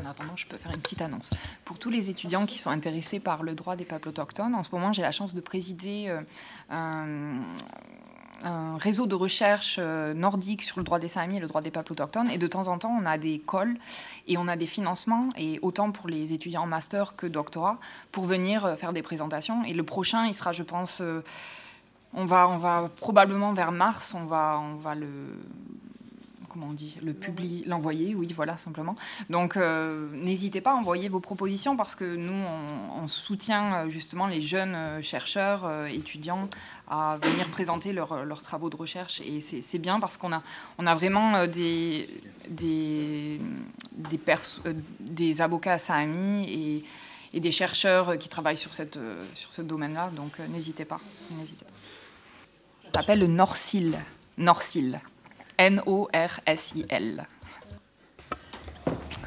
En 0.00 0.08
attendant, 0.08 0.36
je 0.36 0.46
peux 0.46 0.56
faire 0.56 0.72
une 0.72 0.80
petite 0.80 1.02
annonce. 1.02 1.30
Pour 1.64 1.78
tous 1.78 1.90
les 1.90 2.10
étudiants 2.10 2.46
qui 2.46 2.58
sont 2.58 2.70
intéressés 2.70 3.20
par 3.20 3.42
le 3.42 3.54
droit 3.54 3.76
des 3.76 3.84
peuples 3.84 4.08
autochtones, 4.08 4.54
en 4.54 4.62
ce 4.62 4.70
moment, 4.72 4.92
j'ai 4.92 5.02
la 5.02 5.12
chance 5.12 5.34
de 5.34 5.40
présider 5.40 6.06
euh, 6.08 6.20
un, 6.70 7.40
réseau 8.78 9.06
de 9.06 9.14
recherche 9.14 9.76
euh, 9.78 10.14
nordique 10.14 10.62
sur 10.62 10.78
le 10.78 10.84
droit 10.84 10.98
des 10.98 11.08
Samis 11.08 11.38
et 11.38 11.40
le 11.40 11.46
droit 11.46 11.62
des 11.62 11.70
peuples 11.70 11.92
autochtones. 11.92 12.30
Et 12.30 12.38
de 12.38 12.46
temps 12.46 12.68
en 12.68 12.78
temps, 12.78 12.96
on 12.98 13.04
a 13.04 13.18
des 13.18 13.42
calls 13.46 13.76
et 14.26 14.38
on 14.38 14.48
a 14.48 14.56
des 14.56 14.66
financements, 14.66 15.28
et 15.36 15.58
autant 15.62 15.90
pour 15.90 16.08
les 16.08 16.32
étudiants 16.32 16.62
en 16.62 16.66
master 16.66 17.16
que 17.16 17.26
doctorat, 17.26 17.78
pour 18.12 18.24
venir 18.26 18.64
euh, 18.64 18.76
faire 18.76 18.92
des 18.92 19.02
présentations. 19.02 19.64
Et 19.64 19.74
le 19.74 19.82
prochain, 19.82 20.26
il 20.26 20.34
sera, 20.34 20.52
je 20.52 20.62
pense, 20.62 21.02
on 22.14 22.24
va, 22.24 22.48
on 22.48 22.58
va 22.58 22.86
probablement 23.00 23.52
vers 23.52 23.72
mars, 23.72 24.14
on 24.14 24.24
va, 24.24 24.58
on 24.58 24.76
va 24.76 24.94
le 24.94 25.08
comment 26.56 26.70
on 26.70 26.74
dit, 26.74 26.96
le 27.02 27.12
publier, 27.12 27.64
l'envoyer, 27.66 28.14
oui, 28.14 28.32
voilà, 28.34 28.56
simplement. 28.56 28.94
Donc, 29.28 29.58
euh, 29.58 30.08
n'hésitez 30.14 30.62
pas 30.62 30.72
à 30.72 30.74
envoyer 30.74 31.10
vos 31.10 31.20
propositions 31.20 31.76
parce 31.76 31.94
que 31.94 32.16
nous, 32.16 32.32
on, 32.32 33.06
soutient 33.06 33.74
euh, 33.74 33.90
justement 33.90 34.26
les 34.26 34.40
jeunes 34.40 34.74
euh, 34.74 35.02
chercheurs, 35.02 35.70
étudiants, 35.88 36.48
à 36.88 37.18
venir 37.22 37.48
présenter 37.50 37.92
leurs 37.92 38.40
travaux 38.40 38.70
de 38.70 38.76
recherche. 38.76 39.20
Et 39.20 39.40
c'est 39.40 39.78
bien 39.78 40.00
parce 40.00 40.16
qu'on 40.16 40.32
a, 40.32 40.42
on 40.78 40.86
a 40.86 40.94
vraiment 40.94 41.46
des, 41.46 42.08
des, 42.48 43.38
des, 45.00 45.40
avocats 45.42 45.74
à 45.74 45.78
Sahami 45.78 46.84
et, 47.34 47.40
des 47.40 47.52
chercheurs 47.52 48.16
qui 48.16 48.30
travaillent 48.30 48.56
sur, 48.56 48.72
cette, 48.72 48.98
sur 49.34 49.52
ce 49.52 49.60
domaine-là. 49.60 50.10
Donc, 50.16 50.38
n'hésitez 50.48 50.86
pas. 50.86 51.00
N'hésitez. 51.32 51.66
Ça 52.94 53.00
s'appelle 53.00 53.18
le 53.18 53.26
Norsil. 53.26 53.98
Norsil. 54.38 55.00
N-O-R-S-I-L. 55.58 57.26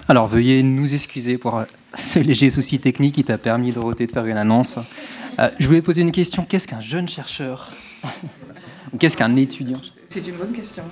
Alors 0.08 0.28
veuillez 0.28 0.64
nous 0.64 0.94
excuser 0.94 1.38
pour 1.38 1.58
euh, 1.58 1.66
ce 1.96 2.20
léger 2.20 2.50
souci 2.50 2.80
technique 2.80 3.16
qui 3.16 3.24
t'a 3.24 3.38
permis, 3.38 3.72
Dorothée, 3.72 4.08
de 4.08 4.12
faire 4.12 4.26
une 4.26 4.38
annonce. 4.38 4.80
Euh, 5.38 5.50
je 5.60 5.68
voulais 5.68 5.82
poser 5.82 6.02
une 6.02 6.12
question. 6.12 6.46
Qu'est-ce 6.46 6.68
qu'un 6.68 6.82
jeune 6.82 7.08
chercheur 7.08 7.70
Ou 8.94 8.98
qu'est-ce 8.98 9.16
qu'un 9.16 9.36
étudiant 9.36 9.80
C'est 10.08 10.28
une 10.28 10.36
bonne 10.36 10.52
question. 10.52 10.84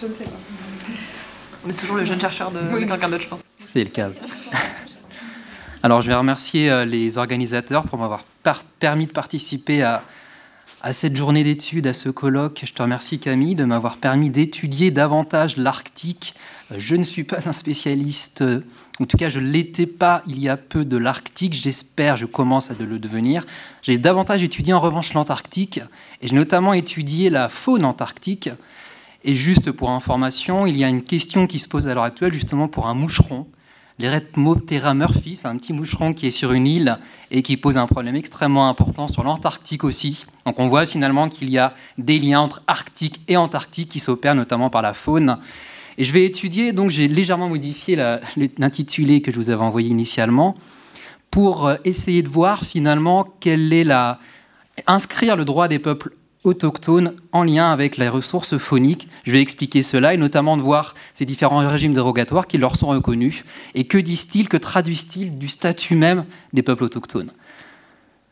Je, 0.00 0.06
ne 0.06 0.14
sais 0.14 0.24
pas. 0.24 0.30
On 1.66 1.68
est 1.68 1.78
toujours 1.78 1.96
le 1.96 2.04
jeune 2.06 2.20
chercheur 2.20 2.50
de, 2.50 2.60
quelqu'un 2.78 3.08
d'autre, 3.10 3.24
je 3.24 3.28
pense. 3.28 3.42
C'est 3.58 3.84
le 3.84 3.90
cas. 3.90 4.08
Alors 5.82 6.00
je 6.02 6.08
vais 6.08 6.14
remercier 6.14 6.70
euh, 6.70 6.84
les 6.84 7.18
organisateurs 7.18 7.84
pour 7.84 7.98
m'avoir 7.98 8.24
permis 8.78 9.06
de 9.06 9.12
participer 9.12 9.82
à, 9.82 10.02
à 10.82 10.92
cette 10.92 11.16
journée 11.16 11.44
d'études, 11.44 11.86
à 11.86 11.92
ce 11.92 12.08
colloque. 12.08 12.62
Je 12.64 12.72
te 12.72 12.82
remercie 12.82 13.18
Camille 13.18 13.54
de 13.54 13.64
m'avoir 13.64 13.98
permis 13.98 14.30
d'étudier 14.30 14.90
davantage 14.90 15.56
l'Arctique. 15.56 16.34
Je 16.76 16.96
ne 16.96 17.02
suis 17.02 17.24
pas 17.24 17.48
un 17.48 17.52
spécialiste, 17.52 18.44
en 18.98 19.04
tout 19.04 19.16
cas 19.16 19.28
je 19.28 19.40
ne 19.40 19.48
l'étais 19.48 19.86
pas 19.86 20.22
il 20.26 20.38
y 20.40 20.48
a 20.48 20.56
peu 20.56 20.84
de 20.84 20.96
l'Arctique, 20.96 21.52
j'espère, 21.52 22.16
je 22.16 22.26
commence 22.26 22.70
à 22.70 22.74
le 22.78 22.98
devenir. 22.98 23.44
J'ai 23.82 23.98
davantage 23.98 24.42
étudié 24.42 24.72
en 24.72 24.80
revanche 24.80 25.12
l'Antarctique, 25.12 25.80
et 26.22 26.28
j'ai 26.28 26.36
notamment 26.36 26.72
étudié 26.72 27.28
la 27.28 27.48
faune 27.48 27.84
antarctique. 27.84 28.50
Et 29.22 29.34
juste 29.34 29.70
pour 29.72 29.90
information, 29.90 30.66
il 30.66 30.78
y 30.78 30.84
a 30.84 30.88
une 30.88 31.02
question 31.02 31.46
qui 31.46 31.58
se 31.58 31.68
pose 31.68 31.88
à 31.88 31.94
l'heure 31.94 32.04
actuelle 32.04 32.32
justement 32.32 32.68
pour 32.68 32.86
un 32.86 32.94
moucheron 32.94 33.46
L'Eretmoptera 34.00 34.94
murphy, 34.94 35.36
c'est 35.36 35.46
un 35.46 35.58
petit 35.58 35.74
moucheron 35.74 36.14
qui 36.14 36.26
est 36.26 36.30
sur 36.30 36.52
une 36.52 36.66
île 36.66 36.96
et 37.30 37.42
qui 37.42 37.58
pose 37.58 37.76
un 37.76 37.86
problème 37.86 38.16
extrêmement 38.16 38.66
important 38.66 39.08
sur 39.08 39.22
l'Antarctique 39.22 39.84
aussi. 39.84 40.24
Donc 40.46 40.58
on 40.58 40.68
voit 40.68 40.86
finalement 40.86 41.28
qu'il 41.28 41.50
y 41.50 41.58
a 41.58 41.74
des 41.98 42.18
liens 42.18 42.40
entre 42.40 42.62
Arctique 42.66 43.20
et 43.28 43.36
Antarctique 43.36 43.90
qui 43.90 43.98
s'opèrent 43.98 44.34
notamment 44.34 44.70
par 44.70 44.80
la 44.80 44.94
faune. 44.94 45.36
Et 45.98 46.04
je 46.04 46.14
vais 46.14 46.24
étudier, 46.24 46.72
donc 46.72 46.88
j'ai 46.88 47.08
légèrement 47.08 47.50
modifié 47.50 47.94
l'intitulé 48.56 49.20
que 49.20 49.30
je 49.30 49.36
vous 49.36 49.50
avais 49.50 49.62
envoyé 49.62 49.90
initialement 49.90 50.54
pour 51.30 51.66
euh, 51.66 51.76
essayer 51.84 52.22
de 52.22 52.28
voir 52.28 52.64
finalement 52.64 53.28
quelle 53.38 53.70
est 53.70 53.84
la 53.84 54.18
inscrire 54.86 55.36
le 55.36 55.44
droit 55.44 55.68
des 55.68 55.78
peuples 55.78 56.14
autochtones 56.44 57.14
en 57.32 57.42
lien 57.42 57.70
avec 57.70 57.96
les 57.96 58.08
ressources 58.08 58.56
phoniques. 58.56 59.08
Je 59.24 59.32
vais 59.32 59.42
expliquer 59.42 59.82
cela 59.82 60.14
et 60.14 60.16
notamment 60.16 60.56
de 60.56 60.62
voir 60.62 60.94
ces 61.12 61.26
différents 61.26 61.58
régimes 61.68 61.92
dérogatoires 61.92 62.46
qui 62.46 62.58
leur 62.58 62.76
sont 62.76 62.88
reconnus 62.88 63.44
et 63.74 63.84
que 63.84 63.98
disent-ils, 63.98 64.48
que 64.48 64.56
traduisent-ils 64.56 65.36
du 65.36 65.48
statut 65.48 65.96
même 65.96 66.24
des 66.52 66.62
peuples 66.62 66.84
autochtones? 66.84 67.30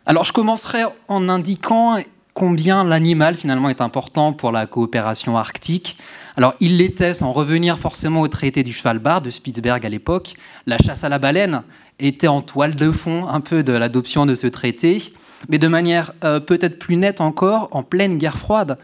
Alors 0.07 0.25
je 0.25 0.33
commencerai 0.33 0.85
en 1.09 1.29
indiquant 1.29 1.99
combien 2.33 2.85
l'animal 2.85 3.35
finalement 3.35 3.69
est 3.69 3.81
important 3.81 4.33
pour 4.33 4.53
la 4.53 4.67
coopération 4.67 5.37
arctique. 5.37 5.99
Alors 6.37 6.55
il 6.61 6.79
l'était 6.79 7.13
sans 7.13 7.33
revenir 7.33 7.79
forcément 7.79 8.21
au 8.21 8.29
traité 8.29 8.63
du 8.63 8.73
Svalbard 8.73 9.21
de 9.21 9.29
Spitzberg 9.29 9.85
à 9.85 9.89
l'époque. 9.89 10.35
La 10.67 10.79
chasse 10.79 11.05
à 11.05 11.09
la 11.09 11.19
baleine 11.19 11.63
était 11.99 12.29
en 12.29 12.41
toile 12.41 12.75
de 12.75 12.91
fond 12.91 13.29
un 13.29 13.41
peu 13.41 13.63
de 13.63 13.73
l'adoption 13.73 14.25
de 14.25 14.35
ce 14.35 14.47
traité 14.47 15.03
mais 15.49 15.59
de 15.59 15.69
manière 15.69 16.13
euh, 16.25 16.41
peut-être 16.41 16.79
plus 16.79 16.97
nette 16.97 17.21
encore, 17.21 17.69
en 17.73 17.83
pleine 17.83 18.19
guerre 18.19 18.39
froide, 18.39 18.79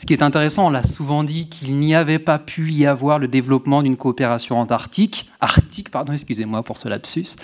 Ce 0.00 0.06
qui 0.06 0.12
est 0.12 0.22
intéressant, 0.22 0.68
on 0.68 0.70
l'a 0.70 0.84
souvent 0.84 1.24
dit 1.24 1.48
qu'il 1.48 1.76
n'y 1.76 1.94
avait 1.94 2.20
pas 2.20 2.38
pu 2.38 2.70
y 2.70 2.86
avoir 2.86 3.18
le 3.18 3.26
développement 3.26 3.82
d'une 3.82 3.96
coopération 3.96 4.58
antarctique, 4.60 5.28
arctique, 5.40 5.90
pardon, 5.90 6.12
excusez-moi 6.12 6.62
pour 6.62 6.78
ce 6.78 6.88
lapsus. 6.88 7.36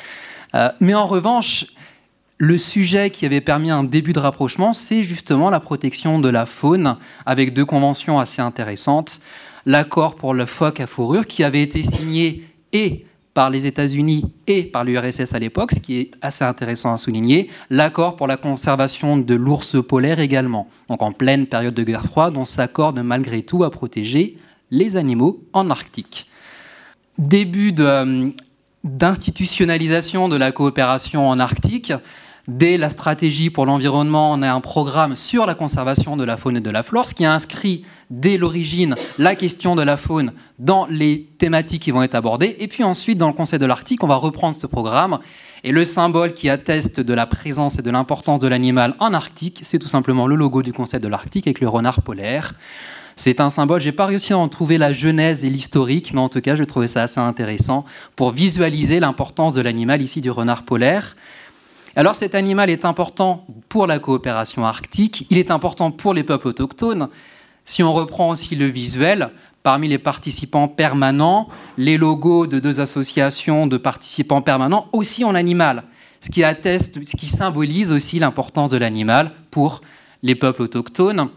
Euh, 0.54 0.68
mais 0.78 0.94
en 0.94 1.06
revanche, 1.06 1.66
le 2.38 2.56
sujet 2.58 3.10
qui 3.10 3.26
avait 3.26 3.40
permis 3.40 3.70
un 3.70 3.84
début 3.84 4.12
de 4.12 4.20
rapprochement, 4.20 4.72
c'est 4.72 5.02
justement 5.02 5.50
la 5.50 5.60
protection 5.60 6.20
de 6.20 6.28
la 6.28 6.46
faune, 6.46 6.96
avec 7.26 7.54
deux 7.54 7.64
conventions 7.64 8.20
assez 8.20 8.40
intéressantes. 8.40 9.20
L'accord 9.66 10.14
pour 10.14 10.34
le 10.34 10.46
phoque 10.46 10.80
à 10.80 10.86
fourrure, 10.86 11.26
qui 11.26 11.42
avait 11.42 11.62
été 11.62 11.82
signé 11.82 12.44
et 12.72 13.06
par 13.34 13.50
les 13.50 13.66
États-Unis 13.66 14.32
et 14.46 14.64
par 14.64 14.84
l'URSS 14.84 15.34
à 15.34 15.38
l'époque, 15.40 15.72
ce 15.72 15.80
qui 15.80 15.98
est 15.98 16.10
assez 16.22 16.44
intéressant 16.44 16.94
à 16.94 16.96
souligner. 16.96 17.50
L'accord 17.68 18.14
pour 18.14 18.28
la 18.28 18.36
conservation 18.36 19.16
de 19.16 19.34
l'ours 19.34 19.76
polaire 19.86 20.20
également, 20.20 20.68
donc 20.88 21.02
en 21.02 21.12
pleine 21.12 21.46
période 21.46 21.74
de 21.74 21.82
guerre 21.82 22.06
froide, 22.06 22.34
on 22.36 22.44
s'accorde 22.44 23.00
malgré 23.00 23.42
tout 23.42 23.64
à 23.64 23.70
protéger 23.70 24.38
les 24.70 24.96
animaux 24.96 25.42
en 25.52 25.68
Arctique. 25.68 26.30
Début 27.18 27.74
euh, 27.80 28.30
d'institutionnalisation 28.84 30.28
de 30.28 30.36
la 30.36 30.52
coopération 30.52 31.28
en 31.28 31.38
Arctique, 31.38 31.92
Dès 32.46 32.76
la 32.76 32.90
stratégie 32.90 33.48
pour 33.48 33.64
l'environnement, 33.64 34.32
on 34.32 34.42
a 34.42 34.52
un 34.52 34.60
programme 34.60 35.16
sur 35.16 35.46
la 35.46 35.54
conservation 35.54 36.14
de 36.18 36.24
la 36.24 36.36
faune 36.36 36.58
et 36.58 36.60
de 36.60 36.68
la 36.68 36.82
flore, 36.82 37.06
ce 37.06 37.14
qui 37.14 37.24
a 37.24 37.32
inscrit 37.32 37.86
dès 38.10 38.36
l'origine 38.36 38.96
la 39.16 39.34
question 39.34 39.74
de 39.74 39.82
la 39.82 39.96
faune 39.96 40.34
dans 40.58 40.86
les 40.90 41.30
thématiques 41.38 41.82
qui 41.82 41.90
vont 41.90 42.02
être 42.02 42.14
abordées. 42.14 42.54
Et 42.58 42.68
puis 42.68 42.84
ensuite, 42.84 43.16
dans 43.16 43.28
le 43.28 43.32
Conseil 43.32 43.58
de 43.58 43.64
l'Arctique, 43.64 44.04
on 44.04 44.08
va 44.08 44.16
reprendre 44.16 44.54
ce 44.54 44.66
programme. 44.66 45.20
Et 45.62 45.72
le 45.72 45.86
symbole 45.86 46.34
qui 46.34 46.50
atteste 46.50 47.00
de 47.00 47.14
la 47.14 47.24
présence 47.24 47.78
et 47.78 47.82
de 47.82 47.90
l'importance 47.90 48.40
de 48.40 48.48
l'animal 48.48 48.94
en 48.98 49.14
Arctique, 49.14 49.60
c'est 49.62 49.78
tout 49.78 49.88
simplement 49.88 50.26
le 50.26 50.36
logo 50.36 50.62
du 50.62 50.74
Conseil 50.74 51.00
de 51.00 51.08
l'Arctique 51.08 51.46
avec 51.46 51.60
le 51.60 51.68
renard 51.68 52.02
polaire. 52.02 52.52
C'est 53.16 53.40
un 53.40 53.48
symbole, 53.48 53.80
j'ai 53.80 53.92
pas 53.92 54.04
réussi 54.04 54.34
à 54.34 54.38
en 54.38 54.48
trouver 54.48 54.76
la 54.76 54.92
genèse 54.92 55.46
et 55.46 55.48
l'historique, 55.48 56.12
mais 56.12 56.20
en 56.20 56.28
tout 56.28 56.42
cas, 56.42 56.56
je 56.56 56.64
trouvais 56.64 56.88
ça 56.88 57.04
assez 57.04 57.20
intéressant 57.20 57.86
pour 58.16 58.32
visualiser 58.32 59.00
l'importance 59.00 59.54
de 59.54 59.62
l'animal 59.62 60.02
ici 60.02 60.20
du 60.20 60.30
renard 60.30 60.64
polaire. 60.64 61.16
Alors 61.96 62.16
cet 62.16 62.34
animal 62.34 62.70
est 62.70 62.84
important 62.84 63.46
pour 63.68 63.86
la 63.86 64.00
coopération 64.00 64.64
arctique, 64.66 65.26
il 65.30 65.38
est 65.38 65.52
important 65.52 65.92
pour 65.92 66.12
les 66.12 66.24
peuples 66.24 66.48
autochtones. 66.48 67.08
Si 67.64 67.84
on 67.84 67.92
reprend 67.92 68.30
aussi 68.30 68.56
le 68.56 68.66
visuel, 68.66 69.30
parmi 69.62 69.86
les 69.86 69.98
participants 69.98 70.66
permanents, 70.66 71.48
les 71.78 71.96
logos 71.96 72.48
de 72.48 72.58
deux 72.58 72.80
associations 72.80 73.68
de 73.68 73.76
participants 73.76 74.42
permanents 74.42 74.88
aussi 74.92 75.24
en 75.24 75.36
animal, 75.36 75.84
ce 76.20 76.30
qui 76.30 76.42
atteste, 76.42 77.04
ce 77.04 77.16
qui 77.16 77.28
symbolise 77.28 77.92
aussi 77.92 78.18
l'importance 78.18 78.70
de 78.70 78.76
l'animal 78.76 79.30
pour 79.52 79.80
les 80.22 80.34
peuples 80.34 80.62
autochtones. 80.62 81.28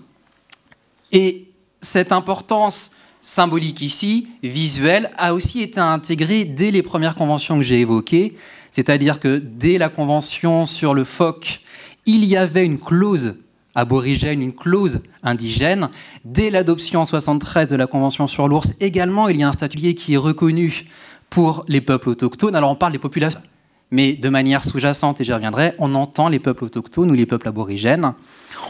Et 1.12 1.50
cette 1.82 2.12
importance 2.12 2.90
symbolique 3.22 3.82
ici, 3.82 4.28
visuelle, 4.42 5.12
a 5.18 5.34
aussi 5.34 5.62
été 5.62 5.80
intégrée 5.80 6.46
dès 6.46 6.72
les 6.72 6.82
premières 6.82 7.16
conventions 7.16 7.58
que 7.58 7.64
j'ai 7.64 7.80
évoquées, 7.80 8.38
c'est-à-dire 8.78 9.20
que 9.20 9.40
dès 9.40 9.80
la 9.80 9.90
convention 9.90 10.68
sur 10.68 10.94
le 10.94 11.04
phoque, 11.04 11.62
il 12.06 12.24
y 12.26 12.38
avait 12.38 12.64
une 12.64 12.78
clause 12.78 13.34
aborigène, 13.74 14.44
une 14.44 14.54
clause 14.54 15.02
indigène. 15.24 15.90
Dès 16.26 16.52
l'adoption 16.52 17.02
en 17.02 17.06
73 17.06 17.70
de 17.70 17.76
la 17.76 17.88
convention 17.88 18.28
sur 18.28 18.48
l'ours, 18.48 18.74
également, 18.80 19.30
il 19.30 19.38
y 19.38 19.42
a 19.42 19.50
un 19.50 19.52
statut 19.52 19.96
qui 19.96 20.14
est 20.14 20.18
reconnu 20.18 20.86
pour 21.32 21.66
les 21.68 21.82
peuples 21.82 22.10
autochtones. 22.10 22.56
Alors 22.56 22.70
on 22.70 22.76
parle 22.76 22.92
des 22.92 23.00
populations, 23.00 23.42
mais 23.90 24.14
de 24.14 24.30
manière 24.30 24.64
sous-jacente, 24.64 25.20
et 25.22 25.24
j'y 25.24 25.34
reviendrai, 25.34 25.74
on 25.80 25.96
entend 25.96 26.30
les 26.30 26.38
peuples 26.38 26.66
autochtones 26.66 27.10
ou 27.10 27.16
les 27.16 27.26
peuples 27.26 27.48
aborigènes. 27.48 28.14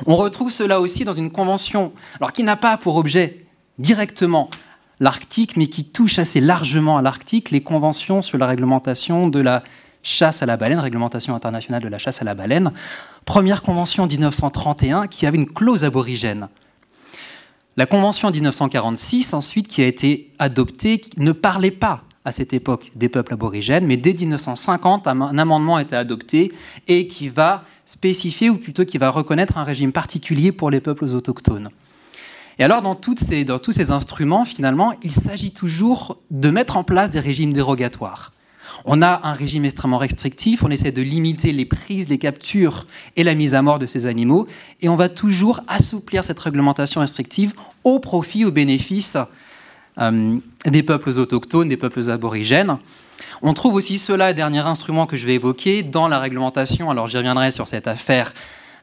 On 0.05 0.15
retrouve 0.15 0.51
cela 0.51 0.79
aussi 0.79 1.03
dans 1.03 1.11
une 1.11 1.31
convention, 1.31 1.91
alors 2.21 2.31
qui 2.31 2.43
n'a 2.43 2.55
pas 2.55 2.77
pour 2.77 2.95
objet 2.95 3.45
directement 3.77 4.49
l'Arctique, 5.01 5.57
mais 5.57 5.67
qui 5.67 5.83
touche 5.83 6.17
assez 6.17 6.39
largement 6.39 6.97
à 6.97 7.01
l'Arctique, 7.01 7.51
les 7.51 7.61
conventions 7.61 8.21
sur 8.21 8.37
la 8.37 8.47
réglementation 8.47 9.27
de 9.27 9.41
la 9.41 9.63
chasse 10.03 10.43
à 10.43 10.45
la 10.45 10.57
baleine, 10.57 10.79
réglementation 10.79 11.35
internationale 11.35 11.81
de 11.81 11.87
la 11.87 11.97
chasse 11.97 12.21
à 12.21 12.25
la 12.25 12.33
baleine, 12.33 12.71
première 13.25 13.61
convention 13.61 14.03
en 14.03 14.07
1931 14.07 15.07
qui 15.07 15.25
avait 15.25 15.37
une 15.37 15.47
clause 15.47 15.83
aborigène. 15.83 16.47
La 17.75 17.85
convention 17.85 18.27
en 18.27 18.31
1946, 18.31 19.33
ensuite, 19.33 19.67
qui 19.67 19.83
a 19.83 19.87
été 19.87 20.31
adoptée, 20.39 21.01
ne 21.17 21.31
parlait 21.31 21.71
pas 21.71 22.03
à 22.25 22.31
cette 22.31 22.51
époque 22.51 22.89
des 22.95 23.07
peuples 23.07 23.33
aborigènes, 23.33 23.85
mais 23.85 23.97
dès 23.97 24.13
1950, 24.13 25.07
un 25.07 25.37
amendement 25.37 25.77
a 25.77 25.83
été 25.83 25.95
adopté 25.95 26.51
et 26.87 27.07
qui 27.07 27.29
va 27.29 27.63
spécifier, 27.85 28.49
ou 28.49 28.57
plutôt 28.57 28.83
qui 28.83 28.97
va 28.97 29.09
reconnaître 29.09 29.57
un 29.57 29.63
régime 29.63 29.91
particulier 29.91 30.51
pour 30.51 30.69
les 30.69 30.81
peuples 30.81 31.05
autochtones. 31.05 31.69
Et 32.59 32.63
alors, 32.63 32.81
dans, 32.81 32.99
ces, 33.15 33.45
dans 33.45 33.59
tous 33.59 33.71
ces 33.71 33.91
instruments, 33.91 34.43
finalement, 34.43 34.93
il 35.03 35.13
s'agit 35.13 35.51
toujours 35.51 36.17
de 36.31 36.49
mettre 36.49 36.75
en 36.75 36.83
place 36.83 37.09
des 37.09 37.19
régimes 37.19 37.53
dérogatoires. 37.53 38.33
On 38.85 39.01
a 39.01 39.21
un 39.23 39.33
régime 39.33 39.65
extrêmement 39.65 39.97
restrictif, 39.97 40.63
on 40.63 40.69
essaie 40.69 40.91
de 40.91 41.01
limiter 41.01 41.51
les 41.51 41.65
prises, 41.65 42.09
les 42.09 42.17
captures 42.17 42.87
et 43.15 43.23
la 43.23 43.35
mise 43.35 43.55
à 43.55 43.61
mort 43.61 43.79
de 43.79 43.85
ces 43.85 44.05
animaux, 44.05 44.47
et 44.81 44.89
on 44.89 44.95
va 44.95 45.09
toujours 45.09 45.61
assouplir 45.67 46.23
cette 46.23 46.39
réglementation 46.39 47.01
restrictive 47.01 47.53
au 47.83 47.99
profit, 47.99 48.45
au 48.45 48.51
bénéfice 48.51 49.17
euh, 49.99 50.37
des 50.65 50.83
peuples 50.83 51.09
autochtones, 51.09 51.67
des 51.67 51.77
peuples 51.77 52.09
aborigènes. 52.09 52.77
On 53.41 53.53
trouve 53.53 53.75
aussi 53.75 53.97
cela, 53.97 54.33
dernier 54.33 54.59
instrument 54.59 55.05
que 55.05 55.17
je 55.17 55.25
vais 55.25 55.35
évoquer, 55.35 55.83
dans 55.83 56.07
la 56.07 56.19
réglementation, 56.19 56.89
alors 56.89 57.07
j'y 57.07 57.17
reviendrai 57.17 57.51
sur 57.51 57.67
cette 57.67 57.87
affaire 57.87 58.33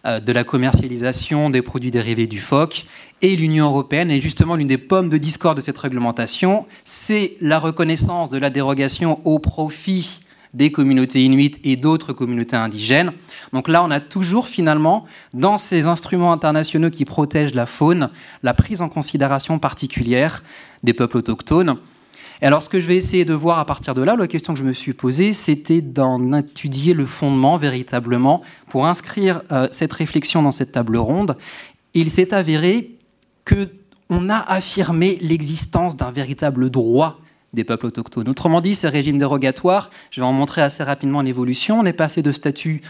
de 0.04 0.32
la 0.32 0.44
commercialisation 0.44 1.50
des 1.50 1.62
produits 1.62 1.90
dérivés 1.90 2.26
du 2.26 2.38
phoque. 2.38 2.84
Et 3.22 3.36
l'Union 3.36 3.66
européenne 3.66 4.10
est 4.10 4.20
justement 4.20 4.56
l'une 4.56 4.68
des 4.68 4.78
pommes 4.78 5.08
de 5.08 5.16
discorde 5.16 5.56
de 5.56 5.62
cette 5.62 5.78
réglementation. 5.78 6.66
C'est 6.84 7.36
la 7.40 7.58
reconnaissance 7.58 8.30
de 8.30 8.38
la 8.38 8.50
dérogation 8.50 9.20
au 9.24 9.38
profit 9.38 10.20
des 10.54 10.70
communautés 10.70 11.22
inuites 11.22 11.58
et 11.64 11.76
d'autres 11.76 12.12
communautés 12.12 12.56
indigènes. 12.56 13.12
Donc 13.52 13.68
là, 13.68 13.82
on 13.84 13.90
a 13.90 14.00
toujours 14.00 14.46
finalement, 14.46 15.04
dans 15.32 15.56
ces 15.56 15.86
instruments 15.86 16.32
internationaux 16.32 16.90
qui 16.90 17.04
protègent 17.04 17.54
la 17.54 17.66
faune, 17.66 18.10
la 18.42 18.54
prise 18.54 18.80
en 18.80 18.88
considération 18.88 19.58
particulière 19.58 20.42
des 20.82 20.92
peuples 20.92 21.18
autochtones. 21.18 21.76
Et 22.42 22.46
alors, 22.46 22.62
ce 22.62 22.68
que 22.68 22.80
je 22.80 22.86
vais 22.86 22.96
essayer 22.96 23.24
de 23.24 23.34
voir 23.34 23.58
à 23.58 23.64
partir 23.64 23.94
de 23.94 24.02
là, 24.02 24.16
la 24.16 24.26
question 24.26 24.52
que 24.54 24.58
je 24.58 24.64
me 24.64 24.72
suis 24.72 24.92
posée, 24.92 25.32
c'était 25.32 25.80
d'en 25.80 26.32
étudier 26.32 26.94
le 26.94 27.06
fondement 27.06 27.56
véritablement 27.56 28.42
pour 28.68 28.86
inscrire 28.86 29.42
euh, 29.52 29.68
cette 29.70 29.92
réflexion 29.92 30.42
dans 30.42 30.52
cette 30.52 30.72
table 30.72 30.96
ronde. 30.96 31.36
Il 31.94 32.10
s'est 32.10 32.34
avéré 32.34 32.90
que 33.44 33.68
on 34.10 34.28
a 34.28 34.36
affirmé 34.36 35.18
l'existence 35.22 35.96
d'un 35.96 36.10
véritable 36.10 36.70
droit 36.70 37.18
des 37.54 37.64
peuples 37.64 37.86
autochtones. 37.86 38.28
Autrement 38.28 38.60
dit, 38.60 38.74
ces 38.74 38.88
régimes 38.88 39.18
dérogatoires, 39.18 39.90
je 40.10 40.20
vais 40.20 40.26
en 40.26 40.32
montrer 40.32 40.60
assez 40.60 40.82
rapidement 40.82 41.22
l'évolution, 41.22 41.80
on 41.80 41.84
est 41.84 41.92
passé 41.92 42.20
de 42.20 42.32
statut 42.32 42.82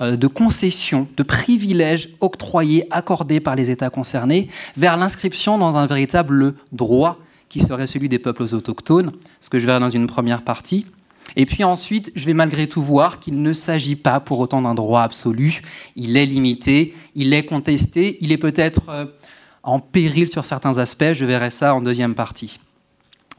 euh, 0.00 0.16
de 0.16 0.26
concession, 0.26 1.08
de 1.16 1.22
privilèges 1.22 2.10
octroyés, 2.20 2.86
accordés 2.90 3.40
par 3.40 3.56
les 3.56 3.70
États 3.70 3.90
concernés, 3.90 4.48
vers 4.76 4.96
l'inscription 4.96 5.58
dans 5.58 5.76
un 5.76 5.86
véritable 5.86 6.54
droit 6.70 7.18
qui 7.52 7.60
serait 7.60 7.86
celui 7.86 8.08
des 8.08 8.18
peuples 8.18 8.44
autochtones, 8.54 9.12
ce 9.42 9.50
que 9.50 9.58
je 9.58 9.66
verrai 9.66 9.78
dans 9.78 9.90
une 9.90 10.06
première 10.06 10.40
partie. 10.40 10.86
Et 11.36 11.44
puis 11.44 11.64
ensuite, 11.64 12.10
je 12.14 12.24
vais 12.24 12.32
malgré 12.32 12.66
tout 12.66 12.80
voir 12.80 13.20
qu'il 13.20 13.42
ne 13.42 13.52
s'agit 13.52 13.94
pas 13.94 14.20
pour 14.20 14.40
autant 14.40 14.62
d'un 14.62 14.72
droit 14.72 15.02
absolu. 15.02 15.60
Il 15.94 16.16
est 16.16 16.24
limité, 16.24 16.94
il 17.14 17.34
est 17.34 17.44
contesté, 17.44 18.16
il 18.22 18.32
est 18.32 18.38
peut-être 18.38 18.88
euh, 18.88 19.04
en 19.62 19.80
péril 19.80 20.30
sur 20.30 20.46
certains 20.46 20.78
aspects. 20.78 21.12
Je 21.12 21.26
verrai 21.26 21.50
ça 21.50 21.74
en 21.74 21.82
deuxième 21.82 22.14
partie. 22.14 22.58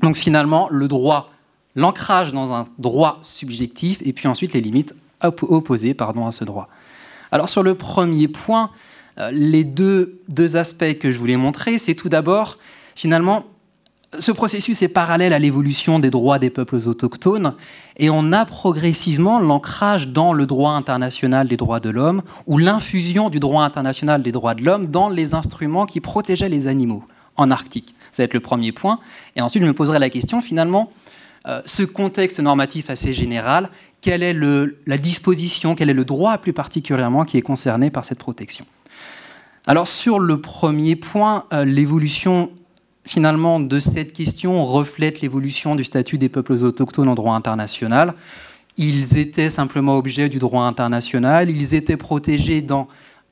Donc 0.03 0.15
finalement, 0.15 0.67
le 0.69 0.87
droit, 0.87 1.31
l'ancrage 1.75 2.33
dans 2.33 2.51
un 2.51 2.65
droit 2.77 3.17
subjectif, 3.23 3.97
et 4.05 4.13
puis 4.13 4.27
ensuite 4.27 4.53
les 4.53 4.61
limites 4.61 4.93
opposées 5.23 5.95
pardon, 5.95 6.27
à 6.27 6.31
ce 6.31 6.43
droit. 6.43 6.69
Alors 7.31 7.49
sur 7.49 7.63
le 7.63 7.73
premier 7.73 8.27
point, 8.27 8.69
euh, 9.17 9.31
les 9.31 9.63
deux, 9.63 10.21
deux 10.29 10.55
aspects 10.55 10.99
que 10.99 11.09
je 11.09 11.17
voulais 11.17 11.37
montrer, 11.37 11.79
c'est 11.79 11.95
tout 11.95 12.09
d'abord 12.09 12.59
finalement 12.95 13.45
ce 14.19 14.31
processus 14.31 14.81
est 14.81 14.87
parallèle 14.87 15.33
à 15.33 15.39
l'évolution 15.39 15.99
des 15.99 16.09
droits 16.09 16.39
des 16.39 16.49
peuples 16.49 16.79
autochtones 16.87 17.53
et 17.97 18.09
on 18.09 18.31
a 18.31 18.45
progressivement 18.45 19.39
l'ancrage 19.39 20.07
dans 20.09 20.33
le 20.33 20.45
droit 20.45 20.71
international 20.71 21.47
des 21.47 21.57
droits 21.57 21.79
de 21.79 21.89
l'homme 21.89 22.21
ou 22.47 22.57
l'infusion 22.57 23.29
du 23.29 23.39
droit 23.39 23.63
international 23.63 24.21
des 24.21 24.31
droits 24.31 24.55
de 24.55 24.63
l'homme 24.63 24.87
dans 24.87 25.09
les 25.09 25.33
instruments 25.33 25.85
qui 25.85 26.01
protégeaient 26.01 26.49
les 26.49 26.67
animaux 26.67 27.03
en 27.37 27.51
Arctique. 27.51 27.95
Ça 28.11 28.23
va 28.23 28.25
être 28.25 28.33
le 28.33 28.39
premier 28.39 28.71
point. 28.71 28.99
Et 29.35 29.41
ensuite, 29.41 29.63
je 29.63 29.67
me 29.67 29.73
poserai 29.73 29.99
la 29.99 30.09
question, 30.09 30.41
finalement, 30.41 30.91
euh, 31.47 31.61
ce 31.65 31.83
contexte 31.83 32.39
normatif 32.39 32.89
assez 32.89 33.13
général, 33.13 33.69
quelle 34.01 34.23
est 34.23 34.35
la 34.85 34.97
disposition, 34.97 35.75
quel 35.75 35.89
est 35.89 35.95
le 35.95 36.05
droit 36.05 36.37
plus 36.37 36.53
particulièrement 36.53 37.25
qui 37.25 37.37
est 37.37 37.41
concerné 37.41 37.89
par 37.89 38.05
cette 38.05 38.19
protection? 38.19 38.65
Alors 39.65 39.87
sur 39.87 40.19
le 40.19 40.41
premier 40.41 40.97
point, 40.97 41.45
euh, 41.53 41.63
l'évolution 41.63 42.51
finalement 43.05 43.59
de 43.59 43.79
cette 43.79 44.13
question 44.13 44.65
reflète 44.65 45.21
l'évolution 45.21 45.75
du 45.75 45.83
statut 45.83 46.17
des 46.17 46.29
peuples 46.29 46.53
autochtones 46.53 47.09
en 47.09 47.15
droit 47.15 47.35
international. 47.35 48.13
Ils 48.77 49.17
étaient 49.17 49.49
simplement 49.49 49.95
objets 49.97 50.29
du 50.29 50.39
droit 50.39 50.63
international, 50.63 51.49
ils 51.49 51.75
étaient 51.75 51.97
protégés 51.97 52.61
dans 52.61 52.87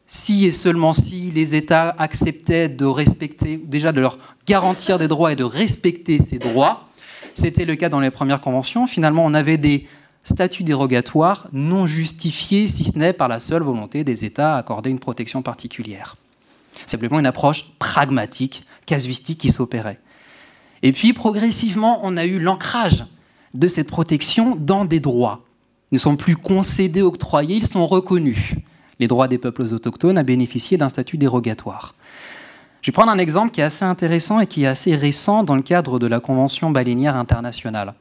si 0.06 0.46
et 0.46 0.52
seulement 0.52 0.92
si 0.92 1.32
les 1.32 1.56
États 1.56 1.96
acceptaient 1.98 2.68
de 2.68 2.86
respecter, 2.86 3.58
déjà 3.58 3.94
de 3.94 4.02
leur 4.02 4.18
garantir 4.46 4.98
des 4.98 5.08
droits 5.08 5.32
et 5.32 5.38
de 5.38 5.46
respecter 5.46 6.20
ces 6.20 6.38
droits. 6.38 6.86
C'était 7.34 7.64
le 7.64 7.76
cas 7.76 7.88
dans 7.88 8.02
les 8.02 8.12
premières 8.12 8.42
conventions. 8.42 8.88
Finalement, 8.88 9.26
on 9.26 9.34
avait 9.34 9.58
des 9.58 9.88
statuts 10.24 10.64
dérogatoires 10.64 11.48
non 11.54 11.88
justifiés, 11.88 12.68
si 12.68 12.84
ce 12.84 13.00
n'est 13.00 13.14
par 13.14 13.30
la 13.30 13.40
seule 13.40 13.64
volonté 13.64 14.04
des 14.04 14.26
États 14.26 14.56
à 14.56 14.58
accorder 14.60 14.90
une 14.90 15.00
protection 15.00 15.42
particulière. 15.42 16.18
Simplement 16.86 17.20
une 17.20 17.26
approche 17.26 17.72
pragmatique, 17.80 18.66
casuistique 18.86 19.40
qui 19.40 19.50
s'opérait. 19.50 20.00
Et 20.84 20.92
puis, 20.92 21.14
progressivement, 21.14 22.00
on 22.04 22.18
a 22.18 22.26
eu 22.26 22.40
l'ancrage 22.40 23.06
de 23.54 23.68
cette 23.68 23.90
protection 23.90 24.56
dans 24.56 24.86
des 24.86 25.00
droits. 25.00 25.44
Ils 25.92 25.96
ne 25.96 26.00
sont 26.00 26.16
plus 26.16 26.36
concédés, 26.36 27.02
octroyés, 27.02 27.58
ils 27.58 27.68
sont 27.68 27.86
reconnus 27.86 28.56
les 29.00 29.08
droits 29.08 29.28
des 29.28 29.40
peuples 29.40 29.64
autochtones 29.64 30.18
à 30.18 30.24
bénéficier 30.24 30.78
d'un 30.78 30.90
statut 30.90 31.18
dérogatoire. 31.18 31.96
Je 32.82 32.92
vais 32.92 32.94
prendre 32.94 33.12
un 33.12 33.18
exemple 33.18 33.52
qui 33.52 33.62
est 33.62 33.66
assez 33.66 33.84
intéressant 33.84 34.40
et 34.40 34.48
qui 34.48 34.64
est 34.64 34.68
assez 34.68 34.96
récent 34.96 35.44
dans 35.44 35.56
le 35.56 35.62
cadre 35.62 36.00
de 36.00 36.08
la 36.08 36.20
Convention 36.20 36.72
baleinière 36.72 37.16
internationale. 37.16 37.94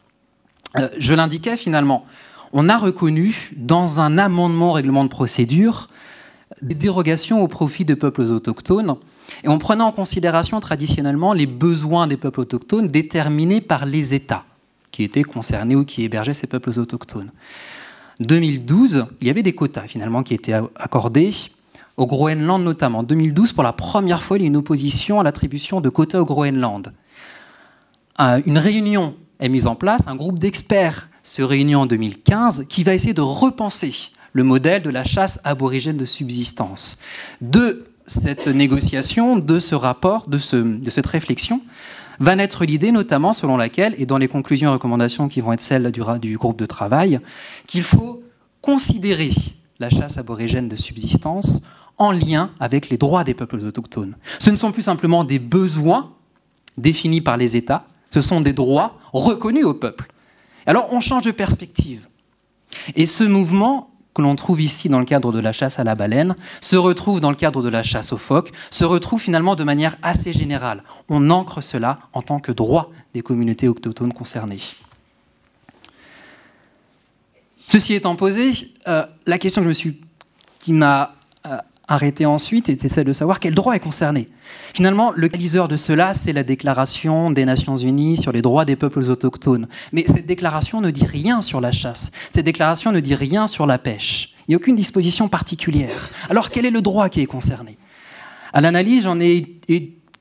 Euh, 0.79 0.89
je 0.99 1.15
l'indiquais 1.15 1.57
finalement, 1.57 2.05
on 2.53 2.69
a 2.69 2.77
reconnu 2.77 3.51
dans 3.57 4.01
un 4.01 4.19
amendement 4.19 4.71
au 4.71 4.73
règlement 4.73 5.05
de 5.05 5.09
procédure 5.09 5.89
des 6.63 6.75
dérogations 6.75 7.43
au 7.43 7.49
profit 7.49 7.85
des 7.85 7.97
peuples 7.97 8.23
autochtones 8.23 8.97
et 9.45 9.49
on 9.49 9.59
prenait 9.59 9.85
en 9.85 9.93
considération 9.93 10.59
traditionnellement 10.61 11.33
les 11.33 11.47
besoins 11.47 12.07
des 12.07 12.17
peuples 12.17 12.41
autochtones 12.41 12.89
déterminés 12.89 13.61
par 13.61 13.87
les 13.87 14.15
États 14.15 14.45
qui 14.91 15.05
étaient 15.05 15.23
concernés 15.23 15.77
ou 15.77 15.85
qui 15.85 16.05
hébergeaient 16.05 16.35
ces 16.35 16.49
peuples 16.49 16.79
autochtones. 16.79 17.31
2012, 18.19 19.07
il 19.21 19.29
y 19.29 19.31
avait 19.31 19.43
des 19.43 19.55
quotas 19.55 19.87
finalement 19.87 20.23
qui 20.23 20.35
étaient 20.35 20.53
accordés 20.75 21.33
au 21.97 22.07
Groenland 22.07 22.63
notamment. 22.63 22.99
En 22.99 23.03
2012, 23.03 23.53
pour 23.53 23.63
la 23.63 23.73
première 23.73 24.23
fois, 24.23 24.37
il 24.37 24.43
y 24.43 24.45
a 24.45 24.49
une 24.49 24.57
opposition 24.57 25.21
à 25.21 25.23
l'attribution 25.23 25.81
de 25.81 25.89
quotas 25.89 26.21
au 26.21 26.25
Groenland. 26.25 26.93
Une 28.45 28.59
réunion 28.59 29.15
est 29.39 29.49
mise 29.49 29.67
en 29.67 29.75
place, 29.75 30.07
un 30.07 30.17
groupe 30.17 30.39
d'experts 30.39 31.09
se 31.23 31.43
réunit 31.43 31.75
en 31.75 31.87
2015 31.87 32.67
qui 32.69 32.85
va 32.85 32.93
essayer 32.93 33.15
de 33.15 33.23
repenser 33.23 34.11
le 34.33 34.45
modèle 34.45 34.83
de 34.83 34.91
la 34.91 35.05
chasse 35.05 35.41
aborigène 35.45 35.97
de 35.97 36.05
subsistance. 36.05 36.99
De 37.41 37.85
cette 38.07 38.49
négociation, 38.49 39.37
de 39.37 39.59
ce 39.59 39.75
rapport, 39.75 40.29
de, 40.29 40.39
de 40.63 40.91
cette 40.91 41.07
réflexion, 41.07 41.61
va 42.19 42.37
naître 42.37 42.65
l'idée 42.65 42.93
notamment 42.93 43.33
selon 43.33 43.57
laquelle, 43.57 43.95
et 43.99 44.07
dans 44.07 44.19
les 44.19 44.29
conclusions 44.29 44.71
et 44.71 44.73
recommandations 44.73 45.29
qui 45.29 45.41
vont 45.41 45.53
être 45.53 45.61
celles 45.61 45.91
du, 45.91 46.03
du 46.21 46.37
groupe 46.37 46.59
de 46.59 46.67
travail, 46.67 47.21
qu'il 47.67 47.83
faut 47.83 48.23
considérer 48.61 49.31
la 49.79 49.89
chasse 49.89 50.19
aborigène 50.19 50.69
de 50.69 50.77
subsistance 50.77 51.63
en 51.97 52.13
lien 52.13 52.51
avec 52.61 52.91
les 52.91 52.99
droits 52.99 53.25
des 53.25 53.35
peuples 53.35 53.57
autochtones. 53.57 54.17
Ce 54.39 54.51
ne 54.51 54.57
sont 54.57 54.73
plus 54.73 54.83
simplement 54.83 55.25
des 55.25 55.39
besoins 55.39 56.13
définis 56.77 57.21
par 57.21 57.37
les 57.37 57.57
États, 57.57 57.87
ce 58.11 58.21
sont 58.21 58.41
des 58.41 58.53
droits 58.53 58.99
reconnus 59.13 59.65
au 59.65 59.75
peuple. 59.75 60.11
Alors 60.67 60.89
on 60.93 61.01
change 61.01 61.25
de 61.25 61.31
perspective. 61.31 62.07
Et 62.97 63.07
ce 63.07 63.25
mouvement 63.25 63.91
l'on 64.21 64.37
trouve 64.37 64.61
ici 64.61 64.89
dans 64.89 64.99
le 64.99 65.05
cadre 65.05 65.33
de 65.33 65.41
la 65.41 65.53
chasse 65.53 65.79
à 65.79 65.85
la 65.85 65.95
baleine, 65.95 66.37
se 66.61 66.77
retrouve 66.77 67.21
dans 67.21 67.31
le 67.31 67.37
cadre 67.37 67.63
de 67.63 67.69
la 67.69 67.83
chasse 67.83 68.13
aux 68.13 68.19
phoques, 68.19 68.53
se 68.71 68.85
retrouve 68.85 69.21
finalement 69.21 69.57
de 69.57 69.65
manière 69.65 69.97
assez 70.03 70.33
générale. 70.33 70.83
On 71.09 71.31
ancre 71.31 71.63
cela 71.63 71.99
en 72.13 72.23
tant 72.23 72.41
que 72.41 72.53
droit 72.53 72.91
des 73.15 73.23
communautés 73.23 73.69
autochtones 73.69 74.13
concernées. 74.13 74.61
Ceci 77.67 77.95
étant 77.95 78.17
posé, 78.17 78.53
euh, 78.89 79.07
la 79.27 79.39
question 79.39 79.63
qui 80.59 80.73
m'a 80.73 81.15
arrêté 81.91 82.25
ensuite 82.25 82.69
était 82.69 82.89
celle 82.89 83.05
de 83.05 83.13
savoir 83.13 83.41
quel 83.41 83.55
droit 83.55 83.75
est 83.75 83.81
concerné. 83.81 84.29
Finalement, 84.73 85.13
le 85.15 85.29
catalyseur 85.29 85.69
de 85.69 85.77
cela, 85.77 86.15
c'est 86.15 86.33
la 86.33 86.45
déclaration 86.45 87.31
des 87.31 87.45
Nations 87.45 87.77
Unies 87.77 88.17
sur 88.17 88.33
les 88.33 88.43
droits 88.43 88.65
des 88.65 88.77
peuples 88.77 89.01
autochtones. 89.11 89.69
Mais 89.93 90.05
cette 90.07 90.27
déclaration 90.27 90.81
ne 90.81 90.91
dit 90.91 91.05
rien 91.05 91.43
sur 91.43 91.61
la 91.61 91.73
chasse. 91.73 92.13
Cette 92.31 92.45
déclaration 92.45 92.93
ne 92.93 93.01
dit 93.01 93.15
rien 93.15 93.47
sur 93.47 93.67
la 93.67 93.79
pêche. 93.79 94.35
Il 94.47 94.53
n'y 94.53 94.55
a 94.55 94.59
aucune 94.59 94.77
disposition 94.77 95.29
particulière. 95.29 96.11
Alors 96.31 96.51
quel 96.51 96.65
est 96.65 96.71
le 96.71 96.81
droit 96.81 97.09
qui 97.09 97.21
est 97.21 97.27
concerné? 97.27 97.77
À 98.53 98.61
l'analyse, 98.61 99.05
j'en 99.05 99.21
ai 99.21 99.61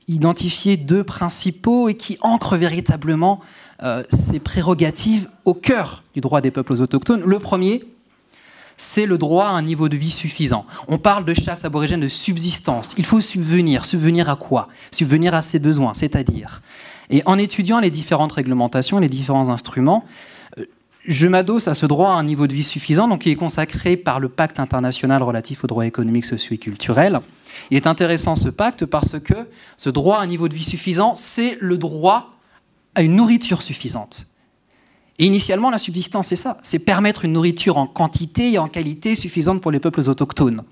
identifié 0.08 0.76
deux 0.76 1.04
principaux 1.04 1.88
et 1.88 1.94
qui 1.94 2.18
ancrent 2.20 2.56
véritablement 2.56 3.40
euh, 3.82 4.02
ces 4.08 4.40
prérogatives 4.40 5.28
au 5.44 5.54
cœur 5.54 6.02
du 6.14 6.20
droit 6.20 6.40
des 6.40 6.50
peuples 6.50 6.74
autochtones. 6.74 7.22
Le 7.24 7.38
premier, 7.38 7.82
c'est 8.80 9.04
le 9.04 9.18
droit 9.18 9.44
à 9.44 9.50
un 9.50 9.60
niveau 9.60 9.90
de 9.90 9.96
vie 9.96 10.10
suffisant. 10.10 10.64
On 10.88 10.96
parle 10.96 11.26
de 11.26 11.34
chasse 11.34 11.66
aborigène 11.66 12.00
de 12.00 12.08
subsistance. 12.08 12.94
Il 12.96 13.04
faut 13.04 13.20
subvenir. 13.20 13.84
Subvenir 13.84 14.30
à 14.30 14.36
quoi? 14.36 14.68
Subvenir 14.90 15.34
à 15.34 15.42
ses 15.42 15.58
besoins, 15.58 15.92
c'est-à-dire. 15.92 16.62
Et 17.10 17.22
en 17.26 17.36
étudiant 17.36 17.78
les 17.78 17.90
différentes 17.90 18.32
réglementations, 18.32 18.98
les 18.98 19.10
différents 19.10 19.50
instruments, 19.50 20.06
euh, 20.58 20.64
je 21.06 21.26
m'adosse 21.26 21.68
à 21.68 21.74
ce 21.74 21.84
droit 21.84 22.08
à 22.08 22.12
un 22.12 22.24
niveau 22.24 22.46
de 22.46 22.54
vie 22.54 22.64
suffisant, 22.64 23.06
donc 23.06 23.20
qui 23.20 23.30
est 23.30 23.36
consacré 23.36 23.98
par 23.98 24.18
le 24.18 24.30
pacte 24.30 24.58
international 24.58 25.22
relatif 25.22 25.62
aux 25.62 25.66
droits 25.66 25.84
économiques, 25.84 26.24
sociaux 26.24 26.54
et 26.54 26.58
culturels. 26.58 27.20
Il 27.70 27.76
est 27.76 27.86
intéressant 27.86 28.34
ce 28.34 28.48
pacte 28.48 28.86
parce 28.86 29.20
que 29.20 29.46
ce 29.76 29.90
droit 29.90 30.20
à 30.20 30.22
un 30.22 30.26
niveau 30.26 30.48
de 30.48 30.54
vie 30.54 30.64
suffisant, 30.64 31.14
c'est 31.14 31.58
le 31.60 31.76
droit 31.76 32.34
à 32.94 33.02
une 33.02 33.16
nourriture 33.16 33.60
suffisante. 33.60 34.29
Et 35.20 35.26
initialement, 35.26 35.68
la 35.68 35.78
subsistance, 35.78 36.28
c'est 36.28 36.36
ça, 36.36 36.56
c'est 36.62 36.78
permettre 36.78 37.26
une 37.26 37.34
nourriture 37.34 37.76
en 37.76 37.86
quantité 37.86 38.52
et 38.54 38.58
en 38.58 38.68
qualité 38.68 39.14
suffisante 39.14 39.60
pour 39.60 39.70
les 39.70 39.78
peuples 39.78 40.08
autochtones. 40.08 40.62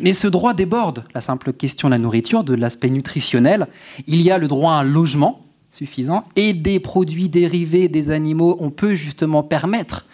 Mais 0.00 0.12
ce 0.12 0.28
droit 0.28 0.52
déborde 0.52 1.04
la 1.14 1.22
simple 1.22 1.54
question 1.54 1.88
de 1.88 1.94
la 1.94 1.98
nourriture, 1.98 2.44
de 2.44 2.54
l'aspect 2.54 2.90
nutritionnel. 2.90 3.66
Il 4.06 4.20
y 4.20 4.30
a 4.30 4.36
le 4.36 4.48
droit 4.48 4.72
à 4.72 4.76
un 4.76 4.84
logement 4.84 5.40
suffisant 5.72 6.24
et 6.36 6.52
des 6.52 6.78
produits 6.78 7.30
dérivés 7.30 7.88
des 7.88 8.10
animaux, 8.10 8.56
on 8.60 8.70
peut 8.70 8.94
justement 8.94 9.42
permettre, 9.42 10.04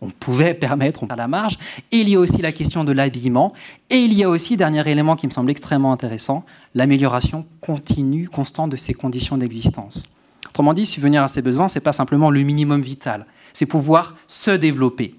on 0.00 0.08
pouvait 0.08 0.54
permettre 0.54 1.04
à 1.08 1.16
la 1.16 1.26
marge. 1.26 1.58
Et 1.90 1.98
il 1.98 2.08
y 2.08 2.14
a 2.14 2.20
aussi 2.20 2.40
la 2.40 2.52
question 2.52 2.84
de 2.84 2.92
l'habillement. 2.92 3.52
Et 3.90 3.98
il 3.98 4.12
y 4.12 4.22
a 4.22 4.28
aussi, 4.28 4.56
dernier 4.56 4.88
élément 4.88 5.16
qui 5.16 5.26
me 5.26 5.32
semble 5.32 5.50
extrêmement 5.50 5.92
intéressant, 5.92 6.44
l'amélioration 6.76 7.44
continue, 7.60 8.28
constante 8.28 8.70
de 8.70 8.76
ces 8.76 8.94
conditions 8.94 9.36
d'existence. 9.36 10.04
Autrement 10.48 10.74
dit, 10.74 10.86
subvenir 10.86 11.22
à 11.22 11.28
ses 11.28 11.42
besoins, 11.42 11.68
ce 11.68 11.78
n'est 11.78 11.82
pas 11.82 11.92
simplement 11.92 12.30
le 12.30 12.42
minimum 12.42 12.82
vital, 12.82 13.26
c'est 13.52 13.66
pouvoir 13.66 14.16
se 14.26 14.50
développer. 14.50 15.14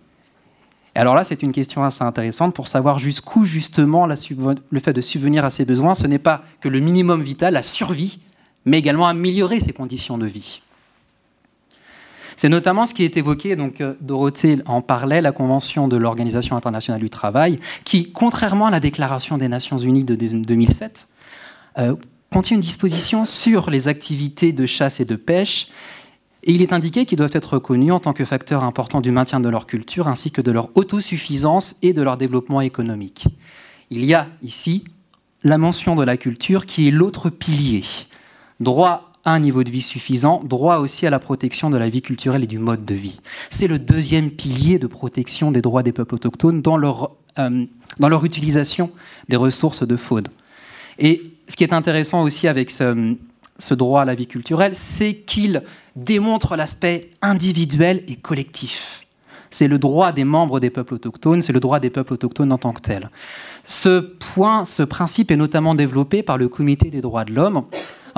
Et 0.95 0.99
alors 0.99 1.15
là, 1.15 1.23
c'est 1.23 1.41
une 1.41 1.51
question 1.51 1.83
assez 1.83 2.03
intéressante 2.03 2.53
pour 2.53 2.67
savoir 2.67 2.99
jusqu'où 2.99 3.45
justement 3.45 4.05
le 4.05 4.79
fait 4.79 4.93
de 4.93 5.01
subvenir 5.01 5.43
à 5.43 5.49
ses 5.49 5.65
besoins, 5.65 5.95
ce 5.95 6.05
n'est 6.05 6.19
pas 6.19 6.43
que 6.61 6.69
le 6.69 6.79
minimum 6.79 7.23
vital, 7.23 7.53
la 7.55 7.63
survie, 7.63 8.19
mais 8.65 8.77
également 8.77 9.07
améliorer 9.07 9.59
ses 9.59 9.73
conditions 9.73 10.17
de 10.17 10.27
vie. 10.27 10.61
C'est 12.37 12.49
notamment 12.49 12.85
ce 12.85 12.93
qui 12.93 13.03
est 13.03 13.17
évoqué, 13.17 13.55
donc 13.55 13.81
euh, 13.81 13.93
Dorothée 14.01 14.59
en 14.65 14.81
parlait, 14.81 15.21
la 15.21 15.31
Convention 15.31 15.87
de 15.87 15.97
l'Organisation 15.97 16.55
internationale 16.55 16.99
du 16.99 17.09
travail, 17.09 17.59
qui, 17.83 18.11
contrairement 18.11 18.67
à 18.67 18.71
la 18.71 18.79
Déclaration 18.79 19.37
des 19.37 19.47
Nations 19.47 19.77
Unies 19.77 20.03
de 20.03 20.15
2007, 20.15 21.07
contient 22.33 22.55
une 22.55 22.61
disposition 22.61 23.25
sur 23.25 23.69
les 23.69 23.87
activités 23.87 24.53
de 24.53 24.65
chasse 24.65 24.99
et 24.99 25.05
de 25.05 25.15
pêche, 25.15 25.67
et 26.41 26.51
il 26.51 26.63
est 26.63 26.73
indiqué 26.73 27.05
qu'ils 27.05 27.19
doivent 27.19 27.29
être 27.33 27.53
reconnus 27.53 27.93
en 27.93 27.99
tant 27.99 28.11
que 28.11 28.25
facteurs 28.25 28.63
importants 28.63 29.01
du 29.01 29.11
maintien 29.11 29.39
de 29.39 29.49
leur 29.49 29.67
culture, 29.67 30.07
ainsi 30.07 30.31
que 30.31 30.41
de 30.41 30.51
leur 30.51 30.69
autosuffisance 30.75 31.75
et 31.83 31.93
de 31.93 32.01
leur 32.01 32.17
développement 32.17 32.61
économique. 32.61 33.27
Il 33.91 34.03
y 34.03 34.15
a 34.15 34.27
ici 34.41 34.83
la 35.43 35.59
mention 35.59 35.95
de 35.95 36.03
la 36.03 36.17
culture 36.17 36.65
qui 36.65 36.87
est 36.87 36.91
l'autre 36.91 37.29
pilier. 37.29 37.83
Droit 38.59 39.11
à 39.25 39.33
un 39.33 39.39
niveau 39.39 39.63
de 39.63 39.69
vie 39.69 39.83
suffisant, 39.83 40.41
droit 40.43 40.77
aussi 40.77 41.05
à 41.05 41.11
la 41.11 41.19
protection 41.19 41.69
de 41.69 41.77
la 41.77 41.87
vie 41.87 42.01
culturelle 42.01 42.43
et 42.43 42.47
du 42.47 42.57
mode 42.57 42.83
de 42.83 42.95
vie. 42.95 43.21
C'est 43.51 43.67
le 43.67 43.77
deuxième 43.77 44.31
pilier 44.31 44.79
de 44.79 44.87
protection 44.87 45.51
des 45.51 45.61
droits 45.61 45.83
des 45.83 45.93
peuples 45.93 46.15
autochtones 46.15 46.63
dans 46.63 46.77
leur, 46.77 47.11
euh, 47.37 47.65
dans 47.99 48.09
leur 48.09 48.25
utilisation 48.25 48.89
des 49.29 49.37
ressources 49.37 49.87
de 49.87 49.95
faune. 49.95 50.27
Et 50.97 51.32
ce 51.47 51.55
qui 51.55 51.63
est 51.63 51.73
intéressant 51.73 52.23
aussi 52.23 52.47
avec 52.47 52.71
ce, 52.71 53.73
droit 53.73 54.01
à 54.01 54.05
la 54.05 54.15
vie 54.15 54.27
culturelle, 54.27 54.75
c'est 54.75 55.15
qu'il 55.15 55.63
démontre 55.95 56.55
l'aspect 56.55 57.09
individuel 57.21 58.03
et 58.07 58.15
collectif. 58.15 59.05
C'est 59.49 59.67
le 59.67 59.77
droit 59.77 60.11
des 60.11 60.23
membres 60.23 60.59
des 60.59 60.71
peuples 60.71 60.95
autochtones, 60.95 61.43
c'est 61.43 61.53
le 61.53 61.59
droit 61.59 61.79
des 61.79 61.91
peuples 61.91 62.13
autochtones 62.13 62.51
en 62.51 62.57
tant 62.57 62.73
que 62.73 62.81
tel. 62.81 63.11
Ce 63.63 63.99
point, 63.99 64.65
ce 64.65 64.81
principe 64.81 65.29
est 65.29 65.35
notamment 65.35 65.75
développé 65.75 66.23
par 66.23 66.39
le 66.39 66.47
Comité 66.49 66.89
des 66.89 67.01
droits 67.01 67.23
de 67.23 67.33
l'homme. 67.33 67.65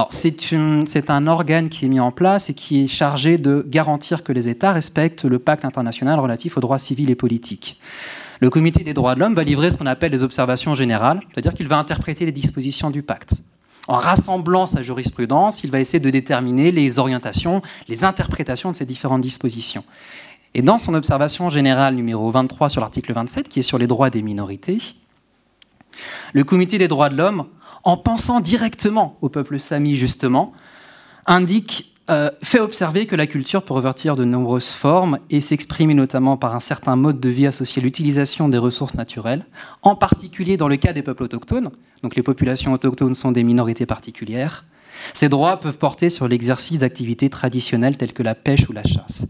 C'est 0.09 1.09
un 1.09 1.27
organe 1.27 1.67
qui 1.67 1.85
est 1.85 1.89
mis 1.89 1.99
en 1.99 2.11
place 2.11 2.49
et 2.49 2.53
qui 2.53 2.83
est 2.83 2.87
chargé 2.87 3.37
de 3.37 3.65
garantir 3.67 4.23
que 4.23 4.31
les 4.31 4.47
États 4.47 4.71
respectent 4.71 5.25
le 5.25 5.39
pacte 5.39 5.65
international 5.65 6.19
relatif 6.19 6.57
aux 6.57 6.61
droits 6.61 6.79
civils 6.79 7.09
et 7.09 7.15
politiques. 7.15 7.79
Le 8.39 8.49
comité 8.49 8.83
des 8.83 8.93
droits 8.93 9.15
de 9.15 9.19
l'homme 9.19 9.35
va 9.35 9.43
livrer 9.43 9.69
ce 9.69 9.77
qu'on 9.77 9.85
appelle 9.85 10.11
les 10.11 10.23
observations 10.23 10.75
générales, 10.75 11.21
c'est-à-dire 11.31 11.53
qu'il 11.53 11.67
va 11.67 11.77
interpréter 11.77 12.25
les 12.25 12.31
dispositions 12.31 12.89
du 12.89 13.01
pacte. 13.01 13.35
En 13.87 13.97
rassemblant 13.97 14.65
sa 14.65 14.81
jurisprudence, 14.81 15.63
il 15.63 15.71
va 15.71 15.79
essayer 15.79 15.99
de 15.99 16.09
déterminer 16.09 16.71
les 16.71 16.97
orientations, 16.97 17.61
les 17.87 18.03
interprétations 18.03 18.71
de 18.71 18.75
ces 18.75 18.85
différentes 18.85 19.21
dispositions. 19.21 19.83
Et 20.53 20.61
dans 20.61 20.77
son 20.77 20.93
observation 20.93 21.49
générale 21.49 21.95
numéro 21.95 22.31
23 22.31 22.69
sur 22.69 22.81
l'article 22.81 23.13
27, 23.13 23.47
qui 23.47 23.59
est 23.59 23.63
sur 23.63 23.77
les 23.77 23.87
droits 23.87 24.09
des 24.09 24.21
minorités, 24.21 24.79
Le 26.33 26.43
comité 26.43 26.77
des 26.77 26.87
droits 26.87 27.09
de 27.09 27.15
l'homme, 27.15 27.45
en 27.83 27.97
pensant 27.97 28.39
directement 28.39 29.17
au 29.21 29.29
peuple 29.29 29.59
sami 29.59 29.95
justement, 29.95 30.51
indique 31.25 31.94
euh, 32.09 32.29
fait 32.43 32.59
observer 32.59 33.07
que 33.07 33.15
la 33.15 33.25
culture 33.25 33.63
peut 33.63 33.73
revêtir 33.73 34.15
de 34.15 34.23
nombreuses 34.25 34.69
formes 34.69 35.17
et 35.31 35.41
s'exprimer 35.41 35.95
notamment 35.95 36.37
par 36.37 36.55
un 36.55 36.59
certain 36.59 36.95
mode 36.95 37.19
de 37.19 37.29
vie 37.29 37.47
associé 37.47 37.81
à 37.81 37.83
l'utilisation 37.83 38.47
des 38.47 38.59
ressources 38.59 38.93
naturelles, 38.93 39.45
en 39.81 39.95
particulier 39.95 40.55
dans 40.55 40.67
le 40.67 40.77
cas 40.77 40.93
des 40.93 41.01
peuples 41.01 41.23
autochtones. 41.23 41.71
Donc 42.03 42.15
les 42.15 42.21
populations 42.21 42.73
autochtones 42.73 43.15
sont 43.15 43.31
des 43.31 43.43
minorités 43.43 43.87
particulières. 43.87 44.65
Ces 45.13 45.29
droits 45.29 45.59
peuvent 45.59 45.79
porter 45.79 46.09
sur 46.09 46.27
l'exercice 46.27 46.79
d'activités 46.79 47.29
traditionnelles 47.29 47.97
telles 47.97 48.13
que 48.13 48.23
la 48.23 48.35
pêche 48.35 48.69
ou 48.69 48.73
la 48.73 48.83
chasse. 48.83 49.25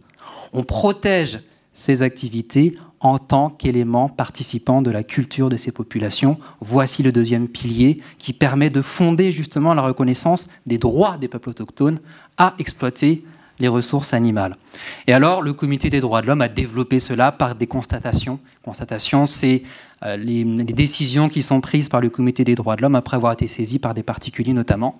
On 0.51 0.63
protège 0.63 1.39
ces 1.71 2.03
activités 2.03 2.77
en 3.06 3.19
tant 3.19 3.51
qu'élément 3.51 4.09
participant 4.09 4.82
de 4.82 4.90
la 4.90 5.03
culture 5.03 5.50
de 5.50 5.58
ces 5.58 5.72
populations. 5.72 6.40
Voici 6.59 7.03
le 7.03 7.11
deuxième 7.11 7.48
pilier 7.48 8.01
qui 8.17 8.34
permet 8.34 8.72
de 8.72 8.82
fonder 8.82 9.32
justement 9.32 9.75
la 9.75 9.84
reconnaissance 9.84 10.48
des 10.66 10.80
droits 10.80 11.16
des 11.19 11.27
peuples 11.27 11.50
autochtones 11.50 12.00
à 12.40 12.56
exploiter 12.58 13.24
les 13.59 13.67
ressources 13.67 14.16
animales. 14.16 14.58
Et 15.06 15.14
alors, 15.14 15.43
le 15.43 15.53
Comité 15.53 15.92
des 15.92 16.01
droits 16.01 16.24
de 16.24 16.27
l'homme 16.27 16.42
a 16.42 16.48
développé 16.48 17.00
cela 17.00 17.32
par 17.32 17.53
des 17.53 17.67
constatations. 17.67 18.40
Constatations, 18.64 19.27
c'est 19.27 19.61
euh, 20.01 20.17
les, 20.17 20.43
les, 20.43 20.64
décisions 20.64 21.30
qui 21.30 21.43
sont 21.43 21.61
prises 21.61 21.90
par 21.90 22.01
le 22.01 22.09
Comité 22.09 22.43
des 22.43 22.56
droits 22.56 22.75
de 22.75 22.82
l'homme 22.82 22.95
après 22.95 23.17
avoir 23.17 23.34
été 23.34 23.45
saisies 23.45 23.77
par 23.77 23.93
des 23.93 24.01
particuliers 24.01 24.53
notamment. 24.53 25.00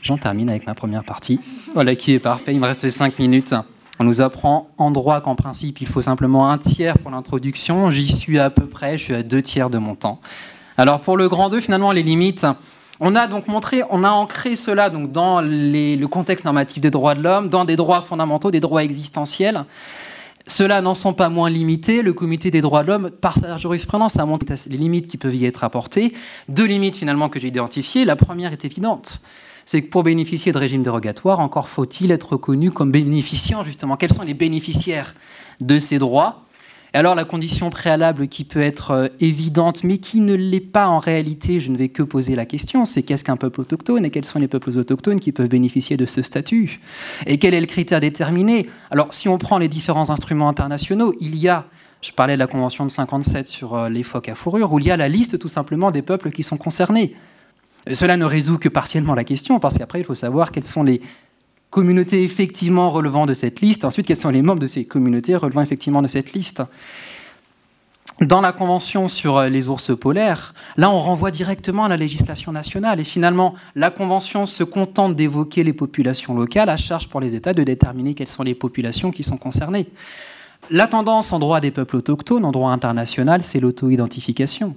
J'en 0.00 0.16
termine 0.16 0.48
avec 0.48 0.66
ma 0.66 0.74
première 0.74 1.04
partie. 1.04 1.40
Voilà 1.74 1.94
qui 1.94 2.12
est 2.12 2.20
parfait. 2.20 2.54
Il 2.54 2.60
me 2.60 2.66
reste 2.66 2.88
cinq 2.88 3.18
minutes. 3.18 3.54
On 3.98 4.04
nous 4.04 4.20
apprend 4.20 4.68
en 4.76 4.90
droit 4.90 5.20
qu'en 5.22 5.34
principe, 5.34 5.80
il 5.80 5.86
faut 5.86 6.02
simplement 6.02 6.50
un 6.50 6.58
tiers 6.58 6.98
pour 6.98 7.10
l'introduction. 7.10 7.90
J'y 7.90 8.08
suis 8.08 8.38
à 8.38 8.50
peu 8.50 8.66
près, 8.66 8.98
je 8.98 9.04
suis 9.04 9.14
à 9.14 9.22
deux 9.22 9.40
tiers 9.40 9.70
de 9.70 9.78
mon 9.78 9.94
temps. 9.94 10.20
Alors 10.76 11.00
pour 11.00 11.16
le 11.16 11.28
grand 11.28 11.48
2, 11.48 11.60
finalement, 11.60 11.92
les 11.92 12.02
limites, 12.02 12.46
on 13.00 13.14
a 13.14 13.26
donc 13.26 13.48
montré, 13.48 13.82
on 13.90 14.04
a 14.04 14.10
ancré 14.10 14.56
cela 14.56 14.90
dans 14.90 15.40
le 15.40 16.06
contexte 16.06 16.44
normatif 16.44 16.82
des 16.82 16.90
droits 16.90 17.14
de 17.14 17.22
l'homme, 17.22 17.48
dans 17.48 17.64
des 17.64 17.76
droits 17.76 18.02
fondamentaux, 18.02 18.50
des 18.50 18.60
droits 18.60 18.84
existentiels. 18.84 19.64
Ceux-là 20.46 20.80
n'en 20.80 20.94
sont 20.94 21.12
pas 21.12 21.28
moins 21.28 21.50
limités. 21.50 22.02
Le 22.02 22.12
comité 22.12 22.50
des 22.50 22.60
droits 22.60 22.82
de 22.82 22.88
l'homme, 22.88 23.10
par 23.10 23.36
sa 23.36 23.56
jurisprudence, 23.56 24.18
a 24.18 24.26
montré 24.26 24.54
les 24.68 24.76
limites 24.76 25.08
qui 25.08 25.16
peuvent 25.16 25.34
y 25.34 25.44
être 25.46 25.64
apportées. 25.64 26.14
Deux 26.48 26.66
limites 26.66 26.96
finalement 26.96 27.28
que 27.28 27.40
j'ai 27.40 27.48
identifiées. 27.48 28.04
La 28.04 28.14
première 28.14 28.52
est 28.52 28.64
évidente 28.64 29.20
c'est 29.66 29.82
que 29.82 29.90
pour 29.90 30.04
bénéficier 30.04 30.52
de 30.52 30.58
régime 30.58 30.82
dérogatoire, 30.82 31.40
encore 31.40 31.68
faut-il 31.68 32.12
être 32.12 32.32
reconnu 32.32 32.70
comme 32.70 32.92
bénéficiant, 32.92 33.64
justement. 33.64 33.96
Quels 33.96 34.12
sont 34.12 34.22
les 34.22 34.34
bénéficiaires 34.34 35.14
de 35.60 35.78
ces 35.78 35.98
droits? 35.98 36.44
Et 36.94 36.98
alors 36.98 37.16
la 37.16 37.24
condition 37.24 37.68
préalable 37.68 38.28
qui 38.28 38.44
peut 38.44 38.60
être 38.60 38.90
euh, 38.92 39.08
évidente, 39.20 39.82
mais 39.82 39.98
qui 39.98 40.20
ne 40.20 40.34
l'est 40.34 40.60
pas 40.60 40.86
en 40.86 40.98
réalité, 40.98 41.58
je 41.58 41.70
ne 41.70 41.76
vais 41.76 41.88
que 41.88 42.04
poser 42.04 42.36
la 42.36 42.46
question, 42.46 42.84
c'est 42.84 43.02
qu'est-ce 43.02 43.24
qu'un 43.24 43.36
peuple 43.36 43.60
autochtone 43.60 44.04
et 44.04 44.10
quels 44.10 44.24
sont 44.24 44.38
les 44.38 44.48
peuples 44.48 44.70
autochtones 44.78 45.18
qui 45.18 45.32
peuvent 45.32 45.48
bénéficier 45.48 45.96
de 45.96 46.06
ce 46.06 46.22
statut? 46.22 46.80
Et 47.26 47.38
quel 47.38 47.52
est 47.52 47.60
le 47.60 47.66
critère 47.66 48.00
déterminé? 48.00 48.68
Alors 48.90 49.12
si 49.12 49.28
on 49.28 49.36
prend 49.36 49.58
les 49.58 49.68
différents 49.68 50.10
instruments 50.10 50.48
internationaux, 50.48 51.12
il 51.20 51.36
y 51.36 51.48
a 51.48 51.66
je 52.02 52.12
parlais 52.12 52.34
de 52.34 52.38
la 52.38 52.46
Convention 52.46 52.84
de 52.84 52.90
57 52.90 53.48
sur 53.48 53.74
euh, 53.74 53.88
les 53.88 54.04
phoques 54.04 54.28
à 54.28 54.36
fourrure, 54.36 54.72
où 54.72 54.78
il 54.78 54.86
y 54.86 54.90
a 54.92 54.96
la 54.96 55.08
liste 55.08 55.38
tout 55.40 55.48
simplement 55.48 55.90
des 55.90 56.02
peuples 56.02 56.30
qui 56.30 56.44
sont 56.44 56.56
concernés. 56.56 57.16
Cela 57.92 58.16
ne 58.16 58.24
résout 58.24 58.58
que 58.58 58.68
partiellement 58.68 59.14
la 59.14 59.24
question, 59.24 59.60
parce 59.60 59.78
qu'après, 59.78 60.00
il 60.00 60.04
faut 60.04 60.14
savoir 60.14 60.50
quelles 60.50 60.64
sont 60.64 60.82
les 60.82 61.00
communautés 61.70 62.24
effectivement 62.24 62.90
relevant 62.90 63.26
de 63.26 63.34
cette 63.34 63.60
liste, 63.60 63.84
ensuite 63.84 64.06
quels 64.06 64.16
sont 64.16 64.30
les 64.30 64.42
membres 64.42 64.60
de 64.60 64.66
ces 64.66 64.84
communautés 64.84 65.36
relevant 65.36 65.62
effectivement 65.62 66.02
de 66.02 66.08
cette 66.08 66.32
liste. 66.32 66.62
Dans 68.20 68.40
la 68.40 68.52
Convention 68.52 69.08
sur 69.08 69.42
les 69.42 69.68
ours 69.68 69.94
polaires, 69.94 70.54
là 70.78 70.90
on 70.90 70.98
renvoie 70.98 71.30
directement 71.30 71.84
à 71.84 71.88
la 71.88 71.98
législation 71.98 72.50
nationale 72.50 72.98
et 72.98 73.04
finalement 73.04 73.54
la 73.74 73.90
Convention 73.90 74.46
se 74.46 74.64
contente 74.64 75.16
d'évoquer 75.16 75.64
les 75.64 75.74
populations 75.74 76.34
locales 76.34 76.70
à 76.70 76.78
charge 76.78 77.08
pour 77.08 77.20
les 77.20 77.34
États 77.34 77.52
de 77.52 77.62
déterminer 77.62 78.14
quelles 78.14 78.26
sont 78.26 78.42
les 78.42 78.54
populations 78.54 79.10
qui 79.10 79.22
sont 79.22 79.36
concernées. 79.36 79.86
La 80.70 80.86
tendance 80.86 81.32
en 81.32 81.38
droit 81.38 81.60
des 81.60 81.70
peuples 81.70 81.96
autochtones, 81.96 82.46
en 82.46 82.52
droit 82.52 82.70
international, 82.70 83.42
c'est 83.42 83.60
l'auto-identification 83.60 84.74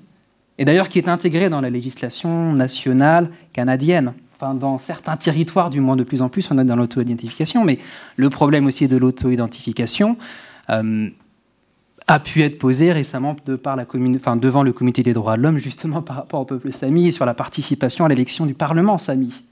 et 0.59 0.65
d'ailleurs 0.65 0.89
qui 0.89 0.99
est 0.99 1.07
intégré 1.07 1.49
dans 1.49 1.61
la 1.61 1.71
législation 1.71 2.51
nationale 2.51 3.29
canadienne. 3.53 4.13
Enfin, 4.35 4.53
dans 4.53 4.77
certains 4.77 5.15
territoires, 5.15 5.69
du 5.69 5.79
moins 5.79 5.95
de 5.95 6.03
plus 6.03 6.21
en 6.21 6.29
plus, 6.29 6.51
on 6.51 6.57
est 6.57 6.65
dans 6.65 6.75
l'auto-identification, 6.75 7.63
mais 7.63 7.79
le 8.17 8.29
problème 8.29 8.65
aussi 8.67 8.87
de 8.87 8.97
l'auto-identification 8.97 10.17
euh, 10.69 11.09
a 12.07 12.19
pu 12.19 12.41
être 12.41 12.59
posé 12.59 12.91
récemment 12.91 13.35
de 13.45 13.55
par 13.55 13.75
la 13.75 13.85
devant 14.35 14.63
le 14.63 14.73
Comité 14.73 15.01
des 15.01 15.13
droits 15.13 15.37
de 15.37 15.41
l'homme, 15.41 15.59
justement 15.59 16.01
par 16.01 16.17
rapport 16.17 16.41
au 16.41 16.45
peuple 16.45 16.73
sami 16.73 17.11
sur 17.11 17.25
la 17.25 17.33
participation 17.33 18.05
à 18.05 18.09
l'élection 18.09 18.45
du 18.45 18.53
Parlement 18.53 18.97
sami. 18.97 19.43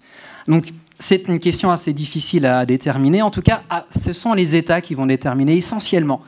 Donc 0.48 0.68
c'est 1.00 1.28
une 1.28 1.40
question 1.40 1.72
assez 1.72 1.94
difficile 1.94 2.46
à 2.46 2.66
déterminer. 2.66 3.22
En 3.22 3.30
tout 3.30 3.42
cas, 3.42 3.62
ah, 3.70 3.86
ce 3.90 4.14
sont 4.14 4.34
les 4.34 4.56
États 4.56 4.82
qui 4.82 4.94
vont 4.94 5.06
déterminer 5.06 5.56
essentiellement 5.56 6.22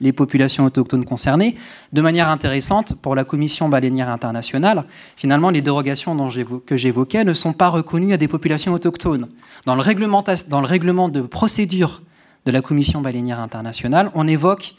les 0.00 0.12
populations 0.12 0.64
autochtones 0.64 1.04
concernées. 1.04 1.56
De 1.92 2.02
manière 2.02 2.28
intéressante, 2.28 2.94
pour 3.00 3.14
la 3.14 3.24
Commission 3.24 3.68
baleinière 3.68 4.10
internationale, 4.10 4.84
finalement, 5.16 5.50
les 5.50 5.62
dérogations 5.62 6.16
que 6.66 6.76
j'évoquais 6.76 7.24
ne 7.24 7.32
sont 7.32 7.52
pas 7.52 7.68
reconnues 7.68 8.12
à 8.12 8.16
des 8.16 8.28
populations 8.28 8.72
autochtones. 8.72 9.28
Dans 9.64 9.74
le, 9.74 9.82
règlement 9.82 11.08
de 11.08 11.20
procédure 11.22 12.02
de 12.44 12.50
la 12.50 12.62
Commission 12.62 13.00
baleinière 13.00 13.40
internationale, 13.40 14.10
on 14.14 14.26
évoque 14.28 14.74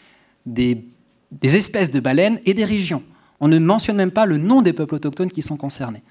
des, 0.45 0.85
des 1.31 1.57
espèces 1.57 1.91
de 1.91 1.99
baleines 1.99 2.39
et 2.45 2.53
des 2.53 2.65
régions. 2.65 3.03
On 3.39 3.47
ne 3.47 3.59
mentionne 3.59 3.97
même 3.97 4.11
pas 4.11 4.25
le 4.25 4.37
nom 4.37 4.61
des 4.61 4.73
peuples 4.73 4.95
autochtones 4.95 5.31
qui 5.31 5.41
sont 5.41 5.57
concernés. 5.57 6.01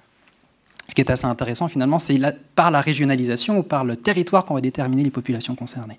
Ce 0.89 0.94
qui 0.94 1.01
est 1.01 1.10
assez 1.10 1.26
intéressant 1.26 1.68
finalement, 1.68 1.99
c'est 1.99 2.18
par 2.55 2.70
la 2.70 2.81
régionalisation 2.81 3.59
ou 3.59 3.62
par 3.62 3.85
le 3.85 3.97
territoire 3.97 4.44
qu'on 4.44 4.55
va 4.55 4.60
déterminer 4.60 5.02
les 5.02 5.10
populations 5.10 5.55
concernées. 5.55 5.99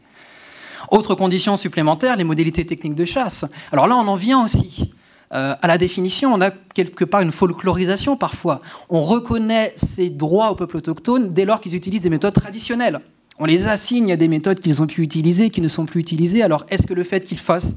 Autre 0.90 1.16
condition 1.16 1.57
supplémentaire, 1.57 2.16
les 2.16 2.24
modalités 2.24 2.66
techniques 2.66 2.95
de 2.95 3.06
chasse. 3.06 3.45
Alors 3.72 3.88
là, 3.88 3.95
on 3.98 4.07
en 4.07 4.16
vient 4.16 4.43
aussi 4.43 4.91
euh, 5.33 5.56
à 5.61 5.67
la 5.67 5.77
définition. 5.77 6.33
On 6.33 6.40
a 6.40 6.51
quelque 6.51 7.03
part 7.03 7.22
une 7.22 7.33
folklorisation 7.33 8.16
parfois. 8.16 8.61
On 8.90 9.01
reconnaît 9.01 9.74
ces 9.75 10.09
droits 10.09 10.51
aux 10.51 10.56
peuples 10.56 10.77
autochtones 10.77 11.30
dès 11.30 11.43
lors 11.43 11.59
qu'ils 11.59 11.75
utilisent 11.75 12.01
des 12.01 12.09
méthodes 12.09 12.33
traditionnelles. 12.33 13.01
On 13.38 13.45
les 13.45 13.67
assigne 13.67 14.14
à 14.14 14.16
des 14.16 14.30
méthodes 14.30 14.61
qu'ils 14.61 14.82
ont 14.82 14.88
pu 14.88 15.01
utiliser, 15.01 15.49
qui 15.49 15.59
ne 15.59 15.67
sont 15.67 15.85
plus 15.85 15.99
utilisées. 15.99 16.43
Alors 16.43 16.66
est-ce 16.69 16.88
que 16.88 16.93
le 16.93 17.03
fait 17.03 17.22
qu'ils 17.22 17.38
fassent, 17.38 17.75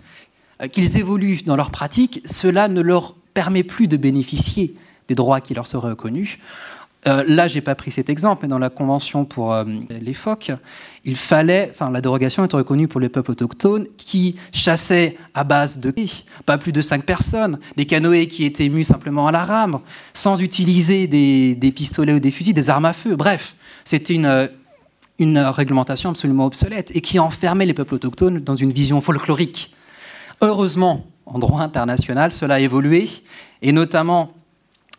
euh, 0.62 0.68
qu'ils 0.68 0.96
évoluent 0.96 1.42
dans 1.44 1.56
leur 1.56 1.70
pratique, 1.70 2.22
cela 2.24 2.68
ne 2.68 2.80
leur 2.80 3.14
permet 3.34 3.64
plus 3.64 3.88
de 3.88 3.96
bénéficier 3.96 4.76
des 5.08 5.16
droits 5.16 5.40
qui 5.40 5.52
leur 5.54 5.66
seraient 5.66 5.90
reconnus? 5.90 6.38
Euh, 7.06 7.24
là, 7.26 7.46
j'ai 7.46 7.62
pas 7.62 7.74
pris 7.74 7.90
cet 7.90 8.10
exemple, 8.10 8.40
mais 8.42 8.48
dans 8.48 8.58
la 8.58 8.68
convention 8.68 9.24
pour 9.24 9.54
euh, 9.54 9.64
les 9.88 10.12
phoques, 10.12 10.52
il 11.04 11.16
fallait, 11.16 11.68
enfin, 11.70 11.90
la 11.90 12.02
dérogation 12.02 12.44
est 12.44 12.52
reconnue 12.52 12.88
pour 12.88 13.00
les 13.00 13.08
peuples 13.08 13.30
autochtones 13.30 13.86
qui 13.96 14.36
chassaient 14.52 15.16
à 15.32 15.42
base 15.44 15.78
de 15.78 15.94
pas 16.44 16.58
plus 16.58 16.72
de 16.72 16.82
cinq 16.82 17.04
personnes, 17.04 17.58
des 17.76 17.86
canoës 17.86 18.26
qui 18.26 18.44
étaient 18.44 18.68
mus 18.68 18.84
simplement 18.84 19.26
à 19.26 19.32
la 19.32 19.44
rame, 19.44 19.80
sans 20.12 20.42
utiliser 20.42 21.06
des, 21.06 21.72
pistolets 21.74 22.12
ou 22.12 22.20
des 22.20 22.30
fusils, 22.30 22.54
des 22.54 22.68
armes 22.68 22.84
à 22.84 22.92
feu. 22.92 23.16
Bref, 23.16 23.54
c'était 23.84 24.14
une, 24.14 24.26
euh, 24.26 24.46
une 25.18 25.38
réglementation 25.38 26.10
absolument 26.10 26.44
obsolète 26.44 26.94
et 26.94 27.00
qui 27.00 27.18
enfermait 27.18 27.66
les 27.66 27.74
peuples 27.74 27.94
autochtones 27.94 28.40
dans 28.40 28.56
une 28.56 28.72
vision 28.72 29.00
folklorique. 29.00 29.74
Heureusement, 30.42 31.06
en 31.24 31.38
droit 31.38 31.62
international, 31.62 32.32
cela 32.34 32.56
a 32.56 32.60
évolué, 32.60 33.08
et 33.62 33.72
notamment 33.72 34.32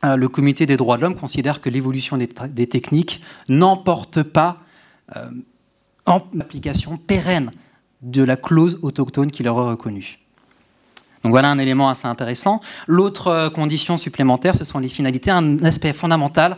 le 0.03 0.27
comité 0.27 0.65
des 0.65 0.77
droits 0.77 0.97
de 0.97 1.01
l'homme 1.03 1.15
considère 1.15 1.61
que 1.61 1.69
l'évolution 1.69 2.17
des, 2.17 2.67
techniques 2.67 3.21
n'emporte 3.49 4.23
pas 4.23 4.57
euh, 5.15 5.29
en 6.05 6.21
application 6.39 6.97
pérenne 6.97 7.51
de 8.01 8.23
la 8.23 8.35
clause 8.35 8.79
autochtone 8.81 9.29
qui 9.29 9.43
leur 9.43 9.57
est 9.57 9.69
reconnue. 9.69 10.19
Donc 11.23 11.31
voilà 11.31 11.49
un 11.49 11.59
élément 11.59 11.89
assez 11.89 12.07
intéressant. 12.07 12.61
L'autre 12.87 13.27
euh, 13.27 13.49
condition 13.49 13.97
supplémentaire, 13.97 14.55
ce 14.55 14.63
sont 14.63 14.79
les 14.79 14.89
finalités. 14.89 15.29
Un 15.29 15.59
aspect 15.59 15.93
fondamental, 15.93 16.57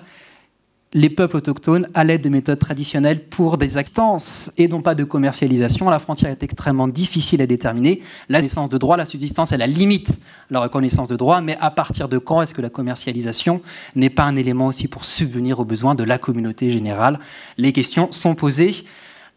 les 0.94 1.10
peuples 1.10 1.38
autochtones 1.38 1.88
à 1.94 2.04
l'aide 2.04 2.22
de 2.22 2.30
méthodes 2.30 2.60
traditionnelles 2.60 3.24
pour 3.24 3.58
des 3.58 3.78
actances 3.78 4.52
et 4.58 4.68
non 4.68 4.82
pas 4.82 4.96
de 4.96 5.04
commercialisation. 5.04 5.90
La 5.90 6.00
frontière 6.00 6.32
est 6.32 6.44
extrêmement 6.44 6.88
difficile 6.88 7.42
à 7.42 7.48
déterminer. 7.48 8.02
La 8.30 8.42
naissance 8.42 8.70
de 8.70 8.78
droit, 8.78 8.96
la 8.96 9.06
subsistance 9.06 9.52
est 9.52 9.58
la 9.58 9.68
limite 9.68 10.20
la 10.50 10.60
reconnaissance 10.60 11.10
de 11.10 11.16
droit, 11.16 11.42
mais 11.42 11.58
à 11.60 11.72
partir 11.72 12.08
de 12.08 12.18
quand 12.18 12.42
est-ce 12.42 12.54
que 12.54 12.62
la 12.62 12.70
commercialisation 12.70 13.62
n'est 13.96 14.10
pas 14.10 14.24
un 14.24 14.36
élément 14.36 14.68
aussi 14.68 14.88
pour 14.88 15.04
subvenir 15.06 15.60
aux 15.60 15.66
besoins 15.66 15.96
de 15.96 16.04
la 16.04 16.18
communauté 16.18 16.70
générale? 16.70 17.20
Les 17.58 17.74
questions 17.74 18.12
sont 18.12 18.36
posées. 18.36 18.86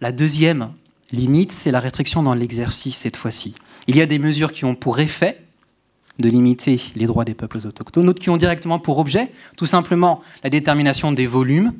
La 0.01 0.13
deuxième 0.13 0.69
limite, 1.13 1.53
c'est 1.53 1.71
la 1.71 1.81
restriction 1.81 2.23
dans 2.23 2.35
l'exercice 2.35 2.97
cette 2.97 3.17
fois-ci. 3.17 3.55
Il 3.87 3.97
y 3.97 4.03
a 4.03 4.07
des 4.07 4.19
mesures 4.19 4.53
qui 4.53 4.65
ont 4.65 4.75
pour 4.75 5.01
effet 5.01 5.46
de 6.19 6.29
limiter 6.29 6.81
les 6.95 7.07
droits 7.07 7.25
des 7.25 7.35
peuples 7.35 7.59
autochtones, 7.67 8.07
d'autres 8.07 8.23
qui 8.23 8.31
ont 8.31 8.37
directement 8.37 8.79
pour 8.79 8.99
objet 8.99 9.31
tout 9.57 9.67
simplement 9.67 10.21
la 10.43 10.51
détermination 10.51 11.13
des 11.13 11.27
volumes, 11.27 11.73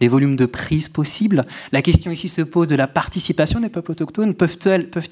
des 0.00 0.08
volumes 0.08 0.36
de 0.36 0.46
prise 0.46 0.88
possibles. 0.88 1.44
La 1.72 1.82
question 1.82 2.10
ici 2.10 2.28
se 2.28 2.42
pose 2.42 2.68
de 2.68 2.76
la 2.76 2.86
participation 2.86 3.60
des 3.60 3.68
peuples 3.68 3.92
autochtones. 3.92 4.34
Peuvent-ils 4.34 4.88
peuvent 4.90 5.08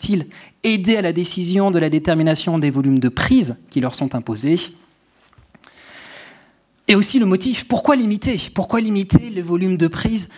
aider 0.65 0.97
à 0.97 1.03
la 1.03 1.13
décision 1.13 1.71
de 1.71 1.79
la 1.79 1.91
détermination 1.91 2.59
des 2.59 2.71
volumes 2.71 2.99
de 2.99 3.09
prise 3.09 3.57
qui 3.71 3.81
leur 3.81 3.95
sont 3.95 4.15
imposés? 4.15 4.59
Et 6.89 6.97
aussi 6.97 7.19
le 7.19 7.27
motif, 7.27 7.69
pourquoi 7.69 7.95
limiter? 7.97 8.39
Pourquoi 8.55 8.81
limiter 8.81 9.31
le 9.31 9.41
volume 9.41 9.77
de 9.77 9.87
prise 9.87 10.29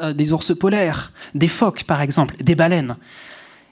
euh, 0.00 0.12
des 0.12 0.32
ours 0.32 0.54
polaires, 0.58 1.12
des 1.34 1.48
phoques 1.48 1.84
par 1.84 2.00
exemple, 2.02 2.34
des 2.42 2.54
baleines? 2.54 2.96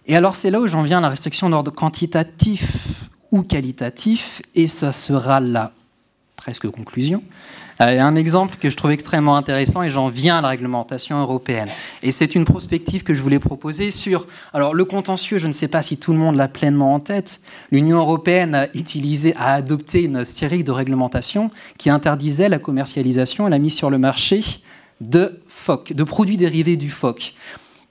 Et 0.06 0.14
alors 0.16 0.36
c'est 0.36 0.50
là 0.50 0.60
où 0.60 0.66
j'en 0.66 0.82
viens 0.84 0.98
à 0.98 1.02
la 1.02 1.08
restriction 1.08 1.50
d'ordre 1.50 1.72
quantitatif 1.72 3.10
ou 3.34 3.42
qualitatif, 3.42 4.40
et 4.54 4.68
ça 4.68 4.92
sera 4.92 5.40
la 5.40 5.72
presque 6.36 6.68
conclusion. 6.68 7.20
Euh, 7.80 7.98
un 7.98 8.14
exemple 8.14 8.54
que 8.60 8.70
je 8.70 8.76
trouve 8.76 8.92
extrêmement 8.92 9.36
intéressant 9.36 9.82
et 9.82 9.90
j'en 9.90 10.08
viens 10.08 10.38
à 10.38 10.40
la 10.40 10.48
réglementation 10.50 11.18
européenne. 11.18 11.68
Et 12.04 12.12
c'est 12.12 12.36
une 12.36 12.44
prospective 12.44 13.02
que 13.02 13.12
je 13.12 13.20
voulais 13.20 13.40
proposer 13.40 13.90
sur 13.90 14.28
alors 14.52 14.72
le 14.72 14.84
contentieux. 14.84 15.38
Je 15.38 15.48
ne 15.48 15.52
sais 15.52 15.66
pas 15.66 15.82
si 15.82 15.96
tout 15.96 16.12
le 16.12 16.20
monde 16.20 16.36
l'a 16.36 16.46
pleinement 16.46 16.94
en 16.94 17.00
tête. 17.00 17.40
L'Union 17.72 17.98
européenne 17.98 18.54
a 18.54 18.68
utilisé, 18.76 19.34
a 19.34 19.54
adopté 19.54 20.04
une 20.04 20.24
série 20.24 20.62
de 20.62 20.70
réglementations 20.70 21.50
qui 21.76 21.90
interdisaient 21.90 22.48
la 22.48 22.60
commercialisation 22.60 23.48
et 23.48 23.50
la 23.50 23.58
mise 23.58 23.74
sur 23.74 23.90
le 23.90 23.98
marché 23.98 24.42
de 25.00 25.42
phoques, 25.48 25.92
de 25.92 26.04
produits 26.04 26.36
dérivés 26.36 26.76
du 26.76 26.88
phoque. 26.88 27.34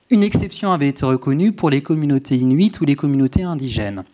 Une 0.08 0.22
exception 0.22 0.72
avait 0.72 0.88
été 0.88 1.04
reconnue 1.04 1.52
pour 1.52 1.68
les 1.68 1.82
communautés 1.82 2.36
inuites 2.36 2.80
ou 2.80 2.86
les 2.86 2.96
communautés 2.96 3.42
indigènes. 3.42 4.04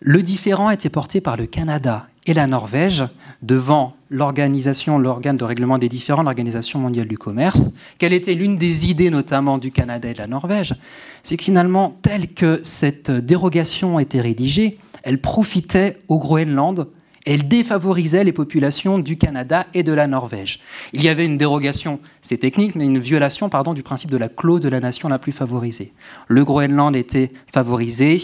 Le 0.00 0.22
différent 0.22 0.70
était 0.70 0.90
porté 0.90 1.20
par 1.20 1.36
le 1.36 1.46
Canada 1.46 2.06
et 2.26 2.34
la 2.34 2.46
Norvège 2.46 3.04
devant 3.42 3.96
l'organisation, 4.10 4.98
l'organe 4.98 5.36
de 5.36 5.44
règlement 5.44 5.78
des 5.78 5.88
différends, 5.88 6.22
l'Organisation 6.22 6.78
mondiale 6.78 7.08
du 7.08 7.16
commerce. 7.16 7.72
Quelle 7.98 8.12
était 8.12 8.34
l'une 8.34 8.56
des 8.56 8.86
idées 8.86 9.10
notamment 9.10 9.58
du 9.58 9.70
Canada 9.70 10.08
et 10.08 10.12
de 10.12 10.18
la 10.18 10.26
Norvège? 10.26 10.74
C'est 11.22 11.36
que 11.36 11.44
finalement, 11.44 11.96
telle 12.02 12.28
que 12.28 12.60
cette 12.62 13.10
dérogation 13.10 13.98
était 13.98 14.20
rédigée, 14.20 14.78
elle 15.02 15.20
profitait 15.20 15.98
au 16.08 16.18
Groenland 16.18 16.88
elle 17.26 17.48
défavorisait 17.48 18.22
les 18.22 18.32
populations 18.32 19.00
du 19.00 19.16
Canada 19.16 19.66
et 19.74 19.82
de 19.82 19.92
la 19.92 20.06
Norvège. 20.06 20.60
Il 20.92 21.02
y 21.02 21.08
avait 21.08 21.26
une 21.26 21.36
dérogation, 21.36 21.98
c'est 22.22 22.36
technique, 22.36 22.76
mais 22.76 22.86
une 22.86 23.00
violation 23.00 23.50
du 23.74 23.82
principe 23.82 24.10
de 24.10 24.16
la 24.16 24.28
clause 24.28 24.60
de 24.60 24.68
la 24.68 24.78
nation 24.78 25.08
la 25.08 25.18
plus 25.18 25.32
favorisée. 25.32 25.92
Le 26.28 26.44
Groenland 26.44 26.94
était 26.94 27.32
favorisé, 27.52 28.22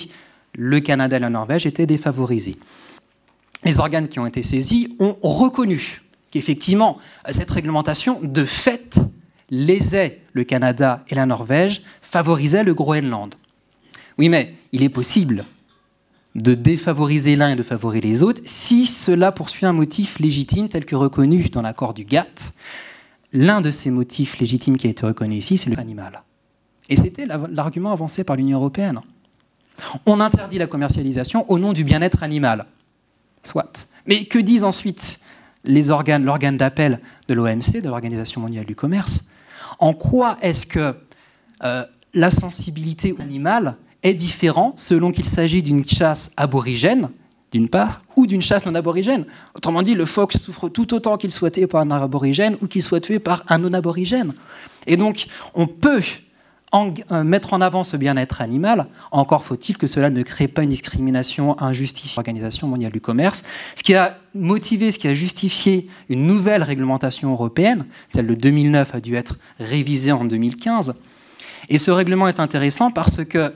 le 0.54 0.80
Canada 0.80 1.16
et 1.16 1.20
la 1.20 1.30
Norvège 1.30 1.66
étaient 1.66 1.86
défavorisés 1.86 2.56
les 3.64 3.78
organes 3.78 4.08
qui 4.08 4.18
ont 4.18 4.26
été 4.26 4.42
saisis 4.42 4.96
ont 4.98 5.16
reconnu 5.22 6.02
qu'effectivement, 6.30 6.98
cette 7.30 7.50
réglementation, 7.50 8.20
de 8.22 8.44
fait, 8.44 8.98
lésait 9.50 10.22
le 10.32 10.44
Canada 10.44 11.04
et 11.08 11.14
la 11.14 11.26
Norvège, 11.26 11.82
favorisait 12.00 12.64
le 12.64 12.74
Groenland. 12.74 13.34
Oui, 14.18 14.28
mais 14.28 14.54
il 14.72 14.82
est 14.82 14.88
possible 14.88 15.44
de 16.34 16.54
défavoriser 16.54 17.36
l'un 17.36 17.50
et 17.50 17.56
de 17.56 17.62
favoriser 17.62 18.00
les 18.00 18.22
autres 18.22 18.40
si 18.46 18.86
cela 18.86 19.32
poursuit 19.32 19.66
un 19.66 19.74
motif 19.74 20.18
légitime 20.18 20.68
tel 20.68 20.86
que 20.86 20.96
reconnu 20.96 21.50
dans 21.50 21.60
l'accord 21.60 21.92
du 21.92 22.04
GATT. 22.04 22.54
L'un 23.34 23.60
de 23.60 23.70
ces 23.70 23.90
motifs 23.90 24.38
légitimes 24.38 24.76
qui 24.76 24.86
a 24.86 24.90
été 24.90 25.04
reconnu 25.04 25.36
ici, 25.36 25.58
c'est 25.58 25.74
l'animal. 25.74 26.22
Et 26.88 26.96
c'était 26.96 27.26
l'argument 27.26 27.92
avancé 27.92 28.24
par 28.24 28.36
l'Union 28.36 28.58
européenne. 28.58 29.00
On 30.06 30.20
interdit 30.20 30.58
la 30.58 30.66
commercialisation 30.66 31.50
au 31.50 31.58
nom 31.58 31.72
du 31.72 31.84
bien-être 31.84 32.22
animal. 32.22 32.66
Soit. 33.42 33.88
Mais 34.06 34.24
que 34.24 34.38
disent 34.38 34.64
ensuite 34.64 35.18
les 35.64 35.90
organes, 35.90 36.24
l'organe 36.24 36.56
d'appel 36.56 37.00
de 37.28 37.34
l'OMC, 37.34 37.80
de 37.82 37.88
l'Organisation 37.88 38.40
mondiale 38.40 38.64
du 38.64 38.74
commerce? 38.74 39.26
En 39.78 39.94
quoi 39.94 40.38
est-ce 40.42 40.66
que 40.66 40.94
euh, 41.64 41.84
la 42.14 42.30
sensibilité 42.30 43.14
animale 43.18 43.76
est 44.02 44.14
différente 44.14 44.80
selon 44.80 45.12
qu'il 45.12 45.24
s'agit 45.24 45.62
d'une 45.62 45.86
chasse 45.88 46.32
aborigène, 46.36 47.10
d'une 47.52 47.68
part, 47.68 48.02
ou 48.16 48.26
d'une 48.26 48.42
chasse 48.42 48.66
non 48.66 48.74
aborigène? 48.74 49.26
Autrement 49.54 49.82
dit, 49.82 49.94
le 49.94 50.04
phoque 50.04 50.32
souffre 50.32 50.68
tout 50.68 50.94
autant 50.94 51.16
qu'il 51.16 51.30
soit 51.30 51.50
tué 51.50 51.66
par 51.66 51.82
un 51.82 51.90
aborigène 51.90 52.56
ou 52.60 52.66
qu'il 52.66 52.82
soit 52.82 53.00
tué 53.00 53.18
par 53.18 53.44
un 53.48 53.58
non 53.58 53.72
aborigène. 53.72 54.34
Et 54.86 54.96
donc, 54.96 55.26
on 55.54 55.66
peut 55.66 56.02
euh, 56.74 57.22
mettre 57.22 57.52
en 57.52 57.60
avant 57.60 57.84
ce 57.84 57.98
bien-être 57.98 58.40
animal, 58.40 58.86
encore 59.10 59.44
faut-il 59.44 59.76
que 59.76 59.86
cela 59.86 60.08
ne 60.08 60.22
crée 60.22 60.48
pas 60.48 60.62
une 60.62 60.70
discrimination 60.70 61.60
injustifiée. 61.60 62.16
L'Organisation 62.16 62.66
mondiale 62.66 62.92
du 62.92 63.00
commerce, 63.00 63.42
ce 63.76 63.82
qui 63.82 63.94
a 63.94 64.16
motivé, 64.34 64.90
ce 64.90 64.98
qui 64.98 65.06
a 65.06 65.14
justifié 65.14 65.88
une 66.08 66.26
nouvelle 66.26 66.62
réglementation 66.62 67.30
européenne, 67.30 67.84
celle 68.08 68.26
de 68.26 68.34
2009 68.34 68.94
a 68.94 69.00
dû 69.00 69.16
être 69.16 69.38
révisée 69.58 70.12
en 70.12 70.24
2015. 70.24 70.94
Et 71.68 71.76
ce 71.76 71.90
règlement 71.90 72.26
est 72.26 72.40
intéressant 72.40 72.90
parce 72.90 73.22
que 73.24 73.52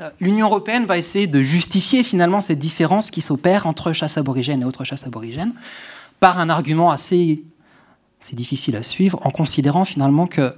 euh, 0.00 0.10
l'Union 0.20 0.46
européenne 0.46 0.84
va 0.84 0.98
essayer 0.98 1.26
de 1.26 1.42
justifier 1.42 2.02
finalement 2.02 2.42
cette 2.42 2.58
différence 2.58 3.10
qui 3.10 3.22
s'opère 3.22 3.66
entre 3.66 3.92
chasse 3.92 4.18
aborigène 4.18 4.60
et 4.60 4.64
autre 4.66 4.84
chasse 4.84 5.06
aborigène 5.06 5.54
par 6.20 6.38
un 6.38 6.50
argument 6.50 6.90
assez, 6.90 7.44
difficile 8.32 8.76
à 8.76 8.82
suivre 8.82 9.20
en 9.24 9.30
considérant 9.30 9.84
finalement 9.84 10.26
que 10.26 10.52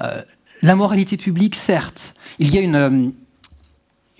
euh, 0.00 0.22
la 0.62 0.76
moralité 0.76 1.16
publique, 1.16 1.54
certes, 1.54 2.14
il 2.38 2.54
y 2.54 2.58
a 2.58 2.60
une, 2.60 2.74
euh, 2.76 3.10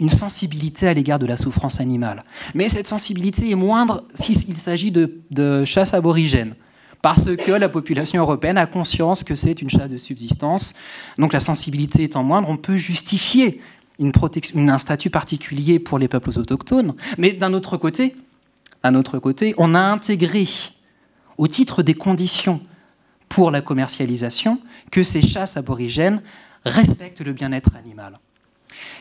une 0.01 0.09
sensibilité 0.09 0.89
à 0.89 0.95
l'égard 0.95 1.19
de 1.19 1.27
la 1.27 1.37
souffrance 1.37 1.81
animale. 1.81 2.25
Mais 2.55 2.69
cette 2.69 2.89
sensibilité 2.89 3.51
est 3.51 3.55
moindre 3.55 4.03
s'il 4.15 4.57
s'agit 4.57 4.91
de, 4.91 5.65
chasse 5.65 5.95
aborigène. 5.95 6.55
Parce 7.03 7.35
que 7.37 7.53
la 7.53 7.69
population 7.69 8.21
européenne 8.21 8.59
a 8.59 8.67
conscience 8.67 9.25
que 9.25 9.35
c'est 9.35 9.63
une 9.63 9.71
chasse 9.71 9.91
de 9.91 9.97
subsistance. 9.97 10.75
Donc 11.19 11.33
la 11.33 11.41
sensibilité 11.41 12.03
étant 12.03 12.23
moindre, 12.23 12.49
on 12.49 12.57
peut 12.57 12.77
justifier 12.77 13.61
un 13.99 14.79
statut 14.79 15.11
particulier 15.11 15.79
pour 15.79 15.99
les 15.99 16.09
peuples 16.09 16.39
autochtones. 16.39 16.95
Mais 17.17 17.33
d'un 17.33 17.55
autre 17.55 17.77
côté, 17.77 18.17
d'un 18.83 18.95
autre 18.95 19.19
côté, 19.19 19.55
on 19.57 19.75
a 19.75 19.81
intégré, 19.81 20.47
au 21.39 21.47
titre 21.47 21.83
des 21.83 21.95
conditions 21.95 22.61
pour 23.31 23.51
la 23.51 23.63
commercialisation 23.63 24.59
que 24.91 25.03
ces 25.03 25.23
chasses 25.23 25.57
aborigènes 25.57 26.21
respectent 26.67 27.23
le 27.23 27.33
bien-être 27.33 27.71
animal. 27.77 28.19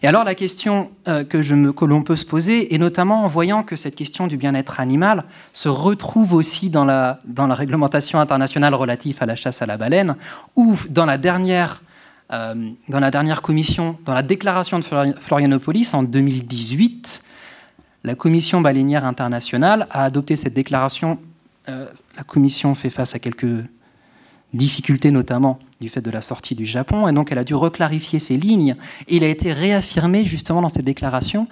Et 0.02 0.08
alors 0.08 0.24
la 0.24 0.36
question 0.36 0.92
euh, 1.08 1.24
que, 1.26 1.86
l'on 1.86 2.04
peut 2.04 2.16
se 2.16 2.26
poser, 2.26 2.74
et 2.74 2.78
notamment 2.78 3.24
en 3.24 3.28
voyant 3.28 3.64
que 3.64 3.76
cette 3.76 3.96
question 3.96 4.28
du 4.28 4.38
bien-être 4.38 4.80
animal 4.80 5.26
se 5.52 5.68
retrouve 5.68 6.34
aussi 6.34 6.70
dans 6.70 6.86
la, 6.86 7.20
dans 7.26 7.48
la 7.48 7.56
réglementation 7.56 8.20
internationale 8.20 8.76
relative 8.76 9.18
à 9.20 9.26
la 9.26 9.36
chasse 9.36 9.62
à 9.62 9.66
la 9.66 9.78
baleine, 9.78 10.16
ou 10.56 10.78
dans 10.90 11.06
la 11.06 11.18
dernière, 11.18 11.82
euh, 12.32 12.70
dans 12.88 13.00
la 13.00 13.12
dernière 13.12 13.42
commission, 13.42 13.98
dans 14.06 14.14
la 14.14 14.24
déclaration 14.24 14.80
de 14.80 14.86
Florianopolis 15.20 15.94
en 15.94 16.04
2018, 16.04 17.24
la 18.04 18.16
Commission 18.16 18.62
baleinière 18.62 19.06
internationale 19.06 19.88
a 19.90 20.06
adopté 20.06 20.38
cette 20.38 20.54
déclaration. 20.54 21.20
Euh, 21.68 21.88
la 22.16 22.24
Commission 22.24 22.74
fait 22.76 22.90
face 22.90 23.16
à 23.16 23.20
quelques 23.20 23.66
difficultés 24.54 25.12
notamment 25.12 25.60
du 25.80 25.90
fait 25.90 26.02
de 26.02 26.12
la 26.12 26.22
sortie 26.22 26.56
du 26.56 26.66
Japon, 26.66 27.08
et 27.08 27.14
donc 27.14 27.32
elle 27.32 27.38
a 27.38 27.44
dû 27.44 27.56
reclarifier 27.56 28.20
ses 28.20 28.38
lignes, 28.38 28.76
et 29.08 29.18
il 29.18 29.24
a 29.24 29.28
été 29.28 29.54
réaffirmé 29.54 30.26
justement 30.26 30.62
dans 30.62 30.70
cette 30.70 30.86
déclaration 30.86 31.48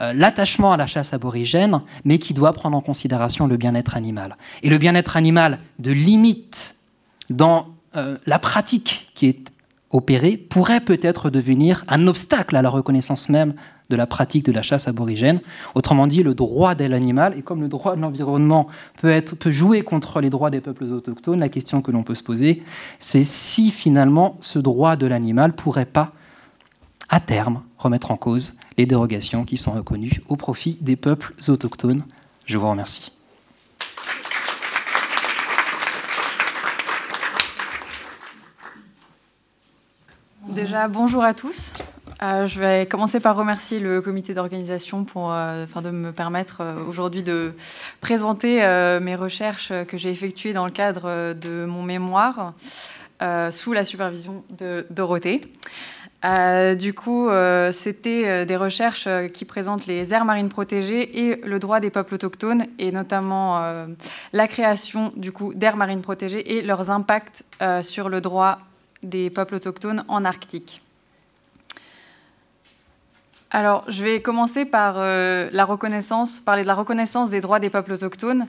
euh, 0.00 0.12
l'attachement 0.12 0.72
à 0.72 0.76
la 0.76 0.86
chasse 0.86 1.12
aborigène, 1.12 1.80
mais 2.04 2.18
qui 2.18 2.34
doit 2.34 2.52
prendre 2.52 2.76
en 2.76 2.80
considération 2.80 3.46
le 3.46 3.56
bien-être 3.56 3.96
animal. 3.96 4.36
Et 4.62 4.68
le 4.68 4.78
bien-être 4.78 5.16
animal 5.16 5.58
de 5.80 5.90
limite 5.90 6.76
dans 7.30 7.66
euh, 7.96 8.16
la 8.26 8.38
pratique 8.38 9.10
qui 9.14 9.26
est 9.26 9.52
opérée 9.90 10.36
pourrait 10.36 10.80
peut-être 10.80 11.30
devenir 11.30 11.84
un 11.88 12.06
obstacle 12.06 12.54
à 12.56 12.62
la 12.62 12.68
reconnaissance 12.68 13.28
même 13.28 13.54
de 13.88 13.96
la 13.96 14.06
pratique 14.06 14.44
de 14.44 14.52
la 14.52 14.62
chasse 14.62 14.86
aborigène. 14.86 15.40
Autrement 15.74 16.06
dit, 16.06 16.22
le 16.22 16.34
droit 16.34 16.74
de 16.74 16.84
l'animal, 16.84 17.36
et 17.38 17.42
comme 17.42 17.60
le 17.60 17.68
droit 17.68 17.96
de 17.96 18.00
l'environnement 18.00 18.66
peut, 19.00 19.10
être, 19.10 19.34
peut 19.34 19.50
jouer 19.50 19.82
contre 19.82 20.20
les 20.20 20.30
droits 20.30 20.50
des 20.50 20.60
peuples 20.60 20.84
autochtones, 20.84 21.40
la 21.40 21.48
question 21.48 21.80
que 21.80 21.90
l'on 21.90 22.02
peut 22.02 22.14
se 22.14 22.22
poser, 22.22 22.62
c'est 22.98 23.24
si 23.24 23.70
finalement 23.70 24.36
ce 24.40 24.58
droit 24.58 24.96
de 24.96 25.06
l'animal 25.06 25.54
pourrait 25.54 25.86
pas, 25.86 26.12
à 27.08 27.20
terme, 27.20 27.62
remettre 27.78 28.10
en 28.10 28.16
cause 28.16 28.58
les 28.76 28.84
dérogations 28.84 29.44
qui 29.44 29.56
sont 29.56 29.72
reconnues 29.72 30.20
au 30.28 30.36
profit 30.36 30.76
des 30.82 30.96
peuples 30.96 31.34
autochtones. 31.48 32.02
Je 32.44 32.58
vous 32.58 32.68
remercie. 32.68 33.12
Déjà, 40.48 40.88
bonjour 40.88 41.22
à 41.22 41.34
tous. 41.34 41.72
Euh, 42.20 42.46
je 42.46 42.58
vais 42.58 42.86
commencer 42.86 43.20
par 43.20 43.36
remercier 43.36 43.78
le 43.78 44.00
comité 44.00 44.34
d'organisation 44.34 45.04
pour 45.04 45.32
euh, 45.32 45.66
de 45.66 45.90
me 45.90 46.10
permettre 46.10 46.62
euh, 46.62 46.84
aujourd'hui 46.84 47.22
de 47.22 47.52
présenter 48.00 48.58
mes 49.00 49.14
recherches 49.14 49.72
que 49.86 49.96
j'ai 49.96 50.10
effectuées 50.10 50.52
dans 50.52 50.64
le 50.64 50.72
cadre 50.72 51.32
de 51.34 51.64
mon 51.64 51.82
mémoire 51.82 52.54
sous 53.50 53.72
la 53.72 53.84
supervision 53.84 54.44
de 54.58 54.86
Dorothée. 54.90 55.40
du 56.76 56.94
coup, 56.94 57.28
c'était 57.72 58.46
des 58.46 58.56
recherches 58.56 59.08
qui 59.32 59.44
présentent 59.44 59.86
les 59.86 60.12
aires 60.14 60.24
marines 60.24 60.48
protégées 60.48 61.28
et 61.28 61.36
le 61.44 61.58
droit 61.58 61.80
des 61.80 61.90
peuples 61.90 62.14
autochtones, 62.14 62.64
et 62.78 62.92
notamment 62.92 63.86
la 64.32 64.48
création 64.48 65.12
du 65.16 65.32
coup 65.32 65.52
d'aires 65.54 65.76
marines 65.76 66.02
protégées 66.02 66.58
et 66.58 66.62
leurs 66.62 66.90
impacts 66.90 67.44
sur 67.82 68.08
le 68.08 68.20
droit 68.20 68.58
des 69.02 69.30
peuples 69.30 69.56
autochtones 69.56 70.04
en 70.08 70.24
Arctique. 70.24 70.82
Alors, 73.50 73.84
je 73.88 74.04
vais 74.04 74.20
commencer 74.20 74.66
par 74.66 74.96
euh, 74.98 75.48
parler 76.44 76.62
de 76.62 76.66
la 76.66 76.74
reconnaissance 76.74 77.30
des 77.30 77.40
droits 77.40 77.60
des 77.60 77.70
peuples 77.70 77.92
autochtones 77.92 78.46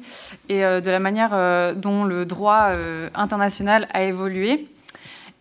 et 0.50 0.66
euh, 0.66 0.82
de 0.82 0.92
la 0.92 1.00
manière 1.00 1.30
euh, 1.34 1.74
dont 1.74 2.04
le 2.04 2.26
droit 2.26 2.72
international 3.16 3.88
a 3.94 4.04
évolué 4.04 4.68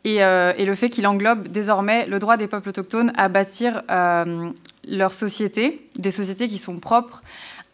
et, 0.05 0.21
le 0.21 0.75
fait 0.75 0.89
qu'il 0.89 1.07
englobe 1.07 1.49
désormais 1.49 2.07
le 2.07 2.19
droit 2.19 2.37
des 2.37 2.47
peuples 2.47 2.69
autochtones 2.69 3.13
à 3.17 3.29
bâtir 3.29 3.83
leur 4.87 5.13
société, 5.13 5.87
des 5.99 6.11
sociétés 6.11 6.49
qui 6.49 6.57
sont 6.57 6.79
propres 6.79 7.23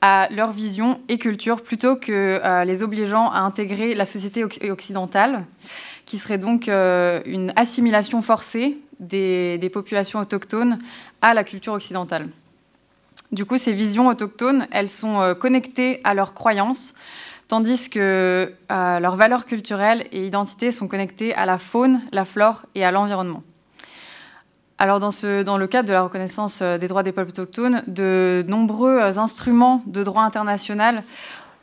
à 0.01 0.29
leur 0.31 0.51
vision 0.51 1.01
et 1.09 1.19
culture 1.19 1.63
plutôt 1.63 1.97
que 1.97 2.41
les 2.65 2.83
obligeant 2.83 3.31
à 3.31 3.39
intégrer 3.41 3.95
la 3.95 4.05
société 4.05 4.43
occidentale, 4.43 5.45
qui 6.07 6.19
serait 6.19 6.39
donc 6.39 6.67
une 6.67 7.53
assimilation 7.57 8.21
forcée 8.21 8.79
des, 9.01 9.71
populations 9.73 10.21
autochtones 10.21 10.79
à 11.25 11.33
la 11.33 11.43
culture 11.43 11.73
occidentale. 11.73 12.29
Du 13.33 13.47
coup, 13.47 13.57
ces 13.57 13.73
visions 13.73 14.09
autochtones, 14.09 14.67
elles 14.71 14.89
sont 14.89 15.23
euh, 15.23 15.35
connectées 15.35 16.03
à 16.05 16.13
leurs 16.13 16.35
croyances, 16.35 16.95
tandis 17.49 17.89
que 17.89 18.53
euh, 18.71 19.01
leurs 19.01 19.17
valeurs 19.17 19.47
culturelles 19.47 20.07
et 20.13 20.27
identités 20.27 20.71
sont 20.71 20.87
connectées 20.87 21.35
à 21.35 21.47
la 21.47 21.57
faune, 21.57 22.03
la 22.13 22.27
flore 22.27 22.67
et 22.75 22.85
à 22.85 22.91
l'environnement. 22.91 23.43
Alors 24.79 25.01
dans, 25.01 25.09
le 25.09 25.67
cadre 25.67 25.89
de 25.89 25.95
la 25.95 26.03
reconnaissance 26.03 26.61
euh, 26.61 26.77
des 26.77 26.89
droits 26.89 27.03
des 27.03 27.13
peuples 27.13 27.31
autochtones, 27.31 27.83
de 27.87 28.45
nombreux 28.47 29.01
instruments 29.19 29.83
de 29.87 30.05
droit 30.05 30.25
international 30.25 31.05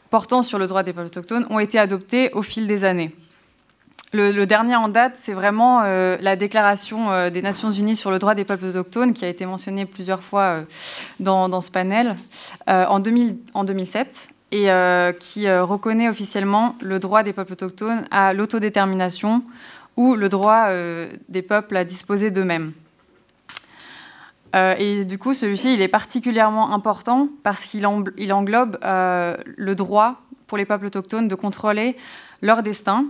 portant 0.10 0.42
sur 0.42 0.58
le 0.58 0.66
droit 0.66 0.82
des 0.82 0.92
peuples 0.92 1.08
autochtones 1.08 1.46
ont 1.52 1.60
été 1.60 1.78
adoptés 1.78 2.32
au 2.34 2.42
fil 2.42 2.66
des 2.66 2.84
années. 2.84 3.16
Le, 4.14 4.44
dernier 4.44 4.76
en 4.76 4.90
date, 4.90 5.14
c'est 5.16 5.32
vraiment 5.32 5.84
euh, 5.84 6.18
la 6.20 6.36
déclaration 6.36 7.12
euh, 7.12 7.30
des 7.30 7.42
Nations 7.42 7.72
Unies 7.72 7.96
sur 7.96 8.12
le 8.12 8.20
droit 8.20 8.36
des 8.36 8.44
peuples 8.44 8.66
autochtones, 8.66 9.14
qui 9.14 9.24
a 9.24 9.30
été 9.30 9.46
mentionnée 9.46 9.86
plusieurs 9.86 10.22
fois 10.22 10.42
euh, 10.42 10.64
dans, 11.22 11.62
ce 11.62 11.72
panel, 11.72 12.18
en, 12.68 13.00
2007, 13.00 14.30
et 14.52 14.68
qui 15.20 15.50
reconnaît 15.50 16.10
officiellement 16.10 16.76
le 16.82 17.00
droit 17.00 17.24
des 17.24 17.32
peuples 17.32 17.54
autochtones 17.54 18.06
à 18.12 18.34
l'autodétermination 18.34 19.44
ou 19.96 20.16
le 20.16 20.28
droit 20.28 20.68
des 21.30 21.42
peuples 21.42 21.78
à 21.78 21.86
disposer 21.86 22.32
d'eux-mêmes. 22.32 22.74
et 24.54 25.06
du 25.06 25.18
coup, 25.18 25.34
celui-ci, 25.34 25.74
il 25.74 25.82
est 25.82 25.88
particulièrement 25.88 26.74
important 26.74 27.30
parce 27.44 27.66
qu'il 27.68 27.86
englobe 27.86 28.78
le 28.82 29.74
droit 29.74 30.22
pour 30.48 30.58
les 30.58 30.66
peuples 30.66 30.88
autochtones 30.88 31.30
de 31.30 31.36
contrôler 31.36 31.96
leur 32.42 32.62
destin 32.62 33.06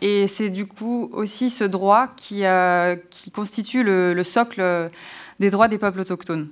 et 0.00 0.26
c'est 0.26 0.50
du 0.50 0.66
coup 0.66 1.10
aussi 1.12 1.50
ce 1.50 1.64
droit 1.64 2.08
qui, 2.16 2.44
euh, 2.44 2.96
constitue 3.34 3.82
le, 3.82 4.22
socle 4.24 4.90
des 5.38 5.50
droits 5.50 5.68
des 5.68 5.78
peuples 5.78 6.00
autochtones. 6.00 6.48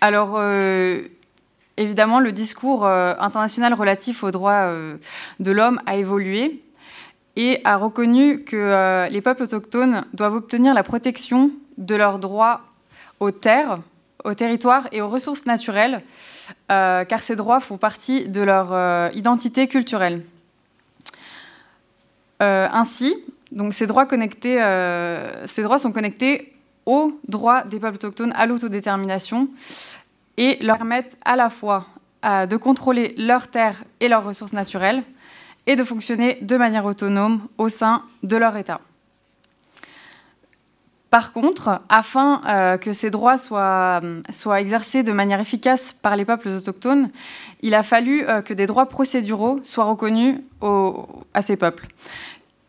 Alors, 0.00 0.34
euh, 0.36 1.02
évidemment, 1.76 2.20
le 2.20 2.32
discours 2.32 2.84
euh, 2.84 3.14
international 3.18 3.74
relatif 3.74 4.22
aux 4.22 4.30
droits 4.30 4.70
de 5.40 5.52
l'homme 5.52 5.80
a 5.86 5.96
évolué 5.96 6.62
et 7.36 7.60
a 7.64 7.76
reconnu 7.76 8.44
que 8.44 9.08
les 9.10 9.20
peuples 9.20 9.42
autochtones 9.42 10.04
doivent 10.12 10.34
obtenir 10.34 10.74
la 10.74 10.82
protection 10.82 11.50
de 11.78 11.96
leurs 11.96 12.18
droits 12.20 12.60
aux 13.18 13.32
terres, 13.32 13.80
aux 14.24 14.34
territoires 14.34 14.86
et 14.92 15.00
aux 15.00 15.08
ressources 15.08 15.46
naturelles, 15.46 16.02
car 16.68 17.20
ces 17.20 17.34
droits 17.34 17.58
font 17.58 17.76
partie 17.76 18.28
de 18.28 18.40
leur 18.40 19.12
identité 19.16 19.66
culturelle. 19.66 20.22
Euh, 22.44 22.68
ainsi, 22.70 23.16
donc 23.52 23.72
ces 23.72 23.86
droits, 23.86 24.04
connectés, 24.04 24.62
euh, 24.62 25.46
ces 25.46 25.62
droits 25.62 25.78
sont 25.78 25.92
connectés 25.92 26.52
aux 26.84 27.18
droits 27.26 27.62
des 27.62 27.80
peuples 27.80 27.96
autochtones 27.96 28.34
à 28.36 28.44
l'autodétermination 28.44 29.48
et 30.36 30.58
leur 30.62 30.76
permettent 30.76 31.16
à 31.24 31.36
la 31.36 31.48
fois 31.48 31.86
euh, 32.26 32.44
de 32.44 32.56
contrôler 32.58 33.14
leurs 33.16 33.48
terres 33.48 33.84
et 34.00 34.08
leurs 34.08 34.24
ressources 34.24 34.52
naturelles 34.52 35.02
et 35.66 35.76
de 35.76 35.84
fonctionner 35.84 36.38
de 36.42 36.56
manière 36.58 36.84
autonome 36.84 37.40
au 37.56 37.70
sein 37.70 38.02
de 38.22 38.36
leur 38.36 38.54
État. 38.58 38.80
Par 41.08 41.32
contre, 41.32 41.80
afin 41.88 42.76
que 42.80 42.92
ces 42.92 43.08
droits 43.08 43.38
soient, 43.38 44.00
soient, 44.30 44.60
exercés 44.60 45.04
de 45.04 45.12
manière 45.12 45.38
efficace 45.38 45.92
par 45.92 46.16
les 46.16 46.24
peuples 46.24 46.48
autochtones, 46.48 47.08
il 47.62 47.76
a 47.76 47.84
fallu 47.84 48.26
que 48.44 48.52
des 48.52 48.66
droits 48.66 48.86
procéduraux 48.86 49.60
soient 49.62 49.84
reconnus 49.84 50.40
à 50.60 51.40
ces 51.40 51.54
peuples. 51.54 51.86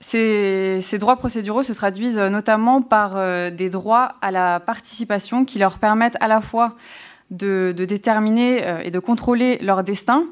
Ces, 0.08 0.98
droits 1.00 1.16
procéduraux 1.16 1.64
se 1.64 1.74
traduisent 1.74 2.20
notamment 2.20 2.84
par 2.84 3.14
euh, 3.16 3.50
des 3.50 3.70
droits 3.70 4.14
à 4.22 4.30
la 4.30 4.60
participation 4.60 5.46
qui 5.46 5.58
leur 5.58 5.80
permettent 5.80 6.18
à 6.20 6.28
la 6.28 6.42
fois 6.42 6.76
de, 7.32 7.74
déterminer 7.76 8.68
euh, 8.68 8.82
et 8.84 8.92
de 8.92 9.00
contrôler 9.00 9.58
leur 9.64 9.84
destin 9.84 10.26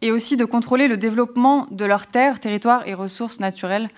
et 0.00 0.10
aussi 0.10 0.36
de 0.36 0.44
contrôler 0.44 0.88
le 0.88 0.96
développement 0.96 1.68
de 1.70 1.84
leurs 1.84 2.08
terres, 2.08 2.40
territoires 2.40 2.88
et 2.88 2.94
ressources 2.94 3.38
naturelles 3.38 3.90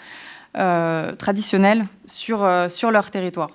euh, 0.58 1.12
traditionnelles 1.16 1.86
sur, 2.04 2.42
leur 2.90 3.10
territoire. 3.10 3.48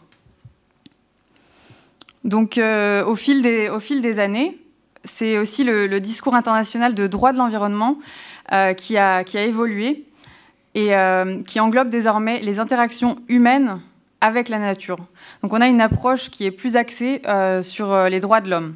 Donc 2.24 2.60
au, 2.60 3.16
fil 3.16 3.44
des, 3.44 4.20
années, 4.20 4.58
c'est 5.04 5.38
aussi 5.38 5.64
le, 5.64 6.00
discours 6.00 6.34
international 6.34 6.96
de 6.96 7.06
droit 7.06 7.32
de 7.32 7.38
l'environnement 7.38 8.00
qui 8.76 8.98
a 8.98 9.24
évolué 9.36 10.09
et 10.76 10.96
euh, 10.96 11.42
qui 11.44 11.60
englobe 11.60 11.90
désormais 11.90 12.40
les 12.40 12.60
interactions 12.60 13.18
humaines 13.28 13.80
avec 14.22 14.50
la 14.50 14.60
nature. 14.60 14.98
Donc 15.42 15.54
on 15.54 15.62
a 15.62 15.68
une 15.68 15.82
approche 15.82 16.30
qui 16.30 16.46
est 16.46 16.52
plus 16.52 16.76
axée 16.76 17.22
euh, 17.28 17.62
sur 17.62 17.92
euh, 17.92 18.10
les 18.10 18.20
droits 18.20 18.42
de 18.42 18.50
l'homme. 18.50 18.76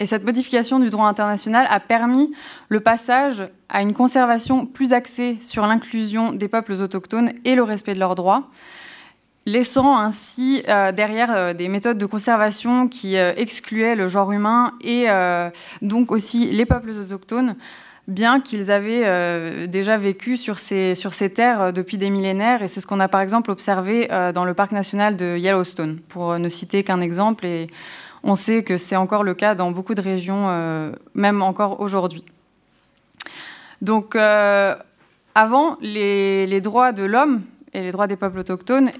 Et 0.00 0.06
cette 0.06 0.24
modification 0.24 0.78
du 0.78 0.90
droit 0.90 1.08
international 1.08 1.66
a 1.68 1.80
permis 1.80 2.32
le 2.68 2.78
passage 2.78 3.48
à 3.68 3.82
une 3.82 3.92
conservation 3.92 4.64
plus 4.64 4.92
axée 4.92 5.36
sur 5.40 5.66
l'inclusion 5.66 6.32
des 6.32 6.46
peuples 6.46 6.72
autochtones 6.74 7.32
et 7.44 7.56
le 7.56 7.64
respect 7.64 7.94
de 7.94 7.98
leurs 7.98 8.14
droits, 8.14 8.44
laissant 9.44 9.98
ainsi 9.98 10.62
derrière 10.94 11.52
des 11.52 11.66
méthodes 11.66 11.98
de 11.98 12.06
conservation 12.06 12.86
qui 12.86 13.16
excluaient 13.16 13.96
le 13.96 14.06
genre 14.06 14.30
humain 14.30 14.72
et 14.82 15.08
donc 15.82 16.12
aussi 16.12 16.46
les 16.46 16.64
peuples 16.64 16.90
autochtones 16.90 17.56
bien 18.08 18.40
qu'ils 18.40 18.72
avaient 18.72 19.02
euh, 19.04 19.66
déjà 19.66 19.98
vécu 19.98 20.36
sur 20.36 20.58
ces, 20.58 20.94
terres 21.32 21.60
euh, 21.60 21.72
depuis 21.72 21.98
des 21.98 22.10
millénaires. 22.10 22.62
Et 22.62 22.68
c'est 22.68 22.80
ce 22.80 22.86
qu'on 22.86 23.00
a 23.00 23.08
par 23.08 23.20
exemple 23.20 23.50
observé 23.50 24.08
euh, 24.10 24.32
dans 24.32 24.44
le 24.44 24.54
parc 24.54 24.72
national 24.72 25.16
de 25.16 25.36
Yellowstone, 25.36 25.98
pour 26.08 26.38
ne 26.38 26.48
citer 26.48 26.82
qu'un 26.82 27.00
exemple. 27.00 27.46
Et 27.46 27.68
on 28.24 28.34
sait 28.34 28.64
que 28.64 28.78
c'est 28.78 28.96
encore 28.96 29.22
le 29.22 29.34
cas 29.34 29.54
dans 29.54 29.70
beaucoup 29.70 29.94
de 29.94 30.00
régions, 30.00 30.48
même 31.14 31.40
encore 31.40 31.80
aujourd'hui. 31.80 32.24
Donc, 33.80 34.16
avant, 34.16 35.76
les, 35.80 36.44
les 36.46 36.60
droits 36.60 36.90
de 36.90 37.04
l'homme 37.04 37.42
et 37.74 37.80
les 37.80 37.92
droits 37.92 38.08
des 38.08 38.16
peuples 38.16 38.40
autochtones 38.40 38.90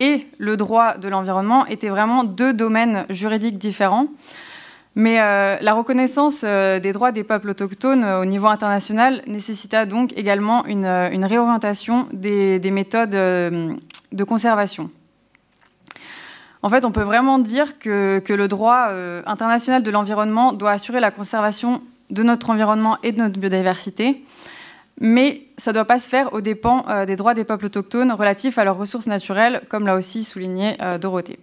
et 0.00 0.26
le 0.38 0.56
droit 0.56 0.96
de 0.96 1.08
l'environnement 1.08 1.66
étaient 1.66 1.90
vraiment 1.90 2.24
deux 2.24 2.54
domaines 2.54 3.04
juridiques 3.10 3.58
différents. 3.58 4.06
Mais 4.94 5.20
euh, 5.20 5.56
la 5.60 5.72
reconnaissance 5.72 6.42
euh, 6.44 6.78
des 6.78 6.92
droits 6.92 7.12
des 7.12 7.24
peuples 7.24 7.48
autochtones 7.50 8.04
euh, 8.04 8.20
au 8.20 8.26
niveau 8.26 8.48
international 8.48 9.22
nécessita 9.26 9.86
donc 9.86 10.12
également 10.16 10.66
une, 10.66 10.84
réorientation 11.24 12.06
des, 12.12 12.60
méthodes 12.70 13.10
de 13.10 14.24
conservation. 14.24 14.90
En 16.62 16.68
fait, 16.68 16.84
on 16.84 16.92
peut 16.92 17.02
vraiment 17.02 17.38
dire 17.38 17.78
que, 17.78 18.22
le 18.28 18.48
droit 18.48 18.90
international 19.26 19.82
de 19.82 19.90
l'environnement 19.90 20.52
doit 20.52 20.70
assurer 20.70 21.00
la 21.00 21.10
conservation 21.10 21.82
de 22.10 22.22
notre 22.22 22.50
environnement 22.50 22.98
et 23.02 23.10
de 23.12 23.18
notre 23.18 23.38
biodiversité, 23.40 24.22
mais 25.00 25.42
ça 25.58 25.70
ne 25.70 25.74
doit 25.74 25.86
pas 25.86 25.98
se 25.98 26.08
faire 26.08 26.32
aux 26.34 26.40
dépens 26.40 26.84
des 27.06 27.16
droits 27.16 27.34
des 27.34 27.44
peuples 27.44 27.66
autochtones 27.66 28.12
relatifs 28.12 28.58
à 28.58 28.64
leurs 28.64 28.76
ressources 28.76 29.06
naturelles, 29.06 29.62
comme 29.68 29.86
l'a 29.86 29.96
aussi 29.96 30.22
souligné 30.22 30.76
Dorothée. 31.00 31.38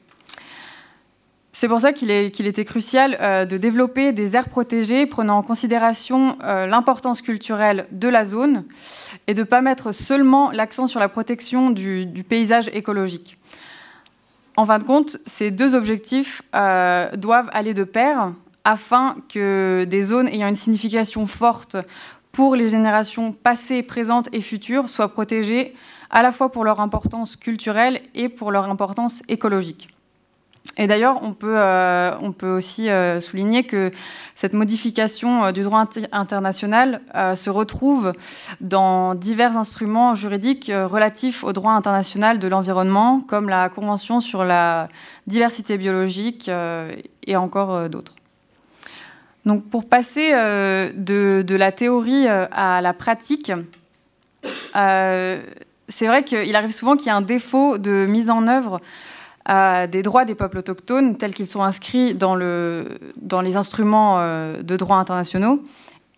C'est 1.60 1.68
pour 1.68 1.82
ça 1.82 1.92
qu'il 1.92 2.10
était 2.10 2.64
crucial 2.64 3.18
euh, 3.20 3.44
de 3.44 3.58
développer 3.58 4.14
des 4.14 4.38
aires 4.38 4.48
protégées 4.48 5.06
prenant 5.06 5.40
en 5.40 5.44
considération 5.44 6.38
euh, 6.42 6.66
l'importance 6.66 7.22
culturelle 7.22 7.86
de 7.92 8.08
la 8.08 8.24
zone 8.24 8.64
et 9.28 9.34
de 9.34 9.42
ne 9.42 9.46
pas 9.46 9.60
mettre 9.60 9.92
seulement 9.92 10.52
l'accent 10.52 10.88
sur 10.88 11.02
la 11.02 11.10
protection 11.10 11.70
du, 11.70 12.08
paysage 12.30 12.70
écologique. 12.72 13.38
En 14.56 14.64
fin 14.64 14.80
de 14.80 14.86
compte, 14.86 15.18
ces 15.26 15.52
deux 15.52 15.76
objectifs 15.76 16.42
euh, 16.56 17.14
doivent 17.18 17.50
aller 17.52 17.74
de 17.74 17.84
pair 17.84 18.32
afin 18.64 19.18
que 19.28 19.84
des 19.84 20.02
zones 20.02 20.30
ayant 20.30 20.48
une 20.48 20.56
signification 20.56 21.26
forte 21.26 21.76
pour 22.32 22.56
les 22.56 22.70
générations 22.70 23.34
passées, 23.34 23.84
présentes 23.84 24.30
et 24.32 24.40
futures 24.40 24.90
soient 24.90 25.12
protégées 25.12 25.76
à 26.10 26.22
la 26.22 26.32
fois 26.32 26.54
pour 26.54 26.64
leur 26.64 26.80
importance 26.80 27.36
culturelle 27.36 28.00
et 28.16 28.30
pour 28.30 28.50
leur 28.50 28.70
importance 28.70 29.24
écologique. 29.28 29.90
Et 30.80 30.88
d'ailleurs, 30.88 31.20
on, 31.24 31.34
peut, 31.34 31.58
euh, 31.58 32.16
on 32.22 32.32
peut 32.32 32.50
aussi 32.50 32.90
euh, 32.90 33.20
souligner 33.20 33.66
que 33.66 33.92
cette 34.34 34.54
modification 34.54 35.44
euh, 35.44 35.52
du 35.52 35.62
droit 35.62 35.86
international 36.14 37.02
se 37.36 37.50
retrouve 37.50 38.14
dans 38.62 39.14
divers 39.14 39.58
instruments 39.58 40.16
juridiques 40.16 40.72
relatifs 40.74 41.44
au 41.44 41.52
droit 41.52 41.74
international 41.74 42.40
de 42.40 42.48
l'environnement, 42.48 43.20
comme 43.20 43.50
la 43.50 43.68
Convention 43.68 44.22
sur 44.22 44.46
la 44.46 44.88
diversité 45.28 45.78
biologique 45.78 46.50
et 47.28 47.36
encore 47.36 47.90
d'autres. 47.90 48.16
Donc, 49.46 49.66
pour 49.70 49.88
passer 49.90 50.32
de, 50.32 51.44
de, 51.46 51.56
la 51.56 51.72
théorie 51.72 52.28
à 52.28 52.82
la 52.82 52.94
pratique, 52.94 53.52
c'est 54.74 56.08
vrai 56.08 56.24
qu'il 56.24 56.56
arrive 56.56 56.72
souvent 56.72 56.96
qu'il 56.96 57.08
y 57.08 57.10
ait 57.10 57.14
un 57.14 57.22
défaut 57.22 57.78
de 57.78 58.06
mise 58.08 58.30
en 58.30 58.48
œuvre 58.48 58.80
des 59.50 60.02
droits 60.04 60.26
des 60.26 60.36
peuples 60.36 60.60
autochtones 60.60 61.18
tels 61.18 61.34
qu'ils 61.34 61.48
sont 61.48 61.64
inscrits 61.64 62.14
dans, 62.14 62.36
le, 62.36 63.00
dans 63.18 63.42
les 63.42 63.58
instruments 63.58 64.18
euh, 64.20 64.62
de 64.62 64.78
droit 64.78 64.98
internationaux 64.98 65.64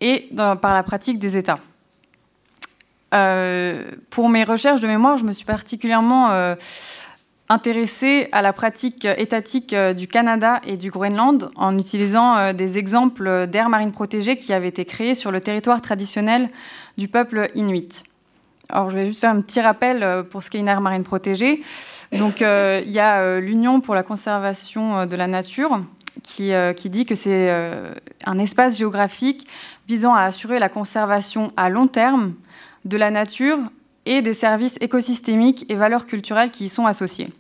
et 0.01 0.30
par 0.35 0.74
la 0.74 0.84
pratique 0.84 1.19
des 1.19 1.38
États. 1.38 1.60
Euh, 3.14 3.84
pour 4.10 4.30
mes 4.30 4.43
recherches 4.43 4.82
de 4.82 4.88
mémoire, 4.88 5.18
je 5.18 5.24
me 5.24 5.32
suis 5.32 5.45
particulièrement 5.45 6.32
euh, 6.32 6.56
intéressée 7.48 8.27
à 8.32 8.42
la 8.42 8.51
pratique 8.51 9.06
étatique 9.06 9.76
du 9.76 10.08
Canada 10.08 10.60
et 10.66 10.76
du 10.76 10.92
Groenland 10.92 11.51
en 11.56 11.77
utilisant 11.77 12.53
des 12.53 12.77
exemples 12.77 13.48
d'aires 13.48 13.69
marines 13.69 13.92
protégées 13.92 14.38
qui 14.38 14.53
avaient 14.53 14.69
été 14.69 14.85
créées 14.85 15.16
sur 15.16 15.32
le 15.32 15.40
territoire 15.40 15.82
traditionnel 15.82 16.50
du 16.98 17.08
peuple 17.08 17.50
inuit. 17.53 18.03
Alors, 18.69 18.90
je 18.90 18.98
vais 18.98 19.06
juste 19.08 19.22
faire 19.22 19.32
un 19.32 19.42
petit 19.42 19.61
rappel 19.61 20.26
pour 20.30 20.42
ce 20.42 20.50
qu'est 20.50 20.60
une 20.60 20.69
aire 20.69 20.82
marine 20.82 21.03
protégée. 21.03 21.61
Donc 22.11 22.41
euh, 22.41 22.81
il 22.85 22.91
y 22.91 22.99
a 22.99 23.22
euh, 23.22 23.40
l'Union 23.40 23.80
pour 23.80 23.95
la 23.95 24.03
conservation 24.03 24.99
euh, 24.99 25.06
de 25.06 25.15
la 25.15 25.27
nature 25.27 25.81
qui, 26.23 26.51
dit 26.85 27.06
que 27.06 27.15
c'est 27.15 27.49
un 28.25 28.38
espace 28.38 28.77
géographique 28.77 29.48
visant 29.88 30.14
à 30.14 30.23
assurer 30.23 30.59
la 30.59 30.69
conservation 30.69 31.51
à 31.57 31.69
long 31.69 31.88
terme 31.88 32.33
de 32.85 32.98
la 32.98 33.09
nature 33.09 33.57
et 34.06 34.22
des 34.22 34.33
services 34.33 34.77
écosystémiques 34.81 35.65
et 35.69 35.75
valeurs 35.75 36.06
culturelles 36.06 36.51
qui 36.51 36.65
y 36.65 36.69
sont 36.69 36.85
associés. 36.85 37.31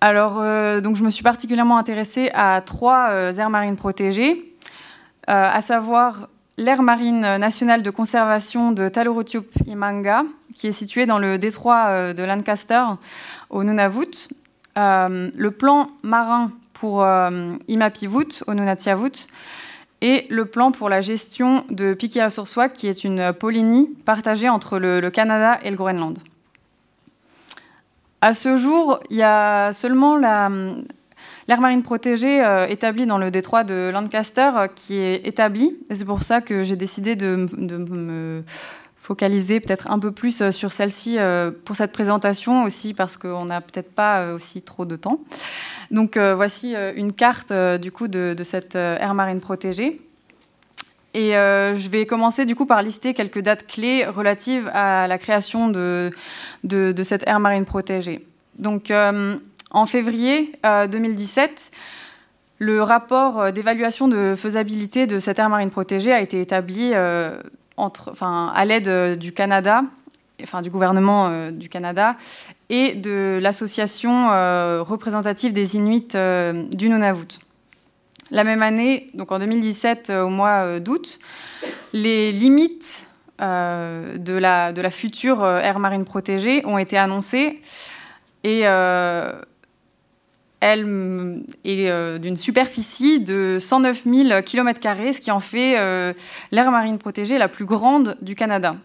Alors, 0.00 0.36
donc 0.80 0.96
je 0.96 1.04
me 1.04 1.10
suis 1.10 1.22
particulièrement 1.22 1.76
intéressée 1.76 2.30
à 2.34 2.62
trois 2.64 3.12
aires 3.12 3.50
marines 3.50 3.76
protégées, 3.76 4.54
à 5.26 5.60
savoir 5.62 6.28
l'aire 6.56 6.82
marine 6.82 7.20
nationale 7.36 7.82
de 7.82 7.90
conservation 7.90 8.72
de 8.72 8.88
Talorotiup-Imanga, 8.88 10.24
qui 10.58 10.66
est 10.66 10.72
située 10.72 11.06
dans 11.06 11.18
le 11.18 11.38
détroit 11.38 11.86
euh, 11.88 12.12
de 12.12 12.22
Lancaster, 12.22 12.82
au 13.48 13.64
Nunavut. 13.64 14.28
Euh, 14.76 15.30
le 15.34 15.50
plan 15.50 15.90
marin 16.02 16.50
pour 16.72 17.02
euh, 17.02 17.54
Imapivut, 17.68 18.42
au 18.46 18.54
Nunatiavut, 18.54 19.26
et 20.00 20.26
le 20.30 20.44
plan 20.44 20.70
pour 20.70 20.88
la 20.88 21.00
gestion 21.00 21.64
de 21.70 21.94
Pikiasursuaq, 21.94 22.72
qui 22.72 22.86
est 22.88 23.04
une 23.04 23.32
Polynie 23.32 23.88
partagée 24.04 24.48
entre 24.48 24.78
le, 24.78 25.08
Canada 25.10 25.58
et 25.62 25.70
le 25.70 25.76
Groenland. 25.76 26.18
À 28.20 28.34
ce 28.34 28.56
jour, 28.56 29.00
il 29.10 29.16
y 29.16 29.22
a 29.22 29.72
seulement 29.72 30.16
la, 30.16 30.50
L'aire 31.48 31.62
marine 31.62 31.82
protégée 31.82 32.44
euh, 32.44 32.66
établie 32.66 33.06
dans 33.06 33.16
le 33.16 33.30
détroit 33.30 33.64
de 33.64 33.90
Lancaster 33.90 34.50
qui 34.74 34.98
est 34.98 35.26
établie. 35.26 35.78
Et 35.88 35.94
c'est 35.94 36.04
pour 36.04 36.22
ça 36.22 36.42
que 36.42 36.62
j'ai 36.62 36.76
décidé 36.76 37.16
de, 37.16 37.46
me 37.56 38.44
focaliser 39.08 39.60
peut-être 39.60 39.90
un 39.90 39.98
peu 39.98 40.12
plus 40.12 40.42
euh, 40.42 40.52
sur 40.52 40.70
celle-ci 40.70 41.18
pour 41.64 41.74
cette 41.74 41.92
présentation 41.92 42.62
aussi 42.64 42.92
parce 42.92 43.16
qu'on 43.16 43.46
n'a 43.46 43.60
peut-être 43.60 43.90
pas 43.90 44.32
aussi 44.34 44.60
trop 44.62 44.84
de 44.84 44.96
temps. 44.96 45.20
Donc 45.90 46.18
voici 46.18 46.74
une 46.96 47.12
carte 47.12 47.52
du 47.52 47.90
coup 47.90 48.08
de, 48.08 48.36
cette 48.42 48.74
aire 48.76 49.14
marine 49.14 49.40
protégée. 49.40 50.00
Et 51.14 51.30
je 51.32 51.88
vais 51.88 52.04
commencer 52.04 52.44
du 52.44 52.54
coup 52.54 52.66
par 52.66 52.82
lister 52.82 53.14
quelques 53.14 53.40
dates 53.40 53.66
clés 53.66 54.04
relatives 54.04 54.70
à 54.74 55.06
la 55.08 55.16
création 55.16 55.68
de, 55.68 56.10
de, 56.64 57.02
cette 57.02 57.26
aire 57.26 57.40
marine 57.40 57.64
protégée. 57.64 58.26
Donc 58.58 58.92
en 59.70 59.86
février 59.86 60.52
2017, 60.64 61.50
euh, 61.50 61.76
le 62.58 62.82
rapport 62.82 63.40
euh, 63.40 63.50
d'évaluation 63.50 64.08
de 64.08 64.34
faisabilité 64.36 65.06
de 65.06 65.18
cette 65.18 65.38
aire 65.38 65.50
marine 65.50 65.70
protégée 65.70 66.12
a 66.12 66.20
été 66.20 66.40
établi 66.40 66.92
euh, 67.78 68.46
à 68.54 68.64
l'aide 68.64 69.18
du 69.18 69.32
Canada, 69.32 69.82
enfin 70.42 70.62
du 70.62 70.70
gouvernement 70.70 71.50
du 71.50 71.68
Canada, 71.68 72.16
et 72.68 72.94
de 72.94 73.38
l'association 73.40 74.28
représentative 74.82 75.52
des 75.52 75.76
Inuits 75.76 76.16
du 76.70 76.88
Nunavut. 76.88 77.38
La 78.30 78.44
même 78.44 78.62
année, 78.62 79.08
donc 79.14 79.32
en 79.32 79.38
2017, 79.38 80.10
au 80.10 80.28
mois 80.28 80.80
d'août, 80.80 81.18
les 81.92 82.30
limites 82.30 83.06
de 83.40 84.32
la, 84.32 84.72
de, 84.72 84.80
la, 84.82 84.90
future 84.90 85.46
aire 85.46 85.78
marine 85.78 86.04
protégée 86.04 86.64
ont 86.66 86.78
été 86.78 86.98
annoncées 86.98 87.60
et 88.44 88.64
elle 90.60 91.44
est 91.64 91.88
euh, 91.88 92.18
d'une 92.18 92.36
superficie 92.36 93.20
de 93.20 93.58
109 93.60 94.04
000 94.04 94.42
km, 94.42 94.80
ce 94.82 95.20
qui 95.20 95.30
en 95.30 95.40
fait 95.40 95.78
euh, 95.78 96.12
l'aire 96.50 96.70
marine 96.70 96.98
protégée 96.98 97.38
la 97.38 97.48
plus 97.48 97.64
grande 97.64 98.16
du 98.22 98.34
Canada. 98.34 98.76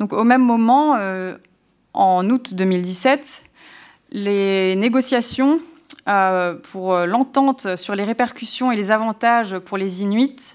Donc, 0.00 0.12
au 0.12 0.24
même 0.24 0.42
moment, 0.42 0.96
euh, 0.96 1.36
en 1.92 2.28
août 2.30 2.54
2017, 2.54 3.44
les 4.12 4.76
négociations 4.76 5.58
pour 6.70 6.96
l'entente 6.98 7.76
sur 7.76 7.96
les 7.96 8.04
répercussions 8.04 8.70
et 8.70 8.76
les 8.76 8.92
avantages 8.92 9.58
pour 9.58 9.76
les 9.76 10.02
Inuits, 10.02 10.54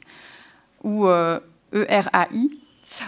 ou 0.86 1.08
ERAI, 1.74 2.48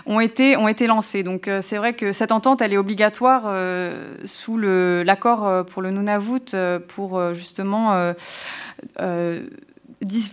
ont 0.06 0.20
été, 0.20 0.58
ont 0.58 0.68
été 0.68 0.88
lancés. 0.88 1.24
Donc 1.24 1.48
euh, 1.48 1.62
c'est 1.62 1.78
vrai 1.78 1.94
que 1.94 2.12
cette 2.12 2.32
entente, 2.32 2.62
est 2.62 2.78
obligatoire 2.78 3.44
euh, 3.45 4.16
sous 4.26 4.58
l'accord 4.58 5.45
euh, 5.45 5.64
pour 5.64 5.82
le 5.82 5.92
Nunavut 5.92 6.56
pour 6.88 7.34
justement 7.34 8.14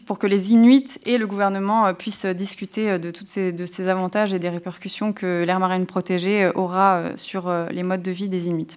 pour 0.07 0.19
que 0.19 0.27
les 0.27 0.53
Inuits 0.53 0.99
et 1.07 1.19
le 1.19 1.27
gouvernement 1.27 1.93
puissent 1.95 2.27
discuter 2.27 2.99
de 2.99 3.11
tous 3.11 3.27
ces, 3.27 3.89
avantages 3.89 4.33
et 4.33 4.39
des 4.39 4.49
répercussions 4.49 5.12
que 5.12 5.45
l'aire 5.45 5.61
marine 5.61 5.87
protégée 5.87 6.51
aura 6.55 7.03
sur 7.17 7.53
les 7.70 7.83
modes 7.83 8.03
de 8.03 8.11
vie 8.11 8.29
des 8.29 8.49
Inuits. 8.49 8.77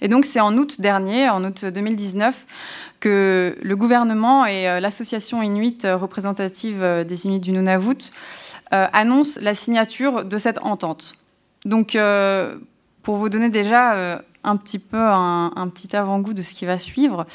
Et 0.00 0.08
donc 0.08 0.24
c'est 0.24 0.40
en 0.40 0.56
août 0.56 0.80
dernier, 0.80 1.28
en 1.28 1.44
août 1.44 1.64
2019, 1.64 2.46
que 3.00 3.56
le 3.60 3.76
gouvernement 3.76 4.46
et 4.46 4.80
l'association 4.80 5.42
Inuit 5.42 5.86
représentative 5.86 7.04
des 7.06 7.26
Inuits 7.26 7.40
du 7.40 7.52
Nunavut 7.52 8.10
annonce 8.70 9.40
la 9.40 9.54
signature 9.54 10.24
de 10.24 10.38
cette 10.38 10.58
entente. 10.62 11.14
Donc, 11.64 11.94
euh, 11.94 12.56
pour 13.02 13.16
vous 13.16 13.28
donner 13.28 13.48
déjà 13.48 13.94
euh, 13.94 14.18
un 14.44 14.56
petit 14.56 14.78
peu 14.78 14.98
un, 14.98 15.68
petit 15.72 15.94
avant-goût 15.94 16.32
de 16.32 16.42
ce 16.42 16.54
qui 16.54 16.64
va 16.64 16.78
suivre, 16.78 17.26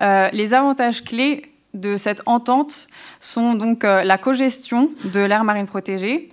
les 0.00 0.54
avantages 0.54 1.02
clés 1.04 1.50
de 1.72 1.96
cette 1.96 2.22
entente 2.26 2.88
sont 3.20 3.54
donc 3.54 3.84
la 3.84 4.18
cogestion 4.18 4.90
de 5.04 5.20
l'aire 5.20 5.44
marine 5.44 5.66
protégée, 5.66 6.28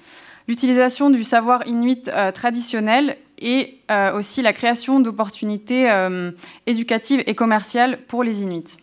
l'utilisation 0.50 1.10
du 1.10 1.24
savoir 1.24 1.66
inuit 1.68 2.10
traditionnel 2.34 3.16
et 3.40 3.80
aussi 4.16 4.42
la 4.42 4.52
création 4.52 5.00
d'opportunités 5.00 5.90
éducatives 6.66 7.24
et 7.26 7.36
commerciales 7.36 7.98
pour 8.08 8.26
les 8.26 8.44
Inuits 8.44 8.78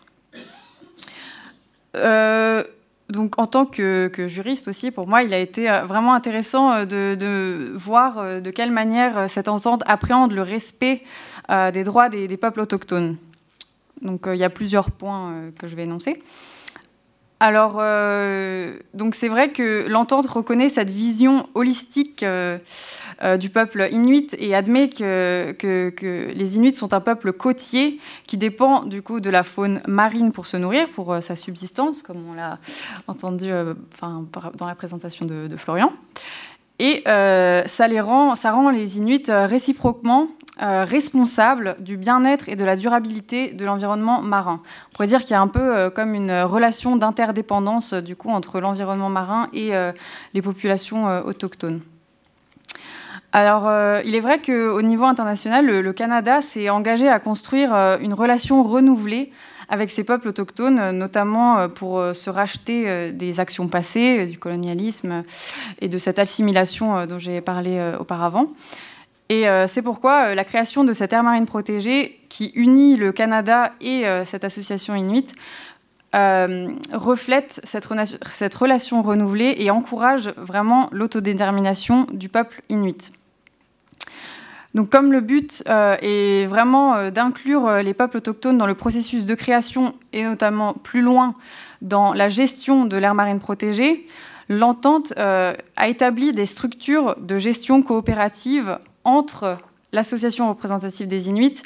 donc, 3.09 3.37
en 3.37 3.45
tant 3.45 3.65
que, 3.65 4.09
juriste 4.27 4.67
aussi, 4.67 4.89
pour 4.89 5.07
moi, 5.07 5.21
il 5.21 5.33
a 5.33 5.39
été 5.39 5.69
euh, 5.69 5.85
vraiment 5.85 6.13
intéressant 6.13 6.73
euh, 6.73 6.85
de, 6.85 7.71
voir 7.75 8.17
euh, 8.17 8.39
de 8.39 8.49
quelle 8.49 8.71
manière 8.71 9.29
cette 9.29 9.47
entente 9.47 9.83
appréhende 9.85 10.31
le 10.31 10.41
respect 10.41 11.03
des 11.73 11.83
droits 11.83 12.09
des, 12.09 12.27
des 12.27 12.37
peuples 12.37 12.61
autochtones. 12.61 13.17
Donc, 14.01 14.23
il 14.27 14.37
y 14.37 14.43
a 14.43 14.49
plusieurs 14.49 14.89
points 14.89 15.51
que 15.59 15.67
je 15.67 15.75
vais 15.75 15.83
énoncer. 15.83 16.13
Alors, 17.41 17.77
euh, 17.79 18.77
donc 18.93 19.13
c'est 19.13 19.27
vrai 19.27 19.51
que 19.51 19.85
l'entente 19.89 20.25
reconnaît 20.25 20.69
cette 20.69 20.89
vision 20.89 21.47
holistique 21.53 22.23
euh, 22.23 22.57
euh, 23.23 23.35
du 23.35 23.49
peuple 23.49 23.89
inuit 23.91 24.33
et 24.39 24.55
admet 24.55 24.87
que, 24.87 26.31
les 26.33 26.55
Inuits 26.55 26.75
sont 26.75 26.93
un 26.93 27.01
peuple 27.01 27.33
côtier 27.33 27.99
qui 28.25 28.37
dépend 28.37 28.85
du 28.85 29.01
coup 29.01 29.19
de 29.19 29.29
la 29.29 29.43
faune 29.43 29.81
marine 29.85 30.31
pour 30.31 30.47
se 30.47 30.55
nourrir, 30.55 30.87
pour 30.89 31.21
sa 31.21 31.35
subsistance, 31.35 32.03
comme 32.03 32.23
on 32.29 32.33
l'a 32.33 32.57
entendu 33.07 33.51
dans 34.01 34.67
la 34.67 34.75
présentation 34.75 35.25
de, 35.25 35.47
de 35.47 35.57
Florian. 35.57 35.91
Et 36.79 37.03
ça, 37.05 37.87
les 37.87 37.99
rend, 37.99 38.35
ça 38.35 38.51
rend 38.51 38.69
les 38.69 38.97
Inuits 38.97 39.25
réciproquement 39.27 40.29
euh, 40.61 40.85
responsable 40.85 41.75
du 41.79 41.97
bien-être 41.97 42.47
et 42.47 42.55
de 42.55 42.63
la 42.63 42.77
durabilité 42.77 43.51
de 43.51 43.65
l'environnement 43.65 44.21
marin. 44.21 44.61
On 44.87 44.93
pourrait 44.93 45.07
dire 45.07 45.19
qu'il 45.19 45.31
y 45.31 45.33
a 45.33 45.41
un 45.41 45.49
peu 45.49 45.59
euh, 45.59 45.89
comme 45.89 46.13
une 46.13 46.31
relation 46.31 46.95
d'interdépendance 46.95 47.91
euh, 47.91 47.99
du 47.99 48.15
coup 48.15 48.29
entre 48.29 48.61
l'environnement 48.61 49.09
marin 49.09 49.49
et 49.51 49.73
les 50.33 50.41
populations 50.41 51.07
autochtones. 51.25 51.81
Alors, 53.33 53.69
il 54.05 54.15
est 54.15 54.19
vrai 54.21 54.41
qu'au 54.41 54.81
niveau 54.81 55.03
international, 55.03 55.65
le, 55.65 55.93
Canada 55.93 56.39
s'est 56.39 56.69
engagé 56.69 57.09
à 57.09 57.19
construire 57.19 57.73
une 58.01 58.13
relation 58.13 58.63
renouvelée 58.63 59.31
avec 59.67 59.89
ces 59.89 60.03
peuples 60.03 60.29
autochtones, 60.29 60.91
notamment 60.91 61.67
pour 61.67 62.01
se 62.13 62.29
racheter 62.29 63.11
des 63.11 63.39
actions 63.39 63.67
passées, 63.67 64.25
du 64.25 64.39
colonialisme 64.39 65.23
et 65.81 65.89
de 65.89 65.97
cette 65.97 66.19
assimilation 66.19 67.05
dont 67.07 67.19
j'ai 67.19 67.41
parlé 67.41 67.93
auparavant. 67.99 68.47
Et 69.29 69.47
euh, 69.47 69.65
c'est 69.67 69.81
pourquoi 69.81 70.27
euh, 70.27 70.35
la 70.35 70.43
création 70.43 70.83
de 70.83 70.93
cette 70.93 71.11
aire 71.11 71.23
marine 71.23 71.45
protégée 71.45 72.19
qui 72.29 72.51
unit 72.55 72.95
le 72.95 73.11
Canada 73.11 73.73
et 73.81 74.05
euh, 74.05 74.23
cette 74.25 74.43
association 74.43 74.95
inuit 74.95 75.33
reflète 76.93 77.59
cette, 77.65 77.89
cette, 78.31 78.55
relation 78.55 79.01
renouvelée 79.01 79.55
et 79.57 79.69
encourage 79.69 80.29
vraiment 80.37 80.87
l'autodétermination 80.93 82.07
du 82.09 82.29
peuple 82.29 82.61
inuit. 82.69 83.11
Donc 84.75 84.89
comme 84.89 85.11
le 85.11 85.19
but 85.19 85.61
est 85.67 86.45
vraiment 86.45 87.11
d'inclure 87.11 87.69
les 87.83 87.93
peuples 87.93 88.15
autochtones 88.15 88.57
dans 88.57 88.65
le 88.65 88.75
processus 88.75 89.25
de 89.25 89.35
création 89.35 89.93
et 90.13 90.23
notamment 90.23 90.71
plus 90.71 91.01
loin 91.01 91.35
dans 91.81 92.13
la 92.13 92.29
gestion 92.29 92.85
de 92.85 92.95
l'aire 92.95 93.13
marine 93.13 93.41
protégée, 93.41 94.07
l'entente 94.47 95.11
a 95.17 95.87
établi 95.89 96.31
des 96.31 96.45
structures 96.45 97.17
de 97.19 97.37
gestion 97.37 97.81
coopérative 97.81 98.79
entre 99.05 99.57
l'association 99.93 100.49
représentative 100.49 101.07
des 101.07 101.29
Inuits 101.29 101.61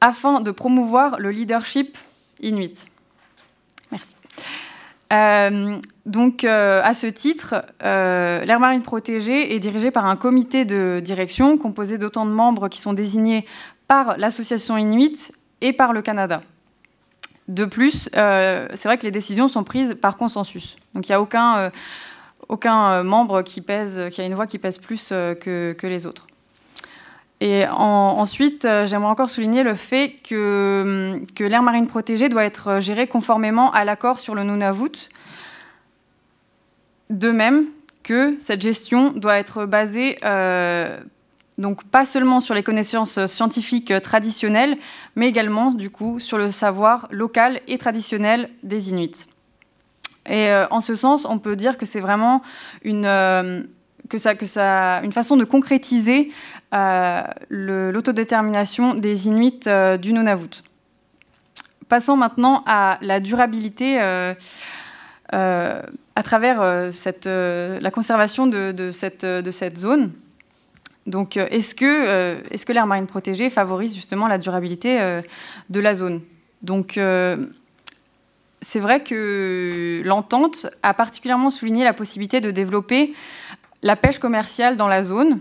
afin 0.00 0.40
de 0.40 0.50
promouvoir 0.50 1.18
le 1.18 1.30
leadership 1.30 1.96
inuit. 2.40 2.86
Merci. 3.90 4.14
Euh, 5.12 5.78
donc, 6.06 6.44
euh, 6.44 6.80
à 6.84 6.94
ce 6.94 7.06
titre, 7.06 7.64
euh, 7.82 8.58
marine 8.58 8.82
protégée 8.82 9.54
est 9.54 9.58
dirigée 9.58 9.90
par 9.90 10.06
un 10.06 10.16
comité 10.16 10.64
de 10.64 11.00
direction 11.02 11.58
composé 11.58 11.98
d'autant 11.98 12.26
de 12.26 12.30
membres 12.30 12.68
qui 12.68 12.80
sont 12.80 12.92
désignés 12.92 13.44
par 13.88 14.16
l'association 14.18 14.76
inuit 14.76 15.32
et 15.60 15.72
par 15.72 15.92
le 15.92 16.02
Canada. 16.02 16.42
De 17.48 17.64
plus, 17.64 18.08
c'est 18.12 18.84
vrai 18.84 18.96
que 18.96 19.04
les 19.04 19.10
décisions 19.10 19.48
sont 19.48 19.64
prises 19.64 19.96
par 20.00 20.16
consensus. 20.16 20.76
Donc, 20.94 21.08
il 21.08 21.10
n'y 21.10 21.16
a 21.16 21.20
aucun, 22.48 23.02
membre 23.02 23.42
qui, 23.42 23.60
pèse, 23.60 24.02
qui 24.12 24.20
a 24.20 24.24
une 24.24 24.34
voix 24.34 24.46
qui 24.46 24.58
pèse 24.58 24.78
plus 24.78 25.08
que 25.08 25.76
les 25.82 26.06
autres. 26.06 26.28
Et 27.40 27.66
ensuite, 27.66 28.66
euh, 28.66 28.84
j'aimerais 28.84 29.10
encore 29.10 29.30
souligner 29.30 29.62
le 29.62 29.74
fait 29.74 30.16
que, 30.28 31.14
hum, 31.16 31.26
que 31.34 31.42
l'aire 31.42 31.62
marine 31.62 31.86
protégée 31.86 32.28
doit 32.28 32.44
être 32.44 32.80
gérée 32.80 33.06
conformément 33.06 33.72
à 33.72 33.84
l'accord 33.84 34.20
sur 34.20 34.34
le 34.34 34.44
Nunavut. 34.44 35.08
De 37.08 37.30
même 37.30 37.64
que 38.02 38.36
cette 38.38 38.60
gestion 38.60 39.12
doit 39.12 39.38
être 39.38 39.64
basée 39.64 40.18
euh, 40.24 40.98
donc 41.58 41.84
pas 41.84 42.04
seulement 42.04 42.40
sur 42.40 42.54
les 42.54 42.62
connaissances 42.62 43.26
scientifiques 43.26 43.92
traditionnelles, 44.02 44.78
mais 45.16 45.28
également 45.28 45.70
du 45.70 45.90
coup 45.90 46.18
sur 46.18 46.38
le 46.38 46.50
savoir 46.50 47.06
local 47.10 47.60
et 47.68 47.76
traditionnel 47.76 48.48
des 48.62 48.90
Inuits. 48.90 49.26
Et 50.26 50.48
euh, 50.48 50.66
en 50.70 50.80
ce 50.80 50.94
sens, 50.94 51.26
on 51.26 51.38
peut 51.38 51.56
dire 51.56 51.76
que 51.76 51.84
c'est 51.84 52.00
vraiment 52.00 52.42
une, 52.82 53.06
que 54.10 54.18
ça, 54.18 54.34
que 54.34 54.46
ça, 54.46 55.00
une 55.02 55.12
façon 55.12 55.36
de 55.36 55.44
concrétiser 55.44 56.30
euh, 56.30 56.59
l'autodétermination 56.72 58.94
des 58.94 59.28
Inuits 59.28 59.60
euh, 59.66 59.96
du 59.96 60.12
Nunavut. 60.12 60.62
Passons 61.88 62.16
maintenant 62.16 62.62
à 62.66 62.98
la 63.02 63.18
durabilité 63.18 64.00
euh, 64.00 64.34
à 65.32 66.22
travers 66.22 66.92
cette, 66.92 67.26
la 67.26 67.90
conservation 67.90 68.46
de, 68.46 68.90
cette, 68.92 69.24
de 69.24 69.50
cette 69.50 69.76
zone. 69.76 70.12
Donc, 71.06 71.36
est-ce 71.36 71.74
que, 71.74 72.38
est 72.52 72.64
que 72.64 72.72
l'aire 72.72 72.86
marine 72.86 73.06
protégée 73.06 73.50
favorise 73.50 73.94
justement 73.94 74.28
la 74.28 74.38
durabilité 74.38 75.20
de 75.68 75.80
la 75.80 75.94
zone? 75.94 76.20
Donc, 76.62 76.98
c'est 78.62 78.80
vrai 78.80 79.02
que 79.02 80.02
l'entente 80.04 80.66
a 80.82 80.94
particulièrement 80.94 81.50
souligné 81.50 81.84
la 81.84 81.94
possibilité 81.94 82.40
de 82.40 82.50
développer 82.50 83.14
la 83.82 83.96
pêche 83.96 84.18
commerciale 84.18 84.76
dans 84.76 84.88
la 84.88 85.02
zone. 85.02 85.40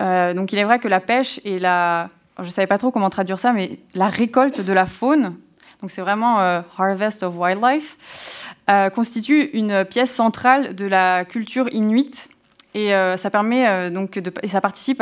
Euh, 0.00 0.34
donc 0.34 0.52
il 0.52 0.58
est 0.58 0.64
vrai 0.64 0.78
que 0.78 0.88
la 0.88 1.00
pêche 1.00 1.40
et 1.44 1.58
la... 1.58 2.10
Je 2.38 2.44
ne 2.44 2.50
savais 2.50 2.66
pas 2.66 2.78
trop 2.78 2.90
comment 2.90 3.10
traduire 3.10 3.38
ça, 3.38 3.52
mais 3.52 3.78
la 3.94 4.08
récolte 4.08 4.60
de 4.60 4.72
la 4.72 4.86
faune, 4.86 5.36
donc 5.80 5.90
c'est 5.92 6.00
vraiment 6.00 6.40
euh, 6.40 6.62
Harvest 6.76 7.22
of 7.22 7.38
Wildlife, 7.38 8.48
euh, 8.68 8.90
constitue 8.90 9.50
une 9.52 9.84
pièce 9.84 10.12
centrale 10.12 10.74
de 10.74 10.86
la 10.86 11.24
culture 11.24 11.68
inuite 11.72 12.28
et 12.76 12.90
ça 13.16 13.30
permet 13.30 13.88
donc 13.92 14.20
et 14.42 14.48
ça 14.48 14.60
participe 14.60 15.00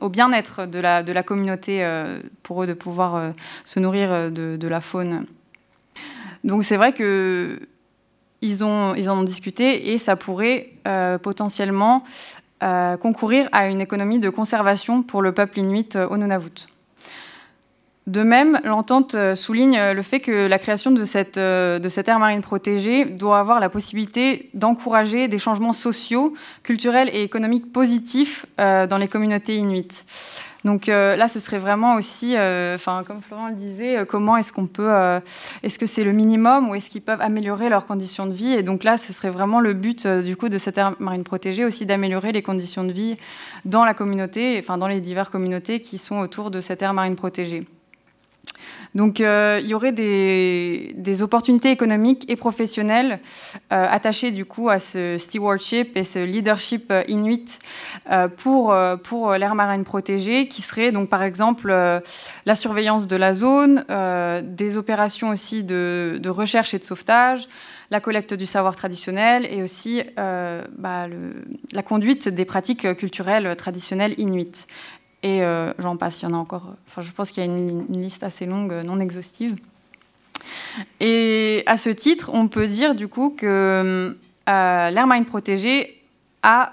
au 0.00 0.08
bien-être 0.08 0.66
de 0.66 0.78
la, 0.78 1.02
de 1.02 1.12
la 1.12 1.24
communauté 1.24 1.84
pour 2.44 2.62
eux 2.62 2.68
de 2.68 2.72
pouvoir 2.72 3.32
se 3.64 3.80
nourrir 3.80 4.30
de, 4.30 4.56
de, 4.56 4.68
la 4.68 4.80
faune. 4.80 5.26
Donc 6.44 6.62
c'est 6.62 6.76
vrai 6.76 6.92
que 6.92 7.58
ils, 8.42 8.64
ont, 8.64 8.94
ils 8.94 9.10
en 9.10 9.18
ont 9.18 9.22
discuté 9.24 9.92
et 9.92 9.98
ça 9.98 10.14
pourrait 10.14 10.70
potentiellement 11.20 12.04
euh, 12.62 12.96
concourir 12.96 13.48
à 13.52 13.68
une 13.68 13.80
économie 13.80 14.18
de 14.18 14.30
conservation 14.30 15.02
pour 15.02 15.22
le 15.22 15.32
peuple 15.32 15.58
inuit 15.58 15.96
euh, 15.96 16.08
au 16.08 16.16
Nunavut. 16.16 16.66
De 18.06 18.22
même, 18.22 18.60
l'entente 18.64 19.14
souligne 19.36 19.78
le 19.92 20.02
fait 20.02 20.18
que 20.18 20.48
la 20.48 20.58
création 20.58 20.90
de 20.90 21.04
cette, 21.04 21.38
de 21.38 22.08
aire 22.08 22.18
marine 22.18 22.40
protégée 22.40 23.04
doit 23.04 23.38
avoir 23.38 23.60
la 23.60 23.68
possibilité 23.68 24.50
d'encourager 24.54 25.28
des 25.28 25.38
changements 25.38 25.74
sociaux, 25.74 26.34
culturels 26.64 27.08
et 27.12 27.22
économiques 27.22 27.70
positifs 27.72 28.46
dans 28.56 28.98
les 28.98 29.06
communautés 29.06 29.58
inuites. 29.58 30.06
Donc 30.64 30.88
euh, 30.88 31.16
là, 31.16 31.28
ce 31.28 31.40
serait 31.40 31.58
vraiment 31.58 31.94
aussi, 31.94 32.36
euh, 32.36 32.74
enfin, 32.74 33.02
comme 33.06 33.22
Florent 33.22 33.48
le 33.48 33.54
disait, 33.54 33.98
euh, 33.98 34.04
comment 34.04 34.36
est-ce 34.36 34.52
qu'on 34.52 34.66
peut, 34.66 34.90
est-ce 35.62 35.78
que 35.78 35.86
c'est 35.86 36.04
le 36.04 36.12
minimum 36.12 36.68
ou 36.68 36.74
est-ce 36.74 36.90
qu'ils 36.90 37.02
peuvent 37.02 37.20
améliorer 37.20 37.68
leurs 37.68 37.86
conditions 37.86 38.26
de 38.26 38.32
vie? 38.32 38.52
Et 38.52 38.62
donc 38.62 38.84
là, 38.84 38.98
ce 38.98 39.12
serait 39.12 39.30
vraiment 39.30 39.60
le 39.60 39.74
but 39.74 40.06
du 40.06 40.36
coup 40.36 40.48
de 40.48 40.58
cette 40.58 40.78
aire 40.78 40.94
marine 40.98 41.24
protégée 41.24 41.64
aussi 41.64 41.86
d'améliorer 41.86 42.32
les 42.32 42.42
conditions 42.42 42.84
de 42.84 42.92
vie 42.92 43.14
dans 43.64 43.84
la 43.84 43.94
communauté, 43.94 44.58
enfin 44.58 44.78
dans 44.78 44.88
les 44.88 45.00
diverses 45.00 45.30
communautés 45.30 45.80
qui 45.80 45.98
sont 45.98 46.18
autour 46.18 46.50
de 46.50 46.60
cette 46.60 46.82
aire 46.82 46.94
marine 46.94 47.16
protégée. 47.16 47.66
Donc 48.94 49.20
euh, 49.20 49.60
il 49.62 49.68
y 49.68 49.74
aurait 49.74 49.92
des, 49.92 51.22
opportunités 51.22 51.70
économiques 51.70 52.24
et 52.28 52.36
professionnelles 52.36 53.18
euh, 53.72 53.86
attachées 53.88 54.30
du 54.30 54.44
coup 54.44 54.68
à 54.68 54.78
ce 54.78 55.16
stewardship 55.18 55.96
et 55.96 56.04
ce 56.04 56.18
leadership 56.24 56.90
euh, 56.90 57.02
inuit 57.08 57.58
pour, 58.36 58.74
pour 59.04 59.38
marine 59.54 59.84
protégée, 59.84 60.48
qui 60.48 60.62
serait 60.62 60.90
donc 60.90 61.08
par 61.08 61.22
exemple 61.22 61.70
la 61.70 62.54
surveillance 62.54 63.06
de 63.06 63.16
la 63.16 63.34
zone, 63.34 63.84
des 64.42 64.76
opérations 64.76 65.30
aussi 65.30 65.62
de, 65.62 66.20
recherche 66.28 66.74
et 66.74 66.78
de 66.78 66.84
sauvetage, 66.84 67.48
la 67.90 68.00
collecte 68.00 68.34
du 68.34 68.46
savoir 68.46 68.74
traditionnel 68.74 69.46
et 69.50 69.62
aussi 69.62 70.02
bah, 70.16 71.06
la 71.72 71.82
conduite 71.82 72.28
des 72.28 72.44
pratiques 72.44 72.94
culturelles 72.96 73.54
traditionnelles 73.56 74.14
inuites. 74.18 74.66
Et 75.22 75.42
euh, 75.42 75.72
j'en 75.78 75.96
passe, 75.96 76.22
il 76.22 76.24
y 76.24 76.28
en 76.28 76.34
a 76.34 76.38
encore. 76.38 76.74
Enfin, 76.86 77.02
je 77.02 77.12
pense 77.12 77.30
qu'il 77.30 77.44
y 77.44 77.46
a 77.46 77.50
une, 77.50 77.86
liste 77.92 78.22
assez 78.22 78.46
longue, 78.46 78.72
non 78.84 79.00
exhaustive. 79.00 79.54
Et 80.98 81.62
à 81.66 81.76
ce 81.76 81.90
titre, 81.90 82.30
on 82.32 82.48
peut 82.48 82.66
dire 82.66 82.94
du 82.94 83.08
coup 83.08 83.34
que 83.36 84.16
euh, 84.48 84.90
l'air 84.90 85.06
marine 85.06 85.26
protégée 85.26 86.02
a 86.42 86.72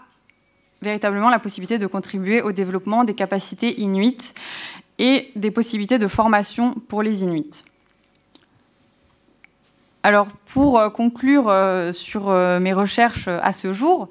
véritablement 0.82 1.30
la 1.30 1.40
possibilité 1.40 1.78
de 1.78 1.88
contribuer 1.88 2.42
au 2.42 2.52
développement 2.52 3.04
des 3.04 3.16
capacités 3.16 3.82
inuites 3.82 4.34
et 4.98 5.32
des 5.36 5.52
possibilités 5.52 5.98
de 6.00 6.08
formation 6.08 6.74
pour 6.88 7.04
les 7.04 7.24
Inuits. 7.24 7.64
Alors, 10.04 10.28
pour 10.46 10.80
euh, 10.80 10.90
conclure 10.90 11.54
sur 11.92 12.30
mes 12.32 12.72
recherches 12.72 13.28
à 13.28 13.52
ce 13.52 13.74
jour, 13.74 14.08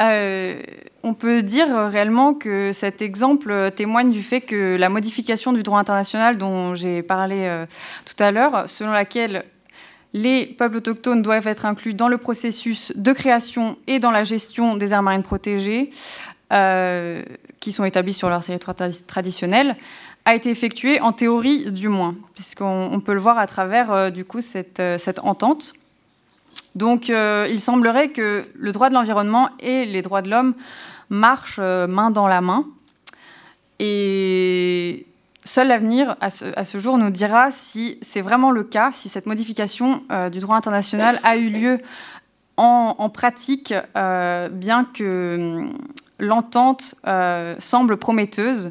euh, 0.00 0.62
on 1.02 1.14
peut 1.14 1.42
dire 1.42 1.68
réellement 1.88 2.32
que 2.34 2.72
cet 2.72 3.02
exemple 3.02 3.72
témoigne 3.74 4.10
du 4.10 4.22
fait 4.22 4.40
que 4.40 4.76
la 4.76 4.88
modification 4.88 5.52
du 5.52 5.62
droit 5.62 5.80
international 5.80 6.38
dont 6.38 6.74
j'ai 6.74 7.02
parlé 7.02 7.46
euh, 7.46 7.66
tout 8.04 8.22
à 8.22 8.30
l'heure, 8.30 8.68
selon 8.68 8.92
laquelle 8.92 9.44
les 10.12 10.46
peuples 10.46 10.76
autochtones 10.76 11.22
doivent 11.22 11.48
être 11.48 11.66
inclus 11.66 11.94
dans 11.94 12.08
le 12.08 12.16
processus 12.16 12.92
de 12.94 13.12
création 13.12 13.76
et 13.86 13.98
dans 13.98 14.10
la 14.10 14.24
gestion 14.24 14.76
des 14.76 14.92
aires 14.92 15.02
marines 15.02 15.22
protégées, 15.22 15.90
euh, 16.52 17.22
qui 17.60 17.72
sont 17.72 17.84
établis 17.84 18.14
sur 18.14 18.30
leur 18.30 18.44
territoire 18.44 18.76
traditionnel, 19.06 19.76
a 20.24 20.34
été 20.34 20.50
effectuée 20.50 21.00
en 21.00 21.12
théorie 21.12 21.70
du 21.70 21.88
moins, 21.88 22.14
puisqu'on 22.34 23.00
peut 23.04 23.14
le 23.14 23.20
voir 23.20 23.38
à 23.38 23.46
travers 23.46 24.12
du 24.12 24.24
coup 24.24 24.40
cette 24.42 24.80
entente. 25.22 25.74
Donc 26.74 27.10
euh, 27.10 27.46
il 27.50 27.60
semblerait 27.60 28.10
que 28.10 28.44
le 28.54 28.72
droit 28.72 28.88
de 28.88 28.94
l'environnement 28.94 29.48
et 29.60 29.84
les 29.84 30.02
droits 30.02 30.22
de 30.22 30.30
l'homme 30.30 30.54
marchent 31.10 31.60
euh, 31.60 31.86
main 31.86 32.10
dans 32.10 32.28
la 32.28 32.40
main. 32.40 32.66
Et 33.78 35.06
seul 35.44 35.68
l'avenir, 35.68 36.16
à, 36.20 36.30
ce, 36.30 36.78
jour, 36.78 36.98
nous 36.98 37.10
dira 37.10 37.50
si 37.50 37.98
c'est 38.02 38.20
vraiment 38.20 38.50
le 38.50 38.64
cas, 38.64 38.90
si 38.92 39.08
cette 39.08 39.26
modification 39.26 40.02
euh, 40.10 40.30
du 40.30 40.40
droit 40.40 40.56
international 40.56 41.18
a 41.22 41.36
eu 41.36 41.48
lieu 41.48 41.78
en, 42.56 43.08
pratique, 43.08 43.72
bien 43.94 44.84
que 44.92 45.68
l'entente 46.18 46.96
semble 47.60 47.96
prometteuse. 47.96 48.70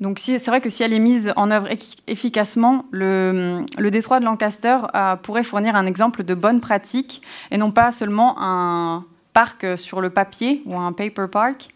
Donc 0.00 0.20
c'est 0.20 0.44
vrai 0.46 0.60
que 0.60 0.70
si 0.70 0.84
elle 0.84 0.92
est 0.92 1.00
mise 1.00 1.32
en 1.36 1.50
œuvre 1.50 1.68
efficacement, 2.06 2.84
le, 2.92 3.64
détroit 3.90 4.20
de 4.20 4.24
Lancaster 4.24 4.78
pourrait 5.22 5.42
fournir 5.42 5.74
un 5.74 5.86
exemple 5.86 6.22
de 6.22 6.34
bonne 6.34 6.60
pratique 6.60 7.22
et 7.50 7.58
non 7.58 7.72
pas 7.72 7.90
seulement 7.90 8.36
un 8.38 9.04
parc 9.32 9.66
sur 9.76 10.00
le 10.00 10.10
papier 10.10 10.62
ou 10.66 10.78
un 10.78 10.92
paper 10.92 11.26
park. 11.30 11.68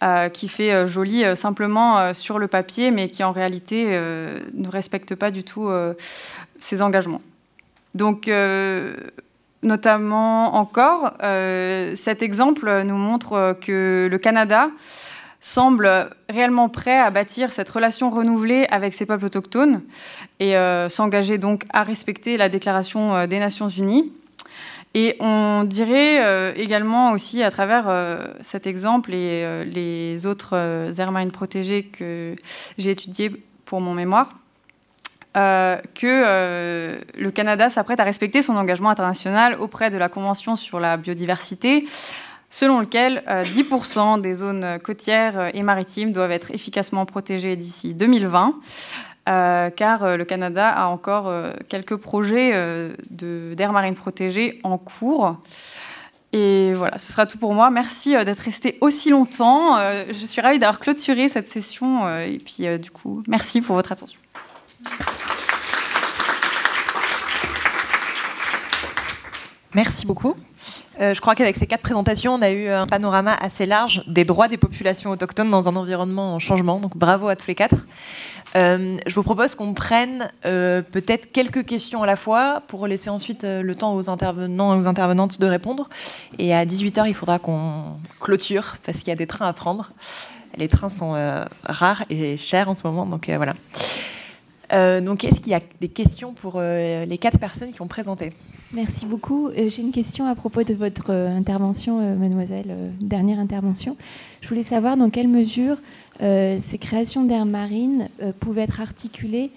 Euh, 0.00 0.28
qui 0.28 0.46
fait 0.46 0.72
euh, 0.72 0.86
joli 0.86 1.24
euh, 1.24 1.34
simplement 1.34 2.14
sur 2.14 2.38
le 2.38 2.46
papier, 2.46 2.92
mais 2.92 3.08
qui 3.08 3.24
en 3.24 3.32
réalité 3.32 3.86
ne 3.86 4.68
respecte 4.68 5.16
pas 5.16 5.32
du 5.32 5.42
tout 5.42 5.68
ses 6.60 6.82
engagements. 6.82 7.22
Donc, 7.94 8.30
notamment 9.62 10.54
encore, 10.54 11.14
cet 11.96 12.22
exemple 12.22 12.82
nous 12.84 12.96
montre 12.96 13.56
que 13.60 14.08
le 14.08 14.18
Canada 14.18 14.70
semble 15.40 16.10
réellement 16.28 16.68
prêt 16.68 16.98
à 16.98 17.10
bâtir 17.10 17.52
cette 17.52 17.70
relation 17.70 18.10
renouvelée 18.10 18.66
avec 18.70 18.92
ses 18.92 19.06
peuples 19.06 19.26
autochtones 19.26 19.82
et 20.40 20.54
s'engager 20.88 21.38
donc 21.38 21.64
à 21.70 21.84
respecter 21.84 22.36
la 22.36 22.48
Déclaration 22.48 23.26
des 23.26 23.38
Nations 23.38 23.68
Unies. 23.68 24.12
Et 24.94 25.16
on 25.20 25.64
dirait 25.64 26.24
euh, 26.24 26.52
également 26.56 27.12
aussi 27.12 27.42
à 27.42 27.50
travers 27.50 27.88
euh, 27.88 28.26
cet 28.40 28.66
exemple 28.66 29.12
et 29.12 29.44
euh, 29.44 29.64
les 29.64 30.26
autres 30.26 30.54
aires 30.98 31.12
marines 31.12 31.30
protégées 31.30 31.84
que 31.84 32.34
j'ai 32.78 32.90
étudiées 32.90 33.30
pour 33.64 33.80
mon 33.80 33.94
mémoire, 33.94 34.30
que 35.34 36.98
le 37.16 37.30
Canada 37.30 37.68
s'apprête 37.68 38.00
à 38.00 38.04
respecter 38.04 38.42
son 38.42 38.56
engagement 38.56 38.90
international 38.90 39.56
auprès 39.60 39.88
de 39.90 39.96
la 39.96 40.08
Convention 40.08 40.56
sur 40.56 40.80
la 40.80 40.96
biodiversité, 40.96 41.86
selon 42.50 42.80
lequel 42.80 43.22
10% 43.26 44.20
des 44.20 44.34
zones 44.34 44.78
côtières 44.82 45.54
et 45.54 45.62
maritimes 45.62 46.12
doivent 46.12 46.32
être 46.32 46.50
efficacement 46.50 47.04
protégées 47.04 47.56
d'ici 47.56 47.94
2020. 47.94 48.54
Euh, 49.28 49.68
car 49.68 50.04
euh, 50.04 50.16
le 50.16 50.24
Canada 50.24 50.70
a 50.70 50.86
encore 50.86 51.28
euh, 51.28 51.52
quelques 51.68 51.96
projets 51.96 52.52
d'air 53.10 53.72
marine 53.72 53.94
protégée 53.94 54.60
en 54.62 54.78
cours. 54.78 55.36
Et 56.32 56.72
voilà, 56.74 56.98
ce 56.98 57.10
sera 57.10 57.26
tout 57.26 57.38
pour 57.38 57.54
moi. 57.54 57.70
Merci 57.70 58.12
d'être 58.24 58.40
resté 58.40 58.76
aussi 58.80 59.10
longtemps. 59.10 59.78
je 59.78 60.26
suis 60.26 60.42
ravie 60.42 60.58
d'avoir 60.58 60.78
clôturé 60.78 61.28
cette 61.30 61.48
session. 61.48 62.06
et 62.20 62.38
puis, 62.38 62.66
du 62.78 62.90
coup, 62.90 63.22
merci 63.26 63.62
pour 63.62 63.76
votre 63.76 63.92
attention. 63.92 64.20
Merci 69.74 70.06
beaucoup. 70.06 70.34
Je 71.00 71.20
crois 71.20 71.34
qu'avec 71.34 71.56
ces 71.56 71.66
quatre 71.66 71.82
présentations, 71.82 72.34
on 72.34 72.42
a 72.42 72.50
eu 72.50 72.68
un 72.68 72.86
panorama 72.86 73.34
assez 73.40 73.66
large 73.66 74.02
des 74.08 74.24
droits 74.24 74.48
des 74.48 74.56
populations 74.56 75.10
autochtones 75.10 75.50
dans 75.50 75.68
un 75.68 75.76
environnement 75.76 76.34
en 76.34 76.38
changement. 76.38 76.80
Donc 76.80 76.96
bravo 76.96 77.28
à 77.28 77.36
tous 77.36 77.46
les 77.46 77.54
quatre. 77.54 77.76
Euh, 78.56 78.96
je 79.06 79.14
vous 79.14 79.22
propose 79.22 79.54
qu'on 79.54 79.74
prenne 79.74 80.30
euh, 80.46 80.82
peut-être 80.82 81.30
quelques 81.32 81.66
questions 81.66 82.02
à 82.02 82.06
la 82.06 82.16
fois 82.16 82.62
pour 82.66 82.86
laisser 82.86 83.10
ensuite 83.10 83.44
euh, 83.44 83.62
le 83.62 83.74
temps 83.74 83.94
aux 83.94 84.08
intervenants 84.08 84.74
et 84.74 84.82
aux 84.82 84.88
intervenantes 84.88 85.38
de 85.38 85.46
répondre. 85.46 85.88
Et 86.38 86.54
à 86.54 86.64
18h, 86.64 87.06
il 87.08 87.14
faudra 87.14 87.38
qu'on 87.38 87.96
clôture 88.20 88.76
parce 88.84 88.98
qu'il 88.98 89.08
y 89.08 89.12
a 89.12 89.16
des 89.16 89.26
trains 89.26 89.46
à 89.46 89.52
prendre. 89.52 89.92
Les 90.56 90.68
trains 90.68 90.88
sont 90.88 91.14
rares 91.62 92.02
et 92.10 92.36
chers 92.36 92.68
en 92.68 92.74
ce 92.74 92.84
moment, 92.84 93.06
donc 93.06 93.30
voilà. 93.30 93.52
donc, 95.00 95.22
est-ce 95.22 95.40
qu'il 95.40 95.52
y 95.52 95.54
a 95.54 95.60
des 95.80 95.88
questions 95.88 96.32
pour 96.32 96.60
les 96.60 97.18
quatre 97.20 97.38
personnes 97.38 97.70
qui 97.70 97.80
ont 97.80 97.86
présenté? 97.86 98.32
Merci 98.74 99.06
beaucoup. 99.06 99.48
J'ai 99.54 99.80
une 99.80 99.92
question 99.92 100.26
à 100.26 100.34
propos 100.34 100.62
de 100.62 100.74
votre 100.74 101.10
intervention, 101.10 102.16
mademoiselle, 102.16 102.92
dernière 103.00 103.38
intervention. 103.38 103.96
Je 104.42 104.48
voulais 104.48 104.62
savoir 104.62 104.98
dans 104.98 105.08
quelle 105.08 105.28
mesure 105.28 105.78
euh, 106.20 106.58
ces 106.60 106.76
créations 106.76 107.24
d'air 107.24 107.46
marine 107.46 108.08
euh, 108.22 108.32
pouvaient 108.38 108.62
être 108.62 108.80
articulées 108.80 109.50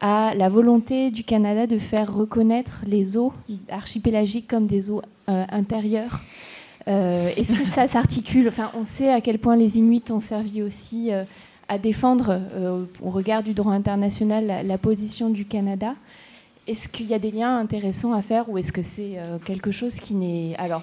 à 0.00 0.34
la 0.34 0.48
volonté 0.48 1.10
du 1.10 1.24
Canada 1.24 1.66
de 1.66 1.78
faire 1.78 2.12
reconnaître 2.12 2.82
les 2.86 3.16
eaux 3.16 3.32
archipélagiques 3.70 4.48
comme 4.48 4.66
des 4.66 4.90
eaux 4.90 5.02
euh, 5.28 5.44
intérieures. 5.50 6.20
Est-ce 6.86 7.54
que 7.56 7.64
ça 7.64 7.86
s'articule? 7.86 8.48
Enfin, 8.48 8.70
on 8.74 8.84
sait 8.84 9.12
à 9.12 9.20
quel 9.20 9.38
point 9.38 9.54
les 9.54 9.78
Inuits 9.78 10.02
ont 10.10 10.18
servi 10.18 10.60
aussi 10.60 11.10
à 11.68 11.78
défendre, 11.78 12.40
au 13.00 13.10
regard 13.10 13.44
du 13.44 13.54
droit 13.54 13.74
international, 13.74 14.66
la 14.66 14.78
position 14.78 15.30
du 15.30 15.44
Canada. 15.44 15.94
Est-ce 16.70 16.88
qu'il 16.88 17.06
y 17.06 17.14
a 17.14 17.18
des 17.18 17.30
liens 17.30 17.58
intéressants 17.58 18.12
à 18.12 18.22
faire 18.22 18.48
ou 18.48 18.58
est-ce 18.58 18.72
que 18.72 18.82
c'est 18.82 19.18
quelque 19.44 19.70
chose 19.70 19.96
qui 19.96 20.14
n'est 20.14 20.54
alors 20.56 20.82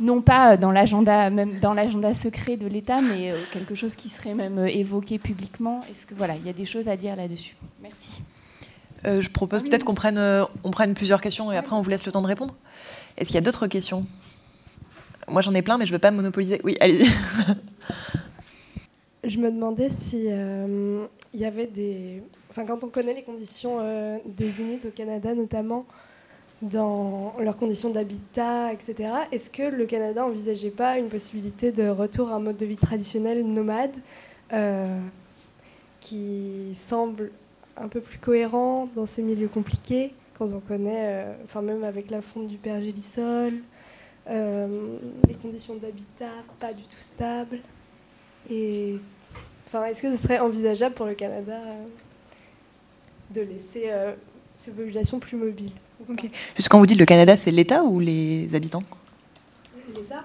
non 0.00 0.22
pas 0.22 0.56
dans 0.56 0.72
l'agenda 0.72 1.30
même 1.30 1.58
dans 1.60 1.74
l'agenda 1.74 2.14
secret 2.14 2.56
de 2.56 2.66
l'État, 2.66 2.96
mais 3.00 3.30
euh, 3.30 3.36
quelque 3.52 3.74
chose 3.74 3.94
qui 3.94 4.08
serait 4.08 4.34
même 4.34 4.58
euh, 4.58 4.66
évoqué 4.66 5.18
publiquement? 5.18 5.82
Est-ce 5.90 6.06
que 6.06 6.14
voilà, 6.14 6.36
il 6.36 6.44
y 6.44 6.48
a 6.48 6.52
des 6.52 6.64
choses 6.64 6.88
à 6.88 6.96
dire 6.96 7.16
là-dessus? 7.16 7.56
Merci. 7.82 8.22
Euh, 9.04 9.20
je 9.20 9.30
propose 9.30 9.62
peut-être 9.62 9.84
qu'on 9.84 9.94
prenne, 9.94 10.18
on 10.64 10.70
prenne 10.70 10.94
plusieurs 10.94 11.20
questions 11.20 11.52
et 11.52 11.56
après 11.56 11.76
on 11.76 11.82
vous 11.82 11.90
laisse 11.90 12.06
le 12.06 12.12
temps 12.12 12.22
de 12.22 12.26
répondre. 12.26 12.54
Est-ce 13.16 13.28
qu'il 13.28 13.34
y 13.34 13.38
a 13.38 13.42
d'autres 13.42 13.66
questions? 13.66 14.02
Moi 15.28 15.42
j'en 15.42 15.54
ai 15.54 15.62
plein, 15.62 15.78
mais 15.78 15.86
je 15.86 15.90
ne 15.90 15.96
veux 15.96 16.00
pas 16.00 16.10
monopoliser. 16.10 16.60
Oui, 16.64 16.76
allez. 16.80 17.06
je 19.24 19.38
me 19.38 19.50
demandais 19.50 19.90
si 19.90 20.26
il 20.26 21.40
y 21.40 21.44
avait 21.44 21.66
des, 21.66 22.22
quand 22.62 22.84
on 22.84 22.88
connaît 22.88 23.14
les 23.14 23.22
conditions 23.22 23.78
des 24.24 24.60
Inuits 24.60 24.86
au 24.86 24.90
Canada 24.90 25.34
notamment 25.34 25.86
dans 26.62 27.34
leurs 27.40 27.56
conditions 27.56 27.90
d'habitat, 27.90 28.72
etc. 28.72 29.10
Est-ce 29.32 29.50
que 29.50 29.62
le 29.62 29.86
Canada 29.86 30.24
envisageait 30.24 30.70
pas 30.70 30.98
une 30.98 31.08
possibilité 31.08 31.72
de 31.72 31.88
retour 31.88 32.30
à 32.30 32.34
un 32.34 32.40
mode 32.40 32.56
de 32.56 32.66
vie 32.66 32.76
traditionnel 32.76 33.44
nomade 33.44 33.94
euh, 34.52 34.98
qui 36.00 36.74
semble 36.74 37.30
un 37.76 37.88
peu 37.88 38.00
plus 38.00 38.18
cohérent 38.18 38.88
dans 38.94 39.06
ces 39.06 39.22
milieux 39.22 39.48
compliqués 39.48 40.14
quand 40.38 40.52
on 40.52 40.60
connaît, 40.60 41.24
euh, 41.54 41.60
même 41.62 41.84
avec 41.84 42.10
la 42.10 42.20
fonte 42.20 42.48
du 42.48 42.56
pergélisol, 42.56 43.54
euh, 44.28 44.96
les 45.28 45.34
conditions 45.34 45.74
d'habitat 45.74 46.32
pas 46.58 46.72
du 46.72 46.82
tout 46.82 47.00
stables. 47.00 47.60
Et 48.50 48.98
enfin, 49.66 49.84
est-ce 49.84 50.02
que 50.02 50.16
ce 50.16 50.22
serait 50.22 50.38
envisageable 50.38 50.94
pour 50.94 51.06
le 51.06 51.14
Canada 51.14 51.60
de 53.34 53.42
laisser 53.42 53.90
ces 54.54 54.70
populations 54.70 55.18
plus 55.18 55.36
mobiles 55.36 55.72
Okay. 56.10 56.30
Juste 56.56 56.68
quand 56.68 56.78
vous 56.78 56.86
dites 56.86 56.98
le 56.98 57.06
Canada, 57.06 57.36
c'est 57.36 57.50
l'État 57.50 57.84
ou 57.84 58.00
les 58.00 58.54
habitants? 58.54 58.82
L'État. 59.94 60.24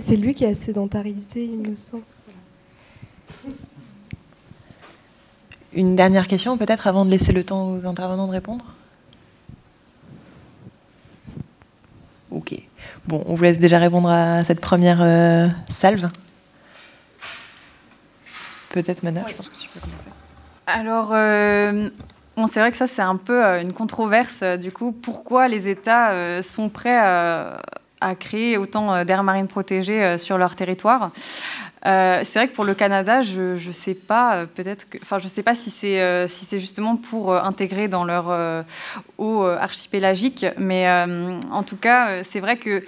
C'est 0.00 0.16
lui 0.16 0.34
qui 0.34 0.44
a 0.44 0.54
sédentarisé, 0.54 1.44
il 1.44 1.70
me 1.70 1.76
semble. 1.76 2.02
Une 5.72 5.94
dernière 5.94 6.26
question 6.26 6.58
peut-être 6.58 6.86
avant 6.88 7.04
de 7.04 7.10
laisser 7.10 7.32
le 7.32 7.44
temps 7.44 7.70
aux 7.70 7.86
intervenants 7.86 8.26
de 8.26 8.32
répondre? 8.32 8.64
Ok. 12.30 12.54
Bon, 13.06 13.22
on 13.26 13.34
vous 13.34 13.42
laisse 13.42 13.58
déjà 13.58 13.78
répondre 13.78 14.10
à 14.10 14.44
cette 14.44 14.60
première 14.60 15.00
euh, 15.00 15.48
salve. 15.68 16.10
Peut-être 18.70 19.02
Mana, 19.02 19.24
je 19.28 19.34
pense 19.34 19.48
que 19.48 19.58
tu 19.58 19.68
peux 19.68 19.80
commencer. 19.80 20.08
Alors, 20.66 21.10
euh, 21.12 21.90
c'est 22.46 22.60
vrai 22.60 22.70
que 22.70 22.76
ça, 22.76 22.86
c'est 22.86 23.02
un 23.02 23.16
peu 23.16 23.44
euh, 23.44 23.62
une 23.62 23.72
controverse. 23.72 24.40
Euh, 24.42 24.56
du 24.56 24.72
coup, 24.72 24.92
pourquoi 24.92 25.48
les 25.48 25.68
États 25.68 26.10
euh, 26.10 26.42
sont 26.42 26.68
prêts 26.68 26.98
à, 26.98 27.58
créer 28.18 28.56
autant 28.56 29.04
d'aires 29.04 29.22
marines 29.22 29.46
protégées 29.46 30.16
sur 30.16 30.38
leur 30.38 30.56
territoire 30.56 31.10
c'est 31.82 32.34
vrai 32.34 32.48
que 32.48 32.54
pour 32.54 32.64
le 32.64 32.74
Canada, 32.74 33.20
je 33.20 33.66
ne 33.66 33.72
sais 33.72 33.94
pas, 33.94 34.46
peut-être 34.46 34.86
enfin, 35.02 35.18
je 35.18 35.28
sais 35.28 35.42
pas 35.42 35.54
si 35.54 35.70
c'est 35.70 36.26
si 36.26 36.46
c'est 36.46 36.58
justement 36.58 36.96
pour 36.96 37.34
intégrer 37.34 37.88
dans 37.88 38.04
leur 38.04 38.64
eau 39.18 39.44
archipélagique, 39.44 40.46
mais 40.56 40.90
en 41.50 41.62
tout 41.62 41.76
cas, 41.76 42.22
c'est 42.22 42.40
vrai 42.40 42.56
que 42.56 42.82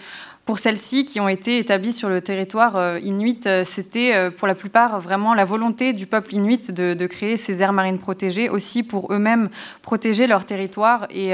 pour 0.44 0.58
celles-ci 0.58 1.04
qui 1.04 1.20
ont 1.20 1.28
été 1.28 1.58
établies 1.58 1.92
sur 1.92 2.08
le 2.08 2.20
territoire 2.20 2.76
euh, 2.76 2.98
inuit, 3.00 3.46
euh, 3.46 3.62
c'était 3.62 4.12
euh, 4.12 4.30
pour 4.30 4.48
la 4.48 4.56
plupart 4.56 5.00
vraiment 5.00 5.34
la 5.34 5.44
volonté 5.44 5.92
du 5.92 6.06
peuple 6.06 6.34
inuit 6.34 6.72
de, 6.72 7.06
créer 7.06 7.36
ces 7.36 7.62
aires 7.62 7.72
marines 7.72 8.00
protégées, 8.00 8.48
aussi 8.48 8.82
pour 8.82 9.12
eux-mêmes 9.12 9.50
protéger 9.82 10.26
leur 10.26 10.44
territoire 10.44 11.06
et, 11.10 11.30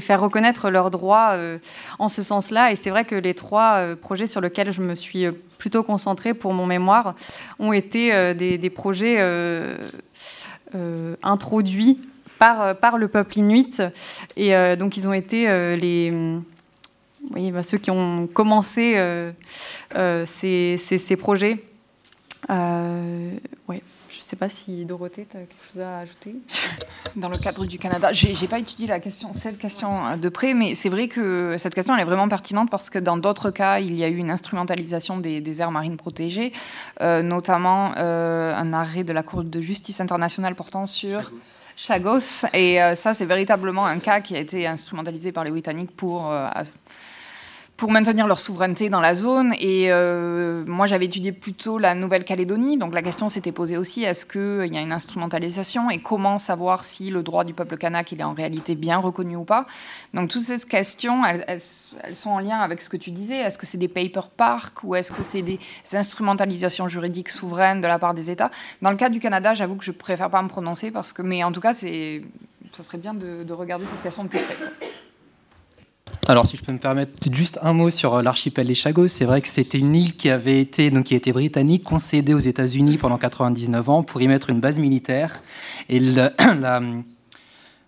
faire 0.00 0.20
reconnaître 0.20 0.70
leurs 0.70 0.90
droits 0.90 1.36
en 1.98 2.08
ce 2.08 2.22
sens-là. 2.22 2.72
Et 2.72 2.76
c'est 2.76 2.90
vrai 2.90 3.04
que 3.04 3.14
les 3.14 3.34
trois 3.34 3.94
projets 4.00 4.26
sur 4.26 4.40
lesquels 4.40 4.72
je 4.72 4.82
me 4.82 4.94
suis 4.94 5.26
plutôt 5.56 5.82
concentrée 5.82 6.34
pour 6.34 6.52
mon 6.52 6.66
mémoire 6.66 7.14
ont 7.58 7.72
été 7.72 8.34
des, 8.34 8.70
projets 8.70 9.18
introduits 11.22 12.00
par, 12.38 12.76
par 12.76 12.98
le 12.98 13.08
peuple 13.08 13.38
inuit. 13.38 13.82
Et 14.36 14.76
donc 14.76 14.96
ils 14.96 15.08
ont 15.08 15.14
été 15.14 15.46
les 15.76 16.40
oui, 17.30 17.50
bah, 17.50 17.62
ceux 17.62 17.78
qui 17.78 17.90
ont 17.90 18.26
commencé 18.26 18.94
euh, 18.96 19.32
euh, 19.94 20.24
ces, 20.24 21.16
projets. 21.16 21.64
Euh, 22.50 23.32
ouais, 23.68 23.82
je 24.08 24.20
sais 24.20 24.36
pas 24.36 24.48
si 24.48 24.84
Dorothée, 24.84 25.26
tu 25.28 25.36
as 25.36 25.40
quelque 25.40 25.72
chose 25.72 25.82
à 25.82 25.98
ajouter? 25.98 26.34
Dans 27.16 27.28
le 27.28 27.38
cadre 27.38 27.64
du 27.66 27.78
Canada, 27.78 28.12
je 28.12 28.28
n'ai 28.28 28.48
pas 28.48 28.58
étudié 28.58 28.86
la 28.86 29.00
question, 29.00 29.32
cette 29.38 29.58
question 29.58 30.16
de 30.16 30.28
près, 30.28 30.54
mais 30.54 30.74
c'est 30.74 30.88
vrai 30.88 31.08
que 31.08 31.56
cette 31.58 31.74
question 31.74 31.94
elle 31.94 32.02
est 32.02 32.06
vraiment 32.06 32.28
pertinente 32.28 32.70
parce 32.70 32.90
que 32.90 32.98
dans 32.98 33.16
d'autres 33.16 33.50
cas, 33.50 33.80
il 33.80 33.98
y 33.98 34.04
a 34.04 34.08
eu 34.08 34.16
une 34.16 34.30
instrumentalisation 34.30 35.18
des, 35.18 35.60
aires 35.60 35.70
marines 35.70 35.96
protégées, 35.96 36.52
euh, 37.00 37.22
notamment 37.22 37.92
euh, 37.96 38.54
un 38.54 38.72
arrêt 38.72 39.04
de 39.04 39.12
la 39.12 39.22
Cour 39.22 39.44
de 39.44 39.60
justice 39.60 40.00
internationale 40.00 40.54
portant 40.54 40.86
sur 40.86 41.22
Chagos. 41.22 41.67
Et 42.52 42.82
euh, 42.82 42.96
ça, 42.96 43.14
c'est 43.14 43.24
véritablement 43.24 43.86
un 43.86 44.00
cas 44.00 44.20
qui 44.20 44.34
a 44.34 44.40
été 44.40 44.66
instrumentalisé 44.66 45.30
par 45.30 45.44
les 45.44 45.50
Britanniques 45.50 45.94
pour 45.94 46.32
pour 47.78 47.92
maintenir 47.92 48.26
leur 48.26 48.40
souveraineté 48.40 48.90
dans 48.90 49.00
la 49.00 49.14
zone. 49.14 49.54
Et 49.60 49.92
euh, 49.92 50.64
moi, 50.66 50.86
j'avais 50.86 51.04
étudié 51.04 51.30
plutôt 51.30 51.78
la 51.78 51.94
Nouvelle-Calédonie. 51.94 52.76
Donc 52.76 52.92
la 52.92 53.02
question 53.02 53.28
s'était 53.28 53.52
posée 53.52 53.76
aussi, 53.76 54.02
est-ce 54.02 54.26
qu'il 54.26 54.74
y 54.74 54.76
a 54.76 54.80
une 54.80 54.90
instrumentalisation 54.90 55.88
et 55.88 55.98
comment 55.98 56.38
savoir 56.38 56.84
si 56.84 57.10
le 57.10 57.22
droit 57.22 57.44
du 57.44 57.54
peuple 57.54 57.78
kanak 57.78 58.10
il 58.10 58.20
est 58.20 58.24
en 58.24 58.34
réalité 58.34 58.74
bien 58.74 58.98
reconnu 58.98 59.36
ou 59.36 59.44
pas? 59.44 59.64
Donc 60.12 60.28
toutes 60.28 60.42
ces 60.42 60.58
questions, 60.58 61.24
elles, 61.24 61.60
sont 62.14 62.30
en 62.30 62.40
lien 62.40 62.58
avec 62.58 62.82
ce 62.82 62.88
que 62.88 62.96
tu 62.96 63.12
disais. 63.12 63.36
Est-ce 63.36 63.58
que 63.58 63.66
c'est 63.66 63.78
des 63.78 63.86
paper 63.86 64.28
parks 64.36 64.82
ou 64.82 64.96
est-ce 64.96 65.12
que 65.12 65.22
c'est 65.22 65.42
des 65.42 65.60
instrumentalisations 65.92 66.88
juridiques 66.88 67.28
souveraines 67.28 67.80
de 67.80 67.86
la 67.86 68.00
part 68.00 68.12
des 68.12 68.28
États? 68.28 68.50
Dans 68.82 68.90
le 68.90 68.96
cas 68.96 69.08
du 69.08 69.20
Canada, 69.20 69.54
j'avoue 69.54 69.76
que 69.76 69.84
je 69.84 69.92
préfère 69.92 70.30
pas 70.30 70.42
me 70.42 70.48
prononcer 70.48 70.90
parce 70.90 71.12
que, 71.12 71.22
mais 71.22 71.44
en 71.44 71.52
tout 71.52 71.60
cas, 71.60 71.74
ça 71.74 72.82
serait 72.82 72.98
bien 72.98 73.14
de, 73.14 73.44
de 73.44 73.52
regarder 73.52 73.84
cette 73.86 74.02
question 74.02 74.24
de 74.24 74.30
plus 74.30 74.40
près. 74.40 74.56
Alors, 76.26 76.46
si 76.46 76.56
je 76.56 76.62
peux 76.62 76.72
me 76.72 76.78
permettre 76.78 77.12
juste 77.32 77.58
un 77.62 77.72
mot 77.72 77.90
sur 77.90 78.16
euh, 78.16 78.22
l'archipel 78.22 78.66
des 78.66 78.74
Chagos, 78.74 79.08
c'est 79.08 79.24
vrai 79.24 79.40
que 79.40 79.48
c'était 79.48 79.78
une 79.78 79.94
île 79.94 80.16
qui 80.16 80.28
avait 80.30 80.60
été, 80.60 80.90
donc 80.90 81.04
qui 81.06 81.14
était 81.14 81.32
britannique, 81.32 81.84
concédée 81.84 82.34
aux 82.34 82.38
États-Unis 82.38 82.98
pendant 82.98 83.18
99 83.18 83.88
ans 83.88 84.02
pour 84.02 84.20
y 84.20 84.28
mettre 84.28 84.50
une 84.50 84.60
base 84.60 84.78
militaire. 84.78 85.42
Et 85.88 86.00
euh, 86.00 87.00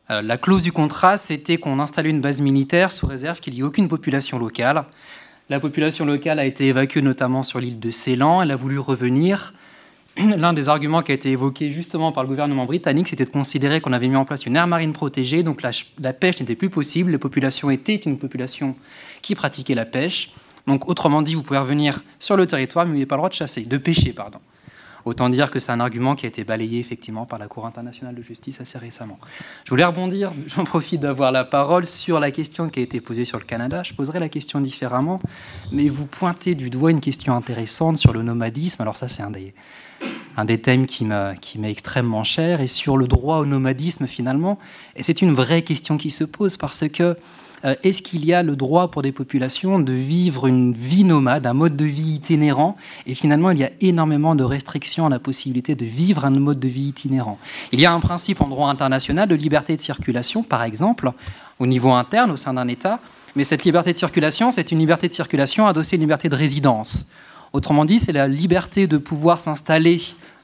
la, 0.09 0.39
clause 0.39 0.63
du 0.63 0.73
contrat, 0.73 1.17
c'était 1.17 1.59
qu'on 1.59 1.81
installait 1.81 2.11
une 2.11 2.21
base 2.21 2.41
militaire 2.41 2.93
sous 2.93 3.07
réserve 3.07 3.41
qu'il 3.41 3.55
n'y 3.55 3.61
ait 3.61 3.65
aucune 3.65 3.89
population 3.89 4.39
locale. 4.39 4.85
La 5.49 5.59
population 5.59 6.05
locale 6.05 6.39
a 6.39 6.45
été 6.45 6.69
évacuée 6.69 7.03
notamment 7.03 7.43
sur 7.43 7.59
l'île 7.59 7.81
de 7.81 7.91
Ceylan. 7.91 8.43
Elle 8.43 8.53
a 8.53 8.57
voulu 8.57 8.79
revenir. 8.79 9.53
l'un 10.37 10.53
des 10.53 10.69
arguments 10.69 11.03
qui 11.03 11.13
a 11.13 11.15
été 11.15 11.31
évoqué 11.31 11.71
justement 11.71 12.13
par 12.13 12.23
le 12.23 12.29
gouvernement 12.29 12.67
britannique, 12.67 13.09
c'était 13.09 13.25
de 13.25 13.31
considérer 13.31 13.81
qu'on 13.81 13.93
avait 13.93 14.09
mis 14.09 14.17
en 14.17 14.25
place 14.25 14.47
une 14.47 14.57
aire 14.57 14.67
marine 14.67 14.93
protégée, 14.93 15.43
donc 15.43 15.63
la, 15.63 16.13
pêche 16.13 16.41
n'était 16.41 16.57
plus 16.57 16.71
possible, 16.71 17.13
les 17.13 17.19
populations 17.19 17.71
étaient 17.71 17.97
une 17.97 18.19
population 18.19 18.77
qui 19.23 19.35
pratiquait 19.35 19.75
la 19.75 19.87
pêche. 19.87 20.33
Donc 20.67 20.89
autrement 20.89 21.23
dit, 21.23 21.35
vous 21.35 21.43
pouvez 21.43 21.59
revenir 21.59 22.03
sur 22.19 22.37
le 22.37 22.47
territoire, 22.47 22.85
mais 22.85 22.91
vous 22.91 22.97
n'avez 22.97 23.07
pas 23.07 23.17
le 23.17 23.21
droit 23.21 23.29
de 23.29 23.35
chasser, 23.35 23.63
de 23.63 23.77
pêcher, 23.77 24.13
pardon. 24.13 24.39
Autant 25.07 25.31
dire 25.31 25.51
que 25.51 25.59
c'est 25.59 25.73
un 25.73 25.81
argument 25.81 26.15
qui 26.15 26.27
a 26.27 26.29
été 26.29 26.45
balayé 26.45 26.79
effectivement 26.79 27.25
par 27.25 27.39
la 27.39 27.49
Cour 27.49 27.65
internationale 27.65 28.15
de 28.15 28.21
justice 28.21 28.61
assez 28.61 28.77
récemment. 28.77 29.19
Je 29.65 29.71
voulais 29.71 29.85
rebondir, 29.85 30.33
j'en 30.47 30.65
profite 30.65 31.01
d'avoir 31.01 31.33
la 31.33 31.45
parole 31.45 31.87
sur 31.87 32.21
la 32.21 32.31
question 32.31 32.69
qui 32.69 32.81
a 32.81 32.83
été 32.83 33.01
posée 33.01 33.25
sur 33.25 33.39
le 33.39 33.45
Canada. 33.45 33.83
Je 33.83 33.95
poserai 33.95 34.21
la 34.21 34.29
question 34.29 34.61
différemment, 34.61 35.21
mais 35.73 35.89
vous 35.89 36.07
pointez 36.07 36.55
du 36.55 36.69
doigt 36.69 36.91
une 36.91 37.01
question 37.01 37.35
intéressante 37.35 37.97
sur 37.97 38.13
le 38.13 38.23
nomadisme. 38.23 38.83
Alors 38.83 38.99
ça, 38.99 39.09
c'est 39.09 39.23
un 39.23 39.31
des, 39.31 39.55
un 40.37 40.45
des 40.45 40.61
thèmes 40.61 40.87
qui 40.87 41.05
m'est 41.05 41.71
extrêmement 41.71 42.25
cher, 42.25 42.61
et 42.61 42.67
sur 42.67 42.97
le 42.97 43.07
droit 43.07 43.39
au 43.39 43.47
nomadisme 43.47 44.07
finalement. 44.07 44.59
Et 44.97 45.03
c'est 45.03 45.23
une 45.23 45.33
vraie 45.33 45.63
question 45.63 45.99
qui 45.99 46.11
se 46.11 46.25
pose 46.25 46.57
parce 46.57 46.89
que 46.89 47.17
euh, 47.65 47.75
est-ce 47.83 48.01
qu'il 48.01 48.25
y 48.25 48.33
a 48.33 48.43
le 48.43 48.57
droit 48.57 48.91
pour 48.91 49.03
des 49.03 49.13
populations 49.13 49.79
de 49.79 49.93
vivre 49.93 50.47
une 50.47 50.73
vie 50.73 51.05
nomade, 51.05 51.47
un 51.47 51.53
mode 51.53 51.77
de 51.77 51.85
vie 51.85 52.15
itinérant? 52.15 52.77
Et 53.07 53.15
finalement, 53.15 53.51
il 53.51 53.59
y 53.59 53.65
a 53.65 53.71
énormément 53.81 54.35
de 54.35 54.45
restrictions 54.45 55.07
à 55.07 55.11
la 55.11 55.19
possibilité 55.19 55.75
de 55.75 55.85
vivre 55.85 56.25
un 56.25 56.31
mode 56.31 56.59
de 56.59 56.69
vie 56.69 56.89
itinérant. 56.89 57.39
Il 57.73 57.81
y 57.81 57.87
a 57.87 57.93
un 57.93 58.01
principe 58.01 58.41
en 58.41 58.49
droit 58.49 58.71
international 58.71 59.29
de 59.29 59.35
liberté 59.35 59.77
de 59.77 59.81
circulation, 59.81 60.43
par 60.43 60.63
exemple, 60.63 61.13
au 61.59 61.67
niveau 61.67 61.91
interne, 61.93 62.31
au 62.31 62.37
sein 62.37 62.55
d'un 62.55 62.69
État. 62.69 63.01
Mais 63.37 63.45
cette 63.45 63.65
liberté 63.65 63.93
de 63.93 63.99
circulation, 63.99 64.51
c'est 64.51 64.73
une 64.73 64.79
liberté 64.79 65.09
de 65.09 65.13
circulation 65.13 65.67
adossée 65.67 65.95
à 65.95 65.97
une 65.97 66.03
liberté 66.03 66.29
de 66.29 66.37
résidence. 66.37 67.07
Autrement 67.53 67.85
dit, 67.85 67.99
c'est 67.99 68.13
la 68.13 68.29
liberté 68.29 68.87
de 68.87 68.99
pouvoir 68.99 69.41
s'installer 69.41 70.01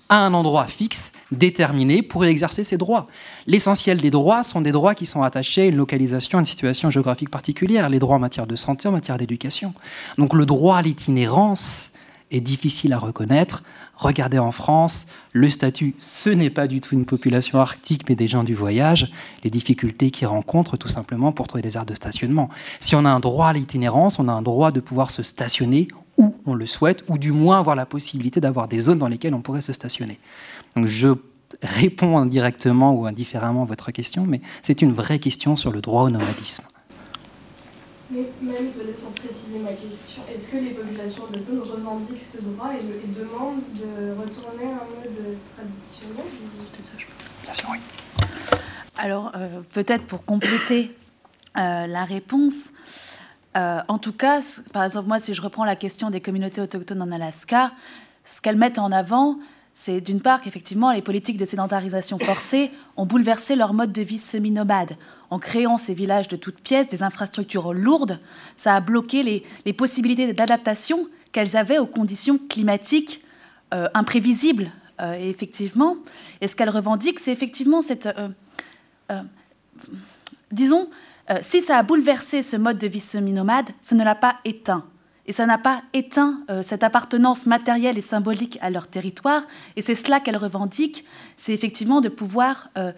à 0.09 0.25
un 0.25 0.35
endroit 0.35 0.67
fixe, 0.67 1.13
déterminé, 1.33 2.03
pour 2.03 2.25
exercer 2.25 2.65
ses 2.65 2.77
droits. 2.77 3.09
L'essentiel 3.47 4.01
des 4.01 4.11
droits 4.11 4.45
sont 4.45 4.61
des 4.61 4.73
droits 4.73 4.95
qui 4.95 5.07
sont 5.07 5.23
attachés 5.23 5.63
à 5.63 5.67
une 5.67 5.77
localisation, 5.77 6.39
à 6.39 6.41
une 6.41 6.47
situation 6.47 6.91
géographique 6.91 7.31
particulière, 7.31 7.89
les 7.89 7.99
droits 7.99 8.17
en 8.17 8.21
matière 8.21 8.47
de 8.47 8.57
santé, 8.57 8.89
en 8.89 8.93
matière 8.93 9.19
d'éducation. 9.19 9.75
Donc 10.17 10.35
le 10.35 10.47
droit 10.47 10.77
à 10.77 10.83
l'itinérance 10.83 11.91
est 12.31 12.41
difficile 12.41 12.93
à 12.93 12.99
reconnaître. 12.99 13.63
Regardez 13.97 14.39
en 14.39 14.53
France, 14.53 15.07
le 15.33 15.49
statut, 15.49 15.95
ce 16.01 16.29
n'est 16.29 16.51
pas 16.51 16.67
du 16.67 16.81
tout 16.81 16.95
une 16.95 17.07
population 17.07 17.61
arctique, 17.61 18.09
mais 18.09 18.15
des 18.15 18.29
gens 18.29 18.45
du 18.45 18.55
voyage, 18.55 19.11
les 19.43 19.51
difficultés 19.51 20.11
qu'ils 20.11 20.27
rencontrent 20.27 20.77
tout 20.77 20.89
simplement 20.89 21.33
pour 21.33 21.47
trouver 21.47 21.63
des 21.63 21.77
aires 21.77 21.87
de 21.87 21.95
stationnement. 21.95 22.49
Si 22.79 22.95
on 22.95 23.05
a 23.05 23.11
un 23.11 23.21
droit 23.21 23.49
à 23.49 23.53
l'itinérance, 23.53 24.19
on 24.19 24.29
a 24.29 24.33
un 24.33 24.43
droit 24.43 24.71
de 24.71 24.81
pouvoir 24.81 25.11
se 25.11 25.23
stationner 25.23 25.89
où 26.19 26.35
on 26.47 26.55
le 26.55 26.67
souhaite, 26.67 27.05
ou 27.09 27.19
du 27.19 27.33
moins 27.33 27.59
avoir 27.59 27.77
la 27.77 27.87
possibilité 27.87 28.41
d'avoir 28.41 28.69
des 28.69 28.81
zones 28.81 28.99
dans 28.99 29.09
lesquelles 29.09 29.35
on 29.35 29.43
pourrait 29.43 29.61
se 29.61 29.73
stationner. 29.73 30.19
Donc 30.75 30.87
je 30.87 31.09
réponds 31.63 32.19
indirectement 32.19 32.95
ou 32.95 33.07
indifféremment 33.07 33.63
à 33.63 33.67
votre 33.67 33.91
question, 33.91 34.25
mais 34.27 34.41
c'est 34.63 34.83
une 34.83 34.93
vraie 34.93 35.19
question 35.19 35.57
sur 35.57 35.73
le 35.73 35.81
droit 35.81 36.03
au 36.03 36.11
nomadisme. 36.11 36.65
Mais 38.11 38.31
même 38.41 38.71
peut-être 38.71 39.01
pour 39.01 39.11
préciser 39.11 39.59
ma 39.59 39.73
question, 39.73 40.23
est-ce 40.33 40.49
que 40.49 40.59
les 40.59 40.71
populations 40.71 41.25
autochtones 41.25 41.61
revendiquent 41.61 42.21
ce 42.21 42.41
droit 42.43 42.71
et, 42.73 43.09
demandent 43.09 43.63
de 43.75 44.13
retourner 44.13 44.65
à 44.65 44.77
un 44.77 44.89
mode 44.95 45.37
traditionnel? 45.57 46.27
Bien 47.43 47.53
sûr, 47.53 47.69
oui. 47.73 47.79
Alors, 48.99 49.33
euh, 49.35 49.61
peut-être 49.73 50.05
pour 50.05 50.25
compléter 50.25 50.95
euh, 51.59 51.87
la 51.87 52.05
réponse, 52.05 52.71
euh, 53.57 53.81
en 53.89 53.99
tout 53.99 54.13
cas, 54.13 54.41
par 54.73 54.85
exemple, 54.85 55.09
moi, 55.09 55.19
si 55.19 55.33
je 55.33 55.41
reprends 55.41 55.65
la 55.65 55.77
question 55.77 56.11
des 56.11 56.21
communautés 56.21 56.61
autochtones 56.61 57.01
en 57.01 57.11
Alaska, 57.11 57.73
ce 58.25 58.41
qu'elles 58.41 58.57
mettent 58.57 58.79
en 58.79 58.93
avant, 58.93 59.39
c'est 59.73 60.01
d'une 60.01 60.21
part 60.21 60.41
qu'effectivement, 60.41 60.93
les 60.93 61.03
politiques 61.03 61.39
de 61.39 61.45
sédentarisation 61.45 62.19
forcée 62.19 62.71
ont 62.97 63.07
bouleversé 63.07 63.57
leur 63.57 63.73
mode 63.73 63.93
de 63.93 64.03
vie 64.03 64.19
semi-nomade. 64.19 64.97
En 65.31 65.39
créant 65.39 65.79
ces 65.79 65.95
villages 65.95 66.29
de 66.29 66.37
toutes 66.37 66.61
pièces, 66.61 66.89
des 66.89 67.03
infrastructures 67.03 67.73
lourdes, 67.73 68.21
ça 68.57 68.75
a 68.75 68.81
bloqué 68.81 69.23
les, 69.23 69.73
possibilités 69.73 70.33
d'adaptation 70.33 71.09
qu'elles 71.33 71.57
avaient 71.57 71.79
aux 71.79 71.87
conditions 71.87 72.39
climatiques 72.39 73.25
euh, 73.75 73.87
imprévisibles. 73.95 74.71
Euh, 75.01 75.15
effectivement, 75.15 75.97
et 76.41 76.49
ce 76.49 76.57
qu'elles 76.57 76.71
revendiquent, 76.71 77.21
c'est 77.21 77.33
effectivement 77.33 77.83
cette... 77.83 78.09
disons, 80.53 80.89
euh, 81.31 81.39
si 81.43 81.61
ça 81.61 81.79
a 81.79 81.83
bouleversé 81.83 82.43
ce 82.43 82.57
mode 82.57 82.79
de 82.79 82.87
vie 82.87 83.01
semi-nomade, 83.01 83.67
ça 83.81 83.95
ne 83.95 84.05
l'a 84.05 84.15
pas 84.15 84.37
éteint. 84.45 84.85
Et 85.29 85.33
ça 85.33 85.45
n'a 85.45 85.59
pas 85.59 85.83
éteint 85.93 86.41
euh, 86.51 86.63
cette 86.63 86.85
appartenance 86.85 87.47
matérielle 87.47 87.99
et 87.99 88.03
symbolique 88.03 88.59
à 88.63 88.71
leur 88.71 88.87
territoire. 88.87 89.43
Et 89.75 89.83
c'est 89.83 89.97
cela 89.97 90.21
qu'elles 90.21 90.37
revendiquent, 90.37 91.05
c'est 91.37 91.53
effectivement 91.53 92.01
de 92.01 92.09
pouvoir, 92.09 92.71
euh, 92.79 92.93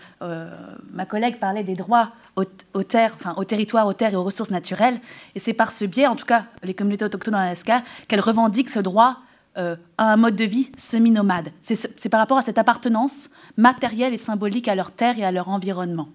ma 0.92 1.06
collègue 1.06 1.38
parlait 1.38 1.64
des 1.64 1.74
droits 1.74 2.12
aux, 2.36 2.82
terres, 2.82 3.12
enfin, 3.14 3.32
au 3.38 3.44
territoire, 3.44 3.86
aux 3.86 3.94
terres 3.94 4.12
et 4.12 4.16
aux 4.16 4.24
ressources 4.24 4.50
naturelles. 4.50 5.00
Et 5.34 5.38
c'est 5.38 5.54
par 5.54 5.72
ce 5.72 5.86
biais, 5.86 6.06
en 6.06 6.16
tout 6.16 6.26
cas 6.26 6.44
les 6.62 6.74
communautés 6.74 7.06
autochtones 7.06 7.34
en 7.34 7.38
Alaska, 7.38 7.82
qu'elles 8.08 8.20
revendiquent 8.20 8.70
ce 8.70 8.80
droit 8.80 9.18
à 9.56 10.12
un 10.12 10.16
mode 10.16 10.36
de 10.36 10.44
vie 10.44 10.70
semi-nomade. 10.76 11.48
C'est 11.62 12.08
par 12.08 12.20
rapport 12.20 12.38
à 12.38 12.42
cette 12.42 12.58
appartenance 12.58 13.28
matérielle 13.56 14.14
et 14.14 14.18
symbolique 14.18 14.68
à 14.68 14.76
leur 14.76 14.92
terre 14.92 15.18
et 15.18 15.24
à 15.24 15.32
leur 15.32 15.48
environnement. 15.48 16.10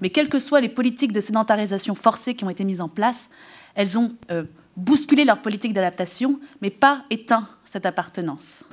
Mais 0.00 0.10
quelles 0.10 0.28
que 0.28 0.38
soient 0.38 0.60
les 0.60 0.68
politiques 0.68 1.12
de 1.12 1.20
sédentarisation 1.20 1.94
forcée 1.94 2.34
qui 2.34 2.44
ont 2.44 2.50
été 2.50 2.64
mises 2.64 2.80
en 2.80 2.88
place, 2.88 3.30
elles 3.74 3.98
ont 3.98 4.12
euh, 4.30 4.44
bousculé 4.76 5.24
leur 5.24 5.42
politique 5.42 5.72
d'adaptation, 5.72 6.40
mais 6.60 6.70
pas 6.70 7.04
éteint 7.10 7.48
cette 7.64 7.86
appartenance. 7.86 8.64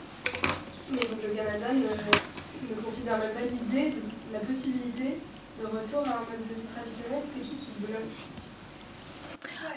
Mais 0.91 0.99
le 0.99 1.35
Canada 1.35 1.67
ne, 1.73 2.81
considère 2.81 3.17
même 3.19 3.33
pas 3.33 3.41
l'idée, 3.41 3.97
la 4.31 4.39
possibilité 4.39 5.19
de 5.61 5.65
retour 5.65 5.99
à 5.99 6.17
un 6.17 6.19
mode 6.19 6.47
de 6.49 6.55
vie 6.55 6.67
traditionnel. 6.73 7.21
C'est 7.31 7.41
qui 7.41 7.55
qui 7.55 7.71
bloque? 7.79 8.01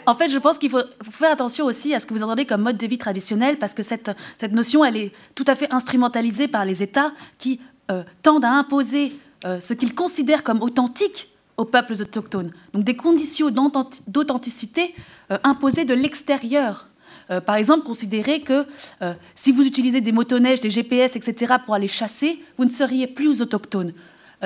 En 0.05 0.15
fait, 0.15 0.29
je 0.29 0.37
pense 0.37 0.57
qu'il 0.57 0.69
faut, 0.69 0.81
faire 1.11 1.31
attention 1.31 1.65
aussi 1.65 1.93
à 1.93 1.99
ce 1.99 2.05
que 2.05 2.13
vous 2.13 2.23
entendez 2.23 2.45
comme 2.45 2.61
mode 2.61 2.77
de 2.77 2.87
vie 2.87 2.97
traditionnel, 2.97 3.57
parce 3.59 3.73
que 3.73 3.83
cette, 3.83 4.11
cette 4.37 4.53
notion, 4.53 4.83
elle 4.83 4.97
est 4.97 5.11
tout 5.35 5.45
à 5.47 5.55
fait 5.55 5.71
instrumentalisée 5.71 6.47
par 6.47 6.65
les 6.65 6.81
États 6.81 7.11
qui 7.37 7.59
euh, 7.91 8.03
tendent 8.23 8.45
à 8.45 8.51
imposer 8.51 9.13
euh, 9.45 9.59
ce 9.59 9.73
qu'ils 9.73 9.93
considèrent 9.93 10.43
comme 10.43 10.61
authentique 10.61 11.30
aux 11.61 11.65
peuples 11.65 11.93
autochtones. 11.93 12.51
Donc 12.73 12.83
des 12.83 12.95
conditions 12.95 13.51
d'authenticité 14.07 14.95
euh, 15.29 15.37
imposées 15.43 15.85
de 15.85 15.93
l'extérieur. 15.93 16.87
Euh, 17.29 17.39
par 17.39 17.55
exemple, 17.55 17.85
considérer 17.85 18.41
que 18.41 18.65
euh, 19.03 19.13
si 19.35 19.51
vous 19.51 19.63
utilisez 19.63 20.01
des 20.01 20.11
motoneiges, 20.11 20.59
des 20.59 20.71
GPS, 20.71 21.15
etc., 21.15 21.53
pour 21.63 21.75
aller 21.75 21.87
chasser, 21.87 22.43
vous 22.57 22.65
ne 22.65 22.71
seriez 22.71 23.05
plus 23.05 23.27
aux 23.29 23.41
autochtones. 23.43 23.93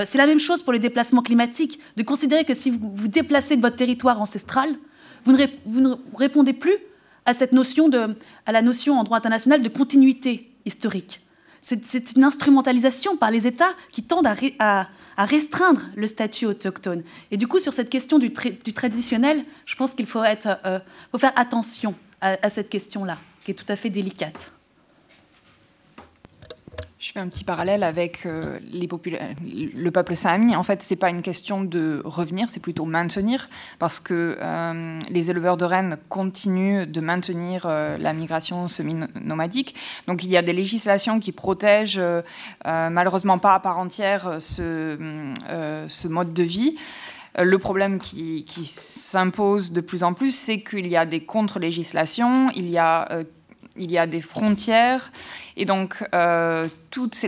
C'est 0.04 0.18
la 0.18 0.28
même 0.28 0.42
chose 0.42 0.62
pour 0.62 0.74
les 0.74 0.80
déplacements 0.80 1.22
climatiques, 1.22 1.80
de 1.96 2.04
considérer 2.04 2.44
que 2.44 2.54
si 2.54 2.70
vous 2.70 2.92
vous 2.94 3.08
déplacez 3.08 3.56
de 3.56 3.62
votre 3.62 3.78
territoire 3.78 4.22
ancestral, 4.22 4.68
vous 5.24 5.32
ne, 5.32 5.96
répondez 6.14 6.52
plus 6.52 6.76
à 7.26 7.34
cette 7.34 7.54
notion 7.54 7.88
de, 7.88 8.14
à 8.46 8.52
la 8.52 8.62
notion 8.62 9.00
en 9.00 9.06
droit 9.06 9.18
international 9.18 9.62
de 9.62 9.70
continuité 9.70 10.52
historique. 10.66 11.22
c'est 11.62 12.12
une 12.18 12.26
instrumentalisation 12.26 13.16
par 13.16 13.32
les 13.32 13.48
États 13.48 13.72
qui 13.90 14.04
tendent 14.04 14.28
à, 14.60 14.90
restreindre 15.24 15.82
le 15.96 16.08
statut 16.08 16.46
autochtone. 16.46 17.04
Et 17.32 17.38
du 17.38 17.48
coup, 17.48 17.60
sur 17.60 17.72
cette 17.72 17.90
question 17.90 18.20
du, 18.20 18.34
traditionnel, 18.34 19.46
je 19.66 19.76
pense 19.76 19.94
qu'il 19.96 20.08
faut, 20.08 20.22
euh, 20.22 20.80
faut, 21.12 21.18
faire 21.18 21.34
attention 21.38 21.96
à 22.22 22.50
cette 22.50 22.70
question-là, 22.70 23.18
qui 23.44 23.52
est 23.52 23.54
tout 23.54 23.66
à 23.72 23.76
fait 23.76 23.90
délicate. 23.90 24.52
Je 27.06 27.12
fais 27.12 27.20
un 27.20 27.28
petit 27.28 27.44
parallèle 27.44 27.84
avec 27.84 28.26
euh, 28.26 28.58
les 28.74 28.90
le 29.76 29.92
peuple 29.92 30.16
sami. 30.16 30.56
En 30.56 30.64
fait, 30.64 30.82
c'est 30.82 30.96
pas 30.96 31.12
une 31.12 31.22
question 31.22 31.64
de 31.64 32.02
revenir, 32.04 32.50
c'est 32.50 32.60
plutôt 32.60 32.86
maintenir, 32.86 33.48
parce 33.78 34.00
que 34.00 34.40
euh, 34.42 35.00
les 35.12 35.30
éleveurs 35.30 35.56
de 35.56 35.66
rennes 35.66 36.00
continuent 36.10 36.88
de 36.88 37.02
maintenir 37.02 37.66
euh, 37.68 38.00
la 38.00 38.12
migration 38.14 38.68
semi-nomadique. 38.68 39.76
Donc, 40.08 40.24
il 40.24 40.32
y 40.32 40.38
a 40.38 40.42
des 40.42 40.54
législations 40.54 41.20
qui 41.20 41.32
protègent, 41.32 42.02
malheureusement 42.66 43.38
pas 43.38 43.54
à 43.54 43.60
part 43.60 43.78
entière, 43.78 44.38
ce, 44.40 46.08
mode 46.08 46.34
de 46.34 46.44
vie. 46.44 46.76
Le 47.38 47.60
problème 47.60 48.00
qui, 48.00 48.46
s'impose 48.66 49.74
de 49.74 49.82
plus 49.82 50.02
en 50.02 50.14
plus, 50.14 50.36
c'est 50.36 50.62
qu'il 50.62 50.88
y 50.88 50.98
a 50.98 51.06
des 51.06 51.24
contre-législations, 51.24 52.50
il 52.56 52.68
y 52.68 52.80
a 52.80 53.08
il 53.78 53.92
y 53.92 53.98
a 53.98 54.08
des 54.08 54.22
frontières 54.22 55.12
et 55.58 55.66
donc 55.66 56.04
euh, 56.14 56.68
toutes 56.96 57.14
ces 57.14 57.28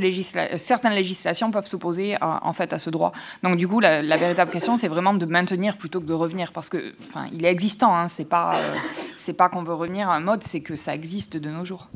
certaines 0.56 0.94
législations 0.94 1.52
peuvent 1.52 1.66
s'opposer 1.66 2.16
en 2.22 2.54
fait 2.54 2.72
à 2.72 2.80
ce 2.80 2.90
droit. 2.90 3.12
Donc 3.44 3.58
du 3.58 3.68
coup, 3.68 3.82
la, 3.82 4.02
véritable 4.16 4.50
question, 4.50 4.78
c'est 4.78 4.88
vraiment 4.88 5.14
de 5.14 5.26
maintenir 5.26 5.76
plutôt 5.76 6.00
que 6.00 6.06
de 6.06 6.14
revenir 6.14 6.54
parce 6.54 6.70
que, 6.70 6.96
enfin, 7.02 7.26
il 7.34 7.44
est 7.44 7.52
existant. 7.52 7.94
Hein, 7.94 8.08
c'est 8.08 8.30
pas, 8.30 8.56
euh, 8.56 8.76
c'est 9.18 9.34
pas 9.34 9.50
qu'on 9.50 9.64
veut 9.64 9.74
revenir 9.74 10.10
à 10.10 10.16
un 10.16 10.22
mode, 10.22 10.42
c'est 10.42 10.62
que 10.62 10.78
ça 10.78 10.96
existe 10.96 11.36
de 11.36 11.50
nos 11.50 11.66
jours. 11.66 11.90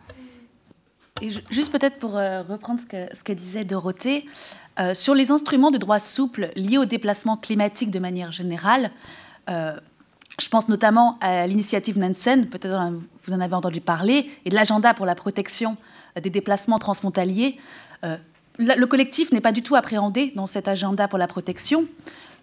Et 1.21 1.29
juste 1.49 1.71
peut-être 1.71 1.97
pour 1.97 2.17
euh, 2.17 2.41
reprendre 2.41 2.81
ce 2.81 2.85
que, 2.85 3.15
ce 3.15 3.23
que, 3.23 3.31
disait 3.31 3.63
Dorothée, 3.63 4.25
sur 4.93 5.15
les 5.15 5.31
instruments 5.31 5.71
de 5.71 5.77
droit 5.77 5.99
souple 5.99 6.49
liés 6.57 6.77
au 6.77 6.85
déplacement 6.85 7.37
climatique 7.37 7.91
de 7.91 7.99
manière 7.99 8.33
générale, 8.33 8.91
je 9.47 10.49
pense 10.49 10.67
notamment 10.67 11.19
à 11.21 11.45
l'initiative 11.45 11.99
Nansen, 11.99 12.47
peut-être 12.47 12.91
vous 13.23 13.33
en 13.33 13.39
avez 13.39 13.53
entendu 13.53 13.79
parler, 13.79 14.29
et 14.43 14.49
de 14.49 14.55
l'agenda 14.55 14.93
pour 14.93 15.05
la 15.05 15.13
protection 15.13 15.77
des 16.19 16.29
déplacements 16.29 16.79
transfrontaliers. 16.79 17.57
Euh, 18.03 18.17
le 18.59 18.85
collectif 18.85 19.31
n'est 19.31 19.41
pas 19.41 19.51
du 19.51 19.63
tout 19.63 19.75
appréhendé 19.75 20.31
dans 20.35 20.47
cet 20.47 20.67
agenda 20.67 21.07
pour 21.07 21.17
la 21.17 21.27
protection, 21.27 21.85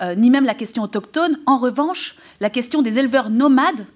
euh, 0.03 0.15
ni 0.15 0.31
même 0.31 0.45
la 0.45 0.55
question 0.55 0.83
autochtone. 0.83 1.39
En 1.47 1.59
revanche, 1.59 2.17
la 2.41 2.51
question 2.51 2.83
des 2.83 2.99
éleveurs 2.99 3.31
nomades 3.31 3.87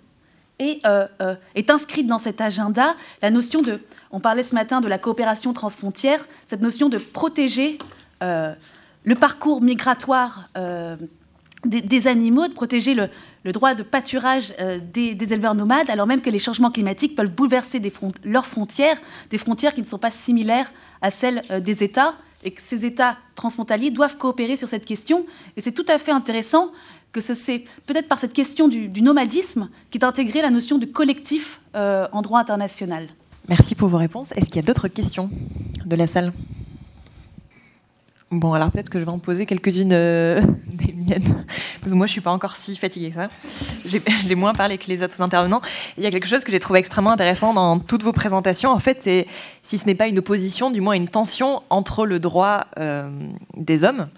euh, 0.60 1.07
est, 1.55 1.70
inscrite 1.70 2.07
dans 2.07 2.18
cet 2.18 2.41
agenda. 2.41 2.94
La 3.23 3.31
notion 3.31 3.62
de, 3.62 3.81
on 4.10 4.20
parlait 4.20 4.44
ce 4.44 4.55
matin 4.55 4.81
de 4.81 4.89
la 4.89 4.99
coopération 4.99 5.52
transfrontière, 5.52 6.25
cette 6.47 6.60
notion 6.60 6.89
de 6.89 6.99
protéger 6.99 7.78
le 8.20 9.15
parcours 9.17 9.60
migratoire 9.62 10.49
des, 11.65 12.07
animaux, 12.07 12.47
de 12.47 12.52
protéger 12.52 12.94
le, 12.94 13.09
droit 13.50 13.74
de 13.74 13.82
pâturage 13.82 14.52
euh, 14.60 14.78
des, 14.80 15.32
éleveurs 15.32 15.56
nomades, 15.56 15.90
alors 15.90 16.06
même 16.06 16.20
que 16.20 16.30
les 16.30 16.38
changements 16.38 16.70
climatiques 16.70 17.16
peuvent 17.16 17.32
bouleverser 17.32 17.82
leurs 18.24 18.46
frontières, 18.46 18.96
des 19.30 19.38
frontières 19.38 19.74
qui 19.74 19.80
ne 19.80 19.86
sont 19.86 19.98
pas 19.98 20.12
similaires 20.12 20.70
à 21.00 21.10
celles 21.10 21.42
euh, 21.50 21.58
des 21.58 21.82
États, 21.82 22.14
et 22.44 22.52
que 22.52 22.60
ces 22.60 22.84
États 22.86 23.16
transfrontaliers 23.34 23.90
doivent 23.90 24.16
coopérer 24.16 24.56
sur 24.56 24.68
cette 24.68 24.84
question. 24.84 25.26
Et 25.56 25.60
c'est 25.60 25.72
tout 25.72 25.86
à 25.88 25.98
fait 25.98 26.12
intéressant 26.12 26.70
que 27.12 27.20
c'est 27.20 27.64
peut-être 27.86 28.08
par 28.08 28.18
cette 28.18 28.32
question 28.32 28.68
du, 28.68 29.02
nomadisme 29.02 29.68
qu'est 29.90 30.04
intégrée 30.04 30.42
la 30.42 30.50
notion 30.50 30.78
de 30.78 30.86
collectif 30.86 31.60
euh, 31.74 32.06
en 32.12 32.22
droit 32.22 32.40
international. 32.40 33.08
Merci 33.48 33.74
pour 33.74 33.88
vos 33.88 33.98
réponses. 33.98 34.32
Est-ce 34.32 34.46
qu'il 34.46 34.56
y 34.56 34.60
a 34.60 34.62
d'autres 34.62 34.88
questions 34.88 35.30
de 35.84 35.96
la 35.96 36.06
salle? 36.06 36.32
Bon, 38.33 38.55
alors 38.55 38.70
peut-être 38.70 38.89
que 38.89 38.99
je 38.99 39.05
vais 39.05 39.11
en 39.11 39.19
poser 39.19 39.44
quelques-unes 39.44 39.93
euh, 39.93 40.41
des 40.67 40.94
miennes. 40.94 41.44
Parce 41.81 41.93
que 41.93 41.94
moi, 41.94 42.07
je 42.07 42.12
suis 42.12 42.23
pas 42.23 42.31
encore 42.31 42.57
si 42.57 42.75
fatiguée 42.77 43.11
que 43.11 43.17
ça. 43.17 43.28
J'ai 43.85 44.35
moins 44.35 44.55
parlé 44.55 44.78
que 44.78 44.86
les 44.86 45.02
autres 45.02 45.20
intervenants. 45.20 45.61
Il 45.99 46.02
y 46.02 46.07
a 46.07 46.11
quelque 46.11 46.27
chose 46.27 46.43
que 46.43 46.51
j'ai 46.51 46.59
trouvé 46.59 46.78
extrêmement 46.78 47.12
intéressant 47.12 47.52
dans 47.52 47.78
toutes 47.78 48.02
vos 48.02 48.12
présentations. 48.12 48.70
En 48.70 48.78
fait, 48.78 49.02
c'est, 49.02 49.27
si 49.62 49.77
ce 49.77 49.85
n'est 49.85 49.94
pas 49.94 50.09
une 50.09 50.19
opposition, 50.19 50.70
du 50.70 50.81
moins 50.81 50.94
une 50.94 51.09
tension 51.09 51.62
entre 51.69 52.07
le 52.07 52.20
droit 52.20 52.65
euh, 52.78 53.11
des 53.59 53.85
hommes 53.85 54.09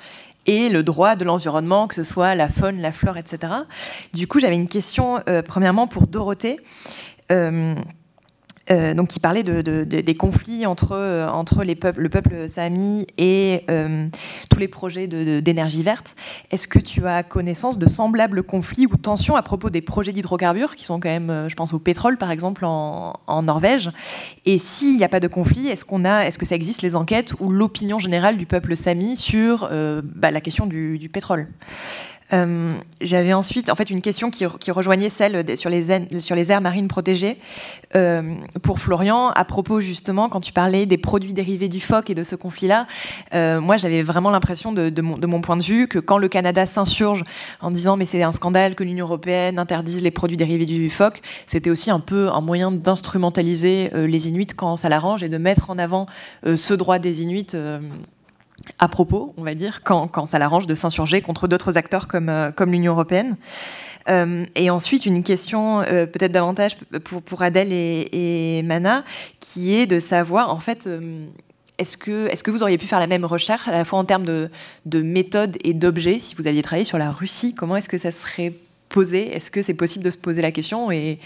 et 0.46 0.68
le 0.68 0.84
droit 0.84 1.16
de 1.16 1.24
l'environnement, 1.24 1.88
que 1.88 1.96
ce 1.96 2.04
soit 2.04 2.36
la 2.36 2.48
faune, 2.48 2.78
la 2.80 2.92
flore, 2.92 3.16
etc. 3.16 3.52
Du 4.12 4.28
coup, 4.28 4.38
j'avais 4.38 4.54
une 4.54 4.68
question, 4.68 5.22
euh, 5.28 5.42
premièrement, 5.42 5.88
pour 5.88 6.06
Dorothée. 6.06 6.60
Euh, 8.70 8.94
donc 8.94 9.08
qui 9.08 9.20
parlait 9.20 9.42
de, 9.42 9.84
des 9.84 10.14
conflits 10.14 10.64
entre, 10.64 10.92
euh, 10.92 11.28
entre 11.28 11.64
le 11.64 12.08
peuple 12.08 12.48
sami 12.48 13.06
et 13.18 13.62
euh, 13.68 14.08
tous 14.48 14.58
les 14.58 14.68
projets 14.68 15.06
d'énergie 15.06 15.82
verte. 15.82 16.16
Est-ce 16.50 16.66
que 16.66 16.78
tu 16.78 17.06
as 17.06 17.22
connaissance 17.22 17.78
de 17.78 17.86
semblables 17.86 18.42
conflits 18.42 18.86
ou 18.86 18.96
tensions 18.96 19.36
à 19.36 19.42
propos 19.42 19.68
des 19.68 19.82
projets 19.82 20.12
d'hydrocarbures 20.12 20.76
qui 20.76 20.86
sont 20.86 20.98
quand 20.98 21.10
même, 21.10 21.46
je 21.48 21.54
pense 21.54 21.74
au 21.74 21.78
pétrole 21.78 22.16
par 22.16 22.30
exemple 22.30 22.64
en, 22.64 23.42
Norvège? 23.42 23.90
Et 24.46 24.58
s'il 24.58 24.96
n'y 24.96 25.04
a 25.04 25.08
pas 25.08 25.20
de 25.20 25.28
conflit, 25.28 25.68
est-ce 25.68 25.84
qu'on 25.84 26.06
a, 26.06 26.22
est-ce 26.22 26.38
que 26.38 26.46
ça 26.46 26.54
existe 26.54 26.80
les 26.80 26.96
enquêtes 26.96 27.34
ou 27.40 27.50
l'opinion 27.50 27.98
générale 27.98 28.38
du 28.38 28.46
peuple 28.46 28.76
sami 28.76 29.16
sur 29.16 29.68
bah, 30.14 30.30
la 30.30 30.40
question 30.40 30.66
du 30.66 31.10
pétrole? 31.12 31.48
Euh, 32.34 32.74
j'avais 33.00 33.32
ensuite 33.32 33.70
en 33.70 33.74
fait 33.74 33.90
une 33.90 34.00
question 34.00 34.30
qui, 34.30 34.44
rejoignait 34.70 35.10
celle 35.10 35.56
sur 35.56 35.70
les, 35.70 36.20
sur 36.20 36.34
les 36.34 36.52
aires 36.52 36.60
marines 36.60 36.88
protégées 36.88 37.38
euh, 37.94 38.34
pour 38.62 38.80
Florian 38.80 39.28
à 39.30 39.44
propos 39.44 39.80
justement 39.80 40.28
quand 40.28 40.40
tu 40.40 40.52
parlais 40.52 40.86
des 40.86 40.96
produits 40.98 41.32
dérivés 41.32 41.68
du 41.68 41.80
phoque 41.80 42.10
et 42.10 42.14
de 42.14 42.24
ce 42.24 42.34
conflit-là. 42.34 42.86
Euh, 43.34 43.60
moi, 43.60 43.76
j'avais 43.76 44.02
vraiment 44.02 44.30
l'impression 44.30 44.72
de, 44.72 45.00
mon, 45.00 45.40
point 45.40 45.56
de 45.56 45.62
vue 45.62 45.88
que 45.88 45.98
quand 45.98 46.18
le 46.18 46.28
Canada 46.28 46.66
s'insurge 46.66 47.24
en 47.60 47.70
disant 47.70 47.96
mais 47.96 48.06
c'est 48.06 48.22
un 48.22 48.32
scandale 48.32 48.74
que 48.74 48.84
l'Union 48.84 49.06
européenne 49.06 49.58
interdise 49.58 50.02
les 50.02 50.10
produits 50.10 50.36
dérivés 50.36 50.66
du 50.66 50.90
phoque, 50.90 51.20
c'était 51.46 51.70
aussi 51.70 51.90
un 51.90 52.00
peu 52.00 52.30
un 52.32 52.40
moyen 52.40 52.72
d'instrumentaliser 52.72 53.90
les 53.94 54.28
Inuits 54.28 54.46
quand 54.56 54.76
ça 54.76 54.88
l'arrange 54.88 55.22
et 55.22 55.28
de 55.28 55.38
mettre 55.38 55.70
en 55.70 55.78
avant 55.78 56.06
ce 56.44 56.74
droit 56.74 56.98
des 56.98 57.22
Inuits 57.22 57.54
à 58.78 58.88
propos, 58.88 59.34
on 59.36 59.42
va 59.42 59.54
dire, 59.54 59.82
quand, 59.82 60.26
ça 60.26 60.38
l'arrange 60.38 60.66
de 60.66 60.74
s'insurger 60.74 61.20
contre 61.20 61.48
d'autres 61.48 61.76
acteurs 61.76 62.08
comme, 62.08 62.28
euh, 62.28 62.50
comme 62.50 62.72
l'Union 62.72 62.92
européenne. 62.92 63.36
Euh, 64.08 64.44
et 64.54 64.70
ensuite, 64.70 65.06
une 65.06 65.22
question 65.22 65.80
euh, 65.80 66.06
peut-être 66.06 66.32
davantage 66.32 66.76
pour, 67.04 67.22
pour 67.22 67.42
Adèle 67.42 67.72
et, 67.72 68.62
Mana, 68.64 69.04
qui 69.40 69.74
est 69.74 69.86
de 69.86 70.00
savoir, 70.00 70.50
en 70.50 70.58
fait, 70.58 70.88
est-ce 71.78 71.96
que, 71.96 72.28
est 72.28 72.42
que 72.42 72.50
vous 72.50 72.62
auriez 72.62 72.78
pu 72.78 72.86
faire 72.86 73.00
la 73.00 73.06
même 73.06 73.24
recherche, 73.24 73.66
à 73.68 73.72
la 73.72 73.84
fois 73.84 73.98
en 73.98 74.04
termes 74.04 74.24
de, 74.24 74.50
de 74.86 75.02
méthode 75.02 75.56
et 75.64 75.74
d'objet, 75.74 76.18
si 76.18 76.34
vous 76.34 76.46
aviez 76.46 76.62
travaillé 76.62 76.84
sur 76.84 76.98
la 76.98 77.10
Russie 77.10 77.54
Comment 77.54 77.76
est-ce 77.76 77.88
que 77.88 77.98
ça 77.98 78.12
serait 78.12 78.52
posé? 78.88 79.34
Est-ce 79.34 79.50
que 79.50 79.62
c'est 79.62 79.74
possible 79.74 80.04
de 80.04 80.10
se 80.10 80.18
poser 80.18 80.42
la 80.42 80.52
question? 80.52 80.90
Et, 80.90 81.18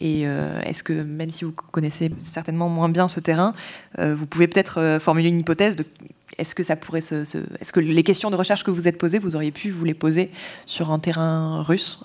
et 0.00 0.22
est-ce 0.22 0.82
que, 0.82 1.02
même 1.02 1.30
si 1.30 1.44
vous 1.44 1.52
connaissez 1.52 2.10
certainement 2.18 2.68
moins 2.68 2.88
bien 2.88 3.08
ce 3.08 3.20
terrain, 3.20 3.54
vous 3.98 4.26
pouvez 4.26 4.46
peut-être 4.46 4.98
formuler 5.00 5.30
une 5.30 5.40
hypothèse 5.40 5.74
de 5.74 5.84
est-ce 6.38 6.54
que 6.54 6.62
ça 6.62 6.76
pourrait 6.76 7.00
se, 7.00 7.14
est-ce 7.60 7.72
que 7.72 7.80
les 7.80 8.04
questions 8.04 8.30
de 8.30 8.36
recherche 8.36 8.64
que 8.64 8.70
vous 8.70 8.88
êtes 8.88 8.98
posées, 8.98 9.18
vous 9.18 9.36
auriez 9.36 9.50
pu 9.50 9.70
vous 9.70 9.84
les 9.84 9.94
poser 9.94 10.30
sur 10.66 10.90
un 10.90 10.98
terrain 10.98 11.62
russe? 11.62 12.00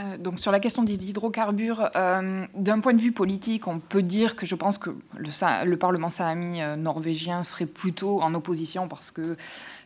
Euh, 0.00 0.16
donc 0.16 0.38
sur 0.38 0.52
la 0.52 0.60
question 0.60 0.82
des 0.82 0.94
hydrocarbures, 0.94 1.90
euh, 1.94 2.46
d'un 2.54 2.80
point 2.80 2.94
de 2.94 3.00
vue 3.00 3.12
politique, 3.12 3.66
on 3.66 3.80
peut 3.80 4.02
dire 4.02 4.36
que 4.36 4.46
je 4.46 4.54
pense 4.54 4.78
que 4.78 4.90
le, 5.16 5.64
le 5.64 5.76
Parlement 5.76 6.08
sahami 6.08 6.62
euh, 6.62 6.76
norvégien 6.76 7.42
serait 7.42 7.66
plutôt 7.66 8.22
en 8.22 8.32
opposition 8.34 8.88
parce 8.88 9.10
que 9.10 9.36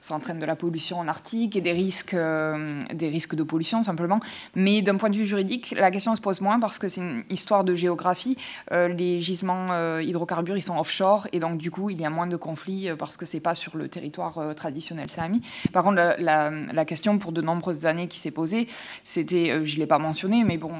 ça 0.05 0.15
entraîne 0.15 0.39
de 0.39 0.45
la 0.45 0.55
pollution 0.55 0.99
en 0.99 1.09
Arctique 1.09 1.57
et 1.57 1.63
des 1.63 1.73
risques, 1.73 2.13
euh, 2.13 2.83
des 2.93 3.09
risques 3.09 3.35
de 3.35 3.43
pollution 3.43 3.83
simplement. 3.83 4.21
Mais 4.55 4.83
d'un 4.83 4.97
point 4.97 5.09
de 5.09 5.17
vue 5.17 5.25
juridique, 5.25 5.75
la 5.79 5.91
question 5.91 6.15
se 6.15 6.21
pose 6.21 6.43
moins 6.43 6.61
parce 6.61 6.79
que 6.79 6.89
c'est 6.89 7.01
une 7.01 7.25
histoire 7.31 7.65
de 7.65 7.75
géographie. 7.75 8.37
Euh, 8.71 8.89
les 8.89 9.23
gisements 9.23 9.69
euh, 9.71 10.03
hydrocarbures, 10.03 10.59
ils 10.59 10.63
sont 10.63 10.79
offshore 10.79 11.27
et 11.33 11.39
donc 11.39 11.57
du 11.57 11.71
coup, 11.71 11.89
il 11.89 11.99
y 11.99 12.05
a 12.05 12.11
moins 12.11 12.27
de 12.27 12.37
conflits 12.37 12.91
parce 12.99 13.17
que 13.17 13.25
c'est 13.25 13.41
pas 13.41 13.55
sur 13.55 13.79
le 13.79 13.89
territoire 13.89 14.55
traditionnel 14.55 15.09
sami. 15.09 15.41
Par 15.73 15.83
contre, 15.83 16.17
la, 16.19 16.85
question 16.85 17.17
pour 17.17 17.33
de 17.33 17.41
nombreuses 17.41 17.87
années 17.87 18.09
qui 18.09 18.19
s'est 18.19 18.31
posée, 18.31 18.69
c'était, 19.05 19.65
je 19.65 19.79
l'ai 19.79 19.87
pas 19.87 19.99
mentionné, 19.99 20.45
mais 20.45 20.59
bon, 20.59 20.73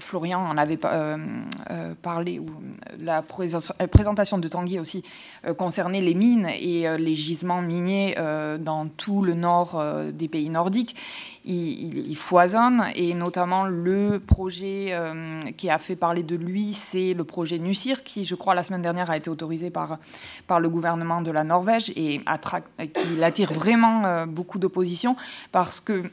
Florian 0.00 0.40
en 0.40 0.58
avait 0.58 0.78
parlé 2.02 2.40
ou 2.40 2.46
la 2.98 3.22
présentation 3.22 4.38
de 4.38 4.48
Tanguy 4.48 4.80
aussi 4.80 5.04
concernait 5.56 6.00
les 6.00 6.14
mines 6.14 6.48
et 6.48 6.86
les 6.98 7.14
gisements 7.14 7.62
miniers 7.62 8.16
dans 8.58 8.71
dans 8.72 8.88
tout 8.88 9.22
le 9.22 9.34
nord 9.34 9.78
euh, 9.78 10.12
des 10.12 10.28
pays 10.28 10.48
nordiques. 10.48 10.96
Il, 11.44 12.16
foisonne 12.16 12.84
et 12.94 13.14
notamment 13.14 13.64
le 13.64 14.20
projet 14.20 14.90
euh, 14.92 15.40
qui 15.56 15.70
a 15.70 15.78
fait 15.78 15.96
parler 15.96 16.22
de 16.22 16.36
lui, 16.36 16.72
c'est 16.72 17.14
le 17.14 17.24
projet 17.24 17.58
Nucir 17.58 18.04
qui, 18.04 18.24
je 18.24 18.36
crois, 18.36 18.54
la 18.54 18.62
semaine 18.62 18.82
dernière 18.82 19.10
a 19.10 19.16
été 19.16 19.28
autorisé 19.28 19.70
par, 19.70 19.98
par 20.46 20.60
le 20.60 20.68
gouvernement 20.68 21.20
de 21.20 21.32
la 21.32 21.42
Norvège 21.42 21.90
et 21.96 22.20
qui 22.78 23.24
attire 23.24 23.52
vraiment 23.52 24.04
euh, 24.04 24.26
beaucoup 24.26 24.60
d'opposition 24.60 25.16
parce 25.50 25.80
que 25.80 26.04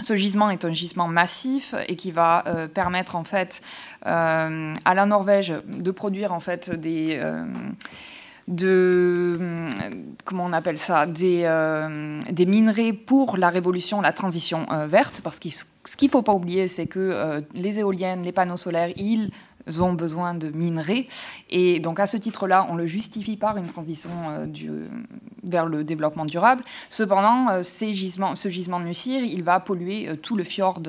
ce 0.00 0.16
gisement 0.16 0.48
est 0.48 0.64
un 0.64 0.72
gisement 0.72 1.08
massif 1.08 1.74
et 1.86 1.94
qui 1.94 2.10
va 2.10 2.42
permettre 2.74 3.14
en 3.14 3.22
fait 3.22 3.62
à 4.02 4.94
la 4.94 5.06
Norvège 5.06 5.52
de 5.66 5.90
produire 5.92 6.32
en 6.32 6.40
fait 6.40 6.68
des 6.70 7.20
de 8.48 9.36
hum, 9.40 9.68
comment 10.24 10.44
on 10.44 10.52
appelle 10.52 10.78
ça 10.78 11.06
des, 11.06 11.42
euh, 11.44 12.18
des 12.30 12.46
minerais 12.46 12.92
pour 12.92 13.36
la 13.36 13.50
révolution, 13.50 14.00
la 14.00 14.12
transition 14.12 14.66
euh, 14.70 14.86
verte, 14.86 15.20
parce 15.22 15.38
que 15.38 15.48
ce 15.50 15.96
qu'il 15.96 16.08
ne 16.08 16.12
faut 16.12 16.22
pas 16.22 16.32
oublier, 16.32 16.68
c'est 16.68 16.86
que 16.86 16.98
euh, 16.98 17.40
les 17.54 17.78
éoliennes, 17.78 18.22
les 18.22 18.32
panneaux 18.32 18.56
solaires, 18.56 18.90
ils 18.96 19.30
ont 19.80 19.94
besoin 19.94 20.34
de 20.34 20.48
minerais. 20.48 21.06
Et 21.50 21.80
donc 21.80 22.00
à 22.00 22.06
ce 22.06 22.16
titre-là, 22.16 22.66
on 22.70 22.76
le 22.76 22.86
justifie 22.86 23.36
par 23.36 23.56
une 23.56 23.66
transition 23.66 24.10
du, 24.46 24.70
vers 25.42 25.64
le 25.64 25.84
développement 25.84 26.26
durable. 26.26 26.62
Cependant, 26.90 27.62
ces 27.62 27.94
gisements, 27.94 28.34
ce 28.34 28.50
gisement 28.50 28.78
de 28.78 28.84
Nussir, 28.84 29.22
il 29.22 29.42
va 29.42 29.60
polluer 29.60 30.18
tout 30.20 30.36
le 30.36 30.44
fjord 30.44 30.80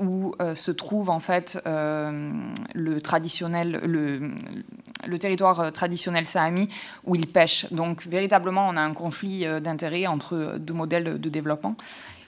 où 0.00 0.34
euh, 0.40 0.54
se 0.54 0.70
trouve 0.70 1.10
en 1.10 1.20
fait 1.20 1.60
euh, 1.66 2.32
le, 2.74 3.00
traditionnel, 3.00 3.80
le, 3.84 5.18
territoire 5.18 5.60
euh, 5.60 5.70
traditionnel 5.70 6.26
sahami 6.26 6.68
où 7.04 7.14
ils 7.14 7.26
pêchent. 7.26 7.70
Donc 7.72 8.06
véritablement, 8.06 8.66
on 8.68 8.76
a 8.76 8.80
un 8.80 8.94
conflit 8.94 9.44
d'intérêts 9.60 10.06
entre 10.06 10.56
deux 10.58 10.74
modèles 10.74 11.20
de 11.20 11.28
développement. 11.28 11.76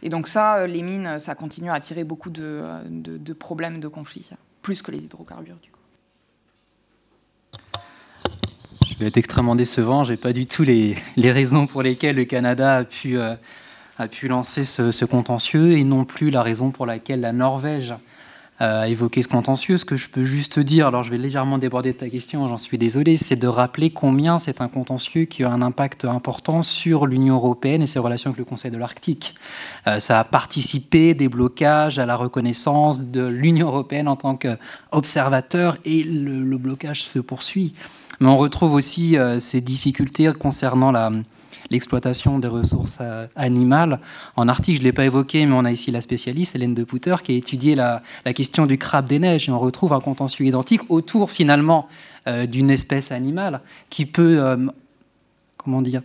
Et 0.02 0.10
donc 0.10 0.26
ça, 0.26 0.66
les 0.66 0.82
mines, 0.82 1.18
ça 1.18 1.34
continue 1.34 1.70
à 1.70 1.74
attirer 1.74 2.04
beaucoup 2.04 2.30
de, 2.30 2.62
problèmes, 3.38 3.80
de 3.80 3.88
conflits, 3.88 4.28
plus 4.60 4.82
que 4.82 4.90
les 4.90 4.98
hydrocarbures. 4.98 5.56
Je 8.84 8.96
vais 8.96 9.06
être 9.06 9.16
extrêmement 9.16 9.54
décevant. 9.54 10.04
J'ai 10.04 10.16
pas 10.16 10.32
du 10.32 10.46
tout 10.46 10.64
les, 10.64 10.96
les, 11.16 11.32
raisons 11.32 11.66
pour 11.66 11.82
lesquelles 11.82 12.16
le 12.16 12.24
Canada 12.24 12.78
a 12.78 12.84
pu 12.84 13.16
a 14.02 14.08
pu 14.08 14.28
lancer 14.28 14.64
ce, 14.64 15.04
contentieux 15.04 15.72
et 15.72 15.84
non 15.84 16.04
plus 16.04 16.30
la 16.30 16.42
raison 16.42 16.70
pour 16.70 16.86
laquelle 16.86 17.20
la 17.20 17.32
Norvège 17.32 17.94
a 18.58 18.88
évoqué 18.88 19.22
ce 19.22 19.28
contentieux. 19.28 19.76
Ce 19.76 19.84
que 19.84 19.96
je 19.96 20.08
peux 20.08 20.24
juste 20.24 20.58
dire, 20.58 20.86
alors 20.86 21.02
je 21.02 21.10
vais 21.10 21.18
légèrement 21.18 21.58
déborder 21.58 21.92
de 21.92 21.98
ta 21.98 22.08
question, 22.08 22.46
j'en 22.48 22.58
suis 22.58 22.78
désolé, 22.78 23.16
c'est 23.16 23.36
de 23.36 23.46
rappeler 23.46 23.90
combien 23.90 24.38
c'est 24.38 24.60
un 24.60 24.68
contentieux 24.68 25.24
qui 25.24 25.42
a 25.42 25.50
un 25.50 25.62
impact 25.62 26.04
important 26.04 26.62
sur 26.62 27.06
l'Union 27.06 27.36
européenne 27.36 27.82
et 27.82 27.86
ses 27.86 27.98
relations 27.98 28.30
avec 28.30 28.38
le 28.38 28.44
Conseil 28.44 28.70
de 28.70 28.76
l'Arctique. 28.76 29.34
Euh, 29.86 29.98
ça 30.00 30.20
a 30.20 30.24
participé 30.24 31.14
des 31.14 31.28
blocages 31.28 31.98
à 31.98 32.06
la 32.06 32.16
reconnaissance 32.16 33.02
de 33.02 33.24
l'Union 33.24 33.68
européenne 33.68 34.06
en 34.06 34.16
tant 34.16 34.36
qu'observateur 34.36 35.76
et 35.84 36.04
le, 36.04 36.56
blocage 36.58 37.02
se 37.02 37.18
poursuit. 37.18 37.74
Mais 38.20 38.28
on 38.28 38.36
retrouve 38.36 38.74
aussi 38.74 39.16
euh, 39.16 39.40
ces 39.40 39.60
difficultés 39.60 40.32
concernant 40.38 40.92
la, 40.92 41.10
l'exploitation 41.72 42.38
des 42.38 42.48
ressources 42.48 42.98
euh, 43.00 43.26
animales. 43.34 43.98
En 44.36 44.46
Arctique, 44.46 44.76
je 44.76 44.80
ne 44.82 44.84
l'ai 44.84 44.92
pas 44.92 45.06
évoqué, 45.06 45.44
mais 45.46 45.54
on 45.54 45.64
a 45.64 45.72
ici 45.72 45.90
la 45.90 46.02
spécialiste, 46.02 46.54
Hélène 46.54 46.74
de 46.74 46.84
Pouter, 46.84 47.16
qui 47.24 47.32
a 47.32 47.34
étudié 47.34 47.74
la, 47.74 48.02
question 48.34 48.66
du 48.66 48.78
crabe 48.78 49.06
des 49.06 49.18
neiges. 49.18 49.48
On 49.48 49.58
retrouve 49.58 49.92
un 49.92 50.00
contentieux 50.00 50.44
identique 50.46 50.82
autour, 50.90 51.30
finalement, 51.30 51.88
euh, 52.28 52.46
d'une 52.46 52.70
espèce 52.70 53.10
animale 53.10 53.60
qui 53.90 54.06
peut, 54.06 54.38
euh, 54.38 54.68
comment 55.56 55.82
dire, 55.82 56.02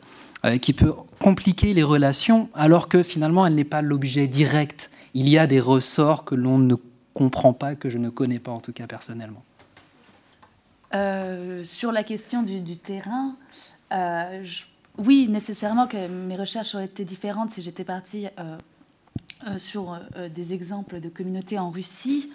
qui 0.62 0.72
peut 0.72 0.94
compliquer 1.20 1.74
les 1.74 1.84
relations, 1.84 2.50
alors 2.54 2.88
que 2.88 3.04
finalement, 3.04 3.46
elle 3.46 3.56
n'est 3.56 3.66
pas 3.66 3.82
l'objet 3.82 4.28
direct. 4.28 4.90
Il 5.14 5.28
y 5.28 5.38
a 5.38 5.48
des 5.48 5.60
ressorts 5.60 6.24
que 6.24 6.36
l'on 6.36 6.60
ne 6.60 6.76
comprend 7.14 7.54
pas, 7.54 7.76
que 7.76 7.90
je 7.90 7.98
ne 7.98 8.10
connais 8.10 8.40
pas, 8.40 8.52
en 8.52 8.62
tout 8.62 8.72
cas 8.72 8.88
personnellement. 8.88 9.44
sur 11.64 11.92
la 11.92 12.04
question 12.04 12.44
du, 12.44 12.78
terrain, 12.78 13.36
je 13.92 14.62
oui, 14.98 15.28
nécessairement 15.30 15.88
que 15.88 16.08
mes 16.08 16.36
recherches 16.36 16.74
auraient 16.74 16.86
été 16.86 17.06
différentes 17.06 17.52
si 17.52 17.62
j'étais 17.62 17.84
partie 17.84 18.28
euh, 18.40 18.58
euh, 19.48 19.58
sur 19.60 19.94
euh, 19.94 20.30
des 20.30 20.54
exemples 20.54 21.00
de 21.00 21.10
communautés 21.10 21.60
en 21.60 21.70
Russie, 21.70 22.32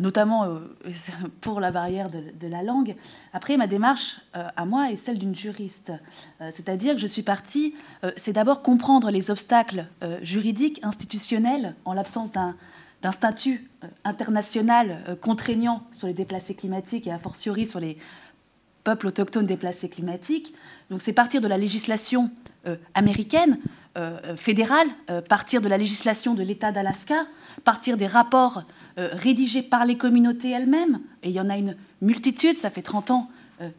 notamment 0.00 0.48
pour 1.42 1.60
la 1.60 1.70
barrière 1.70 2.08
de, 2.08 2.48
la 2.48 2.62
langue. 2.62 2.96
Après, 3.34 3.58
ma 3.58 3.66
démarche 3.66 4.18
à 4.32 4.64
moi 4.64 4.90
est 4.90 4.96
celle 4.96 5.18
d'une 5.18 5.34
juriste. 5.34 5.92
C'est-à-dire 6.40 6.94
que 6.94 7.00
je 7.02 7.06
suis 7.06 7.20
partie, 7.20 7.74
c'est 8.16 8.32
d'abord 8.32 8.62
comprendre 8.62 9.10
les 9.10 9.30
obstacles 9.30 9.84
juridiques, 10.22 10.80
institutionnels, 10.82 11.74
en 11.84 11.92
l'absence 11.92 12.32
d'un 12.32 13.12
statut 13.12 13.68
international 14.04 15.18
contraignant 15.20 15.82
sur 15.92 16.06
les 16.06 16.14
déplacés 16.14 16.54
climatiques 16.54 17.06
et 17.06 17.12
a 17.12 17.18
fortiori 17.18 17.66
sur 17.66 17.78
les 17.78 17.98
peuples 18.84 19.08
autochtones 19.08 19.44
déplacés 19.44 19.90
climatiques. 19.90 20.54
Donc 20.90 21.02
c'est 21.02 21.12
partir 21.12 21.40
de 21.40 21.48
la 21.48 21.58
législation 21.58 22.30
euh, 22.66 22.76
américaine, 22.94 23.58
euh, 23.96 24.18
euh, 24.24 24.36
fédérale, 24.36 24.86
partir 25.28 25.60
de 25.60 25.68
la 25.68 25.78
législation 25.78 26.34
de 26.34 26.42
l'État 26.42 26.72
d'Alaska, 26.72 27.26
partir 27.64 27.96
des 27.96 28.06
rapports 28.06 28.62
rédigés 28.96 29.62
par 29.62 29.84
les 29.84 29.96
communautés 29.96 30.50
elles-mêmes, 30.50 31.00
et 31.22 31.28
il 31.28 31.34
y 31.34 31.40
en 31.40 31.50
a 31.50 31.56
une 31.56 31.76
multitude, 32.02 32.56
ça 32.56 32.68
fait 32.68 32.82
30 32.82 33.12
ans 33.12 33.30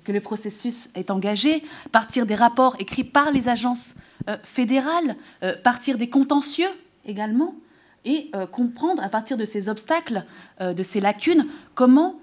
que 0.04 0.12
le 0.12 0.22
processus 0.22 0.90
est 0.96 1.12
engagé, 1.12 1.64
partir 1.92 2.26
des 2.26 2.36
rapports 2.36 2.78
écrits 2.80 3.04
par 3.04 3.32
les 3.32 3.50
agences 3.50 3.96
fédérales, 4.44 5.16
partir 5.64 5.98
des 5.98 6.10
contentieux 6.10 6.70
également, 7.06 7.56
et 8.06 8.32
comprendre 8.52 9.04
à 9.04 9.10
partir 9.10 9.36
de 9.36 9.44
ces 9.44 9.68
obstacles, 9.68 10.24
de 10.62 10.84
ces 10.84 11.02
lacunes, 11.02 11.46
comment 11.76 12.16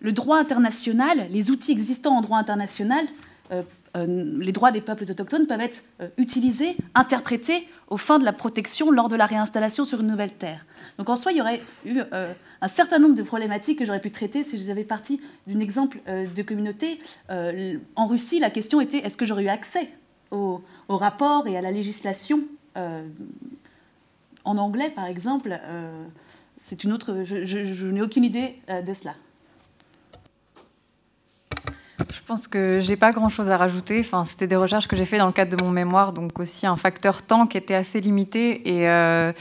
le 0.00 0.12
droit 0.12 0.38
international, 0.38 1.26
les 1.30 1.50
outils 1.50 1.72
existants 1.72 2.16
en 2.16 2.20
droit 2.20 2.38
international 2.38 3.04
euh, 3.50 3.62
les 4.06 4.52
droits 4.52 4.70
des 4.70 4.80
peuples 4.80 5.04
autochtones 5.08 5.46
peuvent 5.46 5.60
être 5.60 5.82
euh, 6.00 6.08
utilisés, 6.16 6.76
interprétés 6.94 7.66
aux 7.88 7.96
fins 7.96 8.18
de 8.18 8.24
la 8.24 8.32
protection 8.32 8.90
lors 8.90 9.08
de 9.08 9.16
la 9.16 9.26
réinstallation 9.26 9.84
sur 9.84 10.00
une 10.00 10.08
nouvelle 10.08 10.32
terre. 10.32 10.64
Donc 10.98 11.08
en 11.08 11.16
soi, 11.16 11.32
il 11.32 11.38
y 11.38 11.40
aurait 11.40 11.62
eu 11.84 12.00
euh, 12.12 12.32
un 12.60 12.68
certain 12.68 12.98
nombre 12.98 13.14
de 13.14 13.22
problématiques 13.22 13.78
que 13.78 13.86
j'aurais 13.86 14.00
pu 14.00 14.10
traiter 14.10 14.44
si 14.44 14.64
j'avais 14.64 14.84
parti 14.84 15.20
d'un 15.46 15.60
exemple 15.60 16.00
de 16.06 16.42
communauté. 16.42 17.00
en 17.28 18.06
Russie, 18.06 18.40
la 18.40 18.50
question 18.50 18.80
était 18.80 18.98
est-ce 18.98 19.16
que 19.16 19.24
j'aurais 19.24 19.44
eu 19.44 19.48
accès 19.48 19.90
au, 20.30 20.60
rapport 20.88 21.46
et 21.46 21.56
à 21.56 21.62
la 21.62 21.70
législation 21.70 22.42
en 24.44 24.56
anglais, 24.56 24.90
par 24.90 25.06
exemple 25.06 25.56
C'est 26.56 26.82
une 26.82 26.92
autre. 26.92 27.22
je 27.24 27.86
n'ai 27.86 28.02
aucune 28.02 28.24
idée 28.24 28.56
de 28.68 28.92
cela. 28.92 29.14
Je 32.12 32.20
pense 32.26 32.46
que 32.46 32.78
j'ai 32.80 32.96
pas 32.96 33.12
grand-chose 33.12 33.48
à 33.48 33.56
rajouter. 33.56 34.00
Enfin, 34.00 34.24
c'était 34.24 34.46
des 34.46 34.56
recherches 34.56 34.86
que 34.86 34.96
j'ai 34.96 35.04
fait 35.04 35.18
dans 35.18 35.26
le 35.26 35.32
cadre 35.32 35.56
de 35.56 35.62
mon 35.62 35.70
mémoire, 35.70 36.12
donc 36.12 36.38
aussi 36.38 36.66
un 36.66 36.76
facteur 36.76 37.22
temps 37.22 37.46
qui 37.46 37.58
était 37.58 37.74
assez 37.74 38.00
limité. 38.00 38.68
Et 38.68 38.88
euh, 38.88 39.32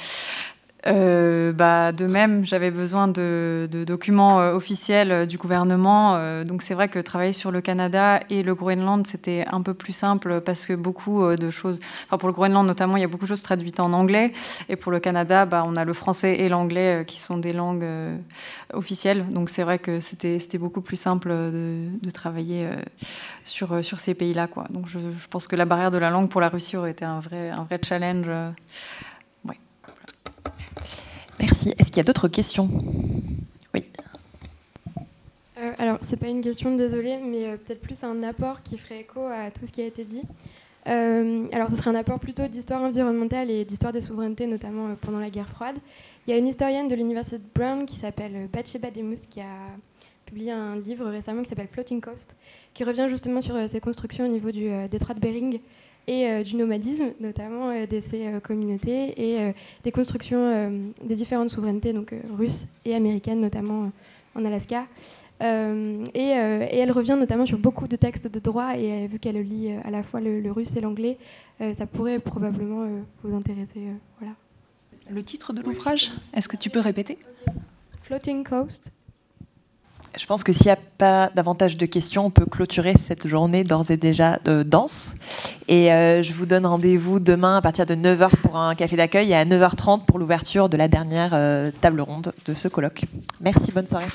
euh, 0.85 1.51
bah, 1.53 1.91
de 1.91 2.05
même, 2.05 2.45
j'avais 2.45 2.69
besoin 2.69 3.07
de, 3.07 3.67
documents 3.85 4.39
euh, 4.39 4.53
officiels 4.53 5.11
euh, 5.11 5.25
du 5.25 5.37
gouvernement. 5.37 5.97
donc 6.43 6.61
c'est 6.61 6.73
vrai 6.73 6.87
que 6.87 6.99
travailler 6.99 7.33
sur 7.33 7.51
le 7.51 7.61
Canada 7.61 8.19
et 8.29 8.43
le 8.43 8.53
Groenland, 8.53 9.05
c'était 9.07 9.45
un 9.51 9.61
peu 9.61 9.73
plus 9.73 9.93
simple 9.93 10.41
parce 10.41 10.65
que 10.65 10.73
beaucoup 10.73 11.35
de 11.35 11.49
choses, 11.49 11.79
enfin 12.05 12.17
pour 12.17 12.27
le 12.27 12.33
Groenland 12.33 12.65
notamment, 12.65 12.97
il 12.97 13.01
y 13.01 13.03
a 13.03 13.07
beaucoup 13.07 13.25
de 13.25 13.29
choses 13.29 13.41
traduites 13.41 13.79
en 13.79 13.93
anglais. 13.93 14.33
Et 14.69 14.75
pour 14.75 14.91
le 14.91 14.99
Canada, 14.99 15.45
bah, 15.45 15.63
on 15.65 15.75
a 15.75 15.85
le 15.85 15.93
français 15.93 16.37
et 16.37 16.49
l'anglais 16.49 17.03
qui 17.07 17.19
sont 17.19 17.37
des 17.37 17.53
langues 17.53 17.85
officielles. 18.73 19.27
Donc 19.29 19.49
c'est 19.49 19.63
vrai 19.63 19.79
que 19.79 19.99
c'était 19.99 20.57
beaucoup 20.57 20.81
plus 20.81 20.97
simple 20.97 21.29
de, 21.29 22.09
travailler 22.13 22.67
sur, 23.43 23.81
ces 23.99 24.13
pays-là. 24.13 24.47
Donc 24.69 24.87
je, 24.87 24.99
pense 25.29 25.47
que 25.47 25.55
la 25.55 25.65
barrière 25.65 25.91
de 25.91 25.97
la 25.97 26.09
langue 26.09 26.29
pour 26.29 26.41
la 26.41 26.49
Russie 26.49 26.77
aurait 26.77 26.91
été 26.91 27.05
un 27.05 27.19
vrai 27.19 27.79
challenge. 27.83 28.29
Merci. 31.39 31.73
Est-ce 31.77 31.87
qu'il 31.89 31.97
y 31.97 31.99
a 31.99 32.03
d'autres 32.03 32.27
questions? 32.27 32.69
Oui. 33.73 33.83
Euh, 35.59 35.71
alors, 35.77 35.97
c'est 36.01 36.17
pas 36.17 36.27
une 36.27 36.41
question, 36.41 36.75
désolée, 36.75 37.17
mais 37.17 37.45
euh, 37.45 37.57
peut-être 37.57 37.81
plus 37.81 38.03
un 38.03 38.23
apport 38.23 38.63
qui 38.63 38.77
ferait 38.77 39.01
écho 39.01 39.21
à 39.25 39.51
tout 39.51 39.65
ce 39.65 39.71
qui 39.71 39.81
a 39.81 39.85
été 39.85 40.03
dit. 40.03 40.23
Euh, 40.87 41.45
alors, 41.51 41.69
ce 41.69 41.75
serait 41.75 41.89
un 41.89 41.95
apport 41.95 42.19
plutôt 42.19 42.47
d'histoire 42.47 42.81
environnementale 42.81 43.51
et 43.51 43.65
d'histoire 43.65 43.91
des 43.91 44.01
souverainetés, 44.01 44.47
notamment 44.47 44.95
pendant 45.01 45.19
la 45.19 45.29
guerre 45.29 45.49
froide. 45.49 45.75
Il 46.25 46.31
y 46.31 46.33
a 46.33 46.37
une 46.37 46.47
historienne 46.47 46.87
de 46.87 46.95
l'université 46.95 47.37
de 47.37 47.43
Brown 47.53 47.85
qui 47.85 47.97
s'appelle 47.97 48.49
Bathsheba 48.51 48.91
Demuth 48.91 49.29
qui 49.29 49.41
a 49.41 49.45
publié 50.25 50.51
un 50.51 50.75
livre 50.75 51.05
récemment 51.09 51.41
qui 51.41 51.49
s'appelle 51.49 51.69
Floating 51.71 52.01
Coast, 52.01 52.35
qui 52.73 52.83
revient 52.83 53.07
justement 53.07 53.41
sur 53.41 53.55
ces 53.69 53.79
constructions 53.79 54.25
au 54.25 54.27
niveau 54.27 54.51
du 54.51 54.69
détroit 54.89 55.15
de 55.15 55.21
Bering 55.21 55.59
et 56.07 56.27
euh, 56.27 56.43
du 56.43 56.55
nomadisme, 56.55 57.11
notamment 57.19 57.69
euh, 57.69 57.85
de 57.85 57.99
ces 57.99 58.27
euh, 58.27 58.39
communautés 58.39 59.13
et 59.21 59.53
des 59.83 59.91
constructions 59.91 60.87
des 61.03 61.15
différentes 61.15 61.49
souverainetés, 61.49 61.93
donc 61.93 62.13
russes 62.37 62.67
et 62.85 62.95
américaines, 62.95 63.41
notamment 63.41 63.91
en 64.35 64.45
Alaska. 64.45 64.85
et, 65.41 66.29
elle 66.29 66.91
revient 66.91 67.17
notamment 67.19 67.45
sur 67.45 67.57
beaucoup 67.57 67.87
de 67.87 67.95
textes 67.95 68.27
de 68.27 68.39
droit, 68.39 68.75
et 68.77 69.07
vu 69.07 69.19
qu'elle 69.19 69.41
lit 69.41 69.71
à 69.83 69.91
la 69.91 70.03
fois 70.03 70.19
le, 70.21 70.51
russe 70.51 70.75
et 70.75 70.81
l'anglais, 70.81 71.17
ça 71.59 71.85
pourrait 71.85 72.19
probablement 72.19 72.87
vous 73.23 73.35
intéresser. 73.35 73.81
voilà. 74.19 74.33
Le 75.09 75.23
titre 75.23 75.53
de 75.53 75.61
l'ouvrage, 75.61 76.11
est-ce 76.33 76.47
que 76.47 76.57
tu 76.57 76.69
peux 76.69 76.79
répéter? 76.79 77.17
Floating 78.03 78.43
Coast, 78.43 78.91
je 80.17 80.25
pense 80.25 80.43
que 80.43 80.51
s'il 80.51 80.65
n'y 80.65 80.71
a 80.71 80.77
pas 80.97 81.29
davantage 81.35 81.77
de 81.77 81.85
questions, 81.85 82.25
on 82.25 82.29
peut 82.29 82.45
clôturer 82.45 82.93
cette 82.99 83.27
journée 83.27 83.63
d'ores 83.63 83.91
et 83.91 83.97
déjà 83.97 84.39
de 84.43 84.63
danse. 84.63 85.15
Et 85.67 85.93
euh, 85.93 86.23
je 86.23 86.33
vous 86.33 86.45
donne 86.45 86.65
rendez-vous 86.65 87.19
demain 87.19 87.57
à 87.57 87.61
partir 87.61 87.85
de 87.85 87.95
9h 87.95 88.29
pour 88.41 88.57
un 88.57 88.73
café 88.75 88.95
d'accueil 88.95 89.31
et 89.31 89.35
à 89.35 89.45
9h30 89.45 90.05
pour 90.05 90.19
l'ouverture 90.19 90.69
de 90.69 90.77
la 90.77 90.87
dernière 90.87 91.31
euh, 91.33 91.71
table 91.81 92.01
ronde 92.01 92.33
de 92.45 92.53
ce 92.53 92.67
colloque. 92.67 93.05
Merci, 93.41 93.71
bonne 93.71 93.87
soirée. 93.87 94.07